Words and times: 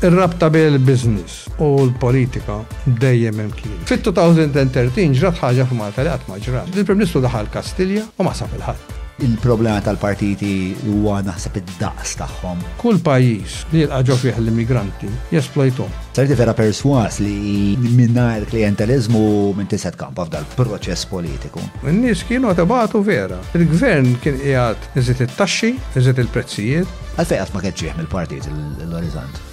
il 0.00 0.10
rabta 0.10 0.48
bil 0.48 0.78
business 0.78 1.48
u 1.58 1.82
l-politika 1.86 2.58
dejjem 2.86 3.40
imkien. 3.48 3.74
Fit-2013 3.90 5.16
ġrat 5.18 5.40
ħaġa 5.42 5.64
f'Malta 5.72 6.04
li 6.06 6.12
qatt 6.12 6.28
ma 6.30 6.36
ġrat. 6.38 6.70
Il-Prim 6.78 7.00
Ministru 7.00 7.18
daħal 7.24 7.48
Kastilja 7.50 8.04
u 8.06 8.26
ma 8.26 8.30
saf 8.32 8.54
il-ħadd. 8.54 8.92
Il-problema 9.26 9.80
tal-partiti 9.82 10.76
huwa 10.86 11.16
naħseb 11.26 11.58
id-daqs 11.64 12.12
tagħhom. 12.20 12.60
Kull 12.78 13.00
pajjiż 13.02 13.56
li 13.72 13.82
jilqa' 13.88 14.18
fih 14.22 14.38
l-immigranti 14.38 15.10
jesplojtom. 15.34 15.90
Sarti 16.14 16.38
vera 16.38 16.54
perswas 16.54 17.18
li 17.24 17.74
il 17.74 18.46
klientelizmu 18.54 19.24
minn 19.58 19.66
tiset 19.66 19.98
kampa 19.98 20.28
f'dal 20.30 20.46
proċess 20.54 21.08
politiku. 21.10 21.58
N-nies 21.82 22.22
kienu 22.30 22.54
tabatu 22.54 23.02
vera. 23.02 23.40
Il-gvern 23.58 24.14
kien 24.22 24.38
qiegħed 24.46 25.02
iżid 25.02 25.26
it-taxxi, 25.26 25.74
iżid 25.98 26.22
il-prezzijiet. 26.22 26.86
Għalfejn 27.18 27.42
qatt 27.44 27.58
ma 27.58 27.66
kienx 27.66 27.98
mill-partit 27.98 28.46
l-orizzant. 28.86 29.46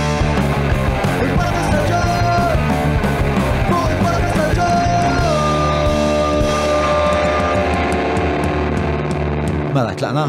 Mela, 9.74 9.92
tlaqna? 9.94 10.26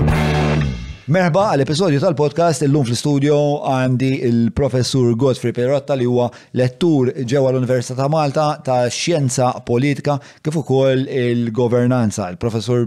Merba 1.09 1.47
għall-episodju 1.55 1.97
tal-podcast 2.03 2.61
illum 2.67 2.83
fl-studio 2.85 3.35
għandi 3.65 4.09
il-professur 4.27 5.15
Godfrey 5.17 5.55
Perotta 5.57 5.95
li 5.97 6.05
huwa 6.05 6.27
lettur 6.59 7.07
ġewwa 7.25 7.49
l-Università 7.55 7.95
ta' 7.97 8.05
Malta 8.13 8.43
ta' 8.61 8.75
xjenza 8.93 9.47
politika 9.65 10.19
kif 10.45 10.59
ukoll 10.61 11.07
il-governanza. 11.09 12.27
Il-professur 12.35 12.83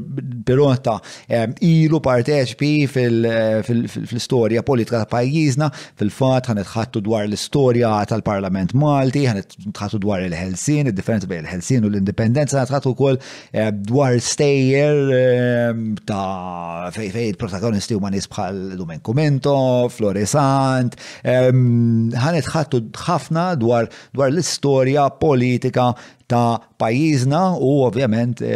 Perotta 0.47 0.95
eh, 1.27 1.49
ilu 1.67 1.99
parteċpi 2.05 2.71
fil-istorja 2.95 4.63
politika 4.71 5.03
ta' 5.03 5.11
pajjiżna, 5.17 5.73
fil-fatt 5.99 6.53
ħanet 6.53 6.71
ħattu 6.77 7.03
dwar 7.09 7.27
l-istorja 7.27 7.91
tal-Parlament 8.13 8.77
Malti, 8.79 9.25
ħanet 9.27 9.59
ħattu 9.75 9.99
dwar 10.07 10.23
il-Helsin, 10.29 10.87
il-differenza 10.93 11.27
bejn 11.27 11.43
il-Helsin 11.49 11.91
u 11.91 11.91
l-indipendenza, 11.91 12.61
għanet 12.63 12.77
ħattu 12.77 12.95
kol 13.03 13.19
eh, 13.19 13.73
dwar 13.83 14.15
stejjer 14.23 15.19
eh, 15.19 15.85
ta' 16.07 16.95
fej 16.95 17.27
protagonisti 17.43 17.99
huma 17.99 18.12
nis 18.13 18.29
bħal 18.33 18.61
Lumen 18.79 19.03
Kumento, 19.07 19.55
Floresant, 19.93 20.97
ħanet 21.27 22.51
ħattu 22.55 22.81
ħafna 23.07 23.49
dwar 23.65 23.89
dwar 24.15 24.33
l-istorja 24.35 25.09
politika 25.27 25.91
ta' 26.27 26.59
pajjiżna 26.79 27.57
u 27.61 27.83
ovvjament 27.83 28.43
eh, 28.43 28.49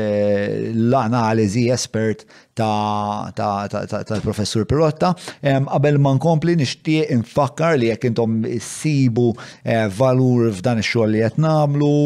l-analiżi 0.74 1.68
espert 1.70 2.24
tal-professur 2.56 4.64
Pirotta. 4.64 5.12
Qabel 5.44 5.98
ma 6.00 6.12
nkompli 6.16 6.54
nixtieq 6.56 7.10
infakkar 7.12 7.76
li 7.76 7.88
jekk 7.90 8.04
intom 8.08 8.38
sibu 8.64 9.28
eh, 9.66 9.84
valur 9.98 10.48
f'dan 10.56 10.80
ix-xogħol 10.80 11.10
li 11.12 11.20
qed 11.26 11.36
nagħmlu, 11.44 12.00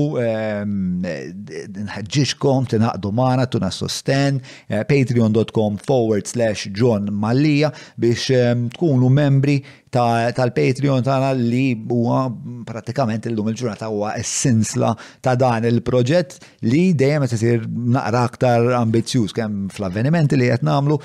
nħeġġixkom 1.87 2.61
tinaqdu 2.75 3.09
magħna 3.21 3.45
tuna 3.53 3.71
sosten 3.73 4.33
eh, 4.43 4.83
patreon.com 4.83 5.73
forward 5.87 6.25
slash 6.27 6.61
John 6.75 7.03
Mallija 7.23 7.69
biex 7.97 8.31
tkunu 8.75 9.09
membri 9.11 9.57
tal-Patreon 9.91 11.03
tagħna 11.05 11.31
li 11.35 11.65
huwa 11.91 12.21
pratikament 12.69 13.27
illum 13.31 13.49
il-ġurnata 13.51 13.89
huwa 13.91 14.13
essenzla 14.19 14.93
ta' 15.25 15.33
dan 15.39 15.67
il-proġett 15.67 16.37
li 16.71 16.93
dejjem 16.95 17.25
qed 17.27 17.35
isir 17.37 17.65
naqra 17.97 18.23
aktar 18.31 18.69
ambizzjuż 18.79 19.35
kemm 19.35 19.65
fl-avvenimenti 19.75 20.39
li 20.39 20.49
qed 20.53 20.63
nagħmlu 20.67 20.99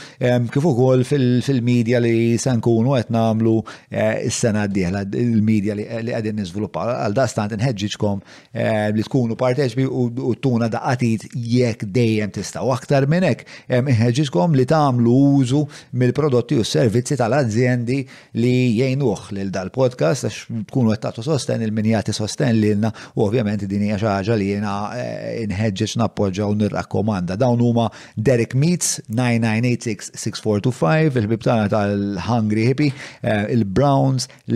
kif 0.53 0.67
ukoll 0.69 1.03
fil-medja 1.07 2.01
li 2.03 2.35
se 2.41 2.53
nkunu 2.59 2.93
qed 2.99 3.09
nagħmlu 3.15 3.55
eh, 3.63 4.27
is-sena 4.29 4.67
d-dieħla 4.69 5.03
il-medja 5.23 5.77
li 5.79 5.87
qegħdin 6.11 6.39
niżviluppa. 6.41 6.85
Għal 7.07 7.17
dastant 7.17 7.55
inħeġġiġkom 7.57 8.21
eh, 8.51 8.93
li 8.93 9.05
tkunu 9.07 9.37
parteċpi 9.39 9.87
u 9.89 10.35
tuna 10.45 10.69
daqatit 10.71 11.25
jekk 11.33 11.87
dejjem 11.95 12.35
tistgħu 12.37 12.73
aktar 12.75 13.09
minn 13.11 13.25
hekk 13.31 13.81
inħeġġiġkom 13.81 14.59
li 14.59 14.67
tagħmlu 14.69 15.17
użu 15.41 15.65
mill-prodotti 15.97 16.61
u 16.61 16.67
s-servizzi 16.67 17.17
tal-azzjendi 17.23 18.01
li 18.43 18.53
jgħinuh 18.75 19.25
lil 19.35 19.49
dal-podcast 19.55 20.25
għax 20.25 20.37
tkunu 20.69 20.89
qed 20.93 21.01
tagħtu 21.05 21.23
sosten 21.25 21.63
il-min 21.65 21.89
jagħti 21.93 22.13
sosten 22.17 22.57
lilna 22.59 22.89
u 23.15 23.19
ovvjament 23.25 23.61
din 23.69 23.83
hija 23.87 23.97
xi 23.99 24.07
ħaġa 24.09 24.33
li 24.41 24.47
jiena 24.51 24.73
eh, 24.99 25.43
inħedġeċ 25.45 25.91
nappoġġa 26.01 26.43
u 26.51 26.53
nirrakkomanda. 26.61 27.33
Dawn 27.41 27.59
huma 27.63 27.85
Derek 28.29 28.53
Meets 28.59 28.89
9986-6425, 29.07 31.09
il-bibtana 31.21 31.65
tal-Hungry 31.73 32.63
Hippie, 32.71 32.93
eh, 33.21 33.55
il-Browns, 33.55 34.23
l 34.51 34.53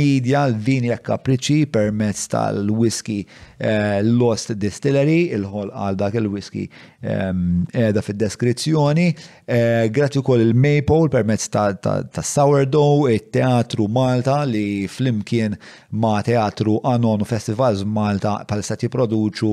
Media, 0.00 0.40
l-Vini 0.50 0.90
Kapriċi 1.04 1.60
permezz 1.70 2.20
tal-Whisky 2.32 3.20
Eh, 3.60 4.00
Lost 4.02 4.52
Distillery, 4.56 5.28
il-ħol 5.36 5.68
għal 5.76 5.96
dak 6.00 6.14
il-whisky 6.16 6.62
edha 7.04 8.02
fil-deskrizzjoni. 8.06 9.06
Eh, 9.44 9.90
grazzi 9.92 10.22
ukoll 10.22 10.40
il-Maple 10.46 11.10
permezz 11.12 11.48
ta' 11.52 12.24
Sourdough, 12.24 13.10
il-Teatru 13.12 13.86
Malta 13.92 14.42
li 14.48 14.86
flimkien 14.88 15.58
ma' 16.00 16.22
Teatru 16.24 16.78
Anon 16.88 17.26
Festivals 17.28 17.84
Malta 17.84 18.38
pal-istat 18.48 18.86
jiproduċu 18.86 19.52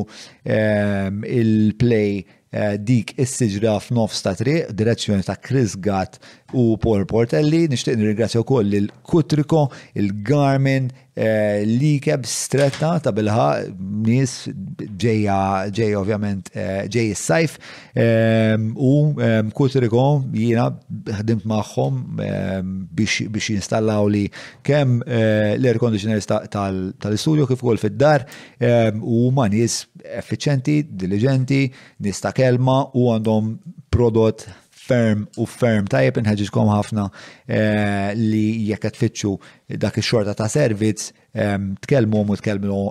il-play 0.54 2.22
Eh, 2.48 2.78
dik 2.80 3.10
is-siġra 3.20 3.74
f'nofs 3.84 4.22
ta' 4.24 4.32
triq, 4.40 4.70
direzzjoni 4.80 5.26
ta' 5.28 5.34
Chris 5.44 5.74
Gatt 5.84 6.16
u 6.56 6.78
Paul 6.80 7.04
Portelli, 7.10 7.66
nixtieq 7.68 7.98
nirringrazzja 8.00 8.40
wkoll 8.40 8.72
il-Kutriko, 8.80 9.66
il-Garmin, 10.00 10.88
eh, 11.18 11.60
l 11.66 11.84
keb 12.00 12.24
stretta 12.32 12.94
ta' 13.04 13.12
bilħa 13.12 13.48
nies 14.06 14.38
ġejja 14.48 15.36
ġej 15.76 15.98
ovvjament 16.00 16.48
ġej 16.54 17.08
eh, 17.10 17.18
is-sajf 17.18 17.58
ehm, 18.00 18.70
u 18.80 18.94
ehm, 19.20 19.52
Kutriko 19.52 20.04
jiena 20.32 20.70
ħdimt 21.18 21.44
magħhom 21.52 22.00
ehm, 22.24 22.72
biex 22.96 23.50
jinstallaw 23.58 24.08
li 24.14 24.24
kemm 24.64 25.02
l-air 25.10 25.82
conditioners 25.84 26.30
tal-istudju 26.48 27.50
kif 27.52 27.60
ukoll 27.66 27.82
fid-dar 27.82 28.24
u 29.04 29.28
ma' 29.36 29.52
nies 29.52 29.82
efficienti, 30.16 30.84
diligenti, 30.90 31.60
nista' 32.04 32.34
kelma 32.36 32.84
u 32.98 33.10
għandhom 33.14 33.52
prodott 33.94 34.48
ferm 34.88 35.26
u 35.36 35.44
ferm 35.52 35.88
tajjeb 35.92 36.22
inħeġġkom 36.22 36.70
ħafna 36.72 37.08
eh, 37.12 38.14
li 38.16 38.46
jekk 38.70 38.88
tfittxu 38.96 39.34
dak 39.84 39.98
ix-xorta 40.00 40.38
ta' 40.40 40.48
servizz 40.48 41.12
tkellmu 41.80 42.26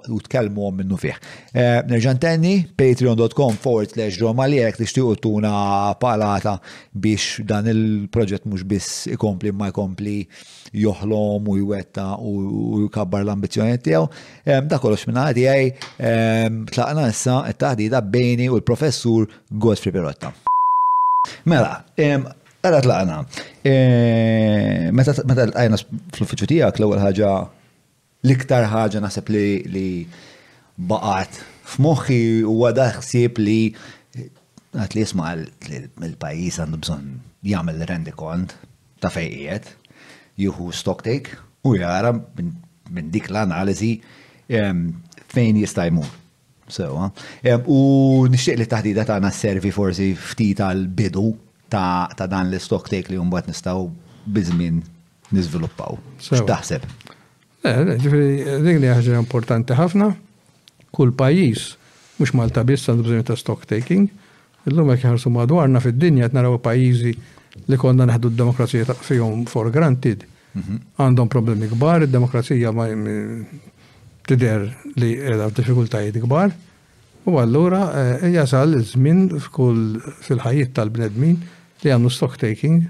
u 0.08 0.20
tkellmu 0.20 0.70
minnu 0.72 0.96
fih. 1.00 1.16
Nerġan 1.86 2.18
tenni, 2.20 2.64
patreon.com 2.78 3.56
forward 3.58 3.94
slash 3.96 4.18
ġomali, 4.20 4.60
għek 4.62 4.80
li 4.80 5.14
tuna 5.22 5.94
palata 6.00 6.58
biex 6.92 7.40
dan 7.44 7.66
il-proġett 7.66 8.46
mux 8.46 8.62
biss 8.64 9.06
ikompli 9.06 9.52
ma 9.52 9.68
jkompli 9.70 10.24
joħlom 10.76 11.48
u 11.48 11.56
jwetta 11.64 12.16
u 12.20 12.86
jkabbar 12.86 13.24
l-ambizjoni 13.24 13.78
tijaw. 13.82 14.06
Da 14.44 14.78
kollox 14.78 15.06
minna 15.06 15.28
għaj, 15.32 15.70
tlaqna 16.72 17.08
issa 17.10 17.42
t-taħdida 17.50 18.02
bejni 18.02 18.50
u 18.50 18.58
l-professur 18.60 19.26
Godfrey 19.50 19.92
Perotta. 19.94 20.32
Mela, 21.50 21.80
għara 21.96 22.82
tlaqna. 22.84 23.20
Meta 24.96 25.16
l-għajna 25.22 25.80
fl-uffiċu 25.82 26.46
tijak 26.52 26.78
l 26.80 26.86
għal 26.92 27.06
ħagġa 27.08 27.32
l-iktar 28.26 28.66
ħaġa 28.72 29.00
naħseb 29.04 29.30
li 29.30 29.46
li 29.74 29.86
baqat 30.90 31.38
f'moħħi 31.74 32.18
huwa 32.50 32.70
daħsieb 32.76 33.38
li 33.42 33.58
għat 34.76 34.94
li 34.96 35.04
jisma 35.04 35.30
l-pajis 35.38 36.60
għandu 36.64 36.80
bżon 36.82 37.06
jgħamil 37.46 37.84
rendi 37.90 38.14
kont 38.18 38.56
ta' 39.02 39.10
fejqiet, 39.12 39.68
juhu 40.42 40.70
stock 40.74 41.04
take 41.06 41.38
u 41.66 41.76
jara 41.78 42.12
minn 42.18 43.10
dik 43.14 43.28
l-analizi 43.30 43.94
fejn 44.46 45.60
jista' 45.62 45.86
jmur. 45.90 46.08
So, 46.66 47.10
u 47.70 47.80
nixtieq 48.30 48.56
li 48.58 48.66
taħdida 48.66 49.04
tagħna 49.06 49.28
għana 49.28 49.34
servi 49.36 49.70
forsi 49.74 50.10
ftit 50.18 50.58
tal 50.64 50.82
bidu 50.98 51.28
ta' 51.70 52.26
dan 52.26 52.50
l-stock 52.50 52.90
take 52.90 53.12
li 53.14 53.20
mbagħad 53.22 53.52
nistgħu 53.54 53.86
biżmin 54.34 54.80
niżviluppaw. 55.34 55.96
X'taħseb? 56.30 56.86
Eh, 57.66 57.80
eh, 57.96 58.58
dik 58.62 58.78
li 58.78 58.88
ħaġa 58.92 59.18
importanti 59.18 59.74
ħafna, 59.74 60.10
kull 60.94 61.12
pajis, 61.18 61.72
mux 62.20 62.32
Malta 62.38 62.62
biss 62.66 62.86
għandu 62.92 63.06
bżonn 63.08 63.24
ta' 63.26 63.36
stock 63.40 63.66
taking, 63.66 64.06
il-lum 64.70 64.92
hekk 64.94 65.08
ħarsu 65.10 65.32
madwarna 65.34 65.82
fid-dinja 65.82 66.28
qed 66.28 66.36
naraw 66.38 66.60
pajizi 66.62 67.10
li 67.14 67.78
konna 67.80 68.06
naħdu 68.06 68.30
d-demokrazija 68.36 68.86
ta' 68.88 68.94
fjom 69.08 69.42
for 69.50 69.70
granted. 69.74 70.22
Mhm. 70.56 70.76
Għandhom 71.02 71.30
problemi 71.32 71.68
kbar, 71.74 72.06
id-demokrazija 72.06 72.70
ma 72.72 72.86
tider 74.26 74.68
li 74.96 75.10
għedha 75.26 75.50
diffikultajiet 75.56 76.20
kbar. 76.22 76.54
U 77.26 77.40
allura 77.42 77.80
eh, 77.98 78.28
e 78.28 78.30
jasal 78.36 78.76
iż-żmien 78.78 79.26
f'kull 79.40 79.98
fil-ħajjiet 80.28 80.70
tal-bnedmin 80.78 81.40
li 81.82 81.90
għandu 81.92 82.14
stock 82.14 82.38
taking 82.38 82.84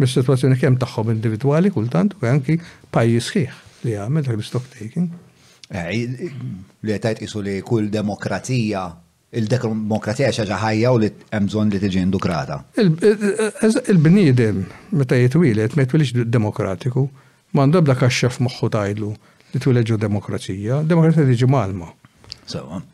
mis 0.00 0.16
situazzjoni 0.16 0.56
kemm 0.58 0.80
tagħhom 0.80 1.12
individwali 1.12 1.68
kultant 1.70 2.16
u 2.22 2.26
anki 2.26 2.56
pajjiż 2.90 3.30
ħieħ 3.36 3.60
li 3.84 3.94
għamil 4.00 4.26
dak 4.26 4.42
stock 4.44 4.68
taking. 4.74 5.08
Eh, 5.72 5.88
li 6.04 6.94
għetajt 6.94 7.22
jisu 7.24 7.40
li 7.44 7.58
kull 7.66 7.88
demokrazija 7.92 8.84
il-demokrazija 9.34 10.28
xaġa 10.30 10.58
ħajja 10.62 10.90
u 10.94 10.98
li 11.02 11.08
għemżon 11.10 11.72
li 11.72 11.80
tiġi 11.82 12.04
indukrata. 12.04 12.58
Il-bniedem, 12.78 14.60
meta 14.94 15.18
jitwilet, 15.18 15.74
ma 15.74 15.82
jitwilix 15.82 16.12
demokratiku, 16.30 17.02
ma 17.56 17.64
għandab 17.64 17.88
bla 17.88 17.96
kaxxaf 17.98 18.38
moħħu 18.46 18.70
tajlu 18.76 19.10
li 19.54 19.62
twileġu 19.62 19.98
demokrazija, 20.04 20.84
demokrazija 20.86 21.26
tiġi 21.32 21.50
malma. 21.50 21.90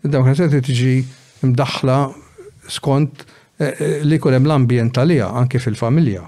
Demokrazija 0.07 0.63
tiġi 0.65 0.95
mdaħla 1.51 1.99
skont 2.73 3.27
eh, 3.27 3.67
eh, 3.69 4.01
li 4.09 4.17
kolem 4.19 4.49
l-ambjent 4.49 4.97
talija, 4.97 5.29
anke 5.37 5.61
fil-familja 5.61 6.25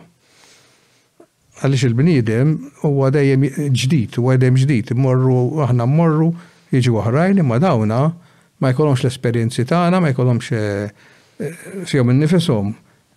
għaliex 1.62 1.84
il-bniedem 1.90 2.52
huwa 2.82 3.08
dejjem 3.14 3.46
ġdid, 3.70 4.16
huwa 4.18 4.34
dejjem 4.40 4.58
ġdid, 4.64 4.92
morru 4.98 5.36
aħna 5.66 5.86
morru 5.88 6.30
jiġu 6.74 6.96
oħrajn 7.02 7.42
imma 7.44 7.58
dawna 7.62 8.00
ma 8.62 8.70
jkollhomx 8.72 9.04
l-esperjenzi 9.04 9.64
tagħna, 9.70 10.00
ma 10.02 10.10
jkollhomx 10.12 10.52
eh, 10.56 11.06
eh, 11.38 11.60
fihom 11.90 12.12
innifisom. 12.14 12.68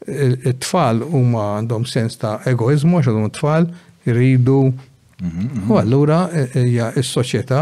It-tfal 0.05 0.99
huma 1.11 1.43
għandhom 1.59 1.85
sens 1.89 2.17
ta' 2.21 2.35
egoizmu 2.51 2.99
għax 2.99 3.09
għandhom 3.11 3.31
tfal 3.37 3.65
jridu. 4.09 4.57
Mhm, 4.69 5.29
mhm. 5.29 5.69
U 5.69 5.77
allura 5.81 6.23
eh, 6.33 6.47
hija 6.65 6.89
s-soċjetà 7.01 7.61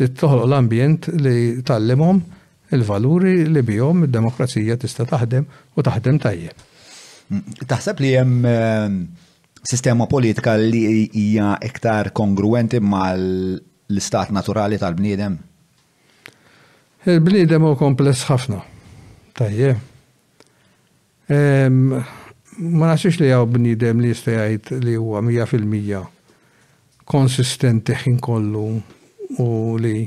li 0.00 0.08
toħloq 0.16 0.46
l-ambjent 0.50 1.10
li 1.24 1.38
tallimhom 1.66 2.20
il-valuri 2.72 3.34
li 3.48 3.64
bihom 3.68 4.04
id-demokrazija 4.06 4.76
tista' 4.80 5.04
taħdem 5.10 5.48
u 5.76 5.84
taħdem 5.88 6.20
tajjeb. 6.26 6.68
Mm, 7.32 7.64
taħseb 7.72 8.00
li 8.04 8.14
hemm 8.20 8.46
ehm, 8.52 8.96
sistema 9.62 10.06
politika 10.06 10.54
li 10.58 11.08
hija 11.14 11.56
iktar 11.64 12.10
kongruenti 12.14 12.80
mal-istat 12.80 14.32
naturali 14.34 14.78
tal-bniedem? 14.78 15.36
Il-bniedem 17.06 17.64
u 17.66 17.74
kompless 17.78 18.26
ħafna. 18.30 18.58
Tajje. 19.38 19.74
Ma 21.72 22.88
naxix 22.92 23.16
li 23.22 23.30
għaw 23.32 23.46
bniedem 23.54 24.02
li 24.02 24.10
jistajajt 24.12 24.72
li 24.84 24.96
huwa 25.00 25.22
100% 25.24 26.02
konsistenti 27.08 27.94
ħin 28.02 28.18
kollu 28.22 28.64
u 29.42 29.46
li 29.80 30.02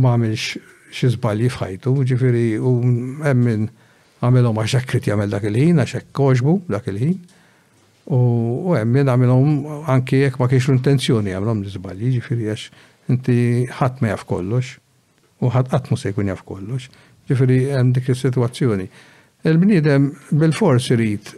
ma 0.00 0.16
għamilx 0.16 0.72
xi 0.96 1.10
żbalji 1.16 1.48
fħajtu, 1.52 1.92
ġifieri 2.08 2.44
u 2.58 2.72
hemm 3.22 3.42
min 3.44 3.66
għamilhom 4.24 4.58
għax 4.62 4.80
hekk 4.80 5.10
jagħmel 5.12 5.30
dak 5.36 5.44
il-ħin, 5.50 5.82
għax 5.82 5.96
hekk 6.00 6.12
koġbu 6.16 6.54
dak 6.72 6.86
il-ħin 6.92 7.16
U 8.06 8.70
hemm 8.76 8.94
jien 9.00 9.08
għamilhom 9.10 9.86
anke 9.90 10.20
jekk 10.20 10.38
ma 10.38 10.46
kienx 10.46 10.68
l-intenzjoni 10.70 11.32
għamilom 11.34 11.64
l 11.66 12.10
ġifiri 12.16 12.46
għax 12.50 12.66
inti 13.10 13.38
ħadd 13.66 13.98
ma 14.04 14.12
jaf 14.12 14.22
kollox 14.30 14.76
u 15.42 15.50
ħadd 15.50 15.72
qatt 15.72 15.90
mu 15.90 15.98
se 15.98 16.12
jkun 16.14 16.30
jaf 16.30 16.44
kollox. 16.46 16.86
Ġifieri 17.26 17.56
hemm 17.74 17.90
dik 17.96 18.06
is-sitwazzjoni. 18.14 18.86
Il-bniedem 19.46 20.06
bil-fors 20.38 20.86
irid 20.94 21.32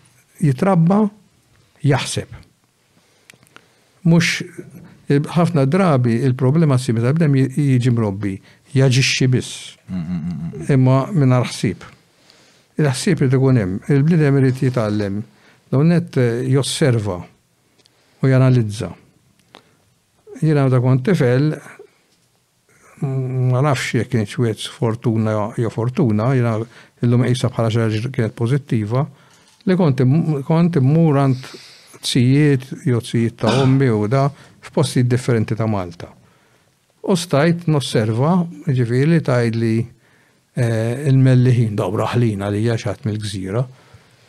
jitrabba 0.45 1.07
jaħseb. 1.89 2.37
Mhux 4.05 5.25
ħafna 5.39 5.65
drabi 5.67 6.19
il-problema 6.21 6.77
simi 6.79 7.01
ta' 7.01 7.15
bdem 7.17 7.33
jiġi 7.49 7.95
mrobbi, 7.97 8.35
jaġixxi 8.77 9.31
biss. 9.33 9.57
Imma 10.69 11.01
minna 11.17 11.41
ħsieb. 11.49 11.81
Il-ħsieb 12.79 13.25
irid 13.25 13.41
ikun 13.41 13.57
hemm, 13.65 13.79
il-bniedem 13.89 14.41
irid 14.43 14.65
jitgħallem 14.69 15.23
Dawnet 15.71 16.17
eh, 16.17 16.45
josserva 16.49 17.17
u 18.21 18.27
janalizza. 18.27 18.89
Jina 20.41 20.69
da 20.71 20.79
kont 20.81 21.03
tifel, 21.05 21.51
ma 23.03 23.61
nafx 23.65 23.99
jek 23.99 24.09
kienet 24.15 24.31
xwiet 24.37 24.63
fortuna 24.73 25.33
jo 25.61 25.71
fortuna, 25.71 26.29
jina 26.37 26.55
illum 27.05 27.25
jisa 27.29 27.51
bħala 27.53 27.73
xaġa 27.75 28.13
kienet 28.15 28.35
pozittiva, 28.39 29.03
li 29.69 29.77
kont 29.79 30.81
murant 30.85 31.43
tzijiet, 32.01 32.65
jo 32.89 33.01
tzijiet 33.05 33.37
ta' 33.43 33.57
ommi 33.65 33.91
u 33.93 34.07
da, 34.09 34.25
f'posti 34.63 35.03
differenti 35.11 35.59
ta' 35.59 35.67
Malta. 35.69 36.09
U 37.11 37.15
stajt 37.19 37.67
nosserva, 37.69 38.37
ġifiri, 38.69 39.19
tajd 39.27 39.59
li 39.61 39.75
eh, 40.55 41.03
il-melliħin, 41.13 41.75
dawra 41.79 42.09
ħlina 42.15 42.49
li 42.55 42.63
jaxat 42.69 43.05
mill-gżira, 43.11 43.67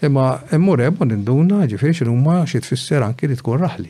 Imma 0.02 0.42
emmur 0.56 0.80
ebbu 0.80 1.04
ninduna 1.06 1.66
ġifiri 1.68 2.06
l-umma 2.08 2.46
xie 2.48 2.62
tfisser 2.64 3.04
anki 3.04 3.28
li 3.28 3.36
tkun 3.36 3.58
raħli. 3.60 3.90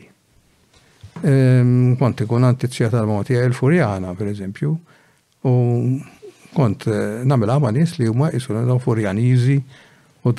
Ehm, 1.30 1.70
kont 2.00 2.24
ikun 2.24 2.46
antizzija 2.48 2.88
tal-moti 2.90 3.36
għal 3.38 3.54
furjana 3.54 4.14
per 4.18 4.32
eżempju, 4.32 4.72
u 5.46 5.52
kont 6.54 6.88
eh, 6.90 7.20
namela 7.30 7.60
ma' 7.62 7.70
nis 7.70 7.94
li 8.00 8.08
huma 8.10 8.32
jisun 8.34 8.58
dawn 8.66 8.82
Furjanizi 8.82 9.60
u 10.26 10.32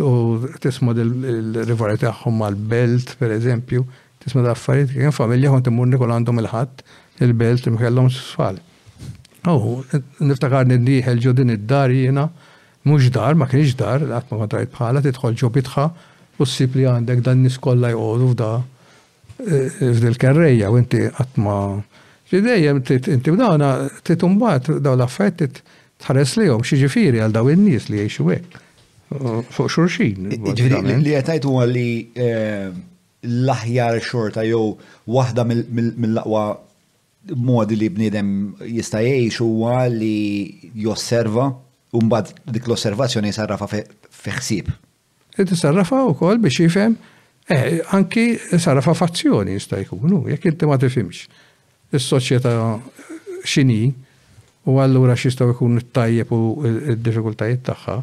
tisma' 0.62 0.98
il-rivari 1.06 1.96
tagħhom 2.04 2.44
għal 2.50 2.56
belt 2.74 3.16
per 3.22 3.32
eżempju, 3.38 3.86
tisma' 4.26 4.44
daffariet, 4.46 4.92
kien 4.94 5.16
familja 5.16 5.54
kont 5.56 5.72
immur 5.72 5.88
nikol 5.90 6.12
għandhom 6.20 6.44
il 6.44 6.52
ħat 6.52 6.84
il-belt 7.24 7.72
imkellom 7.72 8.12
s-sfal. 8.12 8.60
Oh, 9.50 9.82
niftakar 10.20 10.68
niddiħel 10.68 11.22
ġodin 11.24 11.56
id-dar 11.56 11.96
jiena. 11.96 12.28
Mux 12.86 13.10
dar, 13.12 13.36
ma 13.38 13.46
kienx 13.48 13.76
dar, 13.78 14.02
għat 14.02 14.32
ma 14.34 14.40
kontrajt 14.44 14.72
bħala, 14.74 15.04
titħol 15.06 15.36
ġo 15.38 15.50
bitħa 15.54 15.84
u 16.42 16.48
s-sib 16.48 16.78
li 16.80 16.88
għandek 16.90 17.20
dan 17.28 17.44
niskolla 17.46 17.92
jgħodu 17.94 18.30
f'da 18.32 18.48
e, 18.58 18.62
e, 19.86 19.90
f'dil-kerreja 20.00 20.72
u 20.74 20.80
inti 20.82 21.04
għat 21.12 21.38
ma. 21.46 21.58
Ġidejem, 22.32 22.80
inti 22.82 23.36
b'dawna 23.36 23.70
titumbat 24.08 24.72
daw 24.82 24.96
l-affajt 24.98 25.62
tħares 26.02 26.34
li 26.40 26.50
għom 26.50 26.66
xieġifiri 26.66 27.22
għal 27.22 27.36
daw 27.38 27.52
il-nis 27.54 27.90
li 27.94 28.02
għiexu 28.02 28.28
għek. 28.34 28.58
Fuq 29.14 29.68
xurxin. 29.70 30.32
Li 30.32 31.16
għetajt 31.20 31.46
u 31.52 31.58
għalli 31.62 31.90
l-aħjar 33.28 34.00
xorta 34.02 34.46
jew 34.48 34.72
waħda 35.12 35.46
mill-laqwa 35.52 36.46
modi 37.38 37.76
li 37.78 37.92
bnidem 37.94 38.30
jista' 38.80 39.04
u 39.06 39.52
huwa 39.52 39.84
li 39.92 40.72
josserva 40.88 41.52
Umbad 42.00 42.30
dik 42.50 42.66
l-osservazzjoni 42.70 43.32
sarrafa 43.36 43.68
fiħsib. 43.68 44.70
E 45.38 45.44
sarrafa 45.56 46.06
u 46.08 46.14
kol 46.16 46.40
biex 46.44 46.64
jifem, 46.64 46.96
eh, 47.52 47.82
anki 47.98 48.24
sarrafa 48.60 48.94
fazzjoni 48.96 49.58
jista' 49.58 49.80
jkunu, 49.84 50.24
jekk 50.32 50.48
inti 50.52 50.70
ma 50.70 50.78
tifimx. 50.80 51.26
Is-soċjetà 51.92 52.54
eh, 52.54 53.20
xini 53.44 53.82
u 54.72 54.78
allura 54.80 55.16
xistaw 55.20 55.52
jkunu 55.52 55.84
t-tajjeb 55.90 56.32
u 56.32 56.42
d-diffikultajiet 56.94 57.66
tagħha, 57.68 57.98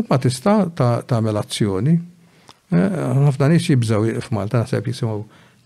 għad 0.00 0.10
ma 0.10 0.20
tista' 0.24 0.56
tagħmel 0.80 1.40
azzjoni. 1.44 1.94
Eh, 1.94 3.00
ħafna 3.28 3.52
nies 3.54 3.68
jibżaw 3.70 4.10
f'Malta 4.26 4.64
naħseb 4.64 4.90
jisimu 4.90 5.18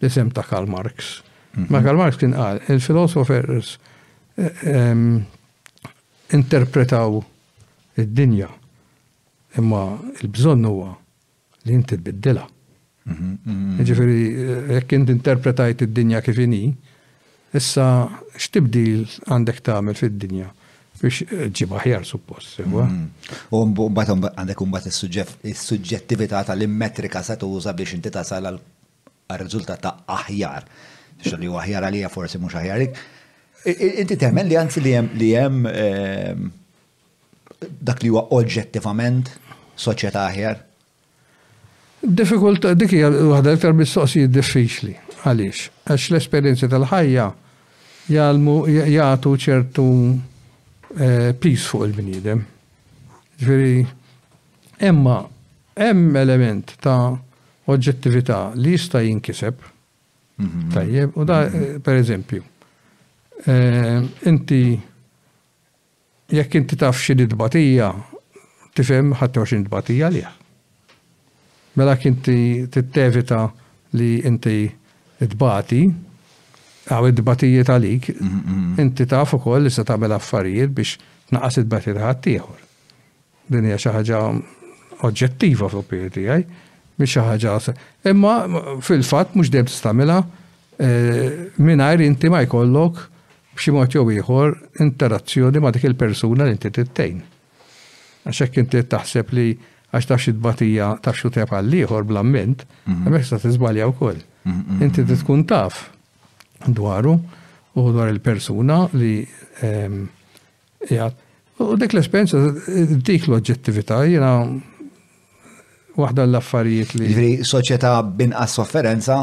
l-isem 0.02 0.30
ta' 0.36 0.44
Karl 0.50 0.68
Marx. 0.72 1.22
Mhm. 1.54 1.70
Ma 1.70 1.80
Karl 1.84 1.96
Marx 2.00 2.20
kien 2.20 2.36
qal, 2.36 2.60
il-filosofers 2.74 3.78
eh, 4.36 5.06
interpretaw 6.34 7.22
id-dinja. 7.96 8.48
Imma 9.58 9.98
il 10.22 10.28
bżon 10.28 10.64
huwa 10.66 10.96
li 11.66 11.72
inti 11.74 11.96
tbiddilha. 11.96 12.46
Mhm, 13.06 13.38
mhm. 13.46 13.84
Ġifieri 13.86 14.18
eh, 14.24 14.74
jekk 14.78 14.94
inti 14.98 15.12
interpretajt 15.14 15.84
id-dinja 15.86 16.20
kif 16.24 16.38
inhi, 16.42 16.72
issa 17.54 17.86
x'tibdil 18.34 19.04
għandek 19.30 19.60
tagħmel 19.68 19.94
fid-dinja 19.98 20.50
biex 21.00 21.22
eh, 21.28 21.46
ġibha 21.54 21.82
ħjar 21.84 22.06
suppost. 22.08 22.58
Mhm. 22.64 23.52
U 23.54 23.62
mbagħad 23.70 24.28
għandek 24.34 24.64
mbagħad 24.66 25.14
is-suġġettività 25.52 26.42
tal-immetrika 26.50 27.22
se 27.22 27.36
tuża 27.38 27.76
biex 27.78 27.94
inti 27.98 28.10
tasal 28.10 28.50
għal-riżultat 28.50 29.84
ta' 29.86 29.94
aħjar. 30.18 30.66
Xalli 31.24 31.46
u 31.48 31.60
aħjar 31.60 31.86
għalija 31.88 32.10
forse 32.10 32.42
mux 32.42 32.58
aħjarik. 32.58 32.98
Inti 34.02 34.16
temmen 34.20 34.48
li 34.50 34.56
għanzi 34.60 34.82
li 34.82 35.30
hemm 35.30 35.68
ehm, 35.70 36.44
dak 37.80 38.02
li 38.02 38.08
huwa 38.12 38.26
oġġettivament 38.34 39.30
soċjetà 39.80 40.26
aħjar? 40.30 40.60
Difficult, 42.04 42.66
dik 42.78 42.92
hija 42.96 43.10
waħda 43.14 43.54
iktar 43.56 43.74
mistoqsijiet 43.78 44.32
diffiċli. 44.34 44.94
Għaliex? 45.24 45.62
Għax 45.88 46.08
l-esperjenzi 46.12 46.68
tal-ħajja 46.74 47.28
jgħalmu 48.12 48.56
jgħatu 48.68 49.32
ċertu 49.46 49.86
eh, 50.98 51.30
peace 51.40 51.70
fuq 51.70 51.86
il-bniedem. 51.88 52.42
Ġveri, 53.40 53.84
emma, 54.88 55.18
emm 55.74 56.18
element 56.20 56.74
ta' 56.84 57.14
oġġettività 57.72 58.42
li 58.60 58.74
jista' 58.76 59.00
jinkiseb, 59.00 59.62
mhm. 60.44 60.66
tajjeb, 60.74 61.16
u 61.16 61.24
da, 61.24 61.40
mhm. 61.48 61.78
per 61.86 62.02
eżempju, 62.02 62.42
eh, 63.48 64.04
inti 64.28 64.60
jekk 66.30 66.54
inti 66.56 66.76
taf 66.78 66.96
xi 67.02 67.14
dbatija, 67.14 67.90
tifhem 68.74 69.12
ħadd 69.18 69.40
xi 69.44 69.58
dbatija 69.66 70.10
li. 70.14 70.22
Mela 71.74 71.96
kinti 71.98 72.66
tittevita 72.70 73.48
li 73.98 74.12
inti 74.28 74.70
dbati, 75.18 75.80
għaw 76.86 77.06
id-batijiet 77.10 77.70
għalik, 77.72 78.08
mm, 78.12 78.28
mm, 78.28 78.52
mm. 78.52 78.80
inti 78.82 79.06
taf 79.08 79.32
ukoll 79.38 79.64
li 79.66 79.70
se 79.72 79.80
tagħmel 79.88 80.12
affarijiet 80.14 80.72
biex 80.74 80.96
naqas 81.32 81.56
id-batijiet 81.62 81.98
għattijħor. 82.02 82.58
Din 83.50 83.66
hija 83.70 83.78
xi 83.80 83.92
ħaġa 83.94 84.20
oġġettiva 85.08 85.70
fuq 85.72 85.86
pieti 85.88 86.26
għaj, 86.30 86.44
biex 87.00 87.14
xi 87.14 87.24
ħaġa. 87.24 87.74
Imma 88.12 88.34
fil-fatt 88.84 89.32
mhux 89.34 89.50
dejjem 89.54 89.70
tistagħmilha 89.70 90.18
eh, 90.76 91.40
mingħajr 91.58 92.04
inti 92.06 92.30
ma 92.32 92.44
jkollok 92.46 93.06
b'xi 93.54 93.72
mod 93.74 93.92
jew 93.94 94.04
ieħor 94.10 94.54
interazzjoni 94.82 95.60
ma' 95.62 95.72
dik 95.76 95.86
il-persuna 95.90 96.46
li 96.48 96.54
inti 96.56 96.70
tittejn. 96.74 97.20
tejn 98.24 98.36
hekk 98.40 98.60
inti 98.62 98.82
taħseb 98.90 99.32
li 99.36 99.46
għax 99.94 100.08
taf 100.10 100.22
xidbatija 100.26 100.88
taf 101.04 101.20
xu 101.20 101.30
tep 101.30 101.52
għall 101.54 101.70
liħor 101.74 102.06
blamment, 102.08 102.64
mhm. 102.88 103.04
hemmhekk 103.06 103.28
se 103.28 103.38
tiżbalja 103.44 103.86
wkoll. 103.92 104.18
Mhm, 104.50 104.80
inti 104.82 105.04
mhm. 105.04 105.20
tkun 105.22 105.44
taf 105.50 105.78
dwaru 106.66 107.14
u 107.78 107.86
dwar 107.94 108.10
il-persuna 108.10 108.80
li 108.98 109.12
ehm, 109.62 110.00
jgħat. 110.88 111.22
U 111.62 111.76
dik 111.78 111.94
l-esperienza 111.94 112.40
dik 113.06 113.28
l-oġġettività 113.30 114.00
jiena 114.10 114.32
waħda 115.94 116.24
l-affarijiet 116.26 116.96
li. 116.98 117.12
soċieta 117.14 117.46
soċjetà 117.52 117.90
binqas 118.18 118.58
sofferenza 118.58 119.22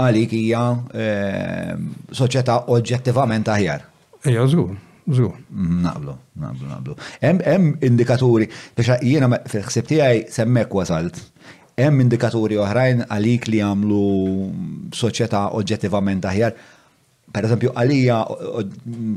għalik 0.00 0.32
hija 0.36 0.60
ehm, 0.96 1.84
soċjetà 2.16 2.60
oġġettivament 2.72 3.48
aħjar. 3.52 3.82
Ejja, 4.24 4.46
żgur, 4.54 4.72
żgur. 5.10 5.34
Naqblu, 5.84 6.14
naqblu, 6.40 6.68
naqblu. 6.70 6.96
Hemm 7.22 7.72
indikaturi 7.86 8.48
biex 8.76 8.98
jiena 9.02 9.28
fil-ħsieb 9.52 9.90
tiegħi 9.90 10.22
semmek 10.36 10.74
wasalt. 10.78 11.20
Hemm 11.78 12.04
indikaturi 12.04 12.58
oħrajn 12.60 13.06
għalik 13.08 13.48
li 13.50 13.60
jagħmlu 13.60 14.04
soċjetà 14.96 15.46
oġġettivament 15.58 16.28
aħjar. 16.32 16.56
Per 17.32 17.46
eżempju, 17.48 17.72
għalija 17.80 18.18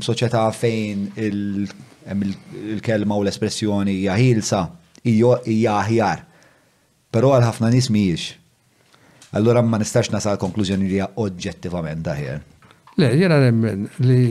soċjetà 0.06 0.46
fejn 0.56 1.08
il-kelma 2.76 3.16
u 3.18 3.24
l-espressjoni 3.26 3.98
hija 4.02 4.16
ħilsa 4.20 4.64
hija 5.06 5.78
aħjar. 5.82 6.24
Però 7.12 7.30
għal 7.32 7.46
ħafna 7.50 7.68
nies 7.72 7.92
mhijiex 7.94 8.34
Allora 9.36 9.60
ma 9.62 9.76
nistax 9.76 10.08
nasal 10.10 10.38
konklużjoni 10.40 10.88
li 10.88 10.96
hija 10.96 11.10
oġġettivament 11.20 12.00
daħir. 12.06 12.38
Le, 12.96 13.08
jena 13.20 13.36
nemmen 13.42 13.82
li 14.00 14.24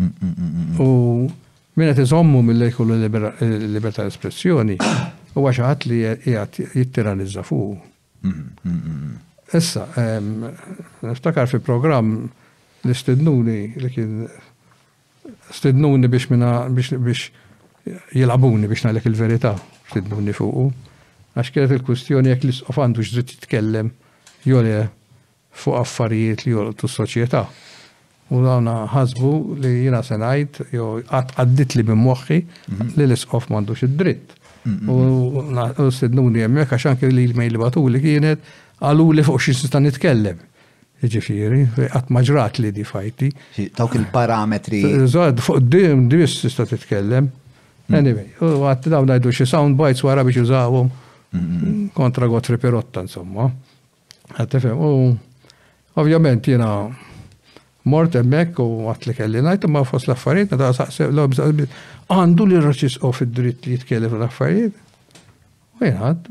Mm, 0.00 0.08
mm, 0.08 0.50
mm, 0.50 0.80
u 0.80 0.88
minna 1.76 1.92
iżommu 2.00 2.40
mill-li 2.48 2.70
libertà 2.88 3.98
tal-espressjoni, 4.00 4.78
u 5.36 5.44
għaxħat 5.44 5.88
li 5.90 6.00
jgħat 6.08 6.60
jittiranizza 6.72 7.44
fuq. 7.44 7.90
Issa, 9.60 9.84
niftakar 11.04 11.50
fi 11.50 11.60
program 11.64 12.14
l-istednuni 12.86 13.60
li 13.80 13.90
kien 13.92 14.22
Stidnuni 15.56 16.08
biex 16.12 16.28
minna 16.30 16.50
biex 16.76 16.88
biex 17.02 17.24
jilabuni 18.20 18.68
biex 18.70 18.84
nalek 18.86 19.08
il-verità 19.10 19.52
stidnuni 19.90 20.32
fuqu. 20.36 20.70
Għax 21.36 21.50
kienet 21.54 21.72
il-kustjoni 21.76 22.32
jek 22.32 22.44
l-isqof 22.46 22.78
għandu 22.82 23.04
ġdrit 23.06 23.34
jitkellem 23.36 23.92
jolie 24.48 24.80
fuq 25.62 25.76
affarijiet 25.82 26.42
li 26.46 26.52
jolie 26.56 26.74
t 26.78 26.88
soċieta 26.90 27.44
U 28.30 28.42
għana 28.46 28.72
ħasbu 28.92 29.30
li 29.58 29.70
jina 29.86 30.00
senajt, 30.06 30.60
jo 30.70 31.00
għaddit 31.02 31.74
li 31.78 31.84
bimmoħi 31.88 32.38
mhm. 32.40 32.92
li 32.94 33.06
l-isqof 33.08 33.48
mandux 33.50 33.82
id-dritt. 33.86 34.36
Mhm, 34.64 34.84
mhm. 34.86 35.80
U 35.82 35.88
stidnuni 35.94 36.44
jemmek 36.44 36.70
għaxan 36.76 36.98
kien 37.00 37.12
li 37.16 37.26
l-mejl 37.32 37.58
batu 37.62 37.86
li 37.90 38.02
kienet 38.04 38.44
għalu 38.80 39.08
li 39.18 39.26
fuq 39.26 39.40
xie 39.50 39.80
nitkellem 39.86 40.38
ġifiri, 41.08 41.62
għat 41.94 42.10
maġrat 42.12 42.58
li 42.60 42.72
di 42.72 42.84
fajti. 42.84 43.30
Tawk 43.76 43.94
il-parametri. 43.96 45.06
Zod, 45.08 45.40
fuq 45.40 45.60
dim, 45.62 46.08
dimis 46.12 46.34
tista 46.42 46.66
titkellem. 46.68 47.30
Hmm. 47.90 47.96
Anyway, 47.96 48.28
u 48.42 48.66
għat 48.68 48.88
daw 48.92 49.06
najdu 49.08 49.32
xie 49.34 49.46
sound 49.50 49.78
bites 49.80 50.04
wara 50.06 50.22
biex 50.24 50.44
użawum 50.44 50.90
hmm, 51.32 51.44
hmm, 51.62 51.80
kontra 51.96 52.26
gotri 52.30 52.58
perotta, 52.62 53.00
insomma. 53.02 53.48
Għat 54.34 54.40
Għattifem, 54.44 54.78
u 54.82 54.90
ovvjament 56.00 56.46
jena 56.46 56.68
mort 57.90 58.14
emmek 58.14 58.60
u 58.62 58.68
għat 58.92 59.08
li 59.08 59.16
kelli 59.18 59.42
najt, 59.42 59.66
ma 59.74 59.82
fost 59.88 60.06
l-affarijiet, 60.10 60.52
għada 60.54 60.74
saqseb, 60.76 61.64
għandu 62.12 62.46
li 62.52 62.60
raċis 62.62 63.00
u 63.02 63.10
fid-dritt 63.16 63.66
li 63.66 63.78
jitkellem 63.80 64.14
l-affarijiet. 64.20 64.78
U 65.80 65.88
jena 65.88 66.12
għad, 66.12 66.30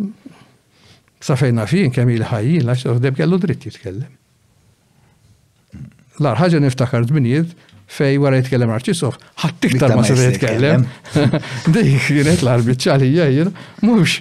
safejna 1.25 1.67
fin 1.67 1.91
kemmi 1.91 2.15
il-ħajjin, 2.21 2.69
għax 2.71 3.01
deb 3.03 3.19
kellu 3.19 3.41
dritt 3.43 3.67
jitkellem 3.67 4.15
l-ar 6.19 6.37
ħaġa 6.39 6.61
niftakar 6.63 7.05
dminijiet 7.07 7.51
fej 7.89 8.19
għara 8.21 8.39
jitkellem 8.41 8.69
arċisof, 8.73 9.15
ħadd 9.41 9.67
iktar 9.71 9.95
ma 9.97 10.03
s-sir 10.03 10.19
jitkellem. 10.27 10.83
Dik 11.73 12.05
kienet 12.05 12.43
l-arbiċċa 12.45 12.95
li 13.01 13.07
jgħid, 13.15 13.51
mhux 13.87 14.19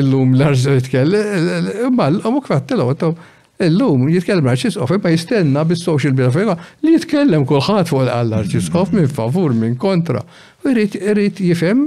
illum 0.00 0.32
l-arġa 0.34 0.74
jitkellem, 0.80 1.48
imma 1.88 2.08
l-omuk 2.12 2.50
fattilgħu 2.52 3.14
Illum 3.56 4.02
jitkellem 4.12 4.44
l-Arċisqof 4.44 4.90
imma 4.98 5.10
jistenna 5.14 5.62
bis-social 5.64 6.12
media 6.12 6.56
li 6.84 6.90
jitkellem 6.92 7.46
kolħat 7.48 7.88
fuq 7.88 8.02
l 8.04 8.34
arċisof 8.42 8.90
minn 8.92 9.08
favur 9.08 9.54
minn 9.56 9.78
kontra. 9.80 10.20
U 10.60 10.68
jrid 10.74 11.40
jifhem 11.40 11.86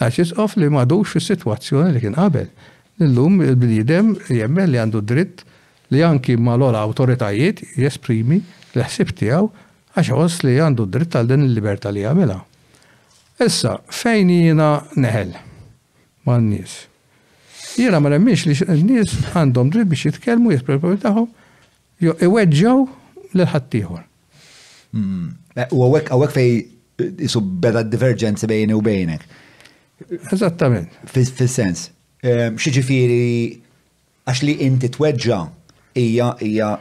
l-Arċisqof 0.00 0.54
li 0.56 0.70
m'għadux 0.72 1.10
fis 1.12 1.28
situazzjoni 1.28 1.92
li 1.92 2.00
kien 2.00 2.16
qabel. 2.16 2.48
Illum 3.04 3.42
il 3.44 3.58
bidjidem 3.60 4.14
jemmel 4.32 4.72
li 4.72 4.80
għandu 4.80 5.02
dritt 5.12 5.44
li 5.92 6.00
anki 6.00 6.38
ma 6.40 6.56
l-ora 6.56 6.80
autoritajiet 6.88 7.60
jesprimi 7.76 8.40
l-ħsib 8.74 9.12
tiegħu 9.20 9.48
għax 9.94 10.10
għos 10.16 10.38
li 10.46 10.54
għandu 10.64 10.86
dritt 10.94 11.16
għal 11.18 11.30
din 11.32 11.44
il-libertà 11.46 11.92
li 11.92 12.04
għamela. 12.08 12.38
Issa, 13.42 13.76
fejn 13.88 14.32
jina 14.34 14.70
neħel 14.96 15.34
ma' 16.26 16.38
n-nies. 16.40 16.74
Jiena 17.80 18.00
ma 18.04 18.12
remmix 18.12 18.46
li 18.48 18.56
n-nies 18.78 19.14
għandhom 19.36 19.72
dritt 19.74 19.90
biex 19.92 20.06
jitkellmu 20.10 20.54
jisprepru 20.54 20.96
jo 22.06 22.16
iweġġew 22.18 22.82
l 23.36 23.46
ħattijħor 23.48 24.00
hmm. 24.92 25.28
eh, 25.56 25.68
U 25.72 25.80
għawek 25.86 26.12
għawek 26.16 26.34
fej 26.34 26.52
jisu 27.00 27.40
eh, 27.42 27.50
beda 27.64 27.82
divergenzi 27.86 28.46
bejni 28.50 28.76
u 28.76 28.82
bejnek. 28.84 29.24
Eżattament. 30.32 30.90
Fil-sens, 31.08 31.86
eh, 32.26 32.48
xieġifiri 32.58 33.20
għax 34.30 34.42
li 34.46 34.56
inti 34.66 34.90
tweġġa 34.94 35.40
ija, 36.00 36.30
hija 36.42 36.72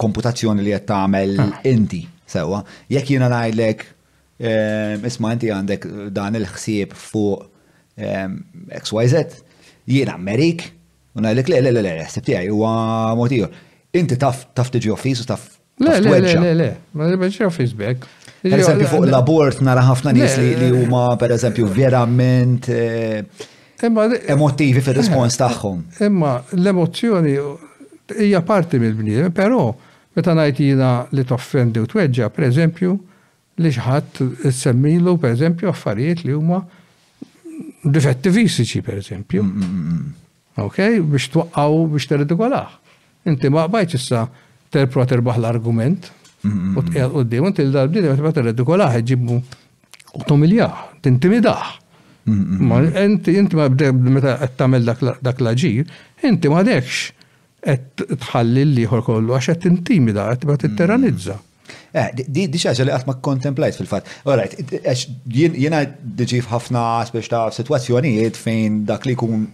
komputazzjoni 0.00 0.64
li 0.66 0.74
qed 0.74 0.86
tagħmel 0.88 1.36
ah. 1.42 1.54
inti 1.68 2.00
sewwa. 2.28 2.62
Jekk 2.92 3.14
jiena 3.16 3.28
najlek 3.32 3.84
ehm, 3.88 5.04
isma' 5.08 5.34
inti 5.36 5.50
għandek 5.54 5.86
dan 6.14 6.38
il-ħsieb 6.38 6.94
fuq 6.96 7.46
ehm, 8.04 8.36
XYZ, 8.84 9.18
jina 9.90 10.16
Amerik 10.18 10.68
u 11.18 11.22
ngħidlek 11.24 11.50
le 11.54 11.62
le 11.66 11.70
le 11.74 11.82
le, 11.88 11.92
ħsieb 12.08 12.28
tiegħi 12.30 12.52
huwa 12.54 12.76
mod 13.18 13.34
Inti 13.98 14.18
taf 14.20 14.42
taf 14.54 14.68
tiġi 14.68 14.90
office 14.92 15.22
u 15.22 15.26
taf 15.26 15.46
Le, 15.80 15.94
le, 16.02 16.16
le, 16.18 16.30
le, 16.42 16.52
le, 16.58 16.64
ma 16.98 17.06
nibbenċi 17.06 17.44
office 17.46 17.72
back. 17.78 18.02
Per 18.42 18.56
eżempju, 18.58 18.86
fuq 18.90 19.04
l-abort 19.06 19.60
nara 19.62 19.84
ħafna 19.86 20.10
nies 20.16 20.32
li 20.42 20.72
huma 20.74 21.12
per 21.20 21.30
eżempju 21.36 21.68
verament 21.70 22.66
eh, 22.74 23.44
emotivi 23.86 24.82
fil-respons 24.82 25.36
eh, 25.36 25.38
tagħhom. 25.38 25.84
Imma 26.08 26.32
l-emozzjoni 26.58 27.36
hija 28.24 28.42
parti 28.50 28.82
mill-bniedem, 28.82 29.30
però 29.38 29.68
Meta 30.18 30.32
ngħid 30.34 30.58
jiena 30.66 30.86
li 31.14 31.22
toffendi 31.22 31.78
u 31.78 31.86
tweġġa, 31.86 32.26
pereżempju, 32.34 32.94
li 33.62 33.70
xħat 33.76 34.20
semmilu, 34.54 35.12
pereżempju, 35.22 35.70
affarijiet 35.70 36.24
li 36.26 36.32
huma 36.34 36.58
difetti 37.96 38.32
fisiċi, 38.34 38.80
pereżempju. 38.82 39.44
Mm, 39.46 39.68
mm, 39.68 39.92
mm, 39.92 40.08
ok, 40.64 40.80
biex 41.12 41.28
twaqqaw 41.36 41.76
biex 41.92 42.08
terdigolaħ. 42.10 42.72
Inti 43.30 43.50
ma 43.54 43.68
bajċ 43.70 44.00
issa 44.00 44.24
terpro 44.74 45.04
terbaħ 45.06 45.38
l-argument 45.38 46.08
u 46.50 46.82
tqel 46.88 47.14
qoddim, 47.14 47.46
inti 47.52 47.66
l-darbdini 47.68 48.16
ma 48.26 48.32
terdigolaħ, 48.40 48.98
ġibbu 49.12 49.36
u 50.18 50.26
tomiljaħ, 50.32 50.80
tintimidaħ. 51.06 51.76
inti 52.26 53.54
ma 53.54 53.70
bdeb 53.70 54.10
meta 54.18 54.34
qed 54.42 54.58
tagħmel 54.58 54.90
dak 55.22 55.40
l-aġir, 55.46 55.86
inti 56.32 56.50
ma 56.50 56.66
dekx 56.66 57.06
qed 57.68 58.16
tħalli 58.22 58.62
l-ieħor 58.66 59.02
kollu 59.08 59.36
għax 59.36 59.52
qed 59.54 59.68
intimida, 59.72 60.28
qed 60.32 60.44
tibgħet 60.44 60.58
mm. 60.58 60.72
titteranizza. 60.72 61.36
Eh, 61.92 62.24
di 62.28 62.44
xaġa 62.62 62.84
li 62.88 62.92
għatma 62.94 63.18
kontemplajt 63.24 63.78
fil-fat. 63.80 64.08
Alright, 64.24 64.72
jena 65.64 65.82
diġif 66.20 66.48
ħafna 66.52 66.84
spiex 67.08 67.32
ta' 67.32 67.42
situazzjonijiet 67.60 68.40
fejn 68.44 68.82
dak 68.88 69.06
li 69.08 69.16
kun 69.20 69.46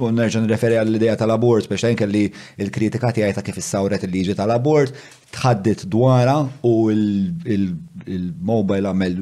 u 0.00 0.10
nerġan 0.12 0.46
referi 0.50 0.76
għall-ideja 0.78 1.16
tal-abort 1.20 1.66
biex 1.70 1.82
tajn 1.84 1.96
kelli 1.98 2.20
il-kritika 2.60 3.08
tiegħi 3.16 3.34
ta' 3.36 3.44
kif 3.46 3.58
issawret 3.60 4.02
il-liġi 4.06 4.34
tal-abort, 4.38 4.90
tħaddit 5.38 5.80
dwara 5.92 6.36
u 6.66 6.68
il-mobile 6.92 8.84
għamel 8.90 9.14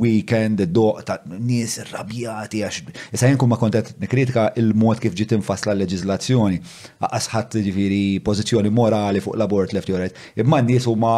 weekend, 0.00 0.56
id-doq 0.66 0.96
ta' 1.08 1.18
nies 1.34 1.72
irrabjati 1.84 2.58
għax. 2.64 2.76
Issa 3.14 3.26
jien 3.30 3.40
ma 3.52 3.58
kontet 3.60 3.86
nikritika 4.02 4.42
il-mod 4.60 4.96
kif 5.04 5.12
ġiet 5.18 5.32
infasla 5.38 5.72
l-leġizlazzjoni. 5.74 6.58
Asħat 7.04 7.50
ġifiri 7.64 8.02
pożizzjoni 8.26 8.70
morali 8.72 9.20
fuq 9.24 9.34
l-abort 9.38 9.70
left 9.76 9.90
right. 9.94 10.14
Imma 10.40 10.56
n-nies 10.64 10.84
huma 10.90 11.14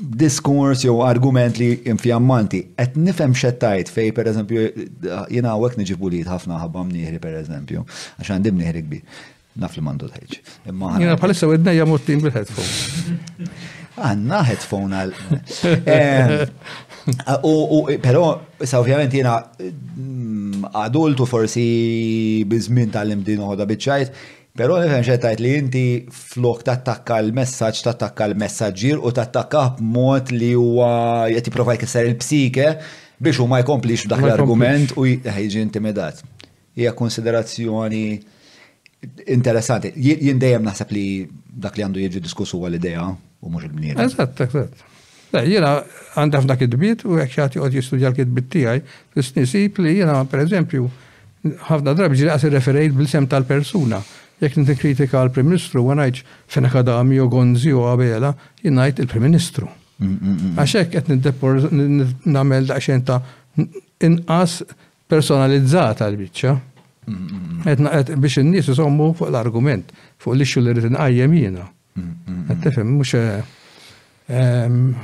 diskurs 0.00 0.84
jew 0.84 0.94
argument 1.04 1.58
li 1.60 1.68
infjammanti, 1.92 2.60
et 2.82 2.96
nifem 2.96 3.34
xettajt 3.36 3.90
fej 3.92 4.08
per 4.16 4.30
eżempju, 4.32 4.64
jina 5.36 5.52
għek 5.56 5.76
nġibu 5.82 6.10
li 6.14 6.22
ħafna 6.26 6.60
ħabba 6.62 6.84
mniħri 6.88 7.20
per 7.22 7.36
eżempju, 7.42 7.84
għaxan 8.20 8.44
dim 8.46 8.58
niħri 8.60 8.82
kbi, 8.86 9.02
naf 9.60 9.76
li 9.76 9.84
mandu 9.84 10.08
tħeċ. 10.10 10.40
Jina 11.00 11.18
palissa 11.20 11.50
u 11.50 11.54
għedna 11.56 12.00
tim 12.06 12.24
bil-headphone. 12.24 13.50
Għanna 14.00 14.38
headphone 14.48 14.96
għal. 14.96 15.14
pero, 18.00 18.24
sa 18.64 18.80
ovvijament 18.80 19.12
jina 19.14 19.40
mm, 19.60 20.66
adultu 20.80 21.26
forsi 21.26 22.44
bizmin 22.48 22.90
tal 22.94 23.12
imdinu 23.12 23.48
għoda 23.52 23.66
bitċajt, 23.68 24.22
Pero 24.56 24.76
nifem 24.82 25.02
xettajt 25.06 25.38
li 25.42 25.52
inti 25.60 25.82
flok 26.14 26.64
tattakka 26.66 27.20
l-messagġ, 27.22 27.82
tattakka 27.86 28.26
l-messagġir 28.32 28.98
u 28.98 29.12
tattakka 29.14 29.66
b-mod 29.78 30.32
li 30.34 30.50
huwa 30.58 30.88
qed 31.30 31.52
provaj 31.54 31.78
jkisser 31.78 32.08
il-psike 32.10 32.72
biex 33.22 33.38
u 33.38 33.46
ma 33.50 33.60
jkomplix 33.62 34.08
dak 34.10 34.22
l-argument 34.24 34.94
u 34.98 35.06
jiġi 35.06 35.62
intimidat. 35.62 36.24
Hija 36.74 36.92
konsiderazzjoni 36.98 38.04
interessanti. 39.30 39.94
Jien 39.96 40.42
naħseb 40.66 40.90
li 40.96 41.04
dak 41.46 41.78
li 41.78 41.86
għandu 41.86 42.02
jiġi 42.08 42.22
diskussu 42.24 42.58
għal 42.66 42.78
ideja 42.80 43.06
u 43.40 43.48
mux 43.52 43.68
il-bnier. 43.68 44.00
Eżatt, 44.02 44.40
eżatt. 44.46 44.82
Da, 45.30 45.44
eh, 45.44 45.52
jena 45.54 45.76
għandaf 46.18 46.46
dak 46.50 46.64
id-bit 46.66 47.04
u 47.06 47.14
għekxati 47.22 47.60
għod 47.62 47.78
jistudja 47.78 48.10
l 48.10 48.18
kid 48.18 48.34
bit 48.34 48.50
tijaj, 48.50 48.82
l-snisip 49.14 49.78
li 49.78 49.98
jena, 50.00 50.24
per 50.24 50.42
eżempju, 50.42 50.88
ħafna 51.70 51.94
drabi 51.96 52.18
ġiri 52.18 52.34
għas 52.34 52.48
referejt 52.50 52.98
bil-sem 52.98 53.30
tal-persuna 53.30 54.02
jekk 54.40 54.56
ninti 54.56 54.74
kritika 54.80 55.20
għal 55.20 55.32
prim 55.34 55.48
Ministru 55.50 55.82
u 55.84 55.92
ngħid 55.92 56.20
fina 56.52 56.70
kadami 56.72 57.20
u 57.20 57.28
gonzi 57.32 57.72
u 57.76 57.84
għabela, 57.88 58.32
ngħid 58.64 59.02
il-Prim 59.04 59.24
Ministru. 59.28 59.68
Mm, 60.00 60.16
mm, 60.16 60.36
mm, 60.36 60.58
Għaxek 60.58 60.90
qed 60.94 61.78
nagħmel 62.24 62.70
daqsxejn 62.72 63.04
ta' 63.08 63.20
inqas 64.06 64.60
personalizzata 65.10 66.08
l-biċċa. 66.08 66.56
Qed 67.66 67.84
biex 68.22 68.40
in-nies 68.44 68.68
isommu 68.72 69.10
fuq 69.18 69.28
l-argument 69.28 69.90
fuq 70.22 70.36
l-ixxu 70.36 70.62
li 70.62 70.72
rrid 70.74 70.88
inqajjem 70.90 71.34
jiena. 71.36 71.66
Qed 72.48 72.62
tifhem 72.64 72.94
mhux 72.94 73.12
eh, 73.18 73.42
ehm, 74.28 74.94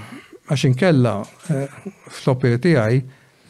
għax 0.49 0.65
inkella 0.71 1.15
eh, 1.51 1.67
fl-opera 2.09 2.61
tiegħi 2.65 3.01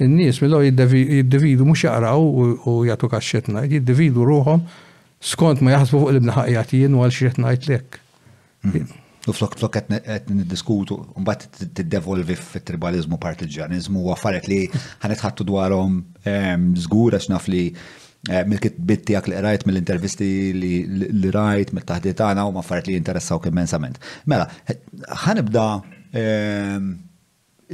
in-nies 0.03 0.43
mill 0.43 0.65
jiddividu 0.67 1.65
mhux 1.69 1.87
jaqraw 1.87 2.27
u 2.67 2.77
jagħtu 2.91 3.13
kaxxetna, 3.15 3.63
jiddividu 3.71 4.25
ruhom 4.27 4.65
skont 5.21 5.61
ma 5.61 5.73
jaħsbu 5.73 5.99
fuq 6.01 6.11
l-ibnaħajatijin 6.13 6.95
u 6.97 7.03
għal-xiet 7.05 7.39
najt 7.41 7.67
lek. 7.71 8.01
Mm. 8.67 8.95
U 9.27 9.35
flok 9.35 9.57
flok 9.59 9.77
għet 9.81 10.29
niddiskutu, 10.31 10.95
bat 11.27 11.47
t-devolvi 11.75 12.37
f-tribalizmu 12.39 13.19
partiġanizmu 13.19 14.05
u 14.07 14.13
għaffaret 14.13 14.47
li 14.49 14.61
ħanet 15.03 15.23
ħattu 15.25 15.47
dwarom 15.49 15.97
zgur 16.79 17.17
għax 17.19 17.33
naf 17.33 17.49
li 17.51 17.65
eh, 18.31 18.45
mill 18.47 18.71
bitti 18.91 19.17
għak 19.19 19.33
li 19.33 19.41
rajt 19.43 19.67
mill-intervisti 19.67 20.29
li 20.55 21.33
rajt 21.35 21.73
mill-taħdiet 21.75 22.23
għana 22.29 22.47
u 22.47 22.55
maffaret 22.61 22.87
li 22.87 22.95
interessaw 23.01 23.43
immensament. 23.51 23.99
Mela, 24.31 24.47
ħanibda 25.25 25.67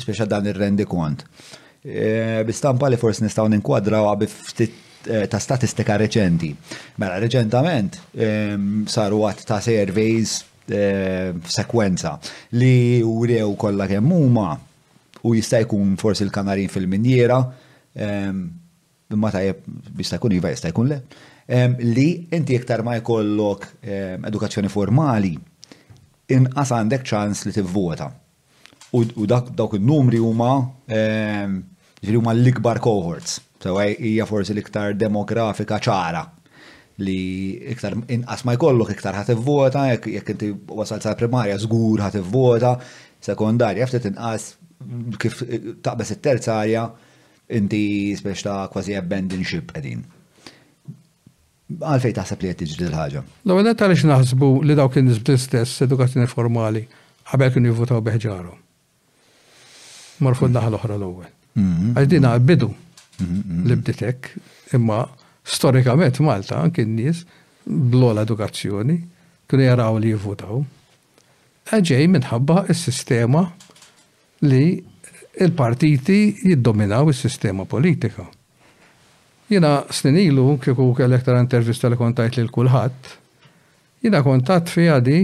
ispeċa 0.02 0.24
dan 0.26 0.48
ir-rendi 0.48 0.86
kont. 0.88 1.26
Eh, 1.82 2.40
bistampa 2.46 2.88
li 2.88 2.96
forsi 2.98 3.24
nistaw 3.26 3.50
ninkwadra 3.52 4.00
għabif 4.08 4.40
ftit 4.54 4.80
Eh, 5.04 5.26
ta' 5.26 5.40
statistika 5.42 5.96
reċenti. 5.98 6.52
Mela, 7.02 7.16
reċentament 7.18 7.96
ehm, 8.14 8.84
saru 8.86 9.24
għat 9.26 9.40
ta' 9.48 9.58
surveys 9.64 10.36
ehm, 10.70 11.40
sekwenza 11.42 12.12
li 12.54 13.00
urew 13.02 13.50
kollha 13.58 13.88
kemm 13.90 14.14
huma 14.14 14.52
u 15.26 15.34
jista' 15.34 15.58
jkun 15.64 15.96
forsi 15.98 16.22
l-kanarin 16.28 16.70
fil-minjera, 16.70 17.40
ehm, 17.98 18.40
imma 19.10 19.32
tajjeb 19.34 19.66
jista' 20.04 20.20
jkun 20.22 20.36
iva 20.38 20.54
jista' 20.54 20.70
jkun 20.70 20.92
le, 20.92 21.00
li 21.82 22.06
inti 22.32 22.54
iktar 22.56 22.82
ma 22.86 22.94
jkollok 23.00 23.66
edukazzjoni 24.30 24.70
formali, 24.72 25.34
inqas 26.32 26.72
għandek 26.78 27.04
ċans 27.10 27.44
li 27.48 27.52
tivvota. 27.58 28.06
U 28.96 29.26
dawk 29.26 29.74
in-numri 29.76 30.18
huma 30.22 30.52
ġiri 30.92 32.16
huma 32.20 32.34
l-ikbar 32.38 32.78
cohorts. 32.84 33.36
So 33.62 33.70
eh, 33.80 33.94
hija 34.02 34.26
forsi 34.26 34.54
l-iktar 34.56 34.96
demografika 34.98 35.78
ċara 35.82 36.24
li 37.02 37.72
iktar 37.72 37.94
inqas 38.14 38.42
ma 38.44 38.54
jkollok 38.58 38.90
iktar 38.92 39.14
ħat 39.16 39.30
vota 39.42 39.84
jekk 39.94 40.34
inti 40.34 40.48
wasal 40.74 41.00
sal 41.02 41.14
primarja 41.16 41.56
żgur 41.62 42.02
ħat 42.04 42.18
vota 42.34 42.74
sekondarja 43.22 43.86
ftit 43.88 44.10
inqas 44.10 44.48
kif 45.22 45.44
eh, 45.46 45.70
taqbes 45.84 46.10
it-terzarja 46.16 46.88
inti 47.58 47.82
spex 48.18 48.42
ta' 48.48 48.64
kważi 48.72 48.98
abandon 48.98 49.46
ship 49.46 49.70
qegħdin 49.76 50.02
għalfej 51.78 52.16
taħseb 52.18 52.42
li 52.42 52.48
qed 52.52 52.58
tiġri 52.66 52.88
l-ħaġa. 52.90 53.20
L-għonet 53.46 53.80
għaliex 53.84 54.08
naħsbu 54.10 54.48
li 54.66 54.74
dawk 54.76 54.98
kien 54.98 55.08
stess 55.16 55.86
edukazzjoni 55.86 56.28
formali 56.28 56.82
qabel 57.30 57.48
kienu 57.54 57.70
jivvotaw 57.70 58.02
beħġarhom. 58.10 58.56
Marfu 60.26 60.50
d-naħa 60.50 60.68
l-oħra 60.74 60.98
l-ewwel. 60.98 61.30
Mhm. 61.56 61.94
Għax 62.02 62.44
bidu 62.50 62.72
Mm-hmm. 63.20 63.64
li 63.68 63.74
bditek, 63.76 64.28
imma 64.76 65.02
storikament 65.44 66.16
Malta 66.24 66.62
kien 66.72 66.94
nies 66.96 67.18
blol 67.66 68.16
edukazzjoni 68.22 68.96
kienu 69.50 69.66
jaraw 69.68 69.98
li 70.00 70.14
jivvutaw. 70.14 70.62
Għaġej 71.72 72.08
minħabba 72.14 72.62
il-sistema 72.72 73.42
li 74.48 74.80
il-partiti 75.44 76.18
jiddominaw 76.40 77.12
il-sistema 77.12 77.66
politika. 77.68 78.24
Jina 79.52 79.74
sninilu 79.92 80.54
kieku 80.64 80.88
kellek 80.96 81.26
tara 81.28 81.44
intervista 81.44 81.92
li 81.92 82.00
kontajt 82.00 82.38
li 82.40 82.46
l-kulħadd, 82.46 83.12
jina 84.08 84.24
kontat 84.24 84.72
fi 84.72 84.88
għadi 84.96 85.18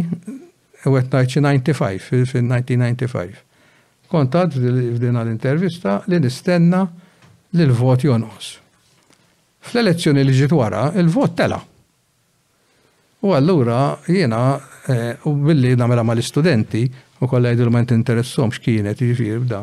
għet 0.85 1.13
95, 1.33 2.05
fil-1995. 2.07 3.41
Kontat 4.13 4.55
f'dina 4.61 5.25
l-intervista 5.25 6.03
li 6.09 6.21
nistenna 6.23 6.85
li 7.57 7.65
l-vot 7.65 8.05
jonqos. 8.05 8.49
Fl-elezzjoni 9.69 10.25
li 10.25 10.35
ġiet 10.39 10.53
wara, 10.55 10.89
il-vot 11.01 11.35
tela. 11.37 11.61
U 13.25 13.33
allura 13.35 13.97
jiena 14.09 14.43
eh, 14.89 15.17
u 15.27 15.33
billi 15.43 15.75
namela 15.77 16.05
ma 16.07 16.15
l-istudenti 16.15 16.85
u 17.19 17.29
kolla 17.29 17.51
jidil 17.55 17.73
ma 17.75 17.83
interessom 17.83 18.53
xkienet 18.55 19.01
jifir 19.03 19.41
bda. 19.47 19.63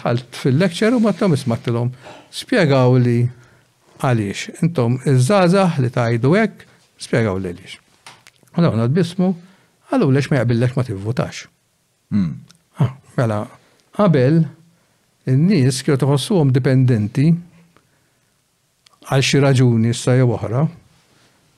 Tħalt 0.00 0.36
fil-lecture 0.42 0.96
u 0.96 1.00
ma 1.04 1.12
tom 1.16 1.34
ismattilom 1.36 1.90
spiegaw 2.34 2.92
li 3.00 3.22
għaliex. 4.02 4.62
Intom 4.64 4.98
iż-żazax 5.08 5.80
li 5.84 5.90
tajdu 5.94 6.34
hekk 6.36 6.66
spiegaw 7.00 7.38
li 7.40 7.52
għaliex. 7.54 7.78
Għalaw 8.58 8.74
għad 8.82 8.94
bismu, 8.96 9.32
għallu 9.88 10.12
lex 10.18 10.30
ma 10.32 10.40
jgħabillek 10.42 10.76
ma 10.76 10.86
tivvotax. 10.88 11.44
Hmm. 12.10 12.36
Ah, 12.80 12.94
mela, 13.16 13.42
qabel 13.96 14.42
in-nies 15.28 15.82
kienu 15.84 16.16
għom 16.16 16.52
dipendenti 16.54 17.28
għal 19.10 19.24
xi 19.24 19.40
raġuni 19.42 19.92
issa 19.92 20.14
jew 20.16 20.28
oħra, 20.36 20.64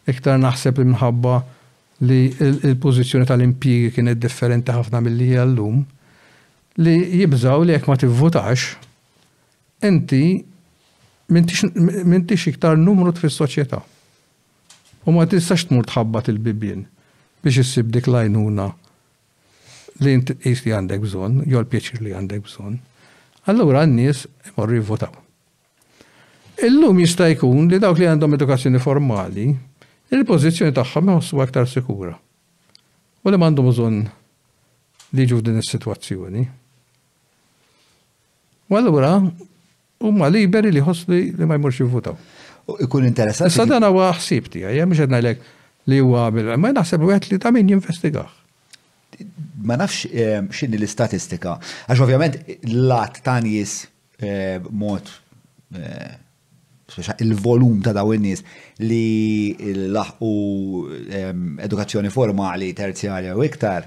iktar 0.08 0.38
naħseb 0.42 0.78
li 0.82 1.34
li 2.02 2.18
il-pożizzjoni 2.50 3.26
tal-impjiegi 3.30 3.92
kienet 3.94 4.18
differenti 4.18 4.72
ħafna 4.74 4.98
mill-li 5.04 5.28
għallum, 5.38 5.84
li 6.82 6.94
jibżaw 7.20 7.62
li 7.62 7.72
jekk 7.76 7.86
ma 7.92 7.96
tivvotax, 8.00 8.64
inti 9.86 10.42
m'intix 11.30 12.46
iktar 12.50 12.74
numru 12.76 13.12
fis-soċjetà. 13.14 13.78
U 15.06 15.12
ma 15.14 15.26
tistax 15.30 15.66
tmur 15.70 15.86
tħabbat 15.90 16.30
il-bibien 16.34 16.82
biex 17.42 17.58
jissib 17.60 17.88
dik 17.94 18.06
lajnuna 18.06 18.66
li 20.02 20.12
inti 20.14 20.34
għandek 20.34 21.02
bżonn, 21.06 21.44
jew 21.46 21.60
l 21.60 21.68
li 21.72 22.14
għandek 22.18 22.42
bżonn 22.48 22.80
allura 23.46 23.84
n-nies 23.86 24.26
imorru 24.50 24.74
jivvotaw. 24.78 25.10
Illum 26.62 26.98
jista' 27.02 27.28
jkun 27.34 27.68
li 27.70 27.78
dawk 27.82 27.98
li 27.98 28.06
għandhom 28.06 28.36
edukazzjoni 28.38 28.78
formali, 28.82 29.46
il-pożizzjoni 30.12 30.72
tagħhom 30.76 31.08
jħossu 31.12 31.40
aktar 31.42 31.66
sikura. 31.70 32.12
U 33.22 33.30
li 33.30 33.38
m'għandhom 33.40 33.70
bżonn 33.70 34.00
li 35.16 35.26
ġu 35.30 35.40
din 35.44 35.58
is-sitwazzjoni. 35.62 36.44
U 38.72 38.78
allura 38.78 39.16
huma 40.02 40.28
liberi 40.32 40.70
li 40.74 40.82
ħossli 40.82 41.18
li 41.38 41.46
ma 41.48 41.58
jmurx 41.58 41.82
jivvutaw. 41.82 42.14
Ikun 42.86 43.08
interessanti. 43.08 43.50
Issa 43.50 43.66
dan 43.66 43.84
huwa 43.88 44.12
ħsieb 44.16 44.46
tiegħi, 44.54 44.84
mhux 44.86 45.02
qed 45.08 45.36
li 45.90 45.96
huwa 45.98 46.28
bil 46.30 46.52
ma 46.62 46.70
naħseb 46.76 47.02
wieħed 47.08 47.32
li 47.32 47.40
ta' 47.42 47.50
min 47.52 47.72
jinvestigah 47.72 48.30
ma 49.62 49.76
nafx 49.78 50.04
eh, 50.10 50.40
xinni 50.56 50.78
l-istatistika. 50.78 51.56
Għax 51.90 52.02
ovvjament 52.04 52.38
l-lat 52.72 53.20
tanjis 53.26 53.76
eh, 54.22 54.58
mod 54.70 55.10
eh, 55.76 56.18
il-volum 57.24 57.80
ta' 57.84 57.94
daw 57.96 58.10
in-nies 58.12 58.42
li 58.84 59.86
laħqu 59.94 60.30
edukazzjoni 61.64 62.10
formali 62.12 62.72
terzjarja 62.76 63.32
u 63.38 63.46
iktar, 63.46 63.86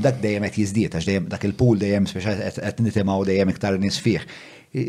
dak 0.00 0.22
dejjem 0.22 0.46
qed 0.48 0.56
jiżdied 0.62 0.94
għax 0.96 1.08
dejjem 1.10 1.26
dak 1.34 1.44
il-pool 1.46 1.76
dejjem 1.82 2.06
speċa 2.08 2.32
qed 2.70 2.80
nitimgħu 2.86 3.26
dejjem 3.28 3.52
iktar 3.52 3.76
nies 3.82 3.98
fih. 4.00 4.24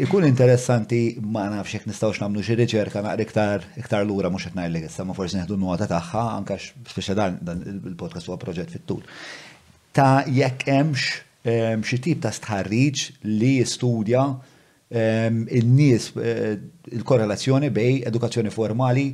Ikun 0.05 0.29
interessanti 0.29 1.01
ma 1.19 1.49
nafx 1.51 1.75
jekk 1.75 1.89
nistgħux 1.91 2.23
nagħmlu 2.23 2.45
xi 2.47 2.55
riċerka 2.62 3.03
naqra 3.03 3.27
iktar 3.27 3.67
iktar 3.84 4.07
lura 4.07 4.31
mhux 4.31 4.47
qed 4.47 4.55
ngħidlek 4.62 4.88
issa 4.88 5.03
ma 5.10 5.17
forsi 5.17 5.41
neħdu 5.41 5.60
nota 5.60 5.89
tagħha 5.91 6.23
anke 6.39 6.55
speċi 6.63 7.17
dan 7.19 7.39
il-podcast 7.43 8.31
huwa 8.31 8.39
proġett 8.45 8.77
fit-tul 8.77 9.03
ta' 9.95 10.21
jekk 10.32 10.65
hemmx 10.67 11.23
ehm, 11.47 11.84
xi 11.84 11.99
tip 12.04 12.21
ta' 12.23 12.32
stħarriġ 12.36 13.06
li 13.39 13.54
studja 13.67 14.25
ehm, 14.91 15.43
n 15.47 15.75
nies 15.75 16.10
eh, 16.21 16.56
il-korrelazzjoni 16.95 17.71
bej 17.75 18.01
edukazzjoni 18.10 18.54
formali 18.54 19.10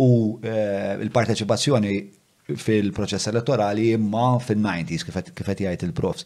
u 0.00 0.10
eh, 0.46 0.96
il-parteċipazzjoni 1.06 1.94
fil-proċess 2.50 3.28
elettorali 3.30 3.90
imma 3.94 4.36
fil-90s 4.42 5.06
kif 5.06 5.18
qed 5.38 5.60
jgħid 5.62 5.84
il-profs. 5.86 6.24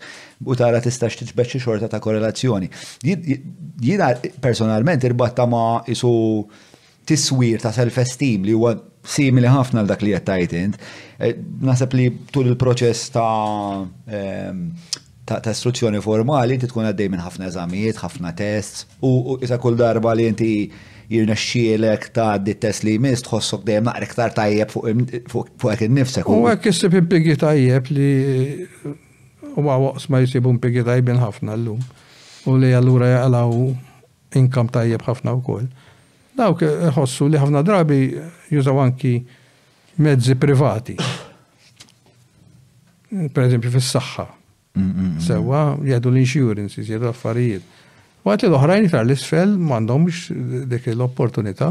U 0.48 0.56
tara 0.56 0.80
tista' 0.84 1.10
xtiġbed 1.12 1.50
xi 1.50 1.60
xorta 1.60 1.90
ta' 1.92 2.00
korrelazzjoni. 2.00 2.70
Jiena 3.04 4.08
personalment 4.40 5.04
irbatta 5.04 5.44
ma' 5.44 5.82
isu 5.92 6.14
tiswir 7.04 7.60
ta' 7.60 7.74
self-esteem 7.76 8.48
li 8.48 8.56
huwa 8.56 8.72
simili 9.04 9.50
ħafna 9.52 9.82
l 9.84 9.90
dak 9.90 10.00
li 10.06 10.14
qed 10.16 10.24
ta'jtint. 10.30 10.78
int, 10.80 10.80
Eh, 11.18 11.34
Nasab 11.62 11.94
li 11.94 12.06
tul 12.32 12.48
il-proċess 12.50 13.14
ehm, 13.16 14.62
ta' 15.24 15.38
ta' 15.40 15.52
istruzzjoni 15.54 16.00
formali 16.02 16.56
inti 16.58 16.66
tkun 16.68 16.88
għaddej 16.88 17.10
minn 17.12 17.22
ħafna 17.22 17.46
eżamijiet, 17.52 18.00
ħafna 18.02 18.32
tests, 18.36 18.84
u 19.06 19.38
isa 19.46 19.60
kull 19.62 19.78
darba 19.78 20.14
li 20.18 20.26
inti 20.32 20.48
jirna 21.12 21.36
xielek 21.38 22.08
ta' 22.16 22.32
di 22.42 22.56
test 22.58 22.82
li 22.84 22.96
jmiss 22.98 23.22
tħossok 23.28 23.62
dejjem 23.68 23.86
naqra 23.86 24.08
iktar 24.08 24.34
tajjeb 24.36 24.72
fuq 24.72 25.68
hekk 25.68 25.86
innifsek. 25.86 26.28
U 26.34 26.48
hekk 26.48 26.66
issib 26.72 26.96
impigi 26.98 27.36
tajjeb 27.38 27.92
li 27.94 28.08
huwa 29.54 29.78
waqs 29.84 30.08
ma 30.10 30.22
jsibu 30.24 30.50
impigi 30.56 30.82
tajbin 30.88 31.20
ħafna 31.22 31.54
llum 31.62 31.86
u 32.50 32.56
li 32.58 32.72
allura 32.74 33.12
jaqlaw 33.14 33.54
inkam 34.40 34.66
tajjeb 34.74 35.06
ħafna 35.06 35.36
wkoll. 35.38 35.70
Dawk 36.34 36.66
ħossu 36.98 37.30
li 37.30 37.38
ħafna 37.38 37.62
drabi 37.62 38.00
jużaw 38.50 38.82
anki 38.88 39.14
mezzi 40.00 40.34
privati. 40.38 40.96
Per 43.32 43.44
eżempju, 43.44 43.70
fis-saħħa. 43.76 44.24
Sewa 45.22 45.60
jgħadu 45.78 46.10
l-insurances, 46.10 46.88
jgħadu 46.88 47.10
affarijiet. 47.12 47.62
Waqt 48.26 48.46
li 48.46 48.50
l-oħrajn 48.50 48.88
iktar 48.88 49.04
l-isfel 49.04 49.52
m'għandhomx 49.54 50.66
dik 50.70 50.88
l-opportunità 50.96 51.68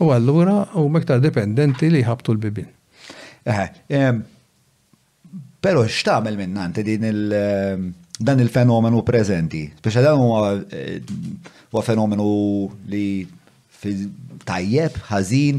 u 0.00 0.12
allura 0.14 0.62
u 0.80 0.86
mektar 0.92 1.20
dependenti 1.20 1.90
li 1.90 2.00
jħabtu 2.00 2.32
l-bibin. 2.32 2.70
Pero 5.62 5.84
x'tagħmel 5.90 6.38
minnant 6.40 6.80
din 6.80 7.04
il- 7.04 7.92
dan 8.22 8.40
il-fenomenu 8.40 9.02
preżenti. 9.02 9.66
Speċa 9.82 10.00
dan 10.08 10.18
huwa 10.22 10.54
eh, 10.70 11.82
fenomenu 11.84 12.30
li 12.88 13.04
tajjeb, 14.44 14.94
ħażin, 15.10 15.58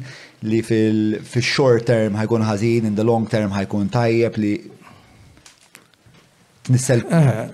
li 0.49 0.60
fil-short 0.65 1.86
term 1.88 2.15
ħajkun 2.19 2.43
ħażin, 2.47 2.88
in 2.89 2.95
the 2.97 3.06
long 3.06 3.27
term 3.32 3.51
ħajkun 3.56 3.89
tajjeb 3.93 4.38
li 4.41 4.53
nissel 6.73 7.03
eh. 7.12 7.47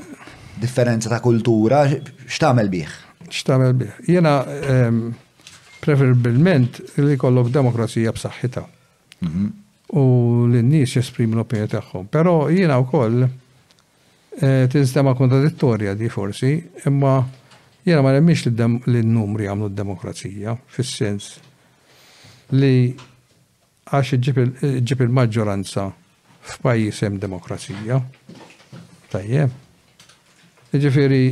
differenza 0.60 1.10
ta' 1.10 1.20
kultura, 1.24 1.84
biħ? 1.86 2.70
bih? 2.70 2.94
biħ. 3.32 3.72
bih. 3.82 4.14
um, 4.26 5.02
preferibilment 5.82 6.80
li 7.00 7.18
kollok 7.18 7.52
demokrazija 7.54 8.14
b'saħħitha. 8.16 8.66
Mhm. 9.26 9.50
U 9.92 10.02
l-nies 10.50 10.92
jesprim 11.00 11.32
l-opinja 11.34 11.70
tagħhom. 11.78 12.08
Però 12.14 12.34
jiena 12.54 12.78
wkoll 12.84 13.24
eh, 13.26 14.68
tinstema 14.72 15.16
kontradittorja 15.18 15.96
di 15.98 16.10
forsi, 16.14 16.52
imma 16.86 17.18
jiena 17.84 18.02
ma 18.06 18.14
nemmix 18.18 18.50
li 18.52 19.02
n-numri 19.02 19.50
għamlu 19.50 19.70
d-demokrazija, 19.74 20.58
fis-sens 20.70 21.38
li 22.52 22.96
għax 23.90 24.20
ġib 24.22 25.02
il-maġġoranza 25.04 25.88
f'pajjiżem 26.54 27.08
hemm 27.16 27.22
demokrazija. 27.22 28.00
Tajjeb. 29.10 29.54
Ġifieri 30.74 31.24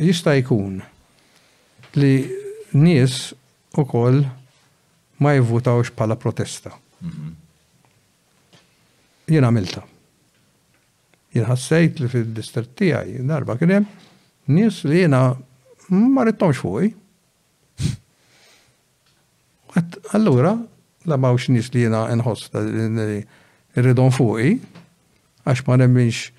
jista' 0.00 0.34
jkun 0.40 0.78
li 2.00 2.14
nies 2.80 3.18
ukoll 3.78 4.22
ma 5.24 5.34
jivvutawx 5.36 5.92
bħala 5.98 6.16
protesta. 6.16 6.70
Mhm. 7.02 7.34
Jien 9.28 9.44
għamilta. 9.44 9.82
Jien 11.36 11.44
ħassejt 11.50 11.98
li 12.00 12.08
fid-distritt 12.08 12.72
tiegħi 12.80 13.24
darba 13.28 13.56
kien 13.60 13.70
hemm 13.70 13.88
nies 14.56 14.82
li 14.88 15.00
jiena 15.02 15.28
ma 15.92 16.24
rittomx 16.28 16.56
fuq. 16.62 16.94
Allura, 20.12 20.56
la 21.06 21.16
mawx 21.18 21.48
nis 21.52 21.70
li 21.74 21.84
jena 21.84 22.06
nħoss 22.16 22.52
rridon 23.78 24.10
fuqi, 24.14 24.54
għax 25.48 25.64
ma 25.68 25.78
nemminx 25.78 26.30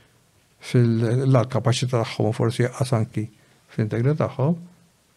fil-kapacità 0.71 2.01
tagħhom 2.01 2.33
forsi 2.35 2.67
anki 2.69 3.27
fil 3.71 3.85
integra 3.85 4.15
tagħhom, 4.19 4.55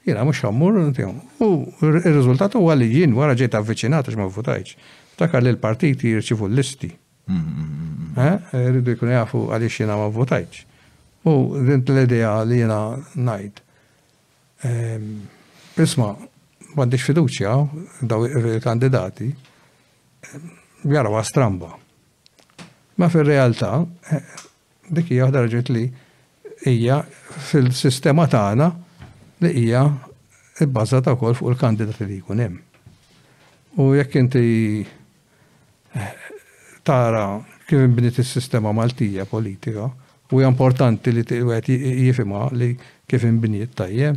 jena 0.07 0.25
mhux 0.27 0.45
ħammur 0.47 0.81
intihom. 0.87 1.19
U 1.45 1.51
il-rizultat 1.83 2.57
u 2.61 2.67
għalli 2.73 2.91
jien 2.97 3.15
għara 3.17 3.37
ġejt 3.43 3.59
avvicinat 3.61 4.09
għax 4.11 4.21
ma 4.21 4.29
votajx. 4.37 4.75
Takar 5.21 5.43
li 5.45 5.53
l-partiti 5.53 6.15
jirċivu 6.15 6.49
l-listi. 6.49 6.91
Mm-hmm. 7.29 8.15
Eh? 8.19 8.57
Rridu 8.71 8.97
jkun 8.97 9.13
jafu 9.13 9.45
għalli 9.55 9.71
jiena 9.71 9.99
ma 10.01 10.09
votajx. 10.15 10.65
U 11.29 11.37
dint 11.67 11.91
l 11.93 12.07
ideja 12.07 12.37
li 12.47 12.59
jena 12.63 12.81
najt. 13.15 13.61
Isma' 15.83 16.15
għandix 16.77 17.05
fiduċja 17.09 17.53
daw 18.09 18.25
il-kandidati 18.29 19.27
jaraw 20.89 21.19
stramba. 21.27 21.71
Ma 23.01 23.09
fil-realtà 23.11 23.83
dik 24.93 25.11
hija 25.15 25.29
li 25.75 25.85
hija 26.71 27.03
fil-sistema 27.51 28.27
tagħna 28.31 28.71
li 29.43 29.53
hija 29.65 29.85
bbażata 30.63 31.15
wkoll 31.17 31.35
fuq 31.39 31.53
il-kandidati 31.55 32.05
li 32.09 32.21
jkun 32.21 32.41
hemm. 32.45 32.59
U 33.81 33.93
jekk 33.97 34.17
inti 34.21 34.45
eh, 35.95 36.15
tara 36.85 37.41
kif 37.67 37.79
inbniet 37.81 38.19
is-sistema 38.21 38.73
Maltija 38.77 39.25
politika, 39.25 39.89
u 40.33 40.41
importanti 40.45 41.13
li 41.13 41.25
t 41.25 41.39
jifhimha 41.39 42.51
li 42.53 42.75
kif 43.09 43.25
inbniet 43.25 43.75
tajjeb 43.75 44.17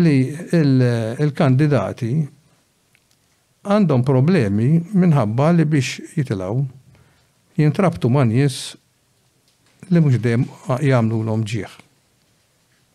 li 0.00 0.16
il-kandidati 0.56 2.12
għandhom 3.68 4.02
problemi 4.08 4.68
minħabba 4.96 5.50
li 5.58 5.66
biex 5.68 6.14
jitilaw 6.16 6.62
jintrabtu 7.60 8.08
ma' 8.10 8.24
nies 8.24 8.60
li 9.92 10.00
mhux 10.00 10.16
dejjem 10.24 10.46
jagħmlu 10.88 11.20
l 11.26 11.34
ġieħ 11.44 11.76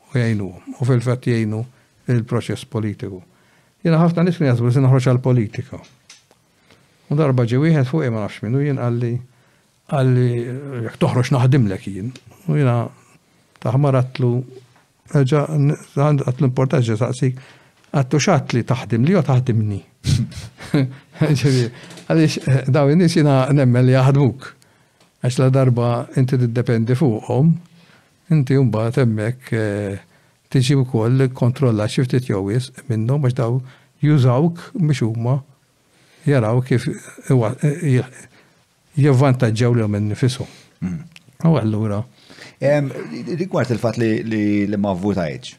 u 0.07 0.17
jajnu, 0.17 0.49
u 0.81 0.87
fil-fatt 0.87 1.27
jgħinu 1.27 1.59
il-proċess 2.07 2.63
politiku. 2.71 3.17
Jiena 3.83 3.97
ħafna 3.99 4.23
nies 4.23 4.37
kien 4.39 4.47
jażbu 4.47 4.69
se 4.71 4.79
noħroġ 4.81 5.09
għall-politika. 5.11 5.77
U 7.11 7.17
darba 7.19 7.43
ġi 7.45 7.59
wieħed 7.61 7.85
fuq 7.89 8.07
ma 8.09 8.23
nafx 8.23 8.41
minnu 8.47 8.61
jien 8.63 8.79
għalli 8.81 9.11
għalli 9.91 10.27
jekk 10.87 10.99
toħroġ 11.03 11.33
naħdimlek 11.35 11.89
jien. 11.91 12.13
U 12.49 12.55
jiena 12.55 12.77
taħmaratlu 13.63 14.31
ġa 15.15 15.43
għat 15.47 16.41
l-importanġi 16.41 16.95
saqsik, 16.99 17.37
għattu 17.95 18.19
xat 18.19 18.53
li 18.55 18.63
taħdim 18.67 19.05
li 19.07 19.13
jo 19.15 19.21
taħdimni. 19.23 19.79
Għalix, 22.07 22.37
eh, 22.37 22.67
daw 22.67 22.91
nis 22.95 23.15
jina 23.15 23.47
nemmel 23.55 23.85
li 23.87 23.95
jaħdmuk. 23.95 24.49
Għax 25.23 25.39
la 25.41 25.49
darba 25.49 25.87
inti 26.19 26.37
tiddependi 26.37 26.95
fuqhom, 26.99 27.53
inti 28.35 28.57
jumbat 28.57 28.99
emmek 29.05 29.51
eh, 29.51 29.99
tiġi 30.53 30.77
u 30.81 30.85
koll 30.87 31.27
kontrolla 31.35 31.87
xiftit 31.89 32.27
jowis 32.29 32.71
minnom 32.89 33.23
għax 33.27 33.37
daw 33.39 33.57
jużawk 34.03 34.67
biex 34.77 35.01
huma 35.07 35.39
jaraw 36.27 36.59
kif 36.67 36.87
eh, 36.89 38.01
jivvantagġaw 38.97 39.77
li 39.79 39.87
minn 39.89 40.11
nifisu. 40.13 40.45
Mm. 40.83 41.16
U 41.45 41.53
għallura. 41.59 41.99
Rigward 43.37 43.69
il-fat 43.73 43.97
li 44.01 44.67
ma 44.81 44.93
votajċ, 44.97 45.53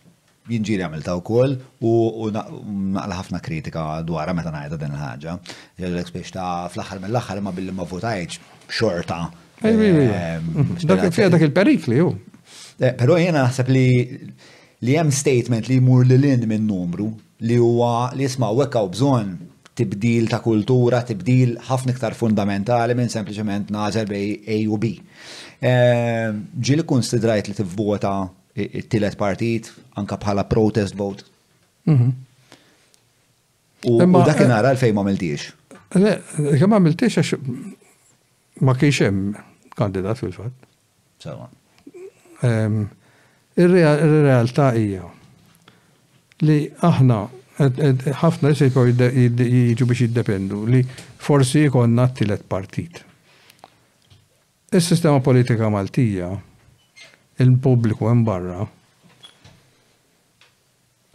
jinġiri 0.51 0.83
għamilta 0.87 1.14
u 1.14 1.21
koll 1.23 1.53
u 1.85 2.31
naqla 2.33 3.19
ħafna 3.21 3.41
kritika 3.45 3.85
dwar 4.07 4.33
meta 4.35 4.51
najda 4.55 4.79
din 4.81 4.97
il-ħagġa. 4.97 5.37
Jellek 5.79 6.11
biex 6.17 6.35
ta' 6.35 6.67
fl-axar 6.73 7.03
mill-axar 7.05 7.43
ma 7.43 7.53
billi 7.55 7.71
ma 7.75 7.87
votajċ 7.87 8.41
xorta. 8.67 9.29
Mhm. 9.62 10.87
Dak 10.87 11.43
il-perikli, 11.45 11.97
ju. 12.01 12.12
Eh, 12.81 12.93
Pero 12.95 13.17
jena 13.19 13.47
naħseb 13.47 13.69
li 13.69 14.19
li 14.87 14.93
jem 14.95 15.11
statement 15.11 15.67
li 15.69 15.79
jmur 15.81 16.07
li 16.07 16.14
l 16.17 16.47
minn 16.47 16.67
numru 16.67 17.12
li 17.41 17.57
huwa 17.59 18.12
li 18.14 18.23
jisma' 18.25 18.53
wekka 18.55 18.83
u 18.83 18.88
bżonn 18.91 19.48
tibdil 19.79 20.27
ta' 20.33 20.41
kultura, 20.45 21.03
tibdil 21.07 21.53
ħafna 21.69 21.95
iktar 21.95 22.17
fundamentali 22.19 22.97
minn 22.99 23.11
sempliċement 23.12 23.71
nażel 23.75 24.09
bej 24.11 24.51
A 24.51 24.57
u 24.75 24.79
B. 24.83 24.91
Ehm, 25.69 26.43
ġili 26.55 26.85
konsidrajt 26.87 27.51
li 27.53 27.57
tivvota 27.59 28.12
t 28.59 28.67
tielet 28.91 29.14
partit 29.21 29.71
anka 30.01 30.19
bħala 30.19 30.47
protest 30.51 30.97
vote. 30.99 31.25
Mhm. 31.88 32.11
U 33.88 33.95
dakken 34.01 34.49
eh, 34.51 34.57
għara 34.57 34.75
l 34.75 34.81
fej 34.81 34.95
ma 34.97 35.05
miltiex. 35.07 35.51
Le, 36.03 36.12
ma 36.69 36.79
għamiltiex 36.81 37.21
għax 37.21 38.64
ma 38.67 38.75
kienx 38.75 38.99
hemm 39.07 39.37
kandidat 39.79 40.19
fil 40.19 40.35
fat 40.35 41.29
ehm, 42.45 42.83
Ir-realtà 43.59 44.67
hija 44.79 45.07
li 46.49 46.59
aħna 46.87 47.19
ħafna 47.59 48.55
se 48.55 48.68
jiġu 48.71 49.87
biex 49.87 50.01
jiddependu 50.01 50.61
li 50.71 50.83
forsi 51.16 51.64
jikonna 51.66 52.05
t-tilet 52.12 52.44
partit. 52.47 53.03
Is-sistema 54.71 55.18
politika 55.25 55.68
Maltija, 55.73 56.29
il-pubbliku 57.42 58.09
hemm 58.11 58.23
barra, 58.27 58.62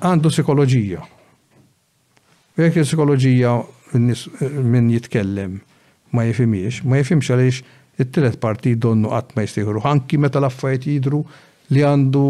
għandu 0.03 0.29
psikoloġija. 0.33 1.03
Jekk 2.59 2.77
il 2.77 2.83
psikologija 2.89 3.53
minn 3.95 4.89
jitkellem 4.91 5.61
ma 6.13 6.25
jifimiex, 6.27 6.81
ma 6.83 6.99
jifimx 6.99 7.29
għaliex 7.33 7.63
it-tilet 8.03 8.39
partit 8.41 8.79
donnu 8.83 9.13
qatt 9.13 9.35
ma 9.37 9.45
għanki 9.45 9.85
anki 9.87 10.17
meta 10.21 10.41
l-affarijiet 10.41 10.89
jidru 10.89 11.23
li 11.73 11.83
għandu 11.85 12.25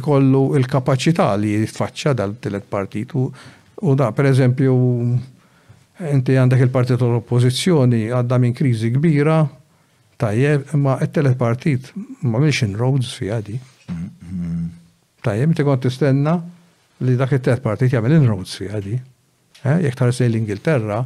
ikollu 0.00 0.42
il-kapacità 0.58 1.32
li 1.40 1.54
jitfaċċa 1.60 2.14
dal-tilet 2.18 2.66
partitu. 2.70 3.26
U 3.84 3.94
da, 3.98 4.10
per 4.16 4.28
eżempju, 4.30 4.74
inti 6.14 6.38
għandek 6.38 6.64
il-partit 6.66 7.02
l-oppozizjoni 7.04 8.04
għadda 8.14 8.38
minn 8.42 8.54
kriżi 8.56 8.92
kbira, 8.96 9.38
tajjeb, 10.20 10.74
ma 10.80 10.98
il-telet 11.04 11.36
partit 11.40 11.90
ma 12.24 12.40
miex 12.42 12.64
inroads 12.66 13.12
fi 13.18 13.30
għadi. 13.34 13.58
Tajjeb, 15.24 15.50
inti 15.54 15.66
kont 15.66 15.88
istenna 15.90 16.36
li 17.04 17.16
dak 17.20 17.36
il-telet 17.38 17.62
partit 17.64 17.94
jagħmel 17.94 18.18
inroads 18.18 18.58
fi 18.60 18.70
għadi. 18.72 18.98
Jek 19.86 20.00
l-Ingilterra, 20.26 21.00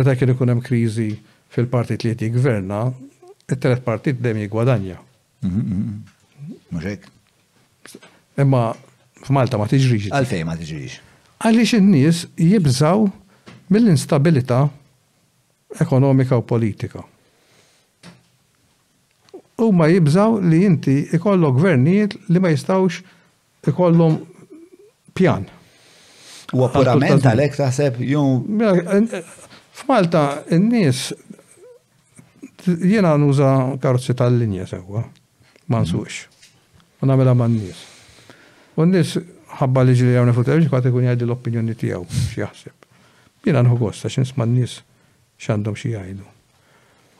meta 0.00 0.14
kien 0.16 0.32
ikun 0.32 0.54
hemm 0.54 0.62
kriżi 0.64 1.10
fil-partit 1.52 2.04
li 2.06 2.14
jgverna, 2.28 2.84
il-telet 3.50 3.84
partit 3.84 4.20
dem 4.22 4.38
jigwadanja. 4.38 4.96
Muxek. 5.42 5.50
Mm-hmm, 5.50 6.72
mm-hmm. 6.72 7.18
Imma 8.40 8.70
f'Malta 9.20 9.58
ma 9.60 9.68
tiġrix. 9.70 10.08
Għalfej 10.16 10.44
ma 10.48 10.56
tiġrix. 10.56 10.98
Għaliex 11.44 11.74
in-nies 11.80 12.20
jibżaw 12.40 13.04
mill-instabilità 13.72 14.62
ekonomika 15.84 16.38
u 16.40 16.44
politika. 16.46 17.04
U 19.60 19.70
ma 19.76 19.90
jibżaw 19.92 20.38
li 20.52 20.62
inti 20.66 20.94
ikollok 21.18 21.58
gvernijiet 21.60 22.16
li 22.32 22.40
ma 22.42 22.50
jistawx 22.52 23.02
ikollhom 23.72 24.18
pjan. 25.16 25.44
U 26.56 26.64
apparament 26.66 27.26
għalek 27.28 27.58
taħseb 27.60 28.00
jum. 28.08 28.40
Mela, 28.60 29.22
F'Malta, 29.80 30.24
n-nies 30.56 31.06
jena 32.84 33.14
nuża 33.20 33.52
karozzi 33.80 34.16
tal-linja 34.18 34.66
sewa, 34.68 35.04
ma 35.72 35.84
nsuqx. 35.84 36.24
U 37.00 37.08
namela 37.08 37.32
man 37.38 37.54
nies 37.56 37.86
Unnis 38.80 39.14
ħabba 39.60 39.82
li 39.84 39.94
ġili 39.98 40.14
għamna 40.18 40.32
fil-television 40.36 40.72
kwa 40.72 40.80
ikun 40.88 41.06
jgħaddi 41.06 41.26
l-opinjoni 41.26 41.74
tijaw, 41.78 42.04
xieħseb. 42.32 42.76
Jina 43.46 43.62
nħu 43.64 43.76
għosta, 43.78 44.08
xin 44.12 44.26
sman 44.28 44.54
nis 44.56 44.78
xandom 45.40 45.76
xie 45.78 45.92
jgħajdu. 45.94 46.28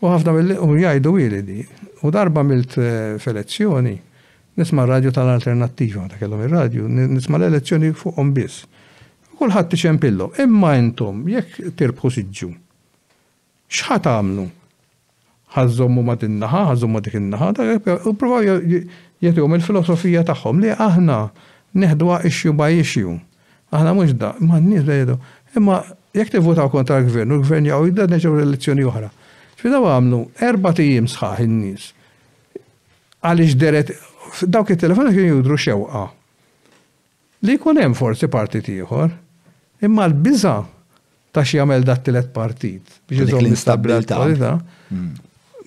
U 0.01 0.09
ħafna 0.13 0.35
mill 0.39 0.57
u 0.65 0.71
jgħajdu 0.79 1.15
wilidi. 1.19 1.65
U 2.05 2.13
darba 2.15 2.45
milt 2.49 2.77
eh, 2.79 3.19
f'elezzjoni, 3.21 3.95
nisma 4.61 4.87
radio 4.89 5.13
tal-alternativa, 5.17 6.07
ta' 6.15 6.21
kellhom 6.21 6.47
il-radio, 6.47 6.87
nisma 6.89 7.41
l-elezzjoni 7.41 7.93
fuqhom 7.97 8.33
biss. 8.37 8.65
Kulħadd 9.41 9.77
ċempillo, 9.83 10.31
Imma 10.45 10.75
intom, 10.77 11.25
jekk 11.33 11.75
tirbħu 11.81 12.11
siġġu, 12.15 12.55
x'ħat 13.71 14.09
għamlu? 14.15 14.49
ħazzommu 15.51 16.03
ma 16.07 16.15
din-naħa, 16.15 16.59
ħazzommu 16.71 17.01
dik 17.03 17.15
in-naħa, 17.19 17.47
u 18.07 18.13
provaw 18.19 18.45
jagħtihom 18.63 19.57
il-filosofija 19.57 20.21
tagħhom 20.29 20.61
li 20.63 20.69
aħna 20.71 21.17
neħdwa 21.75 22.21
issue 22.27 22.53
by 22.57 22.79
issue. 22.83 23.17
Aħna 23.71 23.93
mhux 23.95 24.17
da, 24.19 24.35
ma 24.43 24.59
n-nies 24.59 24.85
bdejdu. 24.87 25.17
Imma 25.57 25.81
jekk 26.17 26.41
votaw 26.43 26.71
kontra 26.73 26.99
l-gvern, 27.01 27.31
u 27.31 27.39
l-gvern 27.41 27.69
jgħu 27.69 27.91
jidda 27.91 28.07
neġew 28.11 28.35
l-elezzjoni 28.39 28.87
oħra. 28.91 29.11
Xbidaw 29.61 29.87
għamlu, 29.95 30.21
erba 30.47 30.73
tijim 30.75 31.07
sħaħ 31.13 31.45
in-nies. 31.45 31.91
Għaliex 33.21 33.57
deret, 33.61 33.95
dawk 34.49 34.73
it 34.75 34.81
telefon 34.83 35.11
kien 35.15 35.29
judru 35.35 35.59
xewqa. 35.61 36.05
Li 37.47 37.57
kun 37.61 37.81
hemm 37.81 37.95
forsi 37.97 38.29
partit 38.33 38.67
ieħor, 38.69 39.11
imma 39.87 40.07
l-biża 40.11 40.59
ta' 41.31 41.45
xi 41.47 41.61
jagħmel 41.61 41.85
dat 41.87 42.03
tielet 42.09 42.33
partit 42.35 42.99
biex 43.09 43.29
iżomm 43.29 43.45
l-istabilità. 43.47 44.57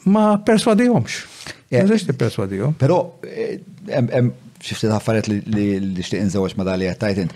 Ma 0.04 0.34
perswadihomx. 0.44 1.22
Eżex 1.74 2.10
eh, 2.10 2.48
ti 2.52 2.58
Però 2.78 3.20
eh, 3.26 3.56
xifti 4.64 4.88
ħaffariet 4.92 5.28
li 5.32 5.94
xtiq 6.04 6.24
nżewġ 6.30 6.54
ma 6.60 6.66
dali 6.68 6.88
għattajtin. 6.88 7.30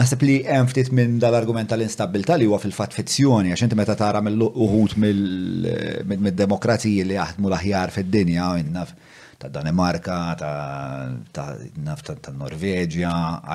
Nasib 0.00 0.20
li 0.22 0.36
hemm 0.46 0.66
ftit 0.70 0.88
minn 0.94 1.16
dal-argument 1.20 1.68
tal-instabilità 1.72 2.32
li 2.38 2.46
huwa 2.46 2.58
fil-fatt 2.62 2.92
fizzjoni, 2.94 3.50
għax 3.52 3.62
inti 3.66 3.76
meta 3.78 3.94
tara 3.98 4.20
mill 4.24 4.42
uħud 4.48 4.90
mid-demokrazija 5.02 7.02
li 7.08 7.16
jaħdmu 7.18 7.46
l-aħjar 7.50 7.88
fid-dinja, 7.96 8.44
naf 8.70 8.90
ta' 9.40 9.50
Danimarka, 9.52 10.16
ta' 10.40 11.48
Norveġja, 12.38 13.12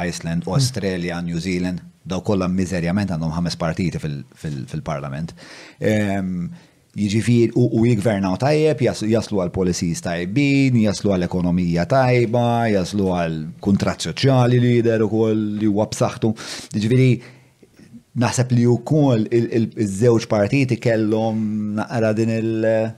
Iceland, 0.09 0.41
mm. 0.45 0.49
Australia, 0.51 1.15
New 1.23 1.39
Zealand, 1.39 1.77
daw 2.05 2.19
kollha 2.25 2.47
miżerjament 2.51 3.09
għandhom 3.15 3.33
ħames 3.39 3.55
partiti 3.61 3.97
fil-parlament. 4.03 5.29
Fil 5.77 5.87
ehm, 5.89 6.39
Jiġifieri 6.95 7.51
u 7.59 7.81
jgvernaw 7.89 8.37
tajjeb, 8.39 8.79
jaslu 9.11 9.41
għal 9.43 9.49
policies 9.51 9.99
tajbin, 10.03 10.77
jaslu 10.85 11.11
għal 11.11 11.25
ekonomija 11.27 11.83
tajba, 11.91 12.69
jaslu 12.71 13.09
għal 13.11 13.39
kontrat 13.63 14.05
soċjali 14.05 14.61
li 14.63 14.71
jider 14.77 15.03
u 15.03 15.09
kol 15.11 15.41
li 15.59 15.67
huwa 15.67 15.89
b'saħħtu. 15.91 16.29
Jiġifieri 16.75 17.09
naħseb 18.23 18.53
li 18.55 18.63
wkoll 18.71 19.25
il 19.27 19.65
żewġ 19.75 20.29
partiti 20.31 20.77
kellhom 20.79 21.43
naqra 21.81 22.13
din 22.15 22.29
il- 22.29 22.93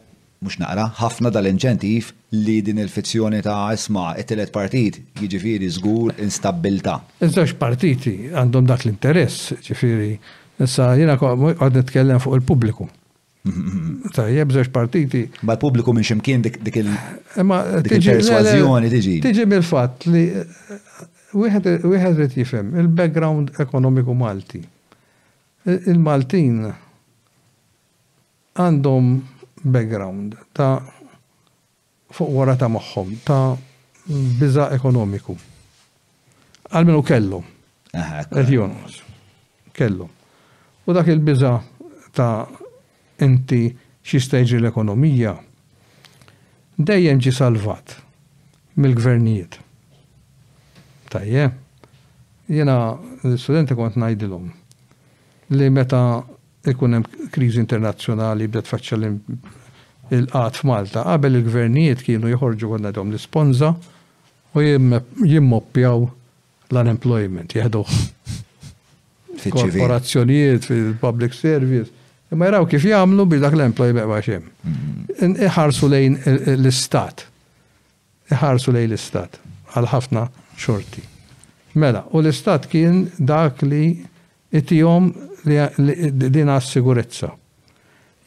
mux 0.45 0.57
naqra, 0.61 0.91
ħafna 1.01 1.31
dal-inċentif 1.33 2.11
li 2.37 2.59
din 2.61 2.77
il-fizzjoni 2.83 3.41
ta' 3.41 3.71
isma 3.73 4.11
it-telet 4.21 4.53
partit 4.53 4.99
jiġifieri 5.17 5.65
żgur 5.73 6.11
instabilta. 6.21 6.99
Iż-żewġ 7.25 7.53
partiti 7.57 8.13
għandhom 8.31 8.67
dak 8.69 8.85
l-interess, 8.85 9.53
ġifiri, 9.59 10.19
issa 10.61 10.93
jiena 10.95 11.17
għad 11.17 11.71
nitkellem 11.81 12.19
fuq 12.21 12.35
il-pubbliku 12.37 12.87
Tajjeb, 14.13 14.51
żewġ 14.55 14.69
partiti. 14.73 15.21
Ma 15.47 15.53
l-pubbliku 15.55 15.91
minn 15.95 16.05
ximkien 16.05 16.41
dik 16.47 16.55
il-perswazjoni 16.81 18.87
tiġi. 18.91 19.15
Tiġi 19.23 19.43
bil-fatt 19.49 19.97
li 20.11 20.23
eh, 20.35 20.45
wieħed 21.37 22.21
rid 22.21 22.33
jifhem 22.37 22.67
il-background 22.81 23.45
ekonomiku 23.63 24.11
Malti. 24.17 24.61
Il-Maltin 25.77 26.57
għandhom 28.57 29.05
background 29.67 30.29
ta' 30.55 30.77
fuq 32.17 32.29
wara 32.37 32.55
ta' 32.59 32.71
moħħom 32.73 33.09
ta' 33.27 33.55
biza 34.39 34.65
ekonomiku. 34.75 35.33
Għalmenu 36.71 37.01
kellhom. 37.11 37.45
Kellu. 39.77 40.05
U 40.87 40.89
dak 40.95 41.07
il 41.11 41.19
biza 41.23 41.53
ta' 42.15 42.35
inti 43.23 43.61
xistajġi 44.07 44.59
l-ekonomija, 44.61 45.33
dejjem 46.77 47.19
ġi 47.23 47.31
salvat 47.33 47.95
mill-gvernijiet. 48.77 49.57
Tajje, 51.11 51.49
jena 52.51 52.77
l-studenti 53.23 53.75
kont 53.75 53.95
najdilom 53.99 54.49
li 55.57 55.69
meta 55.71 56.01
ikun 56.67 56.97
hemm 56.97 57.29
kriżi 57.31 57.61
internazzjonali 57.63 58.47
bdet 58.51 58.67
faċċa 58.67 58.97
il-qat 60.17 60.59
f'Malta, 60.61 61.05
qabel 61.07 61.39
il-gvernijiet 61.41 62.03
kienu 62.05 62.31
jħorġu 62.35 62.69
konna 62.75 62.91
dom 62.95 63.13
l-sponza 63.15 63.73
u 64.57 64.63
jimmoppjaw 64.63 66.03
l-unemployment, 66.67 67.55
jihdu 67.55 67.83
korporazzjonijiet, 69.47 70.65
fil-public 70.67 71.33
service 71.37 71.93
Imma 72.33 72.49
jaraw 72.49 72.65
kif 72.67 72.83
jagħmlu 72.87 73.23
bi 73.31 73.37
dak 73.39 73.55
l-employ 73.55 73.93
beqwa 73.95 74.17
xem. 74.23 74.47
Mm-hmm. 74.67 75.39
Iħarsu 75.47 75.87
lejn 75.91 76.17
l-istat. 76.57 77.23
Iħarsu 78.35 78.73
lejn 78.75 78.89
l-istat 78.91 79.37
għal 79.77 79.87
ħafna 79.93 80.25
xorti. 80.59 81.03
Mela, 81.79 82.01
u 82.11 82.19
l-istat 82.23 82.67
kien 82.71 83.05
dak 83.21 83.63
li 83.63 83.93
it-jom 84.51 85.07
din 85.47 86.51
għas-sigurezza. 86.51 87.31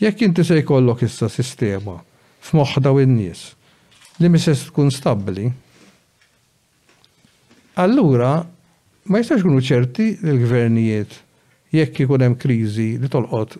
Jekk 0.01 0.25
inti 0.31 0.45
se 0.49 0.63
jkollok 0.63 1.03
issa 1.05 1.29
sistema 1.29 1.99
f'moħħda 2.49 2.93
u 2.97 3.03
n-nies 3.05 3.49
li 4.21 4.29
mises 4.29 4.67
tkun 4.69 4.91
stabbli, 4.93 5.47
allura 7.81 8.33
ma 9.09 9.21
jistax 9.23 9.41
kunu 9.47 9.63
ċerti 9.65 10.11
l-gvernijiet 10.21 11.15
jekk 11.73 12.03
ikun 12.05 12.25
hemm 12.27 12.37
kriżi 12.43 12.91
li 13.01 13.09
tolqot 13.13 13.57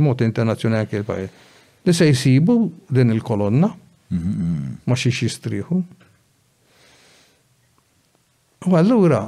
mod 0.00 0.20
internazzjonali 0.24 0.80
anke 0.84 0.98
l 1.02 1.28
Li 1.86 1.94
se 1.94 2.08
jsibu 2.10 2.72
din 2.90 3.10
il-kolonna 3.14 3.68
mhm. 4.08 4.78
ma 4.84 4.94
xiex 4.98 5.20
jistriħu. 5.24 5.76
U 8.66 8.74
allura 8.74 9.22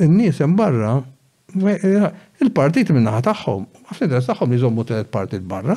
n 0.00 0.16
nies 0.16 0.40
barra 0.56 0.96
eh, 0.96 2.08
il-partit 2.40 2.94
minnaħa 2.96 3.20
tagħhom, 3.28 3.68
għafni 3.92 4.12
tagħhom 4.16 4.56
jżommu 4.56 4.84
tliet 4.88 5.12
partit 5.12 5.42
barra. 5.44 5.76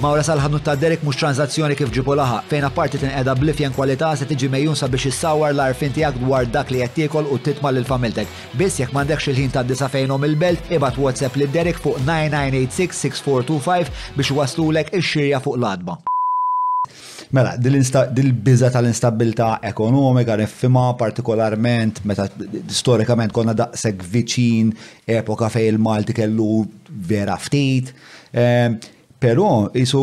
Mawra 0.00 0.22
sal-ħanut 0.24 0.62
ta' 0.64 0.78
Derek 0.80 1.02
mux 1.04 1.18
tranzazzjoni 1.20 1.74
kif 1.76 1.90
ġibu 1.92 2.14
laħa, 2.16 2.38
fejn 2.48 2.64
apparti 2.64 2.96
tin 2.96 3.10
tinqeda 3.10 3.34
blifjen 3.36 3.74
kwalità 3.76 4.14
se 4.16 4.24
tiġi 4.24 4.48
mejjun 4.48 4.76
sabiex 4.80 5.10
issawar 5.10 5.50
l-arfin 5.52 5.92
tiegħek 5.92 6.22
dwar 6.22 6.46
dak 6.48 6.70
li 6.72 6.78
qed 6.80 6.94
tiekol 7.02 7.26
u 7.28 7.36
titma' 7.44 7.68
lil 7.76 7.84
familtek. 7.84 8.28
Biss 8.56 8.80
jekk 8.80 8.94
m'għandekx 8.96 9.28
il-ħin 9.34 9.50
ta' 9.58 9.62
disa 9.68 9.90
fejnhom 9.92 10.22
il-belt, 10.24 10.70
ibad 10.72 10.96
WhatsApp 10.96 11.36
lil 11.42 11.52
Derek 11.52 11.76
fuq 11.84 11.98
9986-6425 12.06 13.90
biex 14.16 14.32
waslulek 14.40 14.88
ix-xirja 14.96 15.40
fuq 15.44 15.58
l-adba. 15.60 15.98
Mela, 17.36 17.52
dil-biza 18.20 18.70
tal-instabilta 18.74 19.50
ekonomika 19.68 20.38
nifima 20.40 20.86
partikolarment 21.02 22.00
meta 22.08 22.24
storikament 22.78 23.36
konna 23.36 23.52
daqseg 23.62 24.00
viċin 24.16 24.72
epoka 25.18 25.52
fej 25.52 25.68
il-Malti 25.74 26.16
kellu 26.22 26.52
vera 27.12 27.36
ftit. 27.38 27.92
Ehm, 28.32 28.80
Pero, 29.20 29.68
jisu 29.76 30.02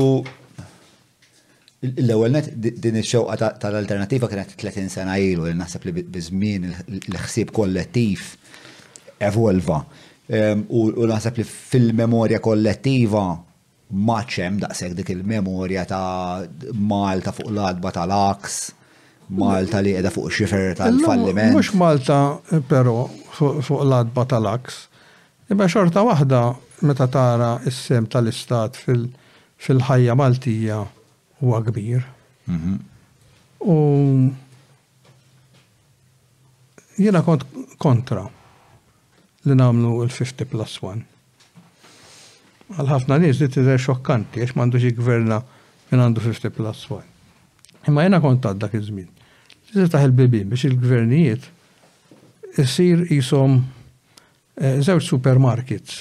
l-ewel 2.03 2.32
net 2.38 2.47
din 2.58 2.97
ix-xewqa 2.99 3.36
tal-alternativa 3.62 4.30
kienet 4.30 4.53
30 4.60 4.89
sena 4.93 5.13
ilu 5.21 5.45
li 5.47 5.53
naħseb 5.58 5.84
li 5.89 6.21
żmien 6.25 6.63
l-ħsieb 6.88 7.51
kollettiv 7.53 8.23
evolva. 9.30 9.82
Ehm, 10.38 10.63
u 10.69 11.06
naħseb 11.12 11.38
li 11.41 11.45
fil-memorja 11.49 12.39
kollettiva 12.45 13.25
maċem 14.10 14.58
daqshekk 14.63 14.97
dik 14.99 15.12
il-memorja 15.15 15.86
ta' 15.89 16.43
Malta 16.77 17.34
fuq 17.34 17.49
l-adba 17.53 17.93
tal-aks, 17.97 18.58
Malta 19.39 19.82
li 19.84 19.93
qiegħda 19.95 20.13
fuq 20.13 20.34
xifer 20.41 20.73
tal-falliment. 20.80 21.56
Mhux 21.58 21.73
Malta 21.77 22.21
però 22.69 23.06
fuq 23.38 23.82
l-adba 23.86 24.27
tal-aks. 24.34 24.80
Iba 25.53 25.65
xorta 25.71 26.03
waħda 26.10 26.41
meta 26.81 27.07
tara 27.09 27.57
is-sem 27.65 28.05
tal-istat 28.09 28.77
fil-ħajja 29.57 30.13
Maltija 30.17 30.83
huwa 31.41 31.61
kbir. 31.65 32.03
Mhm. 32.47 32.73
U 33.65 33.77
jiena 36.97 37.23
kont 37.25 37.45
kontra 37.81 38.27
li 39.45 39.55
namlu 39.57 40.03
l-50 40.05 40.45
plus 40.51 40.77
1. 40.81 41.05
Għal 42.77 42.87
ħafna 42.91 43.17
nies 43.23 43.39
li 43.39 43.47
tidher 43.49 43.79
xokkanti 43.79 44.41
għax 44.43 44.53
m'għandux 44.57 44.87
il-gverna 44.91 45.41
minn 45.89 46.01
għandu 46.03 46.21
50 46.25 46.51
plus 46.51 46.83
1. 46.91 47.03
Imma 47.87 48.03
jiena 48.03 48.19
kont 48.21 48.41
dak 48.59 48.73
iż-żmien. 48.75 49.07
taħ 49.73 50.05
il-bibin 50.07 50.47
biex 50.49 50.63
il-gvernijiet 50.71 51.43
isir 52.59 53.03
jisom 53.11 53.57
eh, 54.57 54.79
żewġ 54.81 55.01
supermarkets 55.05 55.97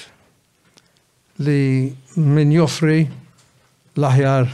li 1.43 1.93
min 2.17 2.51
joffri 2.51 3.03
l-aħjar 3.97 4.47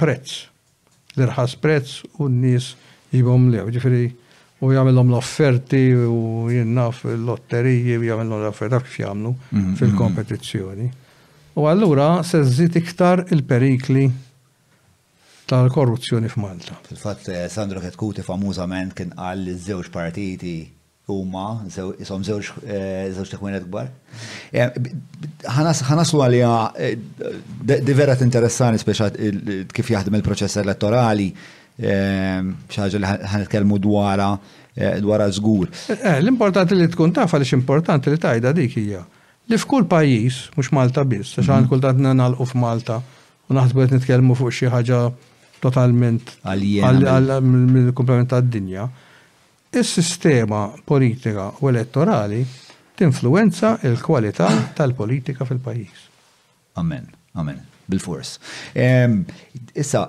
prezz, 0.00 0.46
l-irħas 1.16 1.54
prezz 1.62 2.00
u 2.18 2.26
n-nis 2.28 2.72
jibom 3.14 3.50
li 3.52 3.62
ġifiri 3.76 4.06
u 4.60 4.70
jgħamilom 4.74 5.12
l-offerti 5.12 5.80
u 6.02 6.48
jennaf 6.52 7.04
l-lotteriji 7.08 7.98
u 8.00 8.04
jgħamilom 8.08 8.42
l 8.42 8.50
offerti 8.50 8.80
kif 8.84 8.98
jgħamlu 9.00 9.32
mhm, 9.52 9.70
fil-kompetizzjoni. 9.80 10.88
U 11.60 11.64
allura 11.70 12.20
sezzit 12.26 12.76
iktar 12.78 13.24
il-perikli 13.32 14.04
tal-korruzzjoni 15.50 16.28
f'Malta. 16.30 16.76
Fil-fatt, 16.86 17.26
eh, 17.34 17.48
Sandro 17.50 17.80
Ketkuti 17.82 18.22
famużament 18.26 18.94
kien 18.98 19.14
għall 19.18 19.50
żewġ 19.58 19.88
partiti 19.94 20.54
huma 21.12 21.46
isom 21.98 22.24
żewġ 22.26 22.48
żewġ 22.48 22.68
eh, 22.76 23.30
teħwienet 23.32 23.66
kbar. 23.66 23.90
Eh, 24.54 24.72
Ħanaslu 25.50 26.24
għalija 26.24 26.50
eh, 26.78 26.96
divera 27.86 28.16
t-interessani 28.20 28.80
speċa 28.80 29.10
kif 29.74 29.92
jaħdem 29.94 30.18
il-proċess 30.20 30.62
elettorali 30.64 31.30
xaġa 31.80 32.98
li 32.98 33.08
ħanitkellmu 33.08 33.78
dwara 33.80 34.32
dwara 35.00 35.30
żgur. 35.32 35.70
L-importanti 36.18 36.76
li 36.76 36.90
tkun 36.92 37.14
taf 37.16 37.32
għaliex 37.34 37.56
importanti 37.56 38.12
li 38.12 38.20
tajda 38.20 38.52
dik 38.56 38.74
hija 38.82 39.00
li 39.50 39.56
f'kull 39.58 39.86
pajjiż 39.88 40.42
mhux 40.58 40.70
Malta 40.76 41.06
biss, 41.08 41.34
għax 41.40 41.48
għan 41.48 41.64
mhm. 41.64 41.70
kultant 41.72 42.04
nagħlqu 42.06 42.46
f'Malta 42.52 43.00
u 43.50 43.56
naħsbu 43.56 43.84
qed 43.86 43.96
nitkellmu 43.96 44.36
fuq 44.38 44.52
xi 44.58 44.68
ħaġa 44.76 45.00
totalment 45.64 46.34
għal 46.52 47.92
komplement 47.96 48.30
tad-dinja. 48.36 48.86
Is-sistema 49.72 50.70
politika 50.84 51.50
u 51.60 51.68
elettorali 51.68 52.40
tinfluenza 52.98 53.76
il-kwalità 53.86 54.48
tal-politika 54.74 55.46
fil-pajjiż. 55.46 56.00
Amen, 56.82 57.06
amen, 57.38 57.60
bil-fors. 57.86 58.32
Issa, 59.78 60.02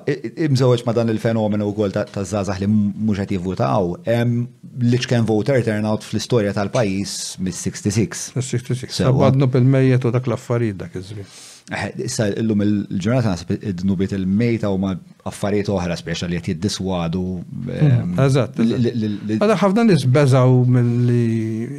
imżewġ 0.47 0.81
ma 0.87 0.95
dan 0.97 1.13
il-fenomenu 1.13 1.67
u 1.69 1.75
għol 1.77 1.93
ta' 1.93 2.25
zazah 2.25 2.57
li 2.63 2.71
mux 2.73 3.21
għet 3.21 3.35
jivvutaw, 3.37 3.91
li 4.87 5.03
ċken 5.05 5.29
voter 5.29 5.61
turnout 5.67 6.09
fl-istoria 6.09 6.55
tal-pajis 6.57 7.37
mis-66. 7.45 8.31
Mis-66, 8.41 8.97
sabadnu 8.97 9.45
bil-mejjet 9.47 10.09
u 10.09 10.15
dak 10.17 10.25
l-affarid 10.25 10.81
dak 10.87 10.97
iż-żmien. 10.97 11.29
Eh, 11.71 12.03
issa 12.09 12.25
illum 12.35 12.59
il-ġurnata 12.65 13.29
nasib 13.31 13.51
id-nubiet 13.53 14.11
il-mejta 14.17 14.67
u 14.73 14.77
ma 14.81 14.89
affarijiet 15.29 15.69
oħra 15.71 15.95
speċa 15.95 16.27
li 16.27 16.39
qed 16.43 16.57
jiddiswadu. 16.57 17.21
Ehm, 17.77 17.85
mm-hmm. 17.87 18.23
Eżatt. 18.25 19.37
Għadha 19.37 19.57
ħafna 19.61 19.85
nies 19.87 20.03
mill 20.03 20.73
milli 20.75 21.27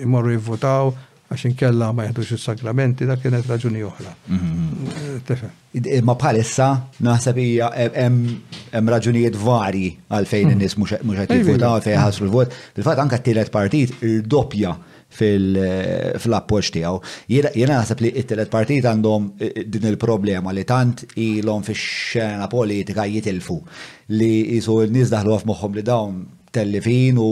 jmorru 0.07 0.33
jivvotaw 0.37 0.89
għax 1.33 1.45
inkella 1.51 1.91
ma 1.97 2.07
jħedux 2.07 2.33
is-sakramenti, 2.39 3.07
dak 3.11 3.21
kienet 3.25 3.51
raġuni 3.53 3.85
oħra. 3.91 4.13
Mm-hmm. 4.33 5.51
Eh, 5.93 6.01
ma 6.09 6.17
bħalissa 6.17 6.71
naħseb 7.11 7.43
hija 7.45 7.69
hemm 7.93 8.89
raġunijiet 8.97 9.37
varji 9.45 9.93
għalfejn 10.09 10.55
mm-hmm. 10.55 10.57
in-nies 10.57 10.79
mhux 10.81 11.27
qed 11.27 11.37
jivvotaw 11.43 11.85
fejn 11.85 12.01
ħasru 12.07 12.31
l-vot. 12.31 12.57
bil 12.79 12.89
fatt 12.89 13.05
anke 13.05 13.21
t-tielet 13.21 13.53
partit 13.53 13.93
irdoppja 14.01 14.25
doppja 14.37 14.75
fil-appoċ 15.17 16.71
tijaw. 16.75 16.99
Jena 17.31 17.79
għasab 17.83 18.03
li 18.03 18.13
it-telet 18.19 18.51
partit 18.53 18.87
għandhom 18.89 19.27
eh, 19.43 19.53
eh, 19.61 19.67
din 19.69 19.87
il-problema 19.91 20.53
li 20.57 20.65
tant 20.69 21.05
ilhom 21.21 21.65
fi 21.67 21.75
xena 21.79 22.49
politika 22.53 23.05
jitilfu 23.09 23.59
li 24.17 24.33
jisu 24.57 24.79
n-nis 24.89 25.13
daħlu 25.13 25.35
għaf 25.37 25.49
moħħom 25.53 25.77
li 25.79 25.85
dawn 25.89 26.23
tellifin 26.53 27.21
u 27.21 27.29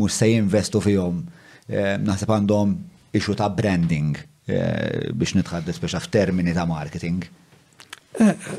mux 0.00 0.18
se 0.22 0.30
jinvestu 0.32 0.82
fihom. 0.84 1.22
Eh, 1.68 1.94
naħseb 2.00 2.32
għandhom 2.38 2.74
ixu 3.16 3.36
ta' 3.38 3.52
branding 3.52 4.16
biex 4.44 5.32
nitħaddi 5.38 5.72
speċa 5.72 6.00
f'termini 6.04 6.52
ta' 6.52 6.66
marketing. 6.68 7.22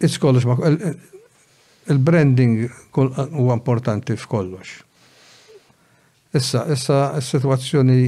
It's 0.00 0.16
kollox 0.16 0.48
il-branding 1.92 2.70
u 2.90 3.50
importanti 3.50 4.12
f'kollox. 4.16 4.84
Issa, 6.32 6.62
issa 6.70 7.18
s-situazzjoni 7.20 8.00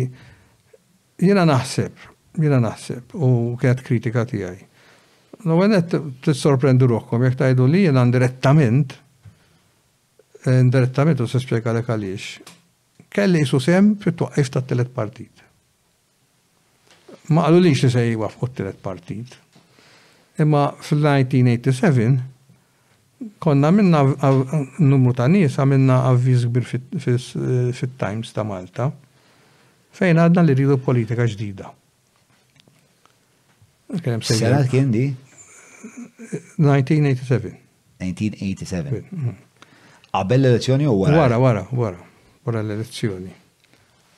jiena 1.18 1.42
naħseb, 1.48 1.92
jiena 2.38 2.60
naħseb 2.62 3.16
u 3.18 3.30
kħed 3.58 3.82
kritika 3.82 4.22
tijaj. 4.30 4.60
No, 5.48 5.56
għenet 5.64 5.96
t-sorprendu 6.22 6.86
ruħkom, 6.92 7.24
jek 7.26 7.40
tajdu 7.40 7.66
li 7.66 7.80
jiena 7.88 8.04
ndirettament, 8.06 8.94
ndirettament 10.46 11.22
u 11.22 11.26
s-spiega 11.26 11.74
li 11.74 11.82
kalix, 11.86 12.36
kelli 13.12 13.42
jisu 13.42 13.58
sem 13.66 13.94
fit-twaqif 14.00 14.52
ta' 14.54 14.62
telet 14.70 14.92
partit. 14.94 15.42
Ma 17.34 17.48
għalu 17.48 17.64
li 17.66 17.74
xisej 17.74 18.14
wafqu 18.22 18.48
t-telet 18.52 18.78
partit. 18.84 19.34
Imma 20.40 20.68
fil-1987 20.84 22.30
konna 23.40 23.70
minna 23.74 24.00
numru 24.78 25.12
ta' 25.16 25.28
nies 25.30 25.56
għamilna 25.60 25.98
avviż 26.10 26.46
kbir 26.50 26.66
fit-Times 26.68 28.28
eh, 28.28 28.34
ta' 28.34 28.44
Malta 28.46 28.88
fejn 29.96 30.20
għadna 30.22 30.44
li 30.46 30.56
rridu 30.56 30.78
politika 30.82 31.26
ġdida. 31.28 31.68
Serat 34.24 34.70
kien 34.72 34.88
di? 34.92 35.04
1987. 36.62 37.50
1987. 38.00 39.02
Mm. 39.10 39.34
Qabel 40.12 40.40
l-elezzjoni 40.42 40.88
u 40.88 40.94
wara? 41.02 41.18
Wara, 41.20 41.38
wara, 41.42 41.66
wara, 41.76 42.06
wara 42.46 42.62
l-elezzjoni. 42.64 43.34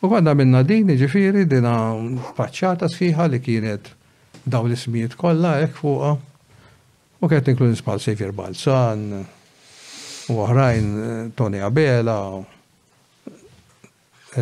U 0.04 0.10
għadna 0.12 0.34
minna 0.38 0.60
din, 0.68 0.92
ġifiri, 1.00 1.46
dina 1.50 1.74
paċċata 2.38 2.90
sfiħa 2.92 3.26
li 3.34 3.42
kienet 3.42 3.90
daw 4.44 4.68
l-ismijiet 4.68 5.16
kollha 5.18 5.56
hekk 5.64 5.80
fuqha 5.80 6.12
U 7.24 7.28
kħet 7.30 7.46
inkludi 7.54 7.76
spal 7.78 8.00
Sefir 8.04 8.34
Balzan, 8.36 9.04
u 10.28 10.34
għahrajn 10.44 10.88
eh, 11.02 11.32
Tony 11.34 11.56
Abela, 11.64 12.18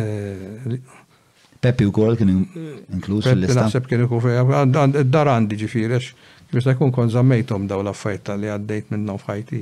eh, 0.01 0.67
Peppi 1.63 1.85
u 1.87 1.93
kol 1.95 2.17
kien 2.19 2.33
eh, 2.33 2.41
inkluż 2.97 3.29
fil-lista. 3.29 3.61
Naħseb 3.69 3.87
kien 3.87 4.03
ikun 4.03 4.19
fej, 4.27 4.35
darandi 5.07 5.55
ġifirex, 5.63 6.03
biex 6.51 6.65
kun 6.81 6.91
kon 6.95 7.09
zammejtom 7.13 7.63
daw 7.71 7.79
l 7.87 7.89
li 8.43 8.47
għaddejt 8.57 8.85
minnhom 8.97 9.17
fħajti. 9.21 9.57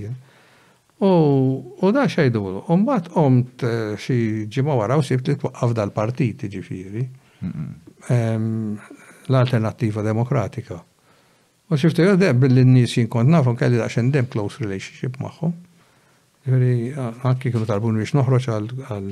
U 1.06 1.86
da 1.94 2.04
xejdulu, 2.10 2.60
umbat 2.74 3.06
omt 3.22 3.58
xi 4.02 4.18
ġimma 4.56 4.74
wara 4.82 4.98
u 4.98 5.02
sibt 5.06 5.26
li 5.30 5.36
dal-partiti 5.78 6.46
ġifieri. 6.58 7.04
L-Alternativa 7.42 10.02
Demokratika. 10.06 10.78
U 11.72 11.78
xifti 11.80 12.04
għadde 12.04 12.34
billi 12.36 12.66
n-nis 12.68 12.98
jinkont 13.00 13.32
nafum 13.32 13.56
kelli 13.56 13.78
daċen 13.80 14.10
dem 14.12 14.26
close 14.28 14.60
relationship 14.60 15.16
maħħom. 15.24 15.52
Ġveri, 16.48 16.90
anki 17.24 17.52
kienu 17.54 17.68
tal-bun 17.70 17.96
biex 18.02 18.12
noħroċ 18.18 18.48
għal 18.92 19.06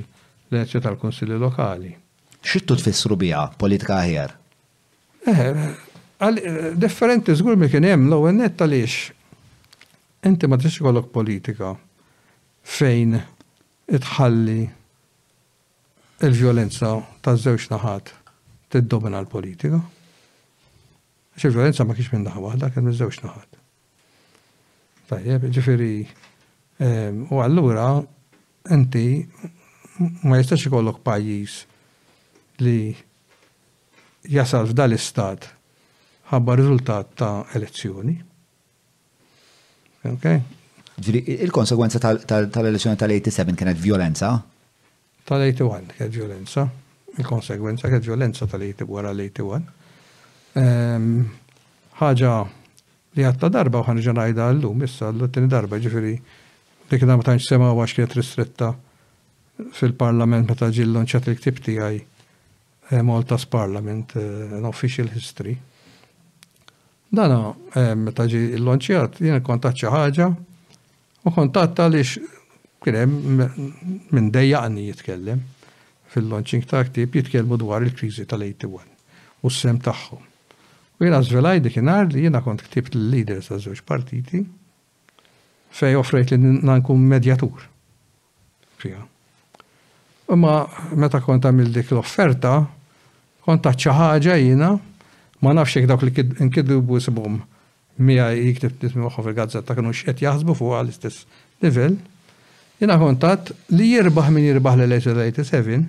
leċċa 0.51 0.81
tal 0.83 0.97
konsili 0.99 1.37
lokali. 1.39 1.93
Xittu 2.43 2.75
tfissru 2.81 3.15
bija 3.21 3.45
politika 3.61 4.01
ħjar? 4.03 4.33
Eh, 5.31 5.45
differenti 6.75 7.31
zgur 7.39 7.55
mi 7.55 7.69
kien 7.71 7.87
hemm 7.87 8.09
l 8.11 8.19
għennet 8.27 8.57
tal-iex, 8.59 8.97
inti 10.27 10.47
ma 10.51 10.59
tix 10.59 10.81
ikollok 10.81 11.13
politika 11.15 11.71
fejn 12.75 13.15
itħalli 13.87 14.57
il-vjolenza 16.27 16.91
taż-żewġ 17.23 17.69
naħat 17.77 18.11
tiddomina 18.75 19.23
l-politika. 19.23 19.79
Xie 21.39 21.51
violenza 21.55 21.85
ma 21.87 21.95
kiex 21.95 22.09
minn 22.11 22.25
daħwa 22.27 22.49
waħda, 22.51 22.67
kien 22.75 22.83
minn 22.85 22.97
żewġ 22.99 23.17
naħat. 23.23 23.57
Tajjeb, 25.11 25.45
ġifiri, 25.55 25.93
u 27.31 27.39
allura 27.41 27.85
inti 28.75 29.03
ma 30.27 30.39
jistax 30.41 30.67
ikollok 30.67 30.99
pajjiż 31.07 31.55
li 32.65 32.75
jasal 34.35 34.67
f'dal-istat 34.73 35.47
ħabba 36.33 36.59
riżultat 36.59 37.15
ta' 37.21 37.31
elezzjoni. 37.55 38.17
Ok? 40.11 40.25
Ġiri, 40.99 41.23
il-konsekwenza 41.39 42.03
tal-elezzjoni 42.03 42.99
tal-87 42.99 43.55
kienet 43.63 43.79
violenza? 43.79 44.35
Tal-81 45.23 45.95
kienet 45.95 46.13
violenza. 46.19 46.67
Il-konsekwenza 47.15 47.87
kienet 47.87 48.07
violenza 48.11 48.45
tal-81 48.47 48.89
wara 48.91 49.13
l-81. 49.15 49.77
Ehm, 50.57 51.21
ħaġa 51.99 52.33
li 53.17 53.25
għatta 53.25 53.49
darba 53.53 53.81
u 53.81 53.85
ħanġa 53.85 54.13
najda 54.17 54.47
għallum, 54.49 54.83
issa 54.87 55.11
l-tini 55.13 55.47
darba 55.51 55.77
ġifiri 55.77 56.13
dik 56.89 57.03
da 57.05 57.17
ma 57.19 57.23
tantx 57.25 57.45
sema 57.51 57.69
għax 57.69 57.93
kiet 57.99 58.15
ristretta 58.17 58.71
fil-parlament 59.77 60.49
meta 60.49 60.69
ġillon 60.73 61.05
ċat 61.05 61.27
il-ktib 61.29 61.59
tiegħi 61.67 61.99
eh, 62.01 63.01
Malta's 63.03 63.45
Parliament 63.45 64.15
eh, 64.17 64.25
an 64.57 64.65
Official 64.65 65.11
History. 65.13 65.53
Dana 67.11 67.53
eh, 67.75 67.93
meta 67.95 68.25
ġi 68.25 68.41
l-lonċjat 68.57 69.19
jiena 69.21 69.41
kontatċa 69.45 69.91
ħaġa 69.93 70.29
u 71.25 71.33
kontatta 71.35 71.85
għaliex 71.85 72.37
kien 72.81 72.95
hemm 72.95 74.09
minn 74.15 74.31
dejjaqni 74.33 74.87
jitkellem 74.89 75.43
fil-launching 76.09 76.65
ta' 76.65 76.81
ktib 76.89 77.19
jitkellmu 77.21 77.59
dwar 77.61 77.85
il-kriżi 77.85 78.25
tal-81 78.25 79.45
u 79.45 79.51
s-sem 79.51 79.77
tagħhom. 79.77 80.25
U 80.99 81.05
jena 81.07 81.21
zvelaj 81.23 81.59
dikinar 81.63 82.07
li 82.11 82.23
jena 82.25 82.41
kont 82.43 82.61
ktibt 82.65 82.95
l-leaders 82.97 83.47
ta' 83.47 83.57
żewġ 83.63 83.79
partiti 83.87 84.41
fej 85.79 85.95
offrejt 85.95 86.33
li 86.33 86.39
nankun 86.67 87.05
medjatur. 87.07 87.63
Fija. 88.81 88.99
Imma 90.33 90.59
meta 90.99 91.21
kont 91.23 91.45
għamil 91.47 91.71
dik 91.77 91.93
l-offerta, 91.95 92.51
kont 93.45 93.63
taċċa 93.63 93.93
ħaġa 93.99 94.35
jina, 94.41 94.73
ma 95.39 95.53
nafx 95.55 95.79
jek 95.79 95.87
dawk 95.87 96.03
li 96.03 96.11
nkidbu 96.49 96.99
sibum 97.01 97.39
mija 98.03 98.27
jiktib 98.35 98.75
tismiħu 98.81 99.13
fil 99.15 99.39
ta' 99.47 99.77
kienu 99.79 99.95
xqed 99.95 100.25
jaħsbu 100.25 100.57
fuq 100.59 100.75
għal-istess 100.81 101.23
level, 101.63 101.95
jina 102.83 102.99
kontat 102.99 103.53
li 103.71 103.93
jirbaħ 103.93 104.33
min 104.35 104.49
jirbaħ 104.51 104.83
l-87 104.83 105.87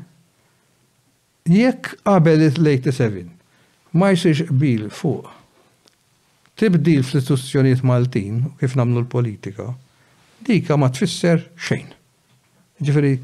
jekk 1.50 1.96
qabel 2.06 2.46
l-87 2.52 3.38
ma 3.90 4.10
jsirx 4.14 4.50
bil 4.52 4.86
fuq 4.90 5.26
tibdil 6.60 7.02
fl-istituzzjonijiet 7.02 7.82
Maltin 7.88 8.42
kif 8.60 8.74
namlu 8.76 9.00
l-politika, 9.02 9.70
dika 10.44 10.76
ma 10.76 10.90
tfisser 10.92 11.40
xejn. 11.56 11.88
Ġifiri, 12.84 13.14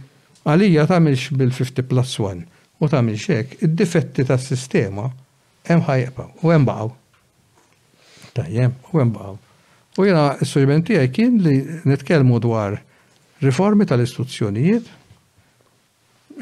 għalija 0.49 0.87
tamilx 0.89 1.27
bil-50 1.37 1.85
plus 1.91 2.15
1 2.17 2.41
u 2.81 2.89
tamil 2.89 3.19
xek, 3.21 3.59
id-difetti 3.67 4.25
tas 4.25 4.47
sistema 4.49 5.05
hemm 5.69 5.85
ħajqba 5.85 6.29
u 6.41 6.55
hemm 6.55 6.65
baqgħu. 6.71 6.95
Tajjem, 8.41 8.73
u 8.95 9.03
hemm 9.03 9.13
baqgħu. 9.19 9.37
U 10.01 10.07
jena 10.09 10.25
s-suġment 10.41 10.89
tiegħi 10.89 11.13
kien 11.17 11.37
li 11.45 11.55
nitkellmu 11.93 12.41
dwar 12.45 12.79
riformi 13.45 13.85
tal-istituzzjonijiet, 13.91 14.89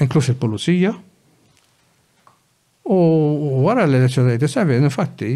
inkluż 0.07 0.31
il-pulizija, 0.37 0.95
U 2.85 3.63
wara 3.65 3.87
l-elezzjoni 3.89 4.37
87, 4.37 4.77
infatti, 4.83 5.29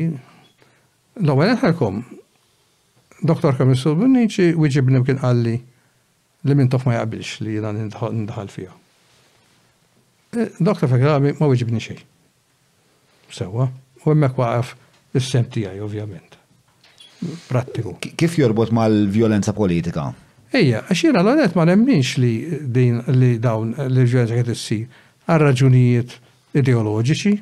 l-għu 1.14 1.55
għalkom, 1.55 2.03
Dr. 3.24 3.57
Kamil 3.59 3.74
Sulbunici, 3.80 4.51
uġi 4.55 4.82
kien 5.03 5.18
għalli 5.22 5.55
li 6.46 6.55
minn 6.57 6.68
tof 6.70 6.84
ma 6.86 6.92
jgħabilx 6.99 7.40
li 7.46 7.57
jina 7.57 7.72
nidħal 7.74 8.51
fija. 8.53 8.70
E, 10.38 10.44
doktor 10.62 10.86
Fagrabi 10.92 11.32
ma 11.40 11.49
uġi 11.51 11.66
xej. 11.72 11.99
Sewa, 13.32 13.66
u 14.05 14.12
għemmek 14.12 14.36
waqaf 14.38 14.76
il-sem 15.18 15.49
tijaj, 15.51 15.80
ovvjament. 15.80 16.36
Prattiku. 17.49 17.96
Kif 17.99 18.36
jorbot 18.38 18.70
mal-violenza 18.76 19.51
politika? 19.57 20.11
Ejja, 20.55 20.84
għaxina 20.86 21.24
l-għanet 21.24 21.57
ma 21.59 21.64
nemminx 21.72 22.14
li 22.22 22.34
din 22.70 23.01
li 23.18 23.36
dawn 23.42 23.72
l-violenza 23.88 24.36
għet 24.38 24.53
s-sir, 24.55 24.86
għal 25.26 25.46
raġunijiet 25.49 26.20
ideoloġiċi 26.63 27.33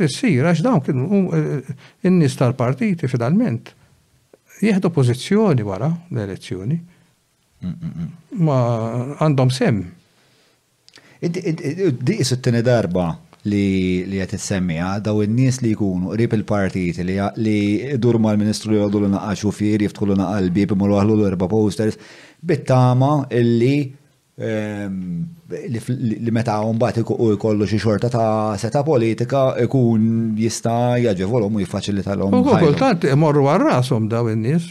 li 0.00 0.08
sir 0.08 0.46
għax 0.48 0.62
dawn 0.64 0.82
kienu 0.84 1.06
e, 1.28 1.38
e, 1.38 2.10
n-nis 2.10 2.36
tal-partiti 2.40 3.08
finalment 3.10 3.72
jieħdu 4.60 4.90
pozizjoni 4.92 5.64
wara 5.66 5.88
l-elezzjoni. 6.12 6.76
Ma 8.44 8.56
għandhom 9.20 9.50
sem. 9.52 9.78
Di 11.22 12.16
s-tini 12.24 12.60
darba 12.64 13.06
li 13.48 14.20
qed 14.20 14.34
issemmiha 14.38 14.86
ah, 14.96 15.00
daw 15.04 15.20
in-nies 15.24 15.60
li 15.64 15.72
jkunu 15.74 16.12
qrib 16.14 16.34
il 16.36 16.44
partiti 16.48 17.04
li 17.04 17.60
dur 17.96 18.16
mal 18.20 18.36
ministru 18.40 18.74
li 18.74 18.80
għadu 18.82 19.00
l-naqqa 19.04 19.36
xufier 19.44 19.84
jiftħu 19.86 20.10
l-naqqa 20.10 20.40
l-bib, 20.44 20.74
imur 20.76 20.92
waħlu 20.96 21.16
l-erba 21.22 21.48
posters, 21.48 21.96
bittama 22.44 23.22
illi 23.36 23.74
Ehm, 24.40 25.20
li 26.18 26.30
meta 26.32 26.56
bat 26.78 26.96
u 27.18 27.32
jkollu 27.36 27.66
xie 27.68 27.78
xorta 27.78 28.08
ta' 28.08 28.56
seta' 28.56 28.80
politika 28.86 29.42
ikun 29.66 30.32
jista' 30.38 30.96
jaġevolhom 30.96 31.58
u 31.58 31.60
jiffaċilitalhom. 31.60 32.38
U 32.38 32.56
kultant 32.62 33.04
imorru 33.04 33.44
għal 33.44 33.64
rashom 33.66 34.08
daw 34.08 34.30
in 34.32 34.40
nis 34.46 34.70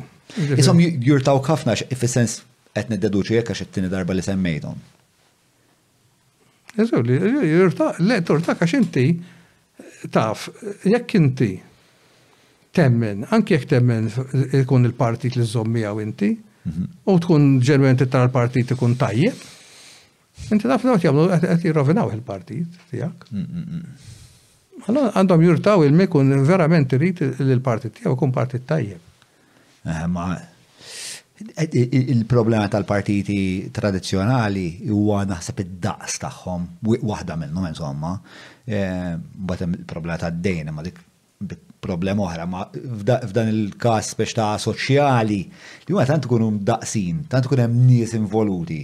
Isom 0.62 0.82
jurtaw 1.06 1.42
ħafna 1.50 1.76
fis-sens 1.82 2.42
etni 2.78 2.98
niddeduċi 3.00 3.40
jekk 3.44 3.54
għax 3.56 3.66
it 3.68 3.84
darba 3.90 4.14
li 4.18 4.26
semmejtom. 4.30 4.78
Le, 6.88 8.22
torta 8.24 8.56
għax 8.56 8.74
inti 8.78 9.10
taf, 10.16 10.46
jekk 10.88 11.16
inti 11.20 11.50
temmen, 12.72 13.26
anki 13.36 13.58
jekk 13.58 13.68
temmen 13.74 14.08
ikun 14.62 14.88
il-partit 14.88 15.36
li 15.36 15.44
zommi 15.48 15.84
għaw 15.84 16.00
inti, 16.00 16.30
mhm. 16.70 16.86
u 17.12 17.16
tkun 17.26 17.50
ġenwenti 17.68 18.08
l 18.08 18.30
partit 18.32 18.72
ikun 18.78 18.96
tajjeb, 18.96 19.36
inti 20.56 20.72
taf 20.72 20.86
li 20.88 20.96
jgħamlu, 20.96 21.28
għet 21.40 21.68
jirrovinaw 21.68 22.14
il-partit 22.16 22.78
tijak. 22.94 23.28
Mm, 23.34 23.44
mm, 23.44 23.82
mm. 23.82 24.08
Għallu 24.88 25.04
għandhom 25.20 25.44
jurtaw 25.50 25.84
il 25.84 25.92
mekun 26.00 26.32
verament 26.48 26.96
rrit 26.96 27.26
l 27.44 27.60
partit 27.66 27.98
tijak, 28.00 28.14
u 28.16 28.22
kun 28.24 28.32
partit 28.32 28.64
tajjeb. 28.72 29.04
Eh, 29.84 30.06
ma 30.08 30.32
il-problema 31.72 32.68
tal-partiti 32.68 33.70
tradizjonali 33.72 34.90
huwa 34.92 35.22
naħseb 35.30 35.62
id-daqs 35.64 36.18
tagħhom 36.26 36.66
waħda 36.84 37.38
minnhom 37.40 37.70
insomma. 37.70 38.14
Eh, 38.66 39.16
mbagħad 39.18 39.66
hemm 39.66 39.78
il-problema 39.80 40.18
tad-dejn 40.26 40.72
imma 40.74 40.84
dik 40.84 41.06
problema 41.80 42.26
oħra 42.26 42.44
ma 42.52 42.66
f'dan 42.76 43.54
il-każ 43.54 44.12
biex 44.20 44.36
ta' 44.36 44.58
soċjali 44.60 45.38
li 45.88 45.94
huma 45.96 46.04
tant 46.10 46.26
tkun 46.28 46.60
daqsin, 46.68 47.22
tant 47.32 47.48
ikun 47.48 47.64
hemm 47.64 47.86
nies 47.88 48.18
involuti 48.20 48.82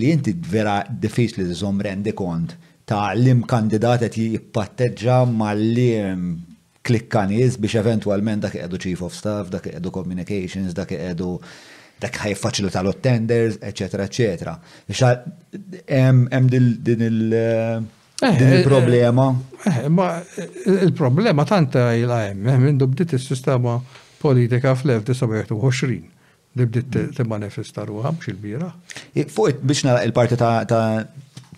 li 0.00 0.12
inti 0.14 0.32
vera 0.48 0.78
diffiċli 0.88 1.44
tiżomm 1.50 1.84
rendi 1.84 2.16
kont 2.16 2.56
ta' 2.88 3.10
lim 3.20 3.44
kandidat 3.44 4.06
qed 4.06 4.20
jippatteġġa 4.24 5.20
mal-lim 5.28 6.28
klikkaniz 6.88 7.58
biex 7.60 7.82
eventualment 7.84 8.46
dak 8.48 8.56
edu 8.56 8.80
chief 8.80 9.04
of 9.04 9.12
staff, 9.12 9.52
dak 9.52 9.68
edu 9.68 9.92
communications, 9.92 10.72
dak 10.72 10.96
edu 10.96 11.36
dak 12.00 12.18
ħaj 12.22 12.34
faċli 12.38 12.70
tal 12.72 12.90
tenders 13.02 13.56
eccetera, 13.60 14.04
eccetera. 14.06 14.56
Ixa, 14.86 15.10
hemm 15.86 16.48
din 16.48 17.02
il- 17.02 17.34
eh, 17.34 17.80
Din 18.20 18.50
il-problema? 18.52 19.30
Eh, 19.64 19.84
eh, 19.84 19.88
ma 19.88 20.20
il-problema 20.66 21.44
tanta 21.44 21.92
jila 21.94 22.24
hemm, 22.26 22.62
minn 22.64 22.76
dubdit 22.76 23.12
is-sistema 23.14 23.76
politika 24.18 24.72
fl-1921 24.74 26.02
li 26.58 26.66
bdiet 26.66 27.14
t-manifesta 27.14 27.84
ruħa 27.86 28.10
biex 28.14 28.26
il-bira. 28.32 28.72
Fuq 29.30 29.62
biex 29.62 29.84
il-parti 30.04 30.34
ta' 30.34 30.64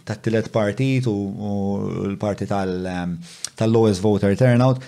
t-tilet 0.05 0.51
partit 0.51 1.07
u 1.07 2.11
l-parti 2.13 2.45
tal-lowest 2.47 4.03
voter 4.03 4.37
turnout, 4.37 4.85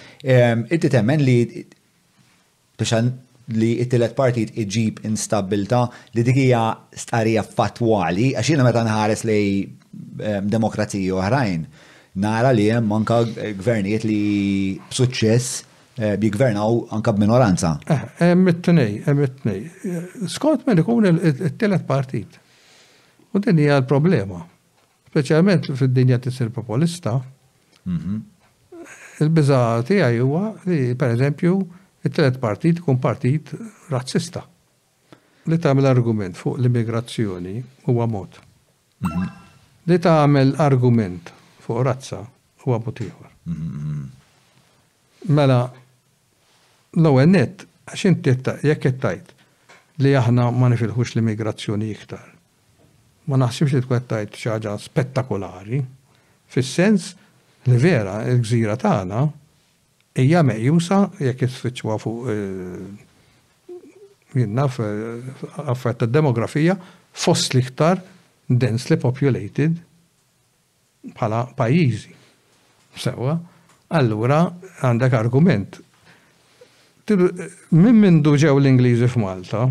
inti 0.68 0.88
temmen 0.88 1.24
li 1.24 1.64
biex 2.76 2.92
li 3.58 3.70
it-tielet 3.82 4.14
partit 4.16 4.52
iġib 4.58 5.00
instabilta 5.06 5.84
li 6.16 6.24
dik 6.26 6.36
hija 6.44 6.62
starija 7.04 7.42
fatwali 7.44 8.30
għax 8.36 8.50
jiena 8.52 8.64
meta 8.66 8.84
nħares 8.86 9.24
lej 9.28 10.44
demokrazija 10.52 11.16
oħrajn 11.18 11.66
nara 12.24 12.50
li 12.56 12.66
hemm 12.72 12.92
anka 12.98 13.20
gvernijiet 13.28 14.06
li 14.08 14.20
b'suċċess 14.88 15.70
bjigvernaw 16.18 16.78
eh, 16.78 16.86
anka 16.96 17.12
b'minoranza. 17.14 17.74
Eh, 17.86 18.06
hemm 18.22 18.48
it-tnej, 18.52 19.02
hemm 19.06 19.26
it-tnej. 19.26 19.62
Skont 20.32 20.64
ikun 20.72 21.10
it-telet 21.20 21.84
partit. 21.88 22.38
U 23.36 23.40
din 23.44 23.60
hija 23.60 23.76
l-problema. 23.82 24.40
Speċjalment 25.12 25.68
fid-dinja 25.78 26.16
tisir 26.24 26.48
populista. 26.52 27.18
Mhm. 27.84 28.22
Il-biża 29.22 29.60
tiegħi 29.86 30.22
huwa 30.24 30.50
li 30.66 30.94
pereżempju 30.98 31.58
it 32.04 32.12
tlet 32.12 32.38
partit 32.40 32.80
kun 32.82 32.98
partit 33.00 33.52
razzista. 33.90 34.42
Li 35.50 35.58
tagħmel 35.58 35.88
argument 35.90 36.38
fuq 36.38 36.58
l-immigrazzjoni 36.58 37.54
huwa 37.88 38.06
mod. 38.06 38.38
Mhm. 39.02 39.30
Li 39.90 39.98
tagħmel 39.98 40.52
argument 40.62 41.32
fuq 41.64 41.82
razza 41.86 42.20
huwa 42.64 42.78
mod 42.84 43.00
ieħor. 43.02 43.30
Mhm. 43.44 44.04
Mela 45.38 45.60
l-ewwel 46.94 47.28
nett 47.30 47.66
għax 47.86 48.04
inti 48.10 48.30
jekk 48.34 48.82
qed 48.88 49.00
tajt 49.00 49.34
li 50.02 50.12
aħna 50.18 50.50
ma 50.54 50.68
nifilħux 50.72 51.14
l-immigrazzjoni 51.16 51.90
iktar. 51.94 52.28
Ma 53.30 53.36
naħsibx 53.38 53.72
li 53.72 53.80
tkun 53.86 54.06
tajt 54.10 54.36
xi 54.38 54.48
ħaġa 54.50 54.76
spettakolari, 54.82 55.82
fis-sens 56.50 57.12
li 57.70 57.76
vera 57.78 58.20
l-gżira 58.30 58.76
tagħna 58.82 59.20
Ija 60.18 60.42
meħjusa, 60.44 60.96
jekk 61.24 61.46
jisfittxuha 61.46 61.94
fuq 62.02 62.32
jinnna 64.36 64.66
affert 65.64 66.02
ta' 66.02 66.08
demografija 66.08 66.76
fost 67.12 67.54
liktar 67.56 68.00
densely 68.48 68.98
populated 69.00 69.78
bħala 71.16 71.46
pajjiżi. 71.56 72.12
Sewa, 72.96 73.38
allura 73.96 74.42
għandek 74.84 75.16
argument. 75.16 75.80
Min 77.72 77.96
min 78.00 78.20
ġew 78.22 78.52
l-Ingliżi 78.52 79.08
f'Malta, 79.10 79.64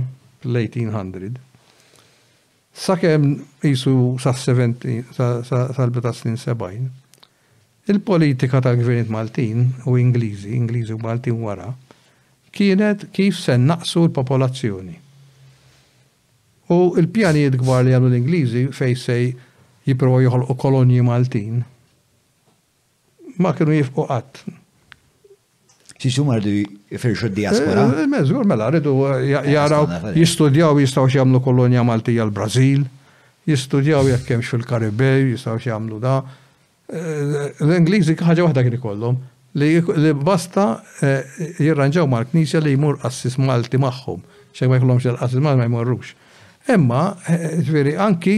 l-1800, 0.45 1.37
sakemm 2.73 3.29
jisu 3.63 3.93
sa' 4.19 4.33
70, 4.33 5.13
sa' 5.13 5.85
l-beta 5.85 6.13
snin 6.17 6.37
70, 6.37 6.89
Il-politika 7.91 8.61
tal-gvernit 8.63 9.09
Maltin 9.11 9.65
u 9.85 9.97
Ingliżi, 9.99 10.55
Ingliżi 10.55 10.93
u 10.95 10.99
Maltin 11.01 11.41
wara, 11.43 11.73
kienet 12.55 13.05
kif 13.11 13.35
se 13.35 13.57
naqsu 13.57 14.03
l-popolazzjoni. 14.07 14.95
U 16.71 16.77
il-pjanijiet 17.01 17.57
gbar 17.59 17.83
li 17.83 17.91
għallu 17.91 18.11
l-Ingliżi 18.13 18.61
fej 18.77 18.95
sej 19.01 19.25
jiprofaw 19.89 20.23
joħolqu 20.23 20.55
kolonji 20.63 21.03
Maltin. 21.03 21.59
Ma 23.43 23.51
kienu 23.57 23.75
jifqu 23.75 24.05
qatt. 24.07 24.39
Xixu 25.99 26.23
mardu 26.25 26.53
jifirxu 26.95 27.27
d-diaspora? 27.29 27.89
Eh, 27.89 28.03
eh, 28.03 28.07
Mezzur, 28.13 28.45
mela, 28.47 28.69
rridu 28.71 28.93
jaraw, 29.51 29.89
jistudjaw 30.15 30.79
jistaw 30.79 31.09
xiamlu 31.11 31.43
kolonja 31.43 31.83
Maltija 31.83 32.23
l-Brazil, 32.23 32.85
jistudjaw 33.51 34.05
jekk 34.13 34.31
fil-Karibej, 34.47 35.33
jistaw 35.33 35.59
xiamlu 35.59 35.99
da' 35.99 36.21
l-Ingliżi 37.61 38.15
ħaġa 38.19 38.43
waħda 38.43 38.63
kien 38.65 38.75
ikollhom 38.77 39.17
li 39.61 40.11
basta 40.23 40.63
eh, 41.03 41.23
jirranġaw 41.59 42.07
mal-Knisja 42.09 42.61
li 42.63 42.73
jmur 42.75 42.97
qassis 43.01 43.37
Malti 43.39 43.79
magħhom 43.79 44.19
xejn 44.55 44.71
ma 44.71 44.79
jkollhomx 44.79 45.07
il-qassis 45.13 45.43
Malti 45.43 45.63
ma 45.63 45.69
jmorrux. 45.69 46.11
Imma 46.71 47.03
eh, 47.27 47.59
ġifieri 47.63 47.95
anki 47.99 48.35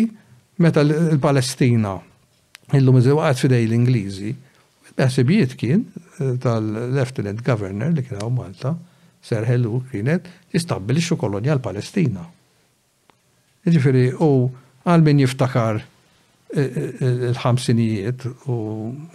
meta 0.64 0.82
l-Palestina 0.86 1.96
illum 2.78 2.98
iżewqat 3.00 3.42
fidej 3.42 3.66
l-Ingliżi, 3.68 4.34
il-ħsibijiet 4.94 5.54
kien 5.60 5.86
eh, 5.88 6.34
tal-Lieutenant 6.44 7.42
Governor 7.46 7.94
li 7.98 8.06
kien 8.08 8.30
Malta, 8.34 8.76
Ser 9.24 9.46
Hellu 9.48 9.80
kienet 9.92 10.26
jistabbilixxu 10.52 11.16
kolonja 11.18 11.54
l-Palestina. 11.58 12.26
Ġifieri 13.66 14.10
u 14.20 14.28
għal 14.84 15.06
min 15.06 15.22
jiftakar 15.24 15.80
il-ħamsinijiet 16.56 18.26
u 18.50 18.56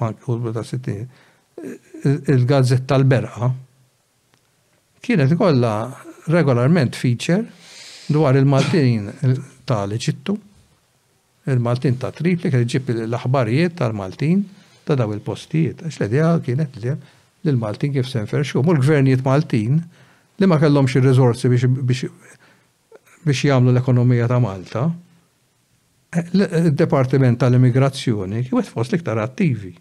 l-bada 0.01 0.65
sittinijiet, 0.65 1.25
il-gazzetta 2.33 2.89
tal-berqa 2.95 3.49
kienet 5.03 5.35
kolla 5.39 5.73
regolarment 6.31 6.97
feature 6.99 7.43
dwar 8.13 8.37
il-Maltin 8.39 9.09
tal-Eġittu, 9.69 10.35
il-Maltin 11.49 11.99
ta' 12.01 12.11
Tripli, 12.13 12.51
kien 12.53 12.65
ġib 12.69 12.93
l-aħbarijiet 13.07 13.77
tal-Maltin 13.81 14.43
ta' 14.87 14.97
daw 14.99 15.13
il-postijiet. 15.15 15.83
Għax 15.85 15.99
l 16.01 16.07
edja 16.09 16.31
kienet 16.45 16.79
l-Maltin 16.87 17.95
kif 17.95 18.09
senfer 18.11 18.45
xum, 18.47 18.67
u 18.69 18.75
l-gvernijiet 18.77 19.25
Maltin 19.27 19.81
li 20.39 20.47
ma 20.47 20.59
kellhomx 20.63 20.99
ir-rizorsi 20.99 21.51
biex 21.51 22.09
biex 23.27 23.45
jagħmlu 23.51 23.75
l-ekonomija 23.75 24.29
ta' 24.31 24.41
Malta 24.43 24.87
il-Departiment 26.33 27.33
eh, 27.43 27.47
eh, 27.47 27.51
tal-Immigrazzjoni 27.51 28.43
kif 28.49 28.73
fost 28.73 28.93
liktar 28.97 29.21
attivi. 29.21 29.75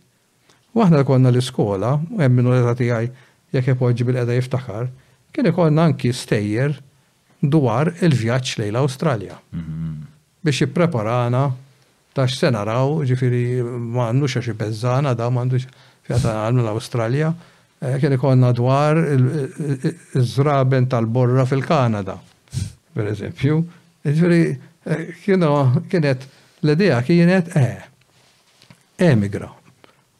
Waħna 0.75 1.03
konna 1.07 1.31
l-iskola, 1.31 1.93
u 2.11 2.19
hemm 2.19 2.35
minnu 2.41 2.51
l 2.53 2.73
tiegħi 2.77 3.07
jekk 3.55 3.73
ipoġġi 3.75 4.05
bil-qeda 4.09 4.35
jiftakar, 4.35 4.89
kien 5.33 5.47
ikollna 5.49 5.85
anki 5.89 6.11
stejjer 6.13 6.75
dwar 7.41 7.89
il-vjaġġ 8.03 8.57
lejn 8.61 8.73
l-Awstralja. 8.75 9.39
Mhm. 9.55 9.95
Biex 10.45 10.61
jippreparana 10.65 11.45
ta' 12.13 12.27
se 12.29 12.51
naraw, 12.53 13.01
ġifiri 13.09 13.41
ma 13.63 14.09
għandux 14.11 14.37
xi 14.43 14.53
bezzana 14.59 15.15
da 15.17 15.29
m'għandux 15.33 15.65
fjata 16.07 16.35
għalmu 16.43 16.65
l-Awstralja, 16.67 17.31
eh, 17.81 17.97
kien 18.03 18.13
ikollna 18.19 18.51
dwar 18.57 18.97
iż-żraben 19.01 20.87
tal-borra 20.93 21.45
fil-Kanada, 21.49 22.19
per 22.93 23.13
eżempju 23.15 23.63
kienu 25.23 25.49
eh, 25.61 25.73
kienet 25.91 26.25
l-idea 26.63 27.01
kienet 27.05 27.53
eh, 27.57 27.83
emigra. 28.99 29.49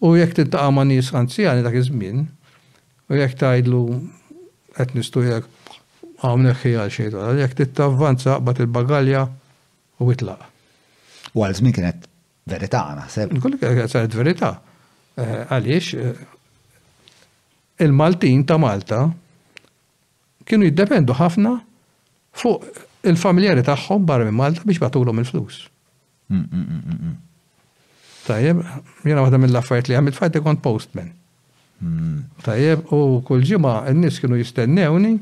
U 0.01 0.11
jekk 0.17 0.35
t 0.37 0.45
ma' 0.71 0.85
nies 0.85 1.07
anzjani 1.17 1.63
dak 1.65 1.73
iż-żmien, 1.79 2.25
u 3.09 3.13
jekk 3.17 3.37
tajdlu 3.39 3.83
qed 4.77 4.91
nistu 4.93 5.23
jekk 5.25 5.47
hawnhekk 6.21 6.67
xejtu, 6.93 7.17
xejn, 7.23 7.41
jekk 7.41 7.73
tavvanza 7.77 8.39
bat 8.41 8.59
il-bagalja 8.61 9.23
u 10.01 10.11
itlaq. 10.13 10.43
U 11.33 11.43
għal 11.45 11.57
żmien 11.59 11.73
kienet 11.75 12.05
verità 12.49 12.83
naħseb. 12.97 13.37
Kulli 13.41 13.57
kienet 13.61 13.91
saret 13.93 14.13
verità. 14.17 14.55
Eh, 15.17 15.45
għaliex 15.47 15.93
eh, 15.97 16.25
il-Maltin 17.85 18.45
ta' 18.49 18.59
Malta 18.61 19.07
kienu 20.47 20.69
jiddependu 20.69 21.17
ħafna 21.17 21.55
fuq 22.37 22.85
il-familjari 23.05 23.61
tagħhom 23.61 24.05
barra 24.07 24.25
minn 24.25 24.35
Malta 24.37 24.65
biex 24.65 24.81
batulhom 24.81 25.19
il-flus. 25.21 25.65
Mm, 26.29 26.43
mm, 26.49 26.97
mm, 26.97 27.15
Tajjeb, 28.27 28.59
jiena 29.07 29.21
waħda 29.23 29.39
mill-affarijiet 29.39 29.91
li 29.91 29.95
għamilt 29.97 30.17
fajt 30.19 30.41
kont 30.43 30.61
postman. 30.63 31.13
Tajjeb, 32.43 32.89
u 32.91 33.21
kull 33.23 33.43
ġimgħa 33.47 33.87
n-nies 33.93 34.17
kienu 34.19 34.39
jistennewni 34.41 35.13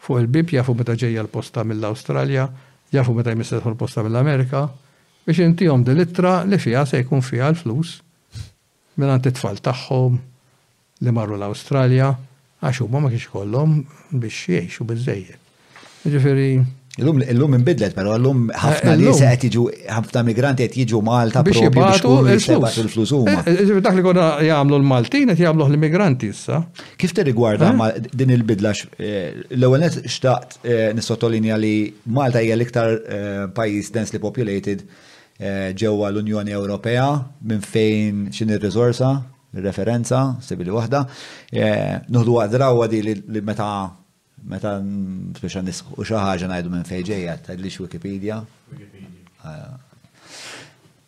fuq 0.00 0.22
il-bib 0.24 0.50
jafu 0.56 0.74
meta 0.74 0.96
ġejja 0.96 1.22
l-posta 1.26 1.62
mill-Awstralja, 1.68 2.48
jafu 2.90 3.14
meta 3.14 3.34
jmisset 3.34 3.62
l-posta 3.68 4.02
mill-Amerika, 4.02 4.64
biex 5.26 5.42
intihom 5.44 5.84
dil-ittra 5.84 6.40
li 6.48 6.58
fiha 6.58 6.86
se 6.88 7.02
jkun 7.04 7.22
fiha 7.22 7.52
l-flus 7.52 7.98
minn 8.96 9.12
għand 9.12 9.30
it-tfal 9.30 9.60
tagħhom 9.60 10.18
li 11.04 11.14
marru 11.14 11.36
l-Awstralja 11.36 12.10
għax 12.64 12.82
huma 12.82 13.04
ma 13.06 13.12
kienx 13.12 13.28
kollhom 13.30 13.78
biex 14.10 14.50
jgħixu 14.56 14.88
biżejjed. 14.88 15.38
Ġifieri, 16.10 16.52
Illum 16.98 17.20
illum 17.22 17.52
inbidlet, 17.54 17.92
però 17.94 18.16
illum 18.18 18.48
eh, 18.50 18.56
ħafna 18.58 18.96
nies 18.98 19.20
qed 19.22 19.44
jiġu 19.46 19.60
ħafna 19.94 20.24
migranti 20.26 20.64
qed 20.66 20.80
jiġu 20.90 20.98
Malta 21.06 21.42
biex 21.46 21.62
jibgħatu 21.68 22.14
il-flus 22.82 23.12
huma. 23.14 23.34
Eh, 23.46 23.60
eh, 23.62 23.78
dak 23.78 23.94
li 23.94 24.02
konna 24.02 24.24
jagħmlu 24.42 24.80
l-Maltin 24.80 25.30
qed 25.30 25.42
jagħmluh 25.44 25.68
l-immigranti 25.70 26.32
issa. 26.34 26.58
Kif 26.98 27.14
tirrigwarda 27.14 27.70
din 28.10 28.34
il-bidla 28.34 28.72
l-ewwel 28.74 29.84
net 29.86 30.00
xtaqt 30.02 30.66
nissottolinja 30.98 31.60
li 31.62 31.76
Malta 32.10 32.42
hija 32.42 32.58
l-iktar 32.58 32.96
pajjiż 33.54 33.94
densely 33.94 34.18
populated 34.26 34.82
ġewwa 35.38 36.10
l-Unjoni 36.10 36.58
Ewropea 36.58 37.06
minn 37.48 37.62
fejn 37.64 38.26
x'in 38.34 38.50
ir-riżorsa, 38.56 39.14
referenza, 39.62 40.26
sibili 40.44 40.74
waħda. 40.74 41.04
Nuħdu 42.10 42.38
għadrawa 42.48 42.90
di 42.90 43.04
li 43.06 43.16
meta 43.46 43.70
Meta 44.48 44.78
speċa 45.36 45.60
nisku 45.62 45.96
xi 46.00 46.16
ħaġa 46.16 46.48
ngħidu 46.48 46.70
minn 46.72 46.86
fejġejja 46.88 47.34
lix 47.60 47.80
Wikipedia. 47.82 48.38
Ah, 49.44 49.76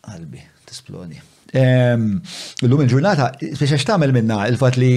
qalbi, 0.05 0.41
tisploni. 0.69 1.17
Ehm, 1.55 2.17
illum 2.65 2.83
il-ġurnata, 2.85 3.31
speċa 3.57 3.79
x'tagħmel 3.81 4.13
minna 4.15 4.43
il-fatt 4.49 4.79
li 4.81 4.91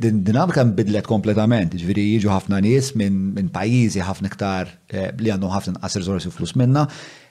dinamika 0.00 0.64
mbidlet 0.68 1.06
kompletament, 1.08 1.72
ġviri 1.80 2.04
jiġu 2.14 2.28
ħafna 2.32 2.58
nies 2.64 2.92
minn 3.00 3.48
pajjiżi 3.52 4.02
ħafna 4.04 4.28
iktar 4.28 4.72
eh, 4.92 5.08
li 5.20 5.32
għandhom 5.32 5.54
ħafna 5.54 5.78
nqas 5.78 5.96
riżorsi 6.02 6.32
flus 6.34 6.52
minna 6.60 6.84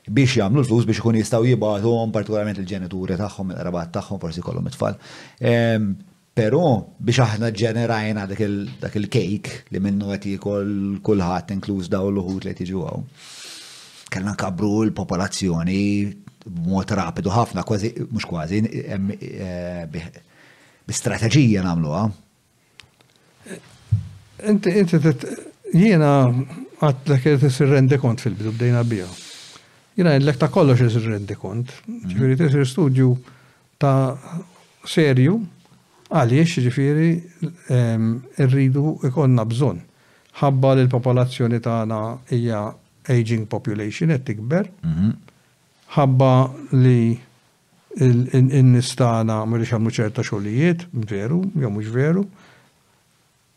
biex 0.07 0.39
jagħmlu 0.39 0.63
l-flus 0.63 0.87
biex 0.89 1.01
jkun 1.03 1.19
jistgħu 1.19 1.51
jibgħatuhom 1.51 2.13
partikolarment 2.15 2.57
il-ġenituri 2.63 3.17
tagħhom, 3.21 3.53
il 3.53 3.61
rabat 3.69 3.93
tagħhom, 3.99 4.21
forsi 4.23 4.45
kollhom 4.45 4.69
it-tfal. 4.71 4.97
Ehm, 5.41 5.91
Pero 6.37 6.61
biex 7.01 7.17
aħna 7.23 7.47
ġenerajna 7.49 8.27
dak 8.29 8.95
il-kejk 9.01 9.53
li 9.73 9.79
minnu 9.81 10.11
għet 10.13 10.27
jikol 10.35 10.67
kullħat 11.05 11.55
inkluż 11.55 11.89
daw 11.89 12.11
l 12.13 12.21
ħut 12.21 12.45
li 12.45 12.51
tiġu 12.59 12.83
għaw. 12.85 12.99
Kellna 14.13 14.35
kabru 14.37 14.69
l-popolazzjoni 14.85 15.81
b'mod 16.45 16.93
rapidu 16.99 17.33
ħafna, 17.33 17.63
kważi, 17.67 17.89
mux 18.13 18.29
kważi, 18.29 18.61
eh, 18.85 19.89
bi-strategija 19.89 21.65
għaw. 21.65 22.05
Inti, 24.53 24.75
inti, 24.77 25.01
jiena 25.73 26.13
għat 26.85 27.13
l 27.17 27.71
rendi 27.73 27.97
kont 27.97 28.21
fil-bidu 28.21 28.53
bdejna 28.59 28.85
bija. 28.85 29.09
Jiena 29.97 30.13
l 30.21 30.37
ta' 30.37 30.53
kollox 30.53 30.85
rendi 31.01 31.33
kont. 31.35 31.73
Ġifiri, 32.13 32.37
tisir 32.45 32.69
studju 32.69 33.15
ta' 33.81 34.45
serju, 34.87 35.39
Għaliex 36.07 36.61
ġifiri 36.63 37.07
rridu 38.47 38.83
ikonna 39.07 39.43
bżon. 39.45 39.81
Ħabba 40.39 40.71
li 40.77 40.83
l-popolazzjoni 40.85 41.59
tagħna 41.65 41.97
hija 42.31 42.61
aging 43.11 43.47
population 43.51 44.13
qed 44.13 44.23
tikber. 44.29 44.69
Mhm. 44.87 45.11
Ħabba 45.97 46.31
li 46.77 47.17
in-nis 47.97 48.93
tagħna 48.99 49.41
mhux 49.49 49.73
għamlu 49.73 49.93
ċerta 49.99 50.23
xogħlijiet, 50.23 50.85
veru, 51.09 51.41
jew 51.55 51.71
mhux 51.75 51.91
veru. 51.95 52.23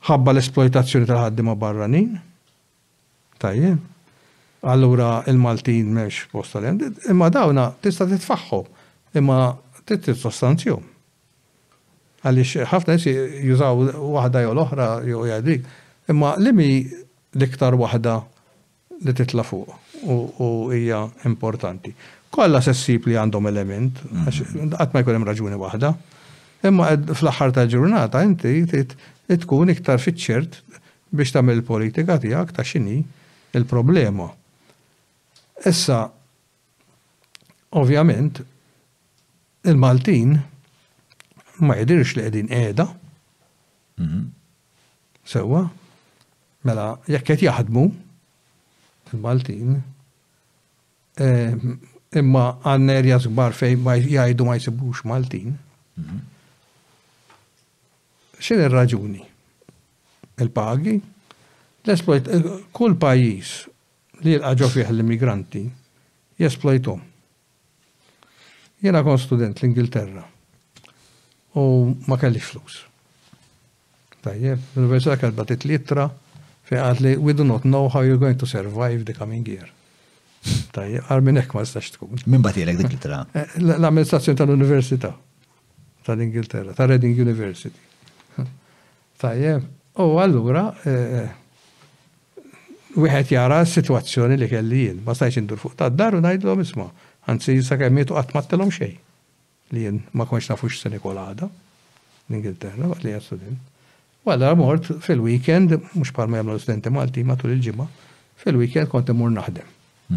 Ħabba 0.08 0.34
l-esploitazzjoni 0.34 1.06
tal 1.06 1.22
ħaddima 1.28 1.54
barranin. 1.58 2.16
Tajjeb. 3.38 3.78
Allura 4.74 5.22
il-Maltin 5.30 5.92
mhux 5.96 6.26
posta 6.32 6.58
għandit. 6.58 7.06
imma 7.10 7.28
dawna 7.32 7.70
tista' 7.80 8.06
titfaħħu, 8.10 8.64
imma 9.16 9.52
trid 9.88 10.12
sostanzjom. 10.16 10.82
Għalix 12.26 12.66
ħafna 12.68 12.96
jessi 12.98 13.12
jużaw 13.48 13.86
wahda 14.12 14.42
jew 14.44 14.50
l-oħra 14.52 14.88
jew 15.08 15.22
jadrik. 15.30 15.64
Imma 16.12 16.34
limi 16.36 16.66
l-iktar 17.32 17.76
wahda 17.80 18.18
li 19.00 19.14
titla 19.16 19.44
fuq 19.44 19.76
u 20.44 20.50
hija 20.72 21.00
importanti. 21.28 21.92
Kolla 22.30 22.60
sessib 22.62 23.08
li 23.10 23.16
għandhom 23.18 23.48
element, 23.50 24.02
mhm. 24.04 24.74
għatma 24.76 24.92
ma 24.98 25.02
jkun 25.02 25.16
hemm 25.18 25.30
raġuni 25.30 25.60
waħda. 25.60 25.92
Imma 26.68 26.90
fl-aħħar 27.14 27.54
tal-ġurnata 27.56 28.22
inti 28.26 28.84
tkun 29.44 29.72
iktar 29.72 30.02
fiċċert 30.02 30.60
biex 31.16 31.32
tagħmel 31.34 31.62
politika 31.66 32.18
tiegħek 32.22 32.52
ta' 32.58 32.66
xini 32.68 32.98
il-problema. 33.56 34.28
Issa, 35.66 36.04
ovvjament, 37.76 38.40
il-Maltin 39.68 40.38
ma 41.64 41.76
jidirx 41.76 42.14
li 42.16 42.24
qegħdin 42.24 42.48
qiegħda. 42.50 42.86
Mhm. 44.00 44.22
Sewwa, 45.30 45.62
mela 46.66 46.88
jekk 47.08 47.26
qed 47.34 47.44
jaħdmu 47.46 47.82
il-Maltin, 49.12 49.74
ehm, 51.20 51.74
imma 52.20 52.44
għandna 52.64 52.96
erja 53.00 53.18
żgbar 53.26 53.56
fejn 53.58 53.82
ma 53.84 53.96
jgħidu 54.00 54.46
ma 54.48 54.56
jsibux 54.58 55.04
Maltin. 55.06 55.56
Mhm. 56.00 56.20
X'in 58.40 58.60
il 58.64 58.70
raġuni 58.72 59.26
Il-pagi? 60.40 60.94
L-esploit, 61.84 62.24
kull 62.72 62.94
pajis 62.96 63.66
li 64.24 64.38
l 64.38 64.40
għagġo 64.48 64.68
l-immigranti 64.90 65.66
jesploitom. 66.40 67.02
Jena 68.80 69.02
kon 69.04 69.18
student 69.20 69.60
l-Ingilterra 69.60 70.24
u 71.54 71.94
ma 72.06 72.16
kellix 72.16 72.42
flus. 72.52 72.86
Tajjeb, 74.22 74.58
l 74.74 74.78
universita 74.84 75.16
kelba 75.18 75.44
titlittra 75.48 76.10
fej 76.68 76.78
għad 76.78 77.00
li 77.04 77.14
we 77.16 77.32
do 77.34 77.42
not 77.44 77.62
know 77.64 77.88
how 77.90 78.02
you're 78.06 78.20
going 78.20 78.38
to 78.38 78.46
survive 78.46 79.02
the 79.04 79.14
coming 79.16 79.48
year. 79.48 79.66
Tajjeb, 80.74 81.02
għarmin 81.10 81.38
ek 81.42 81.54
ma 81.56 81.64
stax 81.66 81.86
tkun. 81.96 82.08
Min 82.30 82.42
batilek 82.44 82.76
dik 82.78 82.92
litra? 82.94 83.16
Eh, 83.34 83.46
l-amministrazzjoni 83.62 84.38
tal-Università 84.38 85.10
tal-Ingilterra, 86.06 86.70
tal 86.76 86.88
Reading 86.94 87.16
University. 87.26 87.74
Tajjeb, 89.20 89.60
u 90.00 90.02
allura 90.22 90.64
għet 90.86 92.96
eh, 92.96 93.00
eh, 93.10 93.22
jara 93.34 93.60
s-sitwazzjoni 93.66 94.34
li 94.40 94.48
kelli 94.48 94.76
jien, 94.86 94.98
ma 95.04 95.12
stajx 95.18 95.36
indur 95.42 95.58
fuq 95.60 95.74
tad 95.80 95.92
dar 95.98 96.12
u 96.14 96.18
ngħidlhom 96.22 96.60
isma' 96.64 96.88
anzi 97.30 97.50
sa 97.66 97.74
kemm 97.80 97.94
jietu 98.00 98.12
qatt 98.16 98.34
mattelhom 98.36 98.70
xejn 98.72 98.96
li 99.74 99.86
jien 99.86 100.00
ma 100.16 100.26
konx 100.26 100.48
nafux 100.50 100.80
se 100.80 100.90
nikolada 100.90 101.46
l-Ingilterra, 102.30 102.86
għat 102.92 103.04
li 103.04 103.12
jastudin. 103.14 103.56
Għalla 104.24 104.52
mort 104.58 104.86
fil-weekend, 105.02 105.74
mux 105.98 106.12
parma 106.14 106.38
jamlu 106.38 106.54
l-studenti 106.54 106.92
Malti 106.94 107.24
matul 107.26 107.54
il-ġimma, 107.56 107.86
fil-weekend 108.44 108.90
kont 108.92 109.10
imur 109.10 109.32
naħdem. 109.34 110.14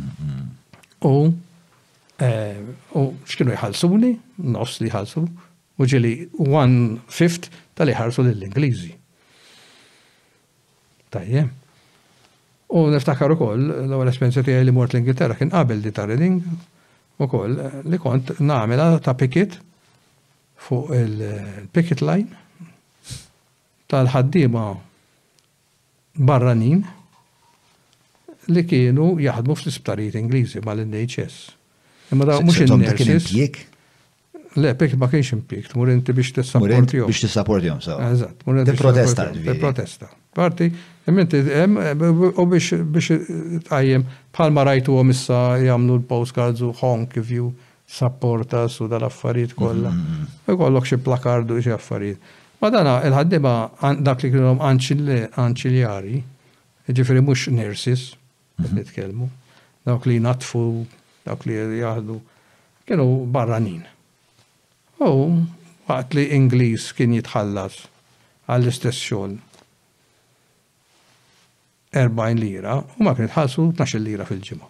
U 1.09 1.15
eh, 2.21 2.59
u 2.99 3.05
xkienu 3.29 3.55
jħalsuni, 3.57 4.13
nofs 4.53 4.79
li 4.83 4.91
jħalsu, 4.91 5.23
u 5.81 5.87
ġili 5.89 6.13
one 6.45 6.99
fifth 7.09 7.49
tal-jħarsu 7.77 8.25
l-Ingliżi. 8.29 8.93
Tajjem. 11.13 11.49
U 12.73 12.85
niftakar 12.89 13.33
ukoll 13.35 13.67
l-ewwel 13.85 14.09
esperienza 14.09 14.45
tiegħi 14.45 14.67
li 14.67 14.73
mort 14.73 14.93
l-Ingilterra 14.93 15.37
kien 15.37 15.51
qabel 15.53 15.81
di 15.85 15.91
ta' 15.93 16.05
Reading, 16.09 16.41
u 17.23 17.27
koll 17.27 17.57
li 17.85 17.99
kont 17.99 18.31
namela 18.43 18.97
ta' 19.03 19.13
picket 19.17 19.57
fuq 20.67 20.91
il-picket 20.97 22.01
eh, 22.01 22.07
line 22.07 22.27
tal-ħaddima 23.91 24.63
barranin 26.27 26.83
li 28.53 28.63
kienu 28.67 29.13
jaħdmu 29.23 29.55
fl-isptarijiet 29.55 30.17
Ingliżi 30.19 30.61
mal-NHS. 30.65 31.37
Imma 32.11 32.27
da' 32.27 32.39
mux 32.43 32.59
il-nurses. 32.65 33.29
Le, 34.53 34.71
pek 34.77 34.95
ma 35.01 35.07
kienx 35.09 35.31
impik, 35.33 35.71
mur 35.79 35.89
inti 35.89 36.13
biex 36.13 36.35
t-sapportjom. 36.35 37.07
Biex 37.09 37.23
t-sapportjom, 37.25 37.79
so. 37.81 37.95
Eżat, 38.11 38.43
mur 38.45 38.59
inti. 38.61 38.75
protesta 38.77 39.29
Protesta. 39.61 40.09
Parti, 40.37 40.67
Imminti, 41.07 41.39
u 42.37 42.45
biex 42.45 43.11
tajjem, 43.67 44.05
palma 44.31 44.63
rajtu 44.63 44.93
għom 44.95 45.11
issa 45.11 45.39
jamlu 45.59 45.97
l-postcards 45.99 46.61
u 46.63 46.71
honk 46.79 47.17
if 47.19 47.27
you 47.33 47.49
support 47.83 48.55
us 48.55 48.79
u 48.79 48.87
dal-affarijiet 48.87 49.51
mm-hmm. 49.57 50.23
U 50.47 50.55
kollok 50.57 50.87
xi 50.87 50.95
plakardu 51.03 51.59
xi 51.59 51.73
affarijiet. 51.75 52.19
Ma 52.63 52.71
dana 52.71 52.95
il 53.03 53.11
ħaddeba 53.11 53.51
dak 53.99 54.23
li 54.23 54.31
kienhom 54.31 54.63
anċiljari, 54.63 56.23
ġifieri 56.87 57.21
mux 57.23 57.47
nurses 57.51 58.13
mm-hmm. 58.59 58.77
nitkelmu, 58.79 59.27
dawk 59.83 60.07
li 60.07 60.21
natfu, 60.23 60.63
dawk 61.27 61.43
li 61.49 61.59
jahdu, 61.83 62.21
kienu 62.87 63.09
barranin. 63.27 63.83
U 65.03 65.11
waqt 65.89 66.15
li 66.15 66.29
Inglis 66.39 66.93
kien 66.95 67.11
jitħallas 67.19 67.89
għall-istess 68.47 69.03
xogħol 69.11 69.35
40 71.93 72.33
lira 72.39 72.79
u 72.97 73.03
ma 73.05 73.13
kien 73.17 73.29
ħassu 73.31 73.67
12 73.77 74.01
lira 74.03 74.25
fil-ġimgħa. 74.25 74.69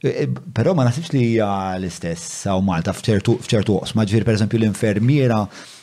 E, 0.00 0.08
e, 0.08 0.26
però 0.56 0.72
ma 0.76 0.86
nasibx 0.88 1.12
li 1.12 1.20
hija 1.34 1.48
l-istess 1.76 2.46
u 2.52 2.62
Malta 2.64 2.94
f'ċertu 2.96 3.76
ma 3.96 4.04
ġifier 4.08 4.24
pereżempju 4.24 4.58
l-infermiera 4.60 5.42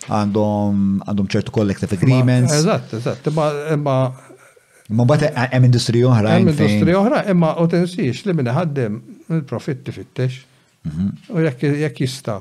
għandhom 0.09 1.27
ċertu 1.29 1.53
collective 1.53 1.97
agreements. 1.99 2.53
Eżatt, 2.57 2.95
eżatt, 2.99 3.29
imma 3.75 3.97
Ma 4.93 5.05
bata 5.07 5.29
e, 5.33 5.43
hemm 5.53 5.63
industri 5.69 6.01
oħra. 6.03 6.33
Hemm 6.35 6.51
industri 6.51 6.93
oħra, 6.93 7.21
imma 7.31 7.53
u 7.63 7.69
tensix 7.71 8.25
li 8.27 8.33
minn 8.35 8.49
ħaddem 8.51 8.97
il-profitti 9.31 9.93
fittex. 9.95 10.41
Mhm. 10.89 11.05
U 11.37 11.43
jekk 11.45 12.01
jista' 12.03 12.35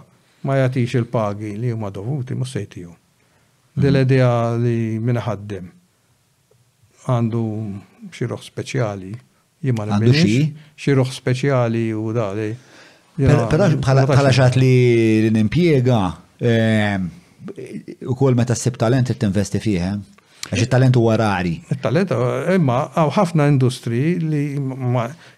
ma 0.49 0.57
jagħtix 0.59 0.97
il-pagi 0.99 1.53
li 1.61 1.71
huma 1.73 1.93
dovuti 1.95 2.35
ma 2.37 2.45
sejtiju. 2.49 2.91
Mhm. 2.91 3.81
Dil-idea 3.85 4.33
li 4.59 4.75
minn 5.01 5.23
ħaddem 5.23 5.71
għandu 7.15 7.45
xi 8.11 8.27
roħ 8.27 8.43
speċjali. 8.49 9.13
Jimma 9.63 9.85
l-minix, 9.87 10.47
xi 10.75 10.95
roħ 10.99 11.11
speċjali 11.15 11.85
u 11.95 12.11
dali. 12.17 12.49
Però 13.15 13.47
bħala 13.79 14.31
xat 14.33 14.57
li 14.59 14.73
l-impiega, 15.29 16.01
ehm, 16.43 17.07
u 18.11 18.17
kol 18.19 18.35
meta 18.35 18.57
s-sib 18.57 18.81
talent 18.81 19.13
t-investi 19.13 19.61
fieħ. 19.61 19.93
Eh? 19.93 20.21
Għax 20.43 20.65
il-talent 20.65 20.97
u 20.99 21.05
għarari. 21.13 21.53
Il-talent, 21.71 22.13
imma 22.57 22.81
għaw 22.99 23.13
ħafna 23.19 23.47
industri 23.53 24.17
li 24.25 24.45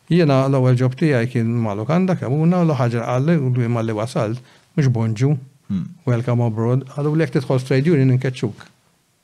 jena 0.09 0.39
l 0.49 0.57
ewwel 0.57 0.79
ġob 0.81 0.97
tijaj 0.97 1.29
kien 1.35 1.53
ma' 1.61 1.77
lokanda 1.77 2.17
kamuna 2.17 2.63
l-ħagġa 2.65 3.05
għalli 3.13 3.37
u 3.37 3.53
d-għimma 3.53 3.85
li 3.85 3.97
wasalt, 4.01 4.41
mux 4.75 4.89
bonġu, 4.89 5.35
hmm. 5.69 5.85
welcome 6.09 6.49
abroad, 6.49 6.87
għadu 6.97 7.13
li 7.21 7.29
t-tħol 7.35 7.67
trade 7.69 7.93
union 7.99 8.17
inkeċċuk. 8.17 8.73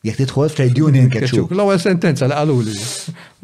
Jek 0.01 0.17
tidħol 0.17 0.47
f'trade 0.49 0.81
union 0.81 1.11
ketchup. 1.13 1.51
L-ewwel 1.53 1.77
sentenza 1.83 2.25
li 2.31 2.33
għalu 2.33 2.55
li. 2.65 2.77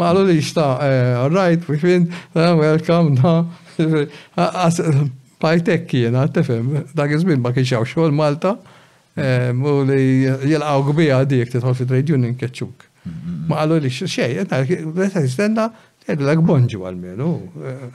Ma 0.01 0.07
għalu 0.09 0.23
li 0.31 0.37
xta, 0.41 0.69
eh, 0.87 1.25
right, 1.35 1.67
we 1.69 1.77
fin, 1.83 2.07
ah, 2.33 2.55
welcome, 2.57 3.11
na. 3.19 3.35
Ah, 4.39 4.79
pajtek 5.45 5.93
jena, 5.99 6.23
tefem, 6.33 6.73
dak 6.97 7.13
iż 7.13 7.27
ma 7.37 7.53
kienx 7.53 7.75
xol 7.93 8.15
Malta, 8.17 8.55
mu 9.57 9.75
eh, 9.83 9.93
li 9.93 10.09
jilqgħu 10.55 10.91
kbija 10.95 11.19
dik 11.29 11.53
tidħol 11.59 11.77
fit-trade 11.77 12.17
union 12.17 12.39
ketchup. 12.41 12.89
Ma 13.51 13.61
għalu 13.67 13.83
li 13.85 13.93
xej, 14.01 14.47
istenna, 15.27 15.69
edlek 16.09 16.41
bonġu 16.41 16.81
għal-menu. 16.89 17.31
Eh, 17.69 17.89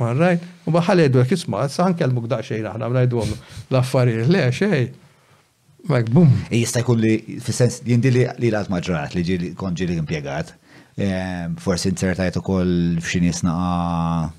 Marrajt, 0.00 0.44
u 0.68 0.72
baħal 0.76 1.06
edlek 1.08 1.32
isma, 1.36 1.64
sa' 1.72 1.88
nkellmuk 1.92 2.28
daqxejn 2.28 2.68
aħna, 2.74 2.90
mrajdu 2.92 3.22
għom 3.22 3.38
l-affarijiet, 3.72 4.30
le 4.36 4.46
xej. 4.52 4.86
Like, 5.88 6.10
boom. 6.12 6.30
E 6.50 6.58
jista' 6.60 6.82
jkun 6.84 7.00
li, 7.00 7.14
fil-sens, 7.42 7.80
jindi 7.86 8.10
li 8.12 8.24
l-għat 8.28 8.68
maġrat 8.72 9.14
li 9.16 9.22
ġili 9.24 9.96
impiegat. 9.98 10.52
Ehm, 11.00 11.54
forsi 11.60 11.88
insertajt 11.94 12.36
u 12.36 12.42
koll 12.44 12.74
f'xin 13.00 13.30
snaqa 13.40 14.30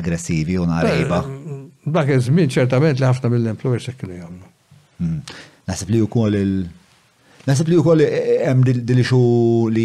aggressivi 0.00 0.58
u 0.60 0.66
narejba. 0.68 1.22
Eh, 1.22 1.60
dak 1.92 2.10
iż-żmien 2.16 2.50
ċertament 2.52 3.00
li 3.00 3.06
ħafna 3.08 3.30
mill-influencer 3.32 3.96
kienu 3.96 4.18
jagħmlu. 4.18 4.50
Hmm. 4.98 5.20
Nasib 5.68 5.90
li 5.94 6.02
wkoll 6.04 6.40
il 6.40 6.56
Nasib 7.46 7.68
li 7.70 7.76
wkoll 7.78 8.00
eh, 8.02 8.12
eh, 8.18 8.44
hemm 8.48 8.64
dilixu 8.66 9.18
li 9.70 9.84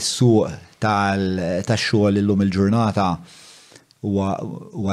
s-suq 0.00 0.54
tax-xogħol 0.82 2.18
illum 2.22 2.40
il-ġurnata 2.46 3.08
huwa 4.02 4.30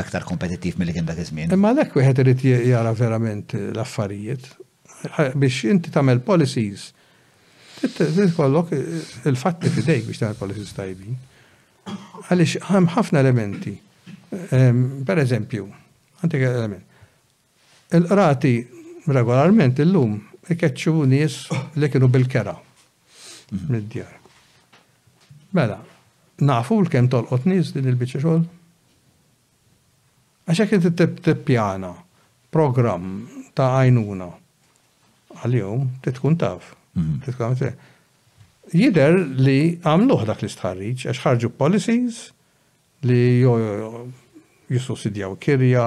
aktar 0.02 0.22
kompetittiv 0.28 0.76
milli 0.82 0.92
kien 0.98 1.08
dak 1.08 1.18
iż-żmien. 1.24 1.56
Imma 1.56 1.72
għalhekk 1.72 1.96
wieħed 1.98 2.20
irid 2.26 2.44
jara 2.74 2.92
verament 2.94 3.56
l-affarijiet 3.56 4.44
biex 5.36 5.64
inti 5.70 5.90
tagħmel 5.94 6.22
policies. 6.26 6.90
Titkollok 7.80 8.74
il-fatti 9.30 9.70
fidejk 9.72 10.06
biex 10.10 10.20
tagħmel 10.20 10.40
policies 10.42 10.74
tajbin. 10.76 11.18
Għaliex 12.28 12.66
hemm 12.70 12.92
ħafna 12.96 13.20
elementi. 13.24 13.76
Ehm, 14.54 15.02
per 15.08 15.20
eżempju, 15.24 15.64
għantik 16.22 16.42
element. 16.44 16.84
Il-qrati 17.98 18.56
regolarment 19.10 19.80
illum 19.82 20.18
ikeċċu 20.50 21.06
nies 21.10 21.38
li 21.80 21.90
kienu 21.90 22.10
bil-kera 22.14 22.54
mhm. 22.54 23.64
mid-djar. 23.74 24.16
Mela, 25.58 25.80
nafu 26.46 26.78
l-kem 26.84 27.08
tolqot 27.10 27.48
nis 27.50 27.72
din 27.74 27.90
il-bicċa 27.90 28.22
xol? 28.22 28.44
Għaxek 30.50 30.76
inti 30.80 30.92
t 31.00 31.08
tippjana 31.28 31.90
program 32.54 33.10
ta' 33.58 33.70
għajnuna, 33.80 34.30
għal-jum 35.46 35.88
titkun 36.04 36.38
taf. 36.40 36.74
Mhm. 37.00 37.78
Jider 38.76 39.16
li 39.42 39.80
għamluħ 39.82 40.26
dak 40.30 40.44
l-istħarriġ, 40.44 41.08
għax 41.10 41.24
ħarġu 41.24 41.50
policies 41.58 42.20
li 43.10 43.22
jo 43.42 43.56
jissussidjaw 44.70 45.34
kirja, 45.42 45.86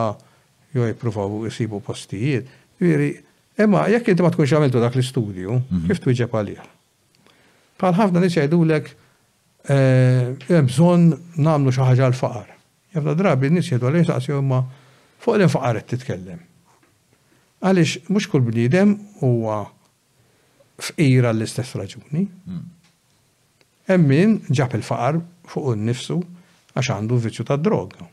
jo 0.75 0.89
jiprufaw 0.89 1.45
jisibu 1.47 1.79
postijiet. 1.87 2.49
Jiri, 2.83 3.13
imma 3.63 3.85
jekk 3.93 4.11
inti 4.17 4.25
ma 4.27 4.33
tkunx 4.35 4.57
għamiltu 4.57 4.83
dak 4.83 4.97
l-istudju, 4.99 5.61
mhm. 5.63 5.87
kif 5.93 6.03
twiġeb 6.03 6.33
palija? 6.33 6.67
Bħal 7.79 7.97
ħafna 8.01 8.23
nis 8.25 8.39
l-ek, 8.43 8.93
eh, 9.71 10.33
bżon 10.49 11.07
namlu 11.39 11.71
xaħġa 11.77 12.11
l-faqar. 12.11 12.49
Jafna 12.97 13.15
drabi 13.17 13.51
nis 13.55 13.71
jgħidu 13.71 13.91
l-insaqsi, 13.93 14.35
imma 14.43 14.65
fuq 15.23 15.39
l-faqar 15.39 15.83
titkellem. 15.87 16.43
Għalix, 17.63 18.01
mux 18.11 18.27
kull 18.27 18.43
bnidem 18.43 18.97
huwa 19.21 19.61
f'ira 20.83 21.31
l-istess 21.31 21.77
raġuni. 21.79 22.25
Hmm. 22.51 22.65
Emmin 23.87 24.37
ġab 24.51 24.75
il-faqar 24.79 25.21
fuq 25.51 25.77
nifsu 25.79 26.17
għax 26.75 26.91
għandu 26.97 27.21
vizju 27.23 27.47
ta' 27.47 27.59
droga. 27.63 28.09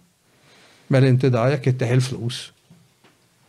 Mel 0.94 1.08
inti 1.10 1.32
da 1.34 1.48
kittieħ 1.50 1.72
itteħ 1.76 1.94
il-flus. 1.96 2.42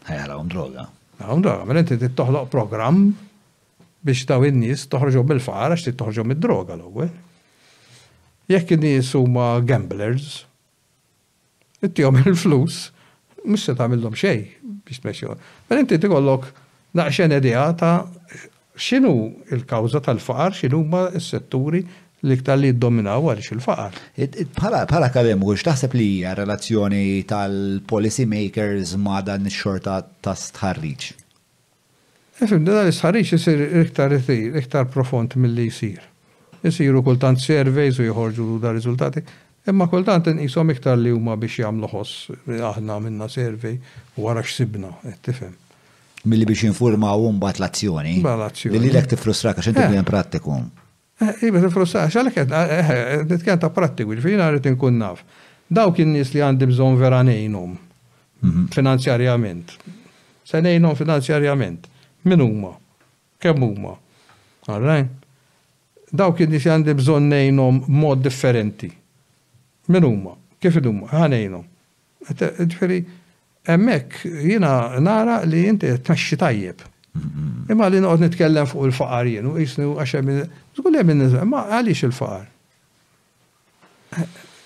Ħajħala 0.09 0.39
għum 0.39 0.53
droga. 0.55 0.87
Għum 1.21 1.45
droga, 1.45 1.67
mel 1.69 1.83
inti 1.83 1.99
toħloq 2.01 2.49
program 2.53 3.03
biex 4.01 4.25
daw 4.31 4.47
in-nies 4.49 4.87
toħroġu 4.89 5.27
bil-faqar 5.29 5.75
għax 5.75 5.91
toħroġu 6.01 6.25
mid-droga 6.33 6.79
l-ewwel. 6.79 7.13
Jekk 8.51 8.73
in 8.79 8.87
nis 8.89 9.13
huma 9.15 9.51
gamblers, 9.63 10.47
it-tijom 11.85 12.23
il-flus, 12.25 12.87
mhux 13.45 13.69
se 13.69 13.77
tagħmilhom 13.79 14.17
xejn 14.17 14.49
biex 14.91 15.01
tmexxi. 15.01 15.35
Mela 15.71 15.81
inti 15.83 15.99
tikollok 15.99 16.47
naqxen 16.97 17.33
idea 17.37 17.69
ta' 17.75 18.07
x'inhu 18.81 19.15
il-kawża 19.55 20.01
tal-faqar, 20.07 20.55
xinu 20.57 20.83
ma' 20.91 21.09
s-setturi 21.21 21.83
li 22.27 22.37
iktar 22.37 22.59
li 22.61 22.71
jiddominaw 22.73 23.31
għalix 23.31 23.53
il-faqar. 23.55 23.99
kademu, 24.17 25.03
akademiku, 25.09 25.55
x'taħseb 25.61 25.95
li 25.97 26.07
hija 26.17 26.35
relazzjoni 26.39 27.23
tal-policy 27.31 28.27
makers 28.29 28.95
ma' 29.01 29.23
dan 29.23 29.47
ix-xorta 29.51 30.01
ta' 30.21 30.35
stħarriġ? 30.37 31.11
Efim, 32.41 32.65
dan 32.65 32.87
l 32.87 32.95
istħarriċ 32.95 33.35
jisir 33.37 33.67
iktar 33.85 34.15
iktar 34.17 34.87
profond 34.89 35.37
mill-li 35.37 35.69
jisir. 35.69 36.01
Jisiru 36.65 37.03
kultant 37.05 37.41
surveys 37.41 37.99
u 38.01 38.07
jħorġu 38.09 38.47
da 38.63 38.73
rizultati, 38.73 39.21
Imma 39.71 39.87
kultant 39.89 40.27
nqishom 40.27 40.71
iktar 40.75 40.99
li 40.99 41.13
huma 41.15 41.37
biex 41.39 41.61
jagħmlu 41.63 41.89
ħoss 41.93 42.35
aħna 42.71 42.97
minna 43.05 43.29
servej 43.31 43.77
wara 44.19 44.43
x'sibna, 44.43 44.91
qed 45.07 45.21
tifhem. 45.29 45.53
Milli 46.29 46.49
biex 46.49 46.67
jinformaw 46.67 47.29
mbagħad 47.37 47.61
l-azzjoni. 47.63 48.15
Li 48.75 48.83
lilek 48.87 49.11
tifrustrak 49.13 49.61
għax 49.63 49.71
inti 49.71 49.85
eh. 49.85 49.93
kien 49.95 50.09
prattiku. 50.09 50.57
Eh, 51.21 51.47
Iba 51.49 51.63
tifrustrak 51.63 52.09
għax 52.09 52.19
għalhekk 52.19 53.29
nitkellem 53.31 53.55
eh, 53.55 53.63
ta' 53.63 53.73
prattiku, 53.77 54.17
ġifieri 54.19 54.49
rrid 54.57 54.67
inkun 54.73 54.99
naf. 55.05 55.23
Dawk 55.71 56.01
kien 56.01 56.11
nies 56.17 56.33
li 56.35 56.43
għandi 56.43 56.71
bżonn 56.73 56.99
vera 57.01 57.23
ngħinhom 57.23 57.71
mhm. 58.43 58.67
finanzjarjament. 58.75 59.77
Se 60.51 60.59
ngħinhom 60.65 60.99
finanzjarjament. 60.99 61.87
Min 62.27 62.43
huma? 62.45 62.75
Kemm 63.41 63.69
huma? 63.71 63.95
All 64.69 64.83
right? 64.85 65.17
Dawk 66.11 66.41
in-nies 66.43 66.65
li 66.67 66.73
għandi 66.75 66.95
bżonn 67.05 67.29
ngħinhom 67.37 67.77
mod 68.03 68.19
differenti 68.27 68.89
Min 69.93 70.05
huma? 70.07 70.37
Kif 70.63 70.77
idhom? 70.81 71.03
Ħanejnhom. 71.11 71.65
Ġifieri 72.31 72.99
hemmhekk 73.71 74.33
jiena 74.47 74.73
nara 75.03 75.39
li 75.51 75.63
inti 75.71 75.89
t-taxxi 75.97 76.37
tajjeb. 76.43 76.85
Mm-hmm. 77.19 77.73
Imma 77.75 77.89
li 77.91 78.03
noqgħod 78.05 78.25
nitkellem 78.27 78.69
fuq 78.71 78.87
il-faqar 78.91 79.31
jien 79.33 79.49
u 79.51 79.55
qisni 79.57 79.89
u 79.89 79.95
għax 79.99 80.13
hemm 80.19 80.37
żgur 80.79 80.99
hemm 81.01 81.15
in-niżel, 81.17 81.49
ma 81.51 81.65
għaliex 81.75 82.05
il-faqar? 82.09 82.47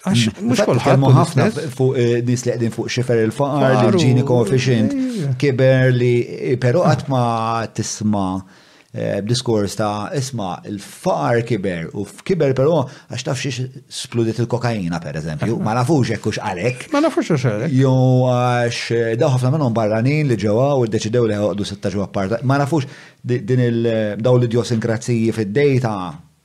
Għax 0.04 0.26
mm. 0.28 0.42
mhux 0.50 0.66
kulħadd 0.68 1.04
ħafna 1.20 1.46
fuq 1.78 2.02
eh, 2.02 2.18
nies 2.28 2.44
li 2.44 2.52
qegħdin 2.52 2.74
fuq 2.74 2.90
xifer 2.98 3.22
il-faqar, 3.24 3.78
il-ġini 3.88 4.26
coefficient, 4.28 4.98
kiber 5.40 5.88
li 5.96 6.12
eh, 6.20 6.52
però 6.60 6.84
qatt 6.90 7.72
tisma' 7.80 8.32
Eh, 8.96 9.16
b'diskors 9.26 9.74
ta' 9.74 10.10
isma' 10.14 10.60
il-faqar 10.70 11.40
kiber 11.42 11.88
u 11.98 12.04
f'kiber 12.06 12.52
però 12.54 12.84
għax 13.10 13.22
taf 13.26 13.40
xiex 13.42 13.64
spludiet 13.90 14.36
il-kokaina 14.44 15.00
per 15.02 15.16
eżempju, 15.18 15.56
ma 15.66 15.72
nafux 15.74 16.12
hekk 16.14 16.28
hux 16.28 16.38
għalek. 16.38 16.84
Ma 16.94 17.00
nafux 17.02 17.32
hux 17.34 17.42
għalek. 17.50 17.74
Jo 17.74 17.90
għax 18.30 18.82
eh, 18.94 19.08
daw 19.18 19.32
ħafna 19.34 19.50
minnhom 19.56 19.74
barranin 19.74 20.30
li 20.30 20.36
ġewwa 20.38 20.68
u 20.78 20.86
ddeċidew 20.86 21.26
li 21.26 21.40
ħoqdu 21.40 21.66
sitta 21.72 21.90
ġewwa 21.90 22.06
parta. 22.14 22.38
Ma 22.46 22.60
nafux 22.62 22.86
din 23.24 23.64
il-daw 23.66 24.36
eh, 24.38 24.38
l-idiosinkrazziji 24.44 25.34
fid-dejta 25.40 25.96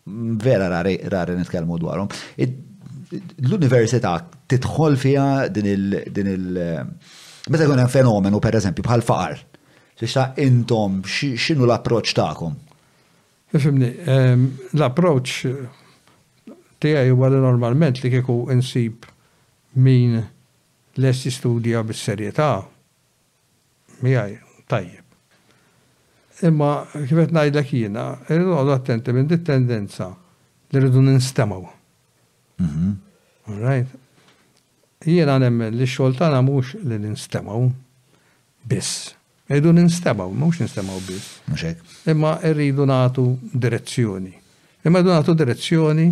mm, 0.09 0.33
vera 0.41 0.71
rari 0.73 0.97
nitkellmu 1.37 1.77
dwarhom. 1.85 2.09
L-università 3.45 4.15
titħol 4.49 4.97
fija 4.97 5.27
din 5.53 5.69
il- 5.69 7.15
Meta 7.49 7.65
jkun 7.65 7.79
hemm 7.81 7.89
fenomenu 7.89 8.37
pereżempju, 8.41 8.83
eżempju 8.83 8.83
bħal 8.85 9.01
faqar 9.07 9.39
Tista' 9.99 10.29
intom 10.39 11.01
x'inhu 11.03 11.65
l-approċċ 11.67 12.15
tagħkom? 12.19 12.53
Ifimni, 13.57 13.89
ehm, 14.07 14.45
l-approċċ 14.77 15.49
tiegħi 16.79 17.11
huwa 17.15 17.29
li 17.33 17.41
normalment 17.43 17.99
li 17.99 18.11
kieku 18.13 18.35
insib 18.53 19.03
min 19.83 20.15
lest 21.03 21.27
studja 21.35 21.83
bis-serjetà 21.83 22.47
miegħi 24.05 24.39
tajjeb. 24.71 25.05
Imma 26.47 26.71
kif 26.93 27.17
qed 27.19 27.35
ngħidlek 27.35 27.75
jiena, 27.75 28.07
irridu 28.31 28.71
attenti 28.79 29.11
minn 29.17 29.27
dit 29.27 29.43
tendenza 29.51 30.07
li 30.13 30.79
rridu 30.79 31.03
ninstemaw. 31.09 31.63
Mhm. 32.63 32.95
Right? 33.67 33.99
Jiena 35.03 35.35
nemmen 35.43 35.75
li 35.75 35.83
x-xogħol 35.83 36.15
tagħna 36.23 36.39
mhux 36.47 36.75
li 36.87 37.03
ninstemaw 37.03 37.67
biss 38.63 39.18
Irridu 39.49 39.71
ninstemaw, 39.73 40.29
mux 40.31 40.57
ninstemaw 40.61 40.97
biss. 41.07 41.39
Muxek. 41.49 41.77
Imma 42.05 42.35
irridu 42.45 42.85
natu 42.87 43.23
direzzjoni. 43.63 44.35
Imma 44.85 44.99
irridu 45.01 45.13
natu 45.15 45.33
direzzjoni 45.37 46.05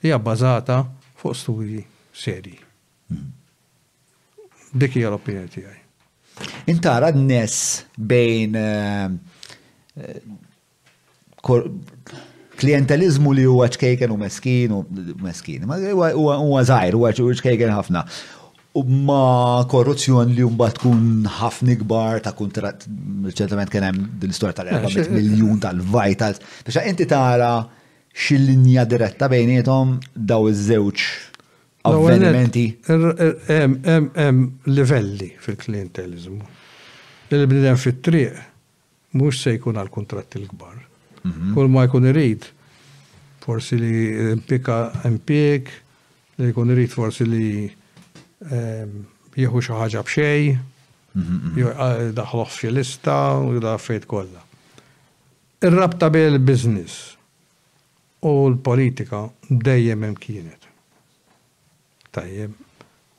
li 0.00 0.08
hija 0.08 0.18
bbażata 0.18 0.78
fuq 1.20 1.36
studji 1.36 1.82
seri. 2.22 2.54
Mhm. 3.12 3.28
Dik 4.80 4.96
hija 4.96 5.10
l-opinjoni 5.12 5.52
tiegħi. 5.54 5.76
Intara 6.72 7.10
n 7.12 7.26
nies 7.28 7.58
bejn 7.98 8.56
eh, 8.56 9.12
eh, 10.00 11.62
klientelizmu 12.62 13.34
li 13.36 13.44
huwa 13.44 13.68
ċkejken 13.76 14.08
u 14.08 14.16
meskin 14.24 14.74
u 14.78 14.82
meskin. 15.26 15.68
Ma 15.68 15.76
huwa 15.84 16.64
zaħir, 16.64 16.96
huwa 16.96 17.12
ċkejken 17.18 17.76
ħafna 17.76 18.06
u 18.74 18.82
ma 18.86 19.64
korruzzjoni 19.70 20.36
li 20.36 20.44
mbagħad 20.46 20.76
tkun 20.78 21.00
ħafna 21.40 21.74
kbar 21.82 22.20
ta' 22.22 22.32
kuntratt 22.38 22.84
ċertament 23.34 23.70
kien 23.72 23.86
hemm 23.88 24.04
din 24.22 24.30
l-istorja 24.30 24.54
tal-400 24.60 25.08
ah, 25.08 25.14
miljun 25.16 25.58
tal-vitals. 25.62 26.38
Biex 26.66 26.78
inti 26.86 27.06
tara 27.10 27.48
xi 28.14 28.38
linja 28.38 28.84
diretta 28.90 29.26
bejniethom 29.32 29.96
daw 30.14 30.46
iż-żewġ 30.52 31.06
avvenimenti. 31.90 32.66
Hemm 32.86 33.10
er- 33.16 34.06
er- 34.26 34.38
livelli 34.70 35.32
fil-klientelizmu. 35.42 36.40
il 37.30 37.46
bnidem 37.46 37.76
fit-triq 37.78 38.38
mhux 39.18 39.42
se 39.44 39.52
jkun 39.56 39.78
għal 39.78 39.90
kuntratt 39.94 40.34
il-kbar. 40.38 40.78
Mhm. 41.24 41.52
Kull 41.54 41.68
ma 41.70 41.84
jkun 41.86 42.06
irid 42.10 42.46
forsi 43.44 43.76
li 43.78 43.92
impika 44.32 44.90
impik, 45.06 45.68
li 46.38 46.50
jkun 46.50 46.72
irid 46.74 46.90
forsi 46.90 47.26
li 47.26 47.46
jieħu 48.40 49.60
xi 49.60 49.72
ħaġa 49.72 50.02
b'xej, 50.06 50.54
mm-hmm. 51.14 52.12
daħloħ 52.18 52.46
f'xi 52.48 52.70
lista 52.74 53.18
u 53.52 53.60
daħfejt 53.60 54.06
kollha. 54.08 54.42
Ir-rabta 55.62 56.08
bejn 56.08 56.78
il 56.78 56.92
u 58.20 58.48
l-politika 58.50 59.28
dejjem 59.48 60.02
hemm 60.06 60.16
kienet. 60.20 60.62
Tajjeb. 62.12 62.52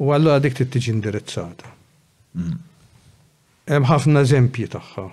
U 0.01 0.11
allura 0.11 0.39
dik 0.41 0.55
tiġi 0.57 0.91
indirizzata. 0.95 1.67
Mm-hmm. 2.33 2.59
Hemm 3.71 3.85
ħafna 3.89 4.21
eżempji 4.25 4.67
tagħha. 4.73 5.05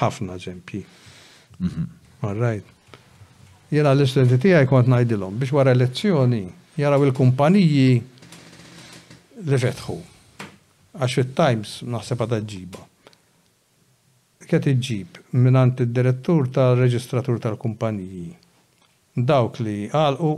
Ħafna 0.00 0.34
eżempji. 0.36 0.82
Mm-hmm. 1.58 1.92
All 2.26 2.40
right. 2.42 2.64
Jena 3.70 3.94
l-istudenti 3.96 4.38
tiegħi 4.46 4.66
kont 4.70 4.90
ngħidilhom 4.92 5.38
biex 5.40 5.52
wara 5.56 5.72
elezzjoni 5.74 6.44
jaraw 6.76 7.02
il-kumpaniji 7.06 7.88
reġetħu. 9.44 9.96
Għax 10.96 11.12
fit 11.20 11.32
times 11.36 11.72
naħseb 11.84 12.22
għadha 12.24 12.40
ġiba. 12.48 12.84
Kiet 14.46 14.66
iġib 14.70 15.18
minnant 15.36 15.80
il-direttur 15.82 16.48
tal-reġistratur 16.54 17.40
tal-kumpaniji. 17.42 18.30
Dawk 19.16 19.60
li 19.64 19.86
għalqu 19.92 20.30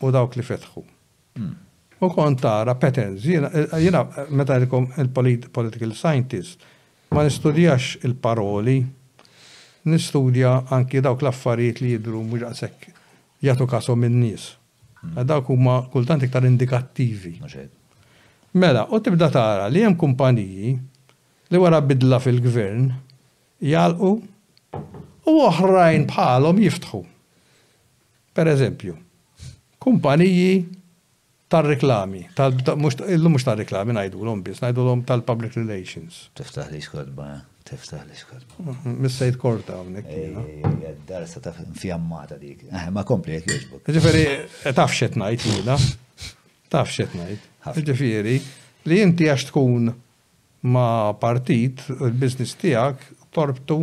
u 0.00 0.10
dawk 0.12 0.36
li 0.38 0.44
fetħu. 0.46 0.84
Hmm. 1.36 1.52
U 1.98 2.10
kontara 2.12 2.62
tara 2.64 2.74
patterns, 2.76 3.24
jena 3.24 4.02
meta 4.36 4.58
jkom 4.60 4.90
il-political 5.00 5.94
scientist, 5.96 6.60
ma 7.16 7.24
nistudjax 7.24 8.04
il-paroli, 8.04 8.78
nistudja 9.88 10.52
anki 10.76 11.00
dawk 11.00 11.24
l-affarijiet 11.24 11.80
li 11.80 11.94
jidru 11.96 12.20
mwiġaqsek 12.28 12.90
jagħtu 13.48 13.66
kasom 13.72 14.00
minn 14.04 14.20
nies. 14.26 14.52
Hmm. 15.02 15.24
Dawk 15.26 15.50
huma 15.52 15.80
kultant 15.92 16.22
iktar 16.28 16.44
indikattivi. 16.44 17.40
Mela, 18.56 18.86
u 18.94 19.00
tibda 19.04 19.26
tara 19.28 19.66
li 19.68 19.82
hemm 19.84 19.96
kumpaniji 20.00 20.70
li 21.52 21.58
wara 21.60 21.80
bidla 21.84 22.16
fil-gvern 22.24 22.86
jalqu 23.60 24.12
u 25.28 25.32
oħrajn 25.48 26.06
bħalhom 26.08 26.60
jiftħu. 26.64 27.00
Per 28.36 28.48
eżempju, 28.54 28.94
kumpaniji 29.84 30.54
tal 31.52 31.68
reklami 31.68 32.22
illu 32.26 33.32
mux 33.34 33.44
tal 33.46 33.60
reklami 33.60 33.94
najdu 33.98 34.24
l-om 34.24 34.40
bis, 34.46 34.62
najdu 34.64 34.86
l-om 34.88 35.02
tal-public 35.10 35.58
relations. 35.60 36.22
Tiftaħ 36.40 36.70
li 36.72 36.80
xkodba, 36.84 37.26
tiftaħ 37.68 38.06
li 38.08 38.16
xkodba. 38.22 38.54
Missajt 38.94 39.36
mhm, 39.36 39.42
korta 39.44 39.76
għonek. 39.82 41.02
Dar 41.12 41.28
sa 41.28 41.44
taf 41.44 41.60
fjammata 41.82 42.40
dik, 42.40 42.64
ma 42.96 43.04
kompli 43.04 43.36
għek 43.36 43.52
jġbuk. 43.52 43.92
Ġifiri, 43.98 44.24
taf 44.80 44.96
najt 45.20 45.46
jina, 45.52 45.76
tafxet 46.72 47.18
najt. 47.20 47.52
Ġifiri, 47.74 48.38
li 48.86 48.98
jinti 49.00 49.26
għax 49.30 49.48
tkun 49.50 49.90
ma 50.70 50.88
partit 51.20 51.82
il-biznis 51.96 52.54
tijak 52.60 53.02
torbtu 53.34 53.80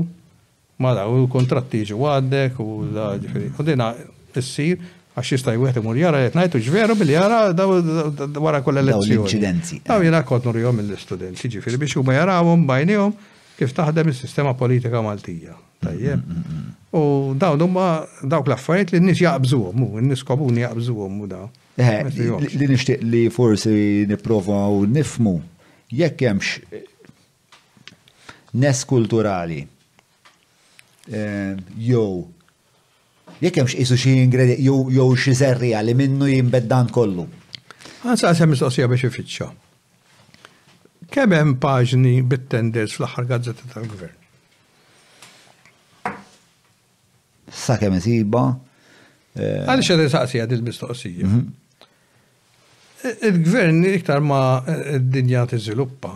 ma 0.84 0.94
da 0.98 1.08
u 1.08 1.28
kontratti 1.32 1.84
ġu 1.92 2.00
għaddek 2.12 2.60
u 2.64 2.70
da 2.94 3.12
ġifiri. 3.22 3.50
U 3.60 3.66
dina 3.68 3.92
s-sir 4.40 4.80
għax 5.14 5.34
jistaj 5.36 5.60
u 5.60 5.68
għetimur 5.68 6.00
jara 6.00 6.24
jett 6.24 6.38
najtu 6.40 6.64
ġveru 6.70 6.96
bil 7.00 7.12
jara 7.16 7.44
da 7.56 7.68
wara 7.68 8.64
koll 8.66 8.82
elezzjoni. 8.82 9.18
Daw 9.18 9.26
l-inċidenzi. 9.26 9.84
Daw 9.90 10.08
jena 10.08 10.24
kont 10.28 10.48
nurjom 10.50 10.82
il-studenti 10.86 11.54
ġifiri 11.58 11.82
biex 11.84 12.00
u 12.02 12.06
ma 12.08 12.16
jarawum 12.18 12.66
bajnijom 12.70 13.14
kif 13.60 13.76
taħdem 13.78 14.10
il-sistema 14.10 14.56
politika 14.58 15.04
maltija. 15.06 15.54
Tajjeb. 15.84 16.22
Mm, 16.24 16.38
mm, 16.38 16.62
mm, 16.62 16.70
u 16.98 17.04
daw 17.38 17.60
l 17.60 17.68
dawk 18.32 18.48
l-affarijiet 18.50 18.96
li 18.96 19.02
n-nis 19.04 19.20
jaqbżuhom, 19.22 19.84
n-nis 20.00 20.24
komuni 20.26 20.64
jaqbżuhom 20.64 21.20
u 21.20 21.28
daw. 21.30 21.50
Eh, 21.74 22.06
li 22.54 22.68
nixtieq 22.70 23.02
li 23.02 23.28
forsi 23.34 23.72
u 24.06 24.86
nifmu 24.94 25.34
jekk 25.90 26.20
hemmx 26.22 26.52
nes 28.62 28.82
kulturali 28.86 29.64
eh, 31.10 31.56
jew 31.74 32.28
jekk 33.42 33.58
jemx 33.58 33.74
qisu 33.74 33.98
xi 34.04 34.14
ingredi, 34.22 34.58
jew 34.62 35.08
xi 35.18 35.34
zerri 35.40 35.72
għali 35.74 35.96
minnu 35.98 36.28
jinbed 36.30 36.70
kollu. 36.94 37.26
Għansa 38.06 38.30
għasem 38.30 38.54
mistoqsija 38.54 38.92
biex 38.92 39.08
ifittxa. 39.10 39.50
Kemm 41.14 41.34
hemm 41.34 41.56
paġni 41.62 42.20
bit-tenders 42.26 42.94
fl-aħħar 43.00 43.28
gazzetta 43.32 43.72
tal-gvern? 43.74 44.14
Sa 47.54 47.82
kemm 47.82 47.98
isiba? 47.98 48.46
Eh, 49.34 49.66
Għaliex 49.66 49.90
qed 49.90 50.06
isaqsija 50.12 50.48
din 50.54 50.66
mistoqsija. 50.70 51.26
Mhm 51.26 51.60
il-gvern 53.22 53.84
iktar 53.88 54.22
ma 54.24 54.44
d-dinja 54.64 55.44
eh, 55.44 55.50
tiżviluppa 55.54 56.14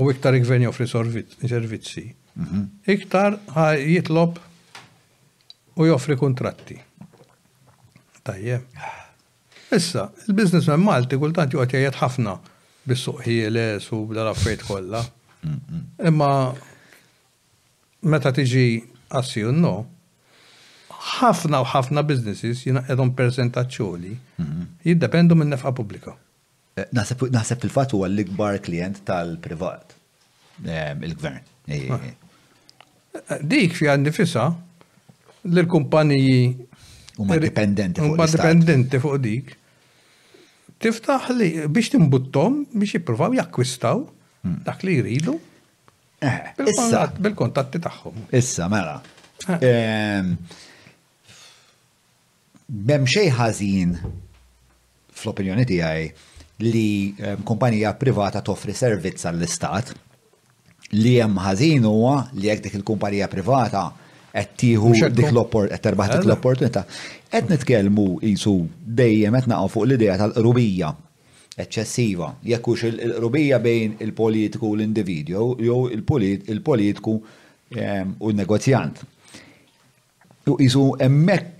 u 0.00 0.10
iktar 0.10 0.36
il-gvern 0.36 0.64
joffri 0.66 0.86
servizzi. 0.88 2.04
Mhm. 2.36 2.66
Iktar 2.92 3.38
jitlob 3.80 4.38
u 5.76 5.86
joffri 5.88 6.16
kontratti. 6.16 6.78
Tajje. 8.22 8.60
Issa, 9.74 10.08
il-biznismen 10.28 10.80
Malti 10.84 11.18
kultant 11.18 11.54
juqat 11.54 11.72
jgħajat 11.74 11.98
ħafna 12.00 12.36
bis-suq 12.86 13.24
ħieles 13.26 13.88
u 13.96 14.04
bl 14.10 14.22
raffajt 14.28 14.66
kollha. 14.68 15.00
Mhm. 15.42 15.84
Imma 16.06 16.30
meta 18.06 18.32
tiġi 18.34 18.66
assi 19.16 19.42
no, 19.54 19.74
ħafna 21.06 21.58
u 21.62 21.66
ħafna 21.70 22.02
businesses 22.06 22.62
edhom 22.70 23.12
percentaċċoli 23.18 24.14
mhm. 24.42 24.66
jiddependu 24.88 25.38
minn 25.38 25.54
nefqa 25.54 25.72
pubblika. 25.78 26.14
Eh, 26.76 26.88
naħseb 26.92 27.62
fil-fatt 27.62 27.94
huwa 27.96 28.08
l-ikbar 28.10 28.58
klient 28.64 29.02
tal-privat, 29.08 29.94
eh, 30.66 30.90
il-gvern. 31.08 31.38
Eh, 31.66 31.84
ah. 31.94 33.36
Dik 33.52 33.76
fi 33.78 33.88
għandi 33.92 34.12
fissa 34.12 34.48
l-kumpaniji. 35.46 36.42
Huma 37.22 37.38
er- 37.38 37.46
dipendenti 37.46 38.02
fuq 38.04 38.12
Huma 38.12 38.26
dipendenti 38.28 38.98
fuq 39.00 39.16
dik. 39.24 39.54
Tiftaħ 40.84 41.30
li 41.38 41.46
biex 41.72 41.94
timbuttom 41.94 42.58
biex 42.74 42.98
jippruvaw 42.98 43.32
jakkwistaw 43.38 44.02
hmm. 44.44 44.58
dak 44.66 44.82
li 44.84 44.98
jridu. 44.98 45.38
Bil-kontatti 46.26 47.80
tagħhom. 47.84 48.26
Issa, 48.36 48.66
mela. 48.72 48.96
Ehm, 49.60 50.32
m'hemm 52.66 53.06
xejn 53.06 53.30
ħażin 53.36 53.90
fl-opinjoni 55.16 55.66
tiegħi 55.70 56.08
li 56.66 56.82
ehm, 57.14 57.44
kumpanija 57.46 57.92
privata 58.00 58.40
toffri 58.44 58.74
servizz 58.74 59.26
għall-istat 59.30 59.92
li 60.98 61.12
hemm 61.20 61.38
ħażin 61.44 61.86
huwa 61.86 62.18
li 62.34 62.48
jekk 62.50 62.64
dik 62.66 62.74
il-kumpanija 62.80 63.28
privata 63.30 63.84
qed 64.32 64.58
tieħu 64.64 64.90
dik 65.14 65.30
l-opportunità 65.30 65.76
qed 65.78 65.84
terbaħ 65.86 66.12
dik 66.16 66.26
l-opportunità. 66.26 66.82
Qed 67.30 67.50
nitkellmu 67.54 68.06
qisu 68.22 68.56
dejjem 68.98 69.38
qed 69.38 69.50
naqgħu 69.52 69.72
fuq 69.76 69.86
l-idea 69.88 70.18
tal-qrubija 70.24 70.90
eċċessiva, 71.56 72.32
jekk 72.50 72.68
hux 72.72 72.86
il-qrubija 72.90 73.62
bejn 73.62 73.94
il-politiku 74.04 74.74
u 74.74 74.76
l 74.80 74.84
individu 74.88 75.52
jew 75.62 75.84
il-politiku 75.94 77.14
ehm, 77.78 78.16
u 78.20 78.32
n-negozjant. 78.34 79.04
Jisu 80.46 80.90
hemmhekk 80.98 81.55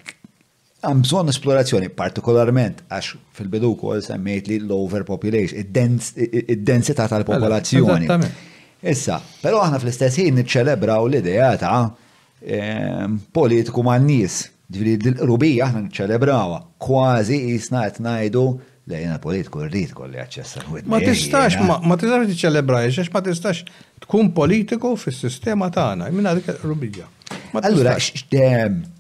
għam 0.87 1.01
bżon 1.03 1.31
esplorazzjoni 1.33 1.89
partikolarment 1.99 2.83
għax 2.87 3.15
fil-bidu 3.37 3.73
kol 3.81 4.01
semmejt 4.05 4.51
li 4.51 4.59
l-overpopulation, 4.63 5.63
id-densità 5.67 7.09
tal-popolazzjoni. 7.11 8.09
Issa, 8.87 9.17
pero 9.43 9.63
aħna 9.65 9.81
fl-istess 9.83 10.21
ħin 10.23 10.37
niċċelebraw 10.43 11.09
l-idea 11.09 11.51
ta' 11.61 11.87
ehm, 12.45 13.23
politiku 13.35 13.83
man 13.87 14.05
nies 14.07 14.45
Ġifiri, 14.67 14.97
l 15.23 15.27
rubija 15.31 15.69
aħna 15.69 15.85
niċċelebrawa, 15.85 16.57
kważi 16.83 17.37
jisna 17.53 17.85
qed 17.87 18.01
ngħidu 18.03 18.41
le 18.91 19.19
politiku 19.23 19.63
rrid 19.69 19.93
kolli 19.95 20.19
aċċessa 20.19 20.65
Ma 20.91 20.99
tistax, 21.03 21.61
ma 21.63 21.95
tistax 21.99 22.27
tiċċelebra, 22.33 22.81
għax 22.83 23.13
ma 23.15 23.23
tistax 23.29 23.63
tkun 24.07 24.33
politiku 24.35 24.97
fis-sistema 24.99 25.71
tagħna, 25.75 26.11
minna 26.11 26.35
dik 26.41 26.51
rubija. 26.67 27.07
Allura, 27.63 27.95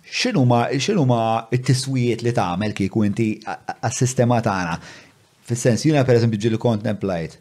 x'inhuma 0.06 0.68
ma 1.10 1.48
t-tiswijiet 1.50 2.22
li 2.22 2.32
tagħmel 2.36 2.72
kieku 2.78 3.02
inti 3.06 3.30
għas-sistema 3.44 4.38
tagħna. 4.44 4.76
Fis-sens 5.46 5.84
jiena 5.86 6.04
pereżempju 6.06 6.38
ġieli 6.42 6.58
kont 6.62 6.86
nemplajt 6.86 7.36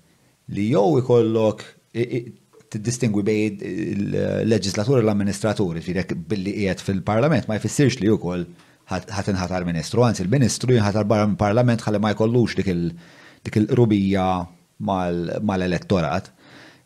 li 0.56 0.68
jew 0.72 1.00
ikollok 1.02 1.64
tiddistingwi 2.76 3.24
bejn 3.26 3.62
il-leġislatur 3.66 5.00
u 5.00 5.04
l-amministratur, 5.06 5.78
ġirek 5.86 6.16
billi 6.30 6.56
qiegħed 6.58 6.82
fil-parlament 6.86 7.48
ma 7.50 7.58
jfissirx 7.62 8.02
li 8.02 8.10
wkoll 8.14 8.48
ħat 8.90 9.30
inħatar 9.34 9.66
ministru, 9.66 10.04
anzi 10.06 10.22
il-ministru 10.26 10.76
jinħatar 10.76 11.08
barra 11.10 11.26
mill 11.26 11.40
parlament 11.42 11.82
ħalli 11.86 12.02
ma 12.02 12.12
jkollux 12.14 12.58
dik 13.46 13.56
il-rubija 13.62 14.26
mal-elettorat. 14.86 16.28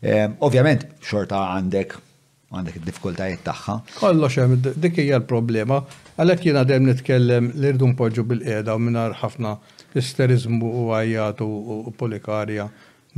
Ehm, 0.00 0.38
ovvjament, 0.40 0.86
xorta 1.04 1.36
għandek 1.56 1.98
għandek 2.50 2.78
id 2.80 2.86
difkultajiet 2.86 3.42
tagħha. 3.46 3.74
Kollox 4.00 4.38
hemm 4.42 4.62
dik 4.82 4.96
hija 5.04 5.18
l-problema, 5.20 5.78
għalhekk 6.20 6.48
jiena 6.48 6.64
dejjem 6.66 6.88
nitkellem 6.90 7.50
li 7.54 7.70
rridu 7.72 7.90
npoġġu 7.92 8.24
bil-qiegħda 8.32 8.74
u 8.74 8.82
mingħajr 8.86 9.14
ħafna 9.20 9.52
isterizmu 10.00 10.72
u 10.80 10.88
għajjat 10.96 11.44
u 11.46 11.94
polikarja 12.00 12.66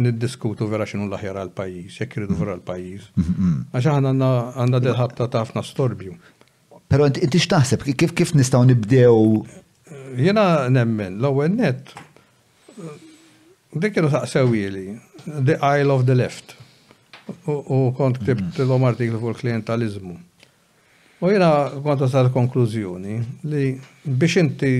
niddiskutu 0.03 0.69
vera 0.73 0.85
xinu 0.89 1.09
l-aħjar 1.09 1.41
għal-pajjiż, 1.41 1.99
jekk 2.03 2.19
irridu 2.21 2.37
vera 2.43 2.59
l-pajjiż. 2.59 3.09
Mm-hmm, 3.15 3.35
mm-hmm. 3.35 3.73
Għax 3.73 3.91
aħna 3.95 4.33
għandna 4.53 4.81
dil-ħabta 4.87 5.29
ta' 5.33 5.45
ħafna 5.47 5.65
storbju. 5.71 6.17
Però 6.93 7.09
inti 7.09 7.41
x'taħseb 7.41 7.87
kif 7.97 8.13
kif 8.19 8.35
nistgħu 8.37 8.67
nibdew? 8.69 9.21
Jiena 10.21 10.47
nemmen 10.69 11.17
l-ewwel 11.25 11.57
net 11.57 11.97
dik 13.73 13.95
kienu 13.97 14.11
the 15.25 15.57
Isle 15.57 15.93
of 15.97 16.05
the 16.05 16.13
Left 16.15 16.59
u 17.47 17.79
kont 17.97 18.19
ktibt 18.21 18.51
mm. 18.59 18.63
l-om 18.67 18.85
artiklu 18.87 19.21
fuq 19.21 19.41
klientalizmu. 19.43 20.17
U 21.23 21.31
jena 21.31 21.53
kont 21.85 22.03
sal 22.11 22.31
konklużjoni 22.35 23.21
li 23.45 23.81
biex 24.05 24.37
inti 24.41 24.73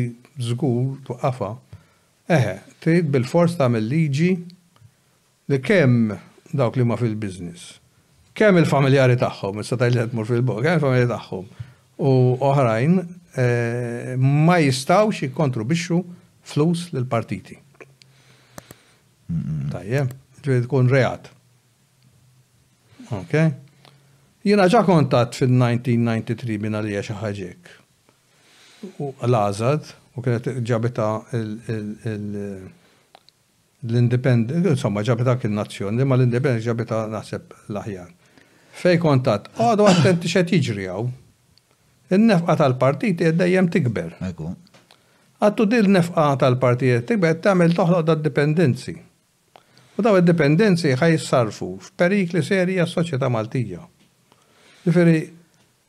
zgur 0.43 0.97
tuqqafa, 1.07 1.53
eħe, 2.33 2.57
trid 2.83 3.11
bil-fors 3.13 3.55
ta' 3.59 3.69
liġi 3.69 4.33
li 5.51 5.59
kemm 5.61 6.13
dawk 6.53 6.77
li 6.81 6.85
ma 6.87 6.97
fil-biznis, 6.99 7.67
kemm 8.37 8.59
il-familjari 8.63 9.19
tagħhom, 9.21 9.61
issa 9.61 9.77
tajli 9.79 10.01
qed 10.01 10.15
mur 10.17 10.29
fil-bok, 10.29 10.63
kemm 10.65 10.79
il-familjari 10.79 11.11
tagħhom 11.11 11.69
u 12.03 12.15
oħrajn 12.49 12.97
eh, 13.37 14.15
ma 14.19 14.57
jistawx 14.65 15.29
bixxu 15.31 16.01
flus 16.43 16.89
lill-partiti. 16.93 17.59
Tajjeb, 19.73 20.11
tkun 20.45 20.91
reat. 20.91 21.31
Ok? 23.13 23.35
Jina 24.47 24.65
ġa 24.73 24.81
kontat 24.89 25.37
fil-1993 25.39 26.57
minna 26.63 26.81
li 26.83 26.97
għaxa 26.99 27.17
ħagġek. 27.21 27.75
U 29.05 29.13
l-azad, 29.29 29.87
u 30.17 30.25
kienet 30.25 30.49
ġabita 30.67 31.11
l-independent, 33.91 34.67
insomma 34.75 35.05
ġabita 35.07 35.37
kien 35.39 35.55
nazzjon 35.59 36.01
ma 36.03 36.19
l-independent 36.19 36.65
ġabita 36.67 37.05
naħseb 37.13 37.55
l-aħjar. 37.75 38.09
Fej 38.83 38.99
kontat, 39.05 39.51
għadu 39.61 39.87
attenti 39.93 40.31
xet 40.33 40.51
jiġri 40.57 40.89
għaw. 40.91 41.07
Il-nefqa 42.17 42.57
tal-partit 42.65 43.23
dejjem 43.37 43.71
tikber. 43.73 44.17
Għattu 45.43 45.65
dil-nefqa 45.75 46.27
tal 46.43 46.55
partit 46.63 47.03
tikber 47.09 47.39
tamil 47.45 47.73
toħloq 47.77 48.07
da' 48.11 48.19
dipendenzi. 48.27 48.95
U 49.97 50.03
daw 50.05 50.17
id-dependenzi 50.17 50.95
ħaj 50.97 51.19
sarfu 51.21 51.67
f'perikli 51.85 52.41
seri 52.45 52.79
għas 52.81 52.95
soċjetà 52.97 53.29
Maltija. 53.33 53.83
Ġifieri 54.87 55.19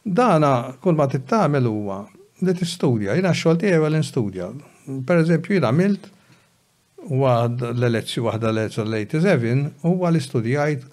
dana 0.03 0.73
kull 0.83 0.97
ma 0.99 1.05
tittamel 1.07 1.69
huwa 1.69 2.01
li 2.43 2.55
tistudja, 2.59 3.15
jiena 3.15 3.31
x-xogħol 3.31 3.61
tiegħi 3.63 3.77
għal 3.79 3.95
nistudja. 4.01 4.49
Pereżempju 5.07 5.55
jien 5.55 5.63
għamilt 5.69 6.09
waħda 7.21 7.69
l-elezzju 7.77 8.25
waħda 8.27 8.51
l-elezzju 8.51 8.83
l-87 8.83 9.87
huwa 9.87 10.11
li 10.11 10.21
studjajt 10.25 10.83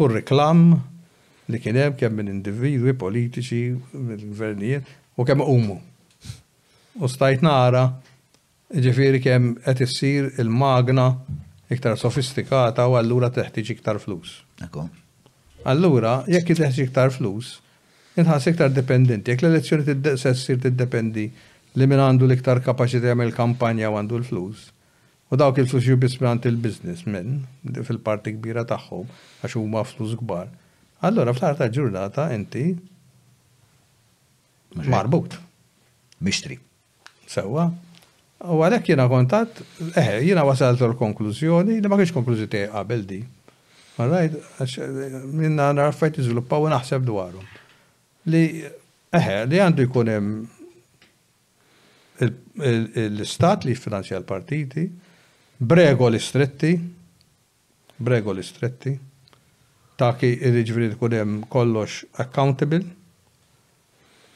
kurriklam 0.00 0.64
li 1.50 1.60
kien 1.60 1.76
hemm 1.82 1.98
kemm 2.00 2.16
minn 2.22 2.32
individwi 2.32 2.96
politiċi 3.00 3.60
mill-gvernijiet 3.92 4.96
u 5.20 5.28
kemm 5.28 5.44
umu. 5.44 5.76
U 6.96 7.08
stajt 7.12 7.44
nara 7.44 7.84
ġifieri 8.72 9.20
kemm 9.24 9.52
qed 9.68 9.84
issir 9.84 10.32
il-magna 10.40 11.10
iktar 11.70 11.94
sofistikata 12.02 12.86
u 12.90 12.96
allura 12.98 13.30
teħtieġ 13.30 13.70
iktar 13.76 14.00
flus. 14.02 14.40
Allura, 15.62 16.14
jekk 16.30 16.56
teħtieġ 16.58 16.84
iktar 16.88 17.12
flus, 17.14 17.56
inħass 18.18 18.50
iktar 18.52 18.72
dependenti, 18.74 19.30
Jekk 19.30 19.44
l-elezzjoni 19.46 19.86
tiddeqsa 19.86 20.32
ssir 20.34 20.58
tiddependi 20.64 21.28
li 21.78 21.86
min 21.86 22.02
għandu 22.02 22.26
l-iktar 22.26 22.58
kapaċità 22.64 23.12
jagħmel 23.12 23.32
kampanja 23.36 23.92
u 23.92 23.98
għandu 24.00 24.18
l-flus. 24.22 24.70
U 25.30 25.38
dawk 25.38 25.60
il-flus 25.62 25.84
jubis 25.86 26.16
brant 26.18 26.48
il-biznis 26.50 27.04
minn 27.06 27.44
fil-parti 27.86 28.34
kbira 28.34 28.64
tagħhom 28.66 29.06
għax 29.46 29.54
huma 29.60 29.84
flus 29.86 30.16
kbar. 30.18 30.50
Allora 31.06 31.30
fl 31.36 31.54
ta' 31.54 31.70
ġurnata 31.70 32.26
inti 32.34 32.64
marbut. 34.90 35.38
Mixtri. 36.20 36.58
Sewa, 37.30 37.68
U 38.40 38.56
għalek 38.64 38.86
jena 38.94 39.04
kontat, 39.08 39.58
eħe, 39.84 40.02
eh, 40.02 40.14
jena 40.30 40.46
wasalt 40.48 40.80
l-konklużjoni, 40.80 41.74
li 41.82 41.88
ma 41.92 41.98
kienx 42.00 42.12
konklużjoni 42.16 42.48
tiegħi 42.54 42.70
qabel 42.72 43.02
di. 43.04 43.18
Marrajt, 43.98 44.38
minna 45.28 45.66
narfajt 45.76 46.22
iżviluppaw 46.22 46.62
u 46.64 46.70
naħseb 46.72 47.04
dwaru 47.04 47.42
Li 48.32 48.40
eħe, 48.62 49.34
eh, 49.42 49.46
li 49.50 49.60
għandu 49.60 49.84
jkun 49.90 50.08
hemm 50.14 50.40
l-istat 52.20 53.66
li 53.68 53.74
jiffinanzja 53.74 54.16
l-partiti, 54.22 54.86
li 55.60 56.18
stretti, 56.20 56.70
li 58.08 58.42
stretti, 58.44 58.94
ta' 60.00 60.14
ki 60.16 60.32
irriġveri 60.40 60.94
tkun 60.94 61.16
hemm 61.18 61.40
kollox 61.48 62.04
accountable 62.24 62.80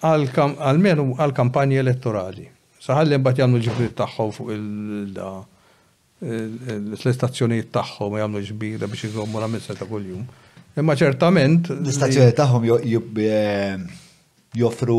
għal-kampanji 0.04 1.80
elettorali. 1.80 2.50
Saħalli 2.84 3.16
mbagħad 3.16 3.40
jagħmlu 3.40 3.60
ġbir 3.64 3.92
tagħhom 3.98 4.30
fuq 4.36 4.50
il-da 4.52 5.28
l-istazzjonijiet 6.92 7.70
tagħhom 7.76 8.16
jagħmlu 8.20 8.42
ġbira 8.50 8.88
biex 8.92 9.08
iżommu 9.08 9.40
la 9.40 9.48
mizza 9.48 9.76
ta' 9.78 9.88
kuljum. 9.88 10.24
Imma 10.80 10.96
ċertament. 11.00 11.70
Eh, 11.72 11.78
l-istazzjonijiet 11.78 12.36
tagħhom 12.40 12.66
eh, 12.74 13.94
joffru 14.60 14.98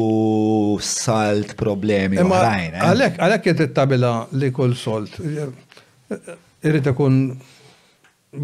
salt 0.84 1.54
problemi 1.62 2.20
oħrajn. 2.24 2.72
Eh? 2.80 2.84
Għalhekk 2.90 3.24
għalhekk 3.28 3.48
qed 3.52 3.62
tittabilha 3.68 4.16
li 4.40 4.50
kull 4.58 4.74
solt. 4.82 5.22
Irrid 6.66 6.92
ikun 6.96 7.22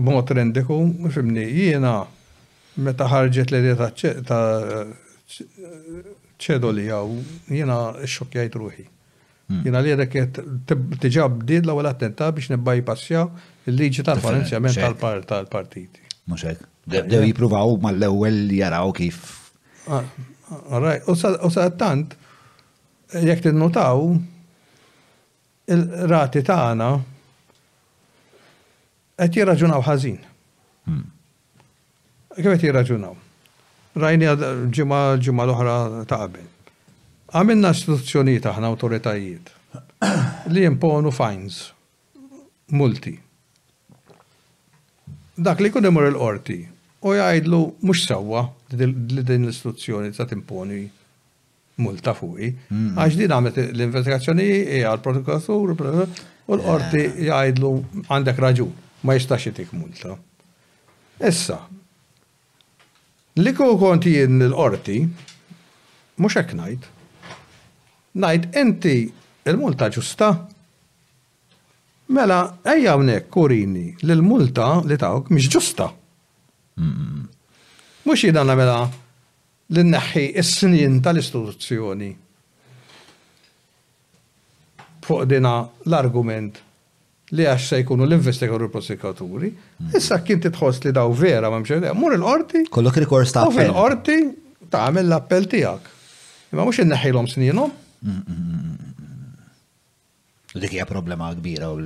mod 0.06 0.36
rendiku, 0.38 0.78
fimni, 1.16 1.48
jiena 1.66 1.96
meta 2.86 3.10
ħarġet 3.10 3.56
l 3.58 3.76
ta' 4.24 4.46
ċedoli 6.42 6.86
għaw, 6.94 7.22
jiena 7.58 7.82
xokjajt 8.06 8.58
ruħi. 8.64 8.88
Mm. 9.52 9.64
Jina 9.66 9.82
li 9.84 9.94
reket 9.98 10.40
tiġab 11.04 11.40
bdid 11.42 11.66
l-ewwel 11.68 11.90
attenta 11.90 12.30
biex 12.32 12.56
passja 12.88 13.26
il-liġi 13.68 14.04
tal-finanzjament 14.08 14.78
tal-partiti. 15.28 16.02
Mhux 16.32 16.46
hekk. 16.48 16.68
Dew 16.92 17.24
jippruvaw 17.28 17.76
mal 17.84 18.02
ewel 18.08 18.40
jaraw 18.56 18.94
kif. 18.96 19.20
Ah, 19.92 20.04
ah, 20.72 20.94
u 21.12 21.16
sa 21.20 21.66
tant 21.80 22.16
jekk 23.12 23.44
tinnutaw 23.50 24.08
il-rati 25.72 26.46
tagħna 26.48 26.90
qed 29.22 29.36
jirraġunaw 29.38 29.84
ħażin. 29.86 30.18
Hmm. 30.88 31.04
Kif 32.40 32.48
qed 32.48 32.70
jirraġunaw? 32.70 33.20
Rajni 34.00 34.32
ġimgħa 34.32 35.04
ġimgħa 35.28 35.46
l-oħra 35.46 35.76
ta' 36.10 36.22
qabel. 36.24 36.51
Għamilna 37.32 37.70
istituzzjonijiet 37.72 38.46
aħna 38.52 38.68
autoritajiet 38.74 39.52
li 40.52 40.64
jimponu 40.66 41.12
fines, 41.16 41.60
multi. 42.76 43.14
Dak 45.40 45.62
li 45.64 45.70
kun 45.72 45.88
imur 45.88 46.10
il-qorti 46.10 46.58
u 47.08 47.14
jgħidlu 47.16 47.60
mux 47.88 48.04
sewwa 48.10 48.44
li 48.76 49.24
din 49.24 49.48
l-istituzzjoni 49.48 50.12
ta' 50.18 50.28
timponi 50.28 50.82
multa 51.82 52.12
fuqi, 52.18 52.50
hmm. 52.70 52.98
għax 53.00 53.16
din 53.18 53.32
għamet 53.34 53.62
l-investigazzjoni 53.70 54.50
għal 54.82 55.00
protokollatur 55.02 55.72
u 55.72 56.58
l-qorti 56.60 57.06
jgħidlu 57.32 57.72
għandek 58.10 58.44
raġun, 58.44 58.76
ma 59.08 59.16
jistax 59.16 59.48
jitik 59.50 59.72
multa. 59.78 60.18
Issa, 61.26 61.62
li 63.40 63.54
konti 63.58 64.18
jien 64.20 64.42
l-qorti, 64.52 65.00
mux 66.22 66.36
eknajt, 66.42 66.92
Najt, 68.12 68.48
inti 68.60 69.06
il-multa 69.48 69.88
ġusta? 69.94 70.32
Mela, 72.12 72.42
ejja 72.74 72.98
unek, 73.00 73.30
kurini, 73.32 73.88
l-multa 74.04 74.82
li 74.84 74.98
tawk 75.00 75.30
mhix 75.32 75.48
ġusta. 75.54 75.86
Mhux 78.04 78.26
jidana 78.26 78.58
mela 78.60 78.82
l 79.72 79.86
neħi 79.88 80.26
s-snin 80.44 80.98
tal-istituzzjoni. 81.06 82.10
Fuq 85.08 85.24
dina 85.32 85.54
l-argument 85.88 86.60
li 87.32 87.46
għax 87.48 87.68
se 87.70 87.80
jkunu 87.80 88.04
l-investigatori 88.10 88.68
prosekaturi, 88.76 89.54
issa 89.96 90.18
kien 90.20 90.42
titħos 90.44 90.82
li 90.84 90.92
daw 90.94 91.14
vera 91.16 91.48
ma 91.50 91.62
mxejn, 91.64 91.88
mur 91.96 92.18
il-qorti. 92.18 92.66
Kollok 92.76 93.00
rikors 93.06 93.32
ta' 93.32 93.46
appell. 93.48 93.72
il-qorti 93.72 94.18
ta' 94.74 94.90
għamil 94.90 95.08
l-appell 95.08 95.48
tijak. 95.48 95.88
Imma 96.52 96.68
mux 96.68 96.76
s 96.84 97.34
sninhom, 97.38 97.72
Dik 100.62 100.72
hija 100.74 100.86
problema 100.86 101.32
kbira 101.38 101.70
u 101.72 101.78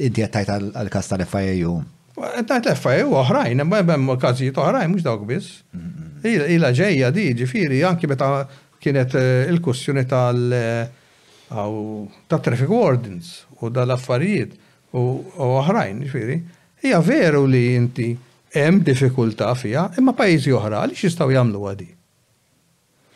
inti 0.00 0.24
qed 0.24 0.48
għal 0.48 0.70
għall-każ 0.72 1.10
tal-FIU. 1.12 1.74
tajt 2.48 2.70
l-FIU 2.72 3.12
oħrajn, 3.20 3.60
imma 3.62 3.82
hemm 3.84 4.14
każijiet 4.20 4.56
oħrajn 4.58 4.88
mhux 4.94 5.04
dawk 5.06 5.26
biss. 5.28 5.58
Ila 6.24 6.72
ġejja 6.74 7.10
di, 7.14 7.26
ġifieri 7.42 7.82
anki 7.86 8.08
meta 8.10 8.30
kienet 8.82 9.14
eh, 9.18 9.50
il-kussjoni 9.52 10.02
tal- 10.08 10.54
eh, 10.54 10.88
ta' 11.52 12.38
traffic 12.42 12.68
wardens 12.72 13.34
u 13.60 13.70
dal-affarijiet 13.70 14.56
u 14.98 15.04
oħrajn, 15.48 16.00
ġifiri, 16.06 16.38
Hija 16.78 17.00
veru 17.02 17.40
li 17.50 17.62
inti 17.74 18.12
hemm 18.54 18.76
diffikultà 18.86 19.48
fiha, 19.58 19.88
imma 19.98 20.12
pajjiżi 20.14 20.52
oħra 20.54 20.84
għaliex 20.84 21.08
jistgħu 21.08 21.34
jagħmlu 21.34 21.62
għadi. 21.72 21.88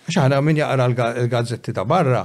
Għax 0.09 0.16
aħna 0.18 0.40
min 0.42 0.59
jaqra 0.59 0.88
l-gazzetti 0.90 1.74
ta' 1.76 1.84
barra, 1.86 2.24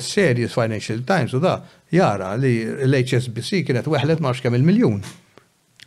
serious 0.00 0.54
Financial 0.54 1.02
Times 1.02 1.32
u 1.34 1.38
da 1.40 1.62
jara 1.90 2.34
li 2.36 2.60
l-HSBC 2.64 3.62
kienet 3.66 3.86
weħlet 3.86 4.20
marx 4.24 4.42
kemm 4.44 4.56
il-miljun. 4.58 5.00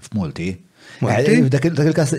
F'multi. 0.10 0.50
Eh, 1.00 1.48
dak 1.52 1.66
il-kas, 1.70 2.14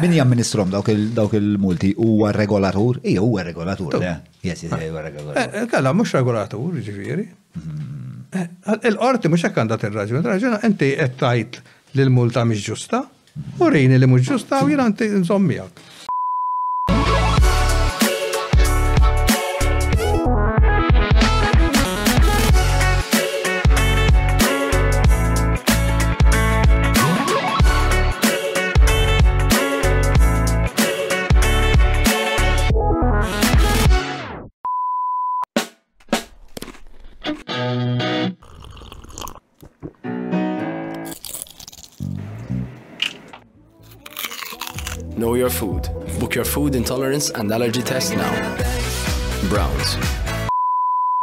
min 0.00 0.14
jamministrom 0.16 0.70
dawk 0.72 0.90
il-multi, 1.36 1.92
huwa 2.00 2.30
regolatur? 2.36 3.00
Ija, 3.02 3.20
huwa 3.20 3.42
regolatur, 3.44 3.96
Yes, 4.00 4.22
yes, 4.42 4.62
huwa 4.72 4.78
regolatur. 5.04 5.36
Eh, 5.36 5.62
eh, 5.62 5.66
kalla, 5.70 5.92
mux 5.96 6.12
regolatur, 6.16 6.72
ġifiri. 6.86 7.26
Il-qorti 8.92 9.26
mhm. 9.28 9.34
mux 9.34 9.44
jekk 9.46 9.60
għandat 9.64 9.88
il-raġun, 9.90 10.24
raġun, 10.32 10.58
enti 10.64 10.94
għettajt 10.96 11.60
l-multa 11.98 12.46
mux 12.48 12.62
ġusta, 12.70 13.02
u 13.60 13.68
rini 13.72 13.98
li 13.98 14.06
mux 14.08 14.28
ġusta, 14.30 14.62
u 14.64 14.70
jina 14.72 14.88
nżommijak. 14.92 15.90
your 45.42 45.50
food. 45.50 45.90
Book 46.20 46.34
your 46.36 46.46
food 46.46 46.74
intolerance 46.76 47.28
and 47.34 47.50
allergy 47.50 47.82
test 47.82 48.14
now. 48.14 48.32
Browns. 49.50 49.98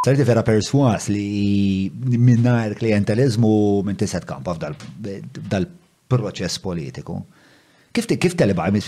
Sardi 0.05 0.23
vera 0.23 0.43
perswas 0.43 1.07
li 1.07 1.89
minna 2.17 2.65
il 2.67 2.73
klientelizmu 2.75 3.81
minn 3.83 3.95
tiset 3.99 4.25
kamp 4.27 4.47
dal 4.55 5.67
proċess 6.11 6.59
politiku. 6.63 7.15
Kif 7.91 8.05
te 8.07 8.17
kif 8.21 8.35
te 8.35 8.43
tali 8.43 8.55
baqmi? 8.55 8.81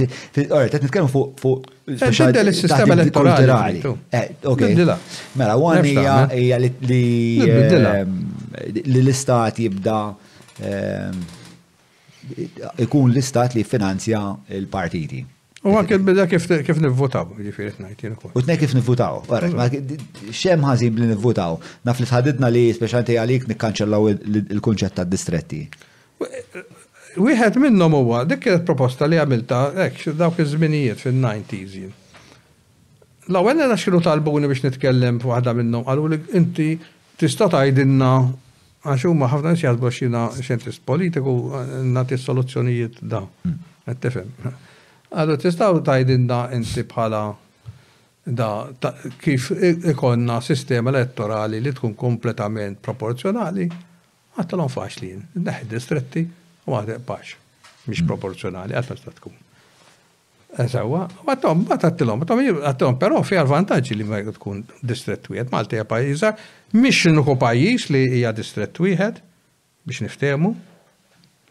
Ora, 0.54 0.68
tet 0.70 0.84
nitkellmu 0.86 1.10
fuq 1.12 1.42
fuq. 1.42 1.68
Għedda 2.12 2.44
l-sistema 2.48 2.94
elettorali. 2.98 3.82
Eh, 4.12 4.26
ok. 4.52 4.66
Mela, 5.40 5.56
għan 5.58 5.90
hija 5.92 6.16
eh? 6.32 7.44
ehm, 7.80 8.18
li 8.76 8.98
l-istat 9.02 9.58
jibda 9.64 9.98
ehm, 10.62 11.24
ikun 12.86 13.12
l-istat 13.12 13.56
li 13.58 13.64
finanzja 13.68 14.22
il-partiti. 14.58 15.22
U 15.62 15.76
għanke 15.78 16.00
bida 16.02 16.24
kif 16.26 16.80
nivvotaw, 16.82 17.36
ġifiri 17.38 17.76
t-najt 17.76 18.30
U 18.34 18.42
t 18.42 18.56
kif 18.58 18.72
nivvotaw, 18.74 19.20
għarret, 19.28 19.58
ma 19.58 19.68
xem 20.40 20.64
ħazin 20.66 20.96
li 21.02 21.10
nivvotaw, 21.12 21.60
naf 21.86 22.00
li 22.02 22.08
tħadidna 22.10 22.50
li 22.54 22.64
speċanti 22.74 23.18
għalik 23.22 23.46
nikkanċellaw 23.52 24.10
il-konċett 24.16 24.98
ta' 24.98 25.06
distretti. 25.08 25.62
Wieħed 27.22 27.60
minnhom 27.62 27.98
huwa 28.00 28.24
dik 28.26 28.48
il-proposta 28.56 29.06
li 29.12 29.20
għamilta 29.22 29.62
hekk 29.84 30.16
dawk 30.18 30.42
iż-żminijiet 30.42 31.04
fin-90s. 31.04 31.90
L-ewwel 33.30 33.62
għax 33.68 33.86
kienu 33.90 34.02
talbuni 34.06 34.50
biex 34.50 34.64
nitkellem 34.66 35.22
f'waħda 35.22 35.54
minnhom 35.60 35.86
qalu 35.86 36.10
li 36.16 36.20
inti 36.42 36.70
tista' 37.22 37.52
tgħidilna 37.54 38.16
Għax 38.82 39.04
huma 39.12 39.28
ħafna 39.30 39.52
nies 39.54 39.62
jaħsbu 39.62 39.90
xina 39.94 40.22
xentist 40.42 40.82
politiku 40.90 41.32
nagħti 41.86 42.18
soluzzjonijiet 42.18 42.98
daw. 43.06 43.28
Qed 43.46 43.90
hmm. 43.92 44.00
tifhem. 44.06 44.32
Għadu 45.12 45.36
tistgħu 45.44 45.82
tgħidilna 45.86 46.40
inti 46.58 46.84
bħala 46.90 47.22
da 48.40 48.48
kif 49.22 49.52
ikonna 49.94 50.40
sistema 50.46 50.90
elettorali 50.94 51.62
li 51.62 51.74
tkun 51.78 51.94
kompletament 51.98 52.80
proporzjonali, 52.86 53.66
għattalon 54.42 54.70
faċlin, 54.74 55.24
neħi 55.42 55.70
distretti 55.76 56.26
u 56.70 56.76
għadek 56.80 57.02
bax, 57.06 57.34
miex 57.88 58.02
hmm. 58.02 58.12
proporzjonali, 58.16 58.78
għattal 58.82 58.98
sta 58.98 59.14
tkun. 59.20 59.38
Eżawa, 60.62 61.04
għattom, 61.32 61.62
għattilom, 61.72 62.26
għattilom, 62.28 62.98
però 63.02 63.22
fi 63.26 63.38
għal-vantagġi 63.40 63.98
li 64.02 64.08
ma 64.10 64.20
tkun 64.36 64.66
distretti 64.90 65.38
għed, 65.40 65.52
Malti 65.54 65.78
għapajza, 65.82 66.34
Mish 66.72 67.06
nuħu 67.12 67.34
pajis 67.42 67.90
li 67.92 68.02
hija 68.20 68.32
distret 68.38 68.78
wieħed 68.80 69.20
biex 69.86 70.04
niftemu. 70.06 70.54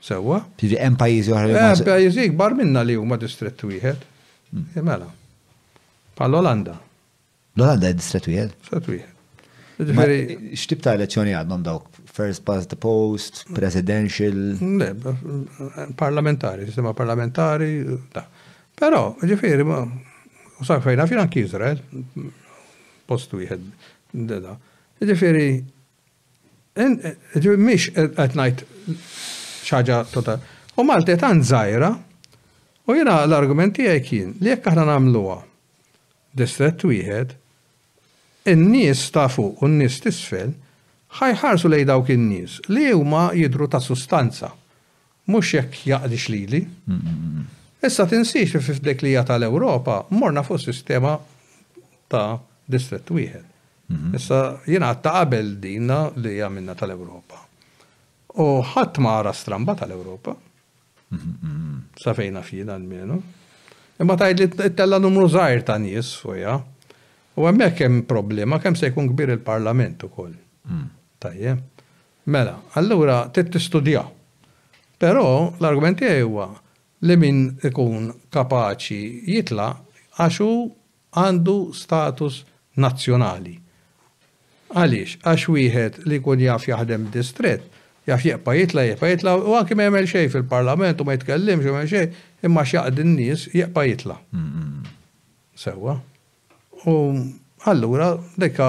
Sewa. 0.00 0.38
Tiġi 0.56 0.78
hemm 0.80 0.96
pajjiżi 0.96 1.32
oħra. 1.36 1.64
Hemm 1.72 1.84
pajjiżi 1.88 2.22
ikbar 2.30 2.54
minna 2.56 2.80
li 2.88 2.94
huma 2.96 3.18
distret 3.20 3.60
wieħed. 3.68 4.06
Hmm. 4.50 4.64
Eh, 4.76 4.82
mela. 4.86 5.08
Pal 6.16 6.34
olanda 6.38 6.72
L-Olanda 7.54 7.88
hija 7.90 7.98
distret 7.98 8.26
wieħed? 8.30 8.54
Distret 8.56 8.88
wieħed. 8.94 10.54
X'tib 10.56 10.80
ta' 10.84 10.94
elezzjoni 10.96 11.34
għadhom 11.36 11.62
dawk? 11.66 11.98
First 12.10 12.42
past 12.46 12.72
the 12.72 12.78
post, 12.80 13.42
presidential? 13.54 14.38
Eh, 14.56 14.88
eh, 14.88 15.84
parlamentari, 16.00 16.64
sistema 16.68 16.94
parlamentari, 16.96 17.76
da. 18.12 18.24
Però, 18.80 19.02
ġifieri, 19.20 19.66
u 19.66 20.66
sa' 20.66 20.80
fejna 20.84 21.04
fina 21.08 21.22
anki 21.26 21.44
Izrael, 21.46 21.78
post 23.08 23.36
wieħed, 23.36 23.70
da. 24.32 24.56
Ġifiri, 25.00 25.64
mish 27.56 27.88
għet 27.96 28.34
najt 28.36 28.64
xaġa 29.64 30.02
tota. 30.12 30.34
U 30.76 30.84
Malta 30.84 31.14
tan 31.16 31.40
zaħira, 31.40 31.88
u 32.84 32.96
jena 32.98 33.22
l-argumenti 33.24 33.86
għaj 33.88 34.02
kien 34.04 34.34
li 34.44 34.52
jekk 34.52 34.68
aħna 34.74 34.84
namluwa 34.90 35.38
distret 36.36 36.84
wieħed, 36.84 37.32
in-nies 38.52 39.06
ta' 39.14 39.28
fuq 39.32 39.64
u 39.64 39.70
n-nies 39.72 39.96
tisfel 40.04 40.52
ħajħarsu 41.16 41.72
lej 41.72 41.86
dawk 41.88 42.12
in-nies 42.14 42.60
li 42.68 42.90
huma 42.92 43.30
jidru 43.36 43.70
ta' 43.72 43.80
sustanza, 43.82 44.52
mhux 45.32 45.54
jekk 45.56 45.82
jaqdix 45.94 46.28
lili. 46.30 46.62
Issa 47.80 48.04
tinsix 48.04 48.52
fi 48.60 48.76
fdek 48.76 49.06
li 49.08 49.16
tal-Ewropa 49.24 50.02
morna 50.20 50.44
fuq 50.44 50.60
sistema 50.68 51.16
ta' 52.12 52.34
distret 52.68 53.08
wieħed. 53.16 53.48
Mhm. 53.90 54.12
Issa 54.14 54.38
jina 54.70 54.92
għatta 54.94 55.12
qabel 55.16 55.48
dinna 55.60 55.98
li 56.22 56.36
għamilna 56.38 56.76
tal-Europa. 56.78 57.40
U 58.38 58.46
ħadd 58.62 59.00
mara 59.02 59.32
stramba 59.34 59.74
tal-Europa. 59.74 60.34
Mhm, 61.10 61.30
mhm. 61.40 61.78
Safejna 61.98 62.42
fjina 62.46 62.74
almenu. 62.78 63.16
Imma 64.00 64.14
tajd 64.16 64.38
li 64.38 64.46
t-tella 64.48 64.98
numru 65.02 65.26
zaħir 65.28 65.64
ta' 65.66 65.74
nies 65.82 66.12
fuja. 66.22 66.54
U 67.36 67.46
għemmek 67.50 67.80
hemm 67.82 68.04
problema 68.06 68.60
kemm 68.62 68.76
se 68.78 68.90
jkun 68.92 69.10
kbir 69.12 69.30
il-parlament 69.34 70.02
ukoll. 70.06 70.34
Tajjeb. 71.18 71.58
Mela, 72.26 72.60
allura 72.78 73.26
tistudja. 73.28 74.06
Però 75.00 75.54
l 75.58 75.64
argumenti 75.66 76.04
huwa 76.22 76.46
li 77.02 77.16
min 77.16 77.58
ikun 77.64 78.14
kapaċi 78.30 79.26
jitla 79.26 79.72
għaxu 80.20 80.48
għandu 81.12 81.72
status 81.74 82.44
nazzjonali. 82.76 83.59
Għaliex, 84.70 85.16
għax 85.26 85.48
wieħed 85.50 85.96
li 86.06 86.18
jkun 86.20 86.42
jaf 86.44 86.64
jaħdem 86.68 87.08
distret, 87.14 87.64
jaf 88.06 88.22
jieqpa 88.26 88.52
jitla 88.54 88.84
jieqpa 88.86 89.08
jitla, 89.10 89.32
u 89.40 89.54
għanki 89.58 89.76
ma 89.78 89.86
jemel 89.88 90.06
xejn 90.10 90.30
fil-parlament 90.30 91.02
u 91.02 91.06
ma 91.08 91.16
jitkellimx 91.16 91.66
u 91.66 91.74
ma 91.74 91.82
xej, 91.90 92.04
imma 92.46 92.62
x'jaqd 92.66 93.02
in-nies 93.02 93.48
jieqpa 93.54 93.84
jitla. 93.88 94.16
Sewwa. 95.60 95.96
U 96.86 96.94
allura 97.70 98.12
dekka 98.40 98.68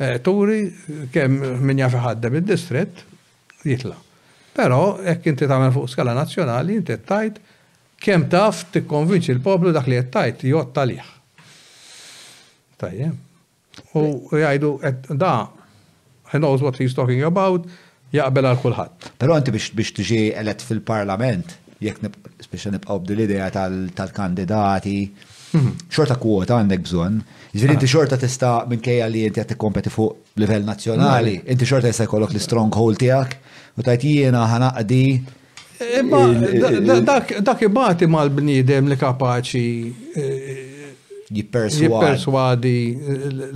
e, 0.00 0.14
turi 0.24 0.62
kemm 1.14 1.60
min 1.68 1.84
jaf 1.84 1.98
ħaddem 2.02 2.40
id-distret 2.40 3.04
jitla. 3.68 3.96
Però 4.56 4.96
jekk 5.04 5.30
inti 5.34 5.46
tagħmel 5.46 5.72
fuq 5.76 5.92
skala 5.92 6.16
nazzjonali, 6.16 6.80
inti 6.80 6.96
tajt 7.06 7.38
kemm 8.00 8.26
taf 8.32 8.64
t-konvinċi 8.72 9.36
l-poplu 9.36 9.76
dak 9.76 9.86
li 9.92 10.00
qed 10.00 10.12
tajt 10.16 10.46
jgħod 10.48 10.74
talih. 10.80 11.16
U 13.94 14.02
jgħidu, 14.38 14.72
da, 15.18 15.46
he 16.32 16.38
knows 16.40 16.62
what 16.62 16.78
he's 16.80 16.94
talking 16.96 17.22
about, 17.26 17.66
jaqbel 18.14 18.46
għal 18.50 18.60
kulħadd. 18.64 19.10
Però 19.20 19.36
inti 19.38 19.52
biex 19.54 19.92
tiġi 19.98 20.20
elett 20.40 20.62
fil-parlament, 20.66 21.56
jekk 21.82 22.02
biex 22.50 22.70
nibqgħu 22.74 22.98
b'dil-idea 23.04 23.50
tal-kandidati, 23.54 24.96
mhm. 25.58 25.74
xorta 25.90 26.16
kwota 26.22 26.58
għandek 26.62 26.84
bżonn. 26.86 27.20
Ġifieri 27.52 27.74
inti 27.78 27.88
ah. 27.88 27.94
xorta 27.94 28.18
tista' 28.22 28.52
minkejja 28.70 29.08
li 29.10 29.24
inti 29.26 29.40
qed 29.42 29.52
tikkompeti 29.54 29.90
fuq 29.90 30.38
livell 30.42 30.66
nazzjonali, 30.68 31.40
inti 31.50 31.66
xorta 31.66 31.90
jista' 31.90 32.06
jkollok 32.06 32.34
l-stronghold 32.38 33.00
tiegħek 33.00 33.36
u 33.80 33.86
tajt 33.86 34.06
jiena 34.10 34.46
ħanaqdi 34.52 35.04
Imma 35.80 36.98
dak 37.06 37.62
bati 37.72 38.04
mal-bniedem 38.06 38.90
li 38.92 38.98
kapaċi 39.00 39.70
eh, 40.12 40.69
jipperswadi 41.30 42.76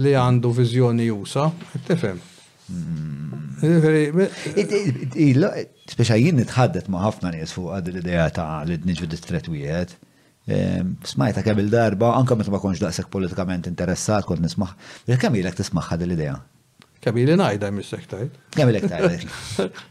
li 0.03 0.13
għandu 0.17 0.53
vizjoni 0.57 1.09
jusa, 1.09 1.49
Tifem. 1.89 2.21
Speċa 5.95 6.19
jien 6.21 6.39
nitħaddet 6.39 6.87
ma' 6.93 7.03
ħafna 7.05 7.35
nies 7.35 7.53
fuq 7.55 7.75
għad 7.77 7.91
l-ideja 7.93 8.29
ta' 8.39 8.47
li 8.69 8.79
d-nġu 8.81 9.09
distret 9.13 9.51
wieħed. 9.53 9.95
Ehm, 10.55 10.93
smajta 11.09 11.41
kemm 11.45 11.63
il-darba, 11.65 12.13
anka 12.19 12.37
meta 12.37 12.53
ma 12.53 12.59
konx 12.61 12.81
daqshekk 12.83 13.11
politikament 13.13 13.69
interessat 13.71 14.27
kont 14.29 14.45
nismaħ. 14.45 14.75
Kemm 15.17 15.39
ilek 15.43 15.59
tismaħ 15.61 15.91
ħad 15.95 16.07
l-idea? 16.07 16.37
Kemm 17.05 17.23
ilek 17.23 17.41
ngħidha 17.41 17.71
missek 17.79 18.07
tajt. 18.11 18.39
Kemm 18.57 18.73
ilek 18.75 18.87
tajt. 18.93 19.27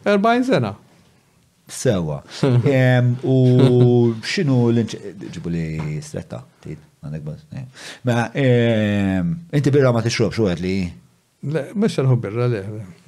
40 0.08 0.48
sena. 0.50 0.74
Sewa. 1.68 2.20
Ehm, 2.78 3.16
u 3.28 4.16
x'inhu 4.24 4.60
l-inċ 4.72 5.46
li 5.58 6.00
stretta? 6.06 6.44
għandek 7.04 7.24
bas. 7.24 7.88
Ma, 8.04 8.28
ehm, 8.36 9.34
inti 9.54 9.74
birra 9.76 9.92
ma 9.96 10.04
t-xrob 10.06 10.34
xo 10.36 10.48
li? 10.62 10.76
Le, 11.44 11.66
mux 11.76 11.98
għanħu 12.00 12.18
birra, 12.24 12.46
le. 12.52 12.62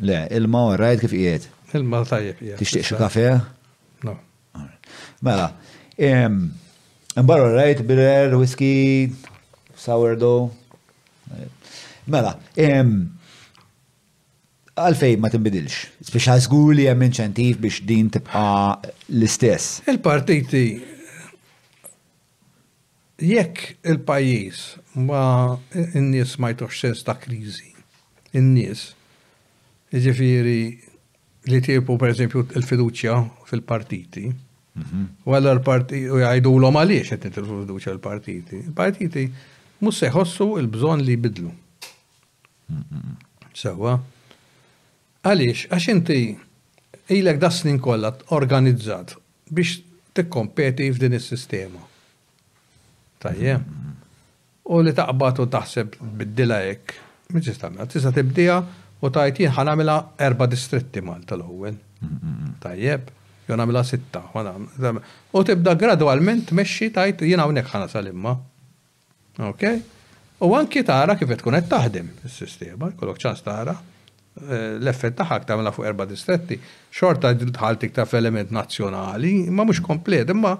Le, 0.04 0.20
il-ma 0.36 0.66
u 0.68 0.76
rajt 0.80 1.06
kif 1.06 1.14
jiet? 1.16 1.48
Il-ma 1.76 2.02
tajjeb 2.08 2.42
jiet. 2.44 2.60
Tixtiq 2.60 2.84
xo 2.90 3.00
kafe? 3.00 3.30
No. 4.06 4.18
Mela, 5.24 5.48
ehm, 5.98 6.42
mbarra 7.24 7.54
rajt 7.56 7.86
birra, 7.88 8.36
whisky, 8.38 9.12
sourdough. 9.80 10.50
Mela, 12.12 12.36
ehm, 12.60 12.98
għalfej 14.76 15.16
ma 15.24 15.32
timbidilx. 15.32 15.86
Speċa 16.12 16.36
zgur 16.44 16.76
li 16.76 16.90
jemmin 16.90 17.16
ċentif 17.16 17.62
biex 17.64 17.86
din 17.88 18.12
tibqa 18.12 18.44
l-istess. 19.16 19.80
Il-partiti 19.88 20.66
jekk 23.20 23.78
il-pajis 23.86 24.76
ma 25.08 25.56
n-nies 25.96 26.36
ma 26.38 26.50
jtux 26.52 26.80
sens 26.82 27.04
ta' 27.08 27.16
krizi, 27.20 27.72
n-nies, 28.36 28.90
ġifiri 29.96 30.60
li 31.48 31.60
tiepu 31.64 31.96
per 31.98 32.12
eżempju 32.12 32.42
il-fiduċja 32.60 33.16
fil-partiti, 33.48 34.26
mhm. 34.76 35.06
u 35.24 35.36
għalla 35.38 35.54
l-partiti, 35.56 36.10
u 36.12 36.20
jgħajdu 36.20 36.54
l-om 36.60 36.80
għaliex 36.82 37.16
għet 37.16 37.28
il-fiduċja 37.40 37.94
l-partiti, 37.96 38.60
il-partiti 38.66 39.28
mus 39.86 40.02
ħossu 40.12 40.50
il-bżon 40.60 41.06
li 41.08 41.16
bidlu. 41.16 41.54
Mhm. 42.74 43.16
Sewa, 43.56 43.96
għaliex, 45.24 45.70
għax 45.72 45.92
inti 45.94 46.20
ilek 47.16 47.38
da 47.40 47.48
snin 47.54 47.78
kollha 47.80 48.12
organizzat 48.36 49.14
biex 49.48 49.78
tikkompeti 50.18 50.88
f'din 50.92 51.14
is-sistema 51.16 51.80
Tajje. 53.20 53.56
Mm-hmm. 53.56 53.94
U 54.74 54.82
li 54.82 54.94
taqbad 54.98 55.40
u 55.40 55.46
taħseb 55.52 56.00
biddila 56.20 56.58
hekk, 56.66 56.96
miġis 57.36 57.60
tagħmel, 57.62 57.90
tista' 57.92 58.12
tibdija 58.16 58.56
u 59.06 59.10
tajt 59.14 59.42
jien 59.44 59.54
ħanamilha 59.56 59.98
erba' 60.26 60.48
distritti 60.50 61.04
Malta 61.06 61.38
l-ewwel. 61.38 61.78
Mm-hmm. 62.02 62.56
Tajjeb, 62.66 63.10
jew 63.48 63.60
nagħmilha 63.62 63.84
sitta. 63.86 64.24
U 65.32 65.44
tibda 65.46 65.76
gradwalment 65.80 66.50
tmexxi 66.52 66.90
tajt 66.98 67.22
jien 67.30 67.44
hawnhekk 67.44 67.72
ħana 67.76 67.92
salimma. 67.94 68.34
Okej? 69.52 69.84
U 70.46 70.50
anki 70.58 70.82
tara 70.84 71.16
kif 71.16 71.30
tkun 71.40 71.56
qed 71.56 71.68
taħdem 71.72 72.08
is-sistema, 72.28 72.90
kolok 73.00 73.22
ċans 73.22 73.44
tara 73.46 73.76
eh, 73.76 74.76
l-effett 74.82 75.16
taħak 75.22 75.46
tagħmilha 75.48 75.72
fuq 75.78 75.88
erba' 75.92 76.08
distretti, 76.10 76.58
xorta 76.92 77.32
ħaltik 77.62 77.94
ta' 77.96 78.04
f'element 78.10 78.52
nazzjonali, 78.58 79.38
ma 79.56 79.64
mhux 79.64 79.80
komplet, 79.86 80.34
imma 80.34 80.52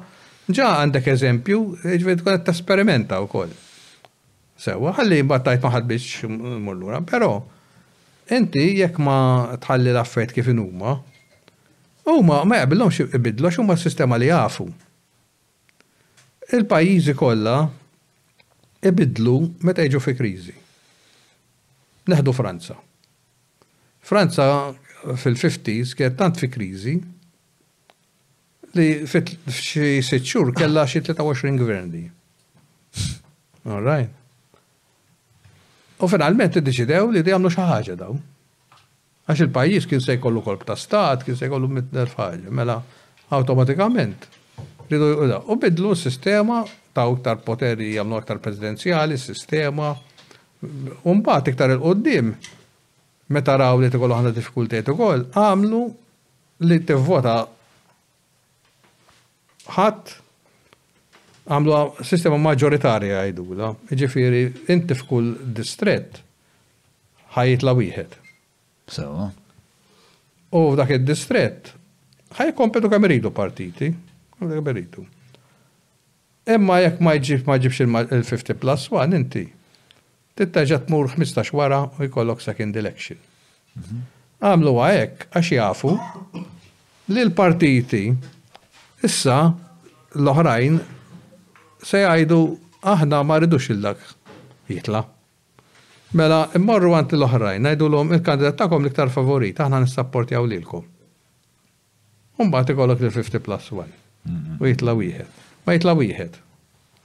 Ġa 0.54 0.68
għandek 0.80 1.08
eżempju, 1.10 1.60
ġved 1.98 2.20
tkun 2.20 2.20
sperimenta 2.30 2.46
tesperimenta 2.52 3.18
wkoll. 3.24 3.54
Sewa, 4.62 4.92
ħalli 4.94 5.18
battajt 5.26 5.64
maħad 5.66 5.88
biex 5.90 6.28
mullura, 6.62 7.00
però 7.02 7.40
inti 8.32 8.68
jekk 8.80 9.02
ma 9.04 9.16
tħalli 9.58 9.90
l-affarijiet 9.90 10.36
kif 10.38 10.52
huma, 10.54 11.00
huma 12.06 12.38
ma 12.46 12.60
jaqbilhomx 12.62 13.08
ibidlux 13.18 13.58
huma 13.60 13.76
s-sistema 13.76 14.18
li 14.22 14.28
jafu. 14.30 14.70
Il-pajjiżi 16.54 17.16
kollha 17.18 17.58
ibidlu 18.86 19.36
meta 19.66 19.82
jiġu 19.88 20.00
fi 20.06 20.14
kriżi. 20.16 20.54
Neħdu 22.06 22.32
Franza. 22.38 22.78
Franza 24.06 24.46
fil-50s 25.10 25.98
kienet 25.98 26.20
tant 26.22 26.38
fi 26.38 26.52
kriżi 26.54 27.00
li 28.78 29.06
fit 29.08 29.32
xi 29.48 30.02
sitt 30.04 30.26
xhur 30.28 30.52
kellha 30.56 30.86
xi 30.88 31.02
23 31.02 31.56
gvern 31.60 31.90
All 33.66 33.82
right. 33.82 34.12
U 36.04 36.08
finalment 36.12 36.56
iddeċidew 36.60 37.08
li 37.10 37.24
jagħmlu 37.26 37.50
xi 37.50 37.64
ħaġa 37.66 37.96
daw. 37.98 38.14
Għax 39.26 39.42
il-pajjiż 39.48 39.88
kien 39.90 40.04
se 40.06 40.16
jkollu 40.20 40.44
kolb 40.46 40.66
ta' 40.68 40.76
stat, 40.78 41.24
kien 41.26 41.38
se 41.40 41.48
jkollu 41.48 41.70
mitner 41.80 42.12
ħaġa, 42.12 42.52
mela 42.54 42.76
awtomatikament. 43.34 44.28
U 44.92 45.56
bidlu 45.58 45.96
s-sistema 45.96 46.60
ta' 46.94 47.08
iktar 47.10 47.42
poteri 47.48 47.96
jagħmlu 47.96 48.20
aktar 48.20 48.38
presidenzjali, 48.44 49.18
s-sistema. 49.18 49.96
Umbat 51.08 51.50
iktar 51.56 51.74
il-qoddim, 51.74 52.36
meta 53.34 53.58
raw 53.58 53.80
li 53.82 53.90
t-kollu 53.90 54.20
ħana 54.20 54.36
diffikultiet 54.38 54.92
u 54.94 55.02
għamlu 55.10 55.84
li 56.70 56.82
t-vota 56.86 57.40
ħadd 59.68 60.14
għamlu 61.46 61.80
sistema 62.08 62.38
maġoritarja 62.42 63.22
għajdula, 63.28 63.72
ġifiri, 63.98 64.44
inti 64.74 64.96
f'kull 64.98 65.34
distret 65.58 66.22
la 67.36 67.74
wieħed. 67.76 68.16
So. 68.88 69.30
U 70.56 70.62
f'dak 70.72 70.94
id-distret 70.96 71.74
ħaj 72.38 72.54
kompetu 72.56 72.90
kemm 72.92 73.06
iridu 73.10 73.32
partiti, 73.36 73.90
kameridu. 74.40 75.04
Emma 76.46 76.78
Imma 76.86 77.18
jekk 77.18 77.44
ma 77.48 77.56
jġib 77.58 77.90
ma 77.90 78.02
il-50 78.06 78.56
plus 78.62 78.88
1 78.94 79.16
inti 79.18 79.44
tittaġa 80.38 80.80
tmur 80.86 81.10
15 81.16 81.54
wara 81.58 81.82
u 81.98 82.06
jkollok 82.08 82.42
second 82.44 82.76
election. 82.80 83.18
Mhm. 83.76 84.02
Għamlu 84.46 84.76
għajek 84.86 85.28
għax 85.36 85.52
jafu 85.58 85.96
li 87.12 87.24
l-partiti 87.24 88.04
Issa 89.06 89.38
l-oħrajn 90.18 90.78
se 91.86 92.02
jgħidu 92.04 92.40
aħna 92.94 93.20
ma 93.28 93.38
rridux 93.42 93.68
il-dak 93.74 94.00
jitla. 94.72 95.04
Mela, 96.16 96.46
immorru 96.58 96.94
għant 96.96 97.14
l-oħrajn, 97.18 97.66
najdu 97.68 97.90
l-om 97.90 98.14
il-kandidat 98.16 98.64
l 98.68 98.80
liktar 98.88 99.12
favorit, 99.14 99.60
aħna 99.60 99.82
nissapportjaw 99.84 100.48
lilkom. 100.50 100.86
Umbat 102.40 102.72
ikollok 102.74 103.04
il-50 103.10 103.44
plus 103.48 103.68
1. 103.76 103.94
U 104.62 104.70
jitla 104.70 104.96
wieħed. 104.98 105.44
Ma 105.68 105.76
jitla 105.78 105.96
wieħed. 106.00 106.40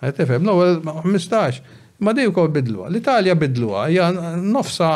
Għet 0.01 0.21
tifem, 0.23 0.47
no 0.47 0.55
ewwel 0.57 0.79
15. 1.05 1.61
Ma 2.07 2.15
dejju 2.17 2.33
kol 2.37 2.49
bidluwa. 2.55 2.89
L-Italja 2.89 3.35
bidluwa, 3.37 3.85
hija 3.93 4.09
nofsa 4.41 4.95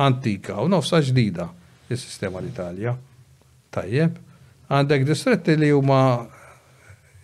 antika 0.00 0.62
u 0.62 0.70
nofsa 0.72 1.02
ġdida 1.04 1.48
il 1.92 2.00
sistema 2.00 2.40
l-Italja. 2.40 2.94
Tajjeb. 3.74 4.16
Għandek 4.68 5.04
distretti 5.08 5.54
li 5.58 5.70
huma 5.72 5.98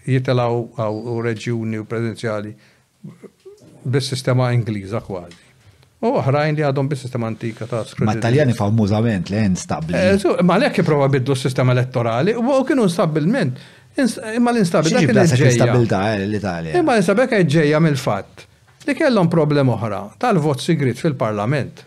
jitalaw 0.08 0.58
għaw 0.78 1.20
reġjuni 1.24 1.78
u 1.80 1.86
prezenzjali 1.88 2.52
bis-sistema 3.84 4.50
Ingliża 4.56 5.00
kważi. 5.04 5.40
U 6.04 6.10
oħrajn 6.20 6.56
li 6.58 6.64
għadhom 6.66 6.88
bis-sistema 6.90 7.28
antika 7.30 7.66
ta' 7.68 7.82
skrutinju. 7.86 8.10
Ma' 8.10 8.16
taljani 8.22 8.56
famużament 8.56 9.30
eh, 9.30 9.32
li 9.34 9.40
għen 9.40 9.54
stabli. 9.60 10.02
Ma' 10.44 10.58
l-ek 10.60 10.82
jiprofa 10.82 11.08
bidlu 11.14 11.36
s-sistema 11.36 11.72
elettorali 11.76 12.34
u 12.36 12.60
kienu 12.68 12.86
stabilment. 12.92 13.56
Imma 14.34 14.50
l-instabilta 14.52 15.04
kien 15.04 15.14
l-instabilta 15.16 16.00
l-Italja. 16.18 16.74
Imma 16.80 16.96
l-instabilta 16.96 17.30
kien 17.36 17.48
ġeja 17.56 17.80
mill-fatt 17.84 18.46
li 18.84 18.96
kellhom 18.98 19.30
problem 19.32 19.70
oħra 19.72 20.02
tal-vot 20.20 20.60
sigrit 20.64 20.98
fil-parlament. 21.00 21.84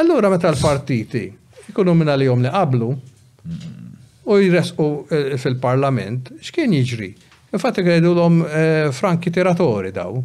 Allura 0.00 0.30
meta 0.32 0.48
l-partiti 0.52 1.26
jkunu 1.68 1.92
minna 1.98 2.14
li 2.16 2.28
jom 2.28 2.40
li 2.44 2.52
qablu, 2.54 2.92
u 4.28 4.38
jresqu 4.44 4.88
eh, 5.14 5.36
fil-parlament, 5.40 6.30
x'kien 6.44 6.72
jiġri? 6.76 7.08
Infatti 7.56 7.82
għedu 7.84 8.10
l-om 8.12 8.42
eh, 8.44 8.90
franki 8.92 9.32
tiratori 9.34 9.92
daw. 9.94 10.18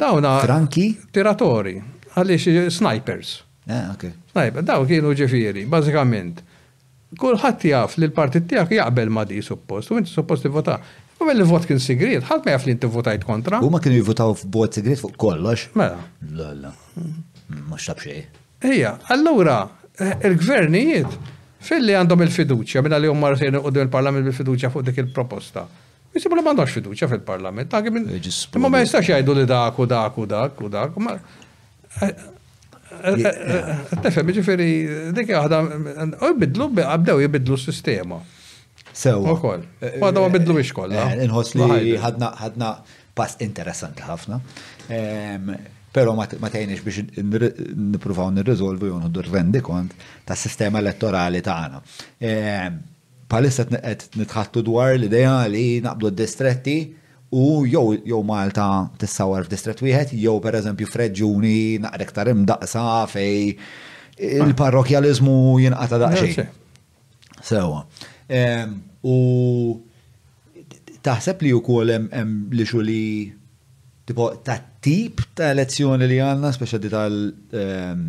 Dawna. 0.00 0.36
Franki? 0.44 0.92
Tiratori. 1.12 1.74
Għalix 2.14 2.46
eh, 2.54 2.62
snipers. 2.74 3.40
Ah, 3.70 3.92
Sniper, 4.32 4.64
daw 4.66 4.82
kienu 4.88 5.12
ġifiri, 5.18 5.66
bazikament. 5.70 6.40
Kulħadd 7.20 7.64
jaf 7.68 7.96
li 8.00 8.06
l-partit 8.06 8.46
tiegħek 8.50 8.78
jaqbel 8.80 9.10
ma 9.14 9.22
di 9.26 9.38
suppost, 9.42 9.90
u 9.92 9.98
inti 9.98 10.10
suppost 10.10 10.46
t-vota. 10.46 10.78
U 11.20 11.26
għalli 11.28 11.46
vot 11.46 11.66
kien 11.68 11.78
sigrid, 11.82 12.22
ħadd 12.28 12.46
ma 12.48 12.54
jaf 12.54 12.66
li 12.66 12.74
inti 12.76 12.88
votajt 12.90 13.26
kontra. 13.26 13.60
U 13.62 13.70
ma 13.74 13.78
kienu 13.82 13.98
jivvotaw 14.00 14.34
f'bot 14.40 14.78
sigrid 14.78 14.98
fuq 15.02 15.18
kollox. 15.20 15.66
Mela. 15.78 15.98
Lalla. 16.38 16.72
Mm. 16.94 17.66
Ma 17.68 17.78
xtab 17.78 17.98
xejn. 18.04 18.24
Ejja, 18.70 18.94
allura, 19.12 19.58
il-gvernijiet 20.02 21.18
fil-li 21.68 21.94
għandhom 21.98 22.22
il-fiduċja, 22.24 22.82
minna 22.84 22.98
li 23.00 23.08
jom 23.10 23.20
marsin 23.20 23.56
u 23.60 23.64
il-parlament 23.70 24.24
bil-fiduċja 24.28 24.70
fuq 24.72 24.84
dik 24.86 25.00
il-proposta. 25.04 25.64
Jisibu 26.14 26.36
li 26.38 26.42
mandox 26.44 26.72
fiduċja 26.78 27.08
fil-parlament. 27.12 27.68
ta' 27.70 27.82
Ma 28.58 28.68
ma 28.68 28.80
jistax 28.80 29.08
jajdu 29.12 29.34
li 29.36 29.46
dak 29.46 29.78
u 29.78 29.86
dak 29.86 30.18
u 30.18 30.24
dak 30.26 30.60
u 30.60 30.68
dak. 30.68 30.92
Eh, 32.02 32.08
eh, 33.04 33.14
eh, 33.22 33.76
Tefem, 34.02 34.26
ġifiri, 34.32 34.68
dik 35.12 35.28
għahda, 35.28 35.60
u 36.20 36.30
jibidlu, 36.32 36.70
għabdew 36.74 37.20
jibidlu 37.22 37.56
s-sistema. 37.56 38.18
Sew. 38.92 39.20
U 39.22 39.36
koll. 39.36 39.62
Għadaw 39.80 40.26
għabidlu 40.28 40.54
biex 40.56 40.72
koll. 40.72 40.96
Nħos 40.96 41.54
li 41.60 41.96
ħadna 41.98 42.76
pass 43.14 43.36
interessanti 43.40 44.02
ħafna 44.02 44.40
pero 45.92 46.14
ma 46.14 46.26
tajniex 46.26 46.80
biex 46.86 47.02
niprufaw 47.76 48.30
nirriżolvu 48.30 48.90
jew 48.90 49.00
nħoddu 49.00 49.24
rendi 49.30 49.60
kont 49.64 49.94
ta' 50.26 50.36
sistema 50.38 50.78
elettorali 50.78 51.40
tagħna. 51.42 51.82
Palissa 53.30 53.64
t 53.66 54.20
nitħattu 54.20 54.62
dwar 54.66 54.94
l 54.96 55.06
ideja 55.10 55.34
li 55.50 55.80
naqbdu 55.82 56.10
d-distretti 56.14 56.76
u 57.38 57.66
jew 57.66 57.98
jew 58.06 58.22
Malta 58.26 58.66
tissawar 59.02 59.46
distret 59.50 59.82
wieħed 59.86 60.14
jew 60.18 60.36
pereżempju 60.46 60.88
f'reġjuni 60.90 61.58
naqrek 61.84 62.14
tar 62.16 62.30
imdaqsa 62.32 62.86
fej 63.12 63.52
il-parrokjaliżmu 64.38 65.36
jinqata 65.66 66.00
daqsxejn. 66.02 66.50
Sewa. 67.42 67.84
U 69.02 70.96
taħseb 71.02 71.46
li 71.46 71.54
u 71.56 71.62
kolem 71.66 72.10
li 72.54 72.66
xuli 72.68 73.04
tipo 74.06 74.32
ta' 74.44 74.58
tip 74.84 75.20
ta' 75.36 75.50
elezzjoni 75.54 76.06
li 76.08 76.18
għanna, 76.24 76.50
speċa 76.56 76.80
di 76.80 76.90
tal 76.92 77.16
ehm, 77.62 78.06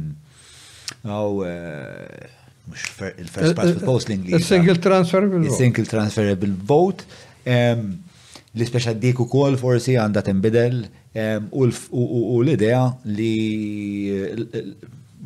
għaw 1.08 1.42
eh, 1.48 2.38
mux 2.70 2.86
il-first 3.10 3.58
past 3.58 3.76
the 3.76 3.84
post 3.86 4.12
l-Inglis. 4.12 4.40
Il-single 4.40 4.80
transferable 4.84 5.42
vote. 5.42 5.52
Il-single 5.56 5.92
transferable 5.92 6.54
vote. 6.72 7.12
Li 8.60 8.66
speċa 8.68 8.92
di 9.00 9.14
ku 9.16 9.24
kol 9.32 9.54
forsi 9.60 9.94
għanda 10.00 10.24
timbidel 10.28 10.82
ehm, 11.16 11.46
u 11.56 12.40
l-idea 12.44 12.82
li 13.12 13.32
eh, 14.16 14.74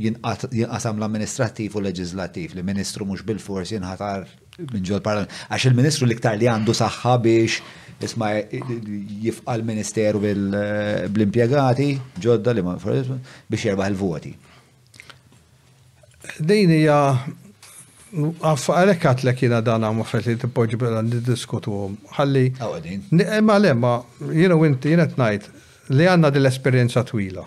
jinqasam 0.02 1.00
l-amministrativ 1.02 1.78
u 1.80 1.82
leġizlativ 1.82 2.54
li 2.58 2.62
ministru 2.68 3.08
mux 3.08 3.24
bil 3.26 3.40
forsi 3.42 3.80
jinħatar 3.80 4.28
minn 4.76 4.86
ġol 4.88 5.02
parlament. 5.06 5.34
Għax 5.50 5.70
il-ministru 5.72 6.10
ktar 6.20 6.38
li 6.38 6.50
għandu 6.52 6.76
saħħa 6.78 7.16
biex 7.26 7.64
isma 8.02 8.32
jifqal 9.22 9.64
ministeru 9.64 10.20
bil 10.24 11.22
impiegati 11.26 11.88
ġodda 12.22 12.54
li 12.56 12.62
ma 12.64 12.76
biex 12.76 13.64
jerbaħ 13.66 13.90
il-voti. 13.92 14.34
Din 16.42 16.72
hija 16.76 16.98
għalek 18.16 19.06
għatlek 19.12 19.46
jina 19.46 19.62
dan 19.64 19.84
għam 19.86 20.02
uffet 20.04 20.28
li 20.28 20.36
t-poġi 20.42 20.80
bħala 20.80 21.04
diskutu 21.08 21.76
għalli. 22.18 22.46
Għawadin. 22.60 23.06
Eh, 23.24 23.40
ma 23.44 23.58
le, 23.60 23.74
ma 23.76 23.98
jina 24.32 24.58
winti 24.60 24.96
jina 24.96 25.08
t-najt 25.08 25.50
li 25.92 26.08
għanna 26.10 26.32
dil-esperienza 26.34 27.04
twila. 27.04 27.46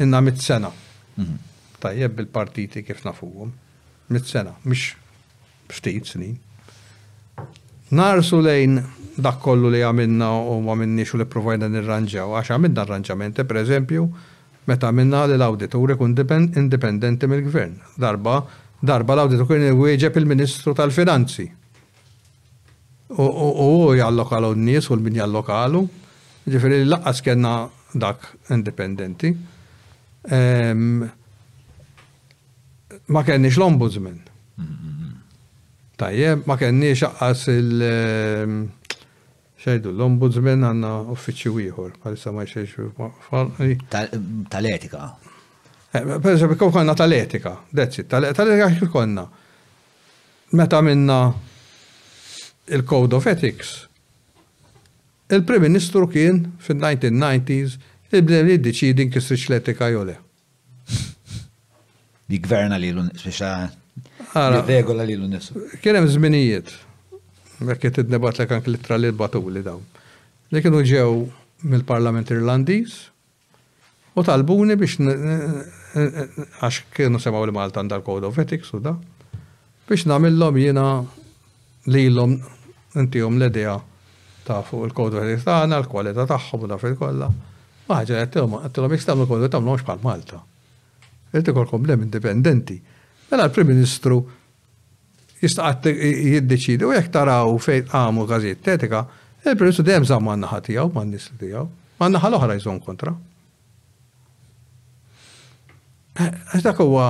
Inna 0.00 0.20
mit-sena. 0.20 0.70
Mhm. 1.16 1.38
Tajjeb 1.80 2.14
bil-partiti 2.20 2.82
kif 2.82 3.04
nafuhom. 3.04 3.52
Mit-sena, 4.08 4.54
mish 4.64 4.96
ftit 5.72 6.06
snin. 6.14 6.38
Narsu 7.94 8.40
lejn 8.42 8.80
dak 9.18 9.40
kollu 9.44 9.70
li 9.70 9.80
għamilna 9.86 10.28
u 10.40 10.60
għamilni 10.60 11.04
xu 11.06 11.18
li 11.20 11.26
provajna 11.30 11.68
nirranġaw, 11.70 12.34
għax 12.38 12.54
għamilna 12.54 12.82
arranġamenti, 12.84 13.44
per 13.46 13.60
eżempju, 13.62 14.06
meta 14.68 14.88
għamilna 14.90 15.24
li 15.32 15.36
l 15.38 15.44
auditor 15.46 15.94
ikun 15.94 16.16
indipendenti 16.40 17.28
mill-gvern. 17.30 17.76
Darba, 18.00 18.40
darba 18.80 19.14
l 19.14 19.24
auditor 19.26 19.46
kien 19.50 19.62
il-wieġeb 19.70 20.18
il-Ministru 20.18 20.74
tal-Finanzi. 20.74 21.46
U 23.14 23.72
jallokalu 23.94 24.54
n-nies 24.56 24.88
u 24.90 24.96
l-min 24.98 25.20
jallokalu, 25.22 25.84
ġifiri 26.50 26.82
li 26.82 26.90
laqqas 26.90 27.22
kena 27.22 27.54
dak 27.94 28.26
indipendenti. 28.50 29.30
Ma 33.06 33.20
kenniex 33.22 33.58
l-ombudsman. 33.60 34.18
Mm-hmm. 34.58 35.12
Tajje, 36.00 36.34
ma 36.48 36.56
kenniex 36.58 37.04
aqqas 37.06 37.44
il- 37.52 38.72
ċajdu, 39.64 39.92
l-ombudsman 39.96 40.66
għanna 40.68 40.90
uffiċi 41.14 41.48
ieħor, 41.68 41.94
bħalissa 42.02 42.32
ma 42.34 42.44
jxejx 42.44 43.86
Tal-etika. 44.52 45.06
Eh, 45.94 46.14
per 46.18 46.32
esempio, 46.34 46.56
kif 46.58 46.74
konna 46.74 46.94
tal-etika, 46.98 47.54
deċi, 47.72 48.04
tal-etika 48.10 48.68
kif 48.74 48.88
konna. 48.92 49.24
Meta 50.54 50.80
minna 50.84 51.18
il-Code 52.76 53.16
of 53.16 53.26
Ethics, 53.30 53.72
il-Prim 55.32 55.62
Ministru 55.68 56.06
kien 56.12 56.42
fil 56.62 56.76
1990 56.76 57.64
s 57.64 57.78
il-bnem 58.14 58.46
li 58.48 58.58
d-deċidi 58.60 59.08
nkisriċ 59.08 59.48
l-etika 59.52 59.88
jole. 59.94 60.18
Di 62.30 62.38
gverna 62.40 62.76
li 62.80 62.92
l-un, 62.94 63.10
regola 64.64 65.04
li 65.06 65.14
l-un 65.16 65.36
Kienem 65.84 66.06
zminijiet 66.10 66.70
Mekk 67.66 67.86
id 67.88 67.98
idnebat 68.04 68.38
li 68.40 68.46
kan 68.50 68.62
litra 68.66 68.96
li 69.00 69.10
batuli 69.12 69.62
daw. 69.64 69.80
Li 70.52 70.62
kienu 70.64 70.82
ġew 70.88 71.08
mill-Parlament 71.72 72.30
Irlandiż 72.34 72.96
u 74.20 74.24
talbuni 74.26 74.76
biex 74.80 74.98
għax 76.60 76.80
kienu 76.96 77.20
semaw 77.22 77.46
li 77.48 77.54
Malta 77.56 77.80
għandha 77.82 78.00
l-Code 78.02 78.28
of 78.28 78.38
Ethics 78.42 78.74
u 78.76 78.82
da 78.84 78.94
biex 79.88 80.04
nagħmilhom 80.10 80.58
jiena 80.60 80.86
lilhom 81.94 82.36
intihom 83.00 83.40
l-idea 83.40 83.78
ta' 84.44 84.60
fuq 84.66 84.90
il-Code 84.90 85.20
of 85.20 85.24
Ethics 85.28 85.48
tagħna, 85.48 85.80
l-kwalità 85.82 86.28
tagħhom 86.30 86.66
u 86.66 86.70
da 86.74 86.78
fil-kollha. 86.80 87.30
Ma 87.84 88.00
ħaġa 88.02 88.22
għattilhom 88.24 88.60
jekk 88.96 89.08
tagħmlu 89.10 89.28
kodu 89.28 89.48
tagħmlhomx 89.52 89.84
bħal 89.88 90.02
Malta. 90.04 90.38
Irti 91.34 91.52
kolkom 91.52 91.84
lem 91.88 92.04
indipendenti. 92.06 92.76
Mela 93.28 93.48
l-Prim 93.48 93.68
Ministru 93.72 94.20
jistaqat 95.44 95.88
jiddeċidu, 96.34 96.92
jek 96.96 97.10
taraw 97.12 97.54
fejn 97.62 97.90
għamu 97.92 98.24
gazit 98.30 98.68
etika, 98.74 99.04
il-Prinsu 99.44 99.84
dem 99.86 100.06
zamma 100.08 100.34
għanna 100.34 100.50
ħatijaw, 100.52 100.90
ma' 100.94 101.04
nis 101.08 101.28
li 101.32 101.38
tijaw, 101.44 101.68
ma' 102.00 102.08
għanna 102.08 102.38
oħra 102.38 102.56
jżon 102.60 102.80
kontra. 102.84 103.12
Eh, 106.20 106.56
dak 106.62 106.80
huwa 106.80 107.08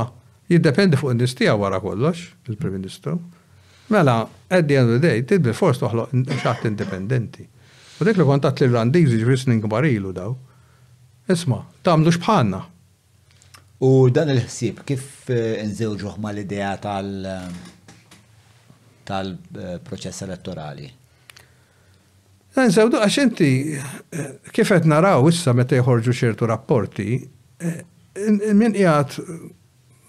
jiddependi 0.50 0.98
fuq 1.00 1.14
nis 1.18 1.36
tijaw 1.36 1.58
wara 1.60 1.78
kollox, 1.84 2.28
il-Prim 2.50 2.78
Ministru. 2.80 3.18
Mela, 3.92 4.22
at 4.48 4.64
the 4.66 4.76
end 4.78 4.90
of 4.94 5.00
the 5.00 5.08
day, 5.08 5.20
tidbi 5.28 5.52
forst 5.52 5.82
uħlo 5.84 6.06
xaħt 6.40 6.70
indipendenti. 6.70 7.44
U 8.00 8.06
dik 8.08 8.16
li 8.18 8.24
kontat 8.26 8.60
l-Irlandiżi 8.62 9.18
jiġifieri 9.18 9.28
ġvisni 9.28 9.58
kbarilu 9.62 10.14
daw. 10.16 10.32
Isma, 11.30 11.60
tamlu 11.84 12.10
xbħanna. 12.16 12.62
U 13.84 13.90
dan 14.14 14.32
il-ħsib 14.32 14.80
kif 14.88 15.28
eh, 15.34 15.60
nżewġuħ 15.68 16.16
mal 16.22 16.40
idea 16.40 16.72
tal- 16.80 17.73
tal-proċess 19.06 20.24
elettorali. 20.26 20.88
Nżewdu 22.54 23.00
eh, 23.00 23.02
għax 23.02 23.16
inti 23.22 23.48
eh, 23.74 24.36
kif 24.54 24.68
qed 24.70 24.84
naraw 24.90 25.26
issa 25.30 25.54
meta 25.58 25.74
jħorġu 25.78 26.12
xertu 26.14 26.46
rapporti, 26.50 27.16
eh, 27.18 27.80
min 28.54 28.72
jgħat 28.78 29.16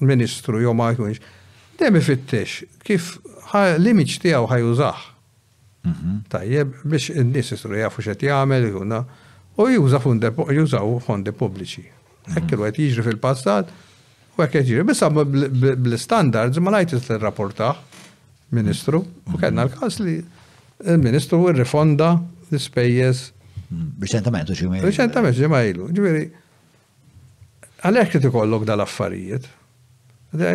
ministru 0.06 0.60
jew 0.62 0.74
ma 0.78 0.92
jkunx, 0.94 1.22
dejjem 1.80 1.98
ifittex 2.00 2.62
kif 2.86 3.16
l-imiġ 3.56 4.18
tiegħu 4.26 4.50
ħajużah. 4.52 5.02
Mhm. 5.86 6.14
Tajjeb 6.34 6.78
biex 6.94 7.10
in-nies 7.24 7.52
isru 7.58 7.82
jafu 7.82 8.06
x'qed 8.06 8.30
jagħmel 8.30 8.70
u 8.76 9.70
juża 9.72 10.02
jużaw 10.54 10.96
fondi 11.02 11.32
pubbliċi. 11.32 11.84
Hekk 12.36 12.56
mhm. 12.58 12.70
il 12.70 12.86
jiġri 12.86 13.08
fil-passat 13.10 13.74
u 14.38 14.44
hekk 14.44 14.62
jiġri. 14.68 14.86
Bissa 14.94 15.10
bl-standards 15.10 16.62
ma 16.62 16.78
ngħidx 16.78 17.14
il-rapportaħ 17.18 17.95
ministru 18.60 19.04
u 19.36 19.40
kellna 19.42 19.66
l 19.68 19.72
kas 19.80 20.00
li 20.06 20.16
il-ministru 20.86 21.52
rifonda 21.60 22.16
l 22.52 22.60
spejjes 22.70 23.26
Riċentament 23.76 24.52
ġimajlu. 24.54 24.86
Riċentament 24.86 25.34
ġimajlu. 25.40 25.86
Ġifieri, 25.98 26.20
għalhekk 27.88 28.12
qed 28.20 28.28
kollok 28.32 28.62
dal-affarijiet. 28.70 29.48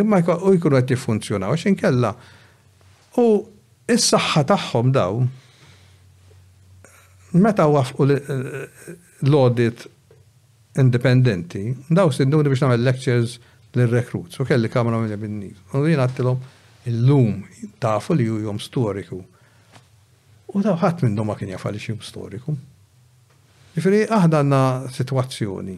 Ma 0.06 0.20
u 0.20 0.20
għet 0.20 0.30
jifunzjona, 0.30 0.84
jiffunzjonaw 1.50 1.54
għax 1.56 1.64
inkella. 1.72 2.12
U 3.18 3.26
s 3.90 4.06
saxħa 4.14 4.44
taħħom 4.52 4.92
daw 4.94 5.18
meta 7.42 7.66
wafqu 7.74 8.06
l-audit 9.26 9.84
independenti, 10.80 11.64
daw 11.90 12.14
s 12.14 12.22
sinduni 12.22 12.46
biex 12.48 12.62
namel 12.62 12.86
lectures 12.86 13.40
l-recruits, 13.74 14.38
u 14.38 14.46
kelli 14.46 14.70
kamra 14.70 15.02
minn 15.02 15.18
bin 15.18 15.36
U 15.74 15.82
jina 15.90 16.06
għattilom, 16.06 16.38
Illum 16.84 17.42
tafu 17.78 18.14
li 18.14 18.24
ju 18.24 18.40
jom 18.42 18.58
storiku. 18.60 19.20
U 20.50 20.62
daw 20.64 20.74
ħadd 20.80 21.04
minnhom 21.06 21.28
ma 21.28 21.34
kien 21.38 21.52
jafali 21.52 21.78
xi 21.80 21.94
storiku. 22.04 22.54
Ġifiri, 23.74 24.00
aħna 24.08 24.90
situazzjoni 24.90 24.94
sitwazzjoni 24.96 25.76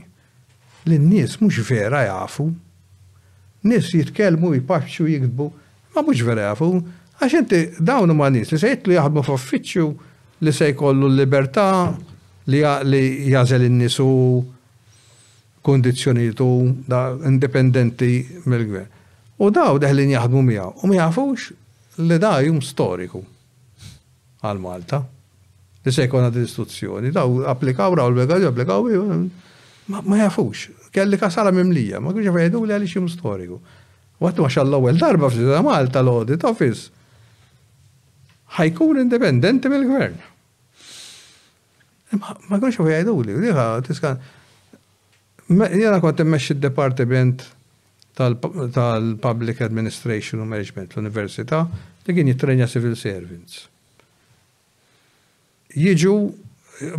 li 0.89 0.97
n-nies 0.99 1.35
mhux 1.41 1.59
vera 1.69 2.05
jafu. 2.07 2.47
n-nis 3.63 3.91
jitkellmu, 3.95 4.55
jipaxxu, 4.55 5.07
jikdbu, 5.07 5.47
ma 5.95 6.03
mhux 6.03 6.23
vera 6.27 6.49
jafu. 6.53 6.71
Għax 7.23 7.37
inti 7.39 7.61
dawn 7.79 8.11
huma 8.11 8.31
nies 8.35 8.51
li 8.55 8.59
sejtlu 8.59 8.95
jahdmu 8.95 9.21
jaħdmu 9.23 9.27
f'uffiċċju 9.29 9.87
li 10.43 10.53
se 10.53 10.71
jkollu 10.73 11.07
l-libertà 11.11 11.67
li 12.51 13.03
jażel 13.31 13.67
in-nisu 13.69 14.09
kondizjonitu 15.63 16.49
da 16.91 17.05
indipendenti 17.31 18.15
mill-gvern. 18.47 18.89
U 19.43 19.51
daw 19.51 19.75
deħlin 19.83 20.13
jaħdmu 20.15 20.43
miegħu 20.49 20.85
u 20.85 20.91
ma 20.91 20.97
jafux 21.01 21.49
li 22.09 22.19
da 22.23 22.31
jum 22.47 22.61
storiku 22.63 23.19
għal 24.47 24.61
Malta. 24.63 25.01
Li 25.83 25.91
se 25.95 26.05
jkun 26.07 26.29
għad 26.29 26.37
istituzzjoni, 26.45 27.11
daw 27.15 27.41
applikaw 27.51 27.95
raw 27.99 28.07
l 28.11 28.19
begħadju 28.21 28.51
applikaw 28.53 28.85
ma 29.99 30.19
jafux. 30.21 30.69
Kelli 30.95 31.19
kasala 31.19 31.51
mimlija, 31.55 31.99
ma 32.01 32.13
kienx 32.15 32.31
fejdu 32.37 32.63
li 32.69 32.75
għalix 32.77 32.95
jum 33.01 33.09
storiku. 33.11 33.59
Għattu 34.23 34.47
għax 34.47 34.61
l-ewwel 34.63 35.01
darba 35.03 35.31
f'sita 35.33 35.59
Malta 35.67 36.05
l-audit 36.05 36.47
office 36.47 36.93
ħajkun 38.61 39.01
indipendenti 39.03 39.71
mill-gvern. 39.73 40.19
Ma 42.21 42.61
kienx 42.63 42.79
fejdu 42.79 43.17
li, 43.27 43.35
liħa 43.49 43.67
tiskan. 43.91 44.23
Jena 45.51 45.99
kont 46.01 46.23
d-departiment 46.31 47.43
tal-Public 48.17 49.59
tal 49.59 49.67
Administration 49.69 50.41
u 50.41 50.45
Management 50.45 50.93
l-Università 50.97 51.63
li 52.07 52.15
kien 52.15 52.29
jitrenja 52.29 52.67
civil 52.69 52.97
servants. 52.99 53.63
Jiġu 55.73 56.17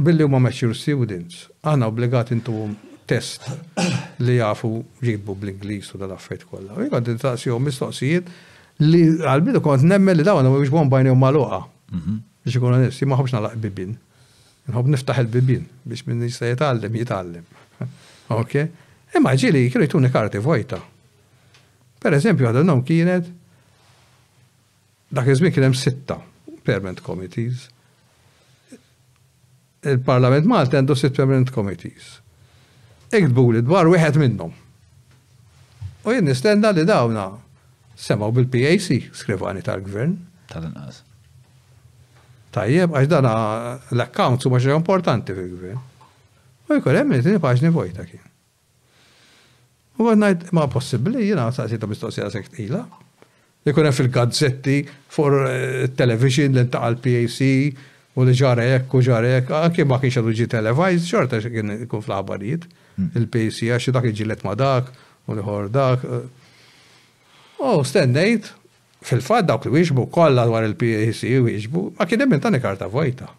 billi 0.01 0.25
huma 0.25 0.39
mature 0.41 0.73
students, 0.77 1.43
għana 1.61 1.87
obbligat 1.91 2.31
intuhom 2.33 2.73
test 3.09 3.45
li 4.23 4.37
jafu 4.39 4.71
jibbu 5.03 5.35
bl-Inglis 5.35 5.91
u 5.93 5.99
dal-affet 6.01 6.45
kollha. 6.49 6.77
Jekk 6.81 6.95
għad 6.97 7.11
taqsihom 7.21 7.67
mistoqsijiet 7.67 8.29
li 8.81 9.03
għal-bidu 9.21 9.61
kont 9.61 9.85
nemmel 9.85 10.17
li 10.17 10.25
dawn 10.25 10.47
mhux 10.47 10.71
bon 10.73 10.89
bajnejhom 10.89 11.19
maluqa. 11.19 11.61
Biex 11.91 11.99
mhm. 11.99 12.55
ikun 12.55 12.77
onesti, 12.79 13.05
ma 13.05 13.19
ħobx 13.19 13.35
nalaq 13.37 13.59
bibin. 13.61 13.93
Nħobb 14.71 14.93
niftaħ 14.95 15.19
il-bibin 15.25 15.65
biex 15.83 16.07
minn 16.07 16.25
jista' 16.25 16.49
jitgħallem 16.55 16.97
jitgħallem. 17.03 17.51
Ok? 18.33 18.53
Imma 19.17 19.33
ġieli 19.37 19.65
kienu 19.69 19.83
jtuni 19.85 20.07
karti 20.09 20.39
vojta. 20.41 20.77
Per 22.03 22.13
eżempju, 22.17 22.49
nom 22.67 22.81
kienet 22.83 23.29
dak 25.13 25.27
iż-żmien 25.29 25.51
kien 25.53 25.63
hemm 25.67 25.75
sitta 25.77 26.17
permanent 26.65 26.99
committees. 27.05 27.67
Il-Parlament 29.87 30.47
Malta 30.49 30.79
għandu 30.81 30.95
sitt 30.99 31.15
permanent 31.15 31.51
committees. 31.55 32.17
Iktbu 33.15 33.45
li 33.55 33.61
dwar 33.63 33.87
wieħed 33.91 34.17
minnhom. 34.19 34.51
U 36.03 36.11
jien 36.15 36.25
nistenda 36.27 36.73
li 36.75 36.83
dawna 36.87 37.27
semaw 38.05 38.33
bil-PAC 38.35 38.99
skrivani 39.15 39.63
tal-gvern. 39.63 40.17
Tal-inqas. 40.51 40.99
Tajjeb, 42.57 42.91
għax 42.99 43.11
dana 43.15 43.33
l-accounts 43.95 44.45
huma 44.49 44.57
maġġa 44.59 44.81
importanti 44.81 45.37
fil-gvern. 45.39 45.79
U 46.67 46.79
jkun 46.81 46.99
hemm 46.99 47.15
li 47.15 47.23
tieni 47.27 47.39
paġni 47.43 47.71
vojta 47.75 48.03
kien. 48.11 48.32
U 50.01 50.07
għannajt, 50.09 50.47
ma 50.57 50.63
possibli, 50.71 51.27
jina 51.27 51.49
saqsita 51.53 51.85
mistoqsija 51.89 52.29
sekt 52.33 52.57
ila. 52.63 52.81
Jekun 53.67 53.91
fil-gazzetti, 53.95 54.79
for 55.13 55.37
eh, 55.47 55.85
television, 55.97 56.55
l-intaqal 56.57 56.97
PAC, 57.03 57.43
u 58.17 58.25
li 58.27 58.33
ġarek, 58.39 58.89
u 58.97 59.03
ġarek, 59.07 59.51
anke 59.59 59.85
ah, 59.85 59.89
ma 59.89 59.99
kienx 60.01 60.17
għadu 60.19 60.33
ġi 60.39 60.47
televiz, 60.55 61.05
xorta 61.09 61.39
kien 61.43 61.85
kun 61.89 62.01
fl-ħabarijiet, 62.03 62.65
hmm. 62.97 63.07
il-PAC, 63.21 63.61
għaxi 63.73 63.93
dak 63.95 64.09
iġilet 64.11 64.41
ma 64.47 64.55
dak, 64.59 64.89
u 65.29 65.37
li 65.37 65.45
ħor 65.45 65.69
dak. 65.75 66.03
U 66.09 66.17
eh, 66.17 66.25
oh, 67.63 67.85
stennejt, 67.85 68.49
fil 69.05 69.21
fad 69.25 69.47
dak 69.49 69.67
li 69.69 69.73
wiexbu, 69.77 70.07
kollha 70.15 70.45
dwar 70.49 70.65
il-PAC 70.71 71.21
wieġbu, 71.45 71.85
ma 72.01 72.09
kien 72.09 72.25
hemm 72.25 72.41
tani 72.43 72.59
karta 72.65 72.89
vojta. 72.89 73.29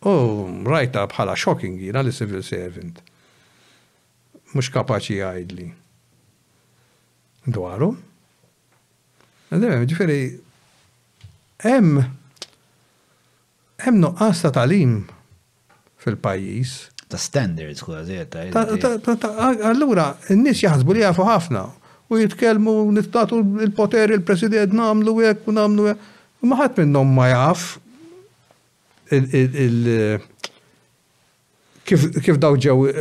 U 0.00 0.08
oh, 0.08 0.42
rajta 0.64 1.04
bħala 1.12 1.36
shocking 1.36 1.78
jina 1.84 2.00
li 2.02 2.12
civil 2.16 2.42
servant 2.42 3.04
mhux 4.54 4.70
kapaċi 4.74 5.18
jgħidli 5.20 5.66
dwaru. 7.50 7.90
ġifiri, 9.90 10.20
hemm 11.66 11.98
hemm 13.80 14.00
nuqqas 14.04 14.42
ta' 14.44 14.52
talim 14.54 14.94
fil-pajjiż. 16.04 16.72
Ta' 17.10 17.18
standards 17.18 17.82
zieta. 18.06 18.44
Allura 19.72 20.12
n-nies 20.30 20.60
jaħsbu 20.64 20.94
li 20.94 21.02
jafu 21.04 21.24
ħafna 21.26 21.64
u 22.10 22.18
jitkellmu 22.22 22.74
nittatu 22.94 23.40
il-poter 23.66 24.14
il-president 24.16 24.72
namlu 24.76 25.16
hekk 25.24 25.48
u 25.50 25.54
namlu 25.56 25.88
għek. 25.92 26.02
Ma 26.46 26.56
ħadd 26.62 26.82
minnhom 26.84 27.10
ma 27.16 27.26
jaf 27.30 27.78
kif 31.90 32.38
daw 32.38 32.54
ġew 32.54 32.92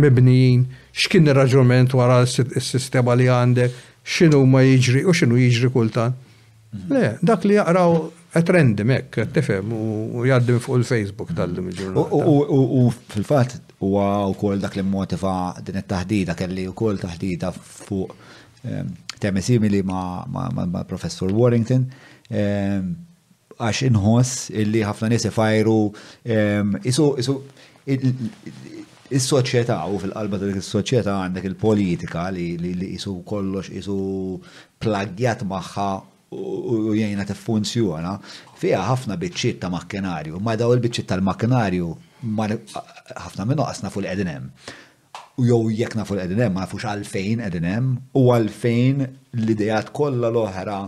mibnijin, 0.00 0.64
x'kien 0.96 1.28
ir-raġument 1.30 1.94
wara 1.96 2.20
s-sistema 2.28 3.14
li 3.18 3.28
għandek, 3.32 3.76
x'inhu 4.16 4.44
ma 4.50 4.62
jiġri 4.64 5.04
u 5.08 5.14
x'inhu 5.16 5.40
jiġri 5.40 5.70
kultan. 5.74 6.16
Mhm. 6.72 6.94
Le, 6.94 7.08
dak 7.22 7.44
li 7.44 7.56
jaqraw 7.56 7.94
għetrendim 8.36 8.90
ekk, 8.98 9.20
tifem, 9.34 9.72
u 9.72 10.24
jaddim 10.28 10.60
fuq 10.60 10.80
il-Facebook 10.82 11.32
tal-dim 11.36 11.70
U 11.96 12.92
fil-fat, 13.12 13.58
u 13.80 13.94
kol 14.40 14.60
dak 14.60 14.76
li 14.76 14.82
motiva 14.84 15.54
din 15.64 15.78
it-tahdida, 15.80 16.34
kelli 16.36 16.66
u 16.68 16.72
kol 16.76 16.98
tahdida 17.00 17.50
fuq 17.56 18.12
ehm, 18.66 18.88
temi 19.20 19.40
simili 19.44 19.80
ma' 19.82 20.84
professor 20.88 21.32
Warrington, 21.32 21.88
ehm, 22.28 22.92
għax 23.58 23.82
inħoss 23.88 24.50
illi 24.52 24.82
ħafna 24.84 25.08
nies 25.14 25.24
ehm, 25.30 26.74
isu 26.84 27.14
isu 27.16 27.38
Is-soċjetà 29.14 29.76
u 29.94 29.98
fil-qalba 30.02 30.38
ta' 30.40 30.48
is-soċjetà 30.58 31.12
għandek 31.22 31.44
il-politika 31.46 32.24
li 32.34 32.46
jisu 32.72 33.20
kollox 33.28 33.68
jisu 33.70 33.94
plagjat 34.82 35.44
magħha 35.46 35.90
u 36.36 36.80
jgħina 36.94 37.26
tiffunzjona 37.28 38.16
fiha 38.58 38.80
ħafna 38.88 39.18
biċċiet 39.22 39.60
ta' 39.62 39.70
makkinarju, 39.70 40.40
ma 40.42 40.56
daw 40.58 40.74
il-biċċiet 40.74 41.08
tal-makkinarju 41.12 41.92
ħafna 42.26 43.46
minnu 43.52 43.68
qasna 43.70 43.92
fuq 43.94 44.02
l-qegħdin 44.02 44.32
hemm. 44.34 44.50
U 45.38 45.44
jew 45.46 45.62
jekk 45.78 46.00
nafu 46.02 46.16
l-qegħdin 46.16 46.42
hemm 46.42 46.58
ma 46.58 46.66
nafux 46.66 46.88
għalfejn 46.90 47.44
qegħdin 47.46 47.70
hemm 47.72 47.98
u 48.18 48.26
għalfejn 48.34 49.06
l-idejat 49.38 49.94
kollha 49.94 50.32
l-oħra 50.34 50.80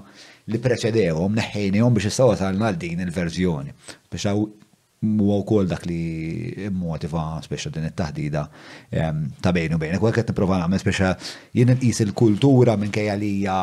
li 0.51 0.59
preċedewhom 0.67 1.39
neħħejnihom 1.39 1.99
biex 2.01 2.11
issa 2.11 2.27
wasalna 2.33 2.73
din 2.75 3.05
il-verżjoni. 3.07 3.79
Biex 4.11 4.35
huwa 5.03 5.39
wkoll 5.45 5.69
dak 5.71 5.85
li 5.87 6.69
motiva 6.75 7.39
speċa 7.45 7.71
din 7.75 7.85
it-taħdida 7.87 8.43
ta' 9.43 9.53
bejn 9.55 9.77
u 9.77 9.81
bejn. 9.81 9.99
Kwek 10.03 10.19
qed 10.21 10.33
nipprova 10.33 10.59
nagħmel 10.65 10.83
speċa 10.83 11.11
jien 11.57 11.71
nqis 11.77 12.01
il-kultura 12.07 12.75
minkejja 12.81 13.15
li 13.21 13.29
hija 13.41 13.59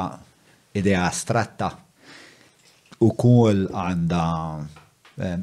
idea 0.80 1.02
astratta 1.10 1.74
u 3.04 3.10
kol 3.20 3.66
għanda 3.68 4.22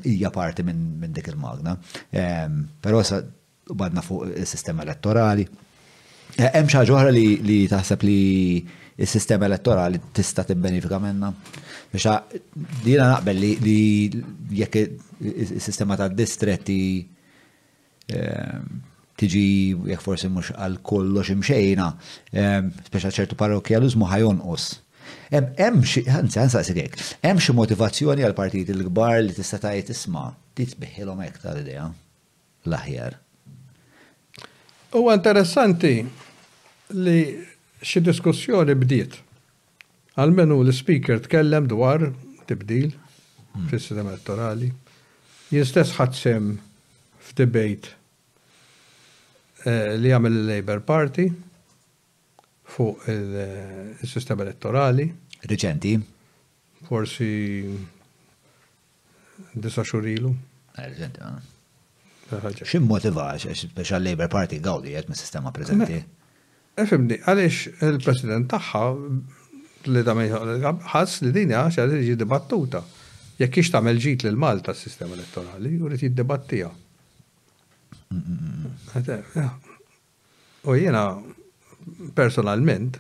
hija 0.09 0.33
parti 0.33 0.65
minn 0.65 1.13
dik 1.13 1.29
il-magna. 1.35 1.77
Però 2.13 3.05
sa 3.05 3.21
badna 3.73 4.03
fuq 4.05 4.31
il-sistema 4.33 4.85
elettorali. 4.87 5.45
Hemm 6.41 6.73
xi 6.73 6.81
ħaġa 6.81 7.05
li 7.13 7.59
taħseb 7.69 8.09
li 8.09 8.21
il-sistema 8.95 9.47
elettorali 9.47 10.01
tista' 10.13 10.45
tibbenifika 10.45 10.99
menna. 10.99 11.33
Biex 11.91 12.23
dina 12.85 13.09
naqbel 13.15 13.37
li 13.61 13.79
jekk 14.51 14.77
il-sistema 15.21 15.97
ta' 15.97 16.09
distretti 16.13 17.05
ehm, 18.13 18.69
tiġi 19.21 19.45
jekk 19.93 20.01
forsi 20.05 20.29
mhux 20.33 20.53
għal 20.57 20.81
kollox 20.85 21.33
imxejna, 21.35 21.89
speċa 22.33 23.09
ehm, 23.09 23.19
ċertu 23.19 23.39
parrokjaliżmu 23.41 24.09
ħajonqos. 24.11 24.69
Hemm 25.33 25.83
xi 25.89 26.05
anzi 26.13 26.41
ansaqsik 26.41 26.97
hemm 27.25 27.41
xi 27.41 27.53
motivazzjoni 27.57 28.25
għal 28.25 28.37
partit 28.37 28.69
il-kbar 28.73 29.23
li 29.25 29.35
tista' 29.37 29.61
tgħid 29.67 29.93
isma' 29.95 30.29
titbiħilhom 30.59 31.25
iktar 31.29 31.61
idea 31.65 31.89
l-aħjar. 32.69 33.17
Huwa 34.93 35.15
interessanti 35.17 35.93
li 37.01 37.21
xi 37.83 38.01
diskussjoni 38.05 38.75
bdiet. 38.79 39.17
Għalmenu 40.21 40.61
l-speaker 40.63 41.23
tkellem 41.25 41.67
dwar 41.71 42.05
tibdil 42.49 42.91
hmm. 42.95 43.67
fis-sistema 43.71 44.13
elettorali. 44.13 44.69
Jistess 45.53 45.97
ħadsem 45.99 46.53
f'debate 47.27 47.93
eh, 49.67 49.97
li 50.01 50.13
għamil 50.15 50.39
il-Labor 50.43 50.83
Party 50.89 51.27
fuq 52.73 53.09
eh, 53.11 53.99
il-sistema 54.05 54.47
elettorali. 54.47 55.09
Reċenti. 55.49 55.97
Forsi 56.87 57.31
disa 59.57 59.85
xurilu. 59.87 60.31
Eh, 60.77 60.87
reċenti, 60.87 61.35
Xim 62.65 62.87
motivax, 62.89 63.49
special 63.61 64.01
Labor 64.07 64.31
Party 64.33 64.57
għawdi 64.63 64.95
għet 64.97 65.11
mis-sistema 65.13 65.51
prezenti. 65.53 65.99
Efimni 66.77 67.19
għalix 67.27 67.69
il-president 67.85 68.49
taħħa 68.49 68.83
li 69.93 70.03
da 70.07 70.73
ħas 70.95 71.19
li 71.25 71.33
din 71.35 71.53
għax 71.53 71.83
għalli 71.83 72.01
ġi 72.07 72.17
dibattuta. 72.23 72.81
Jekk 73.43 73.61
ix 73.63 73.73
tamel 73.75 74.01
ġit 74.01 74.25
l 74.29 74.39
malta 74.41 74.73
s-sistema 74.73 75.17
elettorali, 75.19 75.77
u 75.81 75.91
rrit 75.91 76.07
jiddibattija. 76.07 76.71
U 80.65 80.77
jena 80.79 81.05
personalment, 82.17 82.97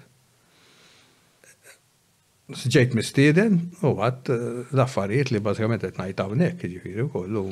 s-ġejt 2.52 2.96
mistieden 2.98 3.60
u 3.80 3.94
għat 4.02 4.32
eh, 4.34 4.40
l-affarijiet 4.74 5.30
li 5.32 5.40
bazzikament 5.40 5.86
qed 5.86 6.00
ngħid 6.00 6.20
hawnhekk 6.26 6.66
jiġifieri 6.68 7.04
u 7.06 7.12
kollu. 7.14 7.46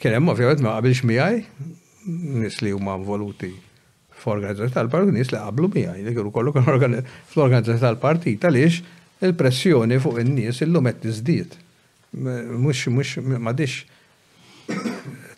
Kien 0.00 0.14
hemm 0.16 0.32
ovvjament 0.32 0.62
ma 0.64 0.78
qabilx 0.78 1.02
miegħi 1.10 1.42
nies 2.08 2.62
li 2.64 2.70
huma 2.72 2.94
voluti 3.02 3.50
f'organizzazzjoni 4.20 4.72
tal-partit 4.76 5.14
nies 5.16 5.30
li 5.32 5.38
qablu 5.38 5.68
miegħi, 5.74 6.00
li 6.06 6.12
kienu 6.16 6.30
kollok 6.34 6.56
fl-organizzazzjoni 6.64 7.82
tal-partit 7.84 8.42
għaliex 8.44 8.74
il-pressjoni 9.28 9.96
fuq 10.02 10.16
in-nies 10.24 10.56
illum 10.66 10.84
qed 10.90 10.98
tiżdied. 11.06 11.50
Mhux 12.18 12.80
mhux 12.96 13.10
m'għadix 13.28 13.72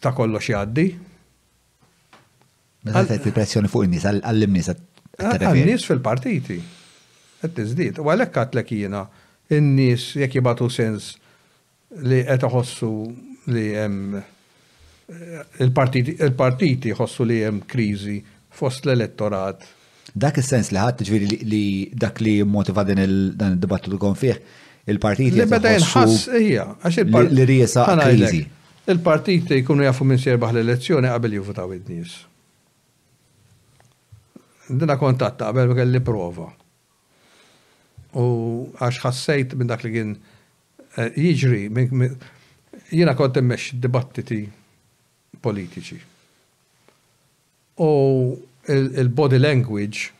ta' 0.02 0.12
kollox 0.16 0.44
jgħaddi. 0.52 0.84
Meta 2.88 3.02
tgħid 3.08 3.24
il-pressjoni 3.30 3.68
fuq 3.72 3.82
in-nies 3.88 4.04
għall-nies 4.12 4.66
għall-nies 4.74 5.88
fil-partiti. 5.88 6.58
Qed 7.40 7.52
tiżdied. 7.56 7.94
U 8.00 8.02
għalhekk 8.12 8.34
għatlek 8.42 8.68
jiena 8.76 9.00
in-nies 9.56 10.02
jekk 10.20 10.32
jibatu 10.40 10.66
sens 10.72 11.02
li 12.06 12.18
qed 12.28 12.42
iħossu 12.46 12.90
li 13.50 13.68
hemm 13.74 14.08
eh, 14.14 15.64
il-partiti 15.64 16.90
ħossu 16.94 17.22
li 17.26 17.38
hemm 17.46 17.58
kriżi 17.66 18.18
fost 18.50 18.84
l-elettorat. 18.84 19.62
Dak 20.16 20.36
is-sens 20.42 20.70
li 20.74 20.80
ħadd 20.80 21.04
ġviri 21.06 21.36
li 21.46 21.62
dak 21.96 22.18
li 22.24 22.38
motiva 22.42 22.82
din 22.86 22.98
il-dibattitu 23.04 23.98
kon 24.02 24.16
fih 24.18 24.34
il-partiti. 24.90 25.38
Li 25.38 25.46
beda 25.50 25.74
jinħass, 25.76 26.24
ija, 26.40 26.64
għax 26.80 27.00
il-partiti. 27.04 28.42
Il-partiti 28.90 29.60
jkunu 29.62 29.86
jafu 29.86 30.06
minn 30.08 30.18
sierbaħ 30.18 30.54
l-elezzjoni 30.56 31.12
qabel 31.12 31.36
jivutaw 31.38 31.76
id-nies. 31.76 32.16
Dina 34.82 34.98
kontatta 34.98 35.50
qabel 35.52 35.76
kelli 35.78 36.00
prova. 36.04 36.48
U 38.18 38.26
għax 38.82 39.02
ħassejt 39.06 39.54
minn 39.60 39.70
dak 39.70 39.86
li 39.86 39.94
kien 39.94 40.16
eh, 40.16 41.12
jiġri, 41.14 41.66
jiena 42.90 43.14
kont 43.18 43.38
immex 43.38 43.70
dibattiti 43.78 44.42
politiċi 45.38 46.06
u 47.76 48.38
il-body 48.68 49.38
language 49.40 50.10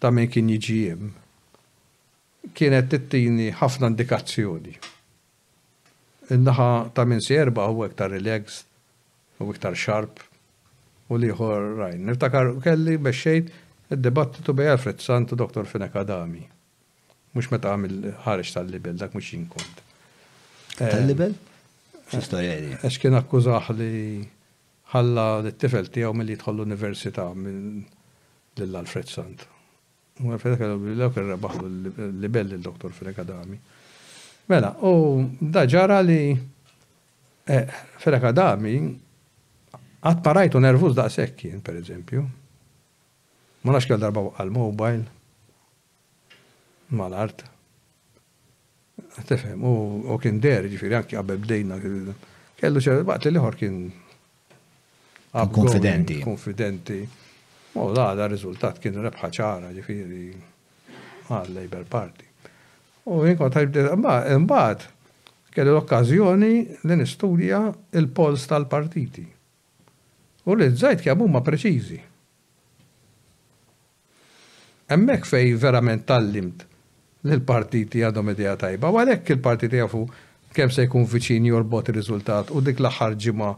ta' 0.00 0.10
minn 0.10 0.28
kien 0.32 0.48
jiġijem 0.48 1.12
kienet 2.56 2.88
tittini 2.90 3.50
ħafna 3.52 3.90
indikazzjoni. 3.92 4.72
Innaħa 6.34 6.68
ta' 6.96 7.04
minn 7.10 7.20
sierba 7.22 7.66
u 7.72 7.84
iktar 7.84 8.10
relaxed, 8.14 8.64
u 9.42 9.50
iktar 9.52 9.76
sharp, 9.76 10.22
u 11.10 11.18
liħor 11.18 11.66
rajn. 11.82 12.06
Niftakar 12.10 12.54
kelli 12.64 12.96
bexxejt 13.02 13.50
id-dibattitu 13.92 14.54
bej 14.56 14.72
Alfred 14.74 15.02
Santu 15.04 15.34
doktor 15.36 15.66
Dr. 15.66 15.70
Finek 15.74 15.96
Adami. 16.00 16.42
Mux 17.36 17.50
meta 17.50 17.74
għamil 17.74 18.12
ħarġ 18.24 18.54
tal-libel, 18.56 18.96
dak 18.98 19.14
mux 19.14 19.30
jinkont. 19.34 19.84
Tal-libel? 20.80 21.36
Xistorja 22.10 22.56
eh, 22.56 22.70
eh, 22.72 22.78
Għax 22.86 22.98
kien 23.04 23.14
akkużaħ 23.20 23.68
li 23.78 23.90
ħalla 24.90 25.24
l-tifel 25.44 25.88
tijaw 25.94 26.14
mill-li 26.16 26.34
jidħol 26.34 26.56
l-università 26.58 27.26
minn 27.34 27.82
lill-Alfred 28.58 29.10
Sant. 29.10 29.44
U 30.20 30.32
għafet 30.34 30.56
għafetek 30.56 30.72
l-lok 30.90 31.20
għu 31.20 31.28
rebaħlu 31.34 31.68
l-libelli 31.68 32.58
l-doktor 32.58 32.94
fil-akadami. 32.96 33.58
Mela, 34.50 34.72
u 34.82 34.92
daġara 35.54 36.00
li 36.02 36.34
eh, 36.34 37.78
fil-akadami 38.02 38.74
għatparajtu 38.80 40.26
parajtu 40.26 40.62
nervuż 40.64 40.94
da' 40.98 41.06
sekkin, 41.12 41.62
per 41.64 41.78
eżempju. 41.80 42.24
Ma 43.62 43.74
nax 43.76 43.86
kell 43.86 44.00
darba 44.00 44.26
għal-mobile, 44.40 45.06
mal-art. 46.98 47.44
Tefem, 49.28 49.62
u 49.64 50.16
kien 50.22 50.38
der, 50.42 50.66
ġifiri, 50.72 50.96
għanki 50.98 51.18
għabbe 51.18 51.38
bdejna, 51.44 51.78
kellu 52.60 52.82
ċerri, 52.82 53.06
baqt 53.08 53.28
li 53.28 53.36
liħor 53.36 53.56
kien 53.60 53.80
Konfidenti. 55.30 56.20
Konfidenti. 56.20 57.08
U 57.74 57.92
da, 57.94 58.10
da 58.18 58.26
rizultat 58.26 58.80
kien 58.82 58.96
rebħa 58.98 59.28
ċara 59.30 59.68
ġifiri 59.76 60.24
għal 61.30 61.52
Labour 61.54 61.84
Party. 61.90 62.26
U 63.06 63.20
jinkon 63.28 63.52
tajb 63.52 63.78
kelli 65.50 65.72
l-okkazjoni 65.74 66.50
li 66.86 66.96
nistudja 66.98 67.60
il-pols 67.98 68.42
tal-partiti. 68.50 69.22
U 70.50 70.54
li 70.54 70.68
zzajt 70.70 71.00
kjamu 71.02 71.26
ma 71.26 71.42
preċizi. 71.46 71.96
Emmek 74.94 75.26
fej 75.26 75.54
verament 75.62 76.06
tal-limt 76.10 76.66
li 77.26 77.34
l-partiti 77.36 78.02
għadhom 78.06 78.30
idea 78.34 78.54
tajba, 78.62 78.90
għalek 78.94 79.30
il-partiti 79.36 79.78
jafu 79.82 80.04
kem 80.54 80.70
se 80.70 80.86
jkun 80.86 81.06
viċin 81.06 81.46
jorbot 81.50 81.90
il-rizultat 81.90 82.50
u 82.54 82.62
dik 82.66 82.82
l-ħarġima 82.82 83.52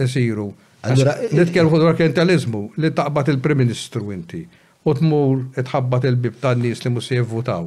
jisiru 0.00 0.50
Allora, 0.90 1.14
nitkellmu 1.32 1.78
dwar 1.82 1.94
klientelizmu 1.98 2.60
li 2.82 2.90
taqbad 2.98 3.30
il-Prim 3.32 3.58
Ministru 3.64 4.10
inti 4.14 4.42
u 4.86 4.94
tmur 4.98 5.40
tħabbat 5.56 6.06
il-bib 6.10 6.36
tan-nies 6.42 6.84
li 6.84 6.92
mhux 6.92 7.10
jivvutaw 7.14 7.66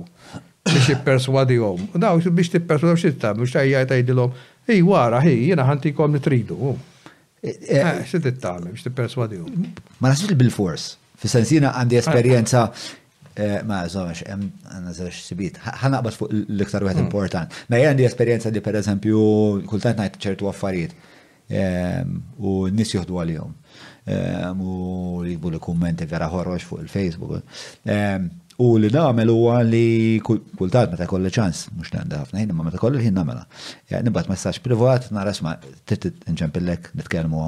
biex 0.70 0.86
jipperswadihom. 0.94 1.90
Daw 2.00 2.22
biex 2.30 2.54
tipperswadhom 2.56 3.00
xi 3.02 3.12
tagħmel 3.20 3.44
mhux 3.44 3.56
tajja 3.58 3.84
tgħidilhom 3.92 4.38
ej 4.70 4.86
wara 4.88 5.20
ħi 5.26 5.34
jiena 5.42 5.66
ħantikom 5.68 6.16
li 6.16 6.22
tridu. 6.24 6.72
Eh, 7.40 7.52
eh, 7.52 7.82
eh, 7.82 8.00
xi 8.08 8.22
tittamel 8.24 8.72
biex 8.74 8.88
tipperswadihom. 8.88 9.68
Ma 10.00 10.14
nasibx 10.14 10.38
bil-fors. 10.40 10.94
Fis-sens 11.20 11.52
jiena 11.52 11.74
għandi 11.80 12.00
esperjenza 12.04 12.66
ma 13.64 13.86
żomx 13.88 14.26
hemm 14.28 14.88
zax 14.96 15.22
sibit, 15.30 15.56
Ħanaqbad 15.64 16.16
fuq 16.18 16.32
l-iktar 16.34 16.84
wieħed 16.84 17.00
mm. 17.00 17.06
importanti. 17.06 17.62
Ma 17.72 17.78
jgħandi 17.80 18.04
esperjenza 18.08 18.52
li 18.52 18.60
pereżempju 18.64 19.22
kultant 19.70 20.02
ngħid 20.02 20.18
ċertu 20.26 20.50
affarijiet 20.52 20.96
u 21.50 22.52
nis 22.74 22.94
juhdu 22.94 23.18
għal-jom. 23.20 23.54
U 24.60 25.24
jibu 25.26 25.50
li 25.54 25.60
kummenti 25.64 26.06
vera 26.10 26.30
ħorrox 26.30 26.66
fuq 26.68 26.82
il-Facebook. 26.84 27.58
U 28.60 28.70
li 28.78 28.90
namel 28.92 29.30
huwa 29.32 29.62
li 29.64 30.20
kultat 30.22 30.92
meta 30.92 31.08
kolli 31.08 31.32
ċans, 31.34 31.70
mux 31.80 31.94
nanda 31.96 32.22
ħafna 32.26 32.42
ħin, 32.42 32.52
ma 32.54 32.64
meta 32.68 32.78
kolli 32.80 33.02
ħin 33.06 33.16
namela. 33.18 33.46
Nibat 34.04 34.30
messaċ 34.32 34.62
privat, 34.66 35.10
nara 35.16 35.34
t-tit 35.88 36.26
nġempillek 36.28 36.90
nitkellmu 37.00 37.46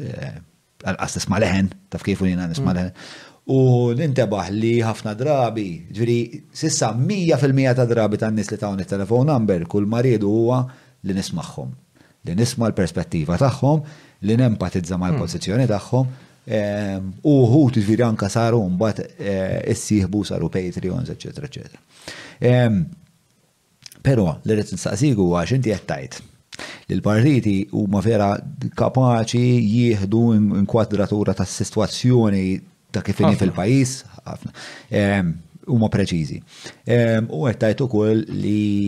eh, 0.00 0.38
għal-qas 0.86 1.18
nisma 1.20 1.42
leħen, 1.44 1.68
taf 1.92 2.06
kifu 2.06 2.26
jina 2.30 2.48
nisma 2.48 2.70
mm. 2.72 2.78
leħen. 2.78 3.12
U 3.52 3.58
nintebaħ 3.96 4.48
li 4.56 4.72
ħafna 4.84 5.12
drabi, 5.20 5.66
ġviri, 5.92 6.16
sissa 6.52 6.90
100% 6.96 7.76
ta' 7.78 7.86
drabi 7.88 8.18
ta' 8.20 8.28
nis 8.32 8.48
li 8.52 8.58
ta' 8.60 8.72
telefon 8.88 9.24
number, 9.28 9.62
kull 9.68 9.84
maridu 9.88 10.28
huwa 10.32 10.62
li 11.04 11.12
nismaħħom 11.16 11.70
li 12.26 12.34
nisma 12.38 12.68
l-perspettiva 12.68 13.38
tagħhom, 13.40 13.82
li 14.26 14.36
nempatizza 14.40 14.98
mal-pożizzjoni 15.00 15.66
hmm. 15.66 15.70
tagħhom, 15.70 16.08
ehm, 16.50 17.10
u 17.22 17.34
hu 17.52 17.62
tiġviri 17.76 18.04
anka 18.08 18.28
saru 18.32 18.62
mbagħad 18.74 19.04
eh, 19.04 19.58
issieħbu 19.74 20.22
saru 20.30 20.50
Patreons, 20.52 21.12
eċetera, 21.14 21.50
eċetera. 21.50 21.84
Ehm, 22.50 22.82
però 24.02 24.32
li 24.44 24.56
rrid 24.56 24.74
nistaqsik 24.74 25.18
huwa 25.20 25.44
x'inti 25.46 25.74
qed 25.74 25.86
tgħid. 25.92 26.24
li 26.88 26.96
l-partiti 26.96 27.56
huma 27.78 28.00
vera 28.02 28.32
kapaċi 28.74 29.58
jieħdu 29.74 30.22
inkwadratura 30.62 31.34
ta' 31.38 31.44
situazzjoni 31.46 32.46
ta' 32.90 33.02
kif 33.04 33.20
fil-pajis, 33.36 33.92
ehm, 34.90 35.30
huma 35.68 35.90
preċiżi. 35.92 36.38
U 37.28 37.42
qed 37.46 37.58
tajt 37.62 37.82
ukoll 37.84 38.22
li 38.32 38.82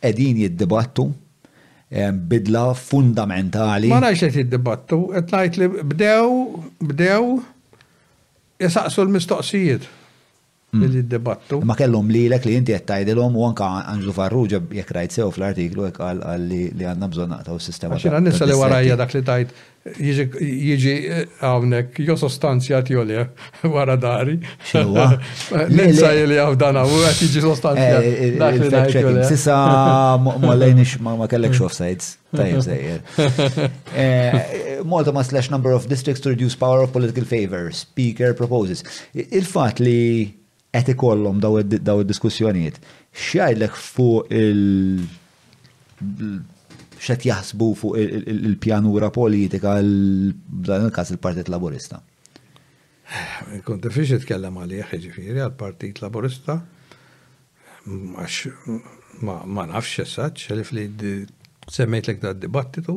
qegħdin 0.00 0.44
jiddibattu 0.44 1.08
bidla 2.28 2.72
fundamentali. 2.76 3.88
Ma 3.92 4.00
nafx 4.02 4.24
qed 4.26 4.38
jiddibattu, 4.42 4.98
qed 5.14 5.30
ngħid 5.34 5.58
li 5.62 5.68
bdew 5.92 6.30
bdew 6.90 7.26
jesaqsu 8.64 9.04
l-mistoqsijiet. 9.06 9.86
Mm. 10.74 10.88
li 10.90 11.02
d-debattu. 11.04 11.60
Ma 11.68 11.76
kellum 11.78 12.08
li 12.10 12.24
l-ek 12.28 12.46
li 12.48 12.56
inti 12.58 12.74
qed 12.74 12.86
tgħidilhom 12.88 13.36
u 13.38 13.44
anke 13.46 13.66
Anġlu 13.94 14.14
farruġa 14.16 14.60
jek 14.74 14.90
rajt 14.96 15.16
sew 15.20 15.30
fl-artiklu 15.32 15.86
jek 15.90 15.98
qal 16.00 16.22
li 16.48 16.62
għanna 16.74 17.10
bżonna 17.12 17.38
ta' 17.46 17.54
u 17.54 17.60
s 17.62 17.68
sistema 17.70 17.98
Xi 18.00 18.10
nissa 18.26 18.48
li 18.48 18.56
warajja 18.58 18.96
dak 18.98 19.14
li 19.14 19.22
tajt 19.28 19.52
jieġi 19.84 20.92
eh, 21.12 21.26
għawnek 21.44 21.98
jo 22.08 22.14
sostanzja 22.18 22.80
jo 22.88 23.04
le 23.04 23.26
wara 23.74 23.98
dari. 24.00 24.38
Nissa 25.76 26.12
li 26.16 26.38
għawdana 26.40 26.86
u 26.88 27.02
għat 27.04 27.18
jieġi 27.20 27.42
sostanzja. 27.44 27.98
Eh, 28.00 28.22
eh, 28.26 28.38
dak 28.40 28.56
li 28.62 28.70
tajt 28.72 29.20
Sisa 29.30 29.54
ma 30.18 30.54
lejnix 30.56 30.96
ma 31.04 31.14
kellekx 31.30 31.60
mm. 31.60 31.68
offsides. 31.68 32.10
Tajib 32.34 32.64
zejjer. 32.64 33.04
Malta 34.90 35.12
ma 35.14 35.22
slash 35.22 35.52
number 35.52 35.76
of 35.76 35.84
districts 35.92 36.24
to 36.24 36.32
reduce 36.32 36.56
power 36.56 36.80
of 36.82 36.96
political 36.96 37.28
favor. 37.28 37.68
Speaker 37.84 38.32
proposes. 38.34 38.82
Il-fat 39.14 39.78
li 39.84 39.98
qed 40.74 40.90
ikollhom 40.90 41.38
daw 41.42 41.54
id-diskussjonijiet. 41.62 42.80
X'għajlek 43.14 43.76
fuq 43.78 44.32
il 44.34 45.04
x'qed 46.98 47.26
jaħsbu 47.30 47.68
fuq 47.78 48.02
il-pjanura 48.34 49.12
politika 49.14 49.76
dan 49.78 50.88
il-każ 50.88 51.14
il-Partit 51.14 51.52
Laburista? 51.52 52.00
Kont 53.64 53.86
fiex 53.94 54.16
itkellem 54.18 54.58
għalih 54.64 54.94
ġifieri 55.04 55.44
għall-Partit 55.44 56.02
Laburista 56.02 56.58
għax 57.86 59.22
ma 59.22 59.66
nafx 59.68 60.00
xessaċ, 60.00 60.46
xelif 60.48 60.72
li 60.74 60.88
semmejt 61.70 62.08
l-ek 62.08 62.22
da 62.24 62.32
dibattitu 62.34 62.96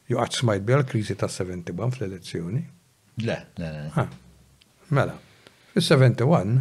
Jo 0.08 0.24
smajt 0.30 0.62
bi 0.64 0.72
għal-krizi 0.72 1.14
ta' 1.20 1.28
71 1.28 1.92
fl-elezzjoni? 1.92 2.62
Le, 3.28 3.36
le, 3.60 3.70
le. 3.70 3.90
Ah, 3.92 4.12
mela, 4.96 5.14
fil-71. 5.74 6.54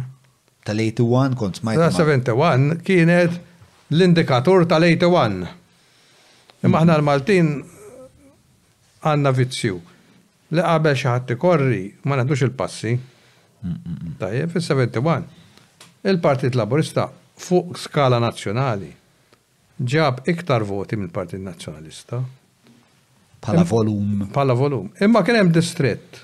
Tal-81 0.68 1.36
kont 1.40 1.56
smajt. 1.62 1.80
Tal-71 1.80 2.80
kienet 2.84 3.38
l-indikator 3.94 4.66
tal-81. 4.68 5.38
Imma 6.66 6.82
aħna 6.82 6.98
l-Maltin 7.00 7.54
għanna 9.08 9.32
vizzju. 9.38 9.78
Li 10.52 10.64
qabel 10.64 10.96
xaħat 10.98 11.32
korri 11.40 11.82
ma 12.08 12.18
nandux 12.20 12.44
il-passi. 12.44 12.92
Tajjeb, 14.20 14.52
fil-71. 14.52 16.04
Il-Partit 16.08 16.54
Laburista 16.56 17.08
fuq 17.38 17.78
skala 17.80 18.20
nazzjonali 18.22 18.90
ġab 19.78 20.24
iktar 20.32 20.64
voti 20.66 20.98
mill-Partit 20.98 21.40
Nazzjonalista 21.42 22.20
Pala 23.40 23.64
volum. 23.64 24.26
Pala 24.32 24.54
volum. 24.54 24.90
Imma 25.00 25.22
kien 25.22 25.36
hemm 25.38 25.52
distret. 25.54 26.22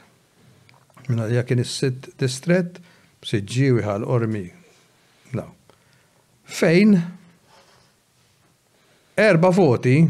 Minna 1.09 1.29
ja 1.31 1.45
kien 1.47 1.61
is-sitt 1.63 2.09
distret 2.21 2.81
b'siġġi 3.21 3.69
ormi. 4.03 4.49
No. 5.37 5.45
Fejn 6.45 6.97
erba 9.17 9.51
voti 9.55 10.01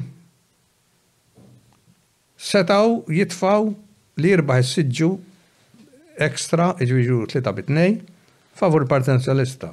setaw 2.45 3.03
jitfaw 3.15 3.69
li 4.21 4.33
jirbaħ 4.35 4.63
is-siġġu 4.65 5.11
ekstra, 6.25 6.71
iġviġu 6.85 7.23
tlita 7.33 7.53
bitnej, 7.57 7.99
favur 8.55 8.85
partenzjalista. 8.89 9.73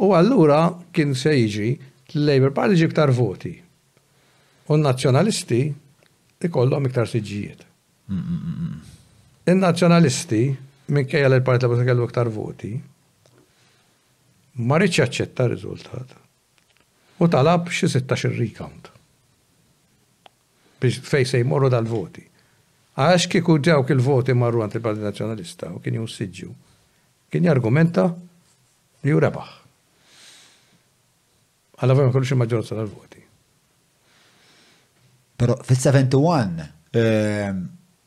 U 0.00 0.12
allura 0.16 0.64
kien 0.96 1.12
se 1.18 1.34
jiġi 1.36 1.68
l-Labor 2.16 2.54
Party 2.56 2.78
ġibtar 2.80 3.10
voti. 3.12 3.52
U 4.68 4.76
n-nazjonalisti 4.78 5.66
ikollhom 6.44 6.86
iktar 6.88 7.06
siġijiet. 7.08 7.64
Mm, 8.08 8.18
mm, 8.18 8.54
mm, 8.54 8.96
Il-nazjonalisti, 9.48 10.42
minkejja 10.92 11.28
l 11.28 11.40
parti 11.44 11.64
Laburista 11.64 11.88
kellu 11.88 12.04
iktar 12.04 12.28
voti, 12.32 12.70
ma 14.68 14.76
rridx 14.78 15.00
jaċċetta 15.00 15.46
r-riżultat. 15.48 16.14
U 17.24 17.28
talab 17.32 17.68
xi 17.72 17.88
16 17.88 18.34
recount. 18.38 18.90
Biex 20.78 21.00
fej 21.02 21.24
se 21.26 21.40
jmorru 21.40 21.68
dal-voti. 21.72 22.22
Għax 22.98 23.26
kieku 23.32 23.58
ġew 23.58 23.80
il-voti 23.94 24.34
marru 24.36 24.60
għant 24.62 24.74
il 24.76 24.80
parti 24.84 25.00
Nazjonalista 25.04 25.70
u 25.74 25.78
kien 25.82 25.94
jussiġġu. 25.98 26.50
Kien 27.32 27.44
jargumenta 27.48 28.04
li 28.08 29.10
ju 29.14 29.18
rebaħ. 29.22 29.50
Għalla 31.78 31.94
vajma 31.96 32.12
kollu 32.12 32.26
xie 32.28 32.38
maġġorza 32.38 32.76
tal-voti. 32.78 33.26
Pero 35.38 35.54
fil-71 35.62 36.64
ehm, 36.90 37.58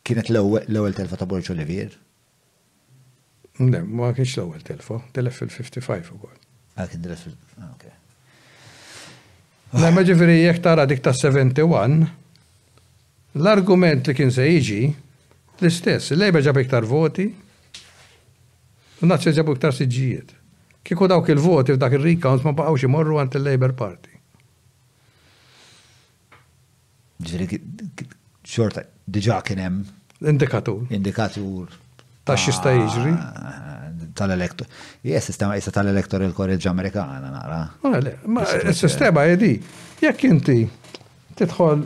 kienet 0.04 0.30
l-ewel 0.36 0.98
telfa 0.98 1.16
ta' 1.16 1.26
Borġ 1.32 1.54
Olivier? 1.54 1.94
Ne, 3.64 3.80
ma 3.84 4.10
kienx 4.18 4.34
l-ewel 4.42 4.66
telfa, 4.68 4.98
telef 5.16 5.40
fil-55 5.40 6.12
u 6.12 6.18
għol. 6.28 6.36
Ah, 6.76 6.90
kien 6.92 7.00
telef 7.04 7.24
fil 7.24 7.36
ah, 7.64 7.70
ok. 7.72 7.88
Lema 9.80 10.04
ġifiri 10.04 10.42
jek 10.44 10.60
tara 10.66 10.84
dik 10.90 11.00
ta' 11.08 11.16
71, 11.16 12.04
l-argument 13.40 14.12
li 14.12 14.18
kien 14.20 14.34
se 14.36 14.50
jiġi 14.52 14.82
l-istess, 15.62 16.12
l-lejba 16.12 16.44
ġab 16.44 16.60
iktar 16.66 16.84
voti, 16.84 17.30
u 19.02 19.08
nazzja 19.08 19.32
ġabu 19.40 19.56
iktar 19.56 19.78
siġijiet. 19.80 20.36
Kiku 20.84 21.08
dawk 21.08 21.32
il-voti 21.32 21.78
f'dak 21.80 21.96
il-recount 21.96 22.44
ma 22.44 22.52
baqawx 22.60 22.90
imorru 22.92 23.22
għant 23.24 23.40
il-Labor 23.40 23.78
Party. 23.80 24.11
Ġiri, 27.26 27.48
xorta, 28.48 28.82
diġa 29.06 29.42
kienem. 29.46 29.82
Indikatur. 30.28 30.86
Indikatur. 30.94 31.72
Ta' 32.26 32.38
xista 32.38 32.74
jiġri? 32.74 33.14
Tal-elektor. 34.18 34.68
Jess, 35.06 35.30
sistema 35.32 35.56
jessa 35.58 35.74
tal-elektor 35.76 36.22
il-korreġ 36.26 36.66
Amerikana, 36.72 37.32
nara. 37.34 37.62
Ma' 37.86 38.46
il-sistema 38.68 39.26
jedi, 39.30 39.54
jekk 40.04 40.28
inti 40.30 40.58
titħol 41.40 41.86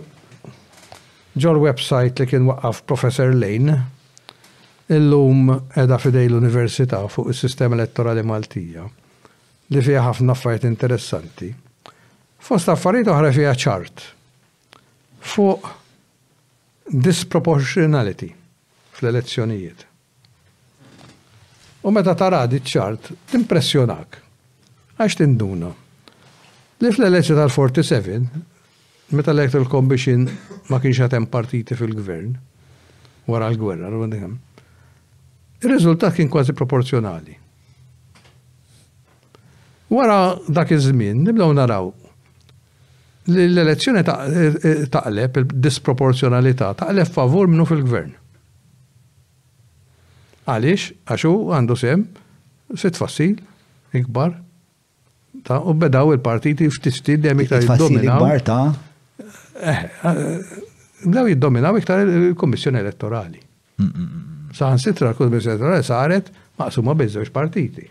ġol 1.36 1.62
website 1.66 2.24
li 2.24 2.30
kien 2.32 2.48
waqqaf 2.50 2.84
Professor 2.90 3.34
Lane, 3.36 3.78
illum 4.96 5.50
edha 5.82 6.00
fidej 6.02 6.30
l-Università 6.32 7.02
fuq 7.12 7.32
il-sistema 7.34 7.76
elettorali 7.78 8.24
Maltija, 8.28 8.84
li 8.88 9.82
fija 9.86 10.06
ħafna 10.08 10.36
affarijiet 10.36 10.68
interessanti. 10.70 11.52
Fost 12.46 12.70
affarijiet 12.72 13.10
oħra 13.12 13.32
fija 13.36 13.56
ċart 13.56 14.10
fuq 15.26 15.68
disproportionality 16.86 18.30
fl-elezzjonijiet. 18.96 19.86
U 21.86 21.92
meta 21.94 22.14
tara 22.18 22.44
ċart, 22.48 23.10
timpressjonak. 23.30 24.20
Għax 24.98 25.18
tinduna. 25.20 25.70
Li 26.80 26.92
fl-elezzjoni 26.94 27.40
tal-47, 27.42 28.28
meta 29.18 29.34
l-Electoral 29.34 29.68
Commission 29.70 30.24
ma 30.72 30.80
kienx 30.82 31.02
hemm 31.08 31.28
partiti 31.32 31.76
fil-gvern, 31.78 32.34
wara 33.30 33.50
l-gwerra, 33.54 33.90
il-riżultat 35.62 36.16
kien 36.20 36.30
kważi 36.32 36.54
proporzjonali. 36.56 37.36
Wara 39.94 40.18
dak 40.50 40.72
iż-żmien 40.76 41.24
nibdew 41.26 41.54
naraw 41.58 41.92
l-elezzjoni 43.26 44.02
taqleb 44.94 45.40
il-disproporzjonalità 45.42 46.74
taqleb 46.82 47.10
favur 47.18 47.50
minnu 47.50 47.66
fil-gvern. 47.70 48.12
Għaliex, 50.46 50.84
għaxu 51.10 51.32
għandu 51.58 51.78
sem, 51.80 52.04
sit 52.78 52.98
fassil, 53.00 53.40
ikbar, 53.98 54.36
ta' 55.46 55.58
u 55.66 55.74
bedaw 55.82 56.14
il-partiti 56.14 56.70
f'tisti 56.70 57.16
dem 57.24 57.42
iktar 57.42 57.66
id-dominaw. 57.66 58.28
Ikbar 58.28 58.46
ta' 58.46 58.62
eh, 59.62 59.82
eh, 59.82 60.54
Bdew 61.06 61.28
jiddominaw 61.32 61.76
iktar 61.82 62.06
il-Kommissjoni 62.08 62.80
Elettorali. 62.82 63.42
għan 64.56 64.80
sitra 64.80 65.10
l-Kommissjoni 65.12 65.56
Elettorali 65.58 65.84
saret 65.86 66.30
maqsuma 66.62 66.94
bizzewġ 66.98 67.34
partiti. 67.36 67.84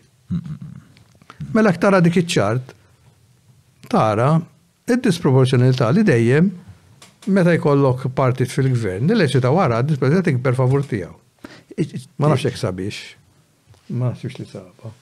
Mela 1.55 1.71
iktar 1.75 1.99
dik 2.03 2.23
iċ-ċart, 2.23 2.73
tara 3.93 4.33
id-disproporzjonalità 4.85 5.89
li 5.97 6.03
dejjem 6.05 6.51
meta 7.33 7.55
jkollok 7.57 8.03
partit 8.17 8.53
fil-gvern, 8.53 9.09
il-leċita 9.09 9.49
wara 9.55 9.79
d-disproporzjonalità 9.83 10.29
tikber 10.29 10.57
favur 10.59 10.85
tiegħu. 10.91 11.15
Ma 12.21 12.29
nafx 12.31 12.51
hekk 12.51 12.61
sabiex. 12.61 12.99
Ma 13.97 14.11
nafx 14.13 14.37
li 14.43 14.47
saba. 14.49 14.93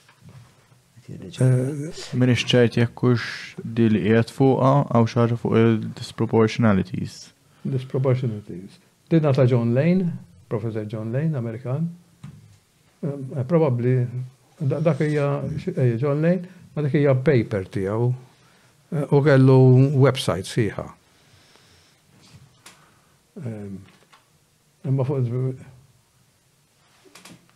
Eh, 1.03 1.89
Minix 2.15 2.45
ċert 2.47 2.77
jekkux 2.79 3.25
dil 3.61 3.97
qiegħed 3.99 4.31
fuqha 4.31 4.71
għaw 4.93 5.09
xaġa 5.15 5.37
fuq 5.41 5.59
il-disproportionalities. 5.59 7.17
Disproportionalities. 7.67 8.79
Dinna 9.11 9.33
ta' 9.35 9.45
John 9.47 9.75
Lane, 9.75 10.07
Professor 10.47 10.87
John 10.87 11.11
Lane, 11.11 11.35
Amerikan. 11.37 11.89
Eh, 13.03 13.07
eh, 13.11 13.43
probably 13.43 13.99
dak 14.63 15.01
hija 15.03 15.27
John 15.99 16.21
Lane, 16.23 16.47
ma 16.71 16.85
dak 16.87 16.95
hija 16.95 17.15
paper 17.19 17.67
tiegħu 17.67 18.13
u 19.09 19.21
kellu 19.25 19.59
website 20.03 20.45
siħa. 20.49 20.83
Ehm, 23.43 23.77
imma 24.87 25.05
fuq 25.07 25.31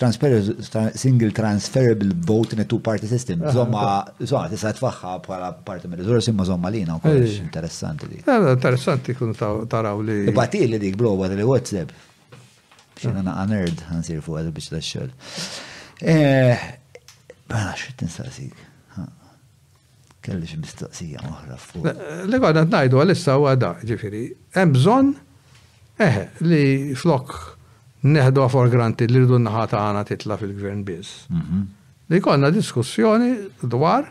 single 0.94 1.32
transferable 1.38 2.10
vote 2.28 2.52
in 2.54 2.60
a 2.60 2.66
two-party 2.68 3.08
system. 3.08 3.40
Ah. 3.42 3.50
Zomma, 3.56 3.84
zomma, 4.20 4.50
tisa 4.52 4.72
tfaxħa 4.76 5.14
bħala 5.24 5.52
parti 5.64 5.88
mill 5.88 6.02
rizorsi 6.02 6.34
ma 6.36 6.44
zomma 6.44 6.68
lina, 6.74 6.98
u 6.98 7.02
kollox 7.04 7.38
eh. 7.38 7.42
interessanti 7.46 8.08
li. 8.12 8.20
Eh, 8.22 8.50
interessanti 8.52 9.16
kun 9.18 9.32
taraw 9.34 10.04
li. 10.04 10.20
E 10.28 10.32
bati 10.36 10.66
li 10.68 10.78
dik 10.84 10.94
bro, 11.00 11.16
għad 11.24 11.40
li 11.40 11.48
WhatsApp. 11.48 11.96
Xena 12.98 13.22
ah. 13.24 13.28
naqqa 13.30 13.48
nerd, 13.54 13.84
għansir 13.94 14.20
fuq 14.26 14.42
għad 14.44 14.52
biex 14.54 14.72
da 14.76 14.84
xol. 14.92 15.08
Bħala 17.48 17.74
xit 17.80 18.04
nistaqsik. 18.04 18.64
Kellix 20.28 20.58
mistoqsija 20.60 21.20
oħra 21.24 21.56
fuq. 21.62 21.86
L-għadna 22.26 22.64
t-najdu 22.68 22.98
għal-issa 23.00 23.36
u 23.40 23.46
għada, 23.48 23.68
ġifiri, 23.88 24.22
bżon 24.74 25.12
eħe, 26.04 26.24
li 26.44 26.64
flok 26.98 27.36
neħdu 28.12 28.42
għafor 28.44 28.68
granti 28.72 29.08
li 29.08 29.22
rridu 29.22 29.38
naħata 29.40 29.80
għana 29.86 30.02
titla 30.10 30.36
fil-gvern 30.40 30.82
biz. 30.88 31.14
Mhm. 31.32 31.62
Li 32.12 32.20
konna 32.24 32.50
diskussjoni 32.52 33.30
dwar 33.62 34.10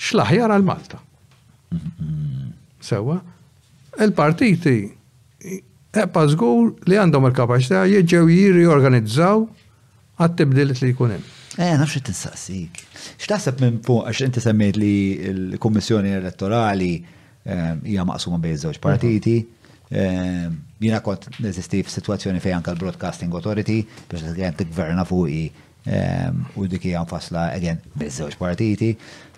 xlaħjar 0.00 0.54
għal-Malta. 0.56 0.98
Mhm. 1.76 2.52
Sewa, 2.80 3.20
il-partiti 4.00 4.74
ebba 5.92 6.26
zgur 6.32 6.72
li 6.88 6.98
għandhom 6.98 7.30
il-kapacità 7.30 7.84
jieġew 7.86 8.26
jirriorganizzaw 8.32 9.42
għat-tibdilit 10.18 10.80
li 10.82 10.94
jkunem. 10.96 11.34
Eh, 11.58 11.74
nafx 11.74 11.98
t-insaqsik. 12.06 12.82
X'taħseb 13.18 13.58
minn 13.64 13.78
fuq, 13.86 14.04
għax 14.06 14.26
inti 14.28 14.42
semmejt 14.44 14.76
li 14.78 14.90
l-Kommissjoni 15.32 16.12
Elettorali 16.14 16.90
ehm, 17.02 17.80
hija 17.82 18.04
maqsuma 18.06 18.38
bejn 18.44 18.60
żewġ 18.62 18.78
partiti. 18.84 19.40
Ehm, 19.90 20.54
jiena 20.78 21.00
kont 21.02 21.26
neżisti 21.42 21.80
f'sitwazzjoni 21.88 22.38
fejn 22.44 22.60
anke 22.60 22.70
l-Broadcasting 22.76 23.34
Authority 23.34 23.80
biex 24.06 24.28
għan 24.38 24.54
t-gverna 24.62 25.02
fuqi 25.10 25.44
ehm, 25.90 26.44
u 26.54 26.70
dik 26.70 26.86
hija 26.92 27.02
nfasla 27.08 27.48
għen 27.58 27.82
bejn 27.98 28.14
żewġ 28.20 28.38
partiti. 28.46 28.92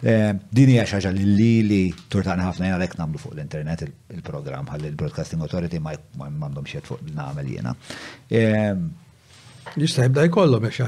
Din 0.04 0.68
hija 0.74 0.84
xaġa 0.92 1.14
li 1.16 1.24
li 1.30 1.50
li 1.70 1.80
turtan 2.12 2.40
ħafna 2.44 2.68
jena 2.74 2.84
lek 2.84 2.98
namlu 3.00 3.16
fuq 3.20 3.32
l-internet 3.38 3.88
il-programm 4.12 4.68
ħalli 4.74 4.92
l-Broadcasting 4.92 5.40
Authority 5.48 5.80
ma 5.80 5.96
m'għandhom 6.20 6.68
xiet 6.68 6.84
fuq 6.84 7.00
il 7.08 7.16
namel 7.16 7.48
jiena. 7.54 7.72
Jista' 9.78 10.02
jibda 10.06 10.24
jkollhom 10.26 10.62
biex 10.64 10.80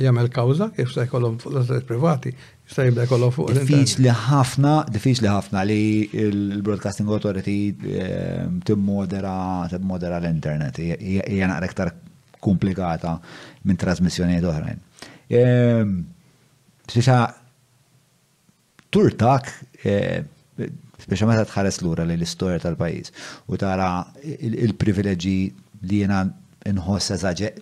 jagħmel 0.00 0.30
kawża, 0.32 0.70
kif 0.76 0.92
se 0.94 1.04
jkollhom 1.08 1.34
fuq 1.42 1.52
l-asset 1.54 1.84
privati, 1.88 2.30
jista' 2.64 2.86
jibda 2.86 3.04
jkollhom 3.08 3.34
fuq 3.34 3.50
Diffiċli 3.58 4.12
ħafna, 4.30 4.70
diffiċli 4.94 5.28
ħafna 5.28 5.64
li 5.68 5.78
l-Broadcasting 6.24 7.10
Authority 7.12 7.56
ehm, 7.90 8.60
timmodera 8.68 9.34
timmodera 9.72 10.20
l-internet. 10.22 10.80
Hija 10.80 11.50
naqra 11.52 11.68
iktar 11.68 11.92
komplikata 12.40 13.18
minn 13.68 13.76
trasmissjonijiet 13.80 14.48
oħrajn. 14.48 14.80
Ehm, 15.36 15.94
speċa 16.94 17.20
turtak 18.88 19.52
ehm, 19.84 20.36
speċa 21.04 21.28
meta 21.28 21.44
tħares 21.50 21.82
lura 21.84 22.08
li 22.08 22.16
l-istorja 22.18 22.60
tal-pajjiż 22.64 23.16
u 23.52 23.58
tara 23.60 23.90
il-privileġġi 24.32 25.38
li 25.90 25.98
jiena 26.02 26.24
inħoss 26.68 27.14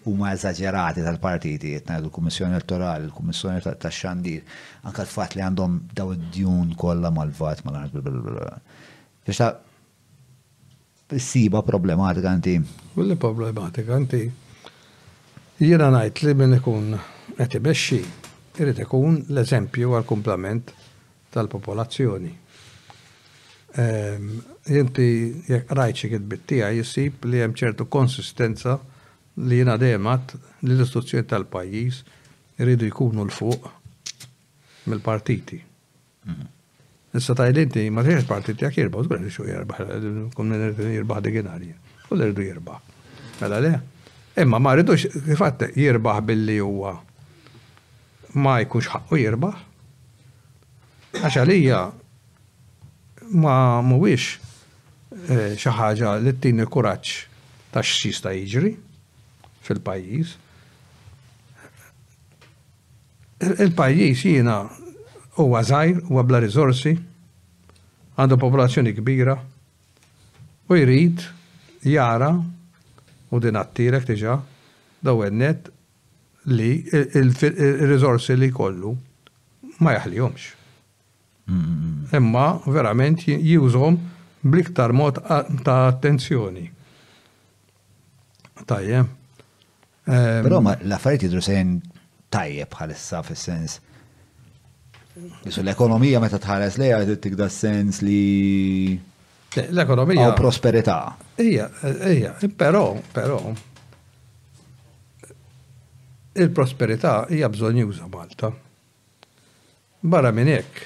huma 0.07 0.33
eżagġerati 0.35 1.03
tal-partiti, 1.07 1.75
ngħidu 1.87 2.09
l-Kummissjoni 2.09 2.55
Elettorali, 2.57 3.05
l-Kummissjoni 3.07 3.61
tax-Xandir, 3.63 4.43
anke 4.89 5.03
l-fatt 5.05 5.37
li 5.39 5.45
għandhom 5.45 5.77
daw 5.95 6.11
id-djun 6.17 6.73
kollha 6.79 7.13
mal-vat 7.15 7.63
mal-art 7.65 7.95
Biex 9.25 9.37
ta' 9.43 11.19
siba 11.21 11.61
problematika 11.65 12.31
anti. 12.33 12.55
Kulli 12.95 13.15
problematika 13.21 13.93
għanti. 13.97 14.21
Jena 15.61 15.91
ngħid 15.93 16.23
li 16.31 16.35
min 16.37 16.57
ikun 16.57 16.95
qed 17.37 17.59
ibexxi 17.61 17.99
irid 18.59 18.81
ikun 18.87 19.19
l-eżempju 19.29 19.93
għal-kumplament 19.99 20.73
tal-popolazzjoni 21.33 22.33
ehm, 23.79 24.31
inti 24.77 25.09
jek 25.49 25.71
rajċi 25.73 26.09
għed 26.19 26.27
bittija 26.29 26.69
jisib 26.77 27.25
li 27.29 27.41
hemm 27.43 27.55
ċertu 27.57 27.87
konsistenza 27.91 28.77
li 29.49 29.61
jiena 29.61 29.77
demat 29.81 30.35
li 30.67 30.75
l-istituzzjoni 30.75 31.27
tal-pajjiż 31.31 32.01
jridu 32.59 32.89
jkunu 32.91 33.25
l-fuq 33.29 33.69
mill-partiti. 34.89 35.59
Mhm. 36.27 36.49
Issa 37.17 37.35
ta' 37.35 37.47
inti 37.49 37.87
ma 37.91 38.03
tgħidx 38.05 38.27
partiti 38.29 38.65
jekk 38.67 38.83
jirbaħ, 38.83 39.05
żgur 39.07 39.23
xu 39.31 39.47
jirbaħ, 39.49 39.79
kum 40.35 40.53
jirbaħ 40.53 41.25
u 41.25 41.75
Kull 42.09 42.23
irdu 42.25 42.41
jirbaħ. 42.41 42.77
Mela 43.43 43.59
le? 43.61 43.71
Imma 44.41 44.57
ma 44.65 44.71
rridux 44.73 45.03
kifatt 45.27 45.67
jirbaħ 45.77 46.23
billi 46.25 46.55
huwa 46.59 46.95
ma 48.41 48.55
jkunx 48.65 48.89
ħaqqu 48.95 49.19
jirbaħ. 49.27 49.59
Għax 51.19 51.37
għalija 51.43 51.83
ma 53.37 53.55
mhuwiex 53.85 54.39
Eh, 55.27 55.55
xaħġa 55.59 55.75
ħaġa 55.79 56.11
li 56.23 56.33
tini 56.39 56.65
kuraġġ 56.65 57.15
ta' 57.75 57.83
x'jista' 57.83 58.31
jiġri 58.37 58.71
fil-pajjiż. 59.67 60.35
Il-pajjiż 63.65 64.25
jiena 64.29 64.59
huwa 65.39 65.61
żgħir, 65.67 66.03
u 66.11 66.23
bla 66.27 66.41
rizorsi 66.45 66.95
għandu 68.19 68.39
popolazzjoni 68.45 68.95
kbira 68.99 69.35
u 70.69 70.79
jrid 70.79 71.27
jara 71.87 72.31
u 72.39 73.41
din 73.43 73.59
attirek 73.61 74.07
diġà 74.09 74.39
għennet 75.09 75.69
li 76.53 76.71
il 76.89 77.35
rizorsi 77.91 78.37
li 78.39 78.51
kollu 78.55 78.95
ma 79.83 79.99
jaħlihomx. 79.99 80.47
Imma 82.17 82.47
verament 82.67 83.27
jużhom 83.29 83.97
bliktar 84.41 84.93
mod 84.93 85.15
ta' 85.65 85.87
attenzjoni. 85.89 86.71
Tajje. 88.67 89.05
Però 90.45 90.61
ma 90.65 90.75
l-affarijiet 90.83 91.29
jidru 91.29 91.43
sejn 91.45 91.75
tajjeb 92.33 92.71
bħalissa 92.73 93.21
sens 93.37 93.75
Bisu 95.45 95.61
l-ekonomija 95.65 96.21
meta 96.23 96.39
tħares 96.41 96.77
lejha 96.79 97.17
tikda 97.19 97.49
sens 97.51 97.99
li 98.07 98.93
l-ekonomija. 99.59 100.29
U 100.31 100.37
prosperità. 100.39 101.17
Ija, 101.43 101.65
ija, 102.07 102.37
però, 102.61 102.85
però, 103.17 103.41
il-prosperità 106.39 107.15
hija 107.35 107.49
juża' 107.51 108.07
Malta. 108.09 108.53
Barra 110.07 110.31
minn 110.31 110.53
hekk, 110.55 110.85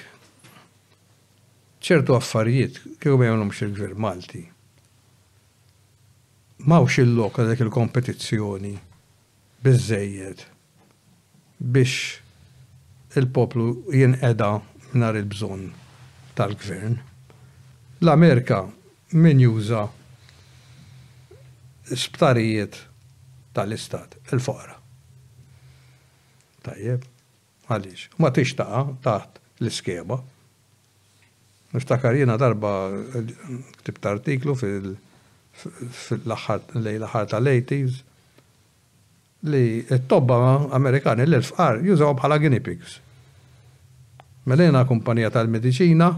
ċertu 1.83 2.15
affarijiet 2.15 2.77
kieku 3.01 3.17
bejnum 3.19 3.49
il-gvern 3.51 3.99
Malti. 3.99 4.41
Mawx 6.63 7.01
il-lok 7.03 7.39
għadek 7.43 7.63
il-kompetizzjoni 7.65 8.73
bizzejjed 9.63 10.45
biex 11.63 13.19
il-poplu 13.19 13.67
jinqeda 13.99 14.51
nar 14.99 15.19
il-bżon 15.19 15.67
tal-gvern. 16.37 16.95
L-Amerika 18.03 18.61
min 19.25 19.43
juża 19.43 19.83
sptarijiet 22.05 22.79
tal-istat, 23.53 24.15
il-fora. 24.33 24.73
Tajjeb, 26.65 27.03
għalix, 27.69 28.07
ma 28.17 28.31
tixtaqa' 28.33 28.85
taħt 29.03 29.43
l-iskeba. 29.61 30.17
Niftakar 31.73 32.13
jena 32.13 32.35
darba 32.37 32.73
ktibt 33.81 34.03
artiklu 34.05 34.53
fil-laħħar 34.55 34.91
l-aħħar 36.29 36.77
l 36.81 36.87
aħħar 37.07 37.27
tal 37.33 37.47
80 37.49 38.03
li 39.49 39.61
t-tobba 39.89 40.35
Amerikani 40.77 41.25
l-elf 41.25 41.49
jużaw 41.83 42.13
bħala 42.19 42.37
guinea 42.43 42.61
pigs. 42.63 42.91
Melena 44.45 44.83
kumpanija 44.85 45.29
tal-medicina, 45.33 46.11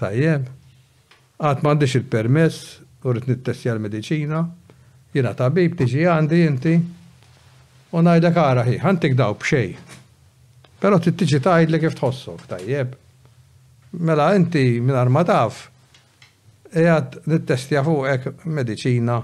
tajjeb, 0.00 0.42
għat 1.46 1.60
mandiċ 1.66 1.96
il-permess, 2.00 2.60
u 3.04 3.06
rrit 3.14 3.26
nittessja 3.30 3.74
l-medicina, 3.76 4.42
jina 5.14 5.34
tabib 5.38 5.74
tiġi 5.78 6.02
għandi 6.16 6.42
inti, 6.48 6.74
u 7.94 7.96
najdek 8.06 8.36
għara 8.42 8.62
ħi, 8.68 8.76
għantik 8.82 9.14
daw 9.22 9.32
bxej. 9.38 9.70
Pero 10.82 10.96
t-tiġi 10.98 11.38
tajd 11.46 11.68
li 11.72 11.78
kif 11.86 11.94
tħossok, 12.00 12.42
tajjeb. 12.56 12.90
Mela 13.98 14.34
inti 14.36 14.78
minn 14.80 14.94
armataf, 14.96 15.68
nittesti 16.74 17.20
nittestja 17.30 17.82
fuqek 17.82 18.44
medicina. 18.44 19.18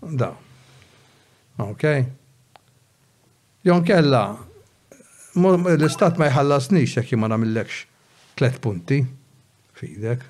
Da. 0.00 0.30
Ok. 1.56 1.82
Jon 3.64 3.82
kella, 3.84 4.22
l-istat 5.34 6.16
ma 6.16 6.30
jħallasnix 6.30 6.96
jekk 7.00 7.18
ma 7.18 7.28
namillekx 7.28 7.84
tlet 8.38 8.56
punti 8.62 9.02
fidek. 9.76 10.22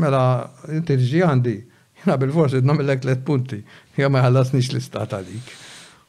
Mela, 0.00 0.48
inti 0.72 0.96
rġi 0.96 1.20
għandi, 1.28 1.54
jina 2.04 2.16
bil-forsi 2.18 2.62
namillek 2.64 3.04
tlet 3.04 3.20
punti, 3.26 3.60
jgħam 3.98 4.16
ma 4.16 4.22
jħallasnix 4.24 4.70
l-istat 4.72 5.12
għalik. 5.18 5.52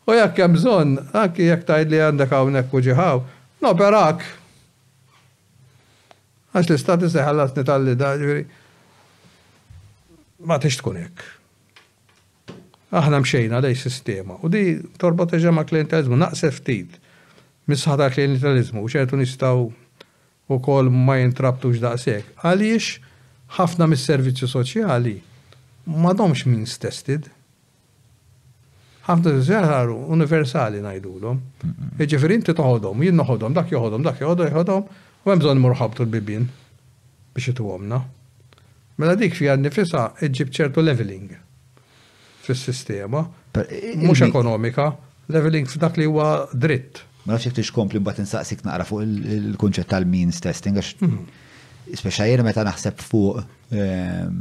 U 0.08 0.14
jekk 0.16 0.42
hemm 0.46 0.56
bżonn, 0.60 0.96
anki 1.18 1.50
jekk 1.52 1.68
tajli 1.68 2.00
għandek 2.08 2.34
hawnhekk 2.40 2.72
u 2.80 2.84
ġiħaw, 2.88 3.20
no 3.60 3.76
No, 3.76 4.12
Għax 6.56 6.70
l-istat 6.72 7.02
iseħallas 7.04 7.56
nitalli 7.58 7.96
da 8.00 8.14
daġveri. 8.16 8.44
Ma 10.48 10.56
t 10.62 10.70
tkun 10.72 11.02
hekk. 11.02 11.26
Aħna 12.96 13.20
mxejna 13.20 13.60
lej 13.60 13.76
sistema. 13.82 14.38
U 14.40 14.48
di 14.48 14.78
t-iġa 15.00 15.52
ma' 15.52 15.66
klientalizmu, 15.68 16.16
naqsef 16.22 16.62
ftit. 16.62 16.96
Misħata 17.68 18.08
klientalizmu, 18.14 18.84
u 18.86 18.88
ċertu 18.94 19.20
nistaw 19.20 19.66
u 20.48 20.60
kol 20.64 20.92
ma 20.94 21.18
jintrabtux 21.20 21.82
daqsek. 21.84 22.30
Għaliex 22.40 23.16
ħafna 23.58 23.90
mis-servizzi 23.92 24.48
soċjali 24.48 25.16
ma 25.92 26.14
domx 26.16 26.46
min 26.48 26.64
tested. 26.64 27.28
Ħafna 29.10 29.36
s-serħaru 29.42 30.00
universali 30.16 30.80
om 30.80 31.42
Iġifirin 32.00 32.44
t 32.48 32.56
toħodom, 32.56 33.04
jinn 33.04 33.20
noħodom, 33.20 33.54
dak 33.54 33.68
joħodom, 33.76 34.08
dak 34.08 34.22
joħodom, 34.24 34.54
joħodom, 34.54 34.88
U 35.26 35.32
għem 35.34 35.42
bżonn 35.42 35.62
murħabtu 35.64 36.04
l-bibin 36.06 36.44
biex 37.36 37.54
għomna. 37.58 37.98
Mela 39.02 39.16
dik 39.18 39.34
fija 39.36 39.56
nifisa 39.58 40.12
iġib 40.24 40.52
ċertu 40.54 40.84
leveling 40.86 41.32
fis-sistema, 42.46 43.24
mhux 44.04 44.22
ekonomika, 44.28 44.92
leveling 45.34 45.66
f'dak 45.68 45.98
li 45.98 46.06
huwa 46.06 46.30
dritt. 46.54 47.02
Ma 47.26 47.34
nafx 47.40 47.56
jek 47.58 47.74
kompli 47.74 47.98
mbagħad 48.04 48.22
insaqsik 48.28 48.62
naqra 48.68 48.86
fuq 48.86 49.02
il-kunċett 49.40 49.90
tal-means 49.96 50.38
testing 50.46 50.78
għax 50.78 50.94
mhm. 51.02 51.26
speċjalment 51.98 52.46
meta 52.46 52.62
naħseb 52.70 53.02
fuq 53.02 53.42
ehm, 53.74 54.40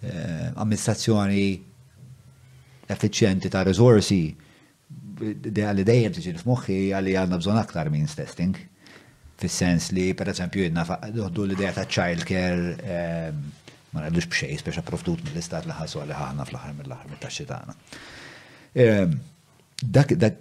ehm, 0.00 0.60
amministrazzjoni 0.64 1.46
effiċjenti 2.88 3.52
ta' 3.52 3.66
risorsi 3.68 4.22
li 4.32 5.90
dejjem 5.92 6.16
tiġi 6.16 6.38
f'moħħi 6.40 6.80
għalli 6.96 7.18
għandna 7.20 7.42
bżonn 7.44 7.60
aktar 7.60 7.92
means 7.92 8.16
testing 8.16 8.72
fis-sens 9.40 9.88
li 9.96 10.12
per 10.16 10.30
eżempju 10.32 10.62
jedna 10.68 10.84
faqdu 10.88 11.46
l-idea 11.46 11.72
ta' 11.74 11.86
childcare, 11.96 12.76
ehm, 12.94 13.40
ma 13.92 14.04
rridux 14.04 14.28
b'xej, 14.30 14.56
speċa 14.62 14.82
profdut 14.86 15.22
mill-istat 15.26 15.66
li 15.68 15.74
ħasu 15.76 16.02
għalli 16.02 16.16
ħana 16.18 16.46
fl-ħar 16.48 16.74
mill-ħar 16.80 17.06
mill-taxxi 17.12 17.46
ehm, 18.74 19.22
Dak 19.94 20.12
dak 20.16 20.36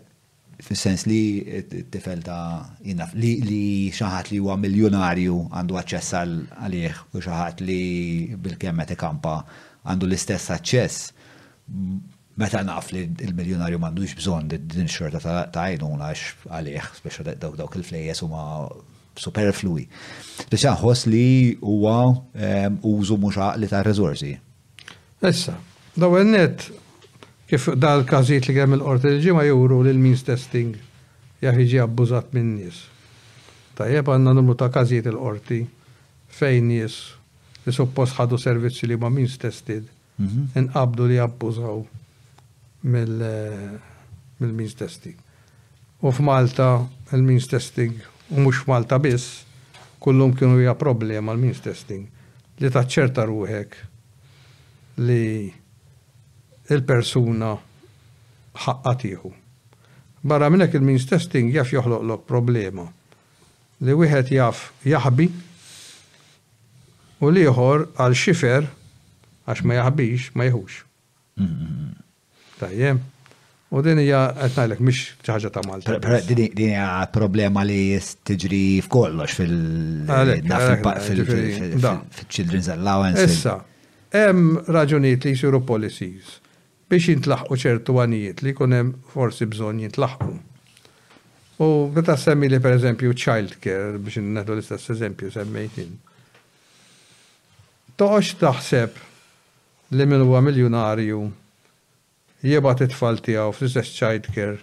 fis-sens 0.64 1.04
li 1.10 1.24
t-tifel 1.70 2.22
ta' 2.24 2.78
jinaf 2.86 3.16
li 3.18 3.90
xaħat 3.92 4.30
li 4.32 4.38
huwa 4.40 4.54
miljonarju 4.62 5.40
għandu 5.52 5.80
aċċess 5.82 6.14
għalih 6.62 7.00
u 7.12 7.24
xaħat 7.26 7.64
li 7.66 7.82
bil 8.40 8.56
kemmet 8.62 8.94
qed 8.96 9.28
għandu 9.42 10.08
l-istess 10.08 10.54
aċċess 10.54 11.12
Meta 12.40 12.64
naf 12.66 12.90
li 12.94 13.04
il-miljonarju 13.22 13.78
mandux 13.78 14.16
bżon 14.18 14.48
din 14.50 14.88
xorta 14.90 15.20
ta' 15.54 15.66
għajnu 15.68 15.90
għax 16.02 16.48
għalieħ, 16.50 16.88
biex 17.06 17.26
dawk 17.38 17.60
dawk 17.60 17.78
il-flejjes 17.78 18.24
huma 18.26 18.46
superflui. 19.14 19.84
Speċa 20.48 20.72
ħoss 20.82 21.06
li 21.14 21.28
huwa 21.62 22.00
ehm, 22.34 22.80
użu 22.90 23.20
mhux 23.22 23.38
għaqli 23.38 23.70
ta' 23.70 23.84
rizorsi. 23.86 24.32
Issa, 25.30 25.54
daw 25.94 26.18
għennet, 26.18 26.66
kif 27.54 27.70
dal 27.78 28.02
kazit 28.10 28.50
li 28.50 28.58
għem 28.58 28.80
il-qorti 28.80 29.14
li 29.14 29.22
ġima 29.30 29.46
juru 29.52 29.84
li 29.86 29.94
l 29.94 30.02
means 30.02 30.26
testing 30.26 30.74
jaħiġi 31.46 31.84
abbużat 31.86 32.34
minn 32.34 32.56
nis. 32.64 32.82
Ta' 33.78 33.86
Tajjeb 33.86 34.10
għanna 34.10 34.34
numru 34.42 34.58
ta' 34.58 34.72
kazit 34.74 35.06
il-qorti 35.14 35.62
fejn 36.40 36.72
nis 36.74 36.98
li 37.68 37.72
suppos 37.78 38.18
ħadu 38.18 38.42
servizzi 38.42 38.90
li 38.90 38.98
ma' 38.98 39.14
means 39.14 39.38
tested 39.38 39.86
mhm. 40.18 40.50
inqabdu 40.64 41.14
li 41.14 41.22
abbużaw 41.22 41.84
mill-means 42.92 44.74
eh, 44.74 44.78
testing. 44.78 45.16
U 46.04 46.12
f'Malta 46.12 46.84
il-means 47.16 47.48
testing 47.48 47.94
u 48.34 48.40
mhux 48.42 48.64
f'Malta 48.66 48.98
biss 49.00 49.46
kullum 50.04 50.34
kienu 50.36 50.58
hija 50.60 50.74
problema 50.76 51.32
l-means 51.34 51.62
testing 51.64 52.10
li 52.60 52.72
taċċerta 52.76 53.24
ruħek 53.30 53.78
li 55.08 55.48
il-persuna 56.76 57.54
ħaqqatiħu. 58.66 59.32
Barra 60.24 60.50
minnek 60.52 60.76
il-means 60.78 61.08
testing 61.08 61.54
jaf 61.56 61.72
lok 61.88 62.28
problema 62.28 62.90
li 63.80 63.96
wieħed 63.96 64.36
jaf 64.36 64.68
jaħbi 64.84 65.30
u 67.24 67.32
liħor 67.32 67.88
għal 67.96 68.20
xifer 68.26 68.68
għax 69.48 69.64
ma 69.68 69.80
jaħbix 69.80 70.34
ma 70.36 70.52
jħux. 70.52 70.84
Mm-hmm. 71.40 72.03
Tajjem. 72.60 73.02
U 73.74 73.80
din 73.84 73.98
hija 74.00 74.34
qed 74.38 74.54
ngħidlek 74.54 74.82
mhix 74.86 75.18
xi 75.24 75.32
ħaġa 75.34 75.50
ta' 75.56 75.64
Malta. 75.66 75.96
Din 76.34 76.70
hija 76.70 77.10
problema 77.16 77.62
li 77.66 77.84
tiġri 77.98 78.60
f'kollox 78.86 79.32
fil-children's 79.40 80.48
ah, 81.82 81.98
eh, 81.98 82.42
allowance. 82.76 83.26
Issa, 83.34 83.56
hemm 84.14 84.42
raġunijiet 84.78 85.22
li 85.26 85.34
jsiru 85.34 85.60
policies 85.66 86.26
biex 86.94 87.04
jintlaħqu 87.10 87.54
ċertu 87.66 87.92
għanijiet 88.04 88.38
li 88.46 88.52
hemm 88.62 88.88
forsi 89.14 89.44
bżonn 89.50 89.78
jintlaħqu. 89.88 90.32
U 91.66 91.68
meta 91.98 92.16
semmi 92.18 92.48
li 92.52 92.60
pereżempju 92.62 93.10
child 93.18 93.52
care 93.64 93.98
biex 93.98 94.16
nneħdu 94.22 94.54
l-istess 94.60 94.86
eżempju 94.94 95.28
semmejtin. 95.34 95.92
Toqgħodx 97.98 98.30
taħseb 98.46 98.92
li 99.98 100.06
minn 100.10 100.24
huwa 100.30 100.40
miljunarju 100.46 101.20
jibat 102.44 102.82
it-tfal 102.84 103.20
tiegħu 103.24 103.54
fl-istess 103.56 103.96
childcare 103.96 104.58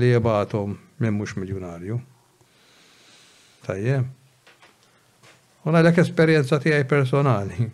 li 0.00 0.10
jibatom 0.12 0.74
minn 1.00 1.16
mhux 1.16 1.36
miljonarju. 1.40 1.98
Tajjeb. 3.64 4.04
l 5.64 5.76
għalhekk 5.80 5.98
esperjenza 6.02 6.58
tiegħi 6.60 6.84
personali. 6.90 7.66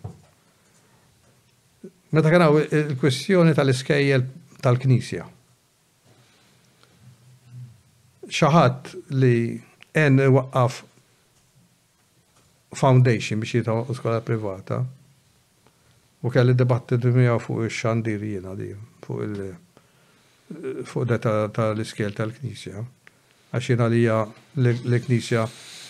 Meta 2.11 2.29
kien 2.31 2.43
il-kwestjoni 2.77 3.55
tal-iskejjel 3.57 4.23
tal-Knisja. 4.63 5.25
Xaħat 8.31 8.93
li 9.19 9.33
en 10.05 10.23
waqqaf 10.37 10.79
foundation 12.79 13.43
biex 13.43 13.57
jitaw 13.59 13.83
skola 13.99 14.21
privata, 14.23 14.79
U 16.21 16.29
kelli 16.29 16.53
dibattitu 16.53 17.09
miegħu 17.15 17.37
fuq 17.41 17.65
ix-xandir 17.67 18.21
jiena 18.27 18.51
di, 18.55 18.67
fuq 19.05 19.21
il- 19.27 20.85
fuq 20.85 21.05
da 21.09 21.17
tal-iskel 21.55 22.13
tal-Knisja. 22.13 22.83
Għax 23.51 23.69
jiena 23.71 23.87
li 23.89 24.03
l-Knisja 24.73 25.45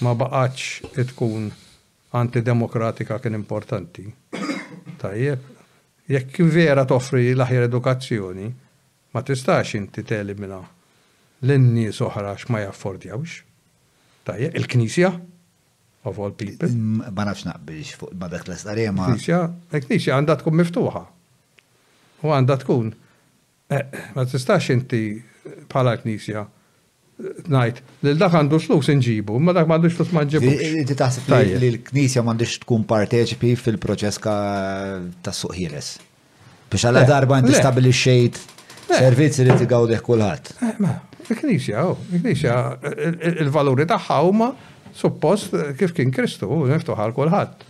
ma 0.07 0.13
baqgħatx 0.15 0.93
tkun 1.11 1.51
antidemokratika 2.15 3.19
kien 3.23 3.35
importanti. 3.37 4.07
Tajjeb, 5.01 5.41
jekk 6.11 6.41
vera 6.53 6.85
toffri 6.85 7.33
l-aħjar 7.35 7.67
edukazzjoni, 7.67 8.47
ma 9.13 9.21
tistax 9.27 9.75
inti 9.81 10.03
telimina 10.03 10.61
l-inni 11.43 11.89
soħra 11.91 12.37
ma 12.49 12.63
jaffordjawx. 12.69 13.41
Tajjeb, 14.23 14.55
il-Knisja, 14.61 15.11
of 16.03 16.17
all 16.19 16.31
people. 16.31 16.69
Ma 17.15 17.23
nafx 17.27 17.43
naqbilx 17.47 17.93
fuq 17.99 18.11
ma 18.19 18.29
dak 18.31 18.45
l-istarija 18.47 18.93
ma. 18.95 19.09
Eknisja 19.11 20.17
għandha 20.17 20.39
tkun 20.41 20.57
miftuħa. 20.61 21.01
U 22.25 22.33
għandha 22.37 22.57
tkun. 22.63 22.89
Eh, 23.71 23.85
ma 24.15 24.25
tistax 24.29 24.71
inti 24.73 25.01
eh, 25.15 25.59
bħala 25.71 25.93
knisja 26.01 26.41
eh, 26.43 27.37
najt, 27.53 27.79
li 28.03 28.13
l 28.15 28.19
dak 28.19 28.35
għandu 28.41 28.59
xlux 28.61 28.89
nġibu, 28.97 29.37
ma 29.41 29.53
dak 29.55 29.69
għandu 29.71 29.91
xlux 29.93 30.11
ma 30.17 30.25
nġibu. 30.27 30.55
Inti 30.83 30.97
taħseb 31.01 31.29
li 31.61 31.71
l-knisja 31.73 32.23
m'għandix 32.25 32.57
tkun 32.65 32.83
parteċipi 32.89 33.53
fil-proċess 33.65 34.21
ta' 34.25 35.35
suq 35.35 35.67
Bix 36.71 36.85
għalla 36.87 37.01
darba 37.03 37.35
inti 37.41 37.51
stabili 37.51 37.89
xejt 37.91 38.37
servizzi 38.95 39.43
li 39.43 39.51
t-għawdeħ 39.59 39.99
kullħat. 40.07 40.51
Ma, 40.79 40.93
l-knisja, 41.27 41.81
oh, 41.83 41.97
l-knisja, 42.13 42.53
il-valuri 43.43 43.83
taħħa 43.89 44.19
u 44.29 44.31
Ma 44.39 44.47
suppost 44.95 45.53
eh, 45.53 45.71
kif 45.77 45.93
kien 45.95 46.11
Kristu, 46.13 46.49
niftuħar 46.69 47.13
kolħat. 47.15 47.61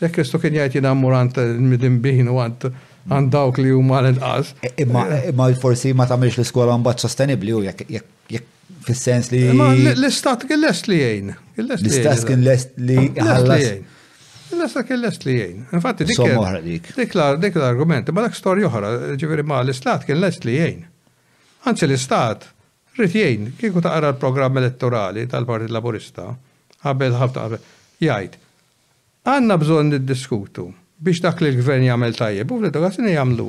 Jek 0.00 0.14
Kristu 0.18 0.40
kien 0.40 0.56
jgħajt 0.56 0.78
jina 0.80 0.94
murant 0.96 1.40
eh, 1.40 1.52
midinbin 1.58 2.30
u 2.30 2.38
għant 2.42 2.70
għand 3.10 3.30
dawk 3.32 3.60
li 3.62 3.72
huma 3.74 4.00
l-inqas. 4.04 4.54
Eh, 4.64 4.72
imma 4.84 5.48
forsi 5.60 5.94
ma 5.96 6.06
tamilx 6.10 6.38
l-iskola 6.40 6.76
mbagħad 6.82 7.06
sostenibbli 7.06 7.56
u 7.58 7.62
jekk 7.64 8.56
fis-sens 8.86 9.28
li. 9.34 9.42
L-istat 9.92 10.46
kien 10.48 10.60
lest 10.62 10.86
li 10.88 11.00
jgħin. 11.02 11.32
L-istat 11.64 12.24
kien 12.30 12.44
lest 12.46 12.78
li 12.80 12.96
jgħin. 12.96 13.88
L-istat 14.54 14.86
kien 14.90 15.02
lest 15.04 15.26
li 15.28 15.34
jgħin. 15.36 15.66
Infatti 15.78 16.06
dik 16.08 16.94
dik 16.94 17.58
l-argument, 17.58 18.14
ma 18.14 18.24
dak 18.26 18.34
storja 18.38 18.70
oħra, 18.70 18.94
ġifieri 19.20 19.44
ma 19.48 19.60
l-istat 19.66 20.06
kien 20.08 20.18
lest 20.22 20.46
li 20.48 20.56
jgħin. 20.60 20.86
Anzi 21.68 21.84
l-istat 21.90 22.46
rrid 22.96 23.12
jgħin 23.14 23.50
kieku 23.60 23.82
taqra 23.84 24.10
l-programm 24.14 24.56
elettorali 24.62 25.26
tal-Partit 25.30 25.70
Laburista 25.74 26.30
qabel 26.82 27.14
ħafna 27.18 27.42
qabel, 27.44 27.64
jgħid, 28.00 28.36
għanna 29.28 29.58
bżon 29.60 29.90
niddiskutu 29.94 30.68
biex 31.04 31.22
dak 31.24 31.40
li 31.42 31.50
l-gvern 31.54 31.84
jagħmel 31.86 32.16
tajjeb 32.18 32.52
u 32.56 32.60
l 32.62 32.70
għasin 32.72 33.10
jagħmlu 33.10 33.46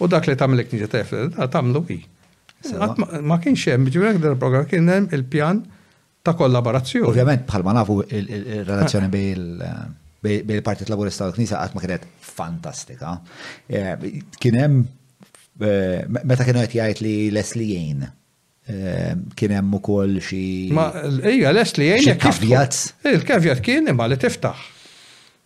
u 0.00 0.08
dak 0.10 0.26
li 0.28 0.36
tagħmel 0.38 0.64
knisja 0.66 0.90
ta' 0.92 1.46
tagħmlu 1.56 1.84
hi. 1.90 2.00
Ma 2.74 3.36
kienx 3.44 3.66
hemm 3.74 3.90
ġurek 3.92 4.20
dan 4.22 4.34
il 4.40 4.66
kien 4.70 4.88
hemm 4.92 5.08
il-pjan 5.14 5.58
ta' 6.24 6.32
kollaborazzjoni. 6.38 7.08
Ovvjament 7.12 7.44
bħalma 7.50 7.74
nafu 7.78 7.98
il-relazzjoni 8.08 9.10
bejn 9.12 9.64
bil-Partit 10.24 10.88
Laburista 10.88 11.26
u 11.28 11.34
l-Knisa 11.34 11.58
għatma 11.60 11.82
kienet 11.82 12.06
fantastika. 12.24 13.18
Eh, 13.68 13.92
kien 14.40 14.56
hemm 14.56 14.78
eh, 15.60 16.22
meta 16.24 16.46
kienu 16.48 16.64
qed 16.64 16.78
jgħid 16.78 17.04
li 17.04 17.16
Leslie 17.36 17.74
Jane 17.74 18.14
Ehm, 18.64 19.18
kien 19.36 19.50
hemm 19.52 19.74
ukoll 19.76 20.16
xi. 20.24 20.40
Ma 20.72 20.86
ejja 21.28 21.50
lest 21.52 21.76
li 21.76 21.90
jgħin. 21.90 22.14
Kavjat. 22.22 22.78
Eh, 23.04 23.18
il-kavjat 23.18 23.60
kien 23.64 23.90
imma 23.92 24.06
li 24.08 24.16
tiftaħ. 24.16 24.62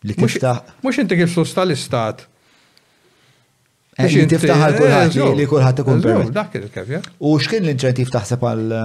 Li 0.07 0.15
tiftaħ. 0.15 0.61
Mhux 0.85 1.01
inti 1.03 1.19
kif 1.19 1.33
flus 1.35 1.57
tal-istat. 1.57 2.23
Biex 3.99 4.21
eh, 4.23 4.29
tiftaħ 4.35 4.63
għal 4.69 4.77
kulħadd 4.79 5.21
li 5.35 5.47
eh, 5.49 5.51
kulħadd 5.51 5.83
ikun 5.83 6.05
permess. 6.07 6.35
Dak 6.39 6.55
il-kavjat. 6.63 7.09
U 7.27 7.33
x'kien 7.43 7.67
l-inċentiv 7.67 8.15
taħseb 8.15 8.47
għal 8.53 8.79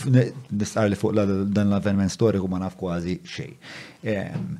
nistqar 0.00 0.88
li 0.88 0.96
fuq 1.04 1.16
dan 1.18 1.66
l-avveniment 1.68 2.14
storiku 2.16 2.48
ma 2.48 2.62
naf 2.64 2.78
kważi 2.80 3.18
xejn. 3.36 3.56
Ehm, 4.16 4.52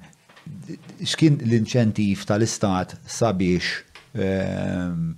x'kien 1.08 1.40
l-inċentiv 1.40 2.28
tal-istat 2.28 2.98
sabiex 3.08 3.72
ehm, 4.20 5.14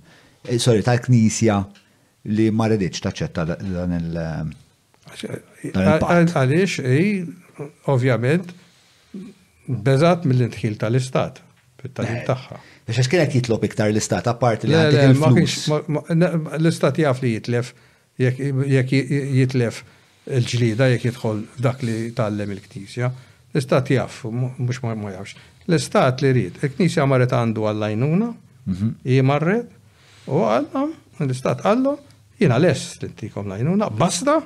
sorry 0.63 0.85
tal-Knisja 0.87 1.59
li 2.33 2.49
ma 2.51 2.67
rridx 2.69 3.03
taċċetta 3.05 3.45
dan 3.59 3.93
il- 3.99 4.21
Għaliex, 5.75 6.81
ej, 6.83 7.25
ovvjament, 7.91 8.49
beżat 9.85 10.25
mill-intħil 10.25 10.77
tal-istat, 10.81 11.37
fit-talim 11.79 12.17
eh, 12.17 12.23
tagħha. 12.27 12.57
Biex 12.89 13.07
kienet 13.13 13.31
jitlob 13.37 13.63
iktar 13.67 13.87
l-istat, 13.93 14.27
apart 14.27 14.63
li 14.65 14.73
L-istat 16.57 16.99
jaf 17.01 17.21
li 17.23 17.35
jitlef, 17.37 17.71
jekk 18.21 18.95
jitlef 18.95 19.83
il-ġlida, 20.39 20.89
jekk 20.95 21.07
jidħol 21.13 21.45
dak 21.67 21.83
li 21.85 21.99
tallem 22.17 22.51
il-knisja. 22.57 23.09
L-istat 23.53 23.89
jaf, 23.93 24.23
mux 24.33 24.81
ma 24.89 25.11
jafx. 25.13 25.35
L-istat 25.67 26.21
li 26.25 26.31
rrit, 26.33 26.59
il-knisja 26.65 27.05
marret 27.07 27.31
għandu 27.37 27.61
għallajnuna, 27.69 28.33
jimarret, 29.13 29.69
mhm. 29.71 30.27
u 30.33 30.43
għallom, 30.49 30.91
l-istat 31.23 31.63
għallom, 31.63 31.97
Jena 32.39 32.57
les 32.59 32.81
tintikom 32.99 33.47
lajnuna, 33.47 33.87
basta 33.95 34.39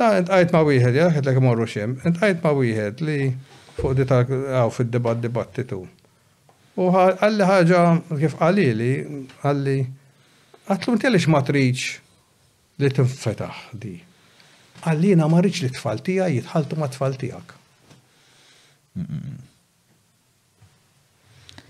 da, 0.00 0.06
intqajt 0.22 0.54
ma' 0.56 0.62
wieħed, 0.64 0.94
ja, 0.96 1.08
ħedlek 1.12 1.40
morru 1.44 1.66
xem, 1.68 1.98
intqajt 2.08 2.40
ma' 2.46 2.52
wieħed 2.56 3.02
li 3.04 3.16
fuq 3.78 3.94
di 3.98 4.04
ta' 4.08 4.22
għaw 4.26 4.72
fil-debat 4.74 5.20
dibattitu. 5.22 5.82
U 6.78 6.90
għalli 6.94 7.46
ħagġa 7.48 7.82
kif 8.20 8.36
għalili, 8.42 8.90
għalli 9.46 9.76
għatlu 10.68 10.94
intelix 10.98 11.28
matriċ 11.34 11.84
li 12.82 12.92
tinfetaħ 12.98 13.64
di. 13.84 13.94
Għallina 14.86 15.26
marriċ 15.32 15.64
li 15.66 15.70
t-faltija 15.74 16.28
jitħaltu 16.36 16.78
ma 16.78 16.90
t-faltijak. 16.92 17.56
Eh, 18.98 19.26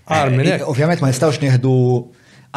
Għarminek. 0.09 0.61
Eh, 0.63 0.69
Ovvijament 0.69 1.01
ma 1.05 1.09
nistawx 1.11 1.37
nieħdu 1.41 1.71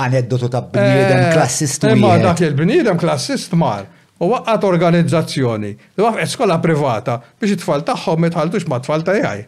aneddotu 0.03 0.49
ta' 0.53 0.63
bniedem 0.73 1.27
eh, 1.27 1.33
klassist. 1.37 1.85
Ma 2.01 2.15
dak 2.21 2.41
il-bniedem 2.49 2.97
klassist 3.01 3.53
mar 3.61 3.89
u 4.23 4.29
waqqat 4.31 4.65
organizzazzjoni 4.69 5.69
li 5.73 6.03
waqqat 6.07 6.31
skola 6.31 6.59
privata 6.63 7.19
biex 7.41 7.57
it-tfal 7.57 7.83
tagħhom 7.89 8.29
itħaltux 8.31 8.69
ma' 8.71 8.79
tfal 8.85 9.03
ta' 9.07 9.17
eh, 9.23 9.41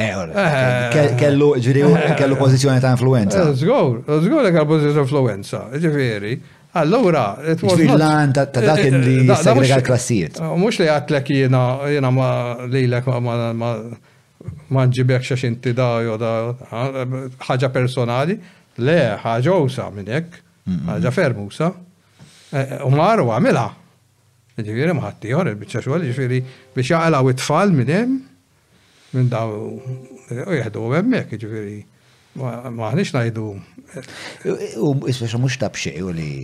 eh. 0.00 1.10
Kellu 1.20 1.50
kellu 2.18 2.36
pożizzjoni 2.40 2.80
ta' 2.80 2.90
influenza. 2.96 3.42
Eh, 3.46 3.52
zgur, 3.60 4.00
żgur 4.24 4.46
li 4.46 4.52
kellu 4.54 4.66
pozizjoni 4.70 4.96
ta' 4.96 5.04
influenza, 5.04 5.60
ġifieri. 5.82 6.38
Allura, 6.80 7.24
l-lan 7.42 8.32
ta' 8.34 8.44
dak 8.54 8.80
li 8.80 9.18
segrega 9.42 9.76
l-klassijiet. 9.82 10.40
Mux 10.58 10.80
li 10.80 10.88
għatlek 10.90 11.30
jena, 11.36 11.62
jena 11.92 12.10
ma 12.14 12.30
li 12.72 12.84
l-ek 12.88 13.10
ma 13.22 13.36
ma 14.70 14.86
nġibek 14.88 15.20
xax 15.26 15.44
inti 15.44 15.74
da 15.76 15.88
jo 16.06 16.16
da 16.16 16.30
ħaġa 17.44 17.68
personali, 17.74 18.38
le 18.80 18.98
ħaġa 19.20 19.58
usa 19.66 19.90
minnek, 19.94 20.40
ħaġa 20.88 21.12
fermusa. 21.12 21.72
marru 22.96 23.28
għamila, 23.30 23.68
Ġifiri 24.66 24.94
maħatti 24.96 25.30
jor 25.32 25.48
bieċa 25.48 25.60
bicċa 25.60 25.82
xogħol, 25.84 26.06
ġifiri 26.10 26.40
biex 26.74 26.90
u 27.24 27.30
it 27.32 27.44
fall 27.44 27.72
minn 27.74 27.92
hemm 27.96 28.20
minn 29.14 29.28
daw 29.28 29.50
u 29.50 30.54
jieħdu 30.54 30.90
għemmek, 30.96 31.34
ġifiri. 31.40 31.78
Maħniex 32.40 33.10
ngħidu. 33.18 33.44
U 34.86 34.90
ispeċa 35.10 35.38
mux 35.42 35.56
tabxie 35.58 35.96
u 36.06 36.12
li. 36.14 36.34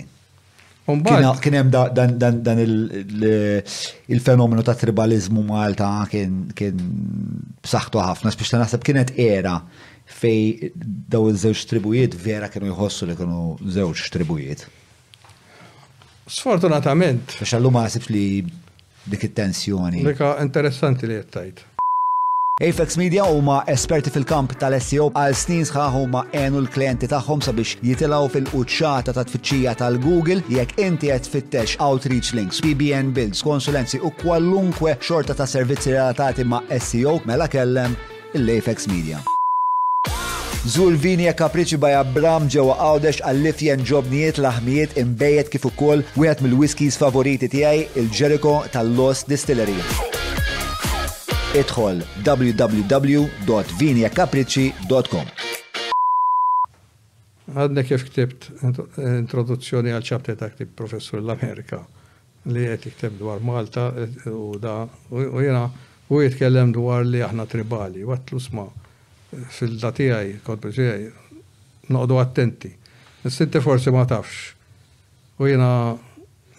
Kien 0.87 1.55
hemm 1.55 1.71
dan 1.71 2.63
il-fenomenu 2.67 4.65
ta' 4.67 4.75
tribalizmu 4.81 5.45
Malta 5.47 5.91
kien 6.11 6.41
b'saħħtu 6.55 8.03
ħafna, 8.03 8.33
biex 8.35 8.53
ta' 8.53 8.63
naħseb 8.65 8.87
kienet 8.87 9.15
era 9.23 9.61
fej 10.17 10.73
daw 10.75 11.29
iż-żewġ 11.33 11.63
tribujiet 11.71 12.15
vera 12.27 12.51
kienu 12.51 12.71
jħossu 12.75 13.09
li 13.11 13.19
kienu 13.19 13.47
żewġ 13.79 14.05
tribujiet. 14.15 14.67
Sfortunatament. 16.27 17.39
Biex 17.39 17.53
għallu 17.55 17.71
maħsib 17.71 18.07
li 18.11 18.23
dik 19.07 19.29
it-tensjoni. 19.31 20.01
Dika 20.07 20.33
interessanti 20.43 21.07
li 21.07 21.19
jettajt. 21.21 21.61
Apex 22.57 22.97
Media 22.97 23.27
huma 23.29 23.59
esperti 23.69 24.09
fil-kamp 24.15 24.55
tal-SEO 24.59 25.11
għal 25.21 25.37
snin 25.37 25.63
sħaħ 25.69 25.99
huma 26.01 26.23
għenu 26.35 26.63
l-klienti 26.65 27.07
tagħhom 27.13 27.45
sabiex 27.45 27.77
jitilgħu 27.85 28.31
fil-quċċata 28.33 29.15
ta' 29.15 29.27
tfittxija 29.29 29.77
tal-Google 29.83 30.41
jekk 30.57 30.81
inti 30.89 31.13
qed 31.13 31.31
fittex 31.37 31.77
outreach 31.85 32.33
links, 32.39 32.59
PBN 32.65 33.13
builds, 33.13 33.45
konsulenzi 33.45 34.01
u 34.03 34.11
kwallunkwe 34.25 34.97
xorta 35.05 35.37
ta' 35.37 35.47
servizzi 35.47 35.95
relatati 35.95 36.49
ma' 36.49 36.65
SEO 36.81 37.21
mela 37.29 37.47
kellem 37.47 37.95
l-Apex 38.35 38.89
Media. 38.91 39.21
Zul 40.67 40.97
Vini 40.99 41.29
e 41.31 41.33
Kapriċi 41.39 41.77
by 41.79 41.93
Abram 41.95 42.49
ġewa 42.51 42.75
għawdex 42.83 43.21
għallif 43.23 43.59
jen 43.63 43.85
ġobniet 43.87 44.41
laħmiet 44.43 44.97
imbejjed 44.99 45.47
kif 45.53 45.67
ukoll 45.69 46.03
wieħed 46.19 46.43
mill-whiskies 46.43 46.97
favoriti 46.99 47.47
tiegħi 47.53 47.85
il-Jericho 48.03 48.55
tal-Los 48.75 49.23
Distillery. 49.31 49.77
Idħol 51.61 52.03
www.vinjakapriċi.com 52.29 55.27
e 55.27 55.27
Għadna 57.53 57.83
kif 57.87 58.03
ktibt 58.11 58.43
introduzzjoni 58.99 59.95
għal 59.95 60.09
ċabte 60.11 60.33
ta' 60.43 60.51
ktib 60.57 60.71
professur 60.83 61.19
l-Amerika 61.23 61.79
li 62.51 62.63
qed 62.73 62.83
jikteb 62.91 63.15
dwar 63.23 63.39
Malta 63.39 63.85
u 64.35 64.51
da 64.59 64.75
u 65.15 65.17
jena 65.47 65.65
u 66.11 66.13
jitkellem 66.27 66.69
dwar 66.75 67.01
li 67.07 67.21
aħna 67.23 67.45
tribali, 67.55 68.03
għatlu 68.03 68.43
sma' 68.49 68.67
fil-datijaj, 69.57 70.33
kodbu 70.47 70.71
ġijaj, 70.77 71.07
noqdu 71.95 72.19
attenti. 72.23 72.71
Nis-sinti 73.25 73.61
forsi 73.65 73.93
ma 73.95 74.05
tafx. 74.09 74.53
U 75.41 75.49
jina 75.51 75.69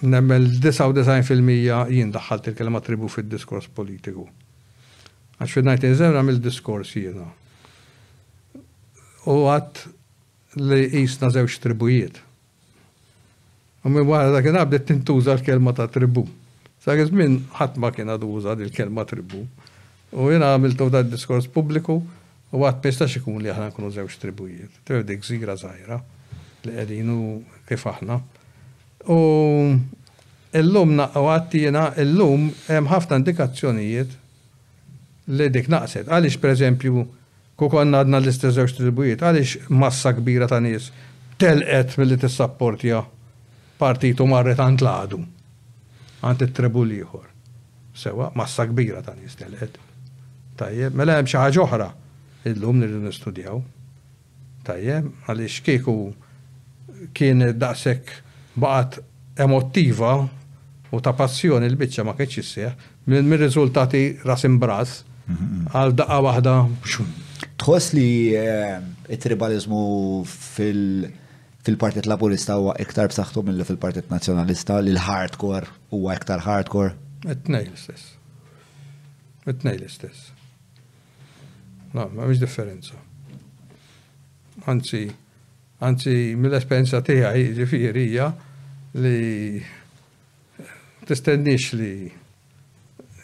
nemmel 0.06 0.45
99% 0.62 1.90
jien 1.90 2.12
daħħalt 2.14 2.52
il-kelma 2.52 2.82
tribu 2.86 3.10
fil-diskors 3.12 3.70
politiku. 3.74 4.28
Għax 5.38 5.56
fil-najt 5.58 5.86
eżem 5.91 6.18
mill 6.26 6.41
diskors 6.41 6.91
jina. 6.98 7.26
U 9.28 9.45
għat 9.52 9.84
li 10.70 10.84
jisna 11.02 11.30
zewx 11.34 11.58
tribujiet. 11.62 12.22
U 13.86 13.91
minn 13.94 14.06
għara 14.08 14.34
da 14.38 14.41
għabdet 14.44 14.68
bdiet 14.72 14.88
tintuża 14.91 15.36
l-kelma 15.38 15.74
ta' 15.78 15.88
tribu. 15.91 16.26
Sak 16.84 16.99
minn 17.12 17.41
ħatma 17.58 17.90
kien 17.95 18.14
għadu 18.14 18.30
uża 18.38 18.54
il-kelma 18.62 19.04
tribu. 19.10 19.44
U 20.14 20.30
jina 20.32 20.54
għamiltu 20.54 20.90
da' 20.94 21.04
diskors 21.04 21.49
publiku. 21.52 21.99
U 22.56 22.61
għat 22.64 22.78
pistax 22.84 23.18
ikun 23.19 23.41
li 23.44 23.49
aħna 23.52 23.72
nkunu 23.72 23.90
żewġ 23.91 24.14
tribujiet. 24.22 24.78
Tew 24.88 25.02
dik 25.03 25.26
zira 25.28 25.57
zaħira 25.60 25.98
li 26.68 26.76
għedinu 26.80 27.18
kif 27.68 27.84
aħna. 27.91 28.19
U 29.11 29.18
illum 30.56 30.94
jena 30.95 31.88
l 31.90 32.06
illum 32.06 32.48
hemm 32.69 32.88
ħafna 32.94 33.19
indikazzjonijiet 33.19 34.15
li 35.36 35.49
dik 35.52 35.68
naqset. 35.74 36.07
Għaliex 36.07 36.40
pereżempju 36.40 37.03
kukon 37.60 37.94
għadna 37.98 38.22
l-istess 38.24 38.56
żewġ 38.56 38.78
tribujiet, 38.80 39.24
għaliex 39.28 39.68
massa 39.84 40.15
kbira 40.15 40.48
ta' 40.48 40.61
nies 40.64 40.88
telqet 41.41 41.98
mill-li 41.99 42.19
t-sapportja 42.22 43.03
partitu 43.78 44.26
marret 44.26 44.61
għant 44.64 44.86
laqdu 44.88 45.19
għand 46.24 46.48
it 46.48 46.56
tribu 46.57 46.88
liħor. 46.88 47.28
Sewa, 47.98 48.32
massa 48.40 48.64
kbira 48.72 49.02
ta' 49.03 49.18
nis 49.19 49.36
telqet. 49.36 49.76
Tajjeb, 50.57 50.95
mela 50.95 51.18
hemm 51.19 51.28
xi 51.30 51.41
ħaġa 51.44 51.64
oħra 51.68 51.91
illum 52.53 52.78
nirridu 52.82 53.03
nistudjaw. 53.07 53.60
Tajjeb, 54.68 55.10
għaliex 55.28 55.60
kieku 55.65 55.98
kien 57.18 57.44
daqshekk 57.60 58.15
baqat 58.60 58.98
emotiva 59.44 60.14
u 60.91 61.02
ta' 61.03 61.14
passjoni 61.18 61.69
l-biċċa 61.69 62.06
ma 62.07 62.15
kienx 62.18 62.68
minn 63.07 63.28
minn 63.30 63.40
riżultati 63.44 64.02
rasim 64.26 64.57
braz 64.60 65.02
għal 65.72 65.95
daqqa 66.02 66.19
waħda. 66.28 66.56
Tħoss 67.61 67.94
li 67.98 68.07
eh, 68.38 68.80
it-tribalizmu 69.14 69.82
fil- 70.30 71.07
fil-partit 71.68 72.07
laburista 72.10 72.57
huwa 72.60 72.76
iktar 72.82 73.11
b'saħħtu 73.11 73.44
mill 73.49 73.65
fil-partit 73.68 74.10
nazjonalista 74.14 74.80
li 74.84 74.94
l-hardcore 74.95 75.68
huwa 75.94 76.15
iktar 76.18 76.44
hardcore? 76.48 76.95
Etnej 77.28 77.68
l-istess. 77.69 78.15
Etnej 79.49 79.80
l-istess 79.82 80.32
no, 81.93 82.09
ma 82.14 82.26
mhix 82.26 82.39
differenza. 82.39 82.93
Anzi, 84.68 85.03
anzi 85.85 86.14
mill-esperjenza 86.39 87.01
tiegħi 87.05 87.45
ġifieri 87.57 88.05
hija 88.11 88.31
li 88.97 89.64
tistennix 91.07 91.69
li 91.77 91.91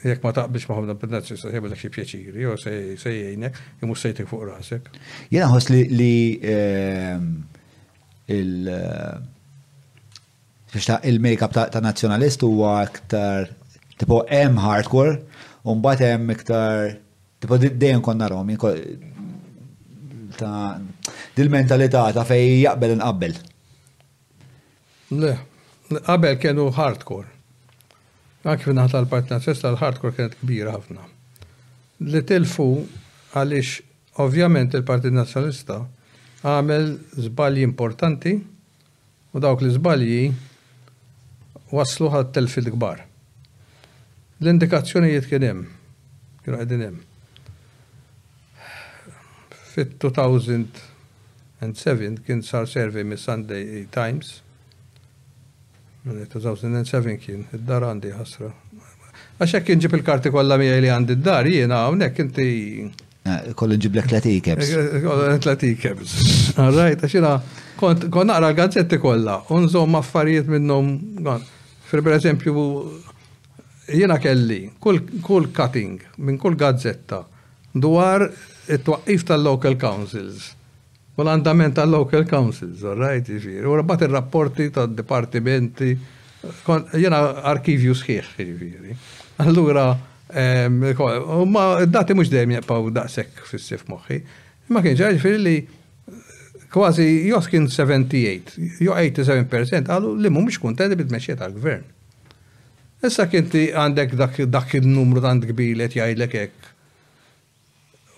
jek 0.03 0.23
ma 0.23 0.31
taqbilx 0.35 0.68
ma 0.69 0.77
ħobna 0.77 0.95
b'nazzi 0.99 1.35
se 1.40 1.49
jgħamilek 1.49 1.81
xi 1.81 1.91
pjaċiri, 1.95 2.44
jew 2.45 2.56
se 2.60 2.73
se 3.02 3.11
jgħinek, 3.18 3.60
jmux 3.81 4.03
sejtek 4.06 4.27
fuq 4.30 4.48
rasek. 4.52 4.90
Jena 5.31 5.49
ħoss 5.53 5.72
li 5.73 5.81
li 5.91 6.18
ehm, 6.41 7.30
il- 8.27 8.69
eh, 8.69 9.22
il 11.03 11.19
makeup 11.22 11.56
up 11.60 11.72
ta' 11.72 11.81
nazjonalist 11.84 12.41
huwa 12.44 12.77
aktar 12.84 13.49
tipo 13.98 14.23
hemm 14.30 14.57
hardcore, 14.57 15.18
un 15.64 15.80
mbagħad 15.80 16.06
hemm 16.11 16.31
iktar 16.34 16.98
Tipo 17.44 17.57
dejjem 17.60 17.99
konna 18.02 18.28
rom, 18.30 18.48
ta' 20.38 20.80
dil-mentalità 21.36 22.07
ta' 22.15 22.24
fej 22.24 22.61
jaqbel 22.64 22.94
nqabbel. 22.95 23.34
Le, 25.20 25.34
qabel 26.06 26.38
kienu 26.40 26.70
hardcore. 26.72 27.28
Anki 28.48 28.64
finna 28.70 28.88
tal-Partit 28.88 29.36
Nazjonalista 29.36 29.74
l-hardcore 29.74 30.15
kienet 30.15 30.38
kbira 30.40 30.78
ħafna. 30.78 31.03
Li 32.07 32.24
tilfu 32.32 32.68
għaliex 33.36 33.76
ovvjament 34.24 34.76
il 34.80 34.88
parti 34.88 35.11
Nazjonista 35.11 35.82
għamel 36.48 36.88
żbalji 37.28 37.64
importanti 37.68 38.34
u 38.40 39.44
dawk 39.45 39.64
li 39.68 39.74
zbalji 39.78 40.20
waslu 41.76 42.07
għat-telfi 42.11 42.60
telfil 42.64 42.76
kbar. 42.78 43.03
L-indikazzjonijiet 44.44 45.28
kien 45.32 45.49
hemm, 45.52 45.65
kienu 46.45 46.60
qegħdin 46.61 46.88
hemm 46.88 47.02
fit-2007 49.74 52.22
kien 52.26 52.40
sar 52.45 52.68
survey 52.68 53.04
mis 53.08 53.20
Sunday 53.26 53.88
Times. 53.90 54.34
2007 56.04 57.18
kien, 57.24 57.45
id-dar 57.56 57.82
għandi 57.88 58.12
ħasra. 58.18 58.50
Għaxa 59.40 59.62
kien 59.66 59.80
ġib 59.82 59.94
il-karti 59.98 60.30
kolla 60.34 60.56
mija 60.62 60.74
li 60.84 60.90
għandi 60.94 61.12
id-dar, 61.18 61.44
jena 61.50 61.78
għonek 61.88 62.16
inti. 62.26 62.48
Ah, 63.24 63.40
kollu 63.58 63.74
ġib 63.80 63.94
l-ek 63.98 64.08
l 64.12 64.14
Latikebs. 65.48 66.10
Għarrajt, 66.60 67.00
għaxina, 67.08 67.32
kon 67.80 68.28
naqra 68.30 68.50
gazzetti 68.60 68.98
kolla, 69.02 69.36
unżom 69.56 69.90
maffarijiet 69.98 70.48
minnom, 70.54 70.86
fir 71.90 72.00
per 72.06 72.14
eżempju, 72.20 72.52
jena 74.04 74.18
kelli, 74.22 74.62
kull 74.84 75.48
cutting 75.56 75.98
minn 76.22 76.38
kull 76.40 76.56
gazzetta 76.60 77.20
dwar 77.74 78.20
it 78.68 78.84
twaqif 78.84 79.26
tal-local 79.27 79.76
councils. 79.76 80.53
U 81.18 81.22
l-andament 81.23 81.76
tal-local 81.77 82.23
councils, 82.30 82.81
all 82.85 82.98
right, 82.99 83.22
ġifiri. 83.27 83.64
U 83.68 83.76
rabbat 83.80 84.06
il-rapporti 84.07 84.69
tal-departimenti, 84.73 85.91
jena 87.02 87.19
arkivju 87.53 87.94
sħiħ, 87.98 88.31
ġifiri. 88.40 88.95
Allura, 89.44 89.88
ma 91.49 91.68
dati 91.90 92.15
mux 92.18 92.31
dejjem 92.31 92.57
jaqpaw 92.60 92.90
daqsek 92.99 93.44
fis-sif 93.49 93.85
moħħi. 93.91 94.22
Ma 94.72 94.84
kienx 94.85 95.02
ġifiri 95.14 95.41
li 95.44 95.56
kważi 96.73 97.07
joskin 97.30 97.68
78, 97.69 98.81
jo 98.81 98.95
87% 98.98 99.91
għallu 99.94 100.15
li 100.23 100.31
mu 100.34 100.41
mumiex 100.41 100.57
kontenti 100.64 100.98
bit 100.98 101.11
meċiet 101.14 101.44
għal 101.45 101.60
gvern 101.60 101.84
Issa 103.03 103.26
kinti 103.27 103.65
għandek 103.76 104.14
dak 104.18 104.73
il-numru 104.80 105.19
għandek 105.22 105.52
bilet 105.57 105.91
jgħajlek 105.99 106.35
ekk 106.40 106.69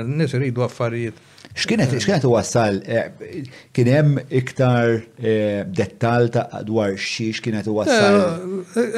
n-nis 0.05 0.35
rridu 0.37 0.65
affarijiet. 0.66 1.23
X'kienet 1.55 1.93
x'kienet 2.01 2.25
wassal 2.27 2.81
kien 3.75 3.87
hemm 3.89 4.16
iktar 4.35 4.97
dettal 5.79 6.31
ta' 6.35 6.62
dwar 6.66 6.97
xiex 6.99 7.39
kienet 7.45 7.69
għassal? 7.71 8.21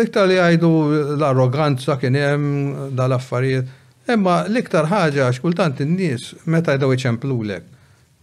Iktar 0.07 0.31
li 0.31 0.39
għajdu 0.41 0.71
l-arroganza 1.19 1.99
kien 2.01 2.17
hemm 2.17 2.97
dal-affarijiet. 2.97 3.69
Imma 4.13 4.39
l-iktar 4.49 4.89
ħaġa 4.89 5.29
x'kultant 5.37 5.83
in-nies 5.85 6.31
meta 6.49 6.77
jdew 6.79 6.95
iċemplulek 6.97 7.69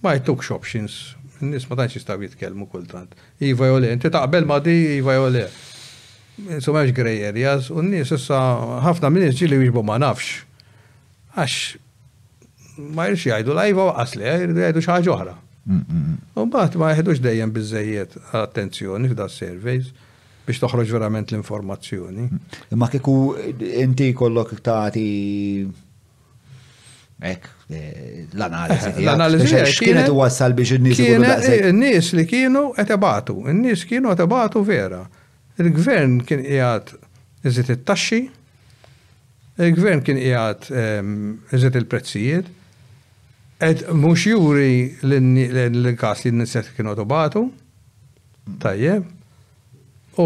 ma 0.04 0.18
jtuk 0.18 0.42
options 0.52 0.98
n-nis 1.46 1.66
ma 1.70 1.78
tanċi 1.80 2.02
staw 2.04 2.24
jitkellmu 2.26 2.68
kultant. 2.72 3.16
Iva 3.44 3.70
jole, 3.70 3.92
inti 3.94 4.12
taqbel 4.14 4.48
ma 4.50 4.60
di 4.64 4.76
iva 5.00 5.16
jole. 5.18 5.46
Insomma, 6.50 6.82
għax 6.82 6.96
grey 6.98 7.20
areas, 7.30 7.68
u 7.70 7.84
n-nis 7.84 8.14
issa 8.16 8.40
ħafna 8.88 9.12
minn 9.14 9.28
nis 9.30 9.38
ġili 9.38 9.60
jiġbu 9.68 9.84
ma 9.86 10.00
nafx. 10.02 10.42
Għax 11.38 11.58
ma 12.98 13.10
jirx 13.10 13.28
jgħidu 13.30 13.58
lajva 13.60 13.90
għasli, 14.02 14.26
jgħidu 14.32 14.66
jajdu 14.66 14.86
xaħġa 14.88 15.14
oħra. 15.18 15.36
Mm, 15.64 15.78
mm, 15.80 16.00
mm. 16.00 16.16
U 16.42 16.48
bat 16.52 16.74
ma 16.82 16.90
jgħidux 16.94 17.22
dejjem 17.24 17.54
bizzejiet 17.56 18.18
attenzjoni 18.36 19.14
f'da 19.14 19.30
surveys 19.32 19.94
biex 20.44 20.60
toħroġ 20.60 20.90
verament 20.92 21.32
l-informazzjoni. 21.32 22.26
Ma 22.76 22.90
kiku 22.92 23.14
inti 23.84 24.10
kollok 24.18 24.58
taħti 24.64 25.08
Ek, 27.24 27.46
l-analizi. 28.34 28.88
Eh, 28.88 29.04
l-analizi. 29.04 29.58
X'kienet 29.74 30.10
wassal 30.14 30.54
biex 30.58 30.76
n-nies 30.80 31.00
eh, 31.00 31.72
N-nies 31.72 32.12
li 32.18 32.26
kienu 32.30 32.68
qed 32.78 32.94
n-nies 33.54 33.86
kienu 33.90 34.14
qed 34.14 34.60
vera. 34.68 35.02
Il-gvern 35.62 36.16
kien 36.28 36.42
qiegħed 36.42 36.94
iżid 37.50 37.70
it-taxxi, 37.76 38.18
il-gvern 39.62 40.02
kien 40.02 40.18
qiegħed 40.22 40.70
ehm, 40.74 41.12
iżid 41.54 41.78
il-prezzijiet, 41.82 42.48
ed 43.64 43.84
mhux 43.94 44.26
juri 44.28 44.96
l-każ 45.06 46.24
li 46.26 46.32
n-nies 46.34 46.58
kienu 46.78 46.96
qed 46.98 47.38
tajjeb, 48.64 49.06
u 50.20 50.26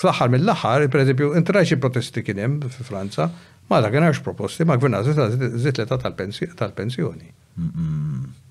fl-axar 0.00 0.30
mill-axar, 0.32 0.86
per 0.90 1.02
eżempju, 1.04 1.34
intrajxi 1.38 1.76
protesti 1.76 2.22
kien 2.24 2.60
fi 2.72 2.86
Franza, 2.86 3.26
Ma 3.66 3.80
da 3.80 3.88
kienx 3.90 4.18
proposti 4.20 4.64
ma' 4.64 4.76
gvernanza 4.76 5.30
zitleta 5.58 5.96
tal-pensjoni. 5.96 7.28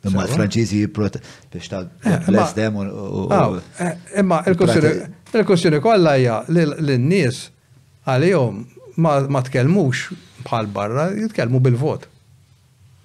Imma 0.04 0.24
l-Franċiżi 0.26 0.80
jipprot 0.88 1.20
biex 1.54 1.70
ta' 1.72 1.82
eh, 2.02 2.30
l-esdem 2.32 2.80
u. 2.82 3.26
Eh, 3.30 4.22
imma 4.24 4.42
il 4.50 5.46
kustjoni 5.48 5.80
kollha 5.84 6.16
hija 6.18 6.40
l-nies 6.50 7.42
għalihom 8.10 8.58
ma 9.06 9.44
tkellmux 9.48 10.08
bħal 10.48 10.68
barra, 10.76 11.06
jitkellmu 11.16 11.62
bil-vot. 11.68 12.08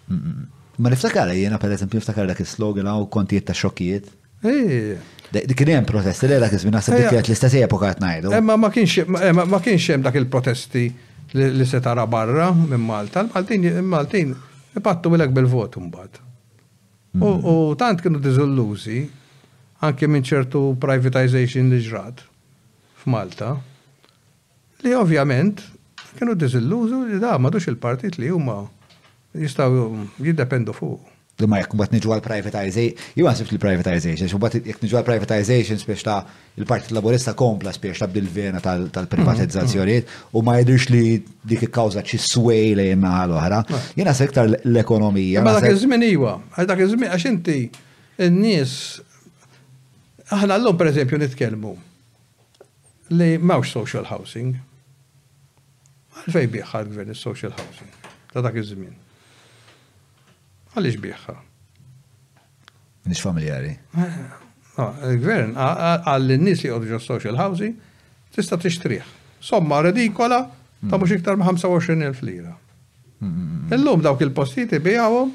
Ma 0.09 0.90
niftakar 0.94 1.30
jiena 1.36 1.59
per 1.62 1.74
eżempju 1.76 2.01
niftakar 2.01 2.26
dak 2.30 2.40
is-slogan 2.43 2.89
u 2.94 3.06
kontijiet 3.12 3.52
ta' 3.52 4.48
eh. 4.48 4.97
dik 5.30 5.52
Kien 5.60 5.74
hemm 5.76 5.85
protesti 5.86 6.26
li 6.30 6.40
dak 6.40 6.56
iż-żmien 6.56 6.72
naħseb 6.72 7.20
l 7.20 7.36
istazija 7.36 7.68
pokat 7.68 8.01
najdu. 8.01 8.30
ngħidu. 8.32 8.39
Imma 9.28 9.44
ma 9.47 9.60
kienx 9.60 9.93
hemm 9.93 10.02
dak 10.09 10.14
il-protesti 10.16 10.86
li 11.32 11.64
se 11.66 11.80
tara 11.80 12.06
barra 12.06 12.52
minn 12.55 12.80
Malta, 12.80 13.20
l-Maltin, 13.26 13.84
maltin 13.84 14.34
ipattu 14.76 15.10
bilek 15.10 15.30
bil-vot 15.32 15.76
bad. 15.90 16.16
Hmm. 17.12 17.24
U 17.44 17.74
tant 17.76 18.00
kienu 18.00 18.18
diżillużi 18.20 19.00
anke 19.82 20.06
minn 20.09 20.22
ċertu 20.24 20.62
privatization 20.80 21.68
li 21.72 21.80
ġrat 21.84 22.22
f'Malta 23.02 23.56
li 24.84 24.94
ovvjament 24.94 25.60
kienu 26.18 26.34
diżillużu 26.34 27.05
li 27.10 27.18
da 27.20 27.36
madux 27.38 27.66
il-partit 27.68 28.18
li 28.20 28.28
huma 28.28 28.64
jistaw 29.34 29.70
jiddependu 30.18 30.72
fuq. 30.72 31.18
Duma 31.39 31.60
jek 31.62 31.70
bat 31.78 31.93
nġu 31.94 32.10
għal-privatization, 32.16 32.94
jgħu 33.15 33.28
għasib 33.31 33.51
il-privatization, 33.55 34.31
u 34.35 34.40
bat 34.43 34.56
jek 34.59 34.81
nġu 34.82 34.97
għal-privatization 34.98 35.78
spiex 35.78 36.02
ta' 36.02 36.16
il-Partit 36.59 36.90
Laborista 36.97 37.35
kompla 37.39 37.70
spiex 37.77 38.01
ta' 38.02 38.09
bil-vena 38.10 38.59
tal-privatizzazzjoniet 38.65 40.09
mhm. 40.09 40.35
u 40.35 40.43
ma 40.43 40.56
jidrix 40.59 40.89
li 40.90 41.02
dik 41.47 41.62
il-kawza 41.69 42.02
ċi 42.02 42.19
swej 42.27 42.73
li 42.81 42.89
jemma 42.89 43.12
għal-ohra. 43.20 43.60
Jena 44.01 44.16
sektar 44.19 44.51
l-ekonomija. 44.51 45.44
Ma 45.47 45.55
dak 45.60 45.69
iż-żmien 45.70 46.09
għal 46.10 46.73
dak 46.74 46.82
iż-żmien 46.89 47.15
għax 47.15 47.31
inti 47.31 47.59
n-nies, 48.27 48.74
aħna 50.35 50.56
l-lum 50.59 50.81
per 50.81 50.90
eżempju 50.90 51.23
nitkellmu 51.23 51.74
li 53.15 53.36
mawx 53.47 53.77
social 53.78 54.10
housing. 54.10 54.56
Għalfej 56.24 56.52
bieħħa 56.59 56.85
l 56.89 57.12
social 57.27 57.55
housing 57.55 57.94
ta' 58.35 58.43
dak 58.48 58.59
iż-żmien 58.65 59.05
għalix 60.78 61.00
bieħħa. 61.02 61.34
Nix 63.09 63.22
familjari. 63.24 63.74
Eh, 63.96 64.20
eh, 64.78 65.02
il-gvern 65.12 65.55
għall-nis 66.06 66.64
li 66.64 66.72
għodġu 66.74 67.00
social 67.02 67.38
housing 67.38 67.76
tista 68.34 68.59
tixtriħ. 68.60 69.14
Somma 69.42 69.82
redikola 69.86 70.42
ta' 70.88 70.98
mux 71.00 71.14
iktar 71.18 71.38
ma' 71.38 71.48
25.000 71.50 72.22
lira. 72.26 72.55
Illum 73.74 74.02
dawk 74.05 74.20
il-postijiet 74.22 74.78
bijawom 74.84 75.32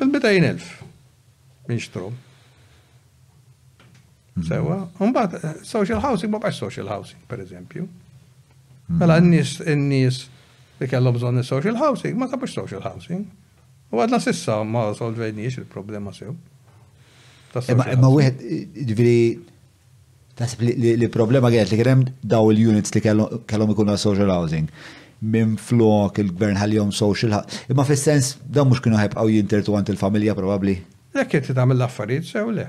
bil-200.000 0.00 0.68
minxtrum. 1.68 2.14
Sewa, 4.46 4.84
unbat 5.02 5.34
eh, 5.40 5.54
social 5.66 5.98
housing 6.00 6.30
ma' 6.30 6.52
social 6.54 6.86
housing, 6.88 7.18
per 7.28 7.40
eżempju. 7.42 7.88
Mela 9.00 9.18
n-nis, 9.20 9.58
n-nis 9.74 10.22
li 10.78 10.86
kellu 10.88 11.10
bżonn 11.16 11.42
social 11.44 11.76
housing, 11.76 12.14
ma 12.16 12.30
ta' 12.30 12.38
social 12.46 12.80
housing. 12.86 13.26
U 13.90 14.00
għadna 14.02 14.18
sissa 14.20 14.58
ma 14.68 14.84
solvejni 14.90 15.46
solvejniex 15.48 15.60
il-problema 15.62 16.12
sew. 16.12 16.34
Ma 17.72 18.10
wieħed, 18.12 18.42
ġviri, 18.90 19.20
tasib 20.36 20.64
li 20.68 21.08
problema 21.12 21.48
għed 21.48 21.72
li 21.72 21.78
krem 21.80 22.02
daw 22.20 22.50
il-units 22.52 22.92
li 22.98 23.02
kellhom 23.04 23.72
ikunu 23.74 23.96
social 23.98 24.30
housing 24.34 24.68
minn 25.18 25.56
flok 25.58 26.20
il-gvern 26.22 26.60
għal-jom 26.62 26.92
social 26.94 27.32
Imma 27.72 27.82
fis 27.88 28.04
sens 28.06 28.28
daw 28.44 28.68
mux 28.68 28.78
kienu 28.84 29.00
għaw 29.00 29.32
jintertu 29.32 29.74
għant 29.74 29.90
il-familja 29.96 30.36
probabli. 30.38 30.76
Lekk 31.16 31.40
jt 31.40 31.56
tagħmel 31.56 31.80
l-affarijiet 31.80 32.28
sew 32.28 32.52
le. 32.54 32.68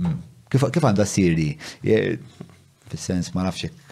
Hmm. 0.00 0.16
Kif 0.50 0.64
għandha 0.64 1.04
s-siri? 1.06 1.50
Fis 1.84 3.10
sens 3.12 3.30
ma 3.36 3.44
nafxek 3.46 3.83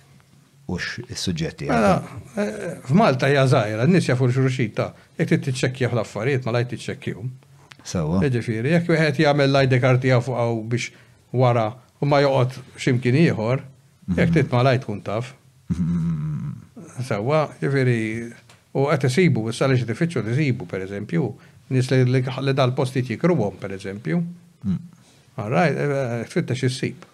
mux 0.73 1.15
s-sujġetti. 1.15 1.67
Mela, 1.69 1.95
eh, 2.35 2.51
F'Malta 2.89 3.29
hija 3.29 3.45
żgħira, 3.49 3.87
n-nies 3.89 4.09
jafur 4.09 4.33
xurxita, 4.33 4.91
jekk 5.19 5.41
t-ċekkja 5.47 5.93
l-affarijiet 5.93 6.45
ma 6.49 6.57
lajt 6.59 6.77
Sawa, 7.85 8.21
Sewa. 8.21 8.27
Ġifieri, 8.31 8.71
jekk 8.77 8.93
wieħed 8.93 9.17
jagħmel 9.25 9.49
lajde 9.57 9.79
kartija 9.83 10.21
fuq 10.23 10.67
biex 10.71 10.93
wara 11.35 11.65
u 12.01 12.07
ma 12.07 12.21
joqgħod 12.23 12.61
x'imkien 12.79 13.17
ieħor, 13.27 13.63
jekk 14.15 14.29
mhm. 14.29 14.35
tit 14.37 14.53
ma 14.55 14.61
lajt 14.69 14.85
kun 14.87 15.01
taf. 15.03 15.33
Mhm. 15.75 16.53
Sawa, 17.09 17.41
ġifieri, 17.61 17.97
u 18.79 18.85
qed 18.93 19.05
isibu 19.11 19.49
issa 19.51 19.67
li 19.67 19.81
xi 19.81 19.89
tifittxu 19.91 20.23
tisibu 20.29 20.69
pereżempju, 20.71 21.27
nies 21.75 21.91
li 21.91 22.55
dal-postit 22.63 23.09
jikruhom 23.17 23.59
pereżempju. 23.59 24.23
Mm. 24.63 24.79
Alright, 25.43 25.77
eh, 25.77 25.83
eh, 25.83 26.25
fittex 26.31 26.63
is 26.69 26.73
issib. 26.79 27.07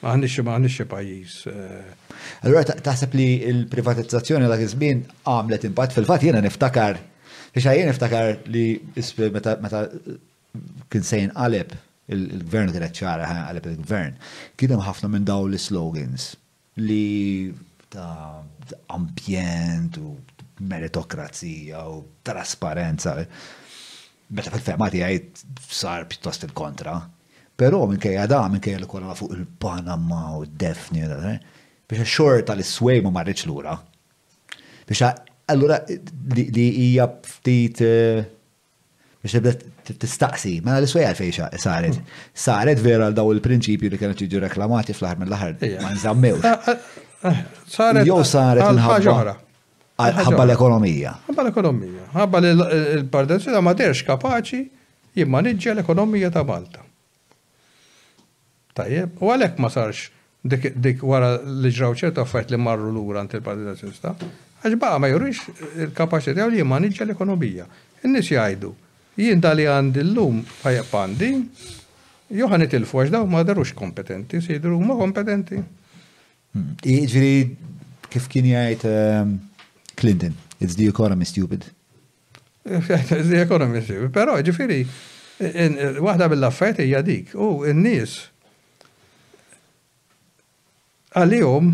Maħnix 0.00 0.76
xe 0.78 0.88
pajis. 0.88 1.32
Eh. 1.50 2.14
Allora, 2.42 2.62
taħseb 2.64 3.14
li 3.18 3.26
il-privatizzazzjoni 3.50 4.48
la 4.48 4.56
għizbin 4.56 5.02
għamlet 5.28 5.66
impat 5.68 5.96
fil-fatt 5.96 6.24
jiena 6.24 6.40
niftakar 6.44 7.00
biex 7.52 7.66
jien 7.74 7.88
niftakar 7.90 8.36
li 8.46 8.78
meta 9.28 9.88
kien 10.90 11.04
sejn 11.06 11.32
qaleb 11.36 11.74
il-gvern 12.10 12.70
kienet 12.74 12.96
ċara 13.02 13.28
qaleb 13.50 13.66
il-gvern 13.72 14.14
kien 14.58 14.72
hemm 14.76 14.86
ħafna 14.86 15.10
minn 15.12 15.26
daw 15.28 15.44
li 15.50 15.58
slogans 15.60 16.30
li 16.78 17.50
ta' 17.90 18.40
ambjent 18.94 19.98
u 20.00 20.14
meritokrazija 20.60 21.82
u 21.90 22.00
trasparenza. 22.26 23.16
Meta 24.30 24.52
fil-fermati 24.54 25.00
għajt 25.02 25.40
sar 25.64 26.04
pjuttost 26.10 26.44
il-kontra. 26.46 26.98
Pero 27.60 27.84
minkejja 27.86 28.24
da, 28.30 28.40
minkejja 28.48 28.78
li 28.80 28.86
kolla 28.88 29.12
fuq 29.16 29.34
il-Panama 29.36 30.20
u 30.40 30.44
d-defni, 30.48 31.02
eh, 31.04 31.34
biex 31.90 32.06
xorta 32.08 32.54
li 32.56 32.64
swej 32.64 33.02
ma 33.04 33.12
marriċ 33.18 33.48
l-ura. 33.50 33.74
Biex 34.88 35.02
allura 35.52 35.76
li 35.84 36.64
hija 36.86 37.04
ftit 37.34 37.82
eh, 37.84 38.22
biex 39.20 39.54
t 39.90 39.98
tistaqsi, 40.00 40.54
ma 40.64 40.78
l 40.80 40.88
swej 40.88 41.10
għalfejxa 41.10 41.50
saret. 41.60 41.92
Mm-hmm. 41.92 42.24
Saret 42.46 42.80
vera 42.80 43.10
l-daw 43.12 43.28
il-prinċipju 43.36 43.92
li 43.92 44.00
kienet 44.00 44.24
jiġu 44.24 44.40
reklamati 44.46 44.96
fl-ħar 44.96 45.20
mill-ħar, 45.26 45.54
ma 45.84 45.92
nżammewx. 45.98 46.74
Eh, 47.20 47.46
saret. 47.76 48.08
Jow 48.08 48.22
saret 48.24 48.64
l-ħabba. 48.70 49.36
Ħabba 50.24 50.44
l-ekonomija. 50.48 51.12
Ħabba 51.28 51.44
l-ekonomija. 51.50 52.08
Ħabba 52.16 52.44
l-partenzi 52.54 53.52
ma 53.68 53.76
terx 53.76 54.00
kapaċi 54.08 54.64
jimmanġġa 55.20 55.74
l-ekonomija 55.82 56.32
ta' 56.32 56.40
Malta. 56.48 56.86
Tajjeb, 58.76 59.16
u 59.22 59.30
għalek 59.34 59.56
ma 59.62 59.70
sarx 59.72 60.10
dik 60.80 61.02
wara 61.04 61.34
li 61.42 61.72
ġraw 61.74 61.94
ċertu 62.00 62.22
affajt 62.22 62.52
li 62.54 62.60
marru 62.60 62.88
l-ura 62.94 63.20
għant 63.20 63.34
il-Partit 63.40 63.66
Nazjonista, 63.66 64.14
għax 64.64 64.78
baqa 64.80 65.00
ma 65.02 65.10
jurix 65.10 65.42
il-kapacità 65.84 66.46
li 66.48 66.62
iġġa 66.62 67.04
l-ekonomija. 67.06 67.66
in 68.04 68.14
jajdu, 68.14 68.30
jgħidu, 68.30 68.74
jien 69.16 69.40
dali 69.40 69.66
għandi 69.68 70.00
l-lum 70.04 70.38
Pandi, 70.90 71.26
għandi, 71.26 71.50
joħan 72.40 72.64
itilfu 72.66 73.00
għax 73.02 73.10
daw 73.12 73.26
ma 73.28 73.42
darux 73.42 73.72
kompetenti, 73.74 74.40
si 74.40 74.52
jidru 74.54 74.78
ma 74.80 74.94
kompetenti. 74.96 75.58
Hmm. 76.54 76.72
Iġri, 76.82 77.56
kif 78.10 78.28
kien 78.28 78.46
jajt 78.48 78.84
ehm, 78.88 79.34
Clinton, 79.96 80.32
it's 80.60 80.74
the 80.74 80.86
economy 80.88 81.24
stupid. 81.24 81.66
It's 82.64 83.28
the 83.32 83.40
economy 83.42 83.80
stupid, 83.82 84.10
pero 84.12 84.36
ġifiri, 84.44 84.82
waħda 86.06 86.26
bil-laffajt 86.30 86.82
hija 86.84 87.00
dik, 87.02 87.30
u 87.40 87.62
n-nis, 87.66 88.18
għal-jom, 91.16 91.70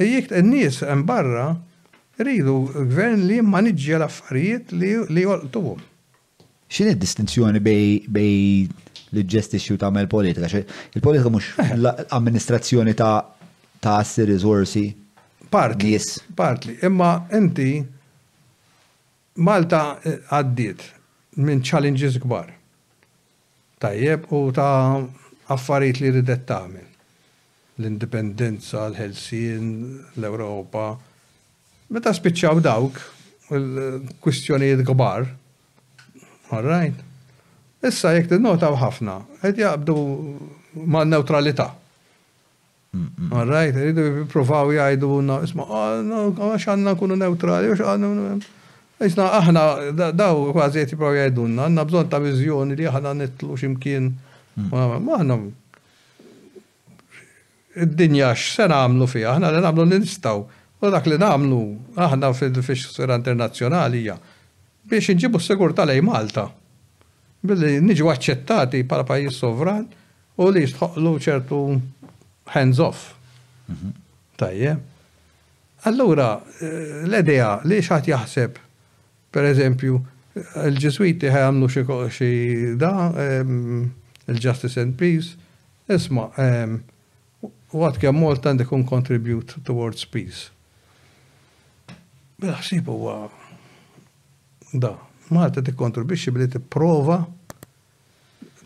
Ejjek 0.00 0.32
n-nies 0.42 0.80
hemm 0.84 1.04
barra 1.08 1.50
rridu 2.20 2.56
gvern 2.92 3.22
li 3.28 3.38
maniġġja 3.44 4.00
l-affarijiet 4.00 4.74
li 4.76 5.22
joltuhom. 5.28 5.78
X'inhi 6.72 6.96
distinzjoni 6.98 7.60
bej 7.60 8.42
l 9.16 9.22
ġestixxi 9.22 9.76
u 9.76 9.78
tagħmel 9.78 10.08
politika? 10.10 10.50
Il-politika 10.56 11.30
mhux 11.30 11.52
eh. 11.62 11.70
l-amministrazzjoni 11.78 12.96
ta' 12.98 13.14
ta' 13.86 14.02
rizorsi. 14.32 14.84
Partli. 15.48 15.90
Yes. 15.92 16.08
Partli. 16.34 16.72
Imma 16.82 17.26
inti 17.30 17.94
Malta 19.46 19.82
eh, 20.10 20.18
għaddiet 20.32 20.80
minn 21.46 21.58
challenges 21.62 22.14
kbar. 22.24 22.48
Tajjeb 23.84 24.24
u 24.34 24.46
ta' 24.56 25.04
affarijiet 25.54 26.00
li 26.02 26.12
ridet 26.16 26.46
tagħmel. 26.50 26.86
L-indipendenza, 27.78 28.86
l-Helsin, 28.90 29.66
l-Ewropa. 30.18 30.86
Meta 31.92 32.14
spiċċaw 32.16 32.62
dawk 32.64 33.02
il-kwistjonijiet 33.54 34.82
kbar. 34.88 35.28
All 36.56 36.64
right. 36.66 37.04
Issa 37.86 38.14
jekk 38.16 38.32
tinnotaw 38.32 38.72
ħafna, 38.80 39.18
qed 39.44 39.60
jaqbdu 39.66 39.98
ma' 40.90 41.04
neutralità. 41.06 41.74
All 43.30 43.44
right, 43.50 43.74
rridu 43.76 44.02
jiprofaw 44.22 44.70
jgħidu 44.72 45.16
na, 45.28 45.40
isma, 45.44 45.66
ah, 45.68 45.98
għax 46.00 46.68
għanna 46.74 46.94
kunu 46.96 47.16
neutrali, 47.20 47.72
għax 47.72 47.82
għanna. 47.84 48.36
Isna, 49.04 49.26
aħna, 49.36 49.64
daw 50.16 50.46
kważi 50.56 50.80
jgħati 50.80 50.98
provaw 51.00 51.18
jgħidunna, 51.18 51.66
għanna 51.68 51.84
bżon 51.90 52.08
ta' 52.12 52.20
vizjoni 52.24 52.78
li 52.78 52.86
aħna 52.88 53.12
nitlu 53.20 53.58
ximkien. 53.60 54.06
Mm. 54.56 55.02
Ma 55.02 55.18
aħna, 55.20 55.38
id-dinja 57.84 58.30
x'sen 58.36 58.72
għamlu 58.78 59.10
fija, 59.12 59.34
aħna 59.34 59.52
li 59.56 59.64
nagħmlu 59.66 59.88
li 59.90 60.00
nistgħu. 60.06 60.46
U 60.76 60.88
dak 60.92 61.08
li 61.10 61.18
nagħmlu 61.20 61.60
aħna 62.06 62.32
fil-fisra 62.36 63.16
internazzjonali 63.20 64.00
hija 64.06 64.16
biex 64.86 65.10
inġibu 65.16 65.40
s-sigurtà 65.42 65.84
lej 65.90 66.00
Malta. 66.04 66.46
Billi 67.42 67.76
niġu 67.82 68.08
aċċettati 68.12 68.80
bħala 68.86 69.04
pajjiż 69.08 69.38
sovran 69.42 69.84
u 70.36 70.48
li 70.52 70.64
jistħoqlu 70.66 71.14
ċertu 71.26 71.60
hands 72.46 72.78
off. 72.78 73.14
Tajje. 74.36 74.78
Allura, 75.86 76.40
eh, 76.60 77.02
l-idea 77.06 77.60
li 77.64 77.78
xaħt 77.82 78.08
jaħseb, 78.10 78.56
per 79.30 79.46
eżempju, 79.52 79.98
il 80.66 80.76
ġesuiti 80.82 81.30
ħamlu 81.30 81.68
xie 81.70 82.74
da, 82.78 83.12
il-Justice 84.26 84.80
and 84.82 84.96
Peace, 84.98 85.36
isma, 85.86 86.26
għat 86.36 88.00
kja 88.02 88.12
Malta 88.12 88.50
and 88.52 88.66
kun 88.68 88.84
contribute 88.84 89.62
towards 89.64 90.04
peace? 90.12 90.50
Bil-ħsib 92.42 92.88
għu 92.88 93.14
da, 94.82 94.92
Malta 95.30 95.62
tikkontribwixxi 95.64 96.32
billi 96.34 96.48
tipprova 96.52 97.22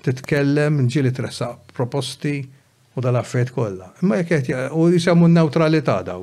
titkellem, 0.02 0.86
t-resa 0.90 1.52
proposti, 1.74 2.40
u 2.94 3.00
dal-affet 3.00 3.50
kollha. 3.54 3.92
Imma 4.02 4.16
jekk 4.22 4.50
u 4.72 4.88
jisamu 4.90 5.28
n 5.28 5.34
daw, 6.04 6.22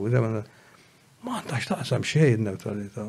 ma 1.27 1.39
għandax 1.41 1.65
taqsam 1.67 2.03
xejn 2.07 2.43
neutralita. 2.45 3.03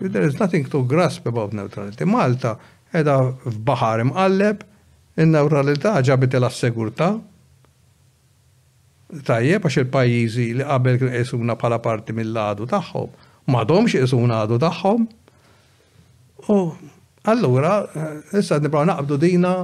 There 0.00 0.24
is 0.26 0.38
nothing 0.40 0.64
to 0.72 0.82
grasp 0.88 1.26
about 1.30 1.52
neutrality. 1.54 2.02
Malta 2.08 2.56
edha 2.90 3.18
f'baħar 3.44 4.02
imqalleb, 4.06 4.62
in 5.20 5.30
neutralita 5.36 5.92
ġabit 6.02 6.34
l-assegurtà. 6.40 7.10
Tajjeb 9.28 9.62
għax 9.68 9.76
il-pajjiżi 9.84 10.46
li 10.58 10.66
qabel 10.66 10.98
kienu 11.02 11.12
qisuna 11.20 11.54
bħala 11.60 11.78
parti 11.84 12.16
mill-għadu 12.18 12.66
tagħhom, 12.72 13.14
m'għadhomx 13.52 14.00
qisuna 14.00 14.40
għadu 14.42 14.58
tagħhom. 14.66 15.06
U 16.50 16.56
allura 17.30 17.76
eh, 17.86 18.38
issa 18.42 18.58
nibgħu 18.58 18.88
naqbdu 18.90 19.20
dina 19.22 19.54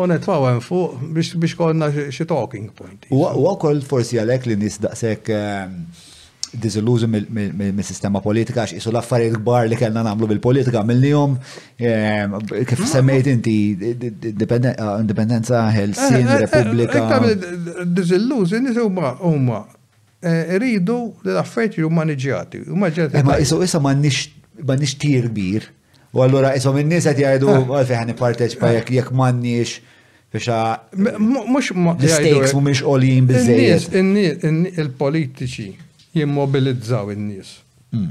Onet 0.00 0.18
netfaw 0.22 0.44
għan 0.48 0.60
fuq 0.64 1.00
biex 1.12 1.32
biex 1.36 1.56
konna 1.58 1.90
xie 1.92 2.24
talking 2.28 2.70
point. 2.76 3.04
U 3.12 3.26
għakol 3.28 3.82
forsi 3.84 4.16
għalek 4.22 4.46
li 4.48 4.54
nisdaqsek 4.62 5.26
ehm, 5.36 5.74
diziluzu 6.62 7.08
mill-sistema 7.08 8.22
politika 8.24 8.62
għax 8.64 8.78
isu 8.78 8.88
l-affarijiet 8.92 9.36
kbar 9.40 9.68
li 9.68 9.76
kellna 9.80 10.02
namlu 10.06 10.28
bil-politika 10.32 10.80
mill-jom 10.88 11.36
ehm, 11.76 12.38
kif 12.68 12.78
ah. 12.78 12.88
semmejt 12.94 13.28
inti 13.34 13.56
ah, 13.82 14.96
independenza, 15.02 15.66
Helsin, 15.76 16.22
eh, 16.22 16.22
eh, 16.22 16.32
eh, 16.38 16.46
Repubblika. 16.46 17.84
Diziluzu 18.00 18.62
nisu 18.64 18.88
ma 18.96 19.12
huma 19.20 19.60
rridu 20.56 20.98
l-affarijiet 21.26 21.82
jumma 21.84 22.06
maniġjati. 22.06 22.64
Ma 23.28 23.36
isu 23.44 23.60
issa 23.68 23.80
ma 23.84 23.92
nix 24.00 24.96
tirbir. 25.04 25.68
U 26.12 26.20
allura 26.20 26.52
isom 26.56 26.76
in-nies 26.76 27.06
qed 27.08 27.20
jgħidu 27.22 27.48
għalfejn 27.48 27.96
ah. 27.96 28.00
ħani 28.02 28.14
parteċipa 28.20 28.70
jekk 28.76 28.90
jek 28.98 29.06
m'għandniex 29.16 29.70
biexa. 30.34 30.56
Mux 30.92 31.16
l 31.16 31.28
mux 31.28 31.70
mhumiex 31.72 32.52
mux 32.52 32.82
mux 32.84 33.94
mux 33.96 34.80
il-politiċi 34.84 35.68
jimmobilizzaw 36.18 37.14
in-nies. 37.14 37.54
Hmm. 37.94 38.10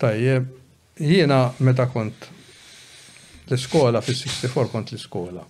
Tajjeb, 0.00 0.50
jiena 1.00 1.38
meta 1.64 1.86
kont 1.92 2.28
l-iskola 3.48 4.02
fis-64 4.04 4.68
kont 4.74 4.92
l-iskola. 4.92 5.46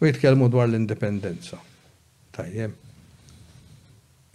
U 0.00 0.08
jitkelmu 0.08 0.48
dwar 0.52 0.70
l-indipendenza. 0.72 1.60
Tajjeb. 2.32 2.72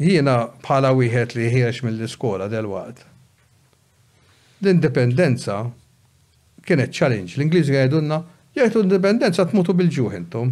Jiena 0.05 0.37
bħala 0.61 0.93
wieħed 1.01 1.33
li 1.35 1.49
ħiex 1.57 1.81
mill-iskola 1.89 2.45
del-waqt. 2.53 3.03
L-indipendenza 4.61 5.63
kienet 6.69 6.93
challenge. 6.97 7.33
L-Ingliżi 7.37 7.77
għajdunna, 7.81 8.21
jgħajtu 8.57 8.83
indipendenza 8.85 9.45
tmutu 9.49 9.73
bil-ġuħintom. 9.77 10.51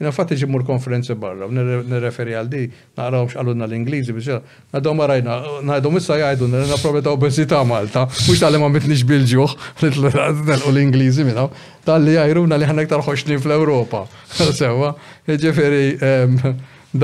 Jina 0.00 0.14
fatti 0.16 0.32
ġimur 0.40 0.62
konferenzi 0.64 1.12
barra, 1.20 1.44
nirreferi 1.52 2.32
għal 2.38 2.46
di, 2.52 2.60
naqraw 2.96 3.26
xalunna 3.34 3.66
l-Ingliżi 3.68 4.14
biex 4.16 4.38
għadhom 4.72 5.02
għarajna, 5.04 5.34
għadhom 5.76 5.98
issa 6.00 6.16
jgħajdu, 6.18 6.46
għarajna 6.54 6.78
problemi 6.80 7.04
ta' 7.08 7.12
obesita 7.18 7.58
Malta, 7.68 8.06
mux 8.26 8.40
tal 8.40 8.56
ma 8.62 8.70
mitnix 8.72 9.02
bil-ġuħ, 9.10 9.56
l 9.76 9.90
nitlu 9.90 10.74
l-Ingliżi 10.74 11.26
minna, 11.28 11.44
tal-li 11.84 12.14
jgħajruna 12.16 12.60
li 12.62 12.70
ħanna 12.70 12.86
ktar 12.88 13.04
fl-Europa. 13.10 14.06
Sewa, 14.62 14.94
ġeferi, 15.28 15.84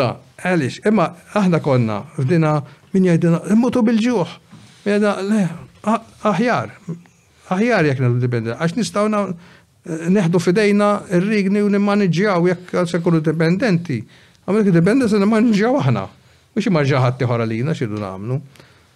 da, 0.00 0.08
għalix, 0.42 0.80
imma 0.88 1.10
aħna 1.42 1.60
konna, 1.68 2.00
f'dina, 2.16 2.56
min 2.96 3.10
jgħajdina, 3.10 3.42
mutu 3.60 3.84
bil-ġuħ, 3.90 4.36
jgħajda, 4.86 5.16
aħjar, 6.32 6.72
aħjar 7.55 7.86
jek 7.90 8.01
nil-dipendenti, 8.02 8.59
għax 8.62 8.77
nistgħu 8.77 10.10
neħdu 10.10 10.40
fidejna 10.43 10.86
il-rigni 11.14 11.60
u 11.62 11.68
nimmanġġjaw 11.70 12.47
jekk 12.51 12.86
se 12.90 12.98
kunu 13.05 13.20
dipendenti. 13.23 14.01
Għamil 14.47 14.64
dipendenti 14.73 15.09
se 15.12 15.20
nimmanġġjaw 15.23 15.77
aħna, 15.82 16.02
mux 16.56 16.73
marġaħat 16.77 17.20
tiħora 17.20 17.47
xi 17.47 17.74
xidu 17.77 18.01
nagħmlu. 18.02 18.39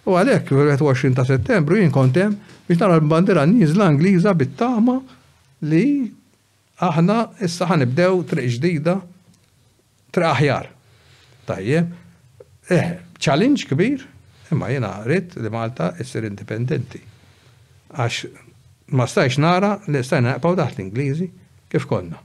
U 0.03 0.15
għalek, 0.17 0.49
21 0.51 1.13
ta' 1.15 1.25
settembru, 1.29 1.77
jien 1.79 1.91
kontem 1.93 2.33
biex 2.67 2.79
nara 2.81 2.97
l-bandera 2.97 3.45
nizla 3.47 3.85
Angliża 3.91 4.33
bit-tama 4.35 4.97
li 5.69 6.09
aħna 6.81 7.19
issa 7.45 7.67
ħanibdew 7.69 8.23
triq 8.33 8.55
ġdida, 8.57 8.95
triq 10.11 10.29
aħjar. 10.33 10.67
Tajjeb, 11.45 11.93
eh, 12.73 12.89
challenge 13.19 13.69
kbir, 13.71 14.03
imma 14.51 14.73
jena 14.73 14.97
għarit 14.99 15.37
li 15.39 15.51
Malta 15.53 15.93
issir 16.03 16.25
indipendenti 16.27 17.07
għax 17.97 18.91
ma 18.97 19.05
stajx 19.07 19.39
nara 19.41 19.73
li 19.87 20.01
stajna 20.03 20.35
naqpaw 20.35 20.55
daħt 20.57 20.79
l-Ingliżi 20.79 21.27
kif 21.71 21.85
konna. 21.87 22.17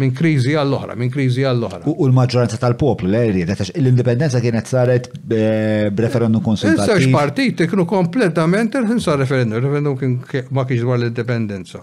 Minn 0.00 0.14
krizi 0.16 0.54
għall-oħra, 0.56 0.94
minn 0.96 1.10
kriżi 1.12 1.42
għall-oħra. 1.44 1.82
U 1.92 2.06
l-maġġoranza 2.06 2.56
tal-poplu 2.62 3.10
l 3.10 3.18
erri 3.20 3.42
l-indipendenza 3.44 4.40
kienet 4.40 4.70
saret 4.70 5.10
b'referendum 5.28 6.40
konsultattiv. 6.46 7.02
x 7.04 7.12
partit 7.12 7.60
kienu 7.68 7.84
kompletament 7.90 8.78
il-ħinsa 8.80 9.18
referendum, 9.20 9.60
referendum 9.66 9.98
kien 10.00 10.48
ma 10.56 10.64
kienx 10.64 10.86
dwar 10.86 10.96
l-indipendenza. 11.02 11.82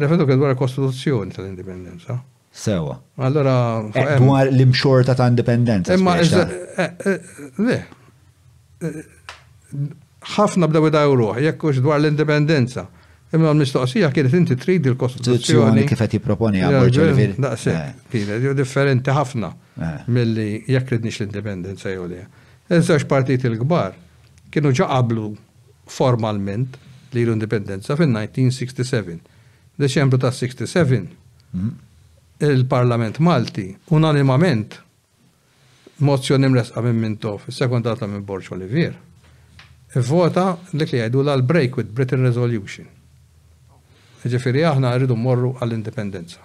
referendum 0.00 0.26
kien 0.26 0.40
dwar 0.42 0.52
l-Kostituzzjoni 0.56 1.32
tal-indipendenza. 1.36 2.18
Sewa. 2.50 2.98
Allora. 3.22 3.54
Eh, 3.94 4.16
dwar 4.18 4.48
l-imxorta 4.50 5.14
ta' 5.14 5.28
indipendenza. 5.28 5.94
Imma, 5.94 6.16
eh, 6.18 6.94
eh, 6.98 7.20
le, 7.62 7.76
ħafna 10.20 10.68
id-daw 10.68 11.14
ruħ, 11.16 11.38
jekk 11.42 11.72
dwar 11.80 11.98
l-indipendenza. 12.00 12.86
Imma 13.32 13.46
l-mistoqsija 13.52 14.08
kienet 14.10 14.34
inti 14.34 14.56
trid 14.58 14.86
il-Kostituzzjoni. 14.90 15.84
Kif 15.86 15.98
qed 16.02 16.14
jipproponi 16.16 16.60
għal 16.60 17.40
eh. 17.70 18.54
differenti 18.58 19.10
ħafna 19.14 19.50
eh. 19.76 20.06
milli 20.08 20.64
jekk 20.68 20.90
ridniex 20.96 21.20
l-indipendenza 21.22 21.90
jew 21.92 22.06
le. 22.10 22.24
Iżewġ 22.70 23.06
partit 23.10 23.44
il-kbar 23.48 23.94
kienu 24.54 24.72
ġa 24.74 24.88
qablu 24.90 25.28
formalment 25.90 26.76
li 27.14 27.24
l-indipendenza 27.24 27.96
fin-1967. 27.98 29.18
Deċembru 29.80 30.18
ta' 30.22 30.30
67 30.30 31.06
mhm. 31.52 31.68
il-Parlament 32.50 33.20
Malti 33.24 33.68
unanimament 33.94 34.80
mozzjoni 36.00 36.48
mresqa 36.50 36.82
minn 36.82 36.98
Mintof, 37.06 37.46
il-sekondata 37.50 38.08
minn 38.10 38.26
Borġ 38.26 38.50
Olivier 38.56 38.96
vota 39.98 40.56
dik 40.72 40.92
li 40.92 41.00
għajdu 41.02 41.22
l-break 41.24 41.74
with 41.76 41.90
Britain 41.90 42.22
Resolution. 42.22 42.86
Ġifiri 44.22 44.62
aħna 44.64 44.94
rridu 44.96 45.16
morru 45.16 45.56
għall-indipendenza. 45.58 46.38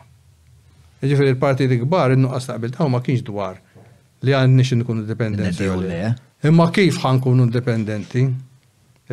Ġifiri 1.05 1.33
l-parti 1.35 1.67
kbar 1.83 2.13
innuqqas 2.15 2.47
taqbil 2.49 2.71
ta' 2.73 2.87
ma 2.89 3.01
kienx 3.05 3.21
dwar 3.27 3.59
li 4.25 4.33
għan 4.33 4.55
nix 4.57 4.71
nkun 4.73 5.03
indipendenti. 5.03 5.67
Eh? 5.67 6.13
Imma 6.47 6.69
kif 6.73 6.97
ħankun 7.03 7.45
indipendenti? 7.45 8.23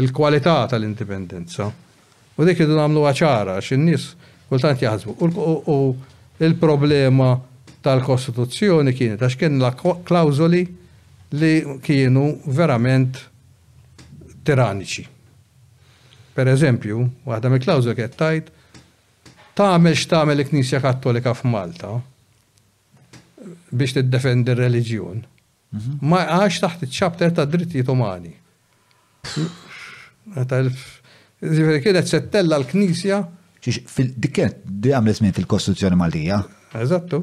Il-kwalità 0.00 0.62
tal-indipendenza. 0.70 1.68
U 2.40 2.44
dik 2.46 2.60
id 2.64 2.70
għamlu 2.72 3.02
għacħara, 3.10 3.58
xin-nis 3.60 4.14
kultant 4.48 4.80
jazbu. 4.80 5.18
U 5.20 5.92
il-problema 6.40 7.34
tal-Kostituzzjoni 7.84 8.94
kienet 8.96 9.20
għax 9.26 9.36
kien 9.42 9.60
la 9.60 9.74
klawzoli 9.76 10.62
li 11.42 11.52
kienu 11.84 12.24
verament 12.54 13.20
tiraniċi. 14.46 15.04
Per 16.32 16.48
eżempju, 16.48 17.02
waħda 17.28 17.50
me 17.52 17.58
klawżol 17.62 17.94
qed 17.96 18.16
tajt, 18.16 18.48
tagħmel 19.58 19.96
x'tagħmel 19.98 20.40
il-Knisja 20.40 20.80
Kattolika 20.80 21.34
f'Malta 21.36 21.92
biex 23.72 23.96
tiddefendi 23.98 24.52
r-reliġjon. 24.54 25.20
Mhm. 25.72 25.98
Ma 26.08 26.22
għax 26.38 26.62
taħt 26.66 26.86
il 26.86 26.92
ċapter 26.94 27.34
ta' 27.36 27.46
drittijiet 27.48 27.88
umani. 27.92 28.32
Ziveri 31.42 31.80
kienet 31.82 32.06
settella 32.08 32.58
l-Knisja. 32.60 33.22
Dik 33.62 34.14
dikket 34.18 34.62
di 34.66 34.90
għamlet 34.94 35.20
minn 35.22 35.32
fil 35.36 35.46
kostituzjoni 35.46 35.96
Maltija. 35.98 36.40
Eżattu, 36.74 37.20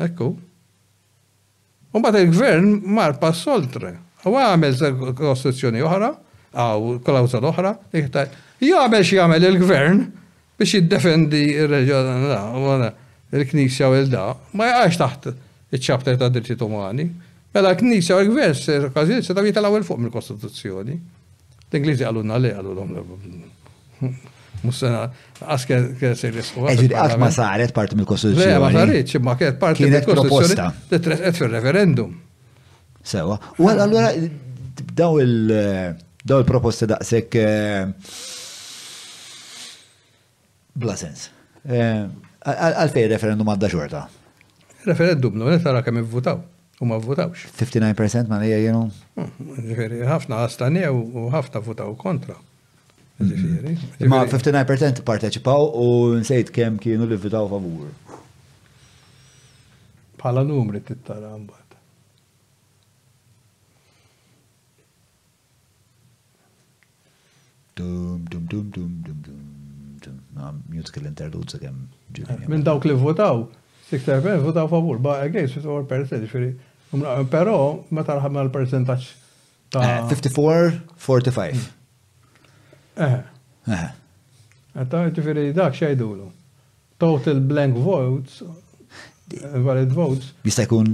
ekku. 0.00 0.30
U 1.94 2.00
mbagħad 2.00 2.24
il-gvern 2.24 2.68
mar 2.94 3.18
pas 3.22 3.38
soltre. 3.44 3.96
U 4.26 4.36
għamel 4.36 5.14
kostituzjoni 5.18 5.82
oħra 5.84 6.12
għaw 6.54 6.98
klawza 7.04 7.40
l-oħra, 7.42 7.74
jgħamil 8.64 9.04
xjgħamil 9.04 9.46
il-gvern 9.50 10.02
biex 10.58 10.76
jiddefendi 10.78 11.40
il-reġjon, 11.60 12.90
il-knisja 13.34 13.88
u 13.90 13.96
il-da, 13.98 14.26
ma 14.60 14.68
jgħax 14.78 15.00
taħt 15.02 15.32
il-ċapter 15.74 16.20
ta' 16.22 16.30
dritti 16.36 16.56
tumani, 16.60 17.08
Mela 17.54 17.70
knisja 17.78 18.16
u 18.18 18.22
il 18.24 18.32
gvern 18.32 18.88
kważi 18.90 19.20
se 19.22 19.30
ta' 19.36 19.42
jitalaw 19.46 19.76
il-fuq 19.78 20.00
mill-Kostituzzjoni. 20.02 20.96
L-Ingliżi 21.70 22.02
għallunna 22.02 22.40
li 22.42 22.48
għallu 22.50 22.72
l-om 22.74 24.08
Mussena, 24.64 25.04
għaske 25.38 25.78
kesser 26.00 26.34
jisqu. 26.34 26.64
Eġid, 26.72 26.96
għat 26.98 27.14
ma 27.22 27.28
saret 27.30 27.70
parti 27.76 27.94
mill-Kostituzzjoni. 28.00 28.56
Le, 28.56 28.58
ma 28.58 28.72
saret, 28.74 29.14
ma 29.22 29.36
kienet 29.38 29.60
parti 29.62 29.86
mill-Kostituzzjoni. 29.86 30.82
Kienet 30.96 31.40
referendum 31.54 32.10
Sewa. 33.06 33.38
U 33.62 33.70
għallura, 33.70 34.10
daw 34.98 35.22
il- 35.22 35.94
Daw 36.24 36.40
il-proposti 36.40 36.86
daqsek 36.88 37.34
eh, 37.36 38.12
bla 40.80 40.94
sens. 40.96 41.26
Eh, 41.68 42.00
għalfej 42.44 43.10
referendum 43.12 43.50
għadda 43.52 43.68
xorta? 43.72 44.00
Referendum, 44.88 45.36
no, 45.36 45.50
tara 45.60 45.82
kemm 45.84 46.00
votaw 46.14 46.38
u 46.80 46.88
ma 46.88 46.96
votawx. 47.00 47.44
59% 47.58 48.32
ma 48.32 48.38
lija 48.40 48.56
jenu? 48.64 48.86
Hmm, 49.18 49.50
ġifiri, 49.68 50.00
ħafna 50.08 50.40
għastani 50.46 50.86
u 50.94 51.26
ħafna 51.34 51.62
votaw 51.68 51.92
kontra. 52.00 52.38
Hmm. 53.20 53.84
Ma 54.08 54.22
59% 54.28 55.04
parteċipaw 55.06 55.68
u 55.76 55.90
nsejt 56.22 56.54
kemm 56.56 56.80
kienu 56.82 57.04
li 57.10 57.20
votaw 57.20 57.52
favur. 57.52 57.92
Pala 60.24 60.40
numri 60.48 60.80
tittara 60.88 61.34
għambar. 61.34 61.60
dum 67.74 68.24
dum 68.30 68.44
dum 68.46 68.70
dum 68.70 69.02
dum 69.02 69.20
dum 70.00 70.20
dum 70.36 70.62
musical 70.70 71.02
dum 71.02 71.14
dum 71.14 71.30
dum 71.30 71.42
dum 71.42 72.36
dum 72.36 72.62
dum 72.62 73.14
dum 73.14 73.14
dum 73.16 74.68
favur 74.68 74.98
ba 75.06 75.14
against 75.26 75.56
54% 75.56 76.24
ġifiri 76.26 76.50
pero 77.34 77.56
ma 77.90 78.04
tarħabna 78.08 78.44
l-percentaċ 78.46 79.10
54-45 79.74 81.68
eh 82.94 83.20
eh 83.78 83.84
Għata 84.74 85.00
ġifiri 85.18 85.42
dak 85.58 85.76
xajdulu 85.78 86.28
total 87.04 87.42
blank 87.50 87.76
votes 87.88 88.40
valid 89.54 89.92
votes. 89.94 90.32
Bista 90.44 90.64
jkun 90.66 90.86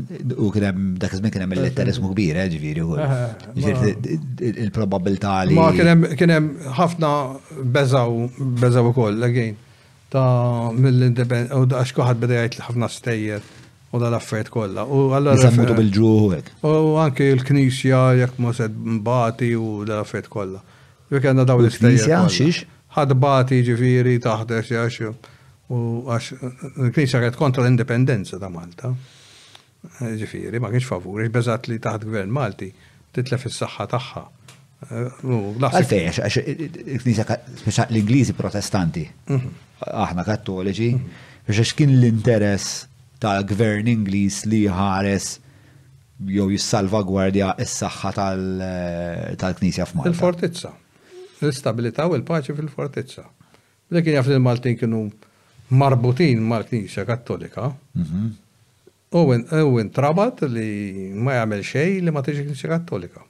u 0.44 0.51
kien 0.55 0.93
dak 1.02 1.12
iż-żmien 1.16 1.32
kien 1.35 1.43
hemm 1.44 1.55
il-letterismu 1.57 2.11
kbir, 2.12 2.39
eh, 2.39 2.51
ġifieri 2.52 3.94
il-probabilità 4.66 5.32
li. 5.48 5.57
Ma 5.59 5.70
kien 6.16 6.31
hemm 6.32 6.51
ħafna 6.77 7.11
beżaw 7.74 8.12
beżaw 8.62 8.90
ukoll 8.93 9.24
again 9.27 9.57
ta' 10.12 10.70
mill-independent 10.77 11.57
u 11.59 11.65
għax 11.66 11.97
kuħad 11.98 12.23
beda 12.23 12.44
jgħid 12.44 12.62
ħafna 12.69 12.89
stejjer 12.90 13.51
u 13.90 13.98
da' 13.98 14.12
affarijiet 14.20 14.52
kollha. 14.55 14.86
U 14.86 15.11
allora 15.19 15.35
Semmutu 15.43 15.74
bil-ġuħu 15.81 16.31
hekk. 16.36 16.55
U 16.70 16.97
anke 17.02 17.32
l-Knisja 17.35 18.05
jekk 18.23 18.39
ma 18.39 18.55
sed 18.55 18.78
mbati 18.78 19.51
u 19.59 19.82
da' 19.89 20.05
affarijiet 20.05 20.31
kollha. 20.31 20.62
Jekk 21.11 21.32
għandna 21.32 21.48
dawn 21.51 21.66
l-istejjer. 21.66 22.65
Ħadbati 22.94 23.61
ġifieri 23.66 24.19
taħdex 24.23 24.74
jaxu. 24.74 25.12
U 25.70 25.78
għax 26.10 26.32
l-Knisja 26.82 27.20
eh, 27.20 27.22
eh, 27.22 27.24
għed 27.30 27.38
kontra 27.38 27.62
l-indipendenza 27.64 28.38
ta' 28.42 28.48
Malta. 28.51 28.90
Eh, 29.92 30.12
ġifiri, 30.20 30.59
ma 30.60 30.70
kienx 30.72 30.88
favur, 30.90 31.22
bezzat 31.30 31.68
li 31.70 31.78
taħt 31.82 32.06
gvern 32.10 32.32
Malti 32.34 32.70
titlef 33.14 33.47
is-saħħa 33.51 33.86
tagħha. 33.94 34.24
Għalfej, 34.90 36.09
għax 36.10 36.40
l 36.40 36.98
knisja 37.05 37.86
l-Ingliżi 37.88 38.34
protestanti, 38.38 39.05
mhm. 39.30 39.52
aħna 39.90 40.24
kattoliċi, 40.26 40.90
biex 41.47 41.59
mhm. 41.62 41.78
kien 41.78 41.94
l-interess 41.94 42.72
ta' 43.22 43.38
gvern 43.47 43.90
Ingliż 43.92 44.44
li 44.51 44.64
ħares 44.66 45.30
jew 46.30 46.51
jissalvagwardja 46.56 47.55
s-saħħa 47.62 48.12
tal-Knisja 49.40 49.86
f'Malta. 49.86 50.10
Il-fortizza. 50.16 50.72
L-istabilità 51.44 52.09
u 52.10 52.18
l-paċi 52.18 52.52
fil-fortizza. 52.59 53.22
Lekin 53.94 54.18
jaf 54.18 54.28
il 54.34 54.42
maltin 54.42 54.76
kienu 54.78 55.06
marbutin 55.70 56.42
mal-Knisja 56.42 57.06
Kattolika. 57.06 57.74
Mhm. 57.94 58.34
U 59.12 59.82
trabat 59.90 60.42
li 60.47 61.10
ma 61.18 61.34
jagħmel 61.38 61.64
xejn 61.66 62.05
li 62.06 62.10
ma 62.14 62.22
tiġi 62.22 62.44
Knisja 62.47 62.68
Kattolika. 62.76 63.22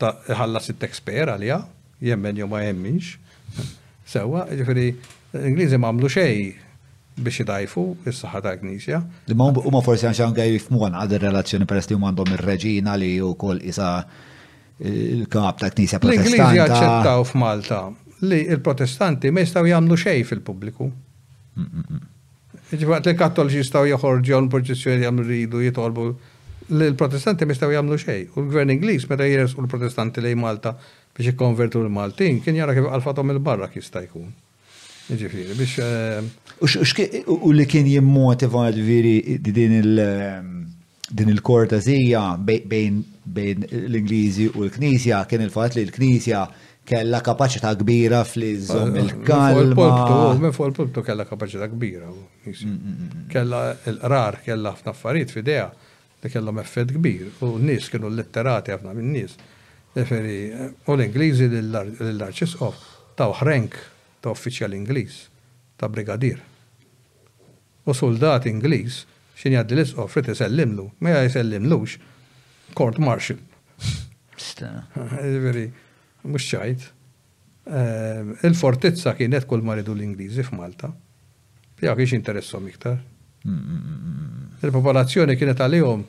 ħallas 0.00 0.70
it-tekspera 0.72 1.36
għalija, 1.36 1.60
jemmen 2.00 2.36
jew 2.36 2.46
ma 2.48 2.62
jemminx. 2.64 3.16
Sewa, 4.06 4.46
ġifieri 4.50 4.96
l-Ingliżi 5.36 5.78
m'għamlu 5.80 6.08
xejn 6.12 6.52
biex 7.22 7.42
idajfu 7.44 7.82
is-saħħa 8.08 8.40
ta' 8.44 8.52
knisja. 8.60 8.98
Imma 9.32 9.50
huma 9.62 9.82
forsi 9.84 10.06
għax 10.08 10.20
anke 10.28 10.46
jifmu 10.48 10.80
għad 10.88 11.16
relazzjoni 11.22 11.68
peress 11.68 11.90
li 11.92 11.98
għandhom 11.98 12.36
reġina 12.40 12.94
li 13.00 13.12
kol 13.38 13.60
isa 13.68 13.90
il-kap 14.92 15.60
ta' 15.60 15.72
Gnisja 15.72 16.00
protestanta. 16.02 16.36
L-Ingliżi 16.36 16.64
aċċettaw 16.68 17.26
f'Malta 17.30 17.80
li 18.28 18.42
il-protestanti 18.54 19.32
ma 19.34 19.44
jistgħu 19.44 19.72
jagħmlu 19.72 20.00
xej 20.04 20.22
fil-pubbliku. 20.30 20.90
Ġifat 22.72 23.08
li 23.10 23.16
kattoliċi 23.20 23.60
jistaw 23.64 23.88
joħorġu 23.90 24.36
għon 24.36 24.52
proċessjoni 24.52 25.08
għamlu 25.08 25.26
ridu 25.28 25.64
jitolbu 25.64 26.06
li 26.72 26.88
l-protestanti 26.92 27.48
jistaw 27.52 27.72
jagħmlu 27.76 28.00
xej. 28.00 28.24
U 28.36 28.44
l-gvern 28.46 28.72
Ingliż 28.76 29.08
meta 29.12 29.28
jeres 29.28 29.56
u 29.56 29.64
l-protestanti 29.64 30.24
li 30.24 30.32
Malta 30.40 30.72
biex 31.12 31.34
ikkonvertu 31.34 31.84
l-Maltin 31.84 32.40
kien 32.40 32.56
jara 32.56 32.72
kif 32.76 32.88
għalfatom 32.88 33.34
il-barra 33.36 33.68
jista' 33.74 34.00
jkun. 34.06 34.30
Ġifiri, 35.10 35.54
biex. 35.58 35.78
Eh, 35.82 37.22
u 37.26 37.50
li 37.52 37.64
kien 37.66 37.86
jimmotiva 37.90 38.68
ġifiri 38.72 39.38
din 39.42 39.72
il- 39.80 39.98
ehm, 39.98 40.66
din 41.10 41.28
il-kortazija 41.28 42.36
bejn 42.66 43.02
l-Ingliżi 43.34 44.50
u 44.54 44.64
l-Knisja 44.64 45.24
kien 45.26 45.40
il-fat 45.42 45.74
li 45.76 45.84
l-Knisja 45.84 46.46
kella 46.84 47.20
kapaċità 47.20 47.74
kbira 47.78 48.22
fl-iżom 48.24 48.94
eh, 48.96 49.00
il-kalma. 49.02 50.34
Minn 50.40 50.52
fuq 50.52 50.66
il-pultu 50.70 51.02
kella 51.02 51.24
kapaċità 51.26 51.68
kbira. 51.68 52.06
Mm, 52.06 52.52
mm, 52.64 52.68
mm, 52.68 53.28
kella 53.28 53.76
il-qrar, 53.86 54.40
kella 54.44 54.70
ħafna 54.72 54.90
affarijiet 54.94 55.30
f'idea 55.30 55.70
li 56.22 56.30
kellhom 56.30 56.58
effett 56.58 56.92
kbir 56.92 57.26
u 57.40 57.58
n-nies 57.58 57.88
kienu 57.90 58.08
letterati 58.08 58.70
ħafna 58.70 58.94
minn 58.94 59.12
nies. 59.12 59.34
u 59.94 60.92
l-Ingliżi 60.94 61.50
lill-Arċisqof 61.52 62.74
taw 63.14 63.30
ħrenk 63.34 63.74
ta' 64.22 64.30
uffiċjal 64.32 64.76
Ingliż, 64.78 65.18
ta' 65.78 65.90
brigadir. 65.90 66.38
U 67.90 67.94
soldat 67.96 68.46
Ingliż 68.46 69.00
xin 69.42 69.56
jaddi 69.56 69.74
l-isqof 69.74 70.14
rrit 70.18 70.30
jisellimlu, 70.30 70.84
ma 71.02 71.16
jisellimlux, 71.24 71.96
court 72.78 73.00
martial. 73.02 73.40
Veri, 75.42 75.66
mux 76.30 76.46
ċajt. 76.52 76.84
Il-fortizza 78.46 79.16
kienet 79.18 79.46
kull 79.50 79.64
maridu 79.66 79.94
l-Ingliżi 79.96 80.44
f'Malta. 80.46 80.90
Ja, 81.82 81.96
kiex 81.98 82.14
interessom 82.14 82.68
iktar. 82.70 82.98
Mm, 83.44 83.54
mm, 83.54 83.78
mm, 83.90 84.42
Il-popolazzjoni 84.62 85.34
kienet 85.38 85.58
għalihom 85.64 86.04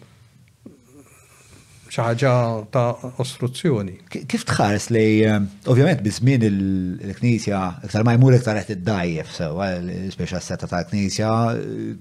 xaħġa 1.94 2.30
ta' 2.74 3.12
ostruzzjoni. 3.22 3.96
Kif 4.10 4.46
tħares 4.50 4.88
li, 4.96 5.04
ehm, 5.30 5.46
ovvjament, 5.72 6.02
bizmin 6.06 6.46
il-Knisja, 6.50 7.60
iktar 7.88 8.06
ma 8.08 8.16
jmur 8.18 8.38
iktar 8.38 8.58
id-dajjef, 8.64 9.34
sewa, 9.36 9.68
speċa 10.16 10.42
s-setta 10.42 10.70
ta' 10.72 10.82
Knisja, 10.90 11.34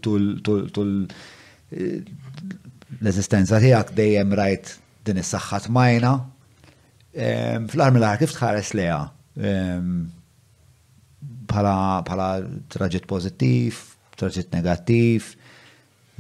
tul 0.05 0.31
eh, 0.85 2.01
l-ezistenza 3.01 3.61
tijak 3.63 3.93
dejjem 3.99 4.33
rajt 4.39 4.75
din 5.09 5.21
is-saħħa 5.23 5.63
tmajna. 5.69 6.15
Ehm, 7.13 7.69
fl-armi 7.73 8.01
l 8.03 8.15
kif 8.25 8.37
tħares 8.39 8.75
li 8.81 8.89
ehm, 8.89 9.95
Bħala 11.53 12.29
traġit 12.73 13.05
pozittiv, 13.11 13.77
traġit 14.17 14.55
negattiv, 14.57 15.27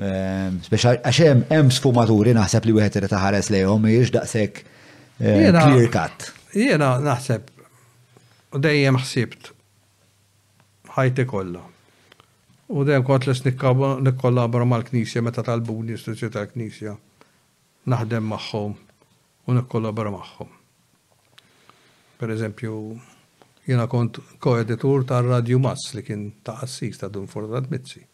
Ehm, 0.00 0.56
speċa 0.64 0.94
għaxem 1.04 1.42
hemm 1.52 1.70
sfumaturi 1.76 2.32
naħseb 2.36 2.64
li 2.68 2.72
wieħed 2.78 2.96
irid 3.00 3.12
taħares 3.12 3.50
lejhom 3.52 3.82
mhijiex 3.84 4.10
daqshekk 4.14 4.62
ehm, 5.20 5.56
clear 5.56 5.90
cut. 5.92 6.30
Jiena 6.56 6.94
naħseb 7.00 7.50
u 8.56 8.58
dejjem 8.64 8.96
ħsibt 9.02 9.50
ħajti 10.96 11.26
kollha. 11.28 11.64
U 12.72 12.84
dejjem 12.88 13.04
kont 13.04 13.28
les 13.28 13.44
nikkollabora 13.50 14.64
mal-Knisja 14.72 15.22
meta 15.26 15.44
talbuni 15.44 15.98
istituzzjoni 15.98 16.32
tal-Knisja 16.38 16.96
naħdem 17.92 18.32
magħhom 18.32 18.72
u 19.44 19.56
nikkollabora 19.58 20.12
magħhom. 20.16 20.54
Per 22.16 22.32
eżempju, 22.32 22.78
jiena 23.68 23.84
kont 23.92 24.22
koeditur 24.40 25.04
tar-Radio 25.04 25.60
Mass 25.60 25.92
li 25.98 26.06
kien 26.06 26.24
ta' 26.44 26.56
assis 26.64 26.96
ta' 27.02 27.12
Dunfordat 27.12 27.68
Mizzi 27.72 28.06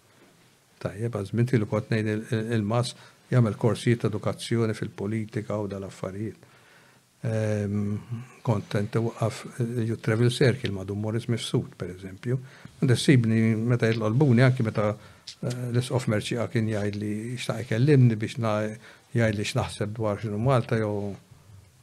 Tajjeb, 0.82 1.14
għazminti 1.18 1.58
li 1.58 1.66
kont 1.68 1.94
il-mas 1.96 2.94
jagħmel 3.32 3.56
korsijiet 3.60 4.06
edukazzjoni 4.08 4.76
fil-politika 4.78 5.58
u 5.60 5.66
dal-affarijiet. 5.70 6.46
Ehm, 7.28 7.94
Kontent 8.46 8.94
għaf 8.94 9.38
eh, 9.48 9.80
ju 9.88 9.96
travel 9.98 10.30
circle 10.30 10.70
ma' 10.72 10.84
Morris 10.94 11.26
Mifsud, 11.28 11.72
per 11.76 11.90
eżempju. 11.90 12.36
Dessibni 12.86 13.40
meta 13.58 13.88
jitlqolbuni 13.90 14.44
għanki 14.46 14.64
meta 14.68 14.92
eh, 14.92 15.56
l-isqof 15.72 16.06
merċi 16.12 16.38
kien 16.52 16.70
jgħajd 16.70 17.00
li 17.02 17.10
xtaq 17.42 17.64
ikellimni 17.66 18.14
biex 18.16 18.38
jgħajd 18.38 19.34
li 19.40 19.48
xnaħseb 19.50 19.92
dwar 19.96 20.22
xinu 20.22 20.38
Malta 20.38 20.78
jew 20.78 20.92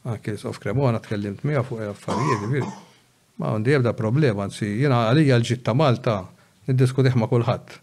għanki 0.08 0.32
l-isqof 0.34 0.60
Kremona 0.64 1.02
tkellimt 1.04 1.44
miegħu 1.44 1.68
fuq 1.68 1.88
affarijiet. 1.92 2.38
Jiġifieri. 2.40 2.74
Ma' 3.36 3.52
għandi 3.58 3.76
jibda 3.76 3.92
problema, 3.92 4.48
anzi, 4.48 4.70
jena 4.80 5.04
għalija 5.10 5.36
l-ġitta 5.36 5.76
Malta, 5.76 6.22
niddiskutih 6.70 7.18
ma' 7.20 7.28
kulħadd 7.28 7.82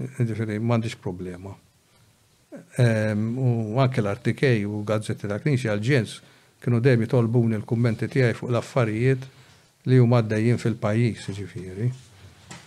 ġifiri, 0.00 0.58
mandiġ 0.60 0.96
problema. 1.00 1.54
Ehm, 2.78 3.38
u 3.38 3.78
anke 3.80 4.00
l-artikej 4.02 4.64
u 4.64 4.82
gazzetti 4.86 5.26
ta' 5.28 5.38
Knisja 5.38 5.72
għal-ġens 5.74 6.20
kienu 6.62 6.80
dejjem 6.80 7.02
jitolbun 7.04 7.52
il 7.54 7.64
kummenti 7.66 8.06
tiegħi 8.08 8.34
fuq 8.38 8.50
l-affarijiet 8.52 9.24
li 9.88 9.98
huma 9.98 10.20
għaddejjin 10.22 10.60
fil-pajjiż, 10.62 11.30
ġifieri. 11.38 11.90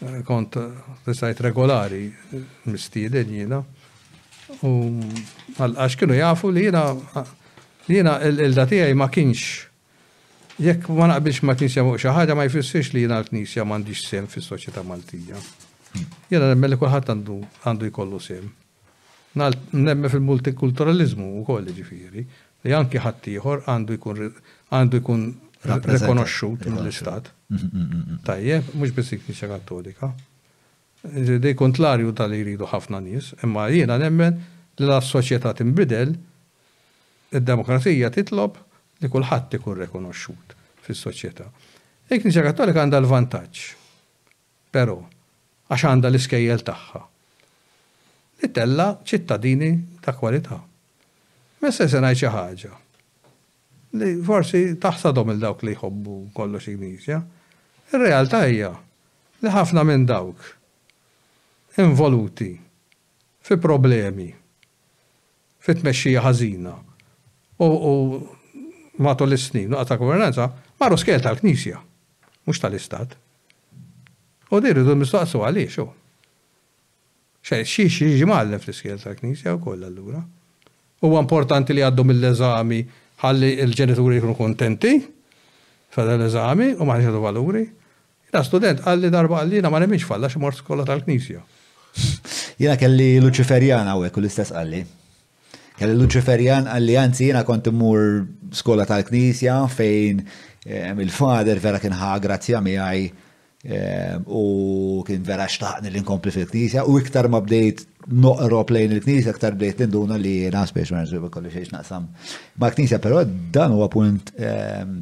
Eh, 0.07 0.19
kont 0.25 0.59
eh, 0.59 1.13
sajt 1.13 1.39
regolari 1.41 2.07
eh, 2.11 2.41
mistieden 2.71 3.31
jiena. 3.33 3.61
U 4.63 4.73
għax 5.59 5.95
kienu 5.99 6.15
jafu 6.19 6.51
li 6.51 6.67
jiena 6.67 6.83
li 7.87 7.95
jiena 7.99 8.19
il-da 8.27 8.67
tiegħi 8.67 8.95
ma 8.95 9.07
kienx 9.11 10.59
jekk 10.63 10.87
ma 10.95 11.07
naqbilx 11.13 11.43
ma' 11.47 11.55
kienx 11.59 11.79
muq 11.83 11.99
xi 11.99 12.11
ħaġa 12.15 12.35
ma 12.35 12.47
jfissirx 12.51 12.91
li 12.95 13.05
jiena 13.05 13.21
l-knisja 13.23 13.63
m'għandix 13.67 14.07
sem 14.11 14.27
fis-soċjetà 14.31 14.83
Maltija. 14.87 15.39
Jena 16.31 16.49
nemmen 16.51 16.71
li 16.73 16.77
kullħat 16.79 17.11
għandu 17.13 17.87
jkollu 17.91 18.19
sem. 18.23 18.45
Nemmen 19.37 20.07
fil-multikulturalizmu 20.11 21.27
u 21.39 21.43
kolli 21.47 21.75
ġifiri, 21.77 22.23
li 22.65 22.73
anki 22.73 23.01
ħattijħor 23.03 23.65
għandu 23.69 23.97
jkun 23.97 25.27
rekonosciut 25.65 26.65
mill-istat. 26.71 27.33
Mm-hmm, 27.49 27.67
mm-hmm, 27.67 27.91
mm-hmm. 27.91 28.23
Tajjeb, 28.27 28.71
mux 28.81 28.93
bisik 28.97 29.27
nisja 29.29 29.49
kattolika. 29.51 30.09
Dej 31.07 31.53
kontlarju 31.59 32.11
tal 32.17 32.33
jridu 32.35 32.67
ħafna 32.71 32.99
nis, 33.05 33.31
imma 33.45 33.67
jena 33.71 33.99
nemmen 34.01 34.41
li 34.77 34.89
la 34.89 34.97
soċjetà 35.03 35.53
timbidel, 35.57 36.15
id-demokrazija 37.37 38.09
titlob 38.15 38.57
li 39.03 39.09
kullħat 39.13 39.59
ikun 39.59 39.79
rekonosċut 39.83 40.57
fis-soċjetà. 40.87 41.45
Ek 42.11 42.25
nisja 42.25 42.43
kattolika 42.45 42.81
għandha 42.85 42.99
l-vantaġġ. 43.03 43.65
Pero, 44.71 44.99
għax 45.67 45.83
għandha 45.87 46.09
l-iskejjel 46.13 46.61
tagħha. 46.67 47.01
Li 48.41 48.49
tella 48.55 48.85
ċittadini 49.03 49.69
ta' 50.03 50.13
kwalità. 50.15 50.59
Messa 51.63 51.87
se 51.89 51.99
ngħid 51.99 52.19
xi 52.21 52.29
ħaġa. 52.31 52.71
Li 53.97 54.11
forsi 54.23 54.61
taħsadhom 54.79 55.33
il 55.33 55.41
dawk 55.41 55.65
li 55.65 55.73
jħobbu 55.75 56.15
kollox 56.37 56.69
Ignisja. 56.73 57.19
Ir-realtà 57.93 58.43
hija 58.51 58.71
li 59.41 59.53
ħafna 59.53 59.83
minn 59.87 60.05
dawk 60.09 60.45
involuti 61.81 62.51
fi 63.47 63.59
problemi, 63.63 64.27
fi 65.63 65.75
tmexxija 65.79 66.23
ħażina 66.25 66.73
u 67.63 67.69
matul 69.03 69.35
is-snin 69.35 69.73
u 69.77 69.83
ta' 69.87 69.99
gvernanza 70.01 70.49
marru 70.81 70.99
skel 70.99 71.23
tal-Knisja, 71.25 71.79
mhux 72.45 72.61
tal-Istat. 72.63 73.17
U 74.51 74.59
di 74.63 74.71
rridu 74.71 74.95
mistaqsu 74.95 75.41
għaliex 75.43 75.73
xo. 75.75 75.85
Xej, 77.47 77.63
xie 77.71 77.87
xie 77.91 78.13
ġimallef 78.21 78.67
l-iskjel 78.67 78.99
ta' 79.01 79.15
knisja 79.17 79.53
u 79.57 79.61
koll 79.63 79.83
allura. 79.83 80.21
U 81.03 81.11
importanti 81.19 81.75
li 81.75 81.83
għaddu 81.83 82.05
mill-eżami 82.07 82.79
ħalli 83.23 83.49
il-ġenituri 83.65 84.17
jkunu 84.21 84.35
kontenti 84.37 84.93
fada 85.93 86.15
l-eżami 86.15 86.71
u 86.79 86.87
maħniġ 86.87 87.09
għadu 87.11 87.21
valuri. 87.25 87.65
Da 88.31 88.43
student 88.47 88.81
għalli 88.87 89.09
darba 89.11 89.41
għalli 89.41 89.61
na 89.63 89.69
ma 89.73 89.83
nemmiġ 89.83 90.07
falla 90.07 90.31
xie 90.31 90.39
mort 90.43 90.59
skolla 90.59 90.87
tal-knisja. 90.87 91.43
Jena 92.61 92.77
kelli 92.79 93.15
Luċiferjana 93.23 93.93
għawek 93.97 94.15
u 94.19 94.23
l-istess 94.23 94.55
għalli. 94.55 94.83
Kelli 95.77 95.97
Luċiferjan 95.99 96.71
għalli 96.71 96.95
għanzi 97.03 97.29
jena 97.33 97.43
kont 97.45 97.67
mur 97.75 98.23
skola 98.55 98.85
tal-knisja 98.89 99.59
fejn 99.75 100.23
eh, 100.23 100.95
il-fader 100.95 101.59
vera 101.63 101.83
kien 101.83 101.93
ħagrazzja 101.99 102.63
mi 102.65 102.79
għaj 102.79 103.07
Ehm, 103.65 104.21
u 104.29 105.01
kien 105.01 105.23
vera 105.25 105.47
xtaqni 105.49 105.89
l-inkompli 105.89 106.29
fil-knisja 106.31 106.83
u 106.85 106.99
iktar 107.01 107.25
ma 107.33 107.39
bdejt 107.41 107.79
noqro 108.13 108.59
plejn 108.69 108.93
il-knisja 108.93 109.33
iktar 109.33 109.55
bdejt 109.57 109.81
induna 109.87 110.13
li 110.21 110.35
jena 110.43 110.61
ma 110.93 111.01
nżubi 111.01 111.31
kollu 111.33 111.49
xiex 111.49 111.71
naqsam 111.73 112.05
ma 112.55 112.69
knisja 112.69 112.99
pero 112.99 113.23
dan 113.25 113.71
u 113.73 113.87
punt 113.89 114.31
ehm, 114.37 114.93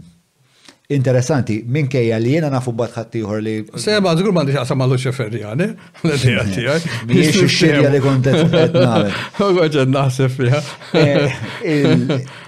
interessanti 0.87 1.63
minn 1.67 1.89
kejja 1.89 2.17
li 2.19 2.31
jena 2.31 2.49
nafu 2.49 2.71
batħatti 2.71 3.25
uħor 3.25 3.43
li. 3.43 3.57
Seba, 3.75 4.15
zgur 4.15 4.31
mandi 4.31 4.55
xaqsam 4.55 4.81
għallu 4.81 5.01
luċe 5.01 5.15
għani, 5.41 5.69
l 6.03 6.15
għati 6.39 6.67
għaj. 6.67 6.89
Miex 7.11 7.45
xirja 7.59 7.91
li 7.91 7.99
kontet. 7.99 8.55
Għagħu 8.55 9.69
għagħu 9.91 10.29
fiha. 10.39 10.61
Eh, 11.03 11.39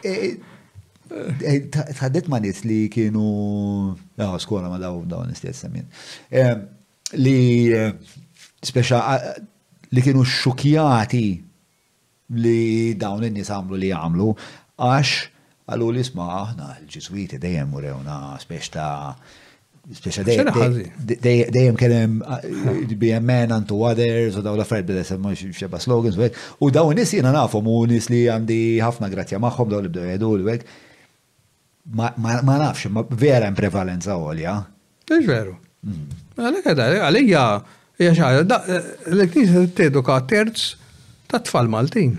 eh, 0.11 0.35
Eh, 1.17 1.67
tħaddit 1.73 2.27
ma' 2.31 2.39
nis 2.43 2.63
li 2.67 2.77
kienu, 2.93 3.23
jaw, 4.19 4.29
ah, 4.29 4.37
skola 4.41 4.69
ma' 4.71 4.79
daw 4.81 4.99
dawn 5.09 5.31
istess 5.33 5.63
semmin. 5.65 5.87
Eh, 6.31 6.53
li 7.17 7.37
eh, 7.73 7.91
speċa 8.67 8.99
ah, 9.13 9.31
li 9.95 10.03
kienu 10.05 10.25
xukjati 10.27 11.25
li 12.37 12.61
dawn 12.99 13.23
in-nies 13.29 13.51
għamlu 13.55 13.79
li 13.79 13.91
għamlu, 13.95 14.29
għax 14.83 15.17
għallu 15.67 15.91
li 15.95 16.03
sma 16.07 16.25
aħna 16.43 16.71
l-ġiswiti 16.81 17.39
dejjem 17.43 17.75
u 17.75 17.83
rewna 17.85 18.19
speċ 18.43 18.67
dejem 18.77 19.43
Speċa 19.87 20.25
dejjem 20.27 21.77
kellem 21.79 22.17
ah, 22.27 22.41
men 23.23 23.53
antu 23.55 23.77
others 23.87 24.35
u 24.35 24.41
daw 24.43 24.57
la 24.59 24.65
fred 24.67 24.83
bidda 24.83 25.05
semmu 25.07 25.31
xeba 25.55 25.79
slogans 25.79 26.17
u 26.19 26.25
għek. 26.25 26.39
U 26.59 26.67
daw 26.75 26.89
nis 26.91 27.13
jina 27.15 27.31
nafom 27.31 27.69
u 27.71 27.77
nis 27.87 28.09
li 28.11 28.25
għandi 28.27 28.57
ħafna 28.83 29.07
grazja 29.13 29.39
maħħom 29.39 29.71
daw 29.71 29.79
li 29.85 29.93
bdew 29.93 30.09
jedu 30.11 30.33
l-għek 30.41 30.65
ma 31.91 32.11
nafx, 32.41 32.85
ma 32.87 33.03
vera 33.09 33.47
in 33.47 33.53
prevalenza 33.55 34.17
olja. 34.17 34.57
Iġ 35.07 35.23
veru. 35.25 35.53
Għalek 36.37 36.65
għadar, 36.71 36.95
għalija, 37.07 37.43
jaxħada, 38.03 38.57
l-Knisja 39.13 39.61
t-teduka 39.69 40.17
terz 40.27 40.73
ta' 41.31 41.39
tfal 41.39 41.69
Maltin. 41.71 42.17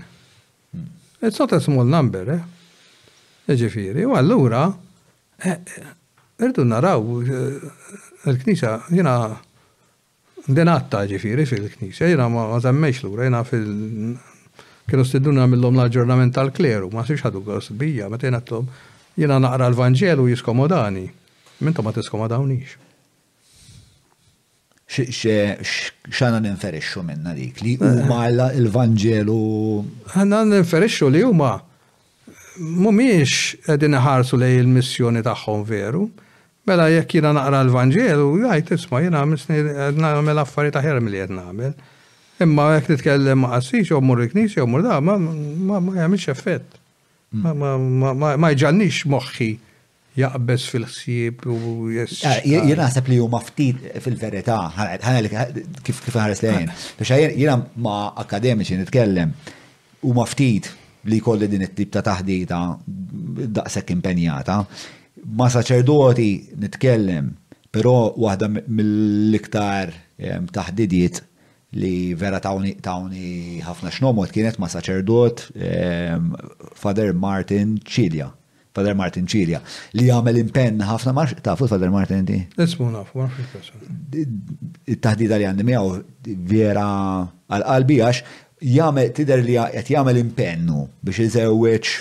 Hmm. 0.73 0.87
It's 1.21 1.37
not 1.37 1.53
a 1.53 1.61
small 1.61 1.85
number, 1.85 2.31
eh? 2.39 2.41
Eġifiri, 3.53 4.05
u 4.09 4.15
għallura, 4.17 4.63
eh, 5.45 5.53
eh, 5.59 5.93
irdu 6.49 6.65
naraw, 6.65 7.03
eh, 7.21 7.69
l-Knisja, 8.33 8.73
jina, 8.89 9.13
denatta 10.47 11.03
ġifiri 11.09 11.45
fil-Knisja, 11.45 12.09
jina 12.09 12.25
ma 12.29 12.57
zammeċ 12.57 13.03
l-ura, 13.05 13.25
jina 13.29 13.43
fil- 13.43 14.17
kienu 14.89 15.05
stiduna 15.05 15.45
mill-lom 15.45 15.77
l-ġornament 15.85 16.33
tal-kleru, 16.33 16.89
ma 16.91 17.05
s-iċħadu 17.05 17.43
għasbija, 17.45 18.09
ma 18.09 18.17
t-jenattom. 18.17 18.65
t 18.65 18.88
Jena 19.21 19.37
naqra 19.45 19.67
l-Vangelu 19.69 20.29
jiskomodani. 20.33 21.09
Minta 21.59 21.81
ma 21.81 21.91
tiskomodawnix. 21.91 22.67
Xana 26.17 26.39
ninferixxu 26.45 27.01
minna 27.09 27.33
dik 27.39 27.59
li 27.63 27.73
eh. 27.75 27.99
huma 27.99 28.29
l-Vangelu. 28.31 29.39
Għanna 30.15 30.39
ninferixxu 30.53 31.09
li 31.11 31.23
huma 31.27 31.51
mumiex 32.59 33.57
edin 33.75 33.99
ħarsu 34.07 34.39
lej 34.39 34.59
il-missjoni 34.63 35.25
tagħhom 35.27 35.67
veru. 35.73 36.05
Mela 36.67 36.87
jekk 36.95 37.19
jiena 37.19 37.35
naqra 37.41 37.59
l-Vangelu, 37.67 38.29
jgħid 38.47 38.75
isma' 38.79 39.03
jiena 39.03 39.25
nagħmel 39.27 40.43
affarijiet 40.45 40.79
aħjar 40.79 41.03
mill 41.03 41.19
qed 41.25 41.35
nagħmel. 41.35 41.75
Imma 42.47 42.71
jekk 42.77 42.93
titkellem 42.95 43.43
ma' 43.43 43.51
qassix 43.57 43.91
jew 43.91 43.99
mmur 43.99 44.23
il 44.29 44.47
jew 44.47 44.63
mmur 44.63 44.87
da, 44.87 45.01
ma 45.03 45.19
jagħmilx 45.99 46.31
effett. 46.37 46.78
Ma 47.37 48.49
jġannix 48.57 49.03
moħħi 49.05 49.49
jaqbes 50.17 50.65
fil-ħsieb 50.73 51.45
u 51.45 51.89
jess. 51.93 52.23
Jena 52.43 52.87
għasab 52.87 53.07
li 53.13 53.19
huma 53.21 53.39
ftit 53.45 53.77
fil-verità, 54.01 54.55
ħana 54.73 55.45
kif 55.85 56.01
kif 56.01 56.17
ħares 56.17 56.41
lejn. 56.43 56.73
Biex 56.97 57.19
jena 57.37 57.59
ma' 57.85 58.13
akademiċi 58.25 58.79
nitkellem 58.81 59.33
u 60.09 60.15
ftit 60.25 60.71
li 61.09 61.21
kolli 61.23 61.47
din 61.47 61.63
it-tip 61.67 61.93
ta' 61.93 62.03
taħdita 62.03 62.57
daqshekk 63.55 63.93
impenjata. 63.97 64.57
Ma' 65.21 65.51
saċerdoti 65.53 66.31
nitkellem, 66.65 67.29
però 67.69 67.93
waħda 68.17 68.49
mill-iktar 68.65 69.93
taħdidiet 70.49 71.21
li 71.77 72.13
vera 72.17 72.39
tawni 72.41 72.73
tawni 72.81 73.59
ħafna 73.61 73.91
xnomot 73.93 74.31
kienet 74.33 74.55
ma' 74.61 74.69
saċerdot 74.73 75.43
Father 76.79 77.11
Martin 77.13 77.75
Cilia. 77.85 78.31
Father 78.73 78.93
Martin 78.97 79.25
Cilia. 79.29 79.59
li 79.93 80.05
jagħmel 80.09 80.37
impenn 80.41 80.81
ħafna 80.85 81.11
Ta' 81.35 81.41
tafu 81.51 81.67
Father 81.69 81.89
Martin 81.93 82.19
inti. 82.23 82.39
Ismu 82.57 82.89
nafu, 82.93 83.21
ma 83.21 83.29
Il-taħdida 84.87 85.39
li 85.39 85.47
għandi 85.49 85.65
miegħu 85.69 85.95
vera 86.49 86.85
għal-qalbi 87.21 88.01
għax 88.05 88.21
jagħmel 88.69 89.11
tidher 89.17 89.43
li 89.45 89.57
qed 89.73 89.93
jagħmel 89.95 90.19
impennu 90.25 90.83
biex 91.03 91.27
iżewweġ 91.27 91.95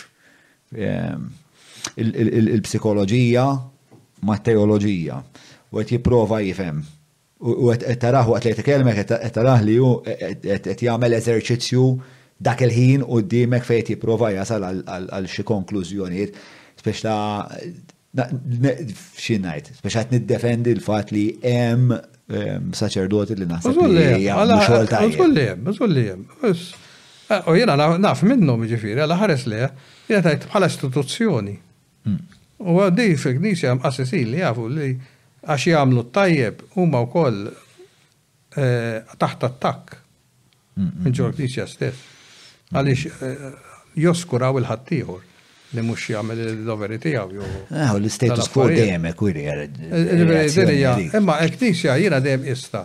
il-psikoloġija 1.98 3.48
ma' 4.28 4.38
teoloġija 4.48 5.20
u 5.72 5.76
qed 5.82 5.92
jipprova 5.96 6.40
jifhem 6.44 6.80
u 7.38 7.68
qed 7.72 7.98
taraħ 8.02 8.30
waqt 8.34 8.50
li 8.58 8.64
kelmek 8.66 8.98
qed 9.04 9.30
taraħ 9.34 9.62
li 9.66 9.76
hu 9.78 9.90
qed 10.42 10.70
jagħmel 10.74 11.14
eżerċizzju 11.18 11.82
dak 12.42 12.62
il-ħin 12.66 13.02
u 13.06 13.20
d-dimek 13.22 13.66
fejt 13.66 13.92
jiprofa 13.94 14.30
jasal 14.34 14.66
għal 14.84 15.26
xi 15.28 15.44
konklużjonijiet, 15.46 16.36
spex 16.78 17.02
ta' 17.02 18.26
xinajt, 19.18 19.72
spex 19.78 19.94
għat 20.00 20.14
niddefendi 20.14 20.74
l-fat 20.76 21.10
li 21.14 21.24
hemm 21.42 21.94
ehm, 21.94 22.68
saċerdoti 22.78 23.36
li 23.38 23.46
naħseb 23.50 23.82
li 23.90 24.06
Użullijem, 24.30 25.66
użullijem, 25.72 26.26
eh, 26.48 26.62
U 27.44 27.52
jena 27.58 27.74
naf 27.98 28.22
minnu 28.24 28.54
ġifiri, 28.70 29.02
għala 29.02 29.18
ħares 29.20 29.44
li, 29.52 29.58
jena 30.10 30.22
tajt 30.24 30.46
bħala 30.50 30.70
istituzzjoni. 30.70 31.56
Hmm. 32.06 32.20
U 32.64 32.78
għaddi 32.82 33.10
fil-knisja 33.20 33.74
għam 33.74 33.82
li 34.32 34.42
jafu 34.42 34.68
li 34.72 34.90
għax 35.48 35.68
jagħmlu 35.72 36.02
tajjeb 36.12 36.60
huma 36.76 37.00
wkoll 37.06 37.42
eh, 37.48 39.00
taħt 39.16 39.48
attakk 39.48 39.96
minn 40.78 41.14
ġol 41.16 41.32
knisja 41.38 41.66
stess. 41.66 41.98
Għaliex 42.70 43.08
eh, 43.08 43.48
joskuraw 44.04 44.60
il-ħaddieħor 44.60 45.24
li 45.74 45.82
mhux 45.84 46.10
jagħmel 46.14 46.42
il-doveri 46.48 47.00
tiegħu 47.02 47.40
jew. 47.40 47.48
Eh, 47.72 47.88
l-status 47.96 48.50
quo 48.52 48.68
dejjem 48.68 49.08
hekk 49.10 49.26
Imma 51.22 51.38
l-knisja 51.48 51.96
jiena 52.02 52.20
dejjem 52.20 52.46
ista 52.52 52.84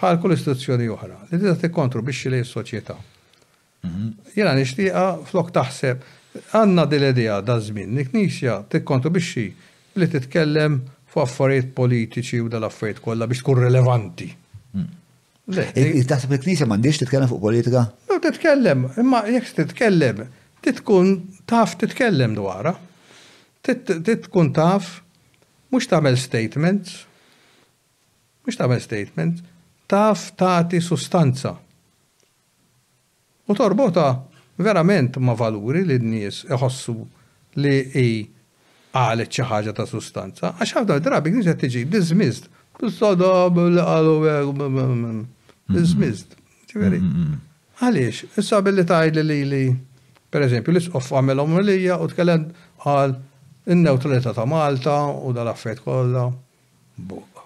bħal 0.00 0.20
kull 0.22 0.34
istituzzjoni 0.34 0.88
oħra 0.94 1.22
li 1.30 1.38
tista' 1.38 1.56
tikkontru 1.62 2.02
biex 2.06 2.30
li 2.34 2.42
s-soċjetà. 2.44 2.96
Mhm. 3.86 4.10
Jiena 4.36 4.54
nixtieqa 4.58 5.06
flok 5.30 5.54
taħseb 5.54 6.06
għandna 6.54 6.84
dil-idea 6.86 7.40
da 7.42 7.58
żmien, 7.62 7.94
l-knisja 7.96 8.64
tikkontru 8.70 9.14
biex 9.14 9.48
li 9.98 10.06
titkellem 10.10 10.80
F'affarijiet 11.10 11.72
politiċi 11.74 12.38
u 12.44 12.48
dal-affarijiet 12.50 13.00
kollha 13.02 13.26
biex 13.30 13.40
tkun 13.42 13.58
relevanti. 13.64 14.28
Hmm. 14.70 14.98
Taħseb 15.50 16.36
il-Knisja 16.36 16.68
m'għandix 16.70 17.00
titkellem 17.02 17.30
fuq 17.32 17.42
politika? 17.42 17.80
No, 18.06 18.20
titkellem, 18.22 18.84
imma 19.02 19.24
jekk 19.26 19.50
titkellem, 19.58 20.20
titkun 20.62 21.16
taf 21.50 21.74
titkellem 21.80 22.36
dwarha. 22.38 22.76
Titkun 23.66 24.52
taf, 24.56 25.00
mhux 25.74 25.90
tagħmel 25.90 26.18
statements, 26.22 27.00
mhux 28.46 28.60
tagħmel 28.60 28.84
statements, 28.84 29.42
taf 29.90 30.28
tagħti 30.38 30.78
sustanza. 30.86 31.56
U 33.50 33.54
torbota 33.58 34.06
verament 34.62 35.16
ma' 35.18 35.34
valuri 35.34 35.82
li 35.90 35.98
d 35.98 36.06
nies 36.14 36.44
iħossu 36.46 37.00
li 37.58 37.78
i 37.98 38.08
għalet 38.96 39.30
xi 39.30 39.44
ħaġa 39.46 39.74
ta' 39.76 39.86
sustanza, 39.86 40.50
għax 40.58 40.72
ħafna 40.74 40.96
drabi 41.04 41.32
kien 41.36 41.56
tiġi 41.56 41.84
dismissed. 41.92 42.48
Bis-sodob, 42.80 43.58
l-qalu, 43.70 44.14
mm-hmm. 44.50 45.24
dismissed. 45.76 46.34
Ġifieri. 46.70 46.98
Mm-hmm. 46.98 47.40
Għaliex, 47.80 48.22
issa 48.40 48.60
billi 48.64 48.84
tgħid 48.88 49.20
li 49.24 49.38
li 49.50 49.62
per 50.30 50.44
eżempju 50.46 50.74
l-isqof 50.74 51.10
għamel 51.20 51.42
omolija 51.44 51.98
u 52.04 52.08
tkellem 52.12 52.48
għal 52.86 53.14
in 53.72 53.84
newtralità 53.84 54.32
ta' 54.36 54.46
Malta 54.48 54.96
u 55.26 55.32
dal-affett 55.36 55.84
kollha. 55.84 56.26
Buq. 57.00 57.44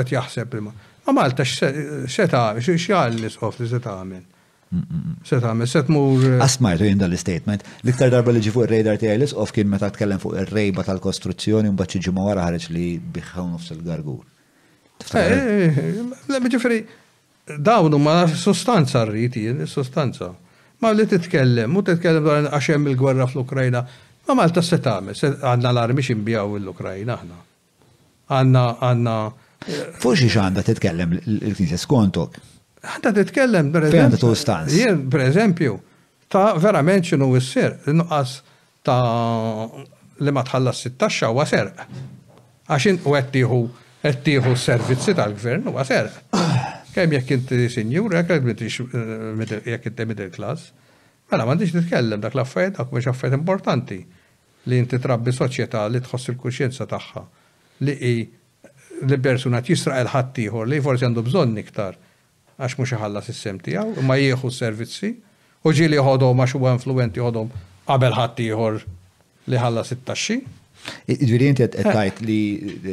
għet 0.00 0.14
jaħseb 0.16 0.56
li 0.56 0.64
ma. 0.68 0.72
Malta 1.14 1.44
x'se 1.46 2.30
ta' 2.32 2.48
x'jgħal 2.62 3.18
l-isqof 3.18 3.60
li 3.62 3.68
se 3.70 3.82
ta' 3.84 4.00
Se 5.22 5.38
tagħmel, 5.38 5.68
se 5.70 5.82
tmur. 5.86 6.22
Eh, 6.26 6.38
Asmajtu 6.42 6.86
jien 6.88 6.98
dal-statement. 6.98 7.62
L-iktar 7.84 8.10
darba 8.10 8.32
li 8.34 8.40
ġifu 8.42 8.64
ir-radar 8.66 8.98
ti 8.98 9.08
għajlis, 9.12 9.34
of 9.38 9.52
kien 9.54 9.68
meta 9.70 9.92
tkellem 9.94 10.18
fuq 10.22 10.34
ir-rejba 10.40 10.82
tal-kostruzzjoni 10.88 11.70
un 11.70 11.78
xi 11.78 12.00
ġimma 12.08 12.24
wara 12.26 12.48
ħareġ 12.48 12.66
li 12.74 12.86
biħħaw 12.98 13.46
nofs 13.52 13.70
il-gargur. 13.76 14.24
Ġifieri, 15.06 16.80
dawnu 17.62 18.00
ma 18.02 18.16
sostanza 18.32 19.04
rriti, 19.06 19.44
sostanza. 19.70 20.32
Ma 20.82 20.90
li 20.92 21.06
titkellem, 21.08 21.72
u 21.78 21.84
titkellem 21.86 22.26
dwar 22.26 22.50
għax 22.50 22.70
hemm 22.74 22.90
il-gwerra 22.90 23.28
fl-Ukrajna, 23.30 23.84
ma 24.26 24.34
Malta 24.40 24.64
se 24.66 24.80
tagħmel, 24.82 25.14
għandna 25.46 25.72
l-armi 25.76 26.02
xinbjaw 26.02 26.58
l-Ukrajna 26.58 27.20
ħna. 27.22 27.38
Għandna 28.34 28.66
għanna. 28.90 29.16
Eh, 29.62 29.88
Fuxi 30.02 30.26
xanda 30.26 30.58
għandha 30.58 30.66
titkellem 30.72 31.16
il-Knisja 31.22 31.78
skontok. 31.80 32.42
Għadda 32.94 33.12
titkellem, 33.20 33.70
per 33.74 33.86
eżempju. 33.88 34.36
Jien, 34.74 35.00
per 35.10 35.24
eżempju, 35.26 35.74
ta' 36.30 36.52
verament 36.62 37.06
xinu 37.08 37.28
s-sir, 37.40 37.74
nuqqas 37.92 38.36
ta' 38.86 39.66
li 40.22 40.32
ma 40.32 40.44
tħallas 40.46 40.84
it-taxxa 40.90 41.32
huwa 41.32 41.46
serq. 41.50 41.82
Għaxin 42.70 43.00
u 43.06 43.16
għettiħu 43.18 43.60
għettiħu 44.06 44.54
s-servizzi 44.54 45.16
tal-gvern 45.18 45.70
huwa 45.72 45.84
serq. 45.86 46.18
Kemm 46.94 47.18
jekk 47.18 47.34
inti 47.36 47.68
sinjur, 47.74 48.14
jek 48.16 49.90
inti 49.90 50.06
middle 50.08 50.30
class, 50.34 50.70
mela 51.32 51.46
m'għandix 51.46 51.74
titkellem 51.80 52.22
dak 52.22 52.36
l-affarijiet 52.38 52.76
dak 52.78 52.92
mhux 52.94 53.08
affarijiet 53.10 53.34
importanti 53.40 53.96
li 54.70 54.76
inti 54.82 54.98
trabbi 55.02 55.32
soċjetà 55.34 55.82
li 55.90 55.98
tħoss 56.04 56.30
il-kuxjenza 56.32 56.86
tagħha 56.90 57.22
li 57.84 57.94
hi 58.06 58.12
li 59.10 59.18
persuna 59.20 59.58
jisraq 59.60 59.98
il-ħaddieħor 60.04 60.70
li 60.70 60.78
forsi 60.86 61.04
għandu 61.08 61.24
bżonn 61.26 61.58
iktar 61.64 61.98
għax 62.60 62.76
mhux 62.78 62.94
iħallas 62.96 63.30
s 63.32 63.40
sem 63.46 63.58
tiegħu, 63.60 63.98
imma 64.00 64.16
jieħu 64.16 64.48
s-servizzi 64.50 65.10
u 65.66 65.72
ġieli 65.74 65.98
jħodhom 66.00 66.42
għax 66.44 66.56
huwa 66.58 66.74
influenti 66.78 67.20
jħodhom 67.20 67.50
qabel 67.88 68.14
ħadd 68.16 68.44
ieħor 68.46 68.78
li 69.50 69.60
ħallas 69.62 69.92
it-taxxi. 69.96 70.38
Ġviri 71.06 71.46
inti 71.50 71.64
għettajt 71.66 72.20
li 72.26 72.36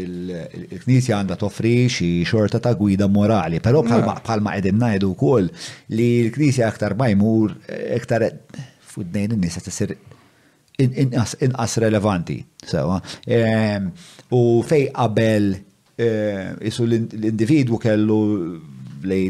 l-Knisja 0.04 1.20
għanda 1.20 1.36
toffri 1.40 1.72
xi 1.94 2.08
xorta 2.28 2.60
ta' 2.64 2.74
gwida 2.78 3.08
morali, 3.08 3.62
pero 3.64 3.84
bħalma 3.86 4.20
ah. 4.26 4.56
għedin 4.58 4.80
najdu 4.82 5.12
kol 5.20 5.48
li 5.96 6.10
l-Knisja 6.28 6.68
aktar 6.70 6.98
ma 7.00 7.08
jmur, 7.14 7.54
aktar 7.98 8.26
fudnejn 8.94 9.38
n-nisa 9.38 9.64
tisir 9.66 9.96
inqas 10.82 11.78
relevanti. 11.82 12.40
Sewa. 12.66 12.98
Ehm, 13.30 13.92
u 14.34 14.44
fej 14.66 14.88
qabel 14.96 15.52
eh, 15.54 16.54
isu 16.70 16.88
l-individwu 16.90 17.80
kellu 17.84 18.22
lej 19.06 19.30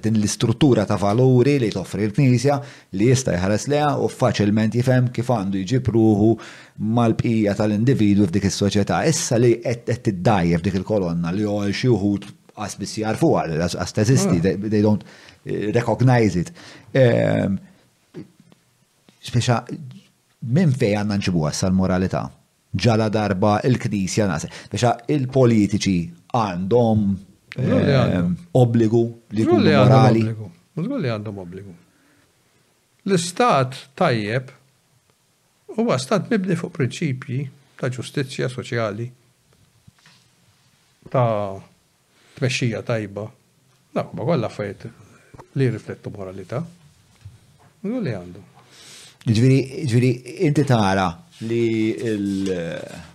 din 0.00 0.16
l-istruttura 0.20 0.84
ta' 0.84 0.96
valuri 0.96 1.58
li 1.58 1.68
toffri 1.72 2.06
l-Knisja 2.08 2.60
li 2.96 3.08
jista' 3.10 3.34
jħares 3.36 3.66
leha 3.68 3.90
u 4.00 4.08
faċilment 4.08 4.72
jifhem 4.74 5.10
kif 5.14 5.28
għandu 5.28 5.60
jġib 5.62 5.90
ruħu 5.92 6.30
mal-bqija 6.96 7.54
tal 7.58 7.74
individu 7.76 8.24
f'dik 8.28 8.48
is-soċjetà. 8.48 9.02
Issa 9.10 9.36
li 9.40 9.56
qed 9.60 9.98
tiddajja 10.08 10.60
dik 10.64 10.78
il-kolonna 10.80 11.32
li 11.36 11.44
għol 11.46 11.74
xi 11.74 11.90
wħud 11.92 12.28
biss 12.56 12.98
jarfu 13.02 13.34
għal, 13.36 13.58
għas 13.66 13.92
teżisti, 13.98 14.40
ah. 14.40 14.56
they 14.68 14.80
don't 14.80 15.04
eh, 15.44 15.68
recognize 15.76 16.40
it. 16.40 16.54
Ehm, 16.96 17.58
speċa, 19.28 19.58
minn 20.56 20.72
fej 20.72 20.94
għandna 21.02 21.18
nġibu 21.20 21.44
għassa 21.50 21.68
l-moralità? 21.68 22.24
Ġala 22.76 23.06
darba 23.12 23.58
il-Knisja 23.64 24.24
nasa. 24.28 24.48
Speċa, 24.70 24.96
il-politiċi 25.16 25.98
għandhom 26.36 27.04
Ehm, 27.56 28.36
obbligu 28.52 29.20
li 29.32 29.44
jkun 29.44 29.62
morali. 29.64 30.22
Mżgur 30.76 31.00
li 31.00 31.08
għandhom 31.08 31.36
obbligu. 31.40 31.72
L-istat 33.08 33.76
tajjeb 33.96 34.50
huwa 35.78 35.96
stat 36.02 36.28
mibni 36.28 36.56
fuq 36.60 36.68
prinċipji 36.76 37.38
ta' 37.80 37.88
ġustizzja 37.94 38.50
soċjali, 38.52 39.06
ta' 41.08 41.30
tmexxija 42.36 42.82
tajba. 42.84 43.24
Nah, 43.96 44.12
ma 44.12 44.28
kollha 44.28 44.52
fejt 44.52 44.84
li 45.56 45.70
riflettu 45.72 46.12
moralità. 46.12 46.60
Mżgur 47.86 48.04
li 48.04 48.16
għandhom. 48.18 48.52
Ġviri, 49.26 50.10
inti 50.46 50.64
tara 50.68 51.08
li 51.40 51.66
il- 52.12 52.52
eh, 52.52 53.14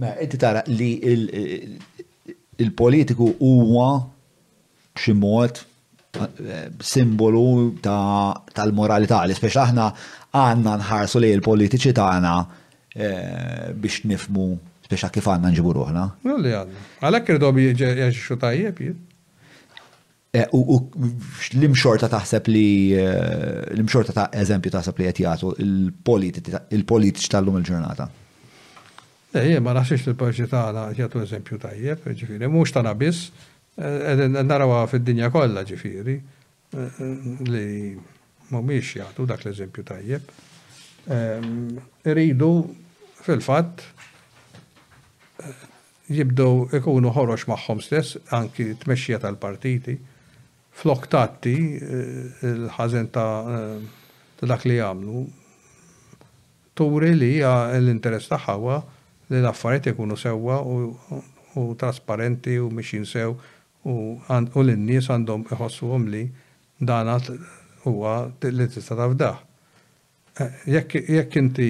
Ma, 0.00 0.16
inti 0.18 0.36
tara 0.38 0.62
li 0.66 0.98
eh, 0.98 1.78
il-politiku 2.60 3.34
huwa 3.38 3.88
ximot 5.00 5.58
mod 5.58 6.30
eh, 6.52 6.68
simbolu 6.92 7.44
tal-moralità, 7.84 9.20
li 9.30 9.36
speċ 9.36 9.60
aħna 9.66 9.84
għanna 10.38 10.72
nħarsu 10.80 11.20
li 11.22 11.30
l-politiċi 11.38 11.92
tagħna 12.00 12.32
eh, 12.40 13.70
biex 13.78 14.02
nifmu 14.10 14.48
speċi 14.88 15.10
kif 15.14 15.28
għanna 15.30 15.52
nġibu 15.54 15.74
ruħna. 15.76 16.08
Għalli 16.26 16.54
għadna. 16.58 16.84
Għalek 17.08 17.30
irdobi 17.36 17.68
jaxxu 17.78 18.40
tajjeb 18.42 18.84
E, 20.32 20.44
U 20.54 20.76
l-imxorta 21.56 22.06
taħseb 22.06 22.50
li 22.54 22.94
l-imxorta 23.02 24.12
ta' 24.14 24.26
eżempju 24.38 24.70
taħseb 24.70 25.00
li 25.00 25.06
jgħatijatu 25.08 25.48
il-politiċi 25.64 27.32
tal-lum 27.32 27.56
il-ġurnata. 27.58 28.06
Ejje, 29.30 29.56
eh, 29.60 29.62
ma 29.62 29.72
naħsix 29.76 30.08
il 30.08 30.14
l-parti 30.16 30.46
tagħna 30.50 30.82
jagħtu 30.98 31.20
eżempju 31.22 31.58
tajjeb, 31.62 32.02
ġifiri, 32.18 32.48
mhux 32.50 32.72
tagħna 32.74 32.94
biss, 32.98 33.28
eh, 33.78 34.26
narawa 34.42 34.80
fid-dinja 34.90 35.28
kollha 35.30 35.62
ġifieri 35.68 36.16
eh, 36.18 36.98
li 37.46 37.68
mhumiex 38.50 38.96
jagħtu 39.00 39.28
dak 39.30 39.44
l-eżempju 39.46 39.84
tajjeb. 39.86 40.34
Iridu 42.10 42.48
fil-fatt 43.24 43.84
jibdu 46.12 46.48
ikunu 46.76 47.12
ħorox 47.14 47.46
magħhom 47.48 47.80
stess, 47.86 48.18
anki 48.34 48.66
t 48.74 48.82
tmexxija 48.82 49.20
tal-partiti, 49.22 49.94
flok 50.80 51.06
tatti 51.12 51.54
l-ħażen 51.78 53.08
ta' 53.14 53.32
dak 54.50 54.66
li 54.68 54.80
għamlu, 54.82 55.22
turi 56.74 57.14
li 57.14 57.34
l-interess 57.38 58.30
tagħha 58.34 58.58
li 59.30 59.40
l 59.40 59.46
affariet 59.46 59.86
ikunu 59.86 60.16
sewwa 60.18 60.58
u 61.54 61.64
trasparenti 61.78 62.56
u 62.62 62.68
mixin 62.74 63.06
sew 63.06 63.36
u 63.86 63.94
l-nies 64.64 65.08
għandhom 65.10 65.44
iħossuhom 65.54 66.08
li 66.12 66.24
danat 66.78 67.30
huwa 67.84 68.14
li 68.42 68.66
tista' 68.74 68.98
tafdaħ. 68.98 69.38
Eh, 70.40 70.66
jekk 70.74 71.38
inti 71.40 71.68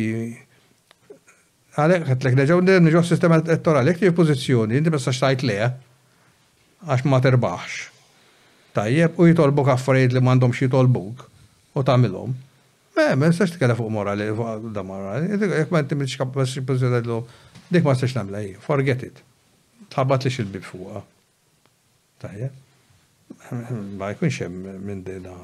għalek 1.78 2.08
għetlek 2.14 2.36
neġaw 2.40 2.62
nirġaw 2.64 3.04
sistema 3.06 3.38
elettorali, 3.40 3.92
jekk 3.92 4.08
jek 4.08 4.16
pozizjoni, 4.18 4.80
inti 4.80 4.90
bessa 4.92 5.14
xtajt 5.14 5.44
leja, 5.46 5.70
għax 6.88 7.04
ma 7.08 7.20
terbaħx. 7.24 7.88
Tajjeb, 8.74 9.18
u 9.20 9.26
jitolbuk 9.26 9.68
affarijiet 9.68 10.14
li 10.14 10.22
mandom 10.22 10.52
xie 10.54 10.68
jitolbuk, 10.68 11.22
u 11.74 11.82
tamilom. 11.84 12.32
Me, 12.96 13.04
eh, 13.04 13.14
me, 13.18 13.30
s-sax 13.32 13.52
t 13.58 13.64
fuq 13.76 13.90
morali, 13.92 14.28
fuq 14.36 14.70
da 14.74 14.82
morali, 14.86 15.34
jekk 15.38 15.70
ma 15.70 15.84
inti 15.84 15.94
mitx 15.98 16.18
kappa 16.24 16.46
s-pozizjoni 16.46 17.04
Dik 17.70 17.86
ma 17.86 17.94
sex 17.94 18.16
namla 18.18 18.40
jie, 18.42 18.56
forget 18.64 19.02
it. 19.06 19.20
Tħabat 19.92 20.26
li 20.26 20.32
xil-bib 20.34 20.66
fuqa. 20.66 21.00
Tajja. 22.22 22.48
Ma 23.98 24.08
jkunx 24.10 24.40
hemm 24.42 24.82
minn 24.84 25.04
dina, 25.06 25.34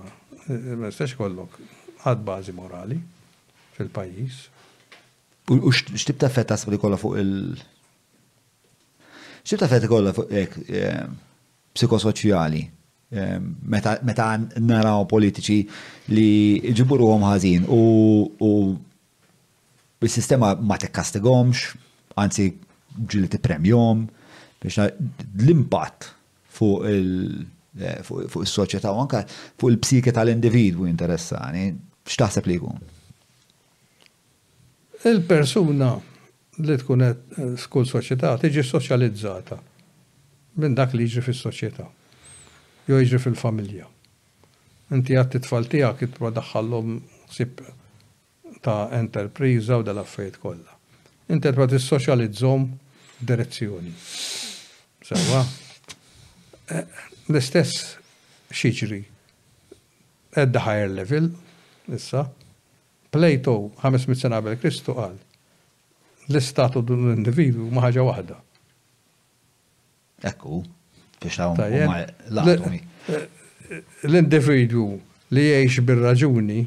ma 0.81 0.91
s-sex 0.91 1.15
kollok 1.19 1.55
għad 2.07 2.25
bazi 2.27 2.55
morali 2.55 2.99
fil-pajjiż. 3.79 4.41
U 5.55 5.61
x'tib 5.71 6.19
ta' 6.19 6.31
fetta 6.35 6.59
li 6.73 6.81
kolla 6.83 6.99
fuq 6.99 7.17
il- 7.23 7.63
X'tib 9.47 9.61
ta' 9.63 9.69
fetta 9.71 9.87
kolla 9.91 10.11
fuq 10.13 10.33
hekk 10.33 10.59
psikosoċjali 11.79 12.65
meta 13.71 13.95
naraw 14.59 15.07
politiċi 15.15 15.61
li 16.11 16.29
għom 16.75 17.23
ħażin 17.23 17.71
u 17.71 17.83
il-sistema 20.03 20.57
ma 20.59 20.77
tikkastigomx, 20.77 21.86
anzi 22.21 22.45
ġili 23.13 23.29
t-premjom, 23.31 24.05
biex 24.63 24.79
l-impatt 24.87 26.09
fuq 26.59 26.87
il- 26.91 27.45
eh, 27.79 28.01
fuq 28.03 28.39
is-soċjetà 28.47 28.91
u 28.95 29.01
anke 29.03 29.25
fuq 29.59 29.71
il 29.71 29.79
psike 29.79 30.13
tal-individwu 30.17 30.87
interessani, 30.89 31.67
x'taħseb 32.07 32.47
li 32.47 32.57
jkun? 32.59 32.79
Il-persuna 35.05 35.91
li 36.65 36.77
tkun 36.81 37.03
qed 37.07 37.39
eh, 37.39 37.57
skull 37.61 37.85
soċjetà 37.85 38.33
tiġi 38.41 38.63
soċjalizzata 38.65 39.59
minn 40.55 40.75
dak 40.75 40.95
li 40.97 41.05
jiġri 41.05 41.23
fis-soċjetà. 41.29 41.87
Jo 42.87 43.01
jiġri 43.01 43.19
fil-familja. 43.19 43.87
Inti 44.95 45.19
għat 45.19 45.41
tfal 45.43 45.67
tiegħek 45.69 46.07
jitprodaħħallhom 46.07 47.03
ta' 48.63 48.89
enterpriża 48.99 49.77
u 49.81 49.83
dal-affarijiet 49.83 50.41
kollha 50.41 50.76
interpret 51.27 51.73
is-soċjalizzom 51.77 52.67
direzzjoni. 53.31 53.93
Sewa, 55.07 55.43
eh, 56.75 56.85
l-istess 57.29 57.97
xiġri 58.51 59.03
at 60.37 60.53
the 60.53 60.61
higher 60.63 60.89
level, 60.91 61.31
issa, 61.93 62.27
Plato, 63.11 63.73
500 63.83 64.15
sena 64.19 64.39
għabel 64.41 64.59
Kristu 64.61 64.93
għal, 64.99 65.15
l-istatu 66.29 66.83
d 66.83 66.93
l-individu 66.97 67.71
ma 67.73 67.87
ħaġa 67.87 68.03
waħda. 68.11 68.37
Ekku, 70.27 70.63
biex 71.23 71.39
eh, 71.67 72.81
L-individu 74.07 74.85
li 75.35 75.43
jgħix 75.47 75.83
bir-raġuni, 75.87 76.61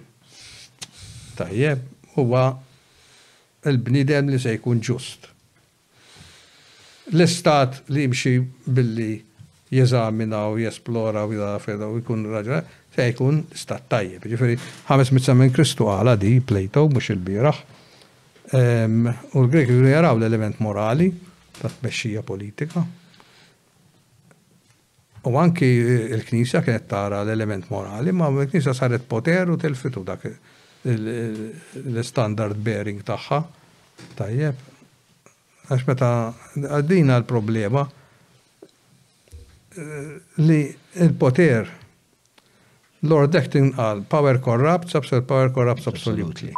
tajjeb, 1.39 1.83
huwa 2.17 2.43
il-bnidem 3.67 4.29
li 4.31 4.39
se 4.39 4.53
jkun 4.55 4.79
ġust. 4.85 5.27
L-istat 7.11 7.81
li 7.93 8.05
jimxi 8.05 8.37
billi 8.67 9.15
jeżamina 9.73 10.45
u 10.53 10.59
jesplora 10.61 11.25
u 11.27 11.33
jgħafeda 11.35 11.89
u 11.91 11.97
jkun 12.01 12.27
raġuna, 12.31 12.61
se 12.95 13.09
jkun 13.13 13.41
stat 13.55 13.89
tajjeb. 13.91 14.27
Ġifiri, 14.31 14.55
ħames 14.89 15.11
mitsammen 15.15 15.51
Kristu 15.53 15.89
għala 15.91 16.15
di 16.21 16.37
Plato, 16.45 16.85
mux 16.93 17.09
il-biraħ, 17.13 17.59
u 18.53 19.41
l-Greki 19.43 19.75
jaraw 19.91 20.15
l-element 20.17 20.61
morali, 20.65 21.09
ta' 21.59 21.69
tmexxija 21.73 22.23
politika. 22.25 22.85
U 25.27 25.35
anki 25.35 25.67
il-Knisja 26.15 26.61
kienet 26.63 26.85
tara 26.87 27.19
l-element 27.25 27.67
morali, 27.73 28.13
ma 28.15 28.29
l-Knisja 28.31 28.71
saret 28.73 29.03
poter 29.11 29.51
u 29.51 29.57
telfitu 29.59 30.05
dak 30.07 30.23
l-standard 30.87 32.55
bearing 32.63 33.01
tagħha. 33.05 33.39
Tajjeb, 34.15 34.55
għax 35.73 35.85
meta 35.89 36.11
għaddina 36.79 37.17
l-problema 37.19 37.81
eh, 39.75 40.15
li 40.39 40.61
il-poter 41.03 41.67
Lord 43.03 43.35
Acting 43.39 43.75
għal 43.79 44.05
power 44.11 44.39
corrupts, 44.43 44.95
absolute 44.95 45.27
power 45.27 45.51
corrupts 45.55 45.87
absolutely. 45.87 46.53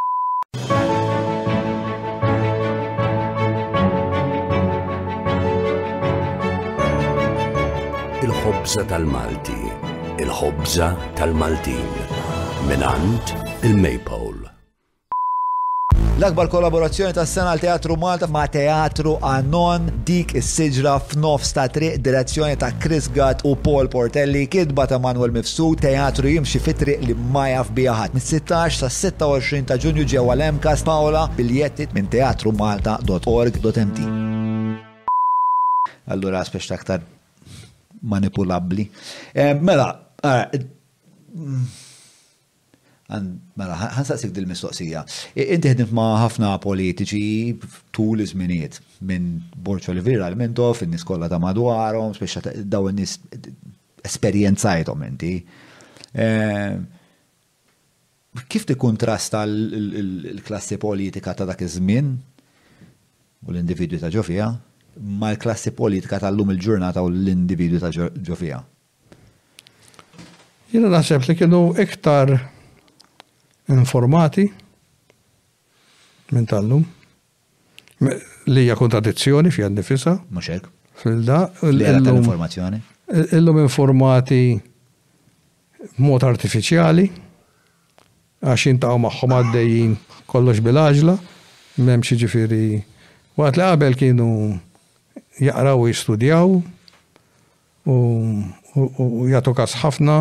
Il-ħobza 8.21 8.85
tal-Malti, 8.89 9.57
il-ħobza 10.21 10.93
tal-Maltin, 11.17 11.89
Menant 12.69 13.33
il-Maypole. 13.63 14.41
L-akbar 16.21 16.47
kollaborazzjoni 16.47 17.13
tas 17.13 17.29
sena 17.33 17.53
l-Teatru 17.55 17.95
Malta 17.97 18.27
ma' 18.29 18.45
Teatru 18.49 19.15
Anon 19.25 19.87
dik 20.05 20.35
is-siġra 20.37 20.95
f'nofs 21.01 21.51
ta' 21.57 21.65
triq 21.75 21.97
direzzjoni 22.05 22.55
ta' 22.61 22.69
Chris 22.83 23.07
Gatt 23.15 23.41
u 23.49 23.55
Paul 23.65 23.89
Portelli 23.89 24.43
kidba 24.53 24.85
ta' 24.89 24.99
Manuel 25.01 25.33
Mifsu 25.35 25.71
teatru 25.81 26.29
jimxi 26.29 26.61
fitri 26.61 26.97
li 27.05 27.15
ma 27.33 27.47
jaf 27.51 27.71
biħat. 27.77 28.15
Mis-16 28.17 28.81
sa' 28.83 28.91
26 28.97 29.65
ta' 29.71 29.79
ġunju 29.81 30.05
ġewwa 30.13 30.35
l-Emkas 30.37 30.83
Paola 30.85 31.25
biljetti 31.37 31.89
minn 31.97 32.09
malta.org.mt. 32.61 33.97
Allura 36.05 36.43
ta' 36.43 36.77
ktar 36.85 37.05
manipulabli. 38.01 38.87
Eh, 39.33 39.53
mela, 39.53 39.87
eh, 40.23 40.59
Mela, 43.55 43.75
ħansaqsik 43.97 44.31
dil-mistoqsija. 44.35 45.01
Inti 45.43 45.71
ħedin 45.73 45.89
ma' 45.91 46.21
ħafna 46.23 46.51
politiċi 46.63 47.57
tul 47.91 48.21
iż 48.23 48.33
minn 48.39 49.33
Borċo 49.51 49.91
Olivira 49.93 50.29
l-Mintof, 50.31 50.85
in-nies 50.85 51.03
kollha 51.07 51.27
ta' 51.31 51.39
madwarhom, 51.43 52.13
spiex 52.15 52.39
daw 52.71 52.87
in-nies 52.91 53.17
inti. 55.03 55.31
Ehm, 56.23 56.85
kif 58.49 58.65
kontrasta 58.79 59.43
l-klassi 59.47 60.79
politika 60.81 61.35
ta' 61.35 61.47
dak 61.49 61.61
iż-żmien 61.67 62.13
u 63.45 63.51
l-individwi 63.51 63.99
ta' 64.01 64.09
ġofija 64.11 64.47
ma' 65.21 65.29
l-klassi 65.35 65.71
politika 65.75 66.19
tal-lum 66.19 66.51
il-ġurnata 66.55 67.03
u 67.05 67.11
l-individwi 67.11 67.79
ta' 67.79 67.91
ġofija? 67.95 68.59
Jena 70.73 70.87
naħseb 70.91 71.27
li 71.29 71.35
kienu 71.39 71.61
iktar 71.83 72.33
informati 73.77 74.45
minn 76.31 76.45
tal-lum 76.45 76.85
li 78.47 78.61
hija 78.63 78.75
kontradizzjoni 78.75 79.51
fija 79.51 79.69
nifisa. 79.69 80.17
filda 80.25 80.47
hekk. 80.51 80.69
Fil-da. 81.03 82.11
informazzjoni. 82.19 82.81
Illum 83.31 83.57
informati 83.63 84.59
mod 86.05 86.21
artifiċjali 86.23 87.05
għax 88.45 88.67
jintaqgħu 88.69 89.01
magħhom 89.03 89.33
għaddejjin 89.37 89.95
kollox 90.31 90.59
bil-għaġla, 90.65 91.15
m'hemmx 91.77 92.15
ġifiri. 92.23 92.83
waqt 93.37 93.57
li 93.57 93.63
qabel 93.63 93.93
kienu 93.97 94.27
jaqraw 95.39 95.87
jistudjaw 95.87 96.61
u 97.85 99.27
jatukas 99.31 99.73
kas 99.73 99.81
ħafna 99.83 100.17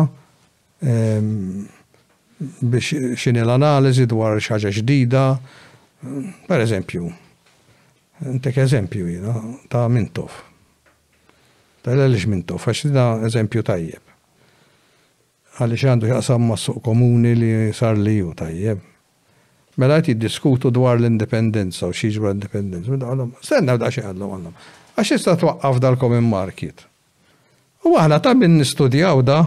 biex 2.41 3.13
xini 3.21 3.39
l-analizi 3.45 4.07
dwar 4.09 4.39
xaġa 4.41 4.71
ġdida, 4.79 5.21
per 6.49 6.63
eżempju, 6.63 7.09
ntek 8.37 8.57
eżempju 8.63 9.05
jina, 9.15 9.35
ta' 9.69 9.85
mintof. 9.91 10.39
Ta' 11.81 11.93
l-għalix 11.95 12.25
mintof, 12.31 12.65
għax 12.69 12.87
dina 12.89 13.05
eżempju 13.27 13.63
tajjeb. 13.69 14.05
Għalix 15.61 15.85
għandu 15.89 16.09
jaqsam 16.09 16.47
ma' 16.49 16.57
suq 16.57 16.81
komuni 16.85 17.35
li 17.37 17.51
sar 17.77 17.97
li 17.99 18.17
ju 18.21 18.31
tajjeb. 18.37 18.81
Mela 19.77 19.99
għati 19.99 20.17
diskutu 20.19 20.69
dwar 20.73 20.97
l-indipendenza 20.99 21.89
u 21.89 21.93
xieġbru 21.95 22.29
l-indipendenza. 22.29 22.91
Mela 22.95 23.09
għallum, 23.11 23.35
stenna 23.43 23.77
bda 23.77 23.91
xie 23.93 24.05
għallum 24.07 24.33
għallum. 24.37 24.57
Għax 24.97 25.13
jista 25.15 25.37
twaqqaf 25.41 25.81
dal-common 25.83 26.25
market. 26.29 26.85
U 27.85 27.95
għahna 27.97 28.21
ta' 28.23 28.33
minn 28.37 28.57
nistudjaw 28.61 29.21
da 29.25 29.39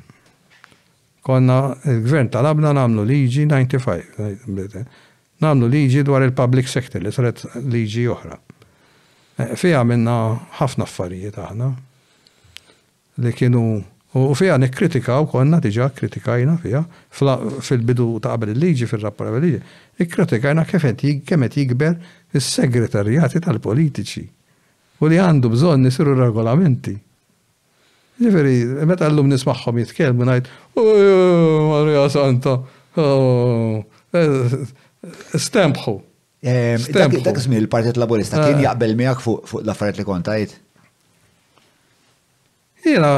konna 1.20 1.76
il-gvern 1.84 2.28
tal-abna 2.32 2.72
namlu 2.80 3.04
liġi 3.04 3.44
95, 3.44 4.86
namlu 5.44 5.66
liġi 5.68 6.00
dwar 6.08 6.24
il-public 6.24 6.64
sector 6.68 7.04
li 7.04 7.12
saret 7.12 7.44
liġi 7.60 8.08
oħra. 8.16 8.40
Eh, 9.40 9.52
fija 9.60 9.84
minna 9.88 10.18
ħafna 10.62 10.88
affarijiet 10.88 11.36
aħna 11.44 11.74
li 13.24 13.32
kienu 13.36 13.62
U 14.12 14.34
fija 14.34 14.56
nikkritika 14.58 15.20
u 15.22 15.26
konna 15.30 15.60
diġa 15.62 15.84
kritikajna 15.94 16.56
fija 16.58 16.80
fil-bidu 17.14 18.06
ta' 18.24 18.32
qabel 18.32 18.50
il-liġi 18.56 18.88
fil-rapport 18.90 19.36
il-liġi. 19.36 19.58
Ikkritikajna 20.02 20.64
kemm 20.66 20.96
qed 21.44 21.54
jikber 21.60 21.92
is-segretarjati 22.34 23.38
tal-politiċi. 23.44 24.24
U 24.98 25.06
li 25.12 25.20
għandu 25.22 25.52
bżonn 25.54 25.86
nisiru 25.86 26.16
regolamenti. 26.18 26.96
Ġifieri, 28.24 28.56
meta 28.90 29.06
llum 29.14 29.30
nismagħhom 29.30 29.78
jitkellmu 29.84 30.26
ngħid, 30.26 30.50
Marja 31.70 32.02
Santa, 32.16 32.56
stempħu. 35.46 35.94
Dak 36.42 37.38
żmien 37.46 37.62
il-Partit 37.62 37.96
Laburista 38.02 38.42
kien 38.42 38.58
eh. 38.58 38.66
jaqbel 38.66 38.98
miegħek 38.98 39.22
fuq 39.22 39.60
l-affarijiet 39.62 40.02
li 40.02 40.08
kontajt? 40.10 40.56
Jena, 42.84 43.08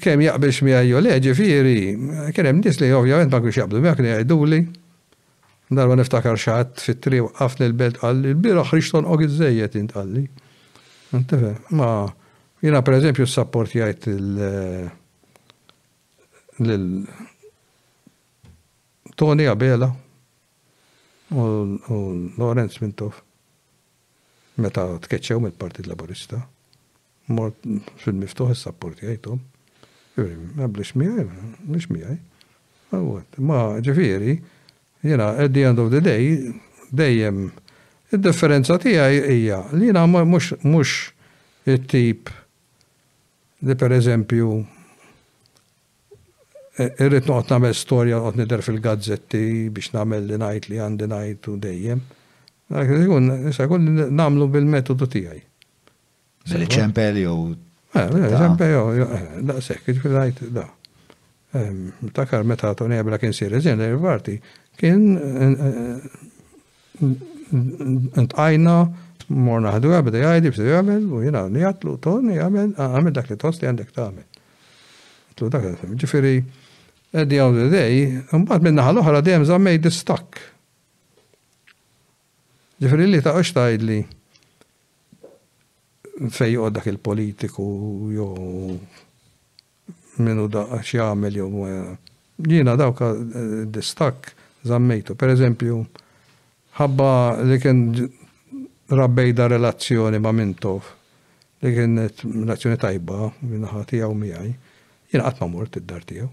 kem 0.00 0.22
jaqbilx 0.24 0.62
mi 0.64 0.72
għajju 0.72 1.00
leġi 1.04 1.32
firri, 1.36 1.80
kienem 2.34 2.60
nis 2.64 2.78
li 2.80 2.88
ovvjament 2.96 3.32
ma 3.32 3.40
kux 3.44 3.58
jaqblu, 3.58 3.80
mek 3.84 3.98
li 4.00 4.12
għajdu 4.14 4.38
li. 4.48 4.60
Darba 5.76 5.96
niftakar 6.00 6.38
xaħat 6.40 6.80
fit-tri 6.82 7.20
għafni 7.20 7.68
l-belt 7.68 8.00
għalli, 8.00 8.32
l-bira 8.32 8.64
xriċton 8.66 9.04
u 9.06 9.18
għizzejiet 9.18 9.76
żejjet 9.76 9.76
int 9.76 9.92
għalli. 9.94 10.24
ma 11.78 11.90
jena 12.64 12.80
per 12.86 12.96
eżempju 12.96 13.26
s-sapport 13.28 13.74
jgħajt 13.76 14.08
eh, 14.08 14.86
l 16.64 16.78
Toni 19.20 19.44
Abela 19.46 19.86
u 21.36 21.42
Lorenz 22.40 22.78
Mintoff 22.80 23.18
meta 24.64 24.86
tkeċċew 25.04 25.40
mill-Partit 25.44 25.86
Laborista 25.90 26.40
mort 27.34 27.62
fil-miftuħ 28.04 28.50
il-sapporti 28.54 29.06
għajtu. 29.10 29.36
Ma 30.58 30.68
blix 30.68 30.94
miħaj, 30.98 31.28
blix 31.66 31.90
miħaj. 31.94 32.18
Ma 33.46 33.60
ġifiri, 33.84 34.34
jena, 35.06 35.30
at 35.44 35.54
the 35.54 35.64
end 35.70 35.78
of 35.80 35.92
the 35.94 36.02
day, 36.04 36.34
dejjem, 36.90 37.46
il-differenza 38.10 38.76
tijaj 38.82 39.20
ija 39.36 39.62
li 39.78 39.92
jena 39.92 40.04
mux, 40.10 41.04
il-tip 41.70 42.32
li 43.60 43.76
per 43.76 43.92
eżempju 43.98 44.46
e, 46.74 46.86
irrit 47.04 47.28
noqt 47.30 47.52
namel 47.54 47.76
storja 47.76 48.18
għot 48.24 48.40
nider 48.40 48.64
fil-gazzetti 48.66 49.42
biex 49.70 49.92
namel 49.94 50.26
li 50.32 50.38
najt 50.40 50.70
li 50.72 50.80
għandi 50.80 51.10
najt 51.12 51.50
u 51.54 51.58
dejjem. 51.60 52.02
Sa' 52.70 53.66
kun 53.70 53.88
namlu 54.14 54.46
bil-metodu 54.50 55.06
tijaj. 55.10 55.40
Billi 56.48 56.68
ċempel 56.72 57.18
jew. 57.20 57.34
Eh, 57.94 58.00
eh, 58.00 58.36
ċempel 58.36 58.72
jew, 58.72 58.88
eh, 59.04 59.24
daqsek, 59.50 59.82
ġifirajt, 59.90 60.44
da. 60.54 60.66
Ehm, 61.58 61.88
takar 62.16 62.44
meta 62.46 62.72
Tony 62.78 62.96
Abela 62.98 63.18
kien 63.18 63.32
sir 63.34 63.52
eżin, 63.56 63.80
il-varti, 63.82 64.36
kien 64.80 65.02
ntqajna 68.24 68.76
morna 69.30 69.72
ħadu 69.74 69.90
għabda 69.96 70.20
jgħajdi 70.22 70.46
e 70.48 70.52
b'si 70.54 70.68
jgħamil, 70.68 71.08
u 71.10 71.22
jina 71.24 71.42
li 71.50 71.64
għatlu 71.66 71.96
Tony 72.02 72.38
għamil 72.40 73.12
dak 73.16 73.30
li 73.30 73.36
tosti 73.38 73.66
għandek 73.66 73.90
ta' 73.94 74.06
għamil. 74.08 74.26
dak 75.40 75.62
li 75.66 75.90
ġifiri, 76.02 76.32
għaw 77.16 77.50
d-dej, 77.58 77.98
minna 78.62 78.84
ħal 78.86 79.02
zammej 79.50 79.78
distak. 79.82 80.36
Ġifiri 82.80 83.06
li 83.10 83.22
ta' 83.22 83.32
uċtajd 83.34 83.80
li 83.82 84.04
fej 86.28 86.56
dak 86.70 86.86
il-politiku 86.86 87.62
jew 88.12 88.76
minu 90.20 90.46
da 90.52 90.66
x'jagħmel 90.84 91.36
jew 91.36 91.66
jiena 92.50 92.74
dawka 92.76 93.10
eh, 93.16 93.50
distak 93.72 94.34
zammejtu. 94.64 95.14
Per 95.16 95.32
eżempju, 95.32 95.76
ħabba 96.76 97.08
li 97.48 97.58
kien 97.62 97.80
rabbejda 98.90 99.46
relazzjoni 99.48 100.18
ma' 100.20 100.32
mintof 100.36 100.90
li 101.64 101.72
kien 101.76 101.96
relazzjoni 101.96 102.76
tajba 102.76 103.30
minnaħat 103.40 103.88
tiegħu 103.94 104.12
miegħi, 104.20 104.52
jiena 105.12 105.24
qatt 105.28 105.40
ma 105.40 105.48
mort 105.54 105.78
id-dar 105.80 106.04
tiegħu. 106.04 106.28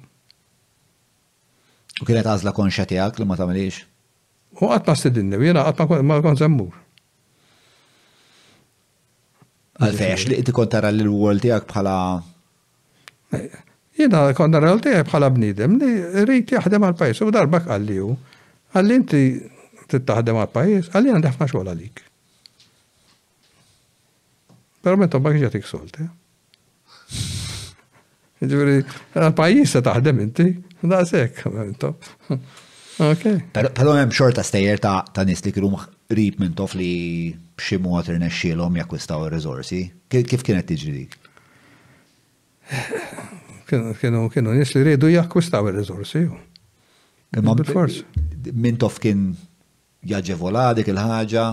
U 2.01 2.05
kienet 2.05 2.27
għażla 2.29 2.51
konxa 2.53 2.85
tiegħek 2.89 3.21
li 3.23 3.27
ma 3.29 3.39
tagħmelix? 3.39 3.79
U 4.59 4.67
qatt 4.71 4.87
ma 4.91 4.95
stedinni, 4.95 5.39
jiena 5.43 5.63
qatt 5.71 6.01
ma 6.03 6.19
kont 6.23 6.43
Għalfex 9.77 10.27
li 10.29 10.37
inti 10.41 10.53
kont 10.55 10.71
tara 10.73 10.89
l-wol 10.91 11.39
tiegħek 11.41 11.67
bħala. 11.69 11.95
Eh, 13.37 13.49
Jena 13.97 14.23
kont 14.37 14.53
nara 14.55 14.71
l 14.73 14.81
tiegħek 14.81 15.09
bħala 15.09 15.29
bnidem 15.35 15.77
li 15.81 15.89
rrit 16.23 16.55
jaħdem 16.55 16.85
għal-pajis 16.87 17.21
u 17.27 17.31
darba 17.33 17.61
għalli 17.75 17.97
hu. 18.01 18.13
Għalli 18.77 18.97
inti 19.01 19.21
tittaħdem 19.91 20.39
għal-pajis, 20.41 20.89
għalli 20.97 21.13
għandek 21.15 21.37
ma 21.39 21.47
xogħol 21.49 21.69
għalik. 21.71 22.01
Pero 24.83 24.99
meta 25.01 25.21
bak 25.21 25.37
ġatik 25.45 25.69
solti. 25.69 26.05
Eh? 26.05 26.15
Ġifiri, 28.49 28.73
għal-pajis 29.17 29.71
se 29.77 29.81
taħdem 29.85 30.19
inti, 30.25 30.49
da' 30.81 31.05
sekk, 31.05 31.45
Ok. 32.97 33.25
Pero 33.53 33.91
hemm 33.93 34.09
xorta 34.09 34.41
stejjer 34.41 34.79
ta' 34.81 35.21
nis 35.27 35.43
li 35.45 35.51
kienu 35.53 35.69
rib 36.07 36.39
minn 36.39 36.53
tof 36.55 36.73
li 36.79 36.87
b'xi 37.57 37.77
mod 37.83 38.07
irnexxielhom 38.11 38.77
jakkwistaw 38.79 39.25
ir-riżorsi. 39.27 39.79
Kif 40.11 40.43
kienet 40.45 40.67
tiġri 40.69 40.93
dik? 41.01 41.15
Kienu 43.67 44.27
kienu 44.31 44.53
nis 44.55 44.71
li 44.75 44.83
rridu 44.85 45.09
jakkwistaw 45.11 45.67
il-rezorsi. 45.71 46.23
Imma 47.37 47.55
bil-fors. 47.59 47.99
Minn 48.53 48.77
tof 48.79 49.01
kien 49.03 49.29
jaġevola 50.07 50.69
dik 50.77 50.91
il-ħaġa, 50.93 51.45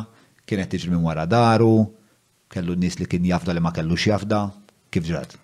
kienet 0.46 0.70
tiġri 0.74 0.92
minn 0.94 1.06
wara 1.06 1.26
daru, 1.26 1.88
kellu 2.54 2.76
nies 2.78 2.98
li 3.02 3.08
kien 3.10 3.26
jafda 3.26 3.54
li 3.56 3.62
ma 3.62 3.74
kellux 3.74 4.06
jafda, 4.12 4.44
kif 4.94 5.06
ġrat? 5.08 5.34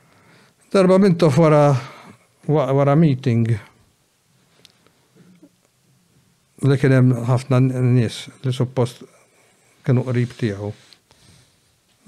Darba 0.70 1.00
minn 1.02 1.18
tof 1.18 1.40
wara 1.42 1.64
wara 2.46 2.94
meeting 2.98 3.50
li 6.68 6.76
kien 6.80 6.92
hemm 6.92 7.12
ħafna 7.28 7.58
nis 7.62 8.26
li 8.44 8.52
suppost 8.52 9.02
kienu 9.86 10.02
qrib 10.08 10.34
tijaw. 10.36 10.68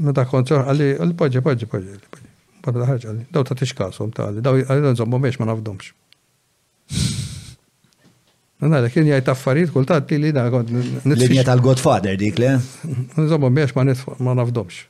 Meta 0.04 0.24
kont 0.28 0.52
għalli 0.56 0.90
għalli, 0.98 1.16
poġġi 1.16 1.42
poġġi 1.46 1.68
poġġi. 1.72 1.96
Babla 2.62 2.86
ħarġ 2.90 3.06
għalli, 3.08 3.26
daw 3.32 3.46
ta' 3.48 3.56
tixkasom 3.58 4.12
ta' 4.14 4.26
għalli, 4.28 4.44
daw 4.44 4.60
għalli 4.60 4.92
nżommu 4.92 5.20
miex 5.22 5.40
ma 5.40 5.48
nafdomx. 5.50 5.92
Għanna 8.62 8.92
kien 8.94 9.08
jgħajt 9.08 9.32
affarijiet 9.32 9.72
kultat 9.74 10.12
li 10.12 10.20
li 10.26 10.32
da' 10.36 10.46
għod. 10.50 10.70
Linja 11.16 11.46
tal-Godfather 11.48 12.18
dik 12.20 12.42
li? 12.42 12.52
Nżommu 13.16 13.50
biex 13.56 13.74
ma 13.78 13.86
nafdomx. 14.36 14.84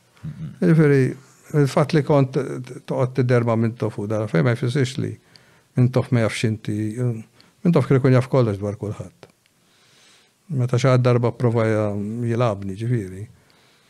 Ġifiri, 0.63 1.01
il-fat 1.63 1.95
li 1.97 2.03
kont 2.07 2.37
toqgħod 2.37 3.15
tidderba 3.17 3.55
minn 3.59 3.77
tofu 3.79 4.05
dara, 4.11 4.27
fejn 4.31 4.45
ma 4.47 4.53
jfisix 4.57 4.97
li 5.01 5.15
minn 5.79 5.89
tof 5.91 6.11
ma 6.13 6.25
jafx 6.27 6.45
inti, 6.51 6.79
minn 6.99 7.73
tof 7.75 7.87
kri 7.89 7.97
kun 8.03 8.13
jaf 8.13 8.29
kollox 8.31 8.59
dwar 8.61 8.77
kulħadd. 8.79 9.31
Meta 10.57 10.77
xaħad 10.79 11.01
darba 11.03 11.31
prova 11.37 11.65
jilabni 11.67 12.75
ġifiri. 12.77 13.25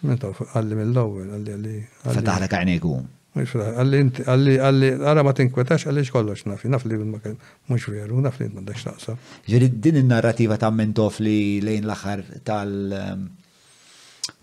Meta 0.08 0.32
għalli 0.53 0.77
mill-ewel, 0.82 1.33
għalli 1.38 1.53
għalli. 1.56 1.75
Fetaħla 2.19 2.48
għajnejku. 2.51 2.93
Għalli 3.33 4.00
inti, 4.03 4.25
għalli 4.30 4.56
għalli, 4.61 4.90
għara 5.09 5.24
ma 5.25 5.33
tinkwetax, 5.38 5.88
għalli 5.90 6.03
xkollox 6.08 6.45
nafi, 6.51 6.69
naf 6.69 6.85
li 6.85 7.00
ma 7.01 7.17
kien 7.24 7.38
mux 7.72 7.88
veru, 7.90 8.19
naf 8.22 8.38
li 8.42 8.50
ma 8.53 8.61
dax 8.66 8.85
taqsa. 8.90 9.16
din 9.48 9.98
il-narrativa 10.03 10.58
ta' 10.61 10.69
mentof 10.69 11.19
li 11.19 11.59
lejn 11.66 11.88
l-axar 11.88 12.24
tal- 12.45 12.93
ehm, 12.93 13.25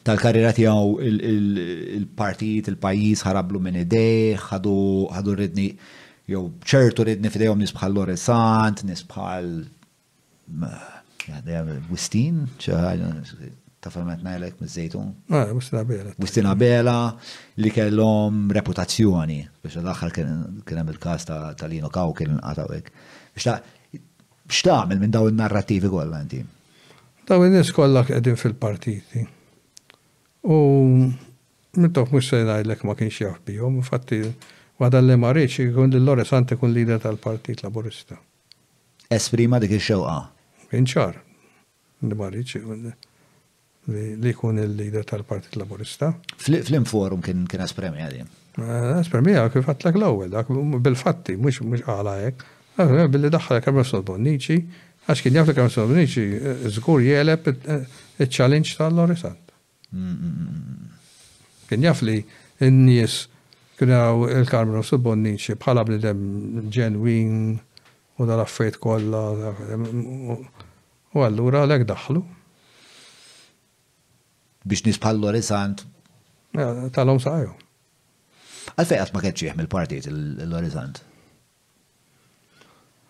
tal-karriera 0.03 0.53
tiegħu 0.53 1.01
il-partit, 1.07 2.73
il-pajjiż 2.73 3.25
ħarablu 3.29 3.63
minn 3.63 3.83
idejh, 3.87 4.41
ħadu 4.51 5.35
ridni 5.39 5.71
jew 6.31 6.45
ċertu 6.65 7.05
ridni 7.09 7.31
f'idejhom 7.31 7.61
nisbħal 7.63 7.95
Loresant, 7.95 8.83
nisbħal 8.91 9.53
Għadja, 11.29 11.61
Wistin, 11.91 12.45
ċaħġa, 12.61 13.11
ta' 13.81 13.91
ferment 13.93 14.23
najlek 14.25 14.59
mizzejtun. 14.61 15.11
Wistin 15.57 15.81
Abela. 15.81 16.13
Wistin 16.21 16.49
Abela 16.51 16.97
li 17.61 17.73
kellom 17.75 18.47
reputazzjoni, 18.55 19.41
biex 19.65 19.79
l-axar 19.83 20.15
kien 20.17 20.33
hemm 20.79 20.93
il 20.95 21.01
kas 21.03 21.27
ta' 21.29 21.67
Lino 21.71 21.91
Kaw 21.93 22.15
kien 22.19 22.39
għatawek. 22.41 22.93
Biex 23.37 23.99
xtaħmel 24.51 24.99
minn 25.03 25.13
daw 25.15 25.29
il-narrativi 25.31 25.91
kollha 25.93 26.21
għanti? 26.23 26.41
Daw 27.31 27.45
in-nies 27.47 27.71
kollha 27.77 28.03
fil-partiti. 28.09 29.27
U 30.49 30.57
mittok 31.79 32.11
mux 32.17 32.31
sejna 32.33 32.59
ma 32.89 32.97
kienx 32.99 33.21
jaffbi, 33.23 33.59
u 33.61 33.69
infatti 33.71 34.23
wada 34.81 34.99
li 35.05 35.15
marriċi, 35.17 35.69
rridx 35.69 35.95
l 35.95 36.05
lil 36.09 36.57
kun 36.59 36.73
lider 36.75 36.99
tal-Partit 36.99 37.63
Laburista. 37.63 38.17
Esprima 39.13 39.59
dik 39.61 39.73
il 39.77 39.83
xewqa 39.85 40.17
inċar 40.79 41.17
l-Mariċ 42.03 42.59
li 43.91 44.33
kun 44.37 44.61
il-lider 44.61 45.07
tal-Partit 45.09 45.57
Laburista. 45.57 46.11
Flim 46.39 46.85
forum 46.87 47.23
kien 47.25 47.47
kien 47.51 47.63
espremi 47.65 48.05
di? 48.13 48.21
Eh, 48.61 48.85
espremi 49.01 49.33
għak 49.35 49.57
kif 49.57 49.71
għatlak 49.73 49.97
l-ewel, 49.99 50.37
bil-fatti, 50.85 51.35
mux 51.41 51.63
mux 51.65 51.83
għala 51.89 52.13
għek, 52.27 52.45
eh, 52.77 52.85
eh, 52.85 53.09
billi 53.11 53.31
daħħal 53.33 53.63
Kamra 53.65 53.81
s 53.83 53.91
Solbonnici, 53.95 54.59
għax 55.09 55.23
kien 55.25 55.41
jafli 55.41 55.55
kamra 55.57 55.71
s 55.73 55.79
Solbonnici, 55.79 56.23
zgur 56.77 57.01
jeleb 57.03 57.51
il-challenge 57.55 58.77
tal-Lorisant. 58.79 59.57
Mm, 59.91 60.13
mm, 60.13 60.47
mm, 60.47 61.59
kien 61.73 61.83
jafli 61.89 62.21
n-nies 62.69 63.21
kien 63.81 63.89
għaw 63.97 64.29
il-Kamra 64.39 64.85
s 64.85 64.93
Solbonnici 64.93 65.57
bħala 65.57 65.87
bnidem 65.89 66.69
ġenwin 66.71 67.39
u 68.21 68.27
dal-affet 68.29 68.77
kolla, 68.79 69.25
U 71.15 71.23
allura 71.27 71.65
għalek 71.65 71.87
daħlu. 71.91 72.21
Biex 74.67 74.85
nispallu 74.87 75.25
Lorisant? 75.27 75.83
Eh, 76.55 76.87
tal-om 76.95 77.19
saqju. 77.23 77.53
Għalfej 78.79 79.01
għat 79.03 79.13
ma 79.17 79.23
kħedċi 79.25 79.49
jahmil 79.49 79.69
partijiet 79.73 80.11
l-Lorisant? 80.13 81.01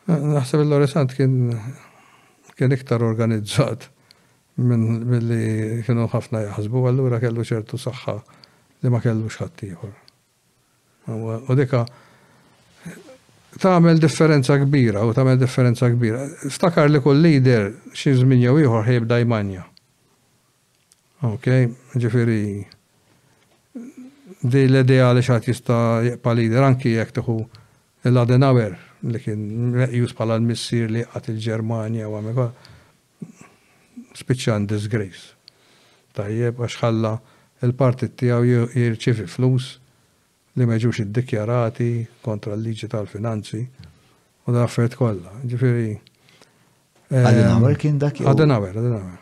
Eh, 0.09 0.19
naħseb 0.37 0.63
l-Lorisant 0.65 1.17
kien 1.17 1.35
kien 2.61 2.73
iktar 2.77 3.01
organizzat 3.05 3.87
minn 4.61 5.05
mill-li 5.09 5.81
kienu 5.87 6.05
ħafna 6.13 6.43
jaħsbu, 6.45 6.83
allura 6.91 7.21
kellu 7.23 7.45
ċertu 7.49 7.79
saħħa 7.81 8.15
li 8.85 8.91
ma 8.93 8.99
kellux 9.01 9.39
ħaddieħor. 9.41 9.93
U 11.17 11.57
dika 11.57 11.85
tagħmel 13.59 13.99
differenza 13.99 14.59
kbira 14.63 15.03
u 15.07 15.15
tagħmel 15.17 15.39
differenza 15.41 15.89
kbira. 15.91 16.27
Stakar 16.53 16.91
li 16.91 17.01
kull 17.03 17.23
leader 17.25 17.71
xi 17.95 18.15
żmien 18.21 18.43
jew 18.45 18.59
ieħor 18.63 18.85
ħejbda 18.87 19.19
jmanja. 19.25 19.65
Ok, 21.23 21.47
ġifiri. 22.01 22.43
di 24.41 24.63
l-idea 24.69 25.11
li 25.13 25.21
xaħat 25.21 25.49
jista 25.51 25.79
jibqa 26.07 26.33
lider 26.33 26.63
anki 26.65 26.95
jek 26.95 27.11
tuħu 27.19 27.37
l-Adenauer 28.09 28.79
li 29.13 29.21
kien 29.21 29.43
meqjus 29.77 30.15
pala 30.17 30.39
l-missir 30.41 30.89
li 30.95 31.03
għat 31.03 31.29
il-Germania 31.35 32.07
u 32.09 32.15
għamil 32.17 32.47
spiċan 34.17 34.65
disgrace. 34.71 35.35
Tajjeb 36.17 36.57
għax 36.65 36.81
ħalla 36.81 37.13
il-partit 37.67 38.17
tijaw 38.19 38.41
jirċifi 38.73 39.29
flus 39.29 39.75
li 40.61 40.67
ma 40.69 40.77
id 40.77 40.85
iddikjarati 40.85 41.91
kontra 42.25 42.55
l-liġi 42.57 42.89
tal-finanzi 42.93 43.61
u 44.47 44.53
da 44.53 44.65
affert 44.67 44.95
kolla. 44.99 45.33
Ġifiri. 45.49 45.89
Eh, 47.11 47.25
Adenauer 47.27 47.79
kien 47.81 47.99
dak? 48.01 48.21
Adenauer, 48.33 48.77
Adenauer. 48.77 49.17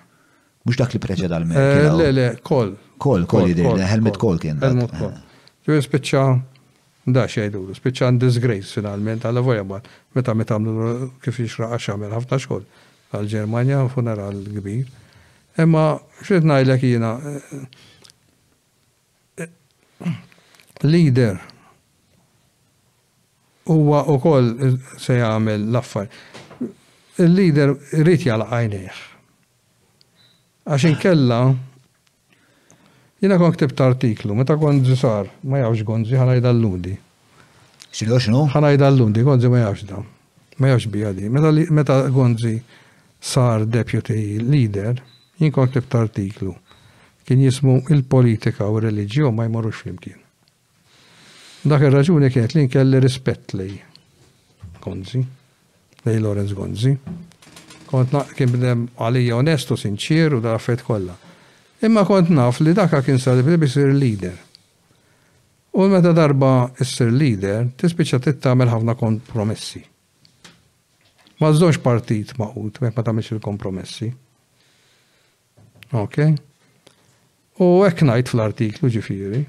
Mux 0.69 0.77
dak 0.81 0.95
li 0.95 1.01
preċed 1.03 1.33
għal 1.33 1.47
eh, 1.55 1.91
Le, 2.01 2.11
le, 2.17 2.27
kol. 2.45 2.75
Kol, 2.99 3.25
kol 3.31 3.47
jidir, 3.53 3.71
Helmut 3.87 4.19
Kol 4.19 4.41
kien. 4.43 4.59
Helmut 4.65 4.93
Kol. 4.99 5.13
Eh. 5.15 5.43
Ġifiri 5.69 5.87
spiċċa 5.89 6.25
da 7.15 7.25
xejdu, 7.31 7.63
spiċċa 7.79 8.11
disgrace 8.21 8.75
finalment, 8.81 9.25
għalla 9.25 9.45
voja 9.47 9.63
bad, 9.69 9.87
meta 10.19 10.35
meta 10.37 10.59
għamlu 10.59 11.13
kif 11.25 11.39
għaxa 11.47 11.95
għamil 11.95 12.17
ħafna 12.19 12.43
xkol 12.43 12.67
għal 13.15 13.77
u 13.85 13.91
funeral 13.95 14.43
kbir. 14.59 14.89
Imma 15.63 15.87
xrid 16.25 16.45
ngħidlek 16.45 16.85
jiena 16.87 17.13
leader 20.85 21.39
huwa 23.69 24.03
wkoll 24.09 24.51
se 24.99 25.19
jagħmel 25.19 25.67
l-affar. 25.69 26.07
Il-leader 27.19 27.75
irid 28.01 28.23
jalaq 28.25 28.53
għajnejh. 28.55 29.01
Għax 30.69 30.85
inkella 30.93 31.39
jiena 33.21 33.39
kon 33.41 33.53
ktibt 33.57 33.83
artiklu, 33.85 34.37
meta 34.39 34.55
Gonzi 34.57 34.97
sar, 34.97 35.29
ma 35.43 35.61
jafx 35.65 35.83
gonzi 35.85 36.17
ħanajda 36.17 36.53
l-ludi. 36.55 36.95
Xilo 37.93 38.21
xnu? 38.23 38.45
Ħanajda 38.55 38.89
l-ludi, 38.93 39.25
gonzi 39.27 39.51
ma 39.53 39.65
jafx 39.67 39.89
dan. 39.91 40.07
Ma 40.63 40.71
jafx 40.73 40.89
bijadi. 40.95 41.29
di. 41.29 41.67
Meta 41.75 42.01
gonzi 42.15 42.55
sar 43.21 43.67
deputy 43.67 44.39
leader, 44.41 45.01
jien 45.43 45.53
kon 45.53 45.69
ktibt 45.69 45.95
artiklu. 45.99 46.55
Kien 47.27 47.43
jismu 47.45 47.83
il-politika 47.93 48.71
u 48.73 48.79
r-reliġjon 48.81 49.35
ma 49.37 49.45
jmorrux 49.51 49.83
flimkien. 49.83 50.23
Dak 51.67 51.83
ir-raġuni 51.83 52.29
kienet 52.31 52.53
li 52.55 52.63
nkelli 52.69 53.01
rispett 53.03 53.51
li 53.59 53.73
Gonzi, 54.85 55.23
li 56.07 56.21
Lorenz 56.23 56.53
Gonzi. 56.55 56.93
Kont 57.89 58.15
kien 58.37 58.53
bidem 58.53 58.85
għalija 59.01 59.39
onestu, 59.41 59.75
sinċir 59.75 60.37
u 60.37 60.39
dal 60.45 60.61
kolla. 60.61 60.85
kollha. 60.87 61.17
Imma 61.83 62.05
kont 62.05 62.31
naf 62.31 62.61
li 62.61 62.75
daka 62.75 63.03
kien 63.03 63.19
sar 63.19 63.35
li 63.35 63.57
bisir 63.57 63.91
leader. 63.93 64.37
U 65.73 65.89
meta 65.89 66.13
darba 66.13 66.71
issir 66.81 67.11
leader, 67.11 67.67
tispiċċa 67.77 68.23
għamil 68.39 68.71
ħafna 68.71 68.95
kompromessi. 68.95 69.83
Ma 71.41 71.53
żdomx 71.53 71.79
partit 71.83 72.37
maqut, 72.39 72.79
mek 72.83 72.95
ma 72.97 73.03
tagħmilx 73.03 73.35
il-kompromessi. 73.35 74.13
Ok? 75.91 76.19
U 77.59 77.83
hekk 77.83 78.05
ngħid 78.07 78.31
fl-artiklu 78.31 78.89
ġifieri 78.95 79.45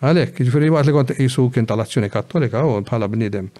Għalek, 0.00 0.38
ġifiri 0.46 0.68
għad 0.72 0.88
li 0.88 0.92
kont 0.96 1.10
jisu 1.20 1.48
kien 1.52 1.66
tal-azzjoni 1.68 2.08
kattolika 2.10 2.62
u 2.64 2.76
bħala 2.88 3.08
bnidem. 3.12 3.50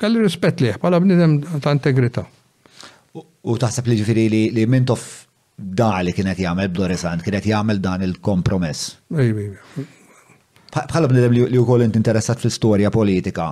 Kalli 0.00 0.22
rispet 0.24 0.62
liħ, 0.64 0.78
bħala 0.80 1.00
bnidem 1.04 1.34
ta' 1.64 1.74
integrita. 1.76 2.24
U 3.20 3.56
taħseb 3.60 3.90
li 3.90 3.98
ġifiri 4.00 4.24
li 4.32 4.40
li 4.56 4.64
mintof 4.72 5.04
da 5.78 5.98
li 6.02 6.14
kienet 6.16 6.40
jgħamil 6.40 6.70
b'Dorisant, 6.72 7.22
kienet 7.26 7.44
jgħamil 7.50 7.82
dan 7.84 8.06
il-kompromess. 8.06 8.94
Bħala 9.12 11.10
bnidem 11.10 11.36
li 11.42 11.60
u 11.60 11.66
koll 11.68 11.84
interessat 11.84 12.40
fil-storja 12.40 12.88
politika, 12.94 13.50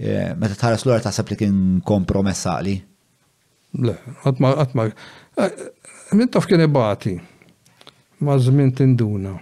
eh, 0.00 0.32
meta 0.32 0.56
tħares 0.62 0.86
l-għar 0.86 1.04
taħseb 1.10 1.28
li 1.34 1.38
kien 1.42 1.60
kompromessali? 1.84 2.78
Le, 3.84 3.98
għatma, 4.24 4.54
għatma, 4.64 4.88
eh, 5.44 5.62
mintof 6.16 6.46
kien 6.48 6.64
ibati. 6.64 7.12
E 7.18 7.31
ma' 8.22 8.38
żmien 8.38 8.72
tinduna. 8.76 9.36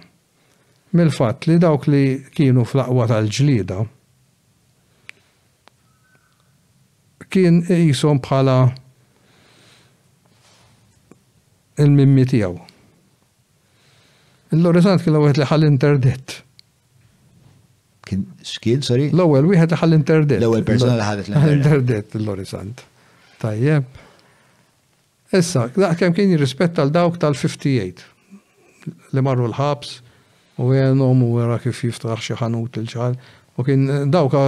Mill-fatt 0.97 1.47
li 1.49 1.55
dawk 1.63 1.85
li 1.89 1.99
kienu 2.35 2.65
fl-aqwa 2.67 3.05
tal-ġlida 3.11 3.79
kien 7.31 7.61
jisom 7.69 8.19
bħala 8.25 8.57
il-mimmi 11.85 12.25
tijaw. 12.33 12.55
l 14.51 14.59
lorizant 14.65 14.99
kien 15.03 15.15
l-għet 15.15 15.39
li 15.39 15.47
ħal 15.47 15.65
interdett. 15.69 16.41
Kien 18.11 18.83
sorry? 18.83 19.07
L-ewel 19.15 19.47
wieħed 19.53 19.77
ħal 19.79 19.95
interdett. 19.95 20.41
L-ewel 20.43 20.65
persona 20.67 20.97
li 20.99 21.07
ħadet 21.07 21.29
l-interdett 21.31 22.17
l 22.19 22.25
lorizant 22.27 22.83
Tajjeb. 23.39 23.85
Issa, 25.31 25.69
kem 25.95 26.11
kien 26.11 26.33
jirrispetta 26.35 26.83
għal 26.83 26.91
dawk 26.91 27.21
tal-58 27.23 28.10
li 29.13 29.21
marru 29.23 29.49
l-ħabs 29.49 29.97
u 30.61 30.69
għenom 30.77 31.21
u 31.27 31.31
għera 31.41 31.59
kif 31.63 31.81
jiftaħ 31.87 32.19
xi 32.23 32.37
ħanut 32.41 32.81
ċal, 32.87 32.91
ċar 32.95 33.21
U 33.59 33.63
kien 33.67 33.81
dawka 34.09 34.41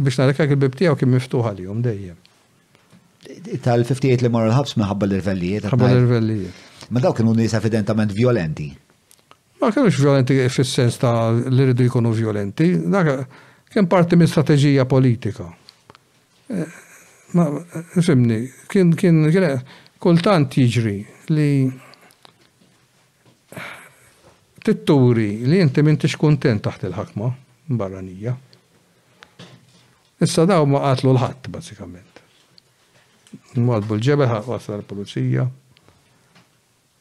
biex 0.00 0.16
narek 0.22 0.38
il-bib 0.46 0.74
tiegħu 0.80 0.96
kien 1.02 1.10
miftuħ 1.12 1.44
għalihom 1.50 1.82
dejjem. 1.84 2.16
Tal-58 3.62 4.24
li 4.24 4.30
marru 4.32 4.48
l-ħabs 4.48 4.78
minħabba 4.80 5.04
l-irvellijiet. 5.06 5.66
Ħabba 5.68 5.90
l-irvellijiet. 5.92 6.62
Ma 6.88 7.02
daw 7.04 7.12
kienu 7.14 7.34
nies 7.36 7.52
evidentament 7.58 8.14
violenti. 8.16 8.70
Ma 9.60 9.68
kienux 9.74 10.00
violenti 10.00 10.40
fis-sens 10.50 10.96
ta' 11.02 11.12
li 11.36 11.68
rridu 11.68 11.86
jkunu 11.90 12.14
violenti, 12.16 12.70
dak 12.88 13.28
kien 13.68 13.86
parti 13.86 14.16
minn 14.16 14.32
strategija 14.32 14.88
politika. 14.88 15.50
Eh, 16.48 16.64
ma, 17.36 17.46
eh, 17.52 18.00
fimni, 18.00 18.40
kien, 18.72 18.94
kien, 18.96 19.26
kien, 19.28 19.60
kultant 20.00 20.56
jiġri 20.56 20.96
li 21.36 21.50
titturi 24.68 25.44
li 25.48 25.60
inti 25.64 25.80
tix 25.96 26.16
kontent 26.20 26.60
taħt 26.66 26.88
il-ħakma 26.90 27.28
barranija. 27.80 28.34
Issa 30.20 30.44
daw 30.50 30.66
ma 30.68 30.82
qatlu 30.82 31.12
l-ħadd 31.14 31.48
basikament. 31.54 32.20
Mwadbu 33.56 33.96
l-ġebel 33.96 34.44
wasal 34.48 34.82
l-pulizija. 34.82 35.46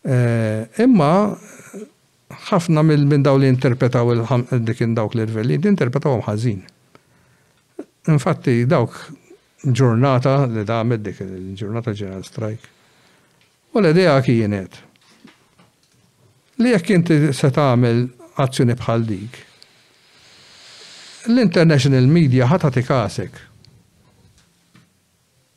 Eh, 0.07 0.83
imma 0.85 1.09
ħafna 2.47 2.83
minn 2.87 3.23
daw 3.25 3.35
li 3.41 3.51
interpretaw 3.51 4.13
dikin 4.63 4.95
dawk 4.95 5.17
l-irvelli, 5.17 5.59
di 5.59 5.71
interpretaw 5.71 6.21
ħażin. 6.23 6.63
Infatti 8.13 8.61
dawk 8.69 9.65
ġurnata 9.65 10.39
li 10.53 10.63
damet 10.63 11.03
dik 11.03 11.19
il-ġurnata 11.25 11.91
ġeneral 11.91 12.23
strike. 12.27 12.75
U 13.75 13.81
l-idea 13.83 14.13
kienet 14.23 14.85
li 16.61 16.71
jekk 16.73 16.89
inti 16.95 17.17
se 17.37 17.49
tagħmel 17.53 17.97
azzjoni 18.41 18.75
bħal 18.79 19.03
dik, 19.09 19.37
l-international 21.33 22.07
media 22.09 22.47
ħatati 22.49 22.83
kasek. 22.87 23.41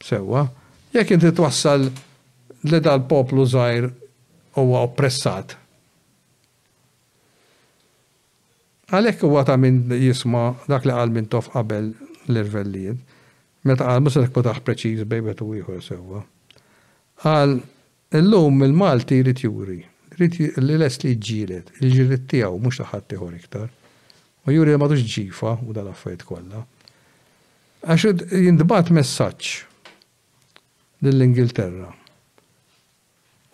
Sewa, 0.04 0.44
jekk 0.92 1.16
inti 1.16 1.32
twassal 1.36 1.86
li 1.90 2.80
dal-poplu 2.84 3.46
żgħir 3.48 3.88
huwa 4.60 4.82
oppressat. 4.88 5.56
Għalhekk 8.90 9.22
huwa 9.28 9.44
ta' 9.46 9.54
min 9.62 9.84
jisma' 9.94 10.50
dak 10.68 10.84
li 10.88 10.96
qal 10.96 11.12
minn 11.14 11.28
tof 11.32 11.52
qabel 11.52 11.92
l-irvellijiet. 12.26 12.98
Meta 13.68 13.86
qal 13.86 14.02
mhux 14.02 14.18
qed 14.32 14.42
taħ 14.48 14.60
preċiż 14.66 15.06
bejbet 15.08 15.40
u 15.46 15.52
ieħor 15.60 15.80
sewwa. 15.84 16.24
Qal 17.22 17.60
illum 18.18 18.64
il-Malti 18.66 19.20
jrid 19.20 19.44
juri 19.46 19.78
li 20.28 20.76
les 20.76 20.98
li 21.04 21.14
ġilet, 21.16 21.70
il-ġilet 21.80 22.26
tijaw 22.28 22.58
mux 22.60 22.76
taħat 22.80 23.06
tiħor 23.14 23.36
iktar. 23.38 23.68
U 24.48 24.52
juri 24.52 24.74
ma 24.76 24.88
tux 24.90 25.04
ġifa 25.06 25.54
u 25.64 25.72
dal-affajt 25.76 26.24
kolla. 26.28 26.62
Għax 27.86 28.26
jindbat 28.34 28.90
messaċ 28.92 29.50
lill-Ingilterra. 31.06 31.88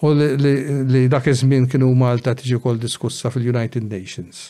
U 0.03 0.11
li 0.13 1.07
dak 1.13 1.31
iż-żmien 1.31 1.69
kienu 1.71 1.93
Malta 1.97 2.35
tiġi 2.37 2.59
kol 2.63 2.81
diskussa 2.83 3.31
fil-United 3.33 3.87
Nations. 3.87 4.49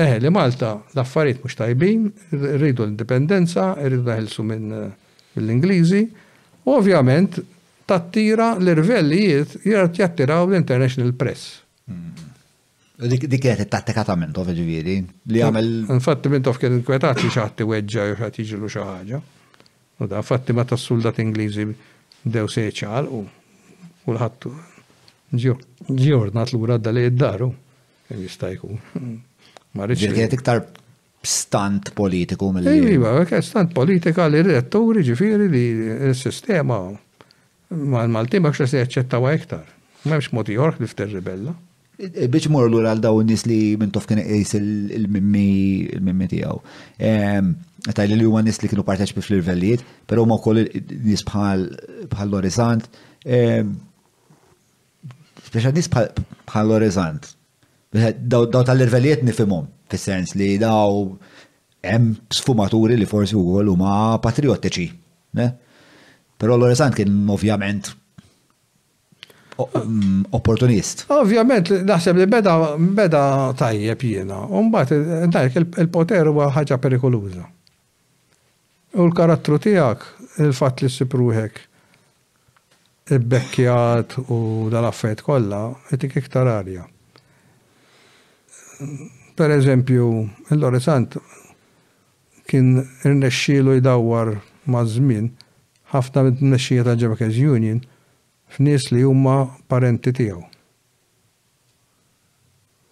Eh, 0.00 0.16
li 0.22 0.30
Malta 0.32 0.76
l-affarijiet 0.94 1.42
mhux 1.42 1.58
tajbin, 1.58 2.06
rridu 2.32 2.84
l-indipendenza, 2.86 3.72
rridu 3.82 4.06
naħilsu 4.06 4.44
minn 4.46 4.70
eh, 4.76 4.92
l-Ingliżi, 5.42 6.04
u 6.64 6.76
ovvjament 6.78 7.40
tattira 7.90 8.52
l-irvellijiet 8.58 9.56
jgħat 9.66 9.96
jattiraw 9.98 10.44
l-International 10.46 11.10
Press. 11.18 11.56
Mm. 11.90 12.28
Dik 13.00 13.24
kienet 13.42 13.64
it-tattika 13.64 14.04
ta' 14.06 14.14
Mintov, 14.20 14.52
ġviri, 14.54 14.96
li 15.32 15.42
għamil. 15.42 15.70
Infatti 15.90 16.28
minn 16.28 16.38
Mintov 16.42 16.60
kien 16.60 16.76
inkwetat 16.76 17.22
li 17.24 17.30
xaħti 17.34 17.66
weġġa 17.70 18.04
u 18.12 18.18
xaħti 18.20 18.44
ġilu 18.50 18.70
xaħġa. 18.76 19.20
U 20.04 20.08
da, 20.10 20.20
fatti 20.24 20.52
ma 20.56 20.62
ta' 20.68 20.78
soldat 20.80 21.18
Ingliżi 21.24 21.64
dew 22.22 22.44
seċal 22.52 23.08
u 23.10 23.24
l-ħattu. 24.14 24.52
Ġiornat 25.32 26.52
l-għura 26.54 26.76
d 26.84 26.92
li 26.94 27.06
id-daru, 27.08 27.48
kem 28.08 28.22
jistajku. 28.26 28.70
Marriċ. 29.78 30.06
Kienet 30.12 30.36
iktar 30.38 30.62
stant 31.26 31.90
politiku 31.98 32.50
mill-li. 32.54 32.96
Iva, 33.00 33.16
stant 33.46 33.72
politika 33.76 34.28
li 34.30 34.42
retturi 34.46 35.02
ġviri 35.10 35.48
li 35.54 35.64
s-sistema 36.14 36.82
mal-Malti 37.70 38.40
bakx 38.42 38.64
se 38.66 38.80
jaċċettaw 38.82 39.26
iktar. 39.32 39.64
M'hemmx 40.04 40.30
moti 40.34 40.54
jork 40.58 40.80
li 40.80 40.88
ribella. 41.14 41.54
E 42.00 42.26
biex 42.32 42.48
morlu 42.48 42.80
għal 42.80 43.00
daw 43.04 43.20
nis 43.22 43.44
li 43.46 43.76
minn 43.76 43.90
tof 43.92 44.06
kien 44.08 44.16
qis 44.24 44.54
il-mimmi 44.56 45.92
il-mimmi 45.96 46.26
tiegħu. 46.32 46.60
Ta' 47.94 48.06
li 48.08 48.24
huma 48.24 48.40
nis 48.42 48.56
li 48.62 48.70
kienu 48.70 48.84
parteċipi 48.86 49.20
fl-irvellijiet, 49.20 49.84
però 50.08 50.24
ma 50.26 50.38
wkoll 50.40 50.64
nis 51.04 51.22
bħal 51.28 51.66
bħal 52.12 52.32
Lorisant. 52.32 52.88
Speċa 55.50 55.74
nis 55.76 55.92
bħal 55.92 56.70
Lorisant. 56.72 57.34
Daw 57.92 58.48
tal-irvellijiet 58.64 59.22
nifimum, 59.28 59.68
fis-sens 59.92 60.32
li 60.40 60.56
daw 60.62 61.04
hemm 61.84 62.16
sfumaturi 62.32 62.96
li 62.96 63.04
forsi 63.08 63.36
wkoll 63.36 63.74
huma 63.74 64.16
patriottiċi. 64.24 64.88
Pero 66.40 66.56
l 66.56 66.72
Sant 66.76 66.96
kien 66.96 67.28
ovvjament 67.28 67.90
ah. 69.60 69.68
mm, 69.84 70.32
opportunist. 70.36 71.04
Ovvjament, 71.12 71.68
naħseb 71.84 72.16
li 72.22 72.26
beda, 72.32 72.54
beda 72.96 73.22
tajjeb 73.60 74.04
jiena. 74.08 74.38
Umbat, 74.60 74.94
dajk 75.36 75.58
il-poter 75.82 76.30
huwa 76.32 76.48
ħaġa 76.56 76.78
perikoluża. 76.80 77.44
U 78.96 79.04
l-karattru 79.10 79.58
tiegħek, 79.62 80.06
il 80.46 80.54
fat 80.56 80.80
li 80.82 80.88
sipruħek 80.90 81.60
il-bekkjat 83.12 84.16
u 84.32 84.38
dal-affet 84.72 85.20
kollha, 85.26 85.60
etik 85.92 86.16
iktar 86.22 86.48
arja. 86.56 86.86
Per 89.36 89.52
eżempju, 89.54 90.08
il-Lorisant 90.56 91.18
kien 92.50 92.70
irnexxielu 93.06 93.76
jdawwar 93.80 94.32
maż-żmien 94.70 95.28
ħafna 95.90 96.22
minn 96.26 96.36
t 96.38 96.44
mexxija 96.52 96.84
ta' 96.86 96.96
Jamaica's 96.98 97.38
Union 97.42 97.80
f'nies 98.54 98.88
li 98.94 99.02
huma 99.06 99.36
parenti 99.70 100.12
tiegħu. 100.14 100.40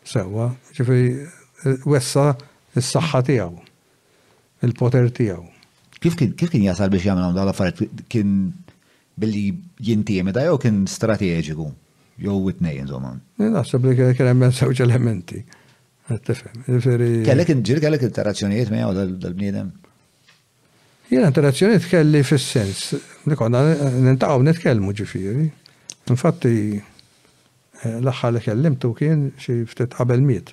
Sewa, 0.08 0.48
ġifieri 0.76 1.86
wessa 1.90 2.32
s-saħħa 2.78 3.20
tiegħu, 3.28 3.62
il-poter 4.66 5.10
tiegħu. 5.18 5.42
Kif 6.00 6.16
kien 6.20 6.64
jasal 6.66 6.90
biex 6.94 7.08
jagħmel 7.10 7.34
dawn 7.34 7.48
l-affarijiet 7.48 8.04
kien 8.10 8.34
billi 9.18 9.46
jintiemida 9.82 10.44
jew 10.46 10.58
kien 10.62 10.84
strateġiku 10.90 11.66
jew 12.22 12.36
it-nejn 12.52 12.84
insomma. 12.86 13.14
Naħseb 13.42 13.88
li 13.92 13.96
kien 14.14 14.30
hemm 14.32 14.50
żewġ 14.60 14.84
elementi. 14.86 15.42
Tifhem. 16.08 16.62
Kellek 16.80 17.50
inġir 17.52 17.82
kellek 17.84 18.06
interazzjonijiet 18.08 18.70
miegħu 18.72 18.94
dal-bniedem? 18.96 19.66
Jena 21.08 21.30
interazzjoni 21.32 21.78
tkelli 21.80 22.20
fil 22.26 22.38
sens 22.42 22.80
nikonna 23.24 23.60
nintaqaw 24.04 24.42
nitkellmu 24.44 24.92
ġifiri. 24.92 25.46
Infatti, 26.12 26.50
eh, 27.80 27.94
l 27.96 28.04
axħal 28.12 28.36
li 28.36 28.42
kellimtu 28.44 28.90
kien 28.98 29.30
xie 29.40 29.64
ftit 29.70 29.96
qabel 29.96 30.20
miet. 30.24 30.52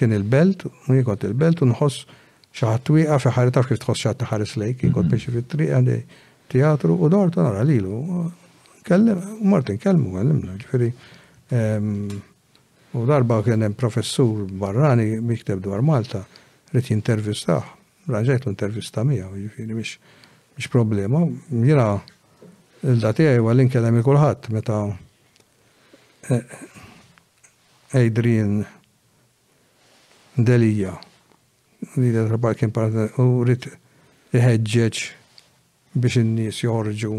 Kien 0.00 0.14
il-belt, 0.16 0.64
u 0.88 0.96
jikot 0.96 1.28
il-belt, 1.28 1.60
u 1.60 1.68
nħoss 1.68 2.08
xaħat 2.56 2.88
twiqa 2.88 3.18
fi 3.20 3.34
ħarri 3.36 3.52
taf 3.56 3.68
kif 3.68 3.82
tħoss 3.84 4.06
xaħat 4.06 4.24
ħares 4.32 4.56
lejk, 4.62 4.86
jikot 4.88 5.12
biex 5.12 5.28
mhm. 5.28 5.34
fi 5.36 5.42
t 5.44 5.52
triqa 5.56 5.76
għandi 5.80 5.98
teatru 6.54 6.96
u 7.04 7.08
dort 7.12 7.36
nara 7.42 7.66
lilu. 7.68 8.00
Kellem, 8.84 9.20
Martin 9.48 9.76
kellmu 9.80 10.20
għallimna, 10.22 10.56
ġifiri. 10.64 10.88
Ehm, 11.52 11.94
u 12.96 13.04
darba 13.08 13.42
kien 13.44 13.68
professur 13.76 14.46
barrani 14.48 15.20
mikteb 15.20 15.60
dwar 15.64 15.84
Malta, 15.84 16.24
rrit 16.72 16.94
jintervistaħ 16.94 17.83
raġajt 18.08 18.46
l-intervista 18.48 19.04
mija, 19.04 19.28
ġifiri, 19.32 19.74
mish 19.76 20.68
problema. 20.72 21.20
Jena, 21.64 21.88
il-dati 22.84 23.26
għaj 23.28 23.40
għallin 23.40 23.70
kellem 23.72 23.96
il-kulħat, 24.00 24.48
meta 24.54 24.80
eh, 26.30 26.56
Adrian 28.00 28.58
Delija, 30.36 30.96
li 31.96 32.10
d-darbar 32.10 32.56
kien 32.58 32.72
parta, 32.74 33.06
u 33.22 33.44
rrit 33.44 33.68
iħedġeċ 34.34 35.04
biex 35.94 36.24
n-nis 36.24 36.62
jorġu 36.64 37.18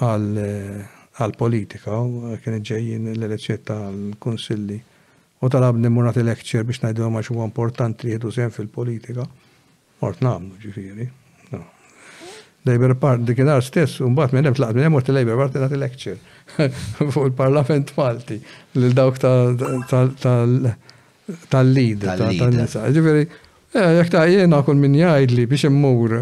għal-politika, 0.00 1.98
eh, 1.98 2.38
kien 2.44 2.60
ġejjin 2.72 3.10
l-elezzjoni 3.16 3.64
tal-konsilli 3.72 4.80
u 5.38 5.50
talab 5.52 5.78
murnat 5.86 6.18
il 6.18 6.26
lekċer 6.28 6.66
biex 6.66 6.82
najdu 6.82 7.08
ma 7.12 7.20
xu 7.22 7.36
importanti 7.44 8.06
li 8.08 8.14
jedu 8.16 8.30
sen 8.34 8.50
fil-politika. 8.54 9.26
Mort 10.02 10.20
namnu 10.24 10.54
ġifiri. 10.62 11.08
Labor 12.68 12.92
Party, 13.00 13.22
dikinar 13.30 13.62
stess, 13.64 14.00
un-bat 14.04 14.32
minn 14.34 14.50
tlaqt 14.52 14.74
minnem 14.76 14.92
mort 14.92 15.06
il-Labor 15.08 15.38
Party 15.40 15.60
nat 15.62 15.72
il 15.72 15.80
lekċer 15.80 16.16
fuq 17.14 17.28
il-Parlament 17.30 17.94
Malti, 17.96 18.36
l-dawk 18.76 19.22
tal-lid, 21.52 22.02
tal-nisa. 22.18 22.82
Ġifiri, 22.96 23.22
eh, 23.72 23.92
jek 24.00 24.10
ta' 24.12 24.26
jena 24.28 24.60
kun 24.66 24.82
minn 24.82 24.98
jgħid 24.98 25.32
li 25.38 25.46
biex 25.48 25.70
immur 25.70 26.18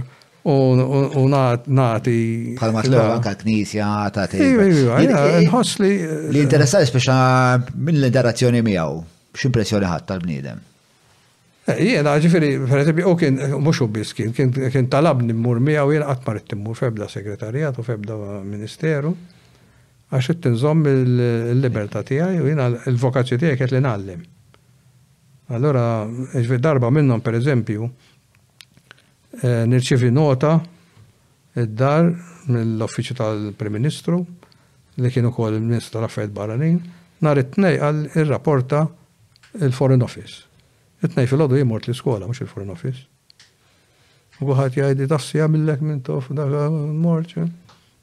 u 0.47 1.26
nati. 1.66 2.18
Palma 2.60 2.83
t-loħan 2.84 3.23
ka 3.25 3.33
knisja, 3.41 3.89
ta' 4.15 4.26
t 4.31 4.39
iva, 4.39 4.66
iva, 4.68 5.00
iva, 5.02 5.26
Nħoss 5.42 5.81
li. 5.83 5.92
Li 6.34 6.47
minn 6.47 7.99
l-interazzjoni 7.99 8.60
miegħu, 8.66 9.00
x'impressjoni 9.34 9.91
ħadd 9.91 10.07
tal-bniedem. 10.12 10.60
Eh, 11.66 11.81
jiena 11.83 12.12
ġifiri, 12.23 12.50
per 12.62 12.78
eżempju, 12.84 13.08
u 13.10 13.16
kien, 13.18 13.41
mux 13.66 13.81
u 13.83 13.89
bis, 13.91 14.12
kien 14.15 14.86
talabni 14.91 15.34
mmur 15.34 15.58
miegħu 15.66 15.97
jiena 15.97 16.07
qatt 16.12 16.28
marit 16.28 16.44
timmur 16.52 16.78
febda 16.78 17.08
segretarijat 17.10 17.81
u 17.83 17.86
febda 17.86 18.16
ministeru, 18.47 19.16
għax 20.15 20.34
it-tinżomm 20.36 20.86
il-libertà 20.92 22.05
tiegħi 22.07 22.39
u 22.44 22.50
jiena 22.52 22.68
l-vokazzju 22.70 23.41
tiegħi 23.42 23.58
kienet 23.65 23.75
li 23.75 23.83
nallim. 23.89 24.23
Allora, 25.57 25.83
darba 26.58 26.89
minnhom 26.91 27.20
per 27.23 27.34
eżempju, 27.39 27.91
Eh, 29.44 29.66
nirċivi 29.68 30.08
nota 30.16 30.56
id-dar 31.60 32.06
mill-Offiċju 32.48 33.16
tal-Prim 33.18 33.74
Ministru 33.76 34.20
li 34.23 35.10
kienu 35.12 35.28
kol 35.36 35.50
il-Ministru 35.52 35.98
tal-Affarijiet 35.98 36.32
Barranin 36.32 36.78
nhar 37.20 37.36
it-tnej 37.42 37.76
għal 37.76 37.98
ir-rapporta 38.23 38.81
il-Foreign 39.60 40.00
Office. 40.06 40.39
It-tnej 41.05 41.28
fil-għodu 41.28 41.58
jimort 41.60 41.84
l-iskola, 41.89 42.24
mhux 42.31 42.40
il-Foreign 42.47 42.73
Office. 42.73 43.02
U 44.40 44.48
għuħat 44.48 44.81
jgħajdi 44.81 45.10
tassi 45.12 45.42
għamillek 45.44 45.84
minn 45.84 46.00
tof 46.06 46.32
daga 46.36 46.70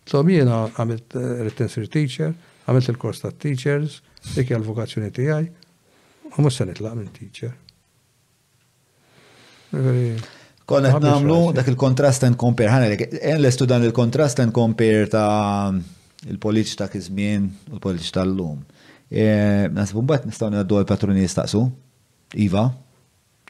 Tom 0.04 0.28
eh? 0.28 0.42
jena 0.42 0.62
għamilt 0.78 1.16
eh, 1.18 1.34
retensir 1.50 1.88
teacher, 1.90 2.30
għamilt 2.68 2.90
il-kors 2.94 3.22
ta' 3.26 3.32
teachers, 3.34 4.02
dik 4.36 4.52
għal-vokazzjoni 4.54 5.10
tijaj, 5.18 5.46
u 6.34 6.44
mus 6.46 6.58
se 6.62 6.66
nitlaq 6.70 6.96
minn 7.00 7.12
teacher. 7.18 7.54
Konna 10.74 10.90
qed 10.90 11.04
nagħmlu 11.06 11.36
dak 11.54 11.68
il-contrast 11.70 12.24
and 12.26 12.34
compare 12.42 12.72
ħanelek, 12.74 13.04
enlestu 13.32 13.68
dan 13.70 13.84
il 13.86 13.92
kontrast 13.96 14.40
and 14.42 14.50
compare 14.56 15.04
ta' 15.12 15.70
il-politiċ 16.24 16.80
ta' 16.80 16.88
kizmin 16.92 17.46
u 17.70 17.78
l-politiċ 17.78 18.18
l 18.24 18.32
lum 18.40 18.64
e, 19.14 19.28
Nasbu 19.74 20.02
mbagħad 20.06 20.30
nistgħu 20.30 20.50
għaddu 20.64 20.80
għal 20.80 20.88
patruni 20.90 21.22
jistaqsu. 21.28 21.62
Iva. 22.42 22.64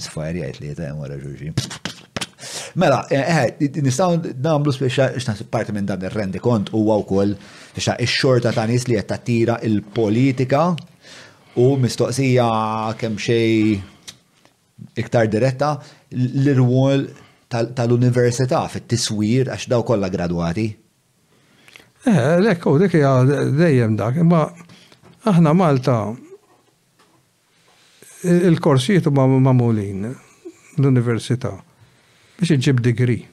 Misfajri 0.00 0.46
għajt 0.48 0.62
li 0.64 0.72
t-għem 0.78 1.02
għara 1.04 1.20
ġurġin. 1.24 1.82
Mela, 2.74 3.04
eh, 3.10 3.44
eh, 3.44 3.54
nistaw 3.82 4.16
namlu 4.42 4.72
speċa, 4.74 5.10
xnaħsib 5.16 5.50
parti 5.52 5.74
minn 5.74 5.86
dan 5.88 6.02
il-rendi 6.04 6.40
kont 6.42 6.72
u 6.74 6.82
għaw 6.90 7.04
kol, 7.08 7.34
speċa, 7.76 7.96
xorta 8.10 8.52
ta' 8.54 8.66
nis 8.70 8.86
li 8.88 8.98
tira 9.24 9.58
il-politika 9.64 10.68
u 11.62 11.74
mistoqsija 11.80 12.46
kemm 13.00 13.18
xej 13.18 13.76
iktar 15.00 15.28
diretta 15.30 15.76
l-rwol 16.12 17.06
tal-università 17.48 18.64
fit-tiswir 18.68 19.52
għax 19.54 19.68
daw 19.70 19.84
kollha 19.86 20.08
gradwati. 20.10 20.68
Eh, 22.04 22.36
lekk, 22.42 22.66
u 22.66 22.78
dik 22.78 22.98
hija 22.98 23.12
dejjem 23.56 23.94
dak, 23.96 24.18
imma 24.20 24.42
aħna 25.30 25.54
Malta 25.56 25.98
il-korsijiet 28.24 29.06
huma 29.08 29.24
mamulin 29.28 30.10
l-università 30.76 31.54
biex 32.38 32.54
iġib 32.54 32.80
degree. 32.82 33.24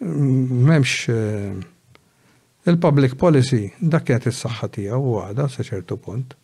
Memx 0.00 1.08
eh, 1.12 1.54
il-public 2.68 3.16
policy 3.20 3.66
dak 3.80 4.04
kienet 4.08 4.28
is-saħħa 4.30 4.68
tiegħu 4.74 4.98
u 5.00 5.14
għada 5.22 5.46
sa 5.52 5.64
ċertu 5.64 5.98
punt. 6.02 6.34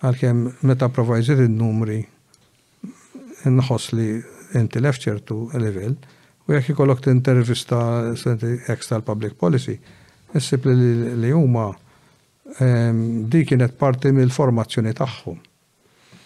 Għalkemm 0.00 0.64
meta 0.68 0.88
provajżiet 0.88 1.42
in-numri 1.44 2.00
nħos 3.50 3.90
li 3.96 4.08
inti 4.56 4.80
lef 4.82 5.00
ċertu 5.04 5.36
level 5.60 5.92
u 6.48 6.54
jekk 6.56 6.72
ikollok 6.74 7.04
tintervista 7.04 7.80
ekstra 8.10 8.98
l-public 9.00 9.36
policy, 9.40 9.76
issib 10.34 10.66
li 10.72 11.30
huma 11.36 11.68
ehm, 12.64 13.28
di 13.30 13.44
kienet 13.46 13.76
parti 13.78 14.12
mill-formazzjoni 14.16 14.96
tagħhom. 14.98 15.36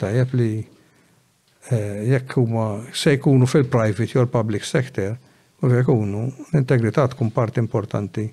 Tajjeb 0.01 0.35
li 0.39 0.53
Eh, 1.73 2.07
jekk 2.11 2.35
huma 2.37 2.83
se 2.93 3.15
jkunu 3.17 3.47
fil-private 3.49 4.05
jew 4.13 4.27
public 4.29 4.67
sector, 4.69 5.15
u 5.65 5.71
jkunu 5.73 6.27
l-integrità 6.53 7.07
tkun 7.09 7.31
part 7.33 7.57
importanti 7.57 8.27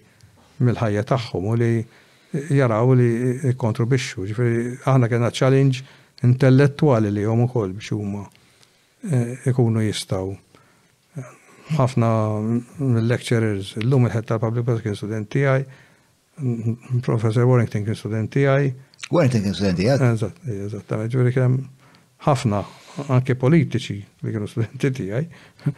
mill-ħajja 0.59 1.03
tagħhom 1.07 1.47
u 1.53 1.55
li 1.55 1.69
jaraw 2.57 2.91
li 2.99 3.53
kontribixxu. 3.59 4.25
Ġifieri 4.31 4.65
aħna 4.83 5.07
kena 5.13 5.29
challenge 5.31 5.85
intellettwali 6.27 7.11
li 7.15 7.23
hom 7.25 7.45
ukoll 7.45 7.71
biex 7.77 7.95
huma 7.95 8.25
jkunu 9.47 9.79
eh, 9.79 9.87
jistgħu. 9.93 10.35
Ħafna 11.79 12.11
mill-lecturers 12.83 13.77
llum 13.85 14.09
il-ħed 14.11 14.27
tal-public 14.27 14.67
press 14.67 14.83
kien 14.83 14.99
student 14.99 15.31
tiegħi, 15.31 15.63
Professor 17.05 17.47
Warrington 17.47 17.85
kien 17.87 17.95
student 17.95 18.27
tiegħi. 18.35 18.73
Warrington 19.07 19.45
kien 19.47 19.55
student 19.55 19.79
tiegħi? 19.79 20.11
Eżatt, 20.19 20.45
eżatt, 20.59 20.95
ġifieri 21.11 21.35
kien 21.39 21.61
ħafna 22.27 22.63
anke 23.09 23.35
politiċi 23.39 23.97
li 24.25 24.33
kienu 24.33 24.47
studenti 24.49 24.91
tiegħi. 24.99 25.69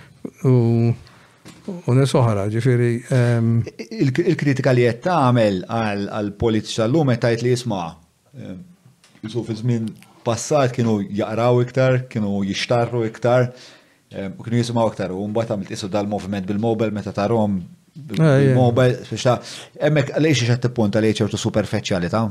U 0.47 1.93
oħra 1.93 2.47
ġifiri. 2.53 2.89
Ehm, 3.15 3.57
Il-kritika 4.05 4.73
li 4.75 4.87
qed 4.87 5.01
tagħmel 5.05 5.61
għal-politiċi 5.67 6.79
tal-lum 6.81 7.13
qed 7.15 7.21
tgħid 7.27 7.45
li 7.47 7.53
jisma' 7.53 7.83
jisu 9.23 9.39
ehm, 9.39 9.45
fi 9.51 9.59
żmien 9.61 9.87
passat 10.23 10.73
kienu 10.77 11.01
jaqraw 11.19 11.59
iktar, 11.65 12.01
kienu 12.11 12.41
jixtarru 12.47 13.03
iktar, 13.07 13.49
ehm, 14.13 14.37
u 14.39 14.47
kienu 14.47 14.61
jisimgħu 14.63 14.89
iktar. 14.93 15.15
U 15.15 15.27
mbagħad 15.31 15.53
tagħmel 15.57 15.77
isu 15.77 15.91
dal-movement 15.93 16.49
bil-mobile 16.49 16.95
meta 16.95 17.11
tarhom 17.15 17.59
ah, 17.59 18.39
bil-mobile, 18.41 19.03
biex 19.11 19.27
ta' 19.27 19.37
hemmhekk 19.83 20.17
għaliex 20.19 20.41
xi 20.45 20.53
ħadd 20.53 20.65
tippunta 20.67 21.03
li 21.03 21.13
ċertu 21.19 21.39
superfeċjalità. 21.45 22.27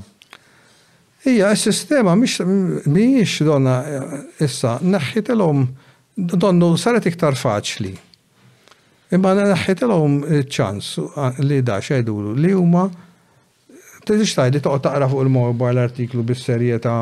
Ija, 1.24 1.52
s-sistema 1.54 2.14
miex 2.16 3.42
donna 3.46 3.74
eh, 4.38 4.46
issa, 4.46 4.78
l-om, 5.36 5.60
donnu 6.16 6.72
saret 6.78 7.06
iktar 7.06 7.36
faċli. 7.38 7.92
Imma 9.14 9.34
l-om 9.36 10.16
eh, 10.26 10.42
ċans 10.56 10.88
li 11.46 11.60
da 11.62 11.76
xejdulu 11.78 12.34
li 12.42 12.50
huma 12.56 12.88
t-iġtaj 14.02 14.50
li 14.50 14.64
toqgħod 14.64 14.82
taqra 14.88 15.06
fuq 15.08 15.28
il 15.62 15.76
l 15.76 15.82
artiklu 15.84 16.24
bis-serjetà 16.26 16.96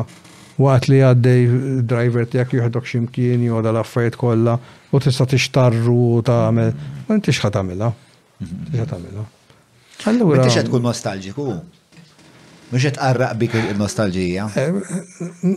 waqt 0.60 0.90
li 0.92 1.00
għaddej 1.00 1.86
driver 1.88 2.28
tiegħek 2.28 2.54
juħedok 2.60 2.90
x'imkien 2.92 3.46
joda 3.48 3.72
l 3.72 3.80
affajt 3.80 4.20
kollha 4.20 4.58
u 4.92 5.00
tista' 5.00 5.30
tixtarru 5.32 5.96
u 6.20 6.22
tagħmel. 6.28 6.74
Ma 7.08 7.16
intix 7.16 7.40
ħatamilha. 7.40 7.88
Mhm. 7.88 8.64
Tix 8.68 8.84
ħatamilha. 8.84 9.24
Allura. 10.12 10.42
Intix 10.44 10.66
tkun 10.68 10.84
nostalġiku. 10.90 11.48
Mux 12.70 12.84
jtqarraq 12.86 13.34
bik 13.40 13.56
il-nostalġija? 13.58 14.44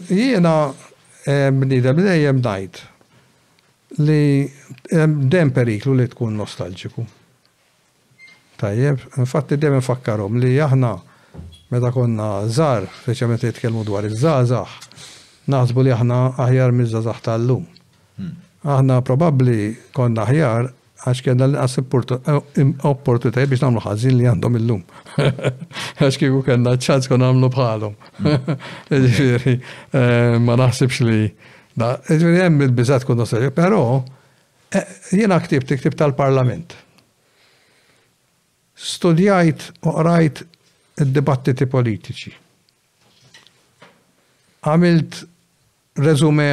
Jiena 0.10 0.54
bnida 1.58 1.92
bdejjem 1.94 2.40
dajt 2.42 2.80
li 4.02 4.50
dem 5.30 5.52
periklu 5.54 5.94
li 6.00 6.08
tkun 6.10 6.34
nostalġiku. 6.40 7.06
Tajjeb, 8.64 8.98
infatti 9.22 9.58
dem 9.62 9.78
nfakkarom 9.78 10.40
li 10.42 10.56
aħna 10.58 10.94
meta 11.74 11.92
konna 11.94 12.30
żar, 12.50 12.90
speċjalment 13.04 13.46
jitkellmu 13.46 13.86
dwar 13.86 14.08
iż 14.10 14.18
zazax 14.24 15.06
naħsbu 15.54 15.86
li 15.86 15.94
aħna 15.94 16.20
aħjar 16.48 16.74
miż 16.74 16.98
tal-lum. 17.28 17.68
Hmm. 18.18 18.34
Aħna 18.64 18.98
probabbli 19.06 19.62
konna 19.94 20.26
aħjar 20.26 20.70
għax 21.04 21.22
kena 21.26 21.48
l-qas 21.50 21.78
eh, 21.78 22.70
opportunitajiet 22.88 23.50
biex 23.52 23.64
namlu 23.64 23.82
ħazin 23.84 24.18
li 24.18 24.28
għandhom 24.30 24.58
il-lum. 24.60 24.84
Għax 26.04 26.20
kiku 26.22 26.40
kena 26.46 26.78
ċans 26.80 27.10
kon 27.12 27.24
għamlu 27.26 27.50
bħalhom. 27.52 27.96
Mm. 28.24 28.56
Ġifiri, 29.08 29.56
eh, 29.92 30.38
ma 30.44 30.56
naħsibx 30.62 31.02
li. 31.08 31.20
Ġifiri, 31.84 32.40
hemm 32.46 32.64
il-bizat 32.68 33.08
kun 33.08 33.20
nosser, 33.20 33.50
pero 33.56 33.82
eh, 34.72 34.86
jena 35.20 35.42
ktib 35.44 35.68
tiktib 35.70 35.98
tal-parlament. 36.00 36.78
Studijajt 38.74 39.68
u 39.84 39.96
għrajt 40.02 40.46
id 41.04 41.14
debattiti 41.20 41.68
politiċi. 41.68 42.34
Għamilt 44.64 45.24
rezume 46.02 46.50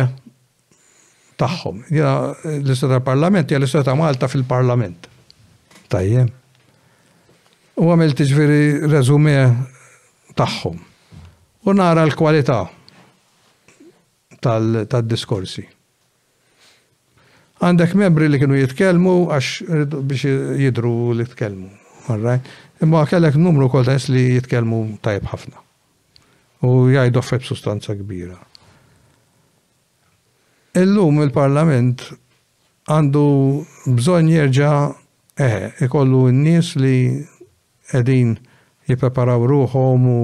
tagħhom. 1.41 1.81
Jena 1.93 2.35
l-istat 2.61 3.03
parlament 3.07 3.49
jena 3.51 3.65
l-istat 3.65 3.89
Malta 3.99 4.29
fil-parlament. 4.31 5.09
Tajjem. 5.91 6.29
U 7.81 7.89
għamilt 7.91 8.23
ġviri 8.31 8.63
reżume 8.93 9.35
tagħhom. 10.39 10.79
U 11.69 11.75
nara 11.77 12.05
l-kwalità 12.09 12.61
tal-diskorsi. 14.41 15.65
Għandek 17.61 17.93
membri 18.01 18.31
li 18.33 18.39
kienu 18.41 18.57
jitkelmu 18.57 19.17
għax 19.35 19.51
biex 20.09 20.31
jidru 20.65 20.95
li 21.19 21.27
jitkelmu. 21.27 21.69
Imma 22.81 23.03
kellek 23.09 23.37
numru 23.37 23.69
kol 23.73 23.85
li 23.91 24.25
jitkelmu 24.39 24.83
tajb 25.05 25.27
ħafna. 25.33 25.61
U 26.65 26.71
jgħidu 26.93 27.21
feb 27.25 27.45
sustanza 27.49 27.95
kbira. 28.01 28.37
Illum 30.79 31.19
il-Parlament 31.27 31.99
għandu 32.91 33.23
bżonn 33.97 34.29
jerġa' 34.31 34.75
eħe, 34.79 35.65
eh, 35.67 35.85
ikollu 35.87 36.21
n-nies 36.31 36.71
li 36.79 36.99
qegħdin 37.91 38.37
jipreparaw 38.91 39.43
ruħom 39.51 40.07
u 40.07 40.21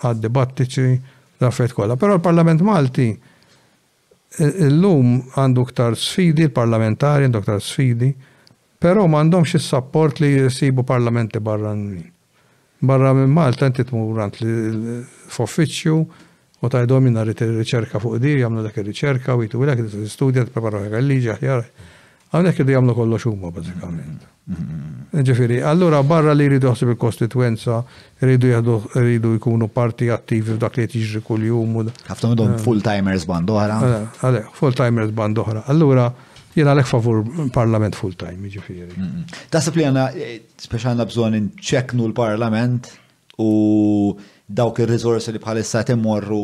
għad 0.00 0.22
debattiċi 0.24 0.94
raffet 1.44 1.72
kolla. 1.76 1.96
kollha. 1.96 1.96
Però 1.96 2.16
l-Parlament 2.16 2.64
Malti 2.64 3.10
illum 4.40 5.20
għandu 5.36 5.66
ktar 5.72 5.96
sfidi, 5.96 6.46
l-parlamentari 6.48 7.26
għandu 7.28 7.42
ktar 7.44 7.60
sfidi, 7.60 8.14
pero 8.78 9.04
m'għandhomx 9.06 9.58
is-sapport 9.60 10.20
li 10.24 10.32
jisibu 10.38 10.84
parlamenti 10.88 11.38
barranin. 11.40 12.08
Barra 12.82 13.12
minn 13.14 13.30
Malta 13.30 13.68
inti 13.68 13.84
tmur 13.86 14.20
għand 14.20 14.36
f'uffiċċju 15.28 15.98
U 16.62 16.70
ta' 16.70 16.84
jdom 16.86 17.02
minna 17.08 17.24
riċerka 17.26 17.98
fuq 17.98 18.20
di, 18.22 18.36
jamlu 18.38 18.62
dak 18.62 18.76
il-riċerka, 18.78 19.34
u 19.34 19.42
jitu 19.42 19.58
għilek, 19.64 19.80
studja, 20.10 20.44
t-preparaw 20.46 20.84
għak 20.86 21.00
il-liġi, 21.00 21.32
ħjar. 21.40 21.64
Għamlek 22.32 22.60
jiddu 22.62 22.74
jamlu 22.76 22.94
kollo 22.94 23.18
xumma, 23.18 23.50
bazzikament. 23.52 24.28
Mm-hmm. 24.46 25.24
Ġifiri, 25.26 25.58
allura 25.66 25.98
barra 26.06 26.34
li 26.38 26.46
jridu 26.46 26.68
għasib 26.70 26.92
il-kostituenza, 26.94 27.80
jridu 28.22 29.32
jkunu 29.40 29.66
parti 29.74 30.06
attivi 30.14 30.54
f'dak 30.54 30.78
li 30.78 30.86
jtiġri 30.86 31.22
kull-jum. 31.26 31.80
Għafna 32.06 32.30
minnum 32.36 32.52
eh. 32.54 32.62
full-timers 32.62 33.26
band 33.30 33.50
oħra. 33.56 33.78
Eh, 33.88 34.20
għale, 34.22 34.44
full-timers 34.60 35.10
band 35.18 35.42
oħra. 35.42 35.64
Allura, 35.74 36.06
jena 36.54 36.76
għalek 36.76 36.90
favur 36.94 37.24
parlament 37.56 37.98
full-time, 37.98 38.52
ġifiri. 38.54 39.10
Tasib 39.50 39.82
li 39.82 39.90
għana, 39.90 40.06
speċa 40.68 40.94
għanna 40.94 41.08
eh, 41.08 41.10
bżon 41.10 41.40
nċeknu 41.48 42.06
l-parlament 42.12 42.86
u 43.42 43.50
dawk 44.56 44.80
il-rizorsi 44.84 45.32
li 45.32 45.40
bħalissa 45.42 45.84
imorru. 45.94 46.42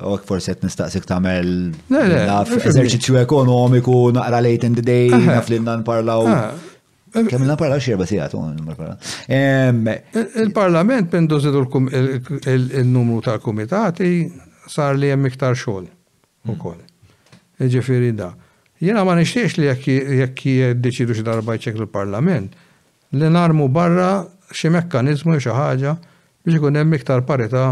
u 0.00 0.16
forse 0.24 0.54
qed 0.54 0.62
nistaqsik 0.64 1.04
tagħmel 1.04 1.48
eżerċizzju 1.92 3.18
ekonomiku 3.20 3.96
naqra 4.16 4.38
late 4.40 4.64
in 4.64 4.72
the 4.78 4.80
day 4.80 5.10
naf 5.12 5.50
li 5.52 5.58
nparlaw. 5.60 6.22
Kemm 7.26 7.44
nparlaw 7.50 7.76
xi 7.84 7.92
erba' 7.92 8.06
sigħat 8.08 8.32
Il-Parlament 9.28 11.12
minn 11.12 11.28
żidu 11.28 11.66
il-numru 12.48 13.20
tal-kumitati 13.26 14.24
sar 14.64 14.96
li 14.96 15.12
hemm 15.12 15.28
iktar 15.28 15.52
xogħol 15.52 15.84
hmm. 15.84 16.56
ukoll. 16.56 16.80
Ġifieri 17.60 18.14
da. 18.16 18.30
Jiena 18.80 19.04
ma 19.04 19.18
nixtiex 19.20 19.60
li 19.60 19.68
jekk 19.68 20.46
jiddeċidu 20.54 21.12
xi 21.18 21.26
darba 21.28 21.58
jċeklu 21.60 21.84
l-Parlament 21.90 22.56
li 23.20 23.28
narmu 23.36 23.68
barra 23.68 24.14
xi 24.48 24.72
mekkaniżmu 24.72 25.36
xi 25.36 25.52
ħaġa 25.60 25.98
biex 26.50 26.58
ikun 26.58 26.74
hemm 26.76 26.94
iktar 26.98 27.20
parità 27.26 27.66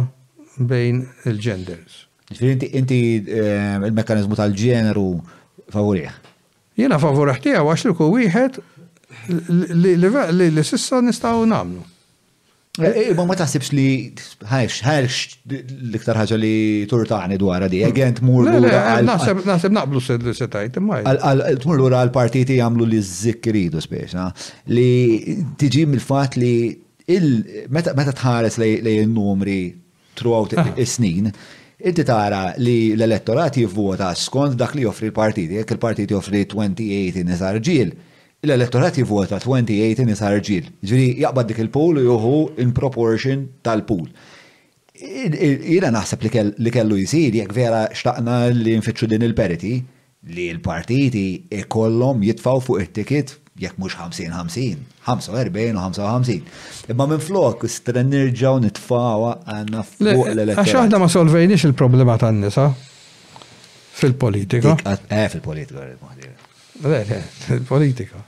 bejn 0.58 1.04
il-genders. 1.26 1.92
Inti 2.40 2.66
eh, 2.74 2.80
il 3.88 3.92
mekkaniżmu 3.96 4.34
tal-ġeneru 4.38 5.08
favorih? 5.74 6.10
Jiena 6.78 6.96
favorih 7.02 7.38
tiegħu 7.44 7.64
għax 7.66 7.80
li 7.88 7.92
wieħed 8.22 8.54
li 10.38 10.62
sissa 10.64 10.96
nistgħu 11.02 11.44
nagħmlu. 11.52 11.82
Eh, 12.78 12.84
eh, 12.86 12.98
ma 13.18 13.22
ma 13.26 13.34
taħsibx 13.34 13.68
li 13.74 13.86
ħajx, 14.46 14.74
ħajx 14.86 15.14
l-iktar 15.50 16.16
ħaġa 16.20 16.36
li 16.38 16.52
turtaħni 16.90 17.36
dwar 17.40 17.62
di, 17.72 17.78
t-mur 17.90 18.40
l 18.44 18.46
għura 18.54 18.80
Naħseb 19.02 19.72
naqblu 19.74 19.98
s-setajt, 20.04 20.74
imma. 20.78 20.96
mur 21.08 21.74
l 21.74 21.80
għura 21.80 21.96
għal-partiti 22.04 22.52
jgħamlu 22.60 22.84
li 22.86 23.00
z-zikkiridu 23.02 23.80
spiex, 23.82 24.10
li 24.70 24.90
tiġi 25.58 25.82
il 25.90 25.98
fat 26.04 26.32
li 26.38 26.54
meta 27.68 28.12
tħares 28.12 28.58
lej 28.60 28.80
il-numri 29.04 29.76
throughout 30.14 30.52
ah. 30.58 30.68
is-snin, 30.76 31.30
inti 31.78 32.04
tara 32.04 32.54
li 32.58 32.92
l-elettorat 32.96 33.56
jivvota 33.56 34.10
skont 34.18 34.58
dak 34.60 34.74
li 34.74 34.84
joffri 34.84 35.08
l-partiti, 35.08 35.56
jekk 35.58 35.76
il-partiti 35.76 36.12
joffri 36.14 36.42
28 36.44 37.16
in 37.18 37.32
ġil, 37.64 37.94
l-elettorat 38.44 38.98
jivvota 39.00 39.38
28 39.40 40.04
in 40.04 40.12
ġil. 40.44 40.68
Ġiri 40.84 41.08
jaqbad 41.22 41.48
dik 41.52 41.62
il-pool 41.64 42.02
u 42.02 42.04
juhu 42.04 42.34
in 42.60 42.74
proportion 42.76 43.46
tal-pool. 43.64 44.04
Jena 44.98 45.92
naħseb 45.94 46.24
li 46.58 46.70
kellu 46.74 46.96
jisir 46.98 47.34
jekk 47.40 47.54
vera 47.54 47.86
xtaqna 47.94 48.40
li 48.52 48.74
nfittxu 48.80 49.06
din 49.06 49.22
il-periti 49.22 49.72
li 50.34 50.48
l-partiti 50.56 51.24
ikollhom 51.54 52.24
jitfaw 52.26 52.58
fuq 52.60 52.82
it 52.82 52.90
tiket 52.98 53.36
jekk 53.58 53.78
mhux 53.80 53.94
50-50, 53.98 54.78
45 55.04 55.56
u 55.72 55.74
55. 55.76 56.42
Imma 56.92 57.06
minn 57.10 57.20
flok, 57.22 57.64
istra 57.66 58.02
nirġaw 58.06 58.60
nitfawa 58.64 59.32
għanna 59.50 59.84
fuq 59.86 60.26
l-elettorat. 60.32 60.66
Għax 60.66 60.78
aħna 60.84 61.00
ma 61.02 61.08
solvejniex 61.12 61.66
il-problema 61.70 62.18
tan-nisa 62.20 62.68
fil-politika. 63.98 64.76
Eh, 65.10 65.24
fil-politika. 65.32 65.86
Le, 65.88 66.10
le, 67.10 67.20
fil-politika. 67.46 68.22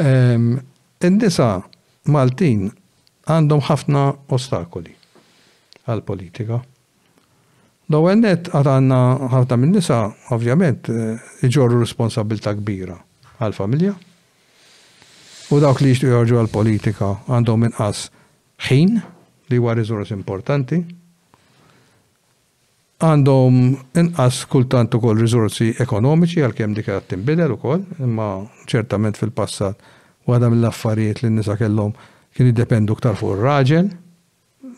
Ehm, 0.00 0.50
in-nisa 1.04 1.50
Maltin 2.08 2.68
għandhom 3.26 3.64
ħafna 3.68 4.06
ostakoli 4.32 4.94
għal-politika. 5.86 6.62
L-ewwel 7.90 8.24
net 8.24 8.48
għandna 8.56 9.00
ħafna 9.36 9.60
minn 9.62 9.76
nisa 9.76 10.00
ovvjament 10.34 10.88
eh, 10.88 11.16
iġorru 11.46 11.82
responsabilta 11.84 12.56
kbira 12.58 12.96
għal-familja 13.36 13.92
U 15.50 15.60
dawk 15.62 15.78
li 15.80 15.92
jishtu 15.92 16.08
jorġu 16.10 16.40
għal-politika 16.40 17.10
għandhom 17.30 17.66
inqas 17.68 18.06
ħin 18.66 18.96
li 19.52 19.58
huwa 19.60 19.76
riżors 19.78 20.10
importanti, 20.10 20.80
għandhom 23.06 23.58
inqas 24.02 24.40
kultant 24.50 24.96
ukoll 24.98 25.20
riżorsi 25.22 25.68
ekonomiċi 25.84 26.42
għalkemm 26.48 26.74
dik 26.80 26.88
qed 26.88 27.06
tinbidel 27.12 27.54
ukoll, 27.54 27.84
imma 28.02 28.26
ċertament 28.66 29.20
fil-passat 29.22 29.86
waħda 30.26 30.50
mill-affarijiet 30.50 31.22
li 31.22 31.30
n-nisa 31.30 31.54
kellhom 31.60 31.94
kien 32.34 32.50
jiddependu 32.50 32.96
ktar 32.98 33.14
fuq 33.20 33.36
ir-raġel 33.36 33.92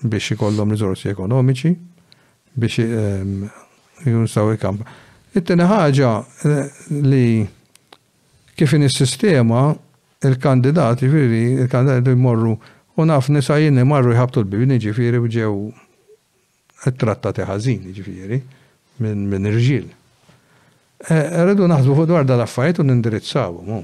biex 0.05 0.35
ikollhom 0.37 0.75
riżorsi 0.77 1.09
ekonomiċi 1.15 1.73
biex 2.59 2.85
ehm, 2.85 3.47
jinsaw 4.05 4.53
il-kamp. 4.53 4.83
It-tieni 5.35 5.65
ħaġa 5.69 6.13
eh, 6.45 6.81
li 7.09 7.27
kif 8.59 8.75
in 8.77 8.85
is-sistema 8.85 9.71
il-kandidati, 10.21 11.09
firri, 11.09 11.53
il-kandidati 11.63 12.11
jmorru 12.11 12.57
u 12.99 13.05
naf 13.07 13.29
nisajinni 13.31 13.85
marru 13.87 14.11
jħabtu 14.17 14.41
l-bibini 14.43 14.79
ġifiri 14.83 15.21
u 15.23 15.71
il 16.87 16.95
trattati 16.99 17.45
ħażin 17.47 17.93
ġifiri 17.95 18.39
minn 18.99 19.29
min 19.31 19.47
irġil. 19.47 19.85
E, 21.07 21.15
rridu 21.47 21.69
naħsbu 21.71 21.95
fuq 22.01 22.09
dwar 22.11 22.27
dal 22.27 22.43
affajt 22.43 22.81
u 22.83 22.87
nindirizzawu. 22.87 23.79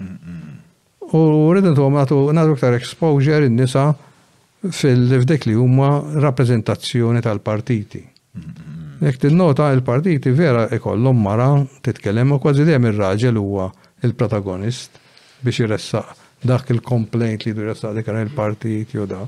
U 1.14 1.20
rridu 1.54 1.70
ntuhom 1.76 1.94
nagħtu 2.02 2.56
iktar 2.58 2.74
exposure 2.80 3.46
in-nisa 3.46 3.86
fil-fdek 4.80 5.46
li 5.46 5.54
huma 5.54 6.00
rappreżentazzjoni 6.26 7.22
tal-partiti. 7.22 8.02
Jek 9.04 9.20
t 9.22 9.30
nota 9.30 9.70
il-partiti 9.70 10.30
vera 10.34 10.66
ikollhom 10.74 11.22
mara 11.22 11.48
titkellem 11.86 12.34
u 12.34 12.42
kważi 12.42 12.64
dejjem 12.66 12.90
ir-raġel 12.90 13.38
huwa 13.38 13.70
il-protagonist 14.02 14.98
biex 15.44 15.62
iressaq 15.66 16.22
dak 16.44 16.68
il 16.70 16.80
komplejt 16.84 17.46
li 17.48 17.52
dura 17.56 17.74
sa' 17.74 17.92
dekar 17.96 18.20
il-partit 18.20 18.92
jew 18.92 19.06
da. 19.08 19.22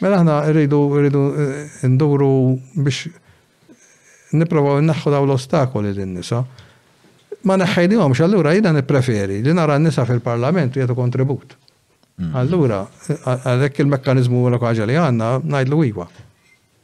Mela 0.00 0.18
ħna 0.22 0.36
rridu 0.48 0.78
rridu 0.98 1.22
eh, 1.42 1.88
nduru 1.88 2.30
biex 2.76 3.06
niprovaw 4.36 4.80
naħħu 4.84 5.12
daw 5.14 5.26
l-ostakoli 5.28 5.92
din 5.96 6.16
nisa 6.20 6.42
Ma 7.46 7.54
naħħidihomx 7.60 8.24
allura 8.26 8.54
jina 8.56 8.72
nippreferi 8.74 9.38
li 9.44 9.52
nara 9.54 9.76
n-nisa 9.78 10.02
fil-parlament 10.08 10.74
jagħtu 10.80 10.96
kontribut. 10.98 11.52
Mm. 12.18 12.32
Allura, 12.40 12.80
għalhekk 13.36 13.84
il 13.84 13.92
mekkanizmu 13.92 14.48
l 14.50 14.58
ħaġa 14.58 14.88
li 14.88 14.96
għandna 14.98 15.28
ngħidlu 15.44 15.78
iwa. 15.92 16.06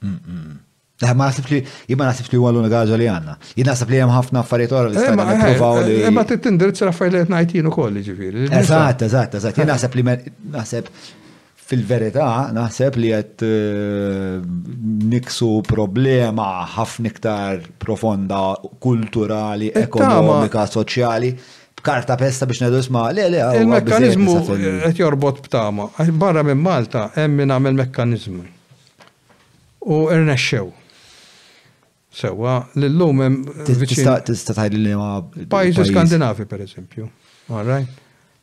Mm, 0.06 0.12
mm. 0.28 0.61
Ma 1.10 1.24
nasib 1.28 1.48
li, 1.50 1.60
jibba 1.90 2.06
nasib 2.06 2.28
li 2.30 2.38
għallu 2.38 2.60
nagħġa 2.68 2.98
li 3.00 3.06
għanna. 3.10 3.34
Jibba 3.58 3.70
nasib 3.72 3.90
li 3.90 3.98
jem 3.98 4.12
ħafna 4.14 4.42
affarijiet 4.44 4.74
għor 4.76 4.90
li 4.92 4.98
eh, 4.98 5.06
stanna 5.06 5.24
eh, 5.24 5.40
niprofaw 5.40 5.80
eh, 5.80 5.88
li. 5.88 5.96
Ma 6.14 6.24
t-tindirizz 6.28 6.84
raffarijiet 6.86 7.32
najtinu 7.32 7.72
kolli 7.74 8.04
ġifiri. 8.06 8.44
Eżat, 8.60 9.02
eżat, 9.08 9.34
eżat. 9.40 9.58
Jibba 9.58 9.74
nasib 9.74 9.96
li 9.98 10.04
nasib 10.54 10.90
fil-verità 11.72 12.28
naħseb 12.52 12.96
li 13.00 13.10
qed 13.16 13.44
niksu 15.10 15.48
problema 15.66 16.46
ħafna 16.76 17.10
iktar 17.10 17.64
profonda 17.82 18.42
kulturali, 18.82 19.72
ekonomika, 19.82 20.68
soċjali 20.70 21.32
karta 21.82 22.14
pesta 22.18 22.46
biex 22.46 22.60
nedu 22.62 22.78
isma, 22.78 23.08
le, 23.16 23.24
le, 23.32 23.38
il-mekkanizmu 23.58 24.36
qed 24.84 25.00
jorbot 25.00 25.40
b'tama. 25.48 25.88
Barra 26.20 26.44
minn 26.46 26.62
Malta 26.62 27.08
hemm 27.16 27.40
min 27.42 27.50
għamel 27.56 27.80
mekkanizmu. 27.80 28.44
U 29.90 30.04
irnexxew. 30.14 30.68
Sewa, 32.12 32.58
l-lum 32.76 33.20
hemm. 33.24 33.44
Tista' 33.64 34.18
tgħid 34.20 34.74
li 34.82 34.92
ma. 34.98 35.14
Pajjiżi 35.48 35.86
Skandinavi 35.90 36.44
pereżempju. 36.46 37.06
All 37.56 37.86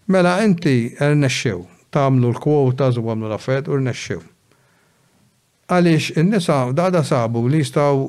Mela 0.09 0.31
inti 0.41 0.95
rnexxew, 0.97 1.59
tagħmlu 1.93 2.31
l-kwotas 2.31 2.97
u 2.97 3.03
għamlu 3.13 3.29
l-affett 3.29 3.69
u 3.69 3.77
rnexxew. 3.77 4.23
Għaliex 5.69 6.15
in-nisa 6.17 6.57
dada 6.73 7.03
sabu 7.05 7.43
li 7.45 7.59
jistgħu 7.61 8.07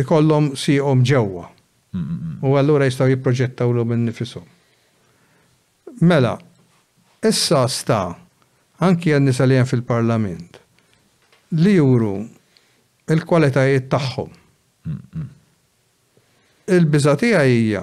ikollhom 0.00 0.54
sihom 0.56 1.04
ġewwa. 1.04 1.44
U 2.44 2.54
allura 2.56 2.88
jistgħu 2.88 3.10
jipproġettaw 3.12 3.74
l 3.74 3.84
minn 3.84 4.08
nifisom. 4.08 4.48
Mela, 6.08 6.38
issa 7.20 7.66
sta 7.68 8.00
anki 8.88 9.12
għan-nisa 9.12 9.44
li 9.48 9.60
fil-parlament 9.68 10.56
li 11.58 11.76
juru 11.76 12.16
il-kwalitajiet 13.14 13.88
tagħhom. 13.92 14.30
Il-biżatija 16.76 17.42
hija 17.48 17.82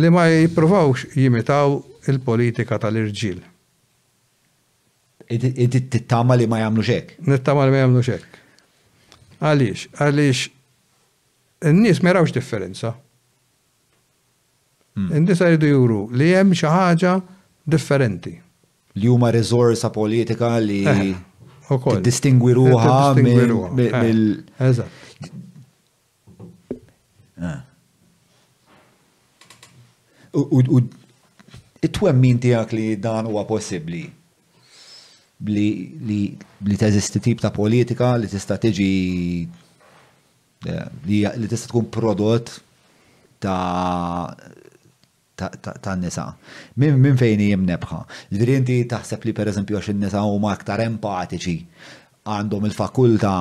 li 0.00 0.10
ma 0.14 0.26
jippruvawx 0.30 1.14
jimitaw 1.18 1.76
il-politika 2.10 2.78
tal-irġiel. 2.82 3.40
Inti 5.34 5.80
tittama 5.90 6.36
li 6.38 6.46
ma 6.46 6.60
jagħmlu 6.64 6.84
xek. 6.86 7.14
Nittama 7.26 7.66
li 7.66 7.74
ma 7.74 7.80
jagħmlu 7.82 8.04
xek. 8.06 8.42
Għaliex, 9.40 9.88
għaliex 9.98 10.46
n-nies 11.72 12.02
ma 12.04 12.12
jarawx 12.12 12.34
differenza. 12.36 12.94
Hmm. 14.96 15.10
N-nies 15.20 15.42
jridu 15.42 15.72
juru 15.74 15.98
li 16.16 16.30
hemm 16.36 16.54
xi 16.56 16.70
ħaġa 16.70 17.16
differenti. 17.68 18.36
Li 18.96 19.10
huma 19.12 19.32
riżorsa 19.34 19.90
politika 19.92 20.54
li. 20.62 20.84
Eh. 20.88 21.16
Distingwi 22.00 22.52
ruha 22.54 23.14
mill. 23.14 24.44
Eh, 24.58 24.76
ah. 27.42 27.62
U 30.34 30.80
it 31.82 31.98
min 32.14 32.38
tijak 32.38 32.72
li 32.72 32.96
dan 32.96 33.26
huwa 33.26 33.46
possibli 33.48 34.10
li 35.46 36.76
teżisti 36.78 37.20
tip 37.20 37.40
ta' 37.40 37.50
politika 37.50 38.16
li 38.16 38.26
tista' 38.26 38.56
tiġi 38.62 39.48
eh, 40.66 40.86
li 41.06 41.48
tista' 41.48 41.68
tkun 41.68 41.90
prodott 41.90 42.50
ta' 43.38 44.34
ta' 45.36 45.94
nisa. 46.00 46.26
Min 46.80 47.16
fejn 47.18 47.40
jem 47.48 47.64
nebħa. 47.68 47.98
Ġvirinti 48.32 48.76
taħseb 48.88 49.26
li 49.28 49.34
per 49.36 49.50
eżempju 49.52 49.78
għax 49.78 49.92
nisa 50.00 50.22
huma 50.24 50.52
aktar 50.56 50.80
empatiċi 50.84 51.56
għandhom 52.26 52.68
il-fakulta 52.70 53.32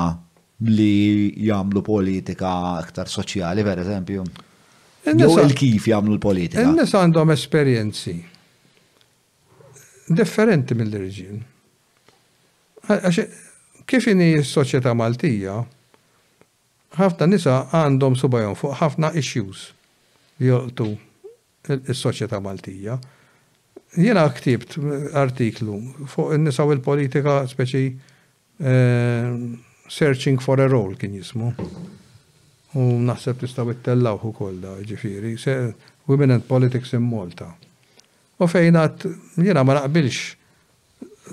li 0.68 1.32
jamlu 1.48 1.82
politika 1.86 2.52
aktar 2.84 3.10
soċjali 3.12 3.64
per 3.68 3.82
eżempju. 3.86 4.26
Jew 5.06 5.40
il-kif 5.46 5.88
jamlu 5.92 6.18
l-politika. 6.20 6.66
n 6.68 6.76
nisa 6.82 7.00
għandhom 7.02 7.32
esperienzi 7.36 8.16
differenti 10.10 10.76
mill 10.76 10.94
reġin 10.94 11.44
Kif 13.86 14.08
ini 14.10 14.34
s-soċjetà 14.42 14.96
Maltija, 14.98 15.60
ħafna 16.98 17.26
nisa 17.30 17.68
għandhom 17.70 18.16
subajon 18.18 18.56
fuq 18.58 18.74
ħafna 18.82 19.12
issues 19.18 19.68
li 20.42 20.50
joqtu 20.50 20.88
is-soċjetà 21.74 22.40
Maltija. 22.44 22.98
Jena 23.98 24.26
ktibt 24.34 24.76
artiklu 25.16 25.78
fuq 26.12 26.34
in-nisa 26.36 26.66
il-politika 26.72 27.42
speċi 27.48 27.86
eh, 28.60 29.36
Searching 29.88 30.40
for 30.42 30.60
a 30.64 30.68
Role 30.68 30.98
kien 31.00 31.14
jismu. 31.16 31.52
U 32.76 32.86
naħseb 33.08 33.40
tistaw 33.46 33.70
it-tellaw 33.72 34.20
u 34.28 34.34
kolla, 34.36 34.76
ġifiri, 34.86 35.36
Women 36.08 36.32
and 36.36 36.44
Politics 36.48 36.92
in 36.94 37.06
Malta. 37.08 37.54
U 38.38 38.48
fejnat, 38.52 39.06
jena 39.40 39.64
ma 39.64 39.78
naqbilx 39.80 40.18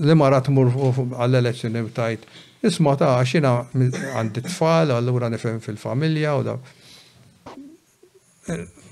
li 0.06 0.14
ma 0.16 0.28
ratmur 0.32 0.70
għall-elezzjoni 0.78 1.82
tajt, 1.94 2.22
isma 2.62 2.94
ta' 2.96 3.18
xina 3.26 3.56
għandi 3.74 4.44
tfal, 4.46 4.94
għallura 4.94 5.32
nifem 5.34 5.58
fil-familja 5.60 6.36
u 6.38 6.44
da 6.46 6.54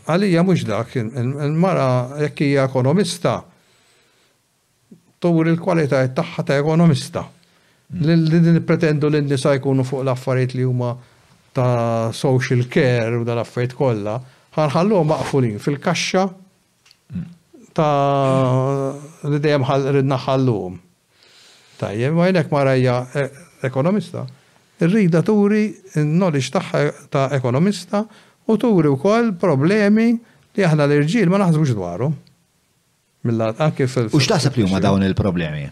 għalija 0.09 0.45
mux 0.47 0.62
dak, 0.67 0.95
il-mara 1.01 2.23
jekk 2.25 2.43
hija 2.47 2.65
ekonomista, 2.69 3.39
tur 5.20 5.49
il-kwalità 5.51 6.01
tagħha 6.17 6.45
ta' 6.49 6.59
ekonomista. 6.62 7.27
Mm. 7.91 8.27
Din 8.41 8.61
pretendu 8.67 9.11
l 9.11 9.20
nisa 9.27 9.57
jkunu 9.59 9.85
fuq 9.85 10.05
l-affarijiet 10.07 10.55
li 10.57 10.65
huma 10.65 10.95
ta' 11.53 12.11
social 12.15 12.62
care 12.70 13.19
u 13.19 13.27
dal-affarijiet 13.27 13.77
kollha, 13.77 14.17
ħanħallu 14.57 15.03
maqfulin 15.11 15.59
fil-kaxxa 15.62 16.25
mm. 16.27 17.27
ta' 17.77 19.29
li 19.29 19.39
dejjem 19.43 19.69
ridna 20.01 20.19
ħalluhom. 20.25 20.79
Tajjeb, 21.81 22.15
ma 22.17 22.27
jgħinek 22.29 22.51
mara 22.53 22.77
eh, 22.77 23.31
ekonomista. 23.67 24.25
Irrida 24.81 25.20
turi 25.25 25.69
n-knowledge 25.93 27.12
ta' 27.12 27.27
ekonomista 27.37 28.05
u 28.53 28.57
turi 28.59 28.89
u 28.91 28.99
koll 28.99 29.33
problemi 29.41 30.15
li 30.59 30.67
aħna 30.67 30.87
l 30.89 30.99
irġil 31.01 31.31
ma 31.31 31.39
naħsbux 31.45 31.75
dwarhom. 31.79 32.15
Mill-laqqa 33.29 33.69
kif 33.77 33.99
U 34.11 34.19
x'taħseb 34.20 34.59
li 34.61 34.65
huma 34.67 34.81
dawn 34.83 35.05
il-problemi? 35.07 35.67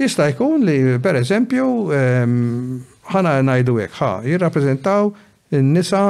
Jista' 0.00 0.26
jkun 0.32 0.64
li 0.68 0.76
per 1.02 1.18
eżempju 1.22 1.66
ħana 3.12 3.32
najdu 3.46 3.76
hekk 3.84 3.98
ħa 3.98 4.10
jirrapprezentaw 4.28 5.08
in-nisa 5.58 6.02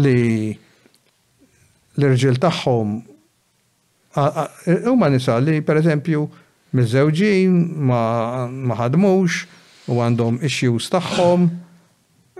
li 0.00 0.18
l-irġiel 0.50 2.38
tagħhom 2.40 2.94
huma 4.94 5.08
nisa 5.14 5.36
li 5.40 5.60
per 5.62 5.80
eżempju 5.82 6.24
mizzewġin, 6.78 7.54
ma 7.86 8.76
ħadmux 8.78 9.40
u 9.90 9.98
għandhom 10.04 10.38
issues 10.46 10.86
tagħhom 10.96 11.48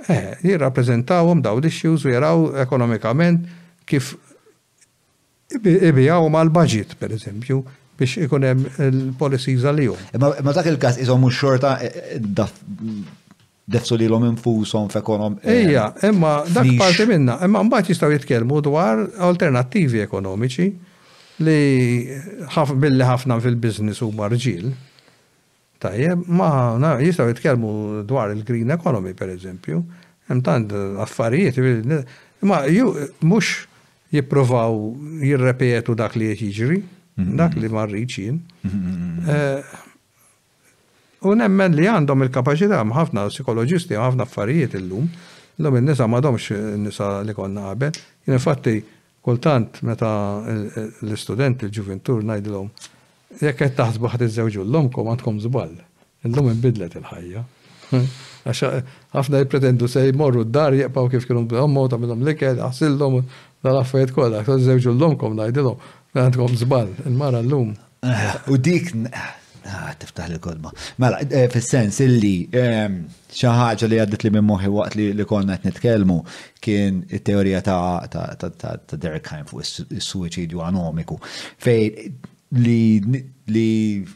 Eh, 0.06 0.36
jirrappreżentawhom 0.42 1.40
daw 1.42 1.58
l-issues 1.58 2.04
u 2.04 2.08
jaraw 2.10 2.38
ekonomikament 2.56 3.44
kif 3.86 4.12
ibijaw 5.62 6.24
mal-budget, 6.32 6.94
per 6.98 7.12
eżempju, 7.12 7.60
biex 7.98 8.14
ikun 8.24 8.46
hemm 8.48 8.66
il-policies 8.88 9.66
għal-jum. 9.66 10.16
Ma 10.20 10.54
dak 10.56 10.68
il-każ 10.70 11.00
isom 11.04 11.20
mhux 11.26 11.36
xorta 11.42 11.74
eh, 11.84 12.16
eh, 12.16 13.04
defsu 13.70 13.98
li 14.00 14.08
l-om 14.08 14.24
infusom 14.30 14.88
f'ekonom. 14.90 15.36
Eh, 15.44 15.66
Ija, 15.66 15.88
imma 16.08 16.36
dak 16.54 16.70
parti 16.80 17.06
minna, 17.10 17.36
imma 17.44 17.64
mbagħad 17.68 17.92
jistgħu 17.92 18.14
jitkellmu 18.16 18.62
dwar 18.68 19.04
alternattivi 19.28 20.04
ekonomiċi 20.06 20.70
li 21.44 21.60
billi 22.08 23.12
ħafna 23.12 23.40
fil-biznis 23.44 24.00
u 24.06 24.10
marġil 24.16 24.72
Tajjeb, 25.80 26.22
ma 26.28 26.94
jistaw 27.00 27.28
jitkellmu 27.30 28.02
dwar 28.04 28.34
il-green 28.34 28.70
economy, 28.74 29.14
per 29.16 29.30
eżempju, 29.32 29.78
hemm 30.28 30.42
tant 30.44 30.74
affarijiet, 31.00 31.56
ma 32.44 32.58
ju 32.68 32.90
mhux 33.22 33.48
jippruvaw 34.12 34.74
jirrepetu 35.24 35.96
dak 35.96 36.18
li 36.20 36.28
jħiġri, 36.34 36.50
jiġri, 36.52 36.80
mhm. 37.16 37.38
dak 37.40 37.56
li 37.56 37.72
ma 37.72 37.86
jien. 37.94 38.42
Mhm. 38.60 39.26
Eh, 39.26 39.80
u 41.24 41.34
nemmen 41.36 41.76
li 41.76 41.88
għandhom 41.88 42.26
il-kapaċità 42.28 42.84
ħafna 43.00 43.24
psikoloġisti 43.32 43.96
ħafna 43.96 44.28
affarijiet 44.28 44.76
illum, 44.82 45.08
l-lum 45.56 45.80
il-nisa 45.80 46.04
m'għadhomx 46.04 46.56
nisa 46.84 47.08
li 47.24 47.32
konna 47.36 47.70
qabel, 47.72 47.96
infatti 48.28 48.78
kultant 49.24 49.80
meta 49.84 50.12
l-istudenti 51.00 51.68
l-ġuventur 51.68 52.20
najdilom, 52.24 52.68
Jekk 53.38 53.60
qed 53.62 53.74
taħsbu 53.78 54.08
ħad 54.10 54.26
iżżewġu 54.26 54.64
l-lomkom 54.64 55.08
għandkom 55.12 55.36
żball. 55.46 55.76
Illum 56.26 56.48
inbidlet 56.50 56.96
il-ħajja. 56.98 57.42
Għax 58.40 58.80
ħafna 59.14 59.42
jipretendu 59.44 59.86
se 59.90 60.02
jmorru 60.10 60.42
d-dar 60.48 60.74
jeqpaw 60.74 61.10
kif 61.12 61.26
kienu 61.28 61.42
b'ommu 61.48 61.86
ta' 61.92 61.98
minnhom 62.00 62.24
likel, 62.26 62.58
ħassillhom 62.64 63.20
dal-affarijiet 63.66 64.14
kollha, 64.16 64.40
ħad 64.42 64.56
iżżewġu 64.64 64.94
l-lomkom 64.94 65.36
ngħidilhom 65.38 66.16
għandkom 66.18 66.56
żball, 66.64 66.94
il-mara 67.06 67.42
llum. 67.44 67.74
U 68.50 68.56
dik 68.56 68.90
ah, 69.12 69.92
tiftaħ 70.00 70.30
li 70.32 70.40
kolma. 70.42 70.72
Mela, 70.98 71.18
eh, 71.22 71.44
fil-sens 71.52 72.00
illi 72.02 72.48
ehm, 72.50 72.98
xaħġa 73.36 73.90
li 73.92 74.00
għaddit 74.06 74.24
li 74.26 74.32
minn 74.34 74.50
waqt 74.54 74.96
li 74.98 75.28
konna 75.28 75.54
għet 75.58 75.68
nitkelmu 75.68 76.18
kien 76.64 77.04
it 77.10 77.24
teorija 77.28 77.60
ta' 77.62 78.74
Derek 78.96 79.30
Heim 79.34 79.44
fuq 79.46 79.62
il-suicidju 79.98 80.64
anomiku. 80.66 81.20
Fej, 81.60 82.10
li 82.58 84.06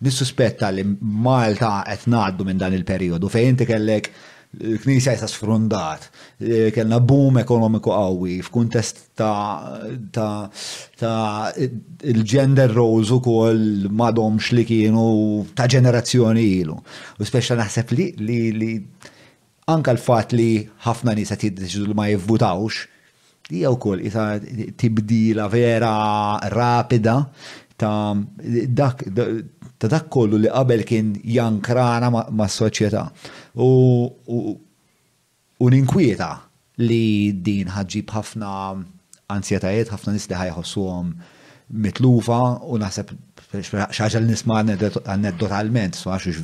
nissuspetta 0.00 0.70
li 0.72 0.82
Malta 1.00 1.82
qed 1.84 2.06
ngħaddu 2.08 2.44
minn 2.46 2.60
dan 2.60 2.72
il-perjodu 2.76 3.28
fejn 3.32 3.50
inti 3.54 3.66
kellek 3.68 4.08
l-Knisja 4.56 5.12
jista' 5.12 5.28
sfrundat, 5.28 6.06
eh, 6.40 6.70
kellna 6.72 6.96
boom 7.02 7.38
ekonomiku 7.42 7.90
qawwi 7.92 8.38
f'kuntest 8.46 9.10
ta' 9.14 9.80
ta' 10.10 10.48
ta' 10.96 11.52
il-gender 11.56 12.72
roles 12.72 13.10
ukoll 13.12 13.88
madhomx 13.90 14.52
li 14.56 14.64
kienu 14.64 15.48
ta' 15.52 15.66
ġenerazzjoni 15.68 16.44
ilu. 16.62 16.76
U 17.18 17.24
speċi 17.28 17.56
naħseb 17.58 17.92
li 17.98 18.08
li 18.18 18.38
li 18.56 18.72
anka 19.68 19.92
l-fatt 19.92 20.32
li 20.32 20.48
ħafna 20.86 21.16
nies 21.18 21.32
qed 21.34 21.50
jiddeċidu 21.50 21.88
li 21.90 21.96
ma 21.98 22.08
jivvutawx, 22.08 22.86
hija 23.50 23.68
wkoll 23.76 24.06
isa 24.08 24.30
tibdila 24.40 25.48
vera 25.52 25.92
rapida 26.48 27.20
ta' 27.78 28.14
dak, 28.70 29.04
ta' 29.78 29.88
dak 29.92 30.08
kollu 30.10 30.38
li 30.40 30.48
qabel 30.52 30.82
kien 30.88 31.14
jankrana 31.36 32.10
ma' 32.10 32.50
soċjetà 32.58 33.04
u, 33.60 33.68
u, 34.36 34.40
u 35.62 35.64
ninkwieta 35.74 36.30
li 36.82 37.32
din 37.46 37.70
ħadġib 37.76 38.12
ħafna 38.16 38.50
ansjetajiet, 39.36 39.90
ħafna 39.92 40.16
nis 40.16 40.28
li 40.30 40.40
għom 40.40 41.12
mitlufa 41.86 42.40
u 42.70 42.76
naħseb 42.80 43.10
xaġa 43.92 44.20
li 44.20 44.30
nisma' 44.30 44.60
aneddotalment, 44.60 45.96
so 45.98 46.12
għax 46.14 46.40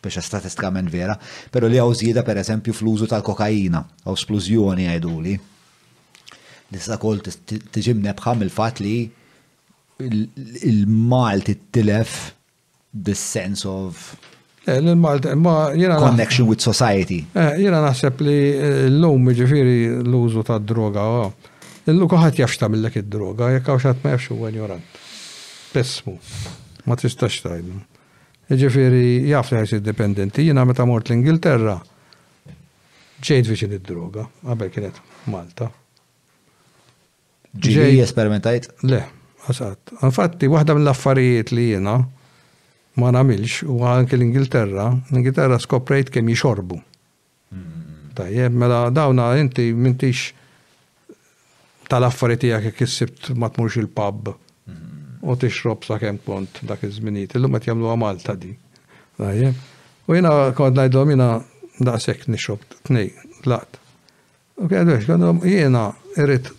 speċa 0.00 0.22
statistikament 0.24 0.88
vera, 0.92 1.14
pero 1.52 1.68
li 1.68 1.76
għaw 1.80 1.92
zjida 2.00 2.22
per 2.24 2.38
eżempju 2.40 2.72
fl-użu 2.76 3.08
tal-kokaina, 3.12 3.82
għaw 4.06 4.16
splużjoni 4.16 4.86
għajduli. 4.94 5.32
li. 5.32 5.38
Nista 6.72 6.96
kol 7.02 7.20
tiġim 7.26 8.00
nebħam 8.08 8.44
il-fat 8.46 8.80
li 8.80 8.94
il 10.00 11.44
it 11.46 11.58
tilef 11.70 12.34
the 12.90 13.14
sense 13.14 13.64
of 13.66 14.16
eh, 14.64 14.80
Connection 14.80 16.46
with 16.46 16.60
society. 16.60 17.26
Eh, 17.32 17.56
jena 17.64 17.80
naħseb 17.84 18.20
li 18.24 18.34
eh, 18.50 18.86
l-lum 18.90 19.30
ġifiri 19.32 20.02
l-użu 20.04 20.42
ta' 20.46 20.58
droga. 20.58 21.02
Illu 21.90 22.04
oh, 22.06 22.10
kħat 22.12 22.40
jafx 22.42 22.60
ta' 22.60 22.68
millek 22.68 23.00
id-droga, 23.00 23.48
jek 23.54 23.68
għaw 23.68 23.94
ma 24.02 24.10
jafx 24.16 24.28
u 24.34 24.48
joran 24.54 24.82
Pessmu. 25.72 26.18
Ma 26.86 26.96
tistax 26.98 27.40
tajdu. 27.44 27.80
Ġifiri 28.50 29.30
jaf 29.30 29.48
li 29.52 29.60
għajs 29.62 29.80
dependenti 29.84 30.44
Jena 30.48 30.64
meta 30.66 30.84
mort 30.84 31.08
l-Ingilterra 31.08 31.78
ġejt 33.20 33.48
viċin 33.52 33.76
id-droga, 33.78 34.26
għabel 34.44 34.70
kienet 34.74 34.98
Malta. 35.30 35.70
Ġifiri 37.50 38.02
esperimentajt? 38.04 38.68
Le, 38.86 39.00
Għasat. 39.48 39.94
Infatti, 40.04 40.48
wahda 40.52 40.74
mill-affarijiet 40.76 41.52
li 41.56 41.68
jena 41.70 41.94
ma 43.00 43.12
namilx 43.14 43.62
u 43.70 43.78
anke 43.88 44.18
l-Ingilterra, 44.18 44.88
l-Ingilterra 45.12 45.56
skoprejt 45.62 46.10
kem 46.12 46.28
jixorbu. 46.28 46.76
Mm-hmm. 47.54 48.12
Tajjeb, 48.18 48.58
mela 48.62 48.82
dawna 48.92 49.30
inti 49.40 49.70
mintix 49.72 50.26
tal-affarijiet 51.90 52.46
jgħak 52.58 52.76
kissibt 52.82 53.30
ma 53.40 53.48
tmurx 53.54 53.78
il-pub 53.80 54.32
mm-hmm. 54.34 55.22
u 55.24 55.38
t-ixrob 55.40 55.88
sa 55.88 55.98
kem 56.02 56.20
kont 56.26 56.60
dak 56.70 56.84
iż-żminijiet. 56.86 57.38
Illum 57.40 57.56
qed 57.56 57.70
jagħmluha 57.70 57.96
Malta 58.02 58.36
di. 58.36 58.52
Tajjeb. 59.22 59.64
U 60.10 60.18
jiena 60.18 60.34
kont 60.58 60.76
ngħidlhom 60.76 61.14
jiena 61.14 61.30
daqshekk 61.80 62.28
nixrob 62.34 62.60
tnej, 62.84 63.14
tlaqt. 63.46 63.78
U 64.60 64.68
kien 64.68 64.84
għadux, 64.92 65.46
jiena 65.48 65.86
irrid 66.20 66.50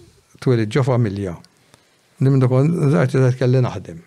twelid 0.42 0.72
ġo 0.74 0.82
familja 0.90 1.36
minn 2.30 2.40
dokon 2.44 2.70
zaħt 2.94 3.16
zaħt 3.24 3.40
kelli 3.42 3.62
naħdem. 3.66 4.02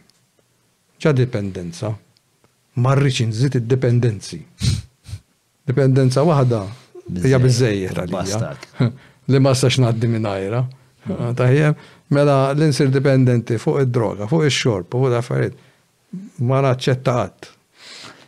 ċa 1.03 1.13
dipendenza. 1.19 1.91
Marriċ 2.85 3.27
nżid 3.29 3.59
id 3.61 3.67
dipendenzi 3.71 4.39
Dipendenza 5.69 6.25
waħda 6.27 6.63
hija 7.25 7.39
biżejjed 7.43 8.01
għalija. 8.05 8.55
Li 9.33 9.41
ma 9.41 9.55
sax 9.57 9.79
ngħaddi 9.81 10.09
minn 10.15 10.27
ajra. 10.31 10.59
Hmm. 11.05 11.33
mela 12.15 12.35
l-insir 12.55 12.91
dipendenti 12.93 13.57
fuq 13.59 13.83
id-droga, 13.87 14.27
fuq 14.31 14.45
ix-xorb, 14.51 14.87
fuq 14.93 15.07
l-affarijiet. 15.09 15.57
Ma 16.47 16.61
naċċettat. 16.67 17.51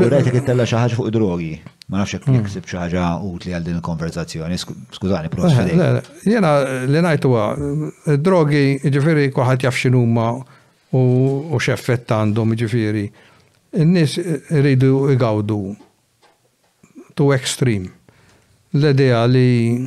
U 0.00 0.08
rajtek 0.08 0.40
it-tella 0.42 0.66
xaħġa 0.68 1.00
fuq 1.02 1.12
id-drogi. 1.12 1.52
Ma 1.90 1.98
nafx 2.02 2.12
jek 2.18 2.26
jeksib 2.28 2.64
hmm. 2.66 2.68
xi 2.68 2.76
ħaġa 2.76 3.02
utli 3.28 3.54
għal 3.56 3.64
din 3.64 3.78
il-konverzazzjoni. 3.78 4.58
Skużani, 4.92 5.30
prost 5.32 6.16
Jena 6.28 6.50
li 6.84 7.00
najtu 7.04 7.30
huwa 7.30 8.16
drogi 8.20 8.64
jiġifieri 8.82 9.30
kulħadd 9.32 9.64
jaf 9.64 9.76
x'inhuma 9.78 10.26
u 10.98 11.02
x'effett 11.56 12.12
għandhom 12.12 12.52
ġifiri. 12.60 13.06
In-nies 13.80 14.18
iridu 14.20 14.90
igawdu 15.14 15.60
tu 17.16 17.30
extreme. 17.34 17.88
L-idea 18.76 19.22
li 19.24 19.80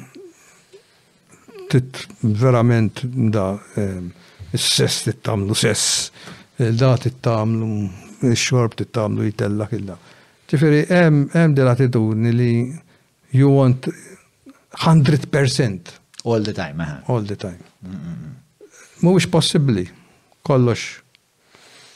tit 1.71 1.99
verament 2.41 3.03
da 3.31 3.45
ehm, 3.79 4.09
s-sess 4.57 5.05
s 5.05 5.59
sess, 5.61 5.85
il-da 6.59 6.95
tittamlu, 6.99 7.85
il-xorb 8.25 8.73
tit 8.81 8.89
tamlu 8.93 9.29
jitella 9.29 9.69
da 9.85 9.95
Ġifiri, 10.51 10.79
hemm 10.91 11.19
hemm 11.31 11.53
l 11.63 11.69
attitudni 11.71 12.31
li 12.35 12.53
you 13.37 13.47
want 13.55 13.87
100%. 14.83 15.93
All 16.25 16.43
the 16.43 16.53
time, 16.53 16.83
aha. 16.83 16.97
All 17.07 17.23
the 17.25 17.37
time. 17.39 17.63
Mu 18.99 19.09
Mhuwiex 19.13 19.29
possibli, 19.33 19.85
kollox. 20.47 20.99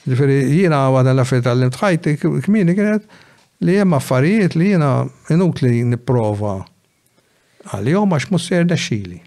Ġifiri, 0.07 0.37
jina 0.61 0.79
għadha 0.87 1.13
l-affarijiet 1.17 1.49
għallim 1.51 1.73
tħajti 1.75 2.15
kmini 2.47 2.75
kienet 2.79 3.19
li 3.67 3.75
jem 3.77 3.97
affarijiet 3.99 4.55
li 4.57 4.71
jina 4.71 4.89
jiena 5.27 5.51
li 5.65 5.83
niprofa 5.91 6.55
għal-jom 7.75 8.15
għax 8.17 8.31
musser 8.33 8.65
nexxili. 8.69 9.19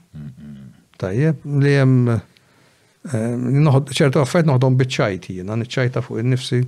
Tajjeb, 0.98 1.42
li 1.62 1.76
jem 1.76 1.94
eh, 2.16 3.72
ċertu 3.92 4.22
għaffet 4.22 4.48
noħdom 4.50 4.78
biċċajti 4.80 5.38
jina 5.42 5.58
nċajta 5.60 6.00
fuq 6.06 6.22
il 6.24 6.32
nifsi 6.32 6.64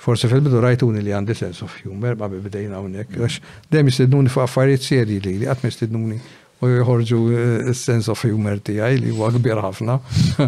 Forse 0.00 0.28
fil-bidu 0.28 0.60
rajtuni 0.62 1.02
li 1.04 1.12
għandi 1.16 1.34
sense 1.38 1.64
of 1.64 1.74
humor, 1.84 2.16
ma 2.20 2.28
bidejna 2.30 2.80
unnek, 2.82 3.12
għax 3.16 3.38
dem 3.72 3.88
jistednuni 3.90 4.32
fa' 4.32 4.44
affarijiet 4.48 4.82
seri 4.82 5.20
li 5.24 5.36
li 5.40 5.48
għatmi 5.48 5.70
jistednuni 5.70 6.18
u 6.64 6.68
jħorġu 6.70 7.20
eh, 7.30 7.72
sense 7.78 8.10
of 8.12 8.22
humor 8.26 8.58
għaj 8.58 9.00
li 9.00 9.12
huwa 9.14 9.30
kbir 9.36 9.60
ħafna, 9.64 9.96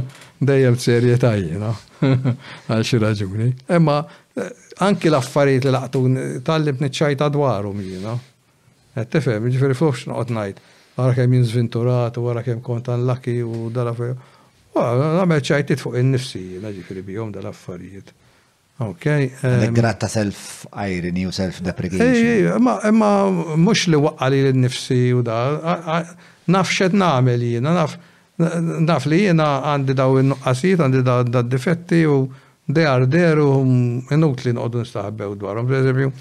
dejjem 0.50 0.76
serjetà 0.84 1.31
tajjina, 1.33 1.73
għal 2.68 2.84
xi 2.91 3.00
raġuni. 3.02 3.49
Emma, 3.78 4.00
eh, 4.36 4.50
anki 4.86 5.10
l-affarijiet 5.12 5.68
li 5.70 5.75
laqtun 5.76 6.18
tal-lib 6.47 6.83
niċċajta 6.84 7.31
dwarhom 7.36 7.81
jiena. 7.86 8.16
Qed 8.97 9.10
tifhem, 9.12 9.49
jiġifieri 9.49 9.76
fuqx 9.76 10.07
noqgħod 10.10 10.36
ngħid. 10.39 10.62
Wara 10.97 11.16
kemm 11.16 11.34
jien 11.44 11.66
u 11.76 11.89
għara 11.89 12.44
kem 12.44 12.60
kontan 12.65 13.05
laki 13.08 13.41
u 13.44 13.68
dal-affarijiet. 13.73 14.33
Għamel 14.76 15.42
ċajtit 15.49 15.81
fuq 15.81 15.99
in-nifsi 16.02 16.41
jiena 16.55 16.68
ġifieri 16.76 17.18
dal-affarijiet. 17.33 18.12
Ok. 18.78 19.05
Ehm, 19.05 19.72
Gratta 19.72 20.06
self-irony 20.06 21.24
u 21.26 21.30
self-deprecation. 21.30 22.60
Ma, 22.62 22.78
ma 22.90 23.30
mux 23.56 23.86
li 23.88 23.96
waqqa 23.96 24.28
li 24.30 24.42
l-nifsi 24.50 25.14
u 25.16 25.22
da, 25.24 26.05
naf 26.46 26.68
xed 26.68 26.92
namel 26.92 27.40
jina, 27.40 27.72
naf 27.72 27.96
naf 28.36 29.06
li 29.08 29.22
jena 29.22 29.46
għandi 29.70 29.94
daw 29.96 30.18
il-nuqqasijiet, 30.20 30.82
għandi 30.84 31.05
daw 31.08 31.22
da 31.24 31.40
difetti 31.42 32.02
u 32.06 32.18
dejar 32.68 33.06
deru 33.08 33.48
inut 34.12 34.44
li 34.44 34.52
nqoddu 34.52 34.84
nistaħbew 34.84 35.38
dwarom. 35.40 35.64
Per 35.70 35.80
eżempju, 35.80 36.12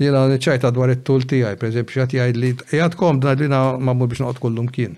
jena 0.00 0.24
ċajta 0.32 0.72
dwar 0.72 0.94
it-tul 0.94 1.28
tijaj, 1.28 1.58
per 1.60 1.68
eżempju, 1.74 1.98
xat 2.00 2.16
jgħaj 2.16 2.36
li 2.38 2.54
jgħad 2.70 2.96
kom 2.96 3.20
dan 3.20 3.36
li 3.42 3.50
ma 3.52 3.92
mur 3.92 4.08
biex 4.08 4.24
nqod 4.24 4.40
kullum 4.40 4.70
kien. 4.72 4.96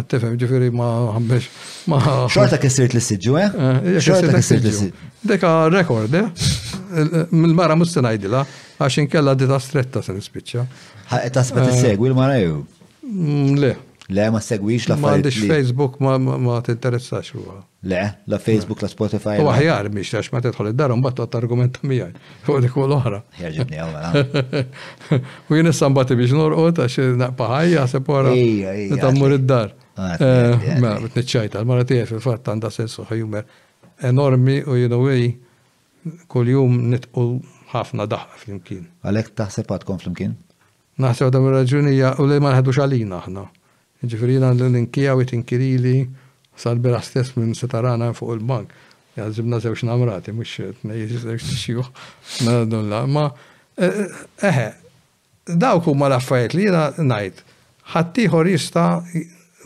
Tefem, 0.00 0.36
ġifiri 0.40 0.70
ma 0.72 0.86
għambex. 1.12 1.46
Xorta 2.32 2.56
kessirt 2.62 2.94
l-sidġu, 2.96 3.34
eh? 3.36 3.56
eh? 3.60 3.96
Xorta 4.00 4.30
kessirt 4.32 4.64
l-sidġu. 4.64 5.08
Deka 5.34 5.50
rekord, 5.68 6.14
eh? 6.16 6.30
Mil-mara 7.28 7.76
mustanajdila, 7.76 8.40
għaxin 8.80 9.10
kella 9.12 9.36
dita 9.36 9.58
stretta 9.60 10.00
se 10.04 10.14
nispicċa. 10.16 10.64
Ta' 11.28 11.44
spet 11.44 11.74
segwi 11.76 12.08
l-mara 12.12 12.38
ju? 12.40 12.62
Mm, 13.04 13.58
le. 13.60 13.74
Le, 14.12 14.24
ma 14.34 14.40
segwix 14.44 14.88
la 14.90 14.96
Ma 15.00 15.12
għandix 15.14 15.38
Facebook 15.48 15.94
ma 16.02 16.16
t-interessax 16.64 17.30
u 17.38 17.44
Le, 17.88 18.00
la 18.28 18.38
Facebook, 18.40 18.80
la 18.82 18.88
Spotify. 18.90 19.38
U 19.44 19.52
għahjar, 19.52 19.88
miex, 19.94 20.10
għax 20.18 20.32
ma 20.34 20.40
t-tħol 20.42 20.72
id 20.72 20.76
darum 20.80 21.00
bat 21.04 21.16
batta 21.18 21.36
t-argumenta 21.36 21.80
mi 21.84 22.00
għaj. 22.00 22.16
U 22.54 22.58
dik 22.64 22.76
u 22.80 22.84
l-ohra. 22.90 23.20
Jħarġibni 23.42 23.78
għamma. 23.84 25.52
U 25.52 25.56
jenissan 25.60 25.92
bati 25.96 26.16
biex 26.18 26.32
norqot, 26.38 26.80
għax 26.84 27.14
naqpaħaj, 27.26 27.74
għasepora. 27.84 28.32
Ija, 28.38 28.72
ija. 28.88 29.00
Tammur 29.06 29.36
id-dar. 29.38 29.72
Eh, 29.92 30.18
ah, 30.18 30.62
mela, 30.80 30.98
bitniċċajta, 31.04 31.60
l-mara 31.60 31.84
tiegħi 31.84 32.06
fil-fatt 32.14 32.46
għandha 32.48 32.70
sensu 32.72 33.02
ħajumer 33.10 33.42
enormi 34.08 34.54
u 34.64 34.76
you 34.80 34.88
know 34.88 36.46
jum 36.48 36.78
nitqu 36.88 37.24
ħafna 37.74 38.06
daħqa 38.08 38.40
flimkien. 38.40 38.86
Għalhekk 39.04 39.34
taħseb 39.36 39.68
għadkom 39.76 39.98
flimkien? 40.06 40.32
Naħseb 41.02 41.28
dam 41.36 41.48
raġunija 41.52 42.14
u 42.20 42.26
li 42.30 42.38
ma 42.40 42.54
nħedux 42.54 42.80
għalina 42.86 43.18
aħna. 43.20 43.44
Ġifirina 44.06 44.54
l-inkija 44.56 45.12
u 45.20 45.26
tinkirili 45.28 45.94
sal-bira 46.56 47.02
stess 47.04 47.36
minn 47.36 47.52
setarana 47.56 48.14
fuq 48.16 48.32
il-bank. 48.38 48.72
Jazzibna 49.18 49.60
zewx 49.60 49.84
namrati, 49.90 50.32
mux 50.32 50.56
t-nejjiz 50.80 51.26
zewx 51.28 51.52
xiju. 51.60 51.84
Nadulla, 52.48 53.04
ma 53.06 53.26
eh, 53.76 54.08
eh, 54.08 54.48
eħe, 54.48 54.66
dawk 55.52 55.84
huma 55.92 56.08
l 56.08 56.42
li 56.56 56.66
jena 56.70 56.88
najt. 56.96 57.44
Ħaddieħor 57.92 58.48
jista' 58.54 58.88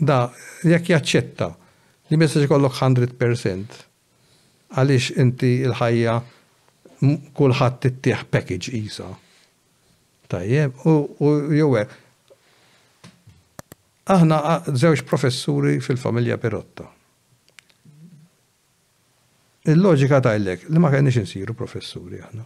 da 0.01 0.31
jekk 0.63 0.89
jaċċetta 0.91 1.51
li 2.09 2.17
messaġ 2.21 2.47
kollok 2.49 2.75
100% 2.77 3.77
għaliex 4.77 5.15
inti 5.23 5.49
il-ħajja 5.67 6.15
kulħadd 7.37 7.87
tieħ 8.03 8.23
package 8.33 8.73
jisa. 8.73 9.07
Tajjeb, 10.27 10.85
u 10.85 11.29
jew 11.55 11.69
aħna 14.07 14.39
żewġ 14.71 15.03
professuri 15.07 15.75
fil-familja 15.83 16.37
Perotta. 16.39 16.87
Il-loġika 19.67 20.19
tajlek 20.23 20.67
li 20.71 20.79
ma 20.79 20.91
kenniex 20.93 21.21
insiru 21.23 21.53
professuri 21.55 22.21
aħna. 22.23 22.43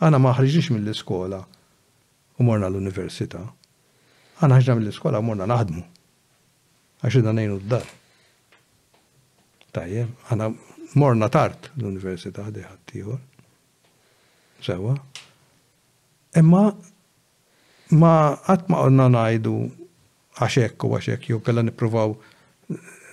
Aħna 0.00 0.20
ma 0.22 0.34
ħriġix 0.38 0.70
mill-iskola 0.72 1.40
u 1.42 2.46
morna 2.46 2.70
l-università. 2.70 3.42
Aħna 4.40 4.60
ħġna 4.62 4.78
mill-iskola 4.80 5.18
u 5.20 5.26
morna 5.28 5.50
naħdmu 5.50 5.82
għax 7.00 7.18
idna 7.20 7.32
nejnu 7.36 7.58
d-dar. 7.62 7.86
Tajje, 9.74 10.06
għana 10.30 10.48
morna 11.00 11.28
tard 11.32 11.70
l-Università 11.78 12.48
diħat 12.52 12.80
tiħor. 12.92 13.20
Sewa. 14.60 14.94
Imma 16.36 16.64
ma 17.98 18.14
għat 18.44 18.68
ma 18.70 18.84
għonna 18.84 19.06
najdu 19.14 19.54
għaxek 20.40 20.84
u 20.86 20.92
għaxek, 20.98 21.30
jew 21.30 21.40
kalla 21.46 21.64
nipruvaw 21.64 22.12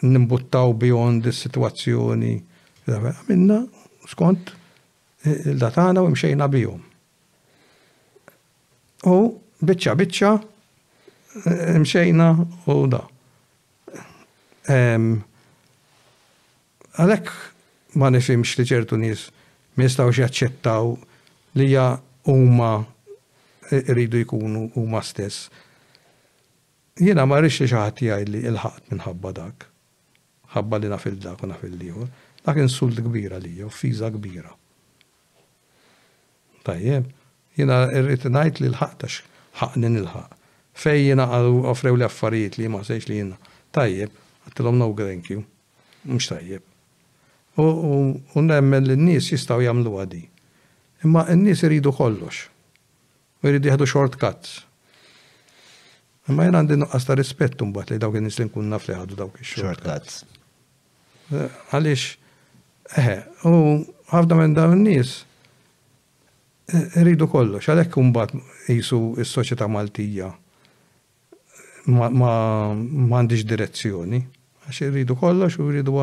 nimbuttaw 0.05 0.73
beyond 0.77 1.25
is-situazzjoni. 1.31 2.33
Minna 3.31 3.61
skont 4.11 4.51
il-datana 5.27 6.03
u 6.05 6.11
mxejna 6.11 6.45
bijom. 6.51 6.83
U 9.07 9.17
bicċa 9.65 9.93
bicċa 9.97 10.33
mxejna 11.79 12.29
u 12.73 12.81
da. 12.91 13.05
Għalek 16.97 17.31
ma 17.97 18.09
nifimx 18.11 18.57
li 18.59 18.65
ċertu 18.67 18.99
nis 18.99 19.27
mistaw 19.79 20.11
jaċċettaw 20.11 20.91
li 21.57 21.69
ja 21.71 21.89
huma 22.27 22.71
rridu 23.71 24.19
jkunu 24.25 24.67
huma 24.75 25.01
stess. 25.03 25.47
Jiena 26.99 27.25
ma 27.29 27.39
rridx 27.39 27.61
li 27.63 27.69
xaħat 27.71 28.03
jgħid 28.03 28.31
li 28.33 28.41
il-ħaqt 28.51 28.91
minħabba 28.91 29.33
dak. 29.39 29.65
Ħabba 30.55 30.81
li 30.83 30.91
nafil 30.91 31.17
dak 31.23 31.43
u 31.43 31.49
nafil 31.51 31.77
liħor. 31.81 32.11
Dak 32.47 32.59
insult 32.63 32.99
kbira 33.05 33.39
li 33.43 33.55
u 33.63 33.69
fiża 33.71 34.09
kbira. 34.13 34.51
Tajjeb, 36.67 37.07
jiena 37.55 37.81
rrid 37.91 38.27
ngħid 38.27 38.63
li 38.65 38.71
l 38.73 38.79
ħat 38.81 39.07
ħaqnin 39.61 39.95
il 40.01 40.11
ħat 40.11 40.33
Fej 40.77 41.07
jiena 41.07 41.23
offrew 41.41 41.95
l 41.97 42.05
affarijiet 42.05 42.59
li 42.61 42.67
ma 42.69 42.83
sejx 42.85 43.09
li 43.09 43.15
jena. 43.21 43.39
Tajjeb, 43.73 44.11
Għattilom 44.47 44.77
no 44.79 44.87
thank 44.95 45.29
Mux 46.07 46.27
tajjeb. 46.31 46.63
U 47.59 48.39
nemmen 48.41 48.85
l-nis 48.85 49.27
jistaw 49.33 49.59
jamlu 49.65 49.97
għadi. 49.99 50.21
Imma 51.03 51.25
n-nis 51.33 51.65
iridu 51.67 51.91
kollox. 51.91 52.45
U 53.43 53.49
jridu 53.51 53.67
jħadu 53.67 53.87
shortcuts. 53.89 54.61
Imma 56.31 56.47
jena 56.47 56.61
għandi 56.63 56.77
nuqqas 56.79 57.07
ta' 57.07 57.17
rispettu 57.19 57.67
mbatt 57.67 57.91
li 57.91 57.99
dawk 57.99 58.15
n-nis 58.21 58.37
li 58.39 58.47
nkun 58.47 58.71
nafli 58.71 58.95
għadu 58.95 59.17
ħadu 59.17 59.19
dawk 59.19 59.43
shortcuts 59.47 60.21
eh, 61.31 61.49
Għalix, 61.75 62.05
eħe, 62.99 63.15
u 63.47 63.53
ħafna 64.11 64.37
minn 64.41 64.55
dawn 64.55 64.75
n-nis 64.81 65.13
rridu 66.99 67.27
eh, 67.27 67.31
kollox, 67.31 67.67
għalek 67.71 67.93
kumbat 67.95 68.35
jisu 68.67 68.99
s 69.23 69.31
soċjetà 69.37 69.67
Maltija 69.71 70.31
ma 71.97 72.31
għandix 73.17 73.43
direzzjoni 73.47 74.23
għax 74.67 74.81
irridu 74.83 75.15
kollox 75.15 75.55
u 75.63 75.69
irridu 75.71 75.95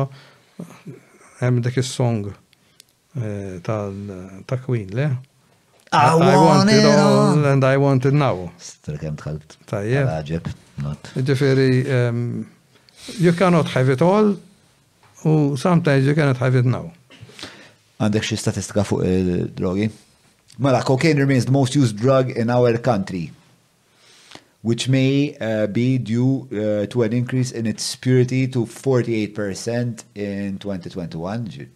għem 1.39 1.59
dak 1.61 1.75
il 1.77 1.85
song 1.85 2.29
eh, 2.31 3.59
ta' 3.61 4.59
Queen, 4.65 4.89
le? 4.95 5.09
I 5.91 6.15
want 6.17 6.69
it 6.71 6.83
all 6.89 7.45
and 7.45 7.63
I 7.63 7.77
want 7.79 8.03
it 8.07 8.11
now. 8.17 8.49
Strikem 8.59 9.15
tħalt. 9.19 9.53
Tajjeb. 9.69 10.09
Raġeb, 10.09 10.49
Ġifiri, 11.29 11.69
you 13.21 13.31
cannot 13.37 13.69
have 13.75 13.87
it 13.93 14.01
all 14.01 14.33
u 15.25 15.35
sometimes 15.59 16.03
you 16.09 16.15
cannot 16.17 16.41
have 16.41 16.57
it 16.59 16.65
now. 16.67 16.89
Għandek 18.01 18.25
xie 18.27 18.37
statistika 18.39 18.83
fuq 18.83 19.05
il-drogi? 19.07 19.87
Mela, 20.59 20.81
cocaine 20.87 21.21
remains 21.23 21.45
the 21.47 21.53
most 21.55 21.75
used 21.75 21.95
drug 22.01 22.31
in 22.33 22.49
our 22.51 22.75
country 22.83 23.29
which 24.65 24.89
may 24.89 25.37
uh, 25.39 25.67
be 25.67 25.99
due 25.99 26.47
uh, 26.49 26.87
to 26.87 27.03
an 27.03 27.13
increase 27.13 27.51
in 27.51 27.67
its 27.67 27.95
purity 27.97 28.47
to 28.47 28.65
48% 28.65 30.03
in 30.15 30.57
2021. 30.57 31.69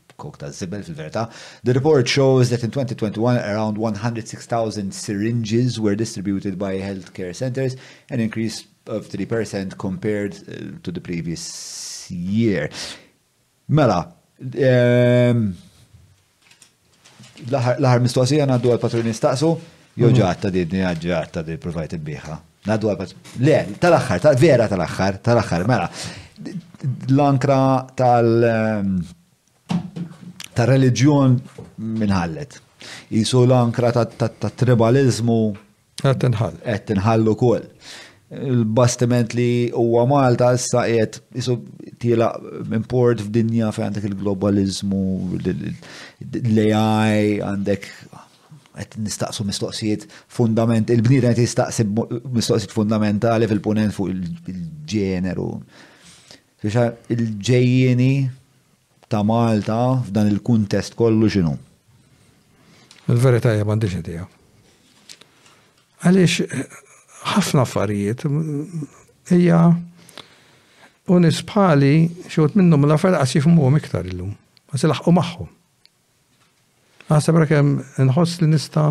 The 1.62 1.72
report 1.76 2.08
shows 2.08 2.50
that 2.50 2.64
in 2.64 2.72
2021, 2.72 3.38
around 3.38 3.78
106,000 3.78 4.92
syringes 4.92 5.80
were 5.80 5.94
distributed 5.94 6.58
by 6.58 6.80
healthcare 6.80 7.36
centers, 7.36 7.76
an 8.10 8.22
increase 8.22 8.66
of 8.88 9.06
3% 9.08 9.78
compared 9.78 10.34
uh, 10.50 10.78
to 10.82 10.92
the 10.92 11.00
previous 11.00 12.10
year. 12.10 12.72
Mela, 13.70 14.16
um, 14.42 15.54
l-ħar 17.56 18.02
mistoqsija 18.04 18.50
għaddu 18.50 18.74
għal-patrun 18.74 19.14
istaqsu, 19.14 19.54
joġatta 20.02 20.50
mhm. 20.50 20.70
di, 20.74 20.82
għadġatta 20.90 21.46
di, 21.52 21.62
provajt 21.66 22.00
biħa. 22.12 22.44
Nadu 22.70 22.90
għabat. 22.94 23.14
Le, 23.44 23.60
tal-axħar, 23.82 24.36
vera 24.40 24.68
tal-axħar, 24.72 25.18
tal-axħar, 25.26 25.66
mela. 25.70 25.88
L-ankra 27.10 27.58
tal- 28.00 28.50
ehm, 28.50 28.92
tal-reġjon 30.58 31.40
minħallet. 32.04 32.60
Isu 33.22 33.42
l-ankra 33.48 33.94
tal-tribalizmu. 33.98 35.40
Għed 36.04 36.94
tinħall. 36.94 37.32
u 37.34 37.40
kol. 37.40 37.66
Il-bastiment 38.30 39.34
li 39.34 39.52
huwa 39.74 40.04
Malta 40.06 40.52
issa 40.54 40.84
qiegħed 40.86 41.16
isu 41.42 41.56
tila 42.04 42.28
import 42.78 43.24
f'dinja 43.26 43.72
fejn 43.74 43.90
għandek 43.90 44.06
il-globalizmu, 44.12 45.02
l-AI, 46.54 47.40
għandek 47.42 47.90
għet 48.80 48.98
nistaqsu 49.04 49.44
mistoqsijiet 49.48 50.06
fundament, 50.32 50.92
il-bnidem 50.94 51.34
għet 51.34 51.42
jistaqsi 51.44 51.86
mistoqsijiet 51.92 52.74
fundamentali 52.76 53.48
fil-ponent 53.52 53.96
fuq 53.96 54.14
il-ġeneru. 54.54 55.48
Fixa 56.64 56.86
il-ġejjini 57.16 58.12
ta' 59.12 59.24
Malta 59.28 59.80
f'dan 60.06 60.30
il-kuntest 60.32 60.96
kollu 61.00 61.30
ġinu. 61.36 61.54
Il-verita 63.10 63.54
hija 63.56 63.66
bandiġi 63.68 64.02
tiegħu. 64.06 64.28
Għaliex 66.06 66.62
ħafna 67.36 67.64
affarijiet 67.66 68.24
hija 69.36 69.62
unispali 71.12 71.94
xoħt 72.32 72.60
minnhom 72.62 72.86
l-affarijiet 72.88 73.26
qasif 73.26 73.50
għom 73.50 73.80
iktar 73.82 74.08
illum. 74.12 74.32
Ma 74.70 74.78
se 74.80 74.88
laħqu 74.92 75.12
magħhom. 75.18 75.50
Għasab 77.10 77.40
rakem 77.42 77.70
nħoss 78.06 78.38
li 78.44 78.48
nista 78.52 78.88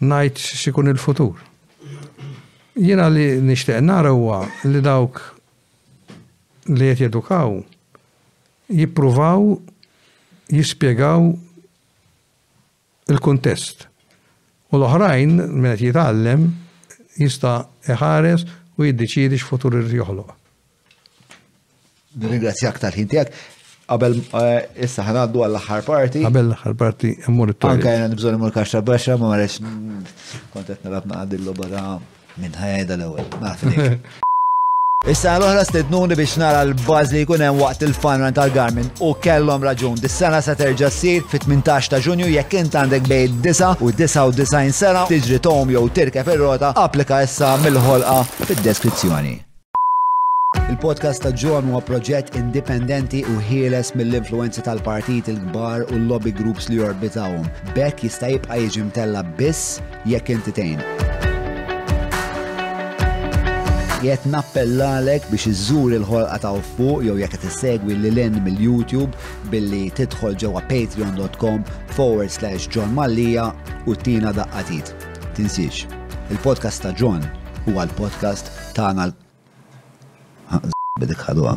najt 0.00 0.38
xikun 0.40 0.88
il-futur. 0.92 1.40
Jena 2.80 3.10
li 3.12 3.26
nishtiq 3.44 3.76
narawa 3.84 4.38
li 4.64 4.80
dawk 4.82 5.18
li 6.72 6.88
qed 6.92 7.04
jedukaw 7.04 7.58
jippruvaw 8.78 9.50
jispjegaw 10.56 11.28
il-kuntest. 13.12 13.84
U 14.72 14.80
l-oħrajn 14.80 15.36
minnet 15.52 15.84
jitallem 15.84 16.48
jista' 17.20 17.66
eħares 17.92 18.46
u 18.80 18.88
jiddeċidix 18.88 19.44
futur 19.44 19.76
irid 19.76 19.92
joħloq. 20.00 20.32
Ringrazzjak 22.22 22.78
tal 22.80 22.96
ħintijak. 22.96 23.28
Qabel, 23.92 24.16
eh, 24.16 24.84
issa 24.86 25.04
ħanaddu 25.04 25.42
għall 25.44 25.60
ħar 25.66 25.84
parti. 25.86 26.22
Qabel 26.24 26.46
l-axar 26.48 26.74
parti, 26.78 27.12
immur 27.28 27.52
it 27.52 27.58
tur 27.60 27.70
Anka 27.74 27.92
jena 27.92 28.08
nibżon 28.12 28.36
immur 28.38 28.52
kaxra 28.54 28.80
baxa, 28.82 29.18
ma 29.20 29.32
marrex 29.34 29.60
mm, 29.60 30.02
kontet 30.54 30.84
nalab 30.86 31.08
naqadillu 31.12 31.52
bada 31.60 31.84
minn 32.40 32.56
ħajda 32.64 32.98
l-ewel. 33.00 33.96
Issa 35.12 35.32
l-oħra 35.34 35.64
stednuni 35.66 36.14
biex 36.16 36.36
nara 36.40 36.60
l-baz 36.68 37.10
li 37.12 37.24
jkun 37.24 37.42
hemm 37.44 37.58
waqt 37.60 37.82
il-fanran 37.88 38.36
tal-Garmin 38.38 38.86
u 39.04 39.08
kellhom 39.24 39.64
raġun. 39.66 39.98
Dis-sena 40.04 40.38
se 40.46 40.54
terġa' 40.62 40.92
ssir 40.94 41.24
fit-18 41.34 41.90
ta' 41.92 41.98
Ġunju 42.06 42.30
jekk 42.38 42.60
int 42.62 42.78
għandek 42.80 43.10
bejn 43.12 43.38
9 43.50 43.76
u 43.82 43.90
99 44.06 44.70
sena 44.80 45.02
tiġri 45.12 45.42
tom 45.50 45.74
jew 45.76 45.88
tirkeb 46.00 46.30
per 46.32 46.38
rota 46.46 46.70
applika 46.86 47.24
issa 47.26 47.56
mill-ħolqa 47.66 48.20
fid-deskrizzjoni. 48.40 49.40
Il-podcast 50.70 51.22
ta' 51.26 51.32
ġon 51.32 51.66
huwa 51.70 51.80
proġett 51.84 52.34
indipendenti 52.38 53.22
u 53.28 53.34
ħieles 53.48 53.94
mill 53.96 54.16
influenza 54.18 54.62
tal-partit 54.64 55.28
il-kbar 55.32 55.86
u 55.88 55.94
l-lobby 55.96 56.32
groups 56.38 56.68
li 56.68 56.76
jorbitawhom. 56.78 57.46
Bekk 57.76 58.04
jista' 58.06 58.28
jibqa' 58.34 58.58
jiġi 58.60 58.84
mtella 58.88 59.22
biss 59.38 59.80
jekk 60.08 60.34
inti 60.36 60.52
Jiet 60.52 60.84
Jett 64.04 64.26
nappellalek 64.28 65.24
biex 65.32 65.48
iżżur 65.52 65.96
il-ħolqa 65.98 66.38
ta' 66.44 66.54
fuq 66.76 67.04
jew 67.06 67.16
jekk 67.22 67.38
tissegwi 67.42 67.96
l 67.96 68.10
lin 68.12 68.36
mill-YouTube 68.44 69.12
billi 69.50 69.88
tidħol 69.96 70.36
ġewwa 70.42 70.60
patreon.com 70.70 71.64
forward 71.96 72.30
slash 72.30 72.68
John 72.68 72.92
Mallija 72.96 73.48
u 73.86 73.94
tina 73.96 74.32
daqqatit. 74.36 74.92
Tinsiex, 75.38 75.86
il-podcast 76.34 76.84
ta' 76.86 76.92
John 76.92 77.24
huwa 77.66 77.86
l-podcast 77.88 78.52
tagħna 78.76 79.08
l 79.10 79.20
bidik 81.00 81.22
ħadwa. 81.24 81.54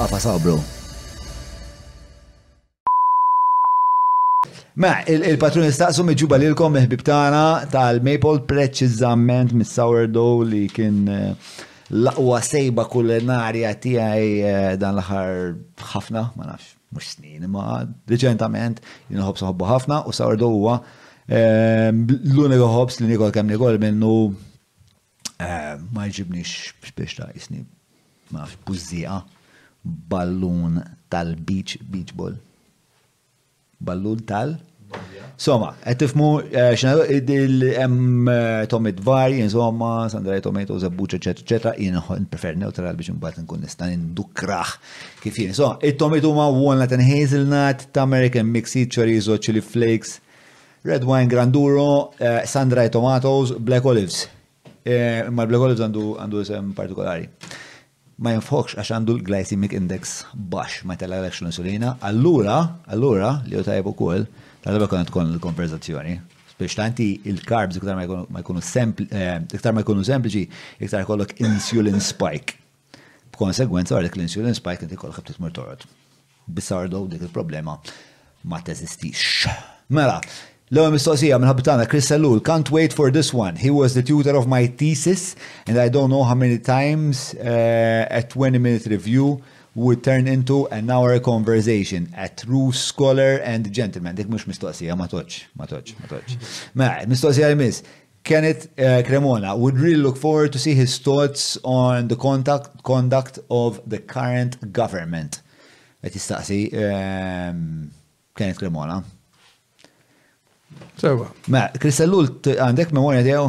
Għafa 0.00 0.06
ah, 0.16 0.20
sabru. 0.24 0.54
Ma, 4.80 4.92
il 5.08 5.36
patruni 5.40 5.68
staqsu 5.72 6.00
miġuba 6.08 6.38
li 6.40 6.48
l-kom 6.54 6.78
tana 7.04 7.66
tal-maple 7.72 8.40
preċizament 8.48 9.52
mis 9.56 9.74
sourdough 9.76 10.46
li 10.48 10.62
kien 10.72 10.96
eh, 11.12 11.52
laqwa 11.92 12.40
sejba 12.44 12.86
kulinarja 12.88 13.74
tiegħi 13.84 14.32
eh, 14.40 14.72
dan 14.80 14.96
l-ħar 14.96 15.34
ħafna, 15.92 16.24
ma 16.40 16.48
nafx, 16.54 16.72
mux 16.96 17.12
snin, 17.18 17.44
ma 17.52 17.82
reċentament 18.08 18.80
jinħob 19.12 19.44
ħobbu 19.52 19.70
ħafna 19.74 20.02
u 20.08 20.16
sourdough 20.16 20.56
huwa 20.56 20.78
eh, 21.28 21.92
l-unika 21.92 22.72
ħobs 22.80 23.02
li 23.04 23.12
nikol 23.12 23.36
kem 23.36 23.52
nikol 23.52 23.76
minnu 23.84 24.14
ma 25.36 26.08
jġibnix 26.08 26.70
biex 26.96 27.20
ta' 27.20 27.28
jisni 27.36 27.66
ma 28.32 28.46
buzzija, 28.66 29.22
ballun 29.84 30.82
tal-beach, 31.10 31.76
beach 31.90 32.14
ball. 32.16 32.34
Ballun 33.80 34.24
tal? 34.26 34.56
Soma, 35.36 35.74
għed 35.84 35.98
tifmu, 36.00 36.26
eh, 36.48 36.86
id 37.18 37.28
il 37.34 37.64
eh, 37.68 37.82
tomit 38.72 38.96
Tommy 39.02 39.42
insomma, 39.44 40.06
sandraj 40.08 40.40
tomit 40.40 40.70
u 40.70 40.78
Zabbuċa, 40.80 41.18
eccetera, 41.18 41.42
eccetera, 41.42 41.72
Jien 41.76 42.24
prefer 42.30 42.56
neutral 42.56 42.96
biex 42.96 43.10
mbagħad 43.18 43.42
nkun 43.44 43.60
nistan 43.66 43.92
indukraħ 43.98 44.72
kif 45.22 45.36
jien. 45.36 45.50
Insomma, 45.52 45.76
it-tomato 45.82 46.32
ma' 46.32 46.48
walnut 46.48 46.92
and 46.96 47.02
hazelnut, 47.04 47.90
ta' 47.92 48.02
American 48.06 48.48
mixed 48.48 48.88
chorizo, 48.88 49.36
chili 49.38 49.60
flakes, 49.60 50.16
red 50.84 51.04
wine 51.04 51.28
granduro, 51.28 52.14
eh, 52.16 52.46
sandraj 52.46 52.88
e 52.88 52.94
tomatoes, 52.96 53.52
black 53.58 53.84
olives. 53.84 54.24
Ma' 54.86 55.46
black 55.50 55.60
olives 55.66 55.84
għandu 55.84 56.40
isem 56.46 56.72
partikolari 56.78 57.28
ma 58.16 58.32
jinfokx 58.32 58.78
għax 58.80 58.92
għandu 58.96 59.14
l-glycemic 59.18 59.74
index 59.76 60.22
bax 60.52 60.82
ma 60.88 60.96
tella 60.96 61.18
l 61.20 61.28
insulina, 61.48 61.96
allura, 62.00 62.62
allura 62.86 63.40
li 63.46 63.58
u 63.60 63.64
tajbu 63.64 63.92
kol, 63.98 64.24
tal-għabba 64.64 64.88
konet 64.90 65.10
kon 65.12 65.34
l-konverzazzjoni. 65.34 66.14
Biex 66.56 66.76
tanti 66.78 67.10
il-carbs 67.28 67.76
iktar 67.76 67.98
ma 67.98 68.06
jkunu 68.40 68.62
eh, 69.12 70.06
sempliċi, 70.08 70.44
iktar 70.80 71.04
kollok 71.04 71.34
insulin 71.44 72.00
spike. 72.00 72.56
B'konsegwenza 73.36 73.98
għar 73.98 74.10
l-insulin 74.16 74.56
spike 74.56 74.88
inti 74.88 74.96
kollok 74.96 75.20
b'titmur 75.20 75.52
torot. 75.52 75.84
Bissardu 76.48 77.04
dik 77.12 77.26
il-problema 77.28 77.76
ma 78.46 78.62
teżistix. 78.64 79.44
Mela, 79.92 80.16
L-għom 80.74 80.96
mistoqsija 80.96 81.36
minn 81.38 81.46
ħabitana 81.46 81.84
Chris 81.86 82.08
Salul, 82.10 82.40
can't 82.42 82.72
wait 82.74 82.90
for 82.92 83.12
this 83.14 83.28
one. 83.32 83.54
He 83.54 83.70
was 83.70 83.94
the 83.94 84.02
tutor 84.02 84.34
of 84.34 84.48
my 84.50 84.66
thesis 84.66 85.36
and 85.64 85.78
I 85.78 85.88
don't 85.88 86.10
know 86.10 86.24
how 86.24 86.34
many 86.34 86.58
times 86.58 87.34
uh, 87.34 88.06
a 88.10 88.22
20 88.24 88.58
minute 88.58 88.84
review 88.86 89.40
would 89.76 90.02
turn 90.02 90.26
into 90.26 90.66
an 90.74 90.90
hour 90.90 91.20
conversation. 91.20 92.12
A 92.16 92.28
true 92.28 92.72
scholar 92.72 93.36
and 93.44 93.70
gentleman. 93.72 94.16
Dik 94.16 94.26
mux 94.26 94.42
mistoqsija, 94.50 94.98
ma 94.98 95.06
toċ, 95.06 95.36
ma 95.54 95.70
toċ, 95.70 95.94
ma 96.02 96.10
toċ. 96.10 96.34
Ma, 96.34 96.62
mela, 96.82 97.06
mistoqsija 97.14 97.52
jmiss. 97.54 97.84
Kenneth 98.26 98.66
uh, 98.76 99.04
Cremona 99.06 99.54
would 99.54 99.78
really 99.78 100.02
look 100.02 100.16
forward 100.18 100.50
to 100.50 100.58
see 100.58 100.74
his 100.74 100.98
thoughts 100.98 101.54
on 101.62 102.08
the 102.10 102.18
conduct, 102.18 102.82
conduct 102.82 103.38
of 103.54 103.78
the 103.86 104.02
current 104.02 104.58
government. 104.72 105.44
Għet 106.02 106.18
jistaqsi 106.18 106.60
um, 106.90 107.62
Kenneth 108.34 108.58
Cremona. 108.58 109.04
Sewa. 110.96 111.28
Ma, 111.52 111.66
Kristallu 111.80 112.22
għandek 112.52 112.92
memoria 112.94 113.22
tiegħu? 113.26 113.48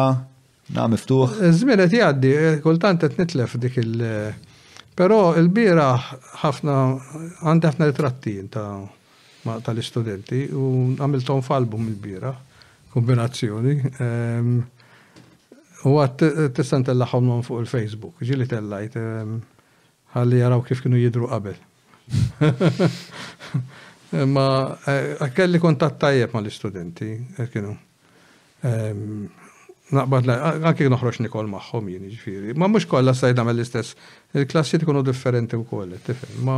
na' 0.77 0.87
miftuħ. 0.95 1.37
Zmina 1.63 1.87
tijaddi, 1.89 2.33
jgħaddi, 2.35 2.63
kultant 2.65 3.05
qed 3.07 3.19
nitlef 3.23 3.57
dik 3.63 3.79
il- 3.85 4.47
Però 4.99 5.37
il-bira 5.39 5.93
ħafna 6.43 6.77
għandi 7.47 7.69
ħafna 7.69 7.87
ritrattin 7.87 8.49
ta' 8.51 9.61
tal-istudenti 9.63 10.49
u 10.51 10.65
għamiltom 10.99 11.39
f'album 11.47 11.87
il-bira, 11.93 12.33
kombinazzjoni. 12.91 13.77
U 15.87 15.95
għat 16.03 16.25
t 16.51 16.67
tellaħom 16.91 17.31
fuq 17.47 17.63
il-Facebook, 17.63 18.19
ġili 18.33 18.51
tellajt, 18.51 18.99
għalli 20.17 20.43
jaraw 20.43 20.67
kif 20.67 20.83
kienu 20.83 20.99
jidru 20.99 21.31
qabel. 21.31 21.55
Ma 24.37 24.47
eh, 24.87 25.33
kelli 25.37 25.59
kontat 25.61 25.95
tajjeb 26.01 26.31
ma 26.35 26.41
l-istudenti, 26.43 27.09
eh, 27.39 27.47
kienu. 27.53 27.73
Ehm, 28.69 29.21
naqbad 29.95 30.23
la, 30.29 30.35
għanki 30.67 30.83
noħroġ 30.93 31.17
nikol 31.27 31.47
maħħom 31.53 31.85
jien 31.93 32.05
ġifiri. 32.15 32.51
Ma 32.59 32.67
mux 32.73 32.85
kolla 32.89 33.13
sajda 33.17 33.41
ma 33.47 33.53
l-istess, 33.55 33.89
il-klassi 34.39 34.77
tkunu 34.83 35.01
differenti 35.07 35.55
u 35.59 35.61
koll, 35.69 35.93
tifem, 36.07 36.35
ma 36.47 36.57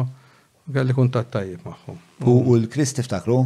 kelli 0.70 0.92
kontat 0.94 1.28
tajjeb 1.34 1.62
maħħom. 1.66 1.98
U 2.30 2.32
l-Kris 2.60 2.90
tiftakru? 3.00 3.38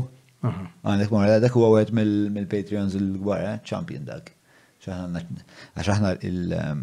Għandek 0.44 1.10
morra, 1.14 1.38
dak 1.40 1.54
u 1.56 1.58
għawet 1.64 1.90
mill-Patreons 1.96 2.94
il-gwara, 2.98 3.46
eh? 3.54 3.58
champion 3.64 4.02
dak. 4.08 4.24
Għax 4.84 5.88
il- 6.28 6.52
ehm, 6.52 6.78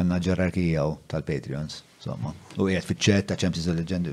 għanna 0.00 0.16
ġerarkija 0.26 0.82
tal-Patreons, 1.14 1.74
somma. 2.02 2.30
U 2.58 2.60
għed 2.66 2.88
fit-ċet 2.90 3.24
ta' 3.30 3.38
Champions 3.38 3.68
of 3.70 3.74
Legend 3.78 4.04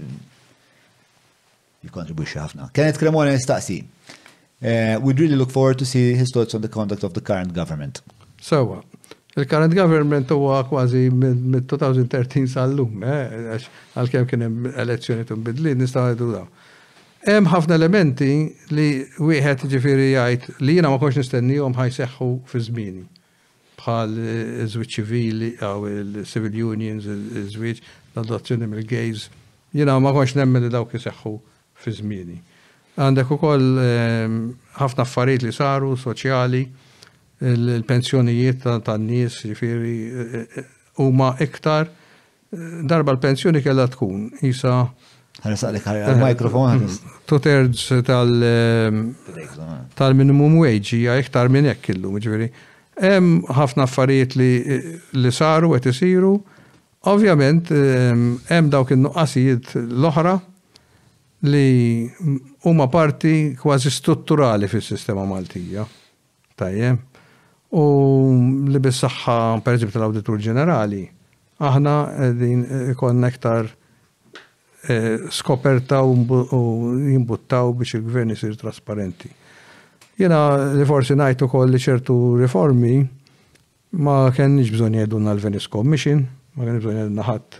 jikontribuċi 1.84 2.40
ħafna. 2.40 2.70
Kenneth 2.74 3.00
Cremone 3.02 3.36
nistaqsi. 3.36 3.78
Uh, 4.64 4.98
we'd 5.04 5.20
really 5.20 5.36
look 5.36 5.52
forward 5.52 5.78
to 5.78 5.86
see 5.86 6.14
his 6.16 6.32
thoughts 6.32 6.56
on 6.56 6.62
the 6.62 6.70
conduct 6.72 7.04
of 7.04 7.14
the 7.14 7.22
current 7.22 7.54
government. 7.54 8.00
Sewa, 8.42 8.80
il-current 9.36 9.76
government 9.76 10.30
huwa 10.32 10.62
kważi 10.68 11.10
mid-2013 11.20 12.48
sal-lum, 12.56 13.04
eh, 13.04 13.56
għal-kem 14.00 14.28
kienem 14.30 14.70
elezzjoni 14.72 15.28
tumbidli, 15.28 15.76
nistaw 15.80 16.12
għeddu 16.14 16.30
daw. 16.36 16.48
Hemm 17.28 17.48
ħafna 17.52 17.76
elementi 17.80 18.30
li 18.76 18.88
wieħed 19.16 19.68
ġifieri 19.72 20.10
jgħid 20.16 20.58
li 20.64 20.78
jiena 20.78 20.90
ma 20.92 21.00
konx 21.00 21.20
nistennihom 21.22 21.76
ħajseħħu 21.78 22.28
fi 22.52 22.64
żmieni. 22.70 23.04
Bħal 23.84 24.16
eh, 24.16 24.36
iż-żwieġ 24.64 24.94
ċivili 25.00 25.54
għaw 25.60 25.88
il-civil 25.92 26.60
unions, 26.72 27.08
iż-żwieġ 27.12 27.84
l-adozzjoni 28.16 28.70
mill 28.72 28.88
gejz 28.88 29.28
Jiena 29.74 29.96
ma 29.98 30.12
konx 30.14 30.36
nemmen 30.38 30.62
li 30.62 30.70
dawk 30.70 30.92
iseħħu 31.00 31.34
fi 31.84 31.96
żmieni. 32.00 32.40
Għandek 32.94 33.32
ukoll 33.34 33.82
ehm, 33.82 34.34
ħafna 34.78 35.06
affarijiet 35.08 35.48
li 35.48 35.54
saru 35.56 35.96
soċjali, 35.98 36.60
il-pensjonijiet 37.50 38.68
tan-nies, 38.86 39.40
u 39.50 39.54
e, 39.54 39.54
e, 39.54 40.44
e, 40.62 40.66
huma 41.04 41.32
iktar 41.44 41.90
darba 42.88 43.16
l-pensjoni 43.16 43.60
kellha 43.66 43.88
tkun 43.94 44.30
isa 44.48 44.84
Għanisaqlik 45.44 45.88
għal-mikrofon. 45.90 46.84
Eh, 46.86 47.00
Two-thirds 47.28 47.88
ehm, 47.92 49.02
tal-minimum 49.98 50.60
wage 50.62 51.00
ja 51.02 51.18
iktar 51.20 51.50
minn 51.52 51.68
hekk 51.72 51.90
illu, 51.96 52.14
ġifiri. 52.22 52.48
Hemm 53.02 53.42
ħafna 53.50 53.88
affarijiet 53.90 54.38
li 54.40 55.34
saru 55.36 55.74
qed 55.74 55.90
isiru. 55.92 56.36
Ovvjament 57.10 57.74
ehm, 57.76 58.28
hemm 58.54 58.72
dawk 58.72 58.94
il 58.96 59.02
nuqqasijiet 59.04 59.74
l-oħra 59.82 60.38
li 61.46 62.10
huma 62.64 62.86
parti 62.88 63.56
kważi 63.60 63.90
strutturali 63.92 64.68
fis-sistema 64.68 65.26
Maltija. 65.28 65.84
Tajjeb. 66.56 67.00
U 67.74 67.84
li 68.70 68.80
bis-saħħa 68.80 69.36
pereżempju 69.66 69.94
tal-Awditur 69.96 70.38
Ġenerali, 70.46 71.02
aħna 71.64 71.94
din 72.38 72.62
eh, 72.64 72.92
konna 72.96 73.32
iktar 73.34 73.66
eh, 74.88 75.26
skoperta 75.34 76.04
u 76.06 76.14
jimbuttaw 77.10 77.74
biex 77.80 77.98
il-gvern 77.98 78.32
isir 78.36 78.54
trasparenti. 78.62 79.32
Jena 80.22 80.44
li 80.78 80.86
forsi 80.86 81.18
najtu 81.18 81.50
koll 81.50 81.74
li 81.74 81.82
ċertu 81.82 82.20
riformi 82.44 82.94
ma 84.06 84.28
kenniġ 84.34 84.70
bżon 84.78 84.96
jedunna 85.02 85.34
l-Venice 85.34 85.70
Commission, 85.74 86.24
ma 86.56 86.70
kenniġ 86.70 86.86
bżon 86.86 87.02
jedunna 87.02 87.26
ħadd 87.34 87.60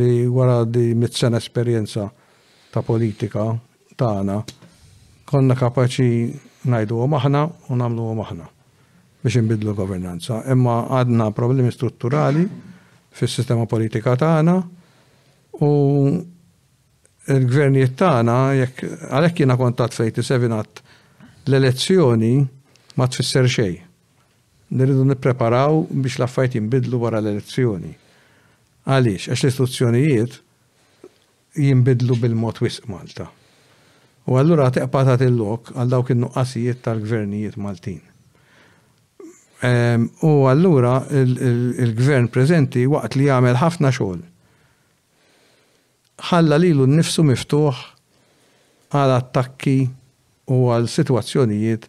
li 0.00 0.14
wara 0.30 0.60
di 0.64 0.92
mit-sena 0.94 1.42
esperienza 1.42 2.06
ta' 2.70 2.82
politika 2.86 3.50
tagħna 3.98 4.36
konna 5.30 5.54
kapaċi 5.58 6.10
ngħidu 6.70 7.00
maħna 7.10 7.42
u 7.70 7.76
nagħmlu 7.78 8.06
maħna 8.18 8.46
biex 9.22 9.38
inbidlu 9.42 9.74
governanza. 9.76 10.40
Imma 10.50 10.78
għadna 10.96 11.30
problemi 11.36 11.72
strutturali 11.74 12.46
fis-sistema 13.16 13.66
politika 13.68 14.14
tagħna 14.16 14.54
u 15.66 15.70
il-gvernijiet 17.30 17.96
tagħna 18.00 18.36
jekk 18.62 18.86
għalhekk 19.10 19.42
jiena 19.42 19.58
kontat 19.60 19.96
fejt 19.98 20.22
sevinat 20.24 20.82
l-elezzjoni 21.50 22.32
ma 22.96 23.06
tfisser 23.08 23.48
xejn. 23.50 23.80
Nirridu 24.78 25.02
nippreparaw 25.10 25.82
biex 25.90 26.20
l-affajt 26.22 26.54
jinbidlu 26.60 27.02
wara 27.02 27.18
l-elezzjoni. 27.22 27.90
Għaliex, 28.90 29.28
għax 29.34 29.44
l-istituzzjonijiet 29.44 30.38
jimbidlu 31.56 32.16
bil-mod 32.22 32.58
wisq 32.62 32.86
Malta. 32.88 33.26
U 34.26 34.36
allura 34.38 34.70
teqpatat 34.70 35.22
il-lok 35.26 35.72
għal 35.74 35.90
dawk 35.92 36.12
il-nuqqasijiet 36.14 36.82
tal-gvernijiet 36.84 37.56
Maltin. 37.58 38.00
Ehm, 39.64 40.06
u 40.26 40.46
allura 40.50 41.00
il-gvern 41.10 42.28
prezenti 42.32 42.84
waqt 42.88 43.16
li 43.18 43.26
jagħmel 43.28 43.58
ħafna 43.60 43.90
xogħol. 43.96 44.20
Ħalla 46.30 46.60
lilu 46.60 46.86
nnifsu 46.88 47.24
miftuħ 47.26 47.82
għal 48.92 49.14
attakki 49.18 49.78
u 50.50 50.60
għal 50.72 50.88
situazzjonijiet 50.90 51.88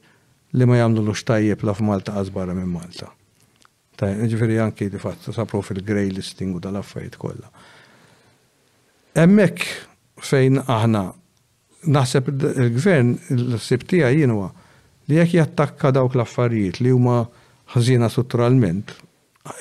li 0.55 0.67
ma 0.67 0.77
jagħmlu 0.79 1.05
lux 1.09 1.23
tajjeb 1.27 1.63
la 1.67 1.73
f'Malta 1.75 2.15
għazbara 2.19 2.55
minn 2.55 2.71
Malta. 2.71 3.11
Ta' 3.95 4.09
ġifieri 4.27 4.57
anki 4.63 4.89
di 4.89 4.97
fatt 4.99 5.29
sapru 5.35 5.61
fil-grey 5.63 6.09
listing 6.15 6.55
u 6.57 6.63
tal-affarijiet 6.63 7.19
kollha. 7.21 7.51
Emmek 9.15 9.59
fejn 10.21 10.59
aħna 10.67 11.05
naħseb 11.85 12.29
il-gvern 12.29 13.15
il-sibtija 13.33 14.11
jinwa 14.13 14.51
li 15.09 15.17
jekk 15.17 15.33
jattakka 15.39 15.91
dawk 15.91 16.15
l-affarijiet 16.15 16.79
li 16.85 16.91
huma 16.93 17.23
ħażina 17.73 18.09
sutturalment, 18.13 18.91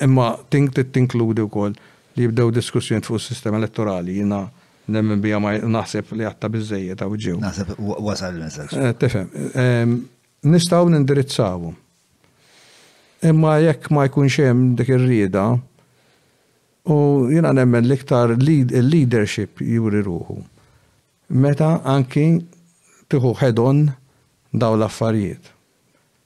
imma 0.05 0.27
tink 0.53 0.77
tinkludi 0.93 1.41
wkoll 1.47 1.73
li 1.73 2.27
jibdew 2.27 2.51
diskussjoni 2.59 3.03
fuq 3.03 3.19
is-sistema 3.21 3.57
elettorali 3.59 4.19
jina 4.19 4.43
nemmen 4.91 5.21
bija 5.23 5.39
ma 5.39 5.55
naħseb 5.57 6.13
li 6.19 6.25
għatta 6.27 6.49
bizzejiet 6.51 7.01
għaw 7.01 7.17
ġew. 7.25 7.37
Naħseb 7.41 7.75
wasal 8.05 8.35
il-messagġ. 8.35 8.77
Eh, 8.77 9.45
ehm, 9.65 9.97
nistaw 10.51 10.87
nindirizzawu. 10.93 11.73
Imma 13.31 13.57
jekk 13.61 13.89
ma 13.93 14.05
jkunx 14.07 14.39
hemm 14.45 14.73
dik 14.79 14.93
ir-rieda, 14.95 15.49
U 16.85 17.27
jina 17.33 17.51
nemmen 17.53 17.85
liktar 17.87 18.35
leadership 18.81 19.59
juri 19.61 20.01
ruħu. 20.01 20.37
Meta 21.29 21.77
anki 21.85 22.41
tiħu 23.11 23.33
ħedon 23.37 23.83
daw 24.51 24.75
l-affarijiet. 24.79 25.51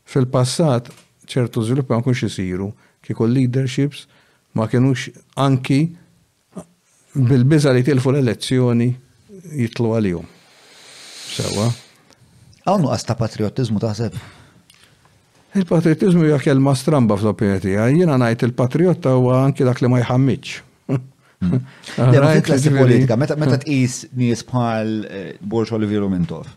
Fil-passat 0.08 0.88
ċertu 1.28 1.66
żvilupp 1.66 1.92
ma 1.92 2.00
kienx 2.06 2.24
isiru 2.30 2.70
kieku 3.04 3.28
leaderships 3.28 4.06
ma 4.56 4.70
kienux 4.72 5.10
anki 5.36 5.82
bil-biża 7.16 7.74
li 7.76 7.84
tilfu 7.84 8.14
l-elezzjoni 8.16 8.88
jitlu 9.60 9.92
għalihom. 9.98 10.26
Sewa. 11.36 11.68
Għawnu 12.66 12.94
għasta 12.96 13.18
patriotizmu 13.20 13.82
taħseb 13.84 14.16
Il-patriotizmu 15.56 16.26
hija 16.28 16.38
kelma 16.44 16.74
stramba 16.76 17.16
fl-opinjoni 17.16 17.62
tiegħi. 17.64 17.94
Jiena 18.02 18.18
ngħid 18.20 18.42
il-patriotta 18.50 19.14
huwa 19.16 19.38
anke 19.46 19.64
dak 19.68 19.80
li 19.86 19.92
ma 19.92 20.02
jħammitx. 20.04 20.64
Hmm. 21.46 21.66
politika, 22.80 23.16
meta 23.20 23.36
tqis 23.60 23.96
nies 24.18 24.42
bħal 24.48 24.92
eh, 25.04 25.26
Borġ 25.44 25.74
Olivier 25.76 26.06
Mintov, 26.10 26.48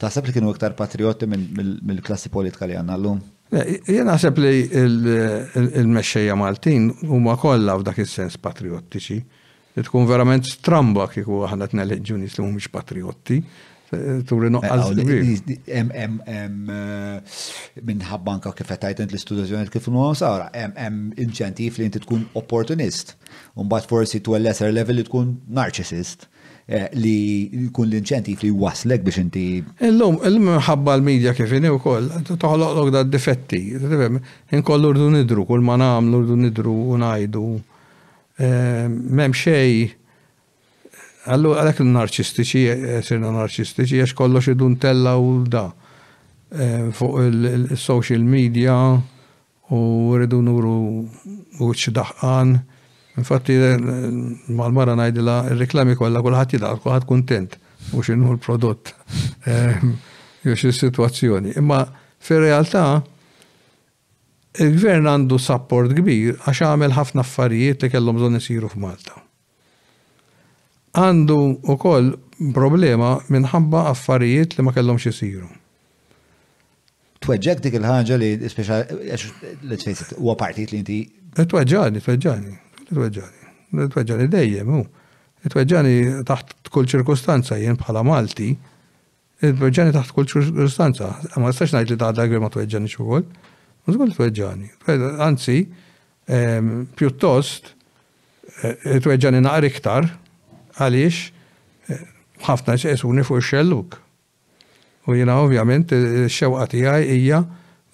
taħseb 0.00 0.28
li 0.30 0.34
kienu 0.36 0.52
iktar 0.54 0.76
patriotti 0.78 1.26
mill-klassi 1.28 2.30
politika 2.32 2.68
li 2.70 2.76
għandna 2.78 2.98
llum? 3.02 3.18
Jien 3.52 4.06
naħseb 4.08 4.38
li 4.40 4.52
il-mexxejja 4.78 6.38
Maltin 6.38 6.86
huma 7.12 7.34
kollha 7.36 7.74
f'dak 7.82 7.98
is-sens 8.06 8.38
patriottiċi. 8.40 9.18
Tkun 9.88 10.08
verament 10.08 10.48
stramba 10.48 11.06
kieku 11.12 11.42
aħna 11.48 11.68
t 11.70 11.78
nies 11.82 12.36
li 12.36 12.44
mhumiex 12.44 12.72
patriotti. 12.72 13.42
Turi 13.92 14.48
noqqas 14.48 14.92
eh, 14.96 15.80
eh, 15.82 16.34
eh, 16.34 17.80
Minħabba 17.88 18.34
anka 18.38 18.52
kif 18.56 18.70
għetajt 18.72 19.02
l-istudjazzjoni 19.04 19.68
kif 19.68 19.88
n 19.90 20.14
sara, 20.16 20.46
hemm 20.54 21.12
inċentiv 21.20 21.76
li 21.76 21.90
inti 21.90 22.00
tkun 22.00 22.24
opportunist. 22.40 23.16
Umbat 23.60 23.84
forsi 23.90 24.20
tu 24.24 24.32
lesser 24.40 24.72
level 24.72 24.96
li 25.00 25.04
tkun 25.08 25.34
narcissist 25.58 26.26
li 26.94 27.50
jkun 27.66 27.88
l-inċentif 27.90 28.40
li 28.44 28.48
waslek 28.50 29.02
biex 29.04 29.18
inti. 29.26 29.42
Illum, 29.88 30.16
illum 30.24 30.46
ħabba 30.62 30.94
l-medja 31.00 31.34
kif 31.36 31.50
u 31.52 31.78
koll, 31.82 32.06
toħloq 32.30 32.90
da 32.94 33.02
difetti, 33.04 33.74
l 33.76 34.86
Urdu 34.88 35.10
nidru, 35.18 35.44
kull 35.44 35.60
ma 35.60 35.76
namlu 35.76 36.16
l-urdu 36.22 36.36
nidru 36.38 36.76
u 36.94 36.96
najdu. 37.02 37.48
Memxej. 38.38 39.42
xej 39.42 39.98
għallu 41.28 41.52
għalek 41.58 41.80
l-narċistiċi, 41.82 42.60
sirna 43.06 43.30
narċistiċi, 43.36 44.00
għax 44.02 44.14
kollox 44.18 44.48
idun 44.52 44.74
tella 44.82 45.12
u 45.20 45.42
da 45.46 45.68
e, 46.50 46.90
fuq 46.94 47.18
il-social 47.28 48.24
media 48.26 48.76
u 49.72 49.80
rridu 50.18 50.40
nuru 50.44 50.72
u 51.62 51.68
daħqan. 51.98 52.56
Infatti, 53.22 53.54
e, 53.54 53.70
mal-mara 54.56 54.96
najdi 54.98 55.22
la 55.24 55.38
reklami 55.54 55.94
kolla 55.96 56.22
kullħat 56.24 56.56
jidaq, 56.56 56.82
kullħat 56.84 57.06
kontent 57.08 57.58
u 57.92 58.02
xinu 58.02 58.34
l-prodott, 58.34 58.92
jew 60.42 60.56
xi 60.58 60.72
situazzjoni. 60.74 61.54
Imma 61.60 61.84
fir-realtà 62.22 62.86
il-gvern 64.62 65.06
għandu 65.10 65.38
support 65.40 65.94
kbir 65.96 66.40
għax 66.42 66.64
għamel 66.66 66.96
ħafna 66.98 67.22
affarijiet 67.24 67.84
li 67.86 67.92
kellhom 67.94 68.18
bżonn 68.18 68.38
isiru 68.42 68.68
f'Malta 68.72 69.18
għandu 70.96 71.36
u 71.72 71.76
koll 71.80 72.10
problema 72.54 73.16
minħabba 73.32 73.86
affarijiet 73.92 74.56
li 74.58 74.64
ma 74.66 74.72
kellhomx 74.76 75.08
isiru. 75.12 75.46
Tweġġek 77.22 77.60
dik 77.64 77.76
il-ħagġa 77.78 78.16
li 78.18 78.30
speċa, 78.50 78.80
let's 79.68 79.86
face 79.86 80.02
it, 80.02 80.14
huwa 80.18 80.34
partit 80.36 80.72
li 80.74 80.80
inti. 80.82 80.96
Tweġġani, 81.38 82.02
tweġġani, 82.02 82.56
tweġġani, 82.90 83.52
tweġġani 83.94 84.26
dejjem, 84.32 84.72
u. 84.74 84.82
Tweġġani 85.46 85.94
taħt 86.26 86.72
kull 86.74 86.88
ċirkustanza 86.90 87.56
jien 87.62 87.78
bħala 87.78 88.02
Malti, 88.06 88.50
tweġġani 89.42 89.94
taħt 89.94 90.12
kull 90.16 90.28
ċirkustanza, 90.34 91.12
ma 91.38 91.54
stax 91.54 91.76
najt 91.78 91.94
li 91.94 92.00
taħda 92.02 92.26
għagri 92.26 92.42
ma 92.42 92.50
tweġġani 92.52 92.90
xogħol, 92.96 93.22
ma 93.22 93.94
żgur 93.96 94.14
tweġġani. 94.18 94.74
Anzi, 95.24 95.60
pjuttost, 96.98 97.72
eh, 98.66 98.98
tweġġani 98.98 99.44
naqri 99.46 99.70
iktar, 99.70 100.10
għalix, 100.78 101.32
ħafna 102.46 102.76
ċesuni 102.80 103.24
fuq 103.26 103.42
xelluk. 103.44 103.98
U 105.08 105.16
jina 105.18 105.38
ovvjament, 105.42 105.92
xewqa 106.30 106.68
tijaj 106.70 107.04
ija 107.16 107.42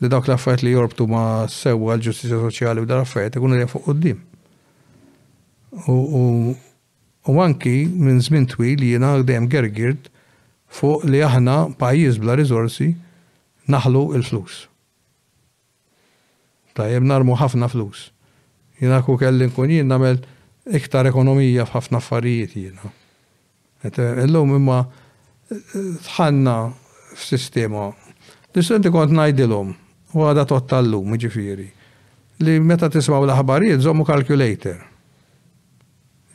li 0.00 0.08
dawk 0.12 0.28
l-affarijiet 0.28 0.66
li 0.68 0.74
jorbtu 0.76 1.06
ma 1.08 1.22
sewwa 1.50 1.96
l-ġustizja 1.96 2.38
soċjali 2.42 2.84
u 2.84 2.86
dal 2.86 3.00
affajt 3.02 3.38
għun 3.40 3.56
li 3.56 3.68
fuq 3.68 3.88
uddim. 3.92 4.20
U 5.88 7.34
anki 7.44 7.74
minn 7.90 8.20
żmien 8.24 8.46
twil 8.48 8.84
jina 8.84 9.14
għdem 9.20 9.48
gergirt 9.52 10.10
fuq 10.68 11.06
li 11.08 11.22
aħna 11.24 11.58
pajjiż 11.80 12.20
bla 12.22 12.36
rizorsi 12.38 12.92
naħlu 13.68 14.06
il-flus. 14.18 14.66
Tajjeb 16.78 17.02
narmu 17.08 17.34
ħafna 17.40 17.66
flus. 17.72 18.10
Jina 18.78 19.00
ku 19.02 19.16
kun 19.18 19.32
jina 19.34 19.66
jien 19.72 19.88
namel 19.90 20.20
iktar 20.76 21.08
ekonomija 21.08 21.64
f'ħafna 21.66 21.98
affarijiet 22.02 22.54
jiena. 22.56 22.90
Eh, 23.86 24.22
illum 24.24 24.54
imma 24.58 24.80
eh, 24.82 25.56
tħanna 26.04 26.54
f'sistema. 27.14 27.88
L-istudenti 28.52 28.92
kont 28.94 29.14
ngħidilhom 29.16 29.72
u 30.14 30.24
għada 30.26 30.44
tot 30.50 30.68
tal-lum, 30.70 31.14
ġifieri, 31.20 31.68
li 32.44 32.58
meta 32.60 32.88
tismaw 32.90 33.24
l-aħbarijiet 33.26 33.82
żommu 33.84 34.06
calculator. 34.08 34.80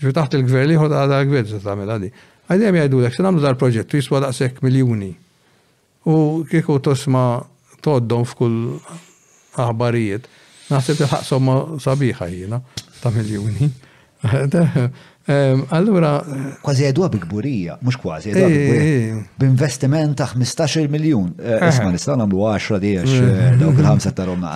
Ġi 0.03 0.13
taħt 0.13 0.37
il-gvern 0.39 0.69
li 0.71 0.77
ħod 0.79 0.95
għada 0.97 1.19
l-gvern 1.23 1.49
se 1.51 1.61
tagħmel 1.63 1.93
għadi. 1.95 2.11
Għajdem 2.49 2.77
jgħidu 2.77 3.01
l-ek, 3.03 3.15
se 3.17 3.23
namlu 3.23 3.43
dal-proġett, 3.43 3.97
jiswa 3.99 4.21
daqshekk 4.25 4.63
miljuni. 4.65 5.11
U 6.11 6.43
kieku 6.49 6.79
tosma 6.83 7.41
toddom 7.83 8.25
f'kull 8.27 8.75
aħbarijiet, 9.63 10.27
naħseb 10.71 11.03
il-ħaqsom 11.05 11.49
sabiħa 11.83 12.27
jiena 12.33 12.59
ta' 12.99 13.11
miljuni. 13.15 13.69
Allura. 15.77 16.13
Kważi 16.63 16.85
għedwa 16.89 17.07
bikburija, 17.13 17.75
mux 17.85 17.95
kważi 17.99 18.31
għedwa 18.31 18.45
eh, 18.45 18.53
bikburija. 18.53 18.93
Eh, 18.93 19.05
eh. 19.09 19.19
B'investiment 19.41 20.15
ta' 20.19 20.27
15 20.33 20.87
miljon. 20.91 21.29
Isma 21.37 21.91
nistan 21.93 22.23
għamlu 22.23 22.45
10 22.51 22.81
diex, 22.83 23.17
dawk 23.61 23.81
il-ħamsa 23.83 24.13
ta' 24.15 24.27
Roma. 24.27 24.55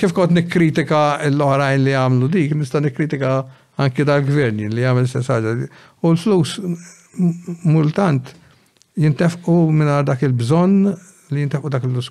Kif 0.00 0.14
kont 0.16 0.36
nikkritika 0.36 1.02
l-oħrajn 1.30 1.86
li 1.86 1.96
għamlu 2.00 2.28
dik, 2.32 2.56
nista 2.60 2.80
nikkritika 2.84 3.38
anki 3.82 4.04
dal 4.08 4.24
gvern 4.28 4.60
li 4.74 4.84
għamlu 4.88 5.08
s-saġa. 5.08 5.56
U 6.04 6.12
l-flus 6.16 6.58
multant 7.68 8.32
jintefqu 9.00 9.56
minn 9.72 9.88
dak 10.08 10.24
il-bżon 10.28 10.76
li 11.32 11.46
jintefqu 11.46 11.72
dak 11.72 11.84
il-lus 11.88 12.10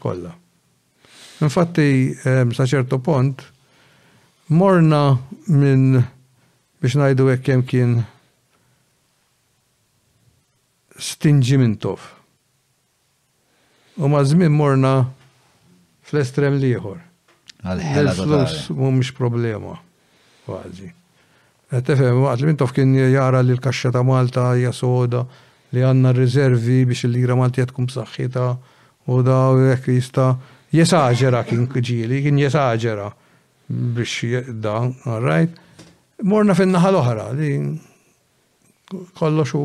Infatti, 1.42 2.14
sa' 2.22 2.68
ċertu 2.70 3.00
pont, 3.02 3.40
morna 4.52 5.18
minn 5.48 6.02
biex 6.84 6.96
najdu 7.00 7.30
hekk 7.32 7.48
kien 7.72 8.02
stingi 11.02 11.56
minn 11.62 11.78
tof. 11.82 12.10
U 14.02 14.10
ma' 14.12 14.24
żmien 14.28 14.52
morna 14.54 14.92
fl-estrem 16.08 16.60
liħor. 16.60 17.00
Għal-flus 17.64 18.58
mhumiex 18.74 19.12
problema. 19.18 19.78
Kważi. 20.48 20.90
Tefem, 21.72 22.20
għat 22.28 22.42
li 22.44 22.50
mintof 22.52 22.74
kien 22.76 22.92
jara 23.00 23.40
li 23.46 23.56
l-kaxxa 23.56 23.94
ta' 23.96 24.04
Malta 24.04 24.50
hija 24.58 24.74
soda 24.76 25.24
li 25.72 25.80
għanna 25.86 26.12
r-rizervi 26.12 26.82
biex 26.90 27.06
l-lira 27.08 27.38
Malta 27.40 27.64
jatkum 27.64 27.88
saħħita 27.94 28.48
u 29.12 29.22
da 29.28 29.40
u 29.56 29.64
jista 29.96 30.34
jesaġera 30.76 31.46
kien 31.48 31.68
kġili, 31.72 32.20
kien 32.28 32.42
jesaġera 32.42 33.08
biex 33.72 34.24
all 35.08 35.24
right? 35.24 35.52
Morna 36.24 36.54
fin-naħa 36.58 36.92
l-oħra 36.94 37.24
li 37.38 37.52
kollox 39.18 39.54
u 39.58 39.62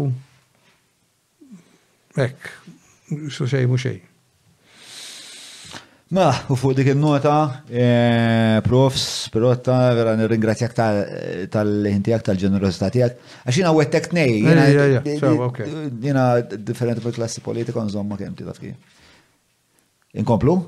ek, 2.23 2.49
xu 3.29 3.45
xej 3.51 3.67
mu 3.69 3.77
xej. 3.77 3.99
Ma, 6.15 6.29
u 6.55 6.55
fuq 6.57 6.77
dik 6.79 6.93
il-nota, 6.93 7.33
e, 7.67 8.61
profs, 8.65 9.03
perotta, 9.35 9.75
vera 9.99 10.13
nirringrazzjak 10.17 10.73
tal-ħintijak, 11.53 12.23
tal-ġenerosità 12.31 12.89
tijak. 12.95 13.19
Għaxina 13.43 13.73
u 13.75 13.83
għettek 13.83 14.09
nej, 14.15 14.37
jina 16.07 16.27
differenti 16.55 17.03
fil-klassi 17.05 17.43
politika, 17.45 17.85
nżomma 17.85 18.17
kem 18.23 18.39
ti 18.39 18.47
kif. 18.47 19.03
Inkomplu? 20.17 20.61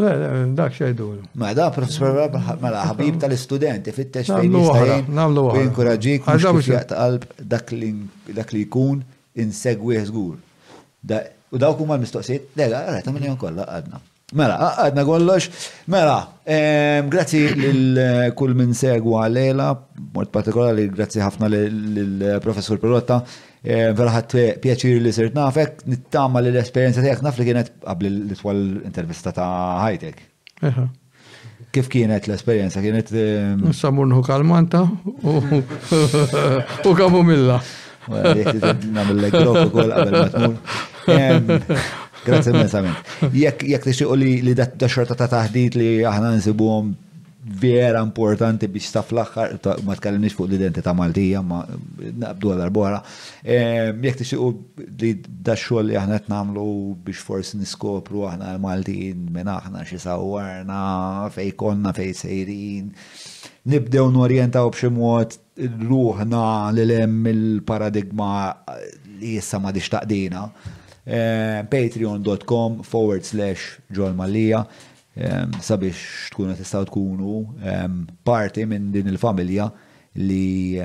Le 0.00 0.46
Dak 0.54 0.72
xejdu. 0.78 1.06
Ma 1.40 1.52
da, 1.54 1.70
professor 1.74 2.14
mela 2.62 2.84
ħabib 2.90 3.18
tal-istudenti, 3.22 3.92
fittex 3.96 4.30
fejn 4.34 4.54
jistajn. 4.60 5.08
Namlu 5.18 5.46
għu. 5.50 5.64
Inkoraġik, 5.68 6.28
qalb 6.90 7.26
dak 7.52 7.72
li 8.58 8.64
jkun 8.66 9.02
insegwi 9.42 10.02
zgur. 10.10 10.36
U 11.50 11.58
dawk 11.58 11.78
huma 11.80 11.96
l-mistoqsijiet, 11.96 12.50
lega, 12.60 12.82
għara, 12.84 13.02
ta' 13.06 13.12
miljon 13.14 13.36
kolla 13.40 13.64
għadna. 13.76 14.00
Mela, 14.38 14.56
għadna 14.84 15.04
kollox. 15.08 15.46
Mela, 15.94 16.18
grazzi 17.14 17.46
l-kull 17.50 18.52
minn 18.58 18.74
segwa 18.78 19.22
għalela, 19.26 19.70
mod 20.14 20.32
partikolari 20.34 20.88
grazzi 20.92 21.22
ħafna 21.24 21.48
l-professor 21.56 22.76
eh, 22.76 22.82
Perotta 22.82 23.22
Eh, 23.62 23.90
Verħat 23.96 24.34
pieċir 24.62 25.00
li 25.02 25.10
sirt 25.12 25.34
nafek, 25.34 25.80
nittama 25.90 26.38
li 26.44 26.52
l-esperienza 26.52 27.02
tijak 27.02 27.24
naf 27.26 27.38
li 27.40 27.46
kienet 27.48 27.72
qabli 27.82 28.10
li 28.30 28.36
twal 28.38 28.60
intervista 28.86 29.32
ta' 29.34 29.48
ħajtek. 29.82 30.22
Kif 31.74 31.90
kienet 31.90 32.28
l-esperienza? 32.30 32.80
Kienet. 32.80 33.10
Ehm, 33.10 33.66
nħu 33.66 34.22
kalmanta 34.26 34.84
u 36.86 36.94
kamu 36.94 37.22
milla. 37.26 37.58
Namillek 38.08 39.34
drog 39.34 39.64
u 39.64 39.72
kol 39.74 39.90
qabel 39.90 40.16
matmur. 40.20 41.66
Grazie 42.28 42.52
immensament. 42.54 43.10
Jekk 43.34 43.80
tixtiqu 43.88 44.14
li 44.18 44.54
da 44.54 44.70
xorta 44.86 45.14
ta' 45.18 45.28
taħdit 45.34 45.74
li 45.78 45.90
aħna 46.06 46.32
nsibuhom 46.38 46.94
vera 47.56 48.00
importanti 48.04 48.68
biex 48.68 48.90
ta' 48.92 49.02
fl-axħar, 49.04 49.54
ma 49.86 49.96
tkellimniex 49.96 50.36
fuq 50.36 50.48
l-identità 50.48 50.92
Maltija, 50.96 51.40
ma 51.42 51.62
nabdu 52.20 52.52
għal 52.52 52.72
bora. 52.74 53.00
Jek 53.44 54.18
tixtiqu 54.20 54.50
li 55.00 55.12
da 55.24 55.56
xogħol 55.56 55.88
li 55.88 55.98
aħna 55.98 56.18
qed 56.20 56.30
nagħmlu 56.32 56.66
biex 57.06 57.24
forsi 57.28 57.60
niskopru 57.60 58.26
aħna 58.28 58.52
l-Maltin 58.56 59.26
minn 59.38 59.52
aħna 59.52 59.84
xi 59.88 60.00
sawwarna 60.04 60.82
fej 61.34 61.52
konna 61.62 61.94
fej 61.96 62.14
sejrin. 62.22 62.90
Nibdew 63.68 64.10
norjentaw 64.14 64.70
b'xi 64.72 64.90
mod 64.96 65.38
ruħna 65.58 66.42
lil 66.76 66.96
hemm 67.00 67.30
il-paradigma 67.32 68.32
li 69.20 69.36
issa 69.40 69.58
ma 69.60 69.72
diċtaqdina. 69.74 70.44
Patreon.com 71.72 72.82
forward 72.84 73.24
slash 73.24 73.78
ġol 73.96 74.10
Malija 74.16 74.66
sabiex 75.60 75.96
tkunu 76.30 76.54
tistaw 76.56 76.84
tkunu 76.84 77.46
parti 78.24 78.64
minn 78.68 78.90
din 78.92 79.08
il-familja 79.10 79.68
li 80.18 80.78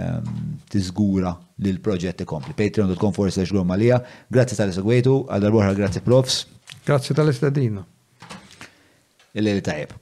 tiżgura 0.69 1.33
li 1.63 1.73
l-proġett 1.75 2.21
ikompli. 2.23 2.53
Patreon.com 2.57 3.13
forse 3.13 3.35
slash 3.39 3.51
malija. 3.65 4.01
Grazzi 4.29 4.55
tal-segwetu, 4.59 5.23
għal-darbohra 5.31 5.73
grazzi 5.77 6.01
profs. 6.03 6.43
Grazzi 6.85 7.15
tal-istadina. 7.17 7.83
Il-li 9.33 9.61
tajb. 9.65 9.97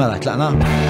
Mela, 0.00 0.16
tlaqna? 0.22 0.89